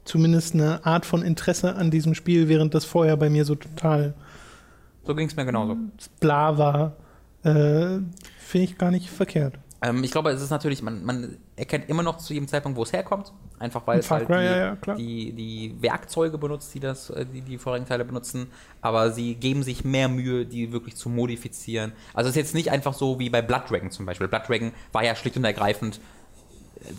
zumindest 0.05 0.55
eine 0.55 0.85
Art 0.85 1.07
von 1.07 1.23
Interesse 1.23 1.74
an 1.77 1.90
diesem 1.90 2.15
Spiel, 2.15 2.49
während 2.49 2.74
das 2.74 2.85
vorher 2.85 3.16
bei 3.16 3.31
mir 3.31 3.44
so 3.44 3.55
total 3.55 4.15
So 5.05 5.15
ging 5.15 5.28
es 5.28 5.36
mir 5.36 5.44
genauso. 5.44 5.77
bla 6.20 6.59
war. 6.59 6.97
Äh, 7.44 8.01
Finde 8.39 8.65
ich 8.65 8.78
gar 8.78 8.90
nicht 8.90 9.11
verkehrt. 9.11 9.55
Ähm, 9.81 10.05
ich 10.05 10.11
glaube, 10.11 10.31
es 10.31 10.43
ist 10.43 10.51
natürlich, 10.51 10.82
man, 10.82 11.05
man 11.05 11.36
erkennt 11.57 11.89
immer 11.89 12.03
noch 12.03 12.19
zu 12.19 12.32
jedem 12.35 12.49
Zeitpunkt, 12.49 12.78
wo 12.78 12.82
es 12.82 12.93
herkommt. 12.93 13.32
Einfach 13.62 13.86
weil 13.86 14.01
es 14.01 14.10
halt 14.10 14.28
die, 14.28 14.32
ja, 14.32 14.74
ja, 14.74 14.94
die, 14.97 15.32
die 15.32 15.76
Werkzeuge 15.80 16.36
benutzt, 16.36 16.74
die 16.74 16.80
das, 16.80 17.10
äh, 17.10 17.24
die, 17.24 17.43
die 17.43 17.59
vorigen 17.59 17.86
Teile 17.86 18.05
benutzen. 18.05 18.51
Aber 18.80 19.12
sie 19.12 19.36
geben 19.36 19.62
sich 19.62 19.84
mehr 19.84 20.09
Mühe, 20.09 20.44
die 20.44 20.72
wirklich 20.72 20.97
zu 20.97 21.09
modifizieren. 21.09 21.93
Also 22.12 22.28
es 22.28 22.36
ist 22.36 22.43
jetzt 22.43 22.55
nicht 22.55 22.72
einfach 22.72 22.93
so 22.93 23.20
wie 23.20 23.30
bei 23.30 23.40
Blood 23.40 23.70
Dragon 23.70 23.90
zum 23.93 24.05
Beispiel. 24.05 24.26
Blood 24.26 24.48
Dragon 24.48 24.72
war 24.90 25.05
ja 25.05 25.14
schlicht 25.14 25.36
und 25.36 25.44
ergreifend 25.44 26.01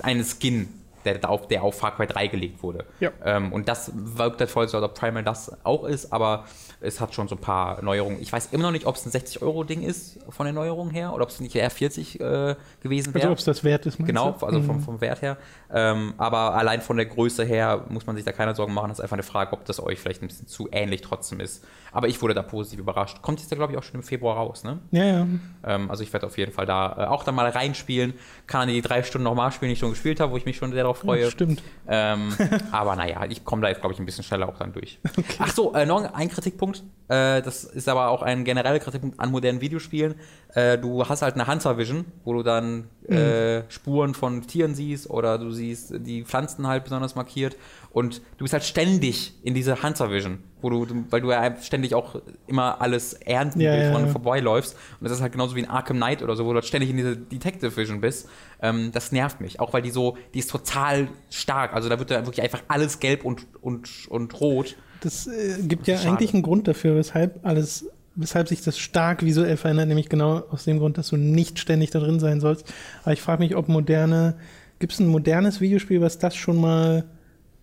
ein 0.02 0.24
Skin, 0.24 0.70
der 1.06 1.30
auf, 1.30 1.48
der 1.48 1.64
auf 1.64 1.78
Far 1.78 1.96
Cry 1.96 2.08
3 2.08 2.28
gelegt 2.28 2.64
wurde. 2.64 2.86
Ja. 3.02 3.12
Ähm, 3.26 3.52
und 3.52 3.68
das 3.68 3.92
wirkt 3.94 4.40
halt 4.40 4.50
voll 4.50 4.68
so, 4.70 4.78
als 4.78 4.86
ob 4.86 4.96
Primal 4.96 5.24
das 5.24 5.52
auch 5.66 5.84
ist, 5.84 6.14
aber 6.14 6.46
es 6.84 7.00
hat 7.02 7.14
schon 7.16 7.28
so 7.28 7.36
ein 7.36 7.42
paar 7.42 7.82
Neuerungen. 7.82 8.22
Ich 8.22 8.32
weiß 8.32 8.50
immer 8.52 8.64
noch 8.64 8.72
nicht, 8.72 8.86
ob 8.86 8.96
es 8.96 9.06
ein 9.06 9.12
60-Euro-Ding 9.12 9.82
ist 9.84 10.20
von 10.30 10.46
der 10.46 10.54
Neuerung 10.54 10.90
her 10.90 11.14
oder 11.14 11.24
ob 11.24 11.30
es 11.30 11.40
nicht 11.40 11.56
eher 11.56 11.70
40 11.70 12.20
äh, 12.20 12.56
gewesen 12.82 13.14
wäre. 13.14 13.24
Also 13.24 13.32
ob 13.32 13.38
es 13.40 13.46
das 13.46 13.64
wert 13.64 13.86
ist, 13.86 14.00
meinst 14.00 14.08
Genau, 14.10 14.36
also 14.42 14.60
Mhm. 14.60 14.66
vom, 14.66 14.80
vom 14.82 15.02
Wert 15.02 15.22
her. 15.22 15.38
Ähm, 15.74 16.14
aber 16.18 16.54
allein 16.56 16.82
von 16.82 16.98
der 16.98 17.06
Größe 17.06 17.44
her 17.46 17.86
muss 17.90 18.06
man 18.06 18.16
sich 18.16 18.26
da 18.26 18.32
keine 18.32 18.54
Sorgen 18.54 18.74
machen. 18.74 18.90
Das 18.90 19.00
ist 19.00 19.04
einfach 19.04 19.16
eine 19.16 19.24
Frage, 19.24 19.54
ob 19.54 19.66
das 19.66 19.82
euch 19.82 20.00
vielleicht 20.00 20.22
ein 20.22 20.28
bisschen 20.28 20.48
zu 20.48 20.68
ähnlich 20.72 21.02
trotzdem 21.02 21.40
ist. 21.40 21.64
Aber 21.92 22.08
ich 22.08 22.22
wurde 22.22 22.34
da 22.34 22.42
positiv 22.42 22.80
überrascht. 22.80 23.22
Kommt 23.22 23.40
jetzt, 23.40 23.50
glaube 23.54 23.72
ich, 23.72 23.78
auch 23.78 23.84
schon 23.84 23.96
im 23.96 24.04
Februar 24.04 24.36
raus, 24.36 24.64
ne? 24.64 24.80
Ja, 24.92 25.04
ja. 25.04 25.28
Ähm, 25.64 25.92
also 25.92 26.02
ich 26.04 26.12
werde 26.12 26.26
auf 26.26 26.38
jeden 26.40 26.52
Fall 26.52 26.66
da 26.66 26.96
äh, 26.98 27.06
auch 27.06 27.24
dann 27.24 27.36
mal 27.36 27.48
reinspielen. 27.48 28.14
Kann 28.48 28.62
dann 28.68 28.70
die 28.76 28.82
drei 28.82 29.04
Stunden 29.04 29.24
nochmal 29.26 29.52
spielen, 29.52 29.70
die 29.70 29.74
ich 29.74 29.80
schon 29.80 29.92
gespielt 29.92 30.20
habe, 30.20 30.32
wo 30.32 30.38
ich 30.38 30.46
mich 30.46 30.58
schon 30.58 30.72
sehr 30.72 30.82
darauf 30.84 30.98
freue. 30.98 31.30
Stimmt. 31.30 31.62
Ähm, 31.88 32.34
aber 32.72 32.96
naja, 32.96 33.26
ich 33.30 33.46
komme 33.46 33.62
da 33.62 33.70
jetzt, 33.70 33.82
glaube 33.82 33.94
ich, 33.94 34.00
ein 34.00 34.06
bisschen 34.08 34.24
schneller 34.24 34.50
auch 34.50 34.58
dann 34.58 34.74
durch. 34.74 35.00
Ach 35.38 35.54
so, 35.54 35.74
äh, 35.76 35.86
noch 35.86 36.12
ein 36.16 36.30
Kritikpunkt. 36.30 36.73
Äh, 37.10 37.42
das 37.42 37.64
ist 37.66 37.90
aber 37.90 38.08
auch 38.10 38.22
ein 38.22 38.46
genereller 38.46 38.80
Kritikpunkt 38.80 39.20
an 39.20 39.32
modernen 39.32 39.62
Videospielen. 39.62 40.16
Äh, 40.54 40.78
du 40.78 41.08
hast 41.08 41.22
halt 41.22 41.36
eine 41.36 41.48
Hunter 41.48 41.78
Vision, 41.78 42.06
wo 42.24 42.34
du 42.34 42.44
dann 42.44 42.88
äh, 43.08 43.64
Spuren 43.70 44.14
von 44.14 44.42
Tieren 44.48 44.74
siehst 44.74 45.10
oder 45.10 45.38
du 45.38 45.52
siehst 45.52 45.94
die 45.98 46.24
Pflanzen 46.24 46.66
halt 46.66 46.86
besonders 46.86 47.16
markiert. 47.16 47.58
Und 47.92 48.22
du 48.38 48.46
bist 48.46 48.54
halt 48.54 48.64
ständig 48.64 49.34
in 49.44 49.54
dieser 49.54 49.84
Hunter 49.84 50.10
Vision, 50.10 50.40
wo 50.62 50.70
du, 50.70 50.88
weil 51.10 51.22
du 51.22 51.32
ja 51.32 51.56
ständig 51.62 51.94
auch 51.94 52.22
immer 52.48 52.82
alles 52.82 53.14
ernten 53.14 53.60
Ja, 53.60 53.74
willst, 53.74 53.92
ja, 53.92 54.00
ja. 54.00 54.08
vorbeiläufst. 54.08 54.76
Und 55.00 55.04
das 55.04 55.12
ist 55.12 55.22
halt 55.22 55.34
genauso 55.34 55.56
wie 55.56 55.60
in 55.60 55.70
Arkham 55.70 55.98
Knight 55.98 56.24
oder 56.24 56.36
so, 56.36 56.46
wo 56.46 56.50
du 56.50 56.56
halt 56.56 56.66
ständig 56.66 56.90
in 56.90 56.98
dieser 56.98 57.16
Detective 57.16 57.76
Vision 57.76 58.00
bist. 58.00 58.30
Ähm, 58.62 58.92
das 58.94 59.12
nervt 59.12 59.42
mich. 59.42 59.60
Auch 59.60 59.74
weil 59.74 59.82
die 59.82 59.92
so, 59.92 60.18
die 60.34 60.40
ist 60.40 60.50
total 60.50 61.10
stark. 61.30 61.74
Also 61.74 61.90
da 61.90 62.00
wird 62.00 62.12
da 62.12 62.26
wirklich 62.26 62.42
einfach 62.42 62.64
alles 62.70 63.00
gelb 63.00 63.26
und, 63.26 63.46
und, 63.62 64.08
und 64.10 64.40
rot. 64.40 64.78
Das 65.04 65.28
äh, 65.28 65.62
gibt 65.64 65.88
ja 65.88 65.98
Schade. 65.98 66.10
eigentlich 66.10 66.34
einen 66.34 66.44
Grund 66.44 66.68
dafür, 66.68 66.96
weshalb 66.96 67.40
alles, 67.46 67.86
weshalb 68.16 68.48
sich 68.48 68.62
das 68.62 68.78
stark 68.78 69.24
visuell 69.24 69.58
verändert, 69.58 69.88
nämlich 69.88 70.10
genau 70.10 70.44
aus 70.50 70.64
dem 70.66 70.80
Grund, 70.80 70.98
dass 70.98 71.10
du 71.10 71.18
nicht 71.18 71.60
ständig 71.60 71.92
da 71.92 72.00
drin 72.00 72.20
sein 72.20 72.40
sollst. 72.40 72.72
Aber 73.04 73.14
ich 73.14 73.22
frage 73.22 73.42
mich, 73.44 73.56
ob 73.56 73.68
moderne, 73.70 74.36
gibt 74.80 74.94
es 74.94 75.00
ein 75.00 75.08
modernes 75.08 75.62
Videospiel, 75.62 76.02
was 76.02 76.20
das 76.20 76.36
schon 76.36 76.60
mal 76.60 77.04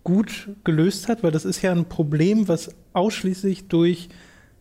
gut 0.05 0.49
gelöst 0.65 1.09
hat? 1.09 1.23
Weil 1.23 1.31
das 1.31 1.45
ist 1.45 1.62
ja 1.62 1.73
ein 1.73 1.87
Problem, 1.87 2.49
was 2.49 2.71
ausschließlich 2.93 3.69
durch 3.69 4.09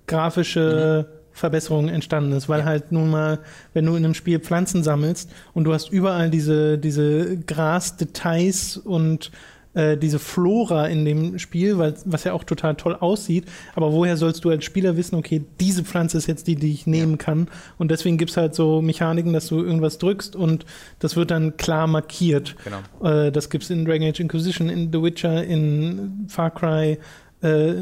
grafische 0.07 1.07
Verbesserungen 1.31 1.89
entstanden 1.89 2.34
ist, 2.34 2.49
weil 2.49 2.60
Ja. 2.61 2.65
halt 2.65 2.91
nun 2.91 3.10
mal, 3.10 3.39
wenn 3.73 3.85
du 3.85 3.95
in 3.95 4.03
einem 4.03 4.14
Spiel 4.14 4.39
Pflanzen 4.39 4.84
sammelst 4.84 5.30
und 5.53 5.64
du 5.64 5.73
hast 5.73 5.89
überall 5.91 6.30
diese, 6.30 6.77
diese 6.77 7.38
Grasdetails 7.38 8.77
und 8.77 9.31
äh, 9.73 9.97
diese 9.97 10.19
Flora 10.19 10.87
in 10.87 11.05
dem 11.05 11.37
Spiel, 11.39 11.77
weil, 11.77 11.95
was 12.05 12.23
ja 12.23 12.33
auch 12.33 12.43
total 12.43 12.75
toll 12.75 12.95
aussieht, 12.99 13.45
aber 13.75 13.91
woher 13.91 14.17
sollst 14.17 14.43
du 14.43 14.49
als 14.49 14.65
Spieler 14.65 14.97
wissen, 14.97 15.15
okay, 15.15 15.43
diese 15.59 15.83
Pflanze 15.83 16.17
ist 16.17 16.27
jetzt 16.27 16.47
die, 16.47 16.55
die 16.55 16.71
ich 16.71 16.87
nehmen 16.87 17.17
kann 17.17 17.49
und 17.77 17.91
deswegen 17.91 18.17
gibt 18.17 18.31
es 18.31 18.37
halt 18.37 18.55
so 18.55 18.81
Mechaniken, 18.81 19.31
dass 19.33 19.47
du 19.47 19.61
irgendwas 19.61 19.99
drückst 19.99 20.35
und 20.35 20.65
das 20.99 21.15
wird 21.15 21.31
dann 21.31 21.57
klar 21.57 21.87
markiert. 21.87 22.55
Genau. 22.63 23.07
Äh, 23.07 23.31
das 23.31 23.49
gibt 23.49 23.63
es 23.63 23.69
in 23.69 23.85
Dragon 23.85 24.07
Age 24.07 24.19
Inquisition, 24.19 24.69
in 24.69 24.91
The 24.91 25.01
Witcher, 25.01 25.43
in 25.43 26.25
Far 26.29 26.51
Cry, 26.51 26.97
äh, 27.41 27.73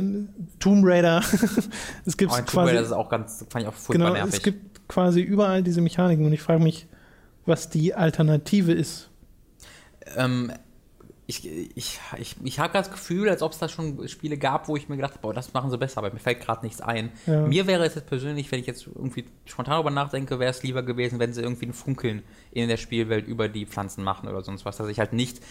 Tomb 0.59 0.83
Raider. 0.85 1.21
es 2.05 2.17
gibt 2.17 2.31
Aber 2.31 2.39
in 2.39 2.45
Tomb 2.45 2.53
quasi 2.53 2.69
Raider 2.71 2.81
ist 2.81 2.91
auch 2.91 3.09
ganz, 3.09 3.45
fand 3.49 3.63
ich 3.63 3.69
auch 3.69 3.73
furchtbar 3.73 4.07
genau, 4.09 4.13
nervig. 4.13 4.35
es 4.35 4.43
gibt 4.43 4.87
quasi 4.89 5.21
überall 5.21 5.63
diese 5.63 5.81
Mechaniken 5.81 6.25
und 6.25 6.33
ich 6.33 6.41
frage 6.41 6.61
mich, 6.61 6.87
was 7.45 7.69
die 7.69 7.93
Alternative 7.93 8.73
ist. 8.73 9.09
ähm, 10.17 10.51
ich, 11.29 11.45
ich, 11.75 11.99
ich, 12.17 12.35
ich 12.41 12.59
habe 12.59 12.71
das 12.71 12.89
Gefühl, 12.89 13.27
als 13.27 13.41
ob 13.41 13.51
es 13.51 13.57
da 13.57 13.67
schon 13.67 14.07
Spiele 14.07 14.37
gab, 14.37 14.69
wo 14.69 14.77
ich 14.77 14.87
mir 14.87 14.95
gedacht 14.95 15.15
habe, 15.15 15.21
boah, 15.21 15.33
das 15.33 15.53
machen 15.53 15.69
sie 15.69 15.77
besser, 15.77 15.97
aber 15.97 16.11
mir 16.11 16.19
fällt 16.19 16.39
gerade 16.39 16.65
nichts 16.65 16.79
ein. 16.79 17.11
Ja. 17.25 17.45
Mir 17.45 17.67
wäre 17.67 17.85
es 17.85 17.95
jetzt 17.95 18.07
persönlich, 18.07 18.49
wenn 18.51 18.61
ich 18.61 18.65
jetzt 18.65 18.87
irgendwie 18.87 19.25
spontan 19.45 19.73
darüber 19.73 19.91
nachdenke, 19.91 20.39
wäre 20.39 20.51
es 20.51 20.63
lieber 20.63 20.83
gewesen, 20.83 21.19
wenn 21.19 21.33
sie 21.33 21.41
irgendwie 21.41 21.65
ein 21.65 21.73
Funkeln 21.73 22.23
in 22.51 22.69
der 22.69 22.77
Spielwelt 22.77 23.27
über 23.27 23.49
die 23.49 23.65
Pflanzen 23.65 24.05
machen 24.05 24.29
oder 24.29 24.41
sonst 24.41 24.63
was, 24.63 24.77
dass 24.77 24.87
ich 24.87 24.99
halt 24.99 25.11
nicht 25.11 25.41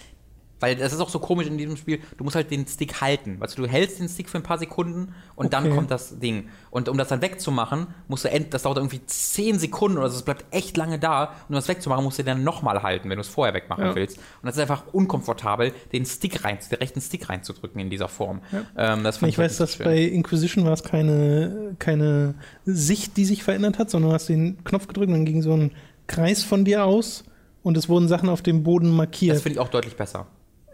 weil 0.61 0.77
das 0.77 0.93
ist 0.93 1.01
auch 1.01 1.09
so 1.11 1.19
komisch 1.19 1.47
in 1.47 1.59
diesem 1.59 1.77
Spiel, 1.77 2.01
du 2.17 2.25
musst 2.25 2.37
halt 2.37 2.51
den 2.51 2.67
Stick 2.67 3.01
halten. 3.01 3.37
Also 3.41 3.57
du 3.63 3.69
hältst 3.69 3.99
den 4.01 4.09
Stick 4.09 4.29
für 4.31 4.39
ein 4.39 4.43
paar 4.43 4.59
Sekunden 4.59 5.13
und 5.35 5.53
dann 5.53 5.67
Okay. 5.67 5.75
kommt 5.75 5.91
das 5.91 6.19
Ding. 6.19 6.49
Und 6.71 6.89
um 6.89 6.97
das 6.99 7.09
dann 7.09 7.21
wegzumachen, 7.23 7.87
musst 8.09 8.25
du 8.25 8.31
end, 8.31 8.55
das 8.55 8.63
dauert 8.63 8.79
irgendwie 8.79 9.01
10 9.05 9.59
Sekunden 9.59 9.99
oder 9.99 10.09
so, 10.09 10.17
es 10.17 10.23
bleibt 10.23 10.45
echt 10.55 10.77
lange 10.77 10.99
da. 10.99 11.25
Und 11.25 11.51
um 11.51 11.55
das 11.57 11.69
wegzumachen, 11.69 12.05
musst 12.05 12.19
du 12.19 12.23
den 12.23 12.37
dann 12.37 12.45
nochmal 12.45 12.83
halten, 12.83 13.09
wenn 13.11 13.17
du 13.17 13.21
es 13.21 13.29
vorher 13.29 13.55
wegmachen 13.55 13.85
Ja. 13.85 13.95
willst. 13.95 14.17
Und 14.19 14.25
das 14.47 14.55
ist 14.57 14.61
einfach 14.63 14.85
unkomfortabel, 14.93 15.73
den 15.93 16.07
Stick 16.07 16.45
rein, 16.45 16.59
den 16.71 16.79
rechten 16.79 17.01
Stick 17.01 17.29
reinzudrücken 17.29 17.81
in 17.81 17.91
dieser 17.91 18.09
Form. 18.09 18.41
Ähm, 18.77 19.05
das 19.05 19.19
fand 19.19 19.31
Ich 19.31 19.39
weiß, 19.39 19.51
halt 19.53 19.61
dass 19.61 19.71
nicht 19.71 19.79
so 19.79 19.85
bei 19.85 19.99
Inquisition 20.03 20.65
war 20.65 20.73
es 20.73 20.83
keine, 20.83 21.77
keine 21.79 22.35
Sicht, 22.65 23.17
die 23.17 23.25
sich 23.25 23.43
verändert 23.45 23.79
hat, 23.79 23.91
sondern 23.91 24.11
du 24.11 24.15
hast 24.15 24.29
den 24.29 24.63
Knopf 24.65 24.87
gedrückt 24.89 25.09
und 25.09 25.15
dann 25.15 25.25
ging 25.27 25.43
so 25.43 25.53
ein 25.53 25.73
Kreis 26.07 26.43
von 26.43 26.65
dir 26.65 26.85
aus 26.85 27.25
und 27.63 27.77
es 27.77 27.89
wurden 27.89 28.09
Sachen 28.09 28.29
auf 28.29 28.43
dem 28.43 28.63
Boden 28.63 28.87
Das 28.89 28.97
markiert. 28.97 29.37
finde 29.41 29.55
ich 29.55 29.59
auch 29.59 29.69
deutlich 29.69 29.97
besser. 29.97 30.27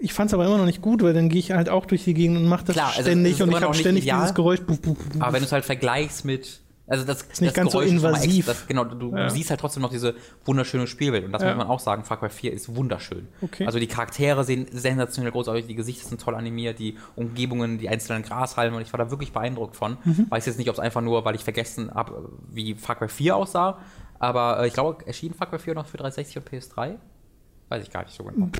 Ich 0.02 0.12
fand 0.12 0.28
es 0.30 0.34
aber 0.34 0.44
immer 0.46 0.58
noch 0.58 0.66
nicht 0.66 0.82
gut, 0.82 1.02
weil 1.02 1.14
dann 1.14 1.28
gehe 1.28 1.38
ich 1.38 1.52
halt 1.52 1.68
auch 1.68 1.86
durch 1.86 2.04
die 2.04 2.12
Gegend 2.14 2.36
und 2.36 2.46
mache 2.46 2.64
das 2.64 2.74
Klar, 2.74 2.88
also 2.88 3.02
ständig 3.02 3.40
und 3.42 3.50
ich 3.50 3.60
habe 3.62 3.72
ständig 3.74 4.04
ideal. 4.04 4.20
dieses 4.20 4.34
Geräusch. 4.34 4.60
Buff, 4.62 4.80
buff, 4.80 4.98
buff. 4.98 5.22
Aber 5.22 5.32
wenn 5.32 5.40
du 5.40 5.46
es 5.46 5.52
halt 5.52 5.64
vergleichst 5.64 6.24
mit. 6.24 6.60
Also 6.88 7.04
das 7.04 7.22
ist 7.22 7.40
nicht 7.40 7.54
ganz 7.54 7.70
so 7.72 7.80
invasiv. 7.80 8.46
Das, 8.46 8.66
genau, 8.66 8.84
du 8.84 9.16
Ja. 9.16 9.30
siehst 9.30 9.48
halt 9.50 9.60
trotzdem 9.60 9.82
noch 9.82 9.90
diese 9.90 10.14
wunderschöne 10.44 10.88
Spielwelt. 10.88 11.24
Und 11.24 11.30
das 11.32 11.40
Ja. 11.40 11.48
muss 11.50 11.58
man 11.58 11.66
auch 11.68 11.78
sagen, 11.78 12.02
Far 12.04 12.18
Cry 12.18 12.28
4 12.28 12.52
ist 12.52 12.74
wunderschön. 12.74 13.28
Okay. 13.40 13.64
Also 13.64 13.78
die 13.78 13.86
Charaktere 13.86 14.42
sehen 14.44 14.66
sensationell 14.72 15.30
großartig, 15.30 15.66
die 15.68 15.76
Gesichter 15.76 16.08
sind 16.08 16.20
toll 16.20 16.34
animiert, 16.34 16.80
die 16.80 16.98
Umgebungen, 17.14 17.78
die 17.78 17.88
einzelnen 17.88 18.24
Grashalme 18.24 18.76
und 18.76 18.82
ich 18.82 18.92
war 18.92 18.98
da 18.98 19.10
wirklich 19.10 19.32
beeindruckt 19.32 19.76
von. 19.76 19.96
Mhm. 20.04 20.26
Weiß 20.28 20.44
jetzt 20.46 20.58
nicht, 20.58 20.68
ob 20.68 20.74
es 20.74 20.80
einfach 20.80 21.00
nur, 21.00 21.24
weil 21.24 21.36
ich 21.36 21.44
vergessen 21.44 21.92
habe, 21.94 22.28
wie 22.50 22.74
Far 22.74 22.96
Cry 22.96 23.08
4 23.08 23.36
aussah, 23.36 23.78
aber 24.18 24.60
äh, 24.60 24.66
ich 24.66 24.74
glaube, 24.74 25.06
erschien 25.06 25.32
Far 25.34 25.48
Cry 25.48 25.60
4 25.60 25.74
noch 25.74 25.86
für 25.86 25.96
360 25.98 26.36
und 26.38 26.50
PS3. 26.50 26.96
Weiß 27.72 27.84
ich 27.84 27.90
gar 27.90 28.02
nicht 28.04 28.14
so 28.14 28.24
genau. 28.24 28.50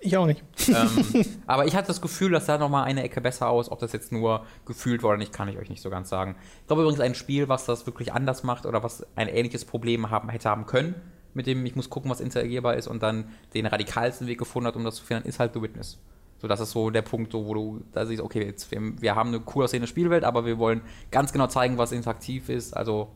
Ich 0.00 0.16
auch 0.16 0.26
nicht. 0.26 0.42
ähm, 0.66 1.24
aber 1.46 1.66
ich 1.66 1.76
hatte 1.76 1.86
das 1.86 2.00
Gefühl, 2.00 2.32
dass 2.32 2.46
da 2.46 2.58
nochmal 2.58 2.82
eine 2.82 3.04
Ecke 3.04 3.20
besser 3.20 3.48
aus. 3.48 3.70
Ob 3.70 3.78
das 3.78 3.92
jetzt 3.92 4.10
nur 4.10 4.44
gefühlt 4.64 5.04
war 5.04 5.10
oder 5.10 5.18
nicht, 5.18 5.32
kann 5.32 5.46
ich 5.46 5.56
euch 5.56 5.70
nicht 5.70 5.80
so 5.80 5.88
ganz 5.88 6.08
sagen. 6.08 6.34
Ich 6.62 6.66
glaube 6.66 6.82
übrigens, 6.82 6.98
ein 6.98 7.14
Spiel, 7.14 7.48
was 7.48 7.64
das 7.64 7.86
wirklich 7.86 8.12
anders 8.12 8.42
macht 8.42 8.66
oder 8.66 8.82
was 8.82 9.06
ein 9.14 9.28
ähnliches 9.28 9.64
Problem 9.64 10.10
haben, 10.10 10.30
hätte 10.30 10.50
haben 10.50 10.66
können, 10.66 10.96
mit 11.32 11.46
dem 11.46 11.64
ich 11.64 11.76
muss 11.76 11.88
gucken, 11.88 12.10
was 12.10 12.20
interagierbar 12.20 12.74
ist 12.74 12.88
und 12.88 13.04
dann 13.04 13.28
den 13.54 13.66
radikalsten 13.66 14.26
Weg 14.26 14.38
gefunden 14.38 14.66
hat, 14.66 14.74
um 14.74 14.82
das 14.82 14.96
zu 14.96 15.04
finden, 15.04 15.28
ist 15.28 15.38
halt 15.38 15.54
The 15.54 15.62
Witness. 15.62 16.00
So, 16.38 16.48
das 16.48 16.58
ist 16.58 16.72
so 16.72 16.90
der 16.90 17.02
Punkt, 17.02 17.34
wo 17.34 17.54
du 17.54 17.84
da 17.92 18.04
siehst, 18.04 18.20
okay, 18.20 18.44
jetzt, 18.44 18.68
wir, 18.72 18.80
wir 19.00 19.14
haben 19.14 19.28
eine 19.28 19.42
cool 19.54 19.62
aussehende 19.62 19.86
Spielwelt, 19.86 20.24
aber 20.24 20.44
wir 20.44 20.58
wollen 20.58 20.80
ganz 21.12 21.32
genau 21.32 21.46
zeigen, 21.46 21.78
was 21.78 21.92
interaktiv 21.92 22.48
ist. 22.48 22.76
Also 22.76 23.12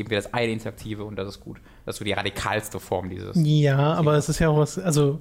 geben 0.00 0.08
wir 0.08 0.16
das 0.16 0.32
eine 0.32 0.50
Interaktive 0.50 1.04
und 1.04 1.16
das 1.16 1.28
ist 1.28 1.40
gut. 1.40 1.58
Das 1.84 1.96
ist 1.96 1.98
so 1.98 2.06
die 2.06 2.12
radikalste 2.12 2.80
Form 2.80 3.10
dieses. 3.10 3.36
Ja, 3.36 3.92
aber 3.92 4.14
es 4.14 4.30
ist 4.30 4.38
ja 4.38 4.48
auch 4.48 4.56
was, 4.56 4.78
also 4.78 5.18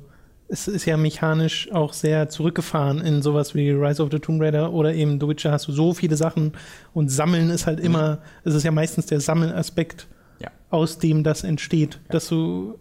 es 0.48 0.70
ist 0.70 0.86
ja 0.86 0.96
mechanisch 0.96 1.70
auch 1.74 1.92
sehr 1.92 2.30
zurückgefahren 2.30 3.02
in 3.02 3.22
sowas 3.22 3.56
wie 3.56 3.72
Rise 3.72 4.02
of 4.02 4.08
the 4.10 4.20
Tomb 4.20 4.42
Raider 4.42 4.72
oder 4.72 4.94
eben 4.94 5.20
The 5.20 5.28
Witcher 5.28 5.52
hast 5.52 5.68
du 5.68 5.74
so 5.74 5.94
viele 5.94 6.16
Sachen 6.16 6.54
und 6.94 7.10
Sammeln 7.10 7.50
ist 7.50 7.68
halt 7.68 7.82
immer, 7.82 8.14
mhm. 8.14 8.20
es 8.46 8.56
ist 8.56 8.64
ja 8.64 8.72
meistens 8.72 9.08
der 9.08 9.20
Sammelaspekt, 9.20 10.08
ja. 10.40 10.50
aus 10.70 10.98
dem 10.98 11.26
das 11.26 11.44
entsteht, 11.44 11.96
ja. 11.96 12.00
dass 12.14 12.30
du 12.30 12.80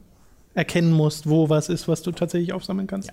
erkennen 0.55 0.93
musst, 0.93 1.29
wo 1.29 1.49
was 1.49 1.69
ist, 1.69 1.89
was 1.89 2.03
du 2.03 2.13
tatsächlich 2.13 2.53
aufsammeln 2.53 2.87
kannst. 2.87 3.11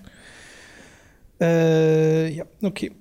Ja, 1.40 1.46
äh, 1.48 2.28
ja 2.28 2.44
okay. 2.62 2.92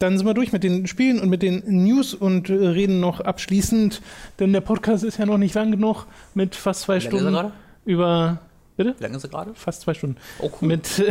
Dann 0.00 0.16
sind 0.16 0.26
wir 0.26 0.32
durch 0.32 0.50
mit 0.50 0.64
den 0.64 0.86
Spielen 0.86 1.20
und 1.20 1.28
mit 1.28 1.42
den 1.42 1.62
News 1.66 2.14
und 2.14 2.48
äh, 2.48 2.54
reden 2.54 3.00
noch 3.00 3.20
abschließend, 3.20 4.00
denn 4.38 4.52
der 4.52 4.62
Podcast 4.62 5.04
ist 5.04 5.18
ja 5.18 5.26
noch 5.26 5.36
nicht 5.36 5.54
lang 5.54 5.70
genug 5.70 6.06
mit 6.34 6.56
fast 6.56 6.82
zwei 6.82 7.00
Stunden 7.00 7.52
über 7.84 8.40
Bitte? 8.76 8.94
Wie 8.96 9.02
lange 9.02 9.16
ist 9.18 9.24
er 9.24 9.28
gerade? 9.28 9.52
Fast 9.54 9.82
zwei 9.82 9.92
Stunden. 9.92 10.16
Oh, 10.38 10.50
cool. 10.62 10.68
Mit 10.68 10.88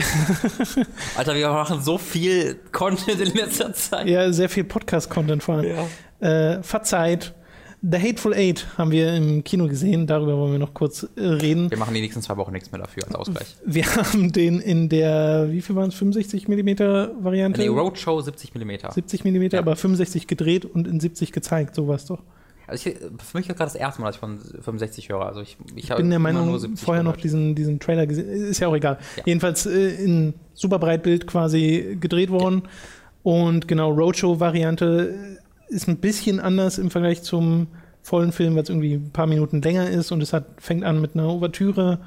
Alter, 1.17 1.35
wir 1.35 1.49
machen 1.49 1.83
so 1.83 1.99
viel 1.99 2.55
Content 2.71 3.21
in 3.21 3.35
letzter 3.35 3.71
Zeit. 3.73 4.07
Ja, 4.07 4.31
sehr 4.31 4.49
viel 4.49 4.63
Podcast-Content 4.63 5.43
vor 5.43 5.57
allem. 5.57 5.87
Ja. 6.19 6.55
Äh, 6.55 6.63
Verzeiht. 6.63 7.35
The 7.81 7.97
Hateful 7.97 8.33
Eight 8.33 8.67
haben 8.77 8.91
wir 8.91 9.13
im 9.13 9.43
Kino 9.43 9.67
gesehen, 9.67 10.05
darüber 10.05 10.37
wollen 10.37 10.51
wir 10.51 10.59
noch 10.59 10.73
kurz 10.73 11.07
äh, 11.15 11.21
reden. 11.21 11.71
Wir 11.71 11.77
machen 11.77 11.93
die 11.93 12.01
nächsten 12.01 12.21
zwei 12.21 12.35
Wochen 12.35 12.51
nichts 12.51 12.71
mehr 12.71 12.81
dafür 12.81 13.03
als 13.05 13.15
Ausgleich. 13.15 13.55
Wir 13.65 13.85
haben 13.95 14.33
den 14.33 14.59
in 14.59 14.89
der, 14.89 15.47
wie 15.49 15.61
viel 15.61 15.75
waren 15.75 15.89
es, 15.89 15.95
65 15.95 16.49
mm 16.49 16.69
Variante? 17.23 17.61
Nee, 17.61 17.67
Roadshow 17.67 18.19
70 18.19 18.53
mm. 18.55 18.71
70 18.91 19.23
mm, 19.23 19.43
ja. 19.51 19.59
aber 19.59 19.75
65 19.77 20.27
gedreht 20.27 20.65
und 20.65 20.87
in 20.87 20.99
70 20.99 21.31
gezeigt, 21.31 21.75
so 21.75 21.87
war 21.87 21.95
es 21.95 22.05
doch. 22.05 22.21
Also 22.67 22.89
ich, 22.89 22.97
für 22.97 23.37
mich 23.37 23.49
ist 23.49 23.57
gerade 23.57 23.71
das 23.71 23.75
erste 23.75 24.01
Mal, 24.01 24.07
dass 24.07 24.17
ich 24.17 24.19
von 24.19 24.39
65 24.39 25.09
höre. 25.09 25.25
Also 25.25 25.41
ich, 25.41 25.57
ich, 25.75 25.89
ich 25.89 25.95
bin 25.95 26.09
der 26.09 26.19
Meinung, 26.19 26.59
vorher 26.75 27.03
noch 27.03 27.17
diesen, 27.17 27.55
diesen 27.55 27.79
Trailer 27.79 28.05
gesehen. 28.05 28.29
Ist 28.29 28.59
ja 28.59 28.67
auch 28.67 28.75
egal. 28.75 28.99
Ja. 29.17 29.23
Jedenfalls 29.25 29.65
äh, 29.65 29.95
in 30.03 30.33
super 30.53 30.77
Breitbild 30.77 31.25
quasi 31.25 31.97
gedreht 31.99 32.29
worden. 32.29 32.63
Ja. 32.65 32.69
Und 33.23 33.67
genau, 33.67 33.91
Roadshow-Variante 33.91 35.38
ist 35.69 35.87
ein 35.87 35.97
bisschen 35.97 36.39
anders 36.39 36.77
im 36.77 36.91
Vergleich 36.91 37.23
zum 37.23 37.67
vollen 38.01 38.31
Film, 38.31 38.55
weil 38.55 38.63
es 38.63 38.69
irgendwie 38.69 38.95
ein 38.95 39.11
paar 39.11 39.27
Minuten 39.27 39.61
länger 39.61 39.89
ist 39.89 40.11
und 40.11 40.21
es 40.21 40.33
hat, 40.33 40.45
fängt 40.57 40.83
an 40.83 40.99
mit 40.99 41.15
einer 41.15 41.27
Ouvertüre 41.27 41.99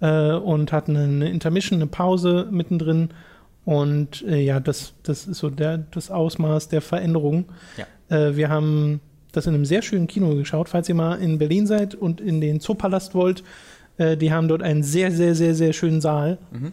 äh, 0.00 0.32
und 0.32 0.72
hat 0.72 0.88
eine, 0.88 1.04
eine, 1.04 1.30
Intermission, 1.30 1.78
eine 1.78 1.86
Pause 1.86 2.48
mittendrin. 2.50 3.10
Und 3.64 4.22
äh, 4.22 4.40
ja, 4.40 4.60
das, 4.60 4.94
das 5.02 5.26
ist 5.26 5.38
so 5.38 5.48
der, 5.48 5.78
das 5.78 6.10
Ausmaß 6.10 6.68
der 6.68 6.82
Veränderung. 6.82 7.46
Ja. 7.76 8.16
Äh, 8.16 8.36
wir 8.36 8.48
haben 8.48 9.00
das 9.32 9.46
in 9.46 9.54
einem 9.54 9.64
sehr 9.64 9.82
schönen 9.82 10.06
Kino 10.06 10.34
geschaut. 10.34 10.68
Falls 10.68 10.88
ihr 10.88 10.94
mal 10.94 11.14
in 11.16 11.38
Berlin 11.38 11.66
seid 11.66 11.94
und 11.94 12.20
in 12.20 12.40
den 12.40 12.60
Zoopalast 12.60 13.14
wollt, 13.14 13.42
äh, 13.96 14.16
die 14.16 14.32
haben 14.32 14.48
dort 14.48 14.62
einen 14.62 14.82
sehr, 14.82 15.10
sehr, 15.10 15.34
sehr, 15.34 15.54
sehr 15.54 15.72
schönen 15.72 16.00
Saal. 16.00 16.38
Mhm. 16.50 16.72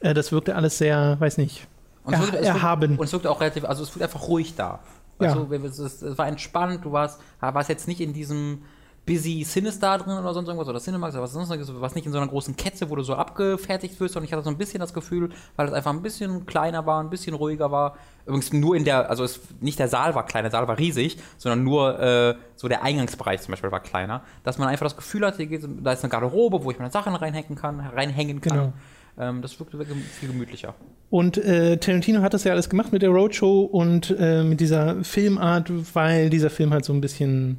Äh, 0.00 0.14
das 0.14 0.32
wirkte 0.32 0.54
alles 0.54 0.78
sehr, 0.78 1.16
weiß 1.18 1.38
nicht, 1.38 1.66
und 2.04 2.14
es 2.14 2.20
wirkte, 2.20 2.38
erhaben. 2.38 2.98
und 2.98 3.04
es 3.04 3.12
wirkte 3.12 3.30
auch 3.30 3.40
relativ, 3.40 3.64
also 3.64 3.82
es 3.82 3.90
wirkte 3.90 4.04
einfach 4.04 4.28
ruhig 4.28 4.54
da. 4.56 4.80
Also 5.22 5.48
ja. 5.50 5.64
es, 5.64 5.78
es, 5.78 6.18
war 6.18 6.26
entspannt, 6.28 6.84
du 6.84 6.92
warst, 6.92 7.20
warst 7.40 7.68
jetzt 7.68 7.88
nicht 7.88 8.00
in 8.00 8.12
diesem 8.12 8.62
busy 9.04 9.42
Sinister 9.44 9.98
drin 9.98 10.16
oder 10.16 10.32
sonst 10.32 10.48
irgendwas 10.48 10.68
oder 10.68 10.78
Cinemax 10.78 11.14
oder 11.14 11.24
was 11.24 11.32
sonst 11.32 11.50
irgendwas, 11.50 11.80
was 11.80 11.94
nicht 11.94 12.06
in 12.06 12.12
so 12.12 12.18
einer 12.18 12.28
großen 12.28 12.56
Kette, 12.56 12.88
wo 12.88 12.94
du 12.94 13.02
so 13.02 13.14
abgefertigt 13.14 13.98
wirst, 13.98 14.14
sondern 14.14 14.26
ich 14.26 14.32
hatte 14.32 14.44
so 14.44 14.50
ein 14.50 14.58
bisschen 14.58 14.78
das 14.78 14.94
Gefühl, 14.94 15.30
weil 15.56 15.66
es 15.66 15.72
einfach 15.72 15.92
ein 15.92 16.02
bisschen 16.02 16.46
kleiner 16.46 16.86
war, 16.86 17.02
ein 17.02 17.10
bisschen 17.10 17.34
ruhiger 17.34 17.72
war. 17.72 17.96
Übrigens 18.26 18.52
nur 18.52 18.76
in 18.76 18.84
der, 18.84 19.10
also 19.10 19.24
es, 19.24 19.40
nicht 19.60 19.80
der 19.80 19.88
Saal 19.88 20.14
war 20.14 20.24
kleiner, 20.24 20.48
der 20.48 20.52
Saal 20.52 20.68
war 20.68 20.78
riesig, 20.78 21.18
sondern 21.36 21.64
nur 21.64 21.98
äh, 21.98 22.36
so 22.54 22.68
der 22.68 22.84
Eingangsbereich 22.84 23.40
zum 23.40 23.52
Beispiel 23.52 23.72
war 23.72 23.80
kleiner, 23.80 24.22
dass 24.44 24.58
man 24.58 24.68
einfach 24.68 24.86
das 24.86 24.96
Gefühl 24.96 25.26
hat, 25.26 25.36
geht, 25.36 25.66
da 25.82 25.92
ist 25.92 26.04
eine 26.04 26.10
Garderobe, 26.10 26.62
wo 26.62 26.70
ich 26.70 26.78
meine 26.78 26.92
Sachen 26.92 27.16
reinhängen 27.16 27.56
kann, 27.56 27.80
reinhängen 27.80 28.40
kann. 28.40 28.56
Genau. 28.56 28.72
Ähm, 29.18 29.42
das 29.42 29.58
wirkte 29.58 29.78
viel 29.84 30.28
gemütlicher. 30.28 30.74
Und 31.10 31.36
äh, 31.36 31.76
Tarantino 31.76 32.22
hat 32.22 32.32
das 32.32 32.44
ja 32.44 32.52
alles 32.52 32.70
gemacht 32.70 32.92
mit 32.92 33.02
der 33.02 33.10
Roadshow 33.10 33.62
und 33.62 34.14
äh, 34.18 34.42
mit 34.42 34.60
dieser 34.60 35.04
Filmart, 35.04 35.70
weil 35.94 36.30
dieser 36.30 36.48
Film 36.48 36.72
halt 36.72 36.84
so 36.84 36.92
ein 36.94 37.02
bisschen 37.02 37.58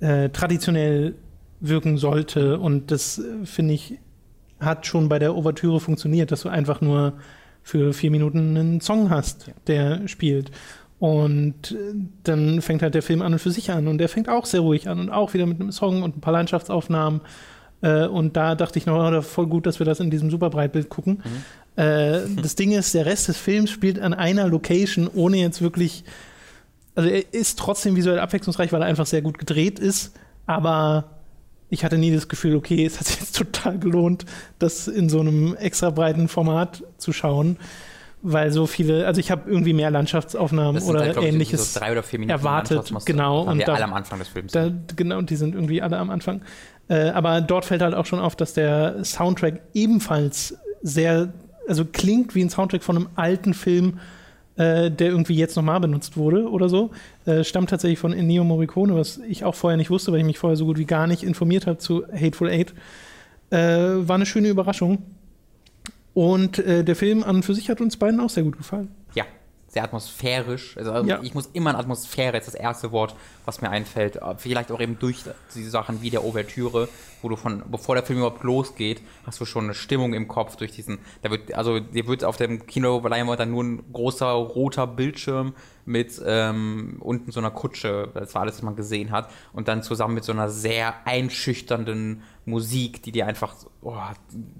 äh, 0.00 0.30
traditionell 0.30 1.14
wirken 1.60 1.98
sollte. 1.98 2.58
Und 2.58 2.90
das, 2.90 3.18
äh, 3.18 3.44
finde 3.44 3.74
ich, 3.74 3.98
hat 4.60 4.86
schon 4.86 5.08
bei 5.08 5.18
der 5.18 5.34
Ouvertüre 5.34 5.80
funktioniert, 5.80 6.32
dass 6.32 6.42
du 6.42 6.48
einfach 6.48 6.80
nur 6.80 7.14
für 7.62 7.92
vier 7.92 8.10
Minuten 8.10 8.56
einen 8.56 8.80
Song 8.80 9.10
hast, 9.10 9.48
ja. 9.48 9.52
der 9.66 10.08
spielt. 10.08 10.50
Und 10.98 11.72
äh, 11.72 11.94
dann 12.22 12.62
fängt 12.62 12.82
halt 12.82 12.94
der 12.94 13.02
Film 13.02 13.20
an 13.20 13.34
und 13.34 13.38
für 13.38 13.50
sich 13.50 13.70
an. 13.70 13.88
Und 13.88 13.98
der 13.98 14.08
fängt 14.08 14.28
auch 14.28 14.46
sehr 14.46 14.60
ruhig 14.60 14.88
an 14.88 15.00
und 15.00 15.10
auch 15.10 15.34
wieder 15.34 15.44
mit 15.44 15.60
einem 15.60 15.72
Song 15.72 16.02
und 16.02 16.16
ein 16.16 16.20
paar 16.20 16.32
Landschaftsaufnahmen. 16.32 17.20
Äh, 17.84 18.06
und 18.06 18.36
da 18.36 18.54
dachte 18.54 18.78
ich 18.78 18.86
noch, 18.86 18.98
oh, 18.98 19.22
voll 19.22 19.46
gut, 19.46 19.66
dass 19.66 19.78
wir 19.78 19.86
das 19.86 20.00
in 20.00 20.10
diesem 20.10 20.30
Superbreitbild 20.30 20.88
gucken. 20.88 21.22
Mhm. 21.24 21.82
Äh, 21.82 22.20
das 22.42 22.54
Ding 22.56 22.72
ist, 22.72 22.94
der 22.94 23.06
Rest 23.06 23.28
des 23.28 23.36
Films 23.36 23.70
spielt 23.70 24.00
an 24.00 24.14
einer 24.14 24.48
Location, 24.48 25.08
ohne 25.12 25.36
jetzt 25.36 25.62
wirklich 25.62 26.04
also 26.94 27.08
er 27.08 27.34
ist 27.34 27.58
trotzdem 27.58 27.96
visuell 27.96 28.18
abwechslungsreich, 28.18 28.72
weil 28.72 28.82
er 28.82 28.86
einfach 28.86 29.06
sehr 29.06 29.22
gut 29.22 29.38
gedreht 29.38 29.78
ist, 29.78 30.12
aber 30.46 31.04
ich 31.70 31.84
hatte 31.84 31.98
nie 31.98 32.12
das 32.12 32.28
Gefühl, 32.28 32.54
okay, 32.54 32.84
es 32.84 33.00
hat 33.00 33.06
sich 33.06 33.20
jetzt 33.20 33.36
total 33.36 33.78
gelohnt, 33.78 34.24
das 34.58 34.88
in 34.88 35.08
so 35.08 35.20
einem 35.20 35.54
extra 35.56 35.90
breiten 35.90 36.28
Format 36.28 36.84
zu 36.98 37.12
schauen, 37.12 37.56
weil 38.22 38.52
so 38.52 38.66
viele, 38.66 39.06
also 39.06 39.20
ich 39.20 39.30
habe 39.30 39.50
irgendwie 39.50 39.72
mehr 39.74 39.90
Landschaftsaufnahmen 39.90 40.82
oder 40.84 41.00
halt, 41.00 41.16
ähnliches 41.18 41.74
so 41.74 41.80
drei 41.80 41.92
oder 41.92 42.02
vier 42.02 42.20
Minuten 42.20 42.38
erwartet, 42.38 42.92
genau 43.04 43.42
und 43.42 43.58
da, 43.66 43.74
alle 43.74 43.84
am 43.84 43.92
Anfang 43.92 44.18
des 44.18 44.28
Films. 44.28 44.52
Da, 44.52 44.70
genau, 44.96 45.20
die 45.20 45.36
sind 45.36 45.54
irgendwie 45.54 45.82
alle 45.82 45.98
am 45.98 46.10
Anfang. 46.10 46.42
Äh, 46.88 47.10
aber 47.10 47.40
dort 47.40 47.64
fällt 47.64 47.82
halt 47.82 47.94
auch 47.94 48.06
schon 48.06 48.18
auf, 48.20 48.36
dass 48.36 48.54
der 48.54 49.04
Soundtrack 49.04 49.60
ebenfalls 49.72 50.56
sehr, 50.82 51.32
also 51.66 51.84
klingt 51.84 52.34
wie 52.34 52.42
ein 52.42 52.50
Soundtrack 52.50 52.82
von 52.82 52.96
einem 52.96 53.08
alten 53.14 53.54
Film 53.54 53.98
äh, 54.56 54.90
der 54.90 55.08
irgendwie 55.08 55.34
jetzt 55.34 55.56
nochmal 55.56 55.80
benutzt 55.80 56.16
wurde 56.16 56.48
oder 56.48 56.68
so. 56.68 56.90
Äh, 57.26 57.44
stammt 57.44 57.70
tatsächlich 57.70 57.98
von 57.98 58.12
Ennio 58.12 58.44
Morricone, 58.44 58.94
was 58.94 59.18
ich 59.18 59.44
auch 59.44 59.54
vorher 59.54 59.76
nicht 59.76 59.90
wusste, 59.90 60.12
weil 60.12 60.20
ich 60.20 60.26
mich 60.26 60.38
vorher 60.38 60.56
so 60.56 60.66
gut 60.66 60.78
wie 60.78 60.84
gar 60.84 61.06
nicht 61.06 61.22
informiert 61.22 61.66
habe 61.66 61.78
zu 61.78 62.04
Hateful 62.12 62.48
Eight. 62.48 62.72
Äh, 63.50 63.58
war 63.58 64.14
eine 64.14 64.26
schöne 64.26 64.48
Überraschung. 64.48 64.98
Und 66.12 66.60
äh, 66.60 66.84
der 66.84 66.94
Film 66.94 67.24
an 67.24 67.36
und 67.36 67.44
für 67.44 67.54
sich 67.54 67.68
hat 67.68 67.80
uns 67.80 67.96
beiden 67.96 68.20
auch 68.20 68.30
sehr 68.30 68.44
gut 68.44 68.56
gefallen. 68.56 68.88
Sehr 69.74 69.82
atmosphärisch. 69.82 70.76
Also 70.76 71.04
ja. 71.04 71.18
ich 71.22 71.34
muss 71.34 71.50
immer 71.52 71.70
an 71.70 71.76
Atmosphäre, 71.76 72.34
jetzt 72.36 72.46
das 72.46 72.54
erste 72.54 72.92
Wort, 72.92 73.16
was 73.44 73.60
mir 73.60 73.70
einfällt. 73.70 74.20
Vielleicht 74.38 74.70
auch 74.70 74.78
eben 74.78 75.00
durch 75.00 75.24
diese 75.52 75.68
Sachen 75.68 76.00
wie 76.00 76.10
der 76.10 76.24
Ouvertüre, 76.24 76.88
wo 77.24 77.28
du 77.30 77.36
von, 77.36 77.62
bevor 77.70 77.94
der 77.94 78.04
Film 78.04 78.18
überhaupt 78.20 78.44
losgeht, 78.44 79.02
hast 79.26 79.40
du 79.40 79.46
schon 79.46 79.64
eine 79.64 79.74
Stimmung 79.74 80.12
im 80.12 80.28
Kopf 80.28 80.56
durch 80.56 80.70
diesen, 80.70 80.98
da 81.22 81.30
wird, 81.30 81.54
also 81.54 81.80
dir 81.80 82.06
wird 82.06 82.22
auf 82.22 82.36
dem 82.36 82.66
Kino 82.66 83.00
Leinwand 83.04 83.40
dann 83.40 83.50
nur 83.50 83.64
ein 83.64 83.82
großer 83.92 84.30
roter 84.30 84.86
Bildschirm 84.86 85.54
mit 85.86 86.20
ähm, 86.24 86.96
unten 87.00 87.30
so 87.32 87.40
einer 87.40 87.50
Kutsche, 87.50 88.10
das 88.14 88.34
war 88.34 88.42
alles, 88.42 88.56
was 88.56 88.62
man 88.62 88.76
gesehen 88.76 89.10
hat, 89.10 89.30
und 89.52 89.68
dann 89.68 89.82
zusammen 89.82 90.14
mit 90.14 90.24
so 90.24 90.32
einer 90.32 90.48
sehr 90.48 90.94
einschüchternden 91.06 92.22
Musik, 92.44 93.02
die 93.02 93.12
dir 93.12 93.26
einfach, 93.26 93.54
oh, 93.82 93.96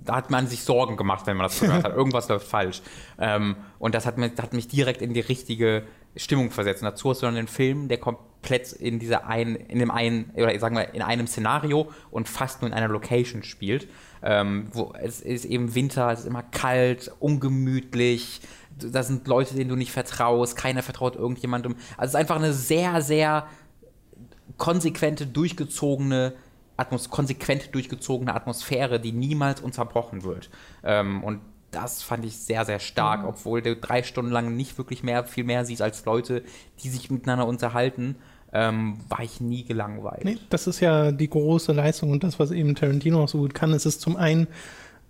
da 0.05 0.17
hat 0.17 0.31
man 0.31 0.47
sich 0.47 0.63
Sorgen 0.63 0.97
gemacht, 0.97 1.27
wenn 1.27 1.37
man 1.37 1.45
das 1.45 1.61
gehört 1.61 1.85
hat. 1.85 1.93
Irgendwas 1.97 2.29
läuft 2.29 2.47
falsch. 2.47 2.83
Ähm, 3.19 3.57
und 3.79 3.95
das 3.95 4.07
hat 4.07 4.17
mich, 4.17 4.33
hat 4.41 4.55
mich 4.55 4.69
direkt 4.69 5.03
in 5.03 5.13
die 5.13 5.21
richtige 5.21 5.85
Stimmung 6.17 6.51
versetzt. 6.51 6.83
Und 6.83 6.91
dazu 6.91 7.11
hast 7.11 7.23
du 7.23 7.27
dann 7.27 7.35
den 7.35 7.49
Film, 7.49 7.89
der 7.89 7.99
komplett 7.99 8.73
in 8.73 8.99
dieser 8.99 9.27
einen, 9.27 9.57
in 9.57 9.79
dem 9.79 9.91
einen, 9.91 10.31
oder 10.35 10.59
sagen 10.59 10.77
wir, 10.77 10.95
in 10.95 11.03
einem 11.03 11.27
Szenario 11.27 11.91
und 12.11 12.29
fast 12.29 12.63
nur 12.63 12.71
in 12.71 12.75
einer 12.75 12.89
Location 12.89 13.43
spielt. 13.43 13.89
Ähm, 14.23 14.69
wo 14.73 14.95
es 15.01 15.21
ist 15.21 15.45
eben 15.45 15.75
Winter, 15.75 16.11
es 16.11 16.21
ist 16.21 16.27
immer 16.27 16.43
kalt, 16.43 17.13
ungemütlich, 17.21 18.41
da 18.79 19.03
sind 19.03 19.29
Leute, 19.29 19.55
denen 19.55 19.69
du 19.69 19.77
nicht 19.77 19.93
vertraust, 19.93 20.57
keiner 20.57 20.83
vertraut 20.83 21.17
irgendjemandem. 21.17 21.77
Also 21.97 22.05
es 22.05 22.09
ist 22.11 22.17
einfach 22.17 22.37
eine 22.37 22.53
sehr, 22.53 23.03
sehr 23.03 23.47
konsequente, 24.57 25.27
durchgezogene 25.27 26.35
Atmos 26.77 27.09
konsequent 27.09 27.75
durchgezogene 27.75 28.35
Atmosphäre, 28.35 28.99
die 28.99 29.13
niemals 29.13 29.61
unterbrochen 29.61 30.25
wird. 30.25 30.51
Ähm, 30.83 31.23
und 31.23 31.41
das 31.75 32.03
fand 32.03 32.25
ich 32.25 32.37
sehr, 32.37 32.65
sehr 32.65 32.79
stark, 32.79 33.23
mhm. 33.23 33.29
obwohl 33.29 33.63
du 33.63 33.77
drei 33.77 34.03
Stunden 34.03 34.31
lang 34.31 34.57
nicht 34.57 34.79
wirklich 34.79 35.03
mehr, 35.03 35.25
viel 35.25 35.45
mehr 35.45 35.65
siehst 35.65 35.83
als 35.83 36.05
Leute, 36.05 36.43
die 36.83 36.89
sich 36.89 37.11
miteinander 37.11 37.47
unterhalten. 37.47 38.17
Ähm, 38.53 38.99
war 39.09 39.21
ich 39.21 39.41
nie 39.41 39.65
gelangweilt. 39.65 40.25
Nee, 40.25 40.39
das 40.49 40.69
ist 40.69 40.79
ja 40.79 41.11
die 41.11 41.29
große 41.29 41.73
Leistung 41.73 42.13
und 42.13 42.23
das, 42.23 42.39
was 42.39 42.53
eben 42.53 42.77
Tarantino 42.77 43.25
auch 43.25 43.29
so 43.29 43.39
gut 43.39 43.53
kann. 43.53 43.73
Es 43.73 43.85
ist 43.85 44.01
zum 44.01 44.17
einen 44.17 44.47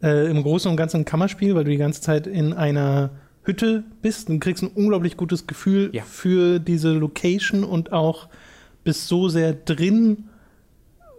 äh, 0.02 0.30
im 0.30 0.42
Großen 0.42 0.70
und 0.70 0.78
Ganzen 0.78 1.02
ein 1.02 1.04
Kammerspiel, 1.04 1.54
weil 1.54 1.64
du 1.64 1.70
die 1.70 1.76
ganze 1.76 2.00
Zeit 2.00 2.26
in 2.26 2.54
einer 2.54 3.10
Hütte 3.42 3.84
bist 4.00 4.30
und 4.30 4.40
kriegst 4.40 4.62
ein 4.62 4.70
unglaublich 4.74 5.18
gutes 5.18 5.46
Gefühl 5.46 5.90
Ja. 5.92 6.04
für 6.04 6.58
diese 6.58 6.92
Location 6.92 7.64
und 7.64 7.92
auch 7.92 8.28
bist 8.82 9.08
so 9.08 9.28
sehr 9.28 9.52
drin, 9.52 10.30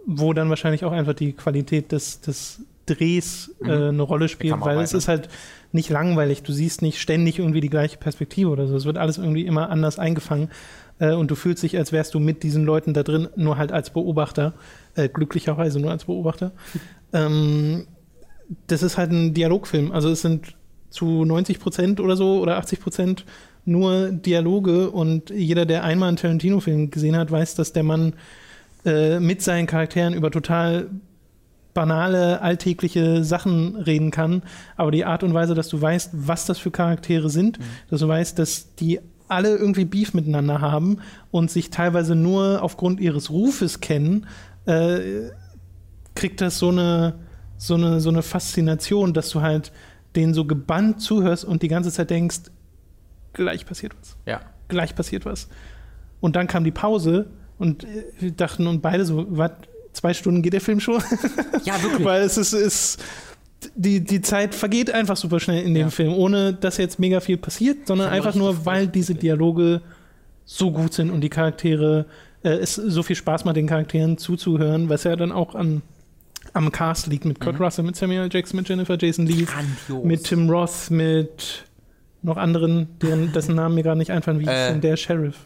wo 0.04 0.32
dann 0.32 0.48
wahrscheinlich 0.48 0.84
auch 0.84 0.92
einfach 0.92 1.14
die 1.14 1.32
Qualität 1.32 1.92
des, 1.92 2.20
des 2.20 2.60
Drehs 2.86 3.54
Mhm. 3.60 3.70
äh, 3.70 3.88
eine 3.88 4.02
Rolle 4.02 4.28
spielt, 4.28 4.60
weil 4.60 4.78
es 4.80 4.92
ist 4.94 5.08
halt 5.08 5.28
nicht 5.72 5.90
langweilig. 5.90 6.42
Du 6.42 6.52
siehst 6.52 6.82
nicht 6.82 7.00
ständig 7.00 7.38
irgendwie 7.38 7.60
die 7.60 7.70
gleiche 7.70 7.98
Perspektive 7.98 8.48
oder 8.50 8.66
so. 8.66 8.76
Es 8.76 8.84
wird 8.84 8.98
alles 8.98 9.18
irgendwie 9.18 9.44
immer 9.44 9.70
anders 9.70 9.98
eingefangen 9.98 10.50
äh, 10.98 11.12
und 11.12 11.30
du 11.30 11.34
fühlst 11.34 11.62
dich, 11.62 11.76
als 11.76 11.92
wärst 11.92 12.14
du 12.14 12.20
mit 12.20 12.42
diesen 12.42 12.64
Leuten 12.64 12.94
da 12.94 13.02
drin, 13.02 13.28
nur 13.36 13.58
halt 13.58 13.72
als 13.72 13.90
Beobachter, 13.90 14.54
äh, 14.94 15.08
glücklicherweise 15.08 15.80
nur 15.80 15.90
als 15.90 16.04
Beobachter. 16.04 16.52
ähm, 17.12 17.86
das 18.68 18.82
ist 18.82 18.96
halt 18.96 19.10
ein 19.10 19.34
Dialogfilm. 19.34 19.92
Also 19.92 20.08
es 20.10 20.22
sind 20.22 20.54
zu 20.90 21.24
90 21.24 21.58
Prozent 21.58 22.00
oder 22.00 22.16
so 22.16 22.40
oder 22.40 22.56
80 22.58 22.80
Prozent 22.80 23.24
nur 23.64 24.10
Dialoge 24.12 24.90
und 24.90 25.30
jeder, 25.30 25.66
der 25.66 25.82
einmal 25.82 26.08
einen 26.08 26.16
Tarantino-Film 26.16 26.90
gesehen 26.92 27.16
hat, 27.16 27.30
weiß, 27.32 27.56
dass 27.56 27.72
der 27.72 27.82
Mann 27.82 28.14
äh, 28.84 29.18
mit 29.18 29.42
seinen 29.42 29.66
Charakteren 29.66 30.14
über 30.14 30.30
total 30.30 30.88
banale, 31.76 32.40
alltägliche 32.40 33.22
Sachen 33.22 33.76
reden 33.76 34.10
kann, 34.10 34.42
aber 34.76 34.90
die 34.90 35.04
Art 35.04 35.22
und 35.22 35.34
Weise, 35.34 35.54
dass 35.54 35.68
du 35.68 35.80
weißt, 35.80 36.10
was 36.14 36.46
das 36.46 36.58
für 36.58 36.70
Charaktere 36.70 37.28
sind, 37.28 37.58
dass 37.90 38.00
du 38.00 38.08
weißt, 38.08 38.38
dass 38.38 38.74
die 38.76 38.98
alle 39.28 39.54
irgendwie 39.56 39.84
Beef 39.84 40.14
miteinander 40.14 40.62
haben 40.62 40.98
und 41.30 41.50
sich 41.50 41.68
teilweise 41.68 42.14
nur 42.14 42.62
aufgrund 42.62 42.98
ihres 42.98 43.28
Rufes 43.30 43.80
kennen, 43.80 44.26
äh, 44.64 45.28
kriegt 46.14 46.40
das 46.40 46.58
so 46.58 46.70
eine, 46.70 47.16
so, 47.58 47.74
eine, 47.74 48.00
so 48.00 48.08
eine 48.08 48.22
Faszination, 48.22 49.12
dass 49.12 49.28
du 49.28 49.42
halt 49.42 49.70
denen 50.14 50.32
so 50.32 50.46
gebannt 50.46 51.02
zuhörst 51.02 51.44
und 51.44 51.62
die 51.62 51.68
ganze 51.68 51.92
Zeit 51.92 52.08
denkst, 52.08 52.38
gleich 53.34 53.66
passiert 53.66 53.92
was 54.00 54.16
Ja. 54.24 54.40
gleich 54.68 54.94
passiert 54.94 55.26
was. 55.26 55.48
Und 56.20 56.36
dann 56.36 56.46
kam 56.46 56.64
die 56.64 56.70
Pause 56.70 57.26
und 57.58 57.84
äh, 57.84 58.04
wir 58.18 58.30
dachten 58.30 58.66
und 58.66 58.80
beide 58.80 59.04
so, 59.04 59.26
was, 59.28 59.50
zwei 59.96 60.14
Stunden 60.14 60.42
geht 60.42 60.52
der 60.52 60.60
Film 60.60 60.80
schon? 60.80 61.02
Ja, 61.64 61.82
wirklich. 61.82 62.04
Weil 62.04 62.22
es 62.22 62.36
ist, 62.36 62.52
ist 62.52 63.02
die, 63.74 64.00
die 64.00 64.20
Zeit 64.20 64.54
vergeht 64.54 64.90
einfach 64.90 65.16
super 65.16 65.40
schnell 65.40 65.62
in 65.64 65.74
dem 65.74 65.86
Ja. 65.86 65.90
Film, 65.90 66.12
ohne 66.12 66.52
dass 66.54 66.76
jetzt 66.76 66.98
mega 66.98 67.20
viel 67.20 67.36
passiert, 67.38 67.86
sondern 67.86 68.10
einfach 68.10 68.34
nur, 68.34 68.64
weil 68.66 68.86
diese 68.86 69.14
Dialoge 69.14 69.80
so 70.44 70.70
gut 70.70 70.92
sind 70.94 71.10
und 71.10 71.20
die 71.22 71.30
Charaktere, 71.30 72.06
äh, 72.44 72.50
es 72.50 72.74
so 72.76 73.02
viel 73.02 73.16
Spaß 73.16 73.44
macht, 73.44 73.56
den 73.56 73.66
Charakteren 73.66 74.18
zuzuhören, 74.18 74.88
was 74.88 75.04
ja 75.04 75.16
dann 75.16 75.32
auch 75.32 75.54
an, 75.54 75.82
am 76.52 76.70
Cast 76.70 77.06
liegt 77.08 77.24
mit 77.24 77.40
Mhm. 77.40 77.44
Kurt 77.44 77.60
Russell, 77.60 77.84
mit 77.84 77.96
Samuel. 77.96 78.28
Jackson, 78.30 78.58
mit 78.58 78.68
Jennifer 78.68 78.96
Jason 79.00 79.26
Leigh, 79.26 79.46
Grandios. 79.46 80.04
mit 80.04 80.24
Tim 80.24 80.48
Roth, 80.50 80.90
mit 80.90 81.64
noch 82.22 82.36
anderen, 82.36 82.88
deren, 83.02 83.32
dessen 83.32 83.54
Namen 83.56 83.74
mir 83.74 83.82
gerade 83.82 83.98
nicht 83.98 84.10
einfallen, 84.12 84.38
wie 84.40 84.44
Äh, 84.46 84.72
denn 84.72 84.80
der 84.82 84.96
Sheriff? 84.96 85.36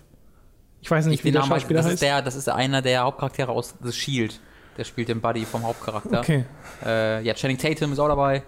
Ich 0.83 0.91
weiß 0.91 1.07
ich 1.07 1.11
nicht, 1.11 1.25
wie 1.25 1.31
den 1.31 1.41
der 1.41 1.47
Schauspieler 1.47 1.79
das 1.79 1.87
ist 1.87 1.93
heißt. 1.93 2.03
der, 2.03 2.23
das 2.23 2.37
ist 2.37 2.49
einer 2.49 2.83
der 2.83 3.03
Hauptcharaktere 3.03 3.51
aus 3.51 3.75
The 3.83 3.93
Shield. 3.93 4.41
Der 4.77 4.85
spielt 4.85 5.09
den 5.09 5.21
Buddy 5.21 5.45
vom 5.45 5.63
Hauptcharakter. 5.63 6.21
Okay. 6.21 6.45
Äh, 6.85 7.23
ja, 7.23 7.35
Channing 7.35 7.59
Tatum 7.59 7.93
ist 7.93 7.99
auch 7.99 8.09
dabei. 8.09 8.43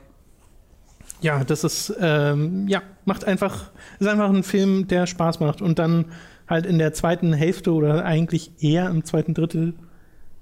Ja, 1.20 1.44
das 1.44 1.62
ist, 1.62 1.94
ähm, 2.00 2.66
ja, 2.68 2.82
macht 3.04 3.24
einfach, 3.24 3.70
ist 3.98 4.08
einfach 4.08 4.30
ein 4.30 4.42
Film, 4.42 4.88
der 4.88 5.06
Spaß 5.06 5.40
macht. 5.40 5.62
Und 5.62 5.78
dann 5.78 6.06
halt 6.48 6.66
in 6.66 6.78
der 6.78 6.92
zweiten 6.92 7.32
Hälfte 7.32 7.72
oder 7.72 8.04
eigentlich 8.04 8.52
eher 8.62 8.88
im 8.88 9.04
zweiten 9.04 9.34
Drittel 9.34 9.74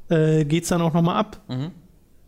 äh, 0.08 0.44
geht 0.44 0.64
es 0.64 0.68
dann 0.68 0.80
auch 0.80 0.94
nochmal 0.94 1.16
ab. 1.16 1.40
Mhm. 1.48 1.70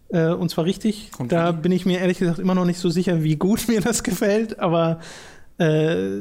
Äh, 0.09 0.29
und 0.29 0.51
zwar 0.51 0.65
richtig. 0.65 1.11
Und 1.19 1.33
da 1.33 1.57
wie? 1.57 1.61
bin 1.61 1.73
ich 1.73 1.87
mir 1.87 1.99
ehrlich 2.01 2.19
gesagt 2.19 2.39
immer 2.39 2.55
noch 2.55 2.65
nicht 2.65 2.79
so 2.79 2.91
sicher, 2.91 3.23
wie 3.23 3.37
gut 3.37 3.69
mir 3.69 3.81
das 3.81 4.03
gefällt, 4.03 4.59
aber 4.59 5.01
äh, 5.63 6.21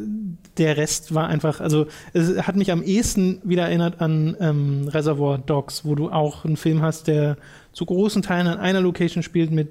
der 0.58 0.78
Rest 0.78 1.14
war 1.16 1.28
einfach, 1.28 1.60
also 1.62 1.88
es 2.14 2.46
hat 2.46 2.56
mich 2.56 2.72
am 2.72 2.84
ehesten 2.84 3.40
wieder 3.44 3.64
erinnert 3.64 4.02
an 4.02 4.36
ähm, 4.40 4.88
Reservoir 4.88 5.38
Dogs, 5.40 5.86
wo 5.86 5.96
du 5.96 6.10
auch 6.12 6.46
einen 6.46 6.58
Film 6.58 6.82
hast, 6.82 7.08
der 7.08 7.38
zu 7.74 7.86
großen 7.86 8.22
Teilen 8.22 8.48
an 8.48 8.58
einer 8.60 8.82
Location 8.82 9.24
spielt 9.24 9.52
mit 9.52 9.70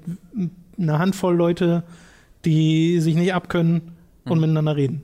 einer 0.77 0.99
Handvoll 0.99 1.35
Leute, 1.35 1.83
die 2.45 2.99
sich 2.99 3.15
nicht 3.15 3.33
abkönnen 3.33 3.91
und 4.25 4.35
Mhm. 4.35 4.41
miteinander 4.41 4.75
reden. 4.75 5.03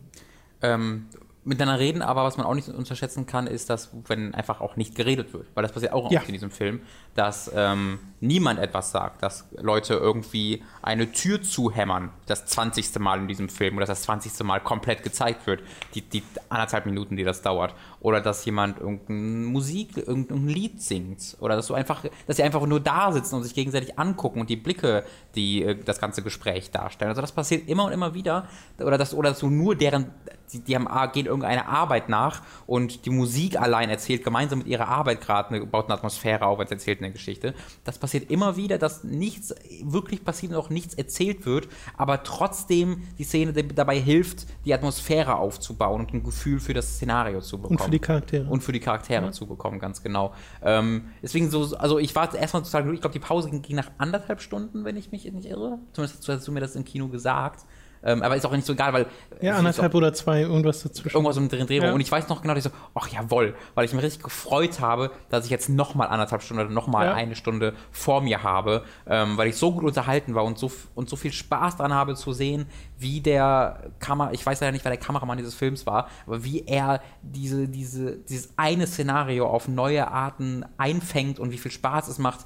ähm, 0.61 1.05
miteinander 1.43 1.79
reden, 1.79 2.01
aber 2.01 2.23
was 2.25 2.35
man 2.35 2.45
auch 2.45 2.55
nicht 2.55 2.67
unterschätzen 2.67 3.25
kann, 3.25 3.47
ist, 3.47 3.69
dass 3.69 3.91
wenn 4.07 4.33
einfach 4.33 4.59
auch 4.59 4.75
nicht 4.75 4.95
geredet 4.95 5.31
wird, 5.33 5.45
weil 5.53 5.61
das 5.63 5.71
passiert 5.71 5.93
auch 5.93 6.11
Ja. 6.11 6.19
oft 6.19 6.27
in 6.27 6.33
diesem 6.33 6.51
Film, 6.51 6.81
dass 7.17 7.51
ähm, 7.55 7.97
niemand 8.19 8.59
etwas 8.59 8.91
sagt, 8.91 9.23
dass 9.23 9.45
Leute 9.59 9.95
irgendwie 9.95 10.63
eine 10.83 11.11
Tür 11.11 11.41
zuhämmern, 11.41 12.11
das 12.27 12.45
20. 12.45 12.99
Mal 12.99 13.19
in 13.19 13.27
diesem 13.27 13.49
Film 13.49 13.75
oder 13.75 13.87
dass 13.87 13.99
das 13.99 14.05
20. 14.05 14.45
Mal 14.45 14.59
komplett 14.59 15.01
gezeigt 15.01 15.47
wird, 15.47 15.61
die, 15.95 16.01
die 16.01 16.21
anderthalb 16.49 16.85
Minuten, 16.85 17.17
die 17.17 17.23
das 17.23 17.41
dauert, 17.41 17.73
oder 18.01 18.21
dass 18.21 18.45
jemand 18.45 18.79
irgendeine 18.79 19.47
Musik, 19.47 19.97
irgendein 19.97 20.47
Lied 20.47 20.79
singt, 20.79 21.37
oder 21.39 21.55
dass 21.55 21.65
du 21.65 21.73
einfach, 21.73 22.03
dass 22.27 22.37
sie 22.37 22.43
einfach 22.43 22.63
nur 22.67 22.79
da 22.79 23.11
sitzen 23.11 23.33
und 23.33 23.43
sich 23.43 23.55
gegenseitig 23.55 23.97
angucken 23.97 24.39
und 24.39 24.51
die 24.51 24.55
Blicke, 24.55 25.03
die 25.33 25.63
äh, 25.63 25.75
das 25.75 25.99
ganze 25.99 26.21
Gespräch 26.21 26.69
darstellen. 26.69 27.09
Also 27.09 27.21
das 27.21 27.31
passiert 27.31 27.67
immer 27.67 27.85
und 27.85 27.93
immer 27.93 28.13
wieder, 28.13 28.47
oder 28.79 28.99
dass, 28.99 29.15
oder 29.15 29.29
dass 29.29 29.39
du 29.39 29.49
nur 29.49 29.75
deren 29.75 30.11
die, 30.53 30.59
die 30.59 30.75
haben, 30.75 30.87
gehen 31.11 31.25
irgendeine 31.25 31.67
Arbeit 31.67 32.09
nach 32.09 32.41
und 32.65 33.05
die 33.05 33.09
Musik 33.09 33.59
allein 33.59 33.89
erzählt 33.89 34.23
gemeinsam 34.23 34.59
mit 34.59 34.67
ihrer 34.67 34.87
Arbeit 34.87 35.21
gerade, 35.21 35.49
eine, 35.49 35.65
baut 35.65 35.85
eine 35.85 35.95
Atmosphäre 35.95 36.45
auf, 36.45 36.59
als 36.59 36.71
erzählt 36.71 36.99
eine 36.99 37.06
Geschichte. 37.11 37.53
Das 37.83 37.97
passiert 37.97 38.29
immer 38.31 38.57
wieder, 38.57 38.77
dass 38.77 39.03
nichts 39.03 39.53
wirklich 39.83 40.23
passiert 40.23 40.53
und 40.53 40.57
auch 40.57 40.69
nichts 40.69 40.93
erzählt 40.93 41.45
wird, 41.45 41.67
aber 41.95 42.23
trotzdem 42.23 43.03
die 43.17 43.23
Szene 43.23 43.53
dabei 43.53 43.99
hilft, 43.99 44.47
die 44.65 44.73
Atmosphäre 44.73 45.35
aufzubauen 45.35 46.01
und 46.01 46.13
ein 46.13 46.23
Gefühl 46.23 46.59
für 46.59 46.73
das 46.73 46.95
Szenario 46.95 47.41
zu 47.41 47.57
bekommen. 47.57 47.79
Und 47.79 47.85
für 47.85 47.91
die 47.91 47.99
Charaktere. 47.99 48.49
Und 48.49 48.63
für 48.63 48.71
die 48.71 48.79
Charaktere 48.79 49.31
zu 49.31 49.45
bekommen, 49.47 49.79
ganz 49.79 50.03
genau. 50.03 50.33
Ähm, 50.61 51.09
deswegen 51.21 51.49
so, 51.49 51.75
also 51.77 51.99
ich 51.99 52.15
war 52.15 52.33
erstmal 52.33 52.63
total 52.63 52.83
glücklich. 52.83 52.97
Ich 52.97 53.01
glaube, 53.01 53.13
die 53.13 53.25
Pause 53.25 53.49
ging 53.49 53.75
nach 53.75 53.91
anderthalb 53.97 54.41
Stunden, 54.41 54.85
wenn 54.85 54.97
ich 54.97 55.11
mich 55.11 55.31
nicht 55.31 55.47
irre. 55.47 55.79
Zumindest 55.93 56.27
hast 56.27 56.47
du 56.47 56.51
mir 56.51 56.59
das 56.59 56.75
im 56.75 56.85
Kino 56.85 57.07
gesagt. 57.07 57.65
Ähm, 58.03 58.21
aber 58.21 58.35
ist 58.35 58.45
auch 58.45 58.51
nicht 58.51 58.65
so 58.65 58.73
egal, 58.73 58.93
weil. 58.93 59.05
ja, 59.41 59.53
es 59.53 59.59
anderthalb 59.59 59.93
oder 59.95 60.13
zwei, 60.13 60.41
irgendwas 60.41 60.83
dazwischen. 60.83 61.15
Irgendwas 61.15 61.37
um 61.37 61.49
den 61.49 61.67
Dreh. 61.67 61.79
Ja. 61.79 61.91
Und 61.93 62.01
ich 62.01 62.11
weiß 62.11 62.27
noch 62.29 62.41
genau, 62.41 62.53
dass 62.53 62.65
ich 62.65 62.71
so, 62.71 62.77
ach 62.95 63.07
jawohl, 63.09 63.55
weil 63.75 63.85
ich 63.85 63.93
mich 63.93 64.03
richtig 64.03 64.23
gefreut 64.23 64.79
habe, 64.79 65.11
dass 65.29 65.45
ich 65.45 65.51
jetzt 65.51 65.69
nochmal 65.69 66.07
anderthalb 66.07 66.41
Stunden 66.41 66.63
oder 66.63 66.71
nochmal 66.73 67.07
Ja. 67.07 67.13
eine 67.13 67.35
Stunde 67.35 67.73
vor 67.91 68.21
mir 68.21 68.43
habe, 68.43 68.83
ähm, 69.07 69.37
weil 69.37 69.47
ich 69.47 69.55
so 69.55 69.71
gut 69.71 69.83
unterhalten 69.83 70.35
war 70.35 70.43
und 70.45 70.57
so, 70.57 70.71
und 70.95 71.09
so 71.09 71.15
viel 71.15 71.31
Spaß 71.31 71.77
dran 71.77 71.93
habe 71.93 72.15
zu 72.15 72.33
sehen, 72.33 72.67
wie 72.97 73.21
der 73.21 73.91
Kamera, 73.99 74.31
ich 74.31 74.45
weiß 74.45 74.59
leider 74.61 74.71
nicht, 74.71 74.85
wer 74.85 74.91
der 74.91 74.99
Kameramann 74.99 75.37
dieses 75.37 75.53
Films 75.55 75.85
war, 75.85 76.07
aber 76.25 76.43
wie 76.43 76.63
er 76.65 77.01
diese, 77.21 77.67
diese, 77.67 78.17
dieses 78.17 78.53
eine 78.57 78.87
Szenario 78.87 79.47
auf 79.47 79.67
neue 79.67 80.07
Arten 80.07 80.65
einfängt 80.77 81.39
und 81.39 81.51
wie 81.51 81.57
viel 81.57 81.71
Spaß 81.71 82.07
es 82.07 82.17
macht, 82.17 82.45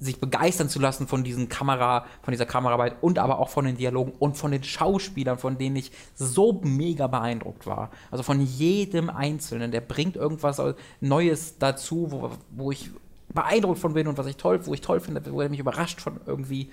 sich 0.00 0.18
begeistern 0.18 0.68
zu 0.68 0.80
lassen 0.80 1.06
von 1.06 1.22
diesen 1.22 1.48
Kamera, 1.48 2.06
von 2.22 2.32
dieser 2.32 2.46
Kameraarbeit 2.46 2.96
und 3.02 3.18
aber 3.18 3.38
auch 3.38 3.50
von 3.50 3.66
den 3.66 3.76
Dialogen 3.76 4.12
und 4.18 4.36
von 4.36 4.50
den 4.50 4.64
Schauspielern, 4.64 5.38
von 5.38 5.58
denen 5.58 5.76
ich 5.76 5.92
so 6.14 6.60
mega 6.64 7.06
beeindruckt 7.06 7.66
war. 7.66 7.90
Also 8.10 8.22
von 8.22 8.40
jedem 8.40 9.10
Einzelnen, 9.10 9.70
der 9.70 9.82
bringt 9.82 10.16
irgendwas 10.16 10.60
Neues 11.00 11.58
dazu, 11.58 12.10
wo, 12.10 12.30
wo 12.50 12.72
ich 12.72 12.90
beeindruckt 13.32 13.78
von 13.78 13.92
bin 13.92 14.08
und 14.08 14.18
was 14.18 14.26
ich 14.26 14.36
toll, 14.36 14.60
wo 14.66 14.74
ich 14.74 14.80
toll 14.80 15.00
finde, 15.00 15.22
wo 15.30 15.40
er 15.40 15.50
mich 15.50 15.60
überrascht 15.60 16.00
von 16.00 16.18
irgendwie. 16.26 16.70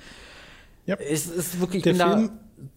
Ja. 0.86 0.96
Es 0.96 1.28
ist 1.28 1.60
wirklich, 1.60 1.86
ich 1.86 1.92
bin 1.92 1.98
da 2.00 2.30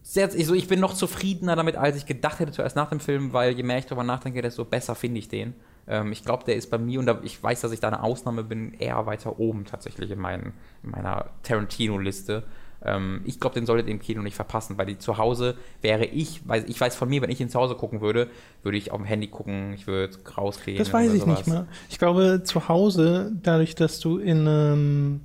sehr, 0.03 0.33
ich, 0.35 0.45
so, 0.45 0.53
ich 0.53 0.67
bin 0.67 0.79
noch 0.79 0.93
zufriedener 0.93 1.55
damit, 1.55 1.77
als 1.77 1.95
ich 1.95 2.05
gedacht 2.05 2.39
hätte 2.39 2.51
zuerst 2.51 2.75
nach 2.75 2.89
dem 2.89 2.99
Film, 2.99 3.33
weil 3.33 3.53
je 3.53 3.63
mehr 3.63 3.77
ich 3.77 3.85
darüber 3.85 4.03
nachdenke, 4.03 4.41
desto 4.41 4.65
besser 4.65 4.95
finde 4.95 5.19
ich 5.19 5.29
den. 5.29 5.55
Ähm, 5.91 6.11
ich 6.13 6.23
glaube, 6.23 6.45
der 6.45 6.55
ist 6.55 6.71
bei 6.71 6.77
mir, 6.77 6.99
und 6.99 7.05
da, 7.05 7.19
ich 7.21 7.41
weiß, 7.43 7.61
dass 7.61 7.71
ich 7.73 7.81
da 7.81 7.89
eine 7.89 8.01
Ausnahme 8.01 8.43
bin, 8.45 8.73
eher 8.73 9.05
weiter 9.05 9.39
oben 9.39 9.65
tatsächlich 9.65 10.09
in, 10.09 10.19
meinen, 10.19 10.53
in 10.83 10.89
meiner 10.91 11.25
Tarantino-Liste. 11.43 12.43
Ähm, 12.83 13.21
ich 13.25 13.39
glaube, 13.39 13.53
den 13.55 13.65
solltet 13.65 13.87
ihr 13.87 13.93
im 13.93 13.99
Kino 13.99 14.21
nicht 14.21 14.35
verpassen, 14.35 14.77
weil 14.77 14.85
die 14.87 14.97
zu 14.97 15.17
Hause 15.17 15.55
wäre 15.81 16.05
ich, 16.05 16.47
weiß, 16.47 16.63
ich 16.67 16.79
weiß 16.81 16.95
von 16.95 17.09
mir, 17.09 17.21
wenn 17.21 17.29
ich 17.29 17.39
ihn 17.41 17.49
zu 17.49 17.59
Hause 17.59 17.75
gucken 17.75 18.01
würde, 18.01 18.27
würde 18.63 18.77
ich 18.77 18.91
auf 18.91 18.97
dem 18.99 19.05
Handy 19.05 19.27
gucken, 19.27 19.73
ich 19.73 19.85
würde 19.85 20.17
rausgehen. 20.37 20.77
Das 20.77 20.91
weiß 20.93 21.13
ich 21.13 21.25
nicht 21.25 21.45
sowas. 21.45 21.47
mal. 21.47 21.67
Ich 21.89 21.99
glaube, 21.99 22.41
zu 22.43 22.67
Hause, 22.69 23.31
dadurch, 23.43 23.75
dass 23.75 23.99
du 23.99 24.17
in 24.17 24.47
einem 24.47 25.21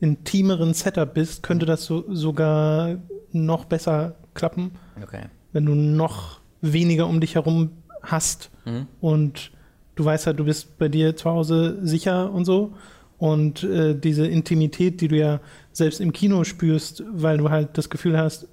intimeren 0.00 0.74
Setup 0.74 1.12
bist, 1.14 1.42
könnte 1.42 1.66
das 1.66 1.84
so, 1.84 2.04
sogar 2.14 2.96
noch 3.32 3.64
besser 3.64 4.16
klappen, 4.34 4.72
Okay. 5.02 5.22
wenn 5.52 5.66
du 5.66 5.74
noch 5.74 6.40
weniger 6.60 7.06
um 7.08 7.20
dich 7.20 7.34
herum 7.34 7.70
hast 8.02 8.50
Mhm. 8.66 8.86
und 9.00 9.50
du 9.96 10.04
weißt 10.04 10.26
halt, 10.26 10.38
du 10.38 10.44
bist 10.44 10.78
bei 10.78 10.88
dir 10.88 11.16
zu 11.16 11.30
Hause 11.30 11.78
sicher 11.82 12.32
und 12.32 12.44
so. 12.44 12.72
Und 13.18 13.62
äh, 13.62 13.94
diese 13.98 14.26
Intimität, 14.26 15.00
die 15.00 15.08
du 15.08 15.16
ja 15.16 15.40
selbst 15.72 16.00
im 16.00 16.12
Kino 16.12 16.44
spürst, 16.44 17.02
weil 17.12 17.38
du 17.38 17.48
halt 17.50 17.78
das 17.78 17.88
Gefühl 17.88 18.18
hast, 18.18 18.48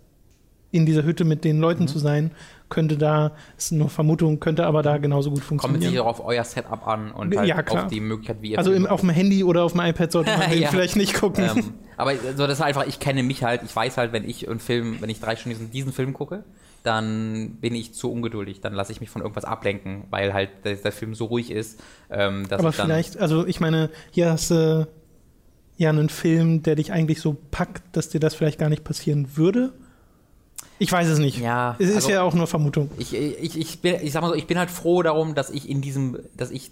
in 0.74 0.86
dieser 0.86 1.04
Hütte 1.04 1.26
mit 1.26 1.44
den 1.44 1.58
Mhm. 1.58 1.62
Leuten 1.62 1.88
zu 1.88 2.00
sein, 2.00 2.32
könnte 2.70 2.96
da, 2.98 3.32
ist 3.58 3.74
nur 3.74 3.90
Vermutung, 3.90 4.40
könnte 4.40 4.66
aber 4.66 4.82
da 4.84 4.98
genauso 4.98 5.30
gut 5.32 5.40
Kommt 5.40 5.62
funktionieren. 5.62 5.92
sicher 5.92 6.04
auch 6.04 6.08
auf 6.08 6.24
euer 6.26 6.44
Setup 6.46 6.88
an 6.88 7.12
und 7.12 7.36
halt 7.36 7.50
Ja, 7.50 7.62
auf 7.68 7.88
die 7.88 8.00
Möglichkeit, 8.00 8.38
wie 8.42 8.52
ihr 8.52 8.58
Also 8.58 8.72
im, 8.72 8.86
auf 8.88 9.02
dem 9.02 9.10
Handy 9.10 9.44
oder 9.44 9.64
auf 9.66 9.74
dem 9.74 9.82
iPad 9.82 10.10
sollte 10.14 10.32
man 10.38 10.50
Ja. 10.58 10.70
vielleicht 10.70 10.96
nicht 10.96 11.16
gucken. 11.16 11.44
Ähm, 11.44 11.74
Aber 12.02 12.16
so, 12.16 12.48
das 12.48 12.58
ist 12.58 12.62
einfach, 12.62 12.88
ich 12.88 13.00
kenne 13.00 13.24
mich 13.24 13.44
halt, 13.44 13.62
ich 13.64 13.76
weiß 13.76 13.98
halt, 13.98 14.12
wenn 14.12 14.28
ich 14.28 14.50
einen 14.50 14.60
Film, 14.60 14.98
wenn 15.02 15.10
ich 15.10 15.20
drei 15.20 15.36
Stunden 15.36 15.58
diesen, 15.58 15.72
diesen 15.72 15.94
Film 15.94 16.14
gucke, 16.14 16.44
dann 16.84 17.58
bin 17.62 17.76
ich 17.76 17.94
zu 17.94 18.12
ungeduldig. 18.12 18.60
Dann 18.62 18.74
lasse 18.74 18.92
ich 18.92 19.02
mich 19.02 19.10
von 19.10 19.22
irgendwas 19.22 19.46
ablenken, 19.46 20.06
weil 20.10 20.34
halt 20.34 20.50
der, 20.64 20.76
der 20.76 20.92
Film 20.92 21.14
so 21.14 21.26
ruhig 21.26 21.52
ist, 21.52 21.80
ähm, 22.10 22.48
dass 22.48 22.60
Aber 22.60 22.72
vielleicht, 22.72 23.20
also 23.20 23.46
ich 23.46 23.60
meine, 23.60 23.90
hier 24.10 24.32
hast 24.32 24.50
du 24.50 24.88
ja 25.78 25.90
einen 25.90 26.10
Film, 26.10 26.64
der 26.64 26.76
dich 26.76 26.92
eigentlich 26.92 27.22
so 27.22 27.38
packt, 27.52 27.84
dass 27.96 28.10
dir 28.10 28.20
das 28.20 28.34
vielleicht 28.34 28.60
gar 28.60 28.70
nicht 28.70 28.84
passieren 28.84 29.38
würde. 29.38 29.72
Ich 30.80 30.92
weiß 30.92 31.08
es 31.08 31.20
nicht. 31.20 31.38
Ja, 31.40 31.76
Es 31.78 31.90
ist 31.90 31.96
also- 31.96 32.10
ja 32.10 32.24
auch 32.24 32.34
nur 32.34 32.48
Vermutung. 32.48 32.90
Ich, 32.98 33.14
ich, 33.14 33.58
ich, 33.58 33.82
bin, 33.82 33.98
ich 34.02 34.12
sag 34.12 34.22
mal 34.22 34.30
so, 34.30 34.36
ich 34.36 34.48
bin 34.48 34.58
halt 34.58 34.72
froh 34.72 35.04
darum, 35.04 35.36
dass 35.36 35.52
ich 35.52 35.70
in 35.70 35.82
diesem, 35.82 36.18
dass 36.36 36.50
ich 36.50 36.72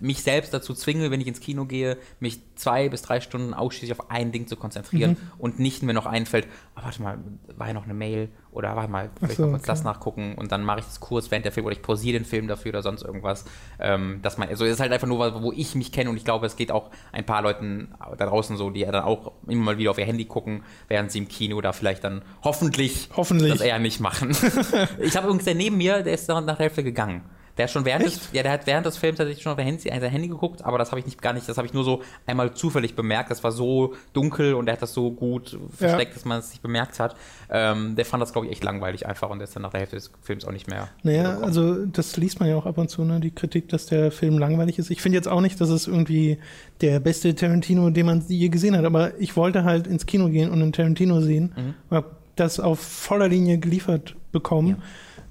mich 0.00 0.22
selbst 0.22 0.52
dazu 0.54 0.74
zwinge, 0.74 1.10
wenn 1.10 1.20
ich 1.20 1.26
ins 1.26 1.40
Kino 1.40 1.64
gehe, 1.64 1.96
mich 2.20 2.40
zwei 2.56 2.88
bis 2.88 3.02
drei 3.02 3.20
Stunden 3.20 3.54
ausschließlich 3.54 3.98
auf 3.98 4.10
ein 4.10 4.32
Ding 4.32 4.46
zu 4.46 4.56
konzentrieren 4.56 5.12
Mhm. 5.12 5.16
und 5.38 5.58
nicht 5.58 5.82
mir 5.82 5.92
noch 5.94 6.06
einfällt, 6.06 6.46
ah, 6.74 6.82
warte 6.84 7.02
mal, 7.02 7.18
war 7.56 7.68
ja 7.68 7.72
noch 7.74 7.84
eine 7.84 7.94
Mail 7.94 8.28
oder 8.52 8.74
warte 8.76 8.90
mal, 8.90 9.10
vielleicht 9.18 9.36
so, 9.36 9.44
noch 9.44 9.50
kurz 9.52 9.62
okay. 9.62 9.70
das 9.72 9.84
nachgucken 9.84 10.34
und 10.36 10.50
dann 10.52 10.64
mache 10.64 10.80
ich 10.80 10.84
das 10.86 11.00
kurz 11.00 11.30
während 11.30 11.44
der 11.44 11.52
Film 11.52 11.66
oder 11.66 11.74
ich 11.74 11.82
pausiere 11.82 12.18
den 12.18 12.24
Film 12.24 12.48
dafür 12.48 12.70
oder 12.70 12.82
sonst 12.82 13.02
irgendwas. 13.02 13.44
Ähm, 13.78 14.20
dass 14.22 14.38
man, 14.38 14.48
also 14.48 14.64
es 14.64 14.72
ist 14.72 14.80
halt 14.80 14.92
einfach 14.92 15.06
nur, 15.06 15.18
was, 15.18 15.42
wo 15.42 15.52
ich 15.52 15.74
mich 15.74 15.92
kenne 15.92 16.10
und 16.10 16.16
ich 16.16 16.24
glaube, 16.24 16.46
es 16.46 16.56
geht 16.56 16.72
auch 16.72 16.90
ein 17.12 17.24
paar 17.24 17.42
Leuten 17.42 17.94
da 18.18 18.26
draußen 18.26 18.56
so, 18.56 18.70
die 18.70 18.80
ja 18.80 18.90
dann 18.92 19.04
auch 19.04 19.32
immer 19.46 19.62
mal 19.64 19.78
wieder 19.78 19.90
auf 19.92 19.98
ihr 19.98 20.06
Handy 20.06 20.24
gucken, 20.24 20.62
während 20.88 21.12
sie 21.12 21.18
im 21.18 21.28
Kino 21.28 21.60
da 21.60 21.72
vielleicht 21.72 22.02
dann 22.04 22.22
hoffentlich, 22.42 23.08
Hoffentlich. 23.16 23.52
das 23.52 23.60
eher 23.60 23.78
nicht 23.78 24.00
machen. 24.00 24.30
ich 24.98 25.16
habe 25.16 25.26
übrigens 25.26 25.44
der 25.44 25.54
neben 25.54 25.76
mir, 25.76 26.02
der 26.02 26.14
ist 26.14 26.28
nach 26.28 26.44
der 26.44 26.58
Hälfte 26.58 26.82
gegangen. 26.82 27.22
Der 27.58 27.68
schon 27.68 27.84
während 27.84 28.06
des, 28.06 28.30
ja, 28.32 28.42
der 28.42 28.52
hat 28.52 28.66
während 28.66 28.86
des 28.86 28.96
Films 28.96 29.18
tatsächlich 29.18 29.42
schon 29.42 29.52
auf 29.52 29.58
sein 29.58 29.66
Handy, 29.66 29.82
sein 29.82 30.02
Handy 30.10 30.28
geguckt, 30.28 30.64
aber 30.64 30.78
das 30.78 30.90
habe 30.90 31.00
ich 31.00 31.06
nicht 31.06 31.20
gar 31.20 31.32
nicht, 31.32 31.48
das 31.48 31.56
habe 31.58 31.66
ich 31.66 31.74
nur 31.74 31.84
so 31.84 32.00
einmal 32.26 32.54
zufällig 32.54 32.94
bemerkt. 32.94 33.30
Das 33.30 33.44
war 33.44 33.52
so 33.52 33.94
dunkel 34.12 34.54
und 34.54 34.66
er 34.68 34.74
hat 34.74 34.82
das 34.82 34.94
so 34.94 35.10
gut 35.10 35.58
versteckt, 35.76 36.14
dass 36.16 36.24
man 36.24 36.38
es 36.38 36.50
nicht 36.50 36.62
bemerkt 36.62 36.98
hat. 37.00 37.16
Ähm, 37.50 37.96
der 37.96 38.04
fand 38.04 38.22
das, 38.22 38.32
glaube 38.32 38.46
ich, 38.46 38.52
echt 38.52 38.64
langweilig 38.64 39.06
einfach 39.06 39.28
und 39.30 39.40
ist 39.42 39.54
dann 39.56 39.62
nach 39.62 39.70
der 39.72 39.80
Hälfte 39.80 39.96
des 39.96 40.10
Films 40.22 40.44
auch 40.44 40.52
nicht 40.52 40.68
mehr. 40.68 40.88
Naja, 41.02 41.38
also 41.40 41.84
das 41.86 42.16
liest 42.16 42.40
man 42.40 42.48
ja 42.48 42.56
auch 42.56 42.66
ab 42.66 42.78
und 42.78 42.88
zu, 42.88 43.04
ne? 43.04 43.20
die 43.20 43.30
Kritik, 43.32 43.68
dass 43.68 43.86
der 43.86 44.10
Film 44.12 44.38
langweilig 44.38 44.78
ist. 44.78 44.90
Ich 44.90 45.02
finde 45.02 45.16
jetzt 45.16 45.28
auch 45.28 45.40
nicht, 45.40 45.60
dass 45.60 45.68
es 45.68 45.86
irgendwie 45.86 46.38
der 46.80 47.00
beste 47.00 47.34
Tarantino, 47.34 47.90
den 47.90 48.06
man 48.06 48.24
je 48.28 48.48
gesehen 48.48 48.76
hat, 48.76 48.84
aber 48.84 49.18
ich 49.20 49.36
wollte 49.36 49.64
halt 49.64 49.86
ins 49.86 50.06
Kino 50.06 50.28
gehen 50.28 50.50
und 50.50 50.62
einen 50.62 50.72
Tarantino 50.72 51.20
sehen, 51.20 51.52
Mhm. 51.56 51.74
hab 51.94 52.16
das 52.36 52.58
auf 52.60 52.78
voller 52.80 53.28
Linie 53.28 53.58
geliefert 53.58 54.14
bekommen. 54.32 54.82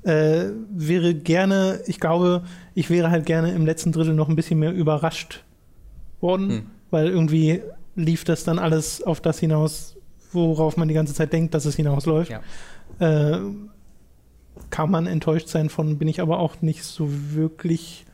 Äh, 0.03 0.51
wäre 0.71 1.13
gerne, 1.13 1.81
ich 1.85 1.99
glaube, 1.99 2.43
ich 2.73 2.89
wäre 2.89 3.11
halt 3.11 3.25
gerne 3.25 3.51
im 3.51 3.65
letzten 3.65 3.91
Drittel 3.91 4.13
noch 4.13 4.29
ein 4.29 4.35
bisschen 4.35 4.59
mehr 4.59 4.71
überrascht 4.73 5.43
worden, 6.21 6.49
Hm. 6.49 6.65
weil 6.89 7.07
irgendwie 7.07 7.61
lief 7.95 8.23
das 8.23 8.43
dann 8.45 8.59
alles 8.59 9.03
auf 9.03 9.19
das 9.19 9.39
hinaus, 9.39 9.97
worauf 10.31 10.77
man 10.77 10.87
die 10.87 10.93
ganze 10.93 11.13
Zeit 11.13 11.33
denkt, 11.33 11.53
dass 11.53 11.65
es 11.65 11.75
hinausläuft. 11.75 12.31
Ja. 12.31 12.39
Äh, 12.99 13.39
kann 14.69 14.91
man 14.91 15.07
enttäuscht 15.07 15.47
sein 15.47 15.69
von, 15.69 15.97
bin 15.97 16.07
ich 16.07 16.21
aber 16.21 16.39
auch 16.39 16.61
nicht 16.61 16.83
so 16.83 17.07
wirklich. 17.33 18.05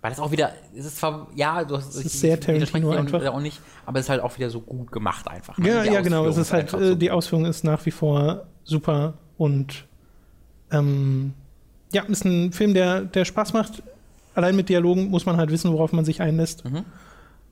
Weil 0.00 0.10
das 0.10 0.20
auch 0.20 0.30
wieder, 0.32 0.52
es 0.76 0.84
ist 0.84 0.98
zwar, 0.98 1.28
ja, 1.34 1.64
du 1.64 1.76
hast 1.76 1.94
Es 1.94 2.04
ist 2.04 2.20
sehr 2.20 2.38
Tarantino 2.38 2.90
einfach. 2.90 3.24
auch 3.26 3.40
nicht, 3.40 3.60
aber 3.86 3.98
es 4.00 4.06
ist 4.06 4.10
halt 4.10 4.20
auch 4.20 4.36
wieder 4.36 4.50
so 4.50 4.60
gut 4.60 4.90
gemacht 4.92 5.28
einfach. 5.28 5.56
ne? 5.58 5.68
Ja, 5.68 5.84
ja, 5.84 6.00
genau. 6.02 6.26
Es 6.26 6.36
ist 6.36 6.52
halt, 6.52 6.72
äh, 6.74 6.88
so 6.88 6.94
die. 6.96 7.10
Ausführung 7.10 7.44
ist 7.46 7.62
nach 7.64 7.84
wie 7.86 7.92
vor 7.92 8.46
super 8.64 9.14
und 9.38 9.86
ähm, 10.72 11.34
ja, 11.92 12.02
ist 12.04 12.24
ein 12.24 12.52
Film, 12.52 12.74
der, 12.74 13.02
der 13.02 13.24
Spaß 13.24 13.52
macht. 13.52 13.82
Allein 14.34 14.56
mit 14.56 14.68
Dialogen 14.68 15.10
muss 15.10 15.26
man 15.26 15.36
halt 15.36 15.50
wissen, 15.50 15.72
worauf 15.72 15.92
man 15.92 16.04
sich 16.04 16.20
einlässt. 16.20 16.64
Mhm. 16.64 16.84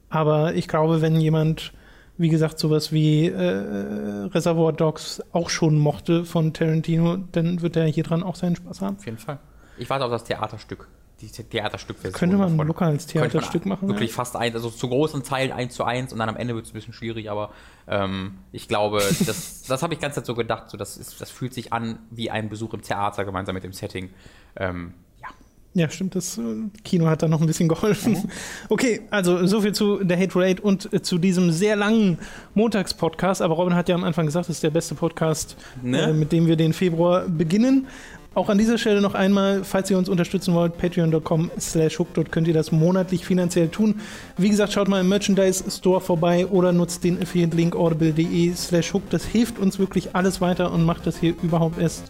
Aber 0.09 0.55
ich 0.55 0.67
glaube, 0.67 1.03
wenn 1.03 1.21
jemand, 1.21 1.73
wie 2.17 2.31
gesagt, 2.31 2.59
sowas 2.59 2.91
wie 2.91 3.29
äh, 3.29 4.27
Reservoir 4.29 4.73
Dogs 4.73 5.23
auch 5.33 5.51
schon 5.51 5.79
mochte 5.79 6.25
von 6.25 6.53
Tarantino, 6.53 7.19
dann 7.33 7.63
wird 7.63 7.77
er 7.77 7.87
hier 7.87 8.03
dran 8.03 8.23
auch 8.23 8.35
seinen 8.35 8.57
Spaß 8.57 8.81
haben. 8.81 8.97
Auf 8.97 9.05
jeden 9.05 9.19
Fall. 9.19 9.39
Ich 9.79 9.89
warte 9.89 10.05
auf 10.05 10.11
das 10.11 10.25
Theaterstück. 10.25 10.89
Die 11.21 11.29
Theaterstückversion. 11.29 12.19
Könnte 12.19 12.37
man 12.37 12.53
davon. 12.53 12.67
locker 12.67 12.87
als 12.87 13.07
Theaterstück 13.07 13.67
machen. 13.67 13.89
Wirklich 13.89 14.11
ja. 14.11 14.17
fast 14.17 14.37
ein, 14.37 14.55
also 14.55 14.71
zu 14.71 14.89
großen 14.89 15.23
Teilen 15.23 15.53
eins 15.53 15.75
zu 15.75 15.85
eins 15.85 16.13
und 16.13 16.19
dann 16.19 16.29
am 16.29 16.37
Ende 16.37 16.55
wird 16.55 16.65
es 16.65 16.71
ein 16.71 16.75
bisschen 16.75 16.95
schwierig, 16.95 17.31
aber 17.31 17.51
ähm, 17.89 18.39
ich 18.53 18.69
glaube, 18.69 18.99
das, 19.27 19.63
das 19.63 19.83
habe 19.83 19.93
ich 19.95 20.01
ganz 20.01 20.15
so 20.25 20.35
gedacht, 20.35 20.71
so 20.71 20.77
das, 20.79 20.97
ist, 20.97 21.21
das 21.21 21.31
fühlt 21.31 21.53
sich 21.53 21.73
an 21.73 21.99
wie 22.11 22.31
ein 22.31 22.49
Besuch 22.49 22.73
im 22.75 22.83
Theater 22.83 23.25
gemeinsam 23.25 23.55
mit 23.55 23.65
dem 23.65 23.73
Setting. 23.73 24.11
Ähm, 24.57 24.95
ja. 25.21 25.29
Ja, 25.75 25.89
stimmt, 25.91 26.15
das 26.15 26.39
äh, 26.39 26.43
Kino 26.85 27.07
hat 27.07 27.23
da 27.23 27.29
noch 27.29 27.41
ein 27.41 27.47
bisschen 27.47 27.69
geholfen. 27.69 28.31
Okay, 28.69 29.03
also 29.11 29.47
so 29.47 29.61
viel 29.61 29.73
zu 29.73 30.03
der 30.03 30.19
Hateful 30.19 30.43
Eight 30.43 30.61
und 30.61 30.93
äh, 30.93 31.03
zu 31.03 31.19
diesem 31.19 31.51
sehr 31.53 31.77
langen 31.77 32.19
Montagspodcast. 32.55 33.43
Aber 33.43 33.55
Robin 33.55 33.75
hat 33.75 33.89
ja 33.89 33.95
am 33.95 34.05
Anfang 34.05 34.27
gesagt, 34.27 34.49
es 34.49 34.57
ist 34.57 34.63
der 34.63 34.71
beste 34.71 34.95
Podcast, 34.95 35.57
Ne? 35.83 36.01
äh, 36.03 36.13
mit 36.13 36.33
dem 36.33 36.47
wir 36.47 36.57
den 36.57 36.73
Februar 36.73 37.29
beginnen. 37.29 37.87
Auch 38.33 38.49
an 38.49 38.59
dieser 38.59 38.79
Stelle 38.79 39.01
noch 39.01 39.15
einmal, 39.15 39.65
falls 39.65 39.91
ihr 39.91 39.99
uns 39.99 40.09
unterstützen 40.09 40.55
wollt, 40.55 40.79
patreon.com 40.79 41.51
slash 41.59 41.99
hook, 41.99 42.15
dort 42.15 42.31
könnt 42.31 42.47
ihr 42.47 42.55
das 42.55 42.71
monatlich 42.71 43.25
finanziell 43.25 43.69
tun. 43.69 44.01
Wie 44.37 44.49
gesagt, 44.49 44.73
schaut 44.73 44.87
mal 44.87 45.01
im 45.01 45.09
Merchandise 45.09 45.65
Store 45.69 46.01
vorbei 46.01 46.47
oder 46.47 46.71
nutzt 46.71 47.03
den 47.03 47.21
Affiliate-Link 47.21 47.75
audible.de 47.75 48.55
slash 48.55 48.95
hook. 48.95 49.03
Das 49.11 49.25
hilft 49.25 49.59
uns 49.59 49.81
wirklich 49.81 50.15
alles 50.15 50.41
weiter 50.41 50.73
und 50.73 50.85
macht 50.85 51.09
das 51.09 51.19
hier 51.19 51.35
überhaupt 51.43 51.81
erst 51.81 52.05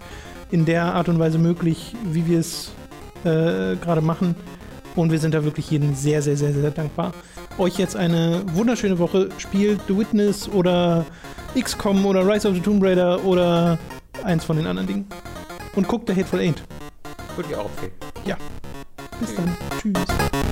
in 0.51 0.67
der 0.67 0.95
Art 0.95 1.09
und 1.09 1.19
Weise 1.19 1.39
möglich, 1.39 1.95
wie 2.05 2.27
wir 2.27 2.41
es 2.41 2.73
äh, 3.25 3.77
gerade 3.77 4.03
machen. 4.03 4.35
Und 4.97 5.13
wir 5.13 5.19
sind 5.19 5.33
da 5.33 5.43
wirklich 5.45 5.71
jedem 5.71 5.95
sehr, 5.95 6.21
sehr, 6.21 6.37
sehr, 6.37 6.53
sehr 6.53 6.71
dankbar. 6.71 7.15
Euch 7.57 7.79
jetzt 7.79 7.97
eine 7.97 8.43
wunderschöne 8.53 8.99
Woche. 8.99 9.31
Spielt 9.39 9.81
The 9.89 9.97
Witness 9.97 10.51
oder 10.51 11.07
XCOM 11.59 12.05
oder 12.05 12.27
Rise 12.27 12.47
of 12.47 12.57
the 12.57 12.61
Tomb 12.61 12.83
Raider 12.83 13.25
oder 13.25 13.79
eins 14.23 14.45
von 14.45 14.57
den 14.57 14.67
anderen 14.67 14.87
Dingen. 14.87 15.07
Und 15.77 15.89
guckt 15.89 16.09
der 16.09 16.17
Hateful 16.17 16.41
Eight. 16.41 16.63
Würde 17.37 17.51
ich 17.51 17.57
auch 17.57 17.67
empfehlen. 17.67 17.93
Bis 19.21 19.35
dann. 19.35 19.57
Tschüss. 19.81 20.50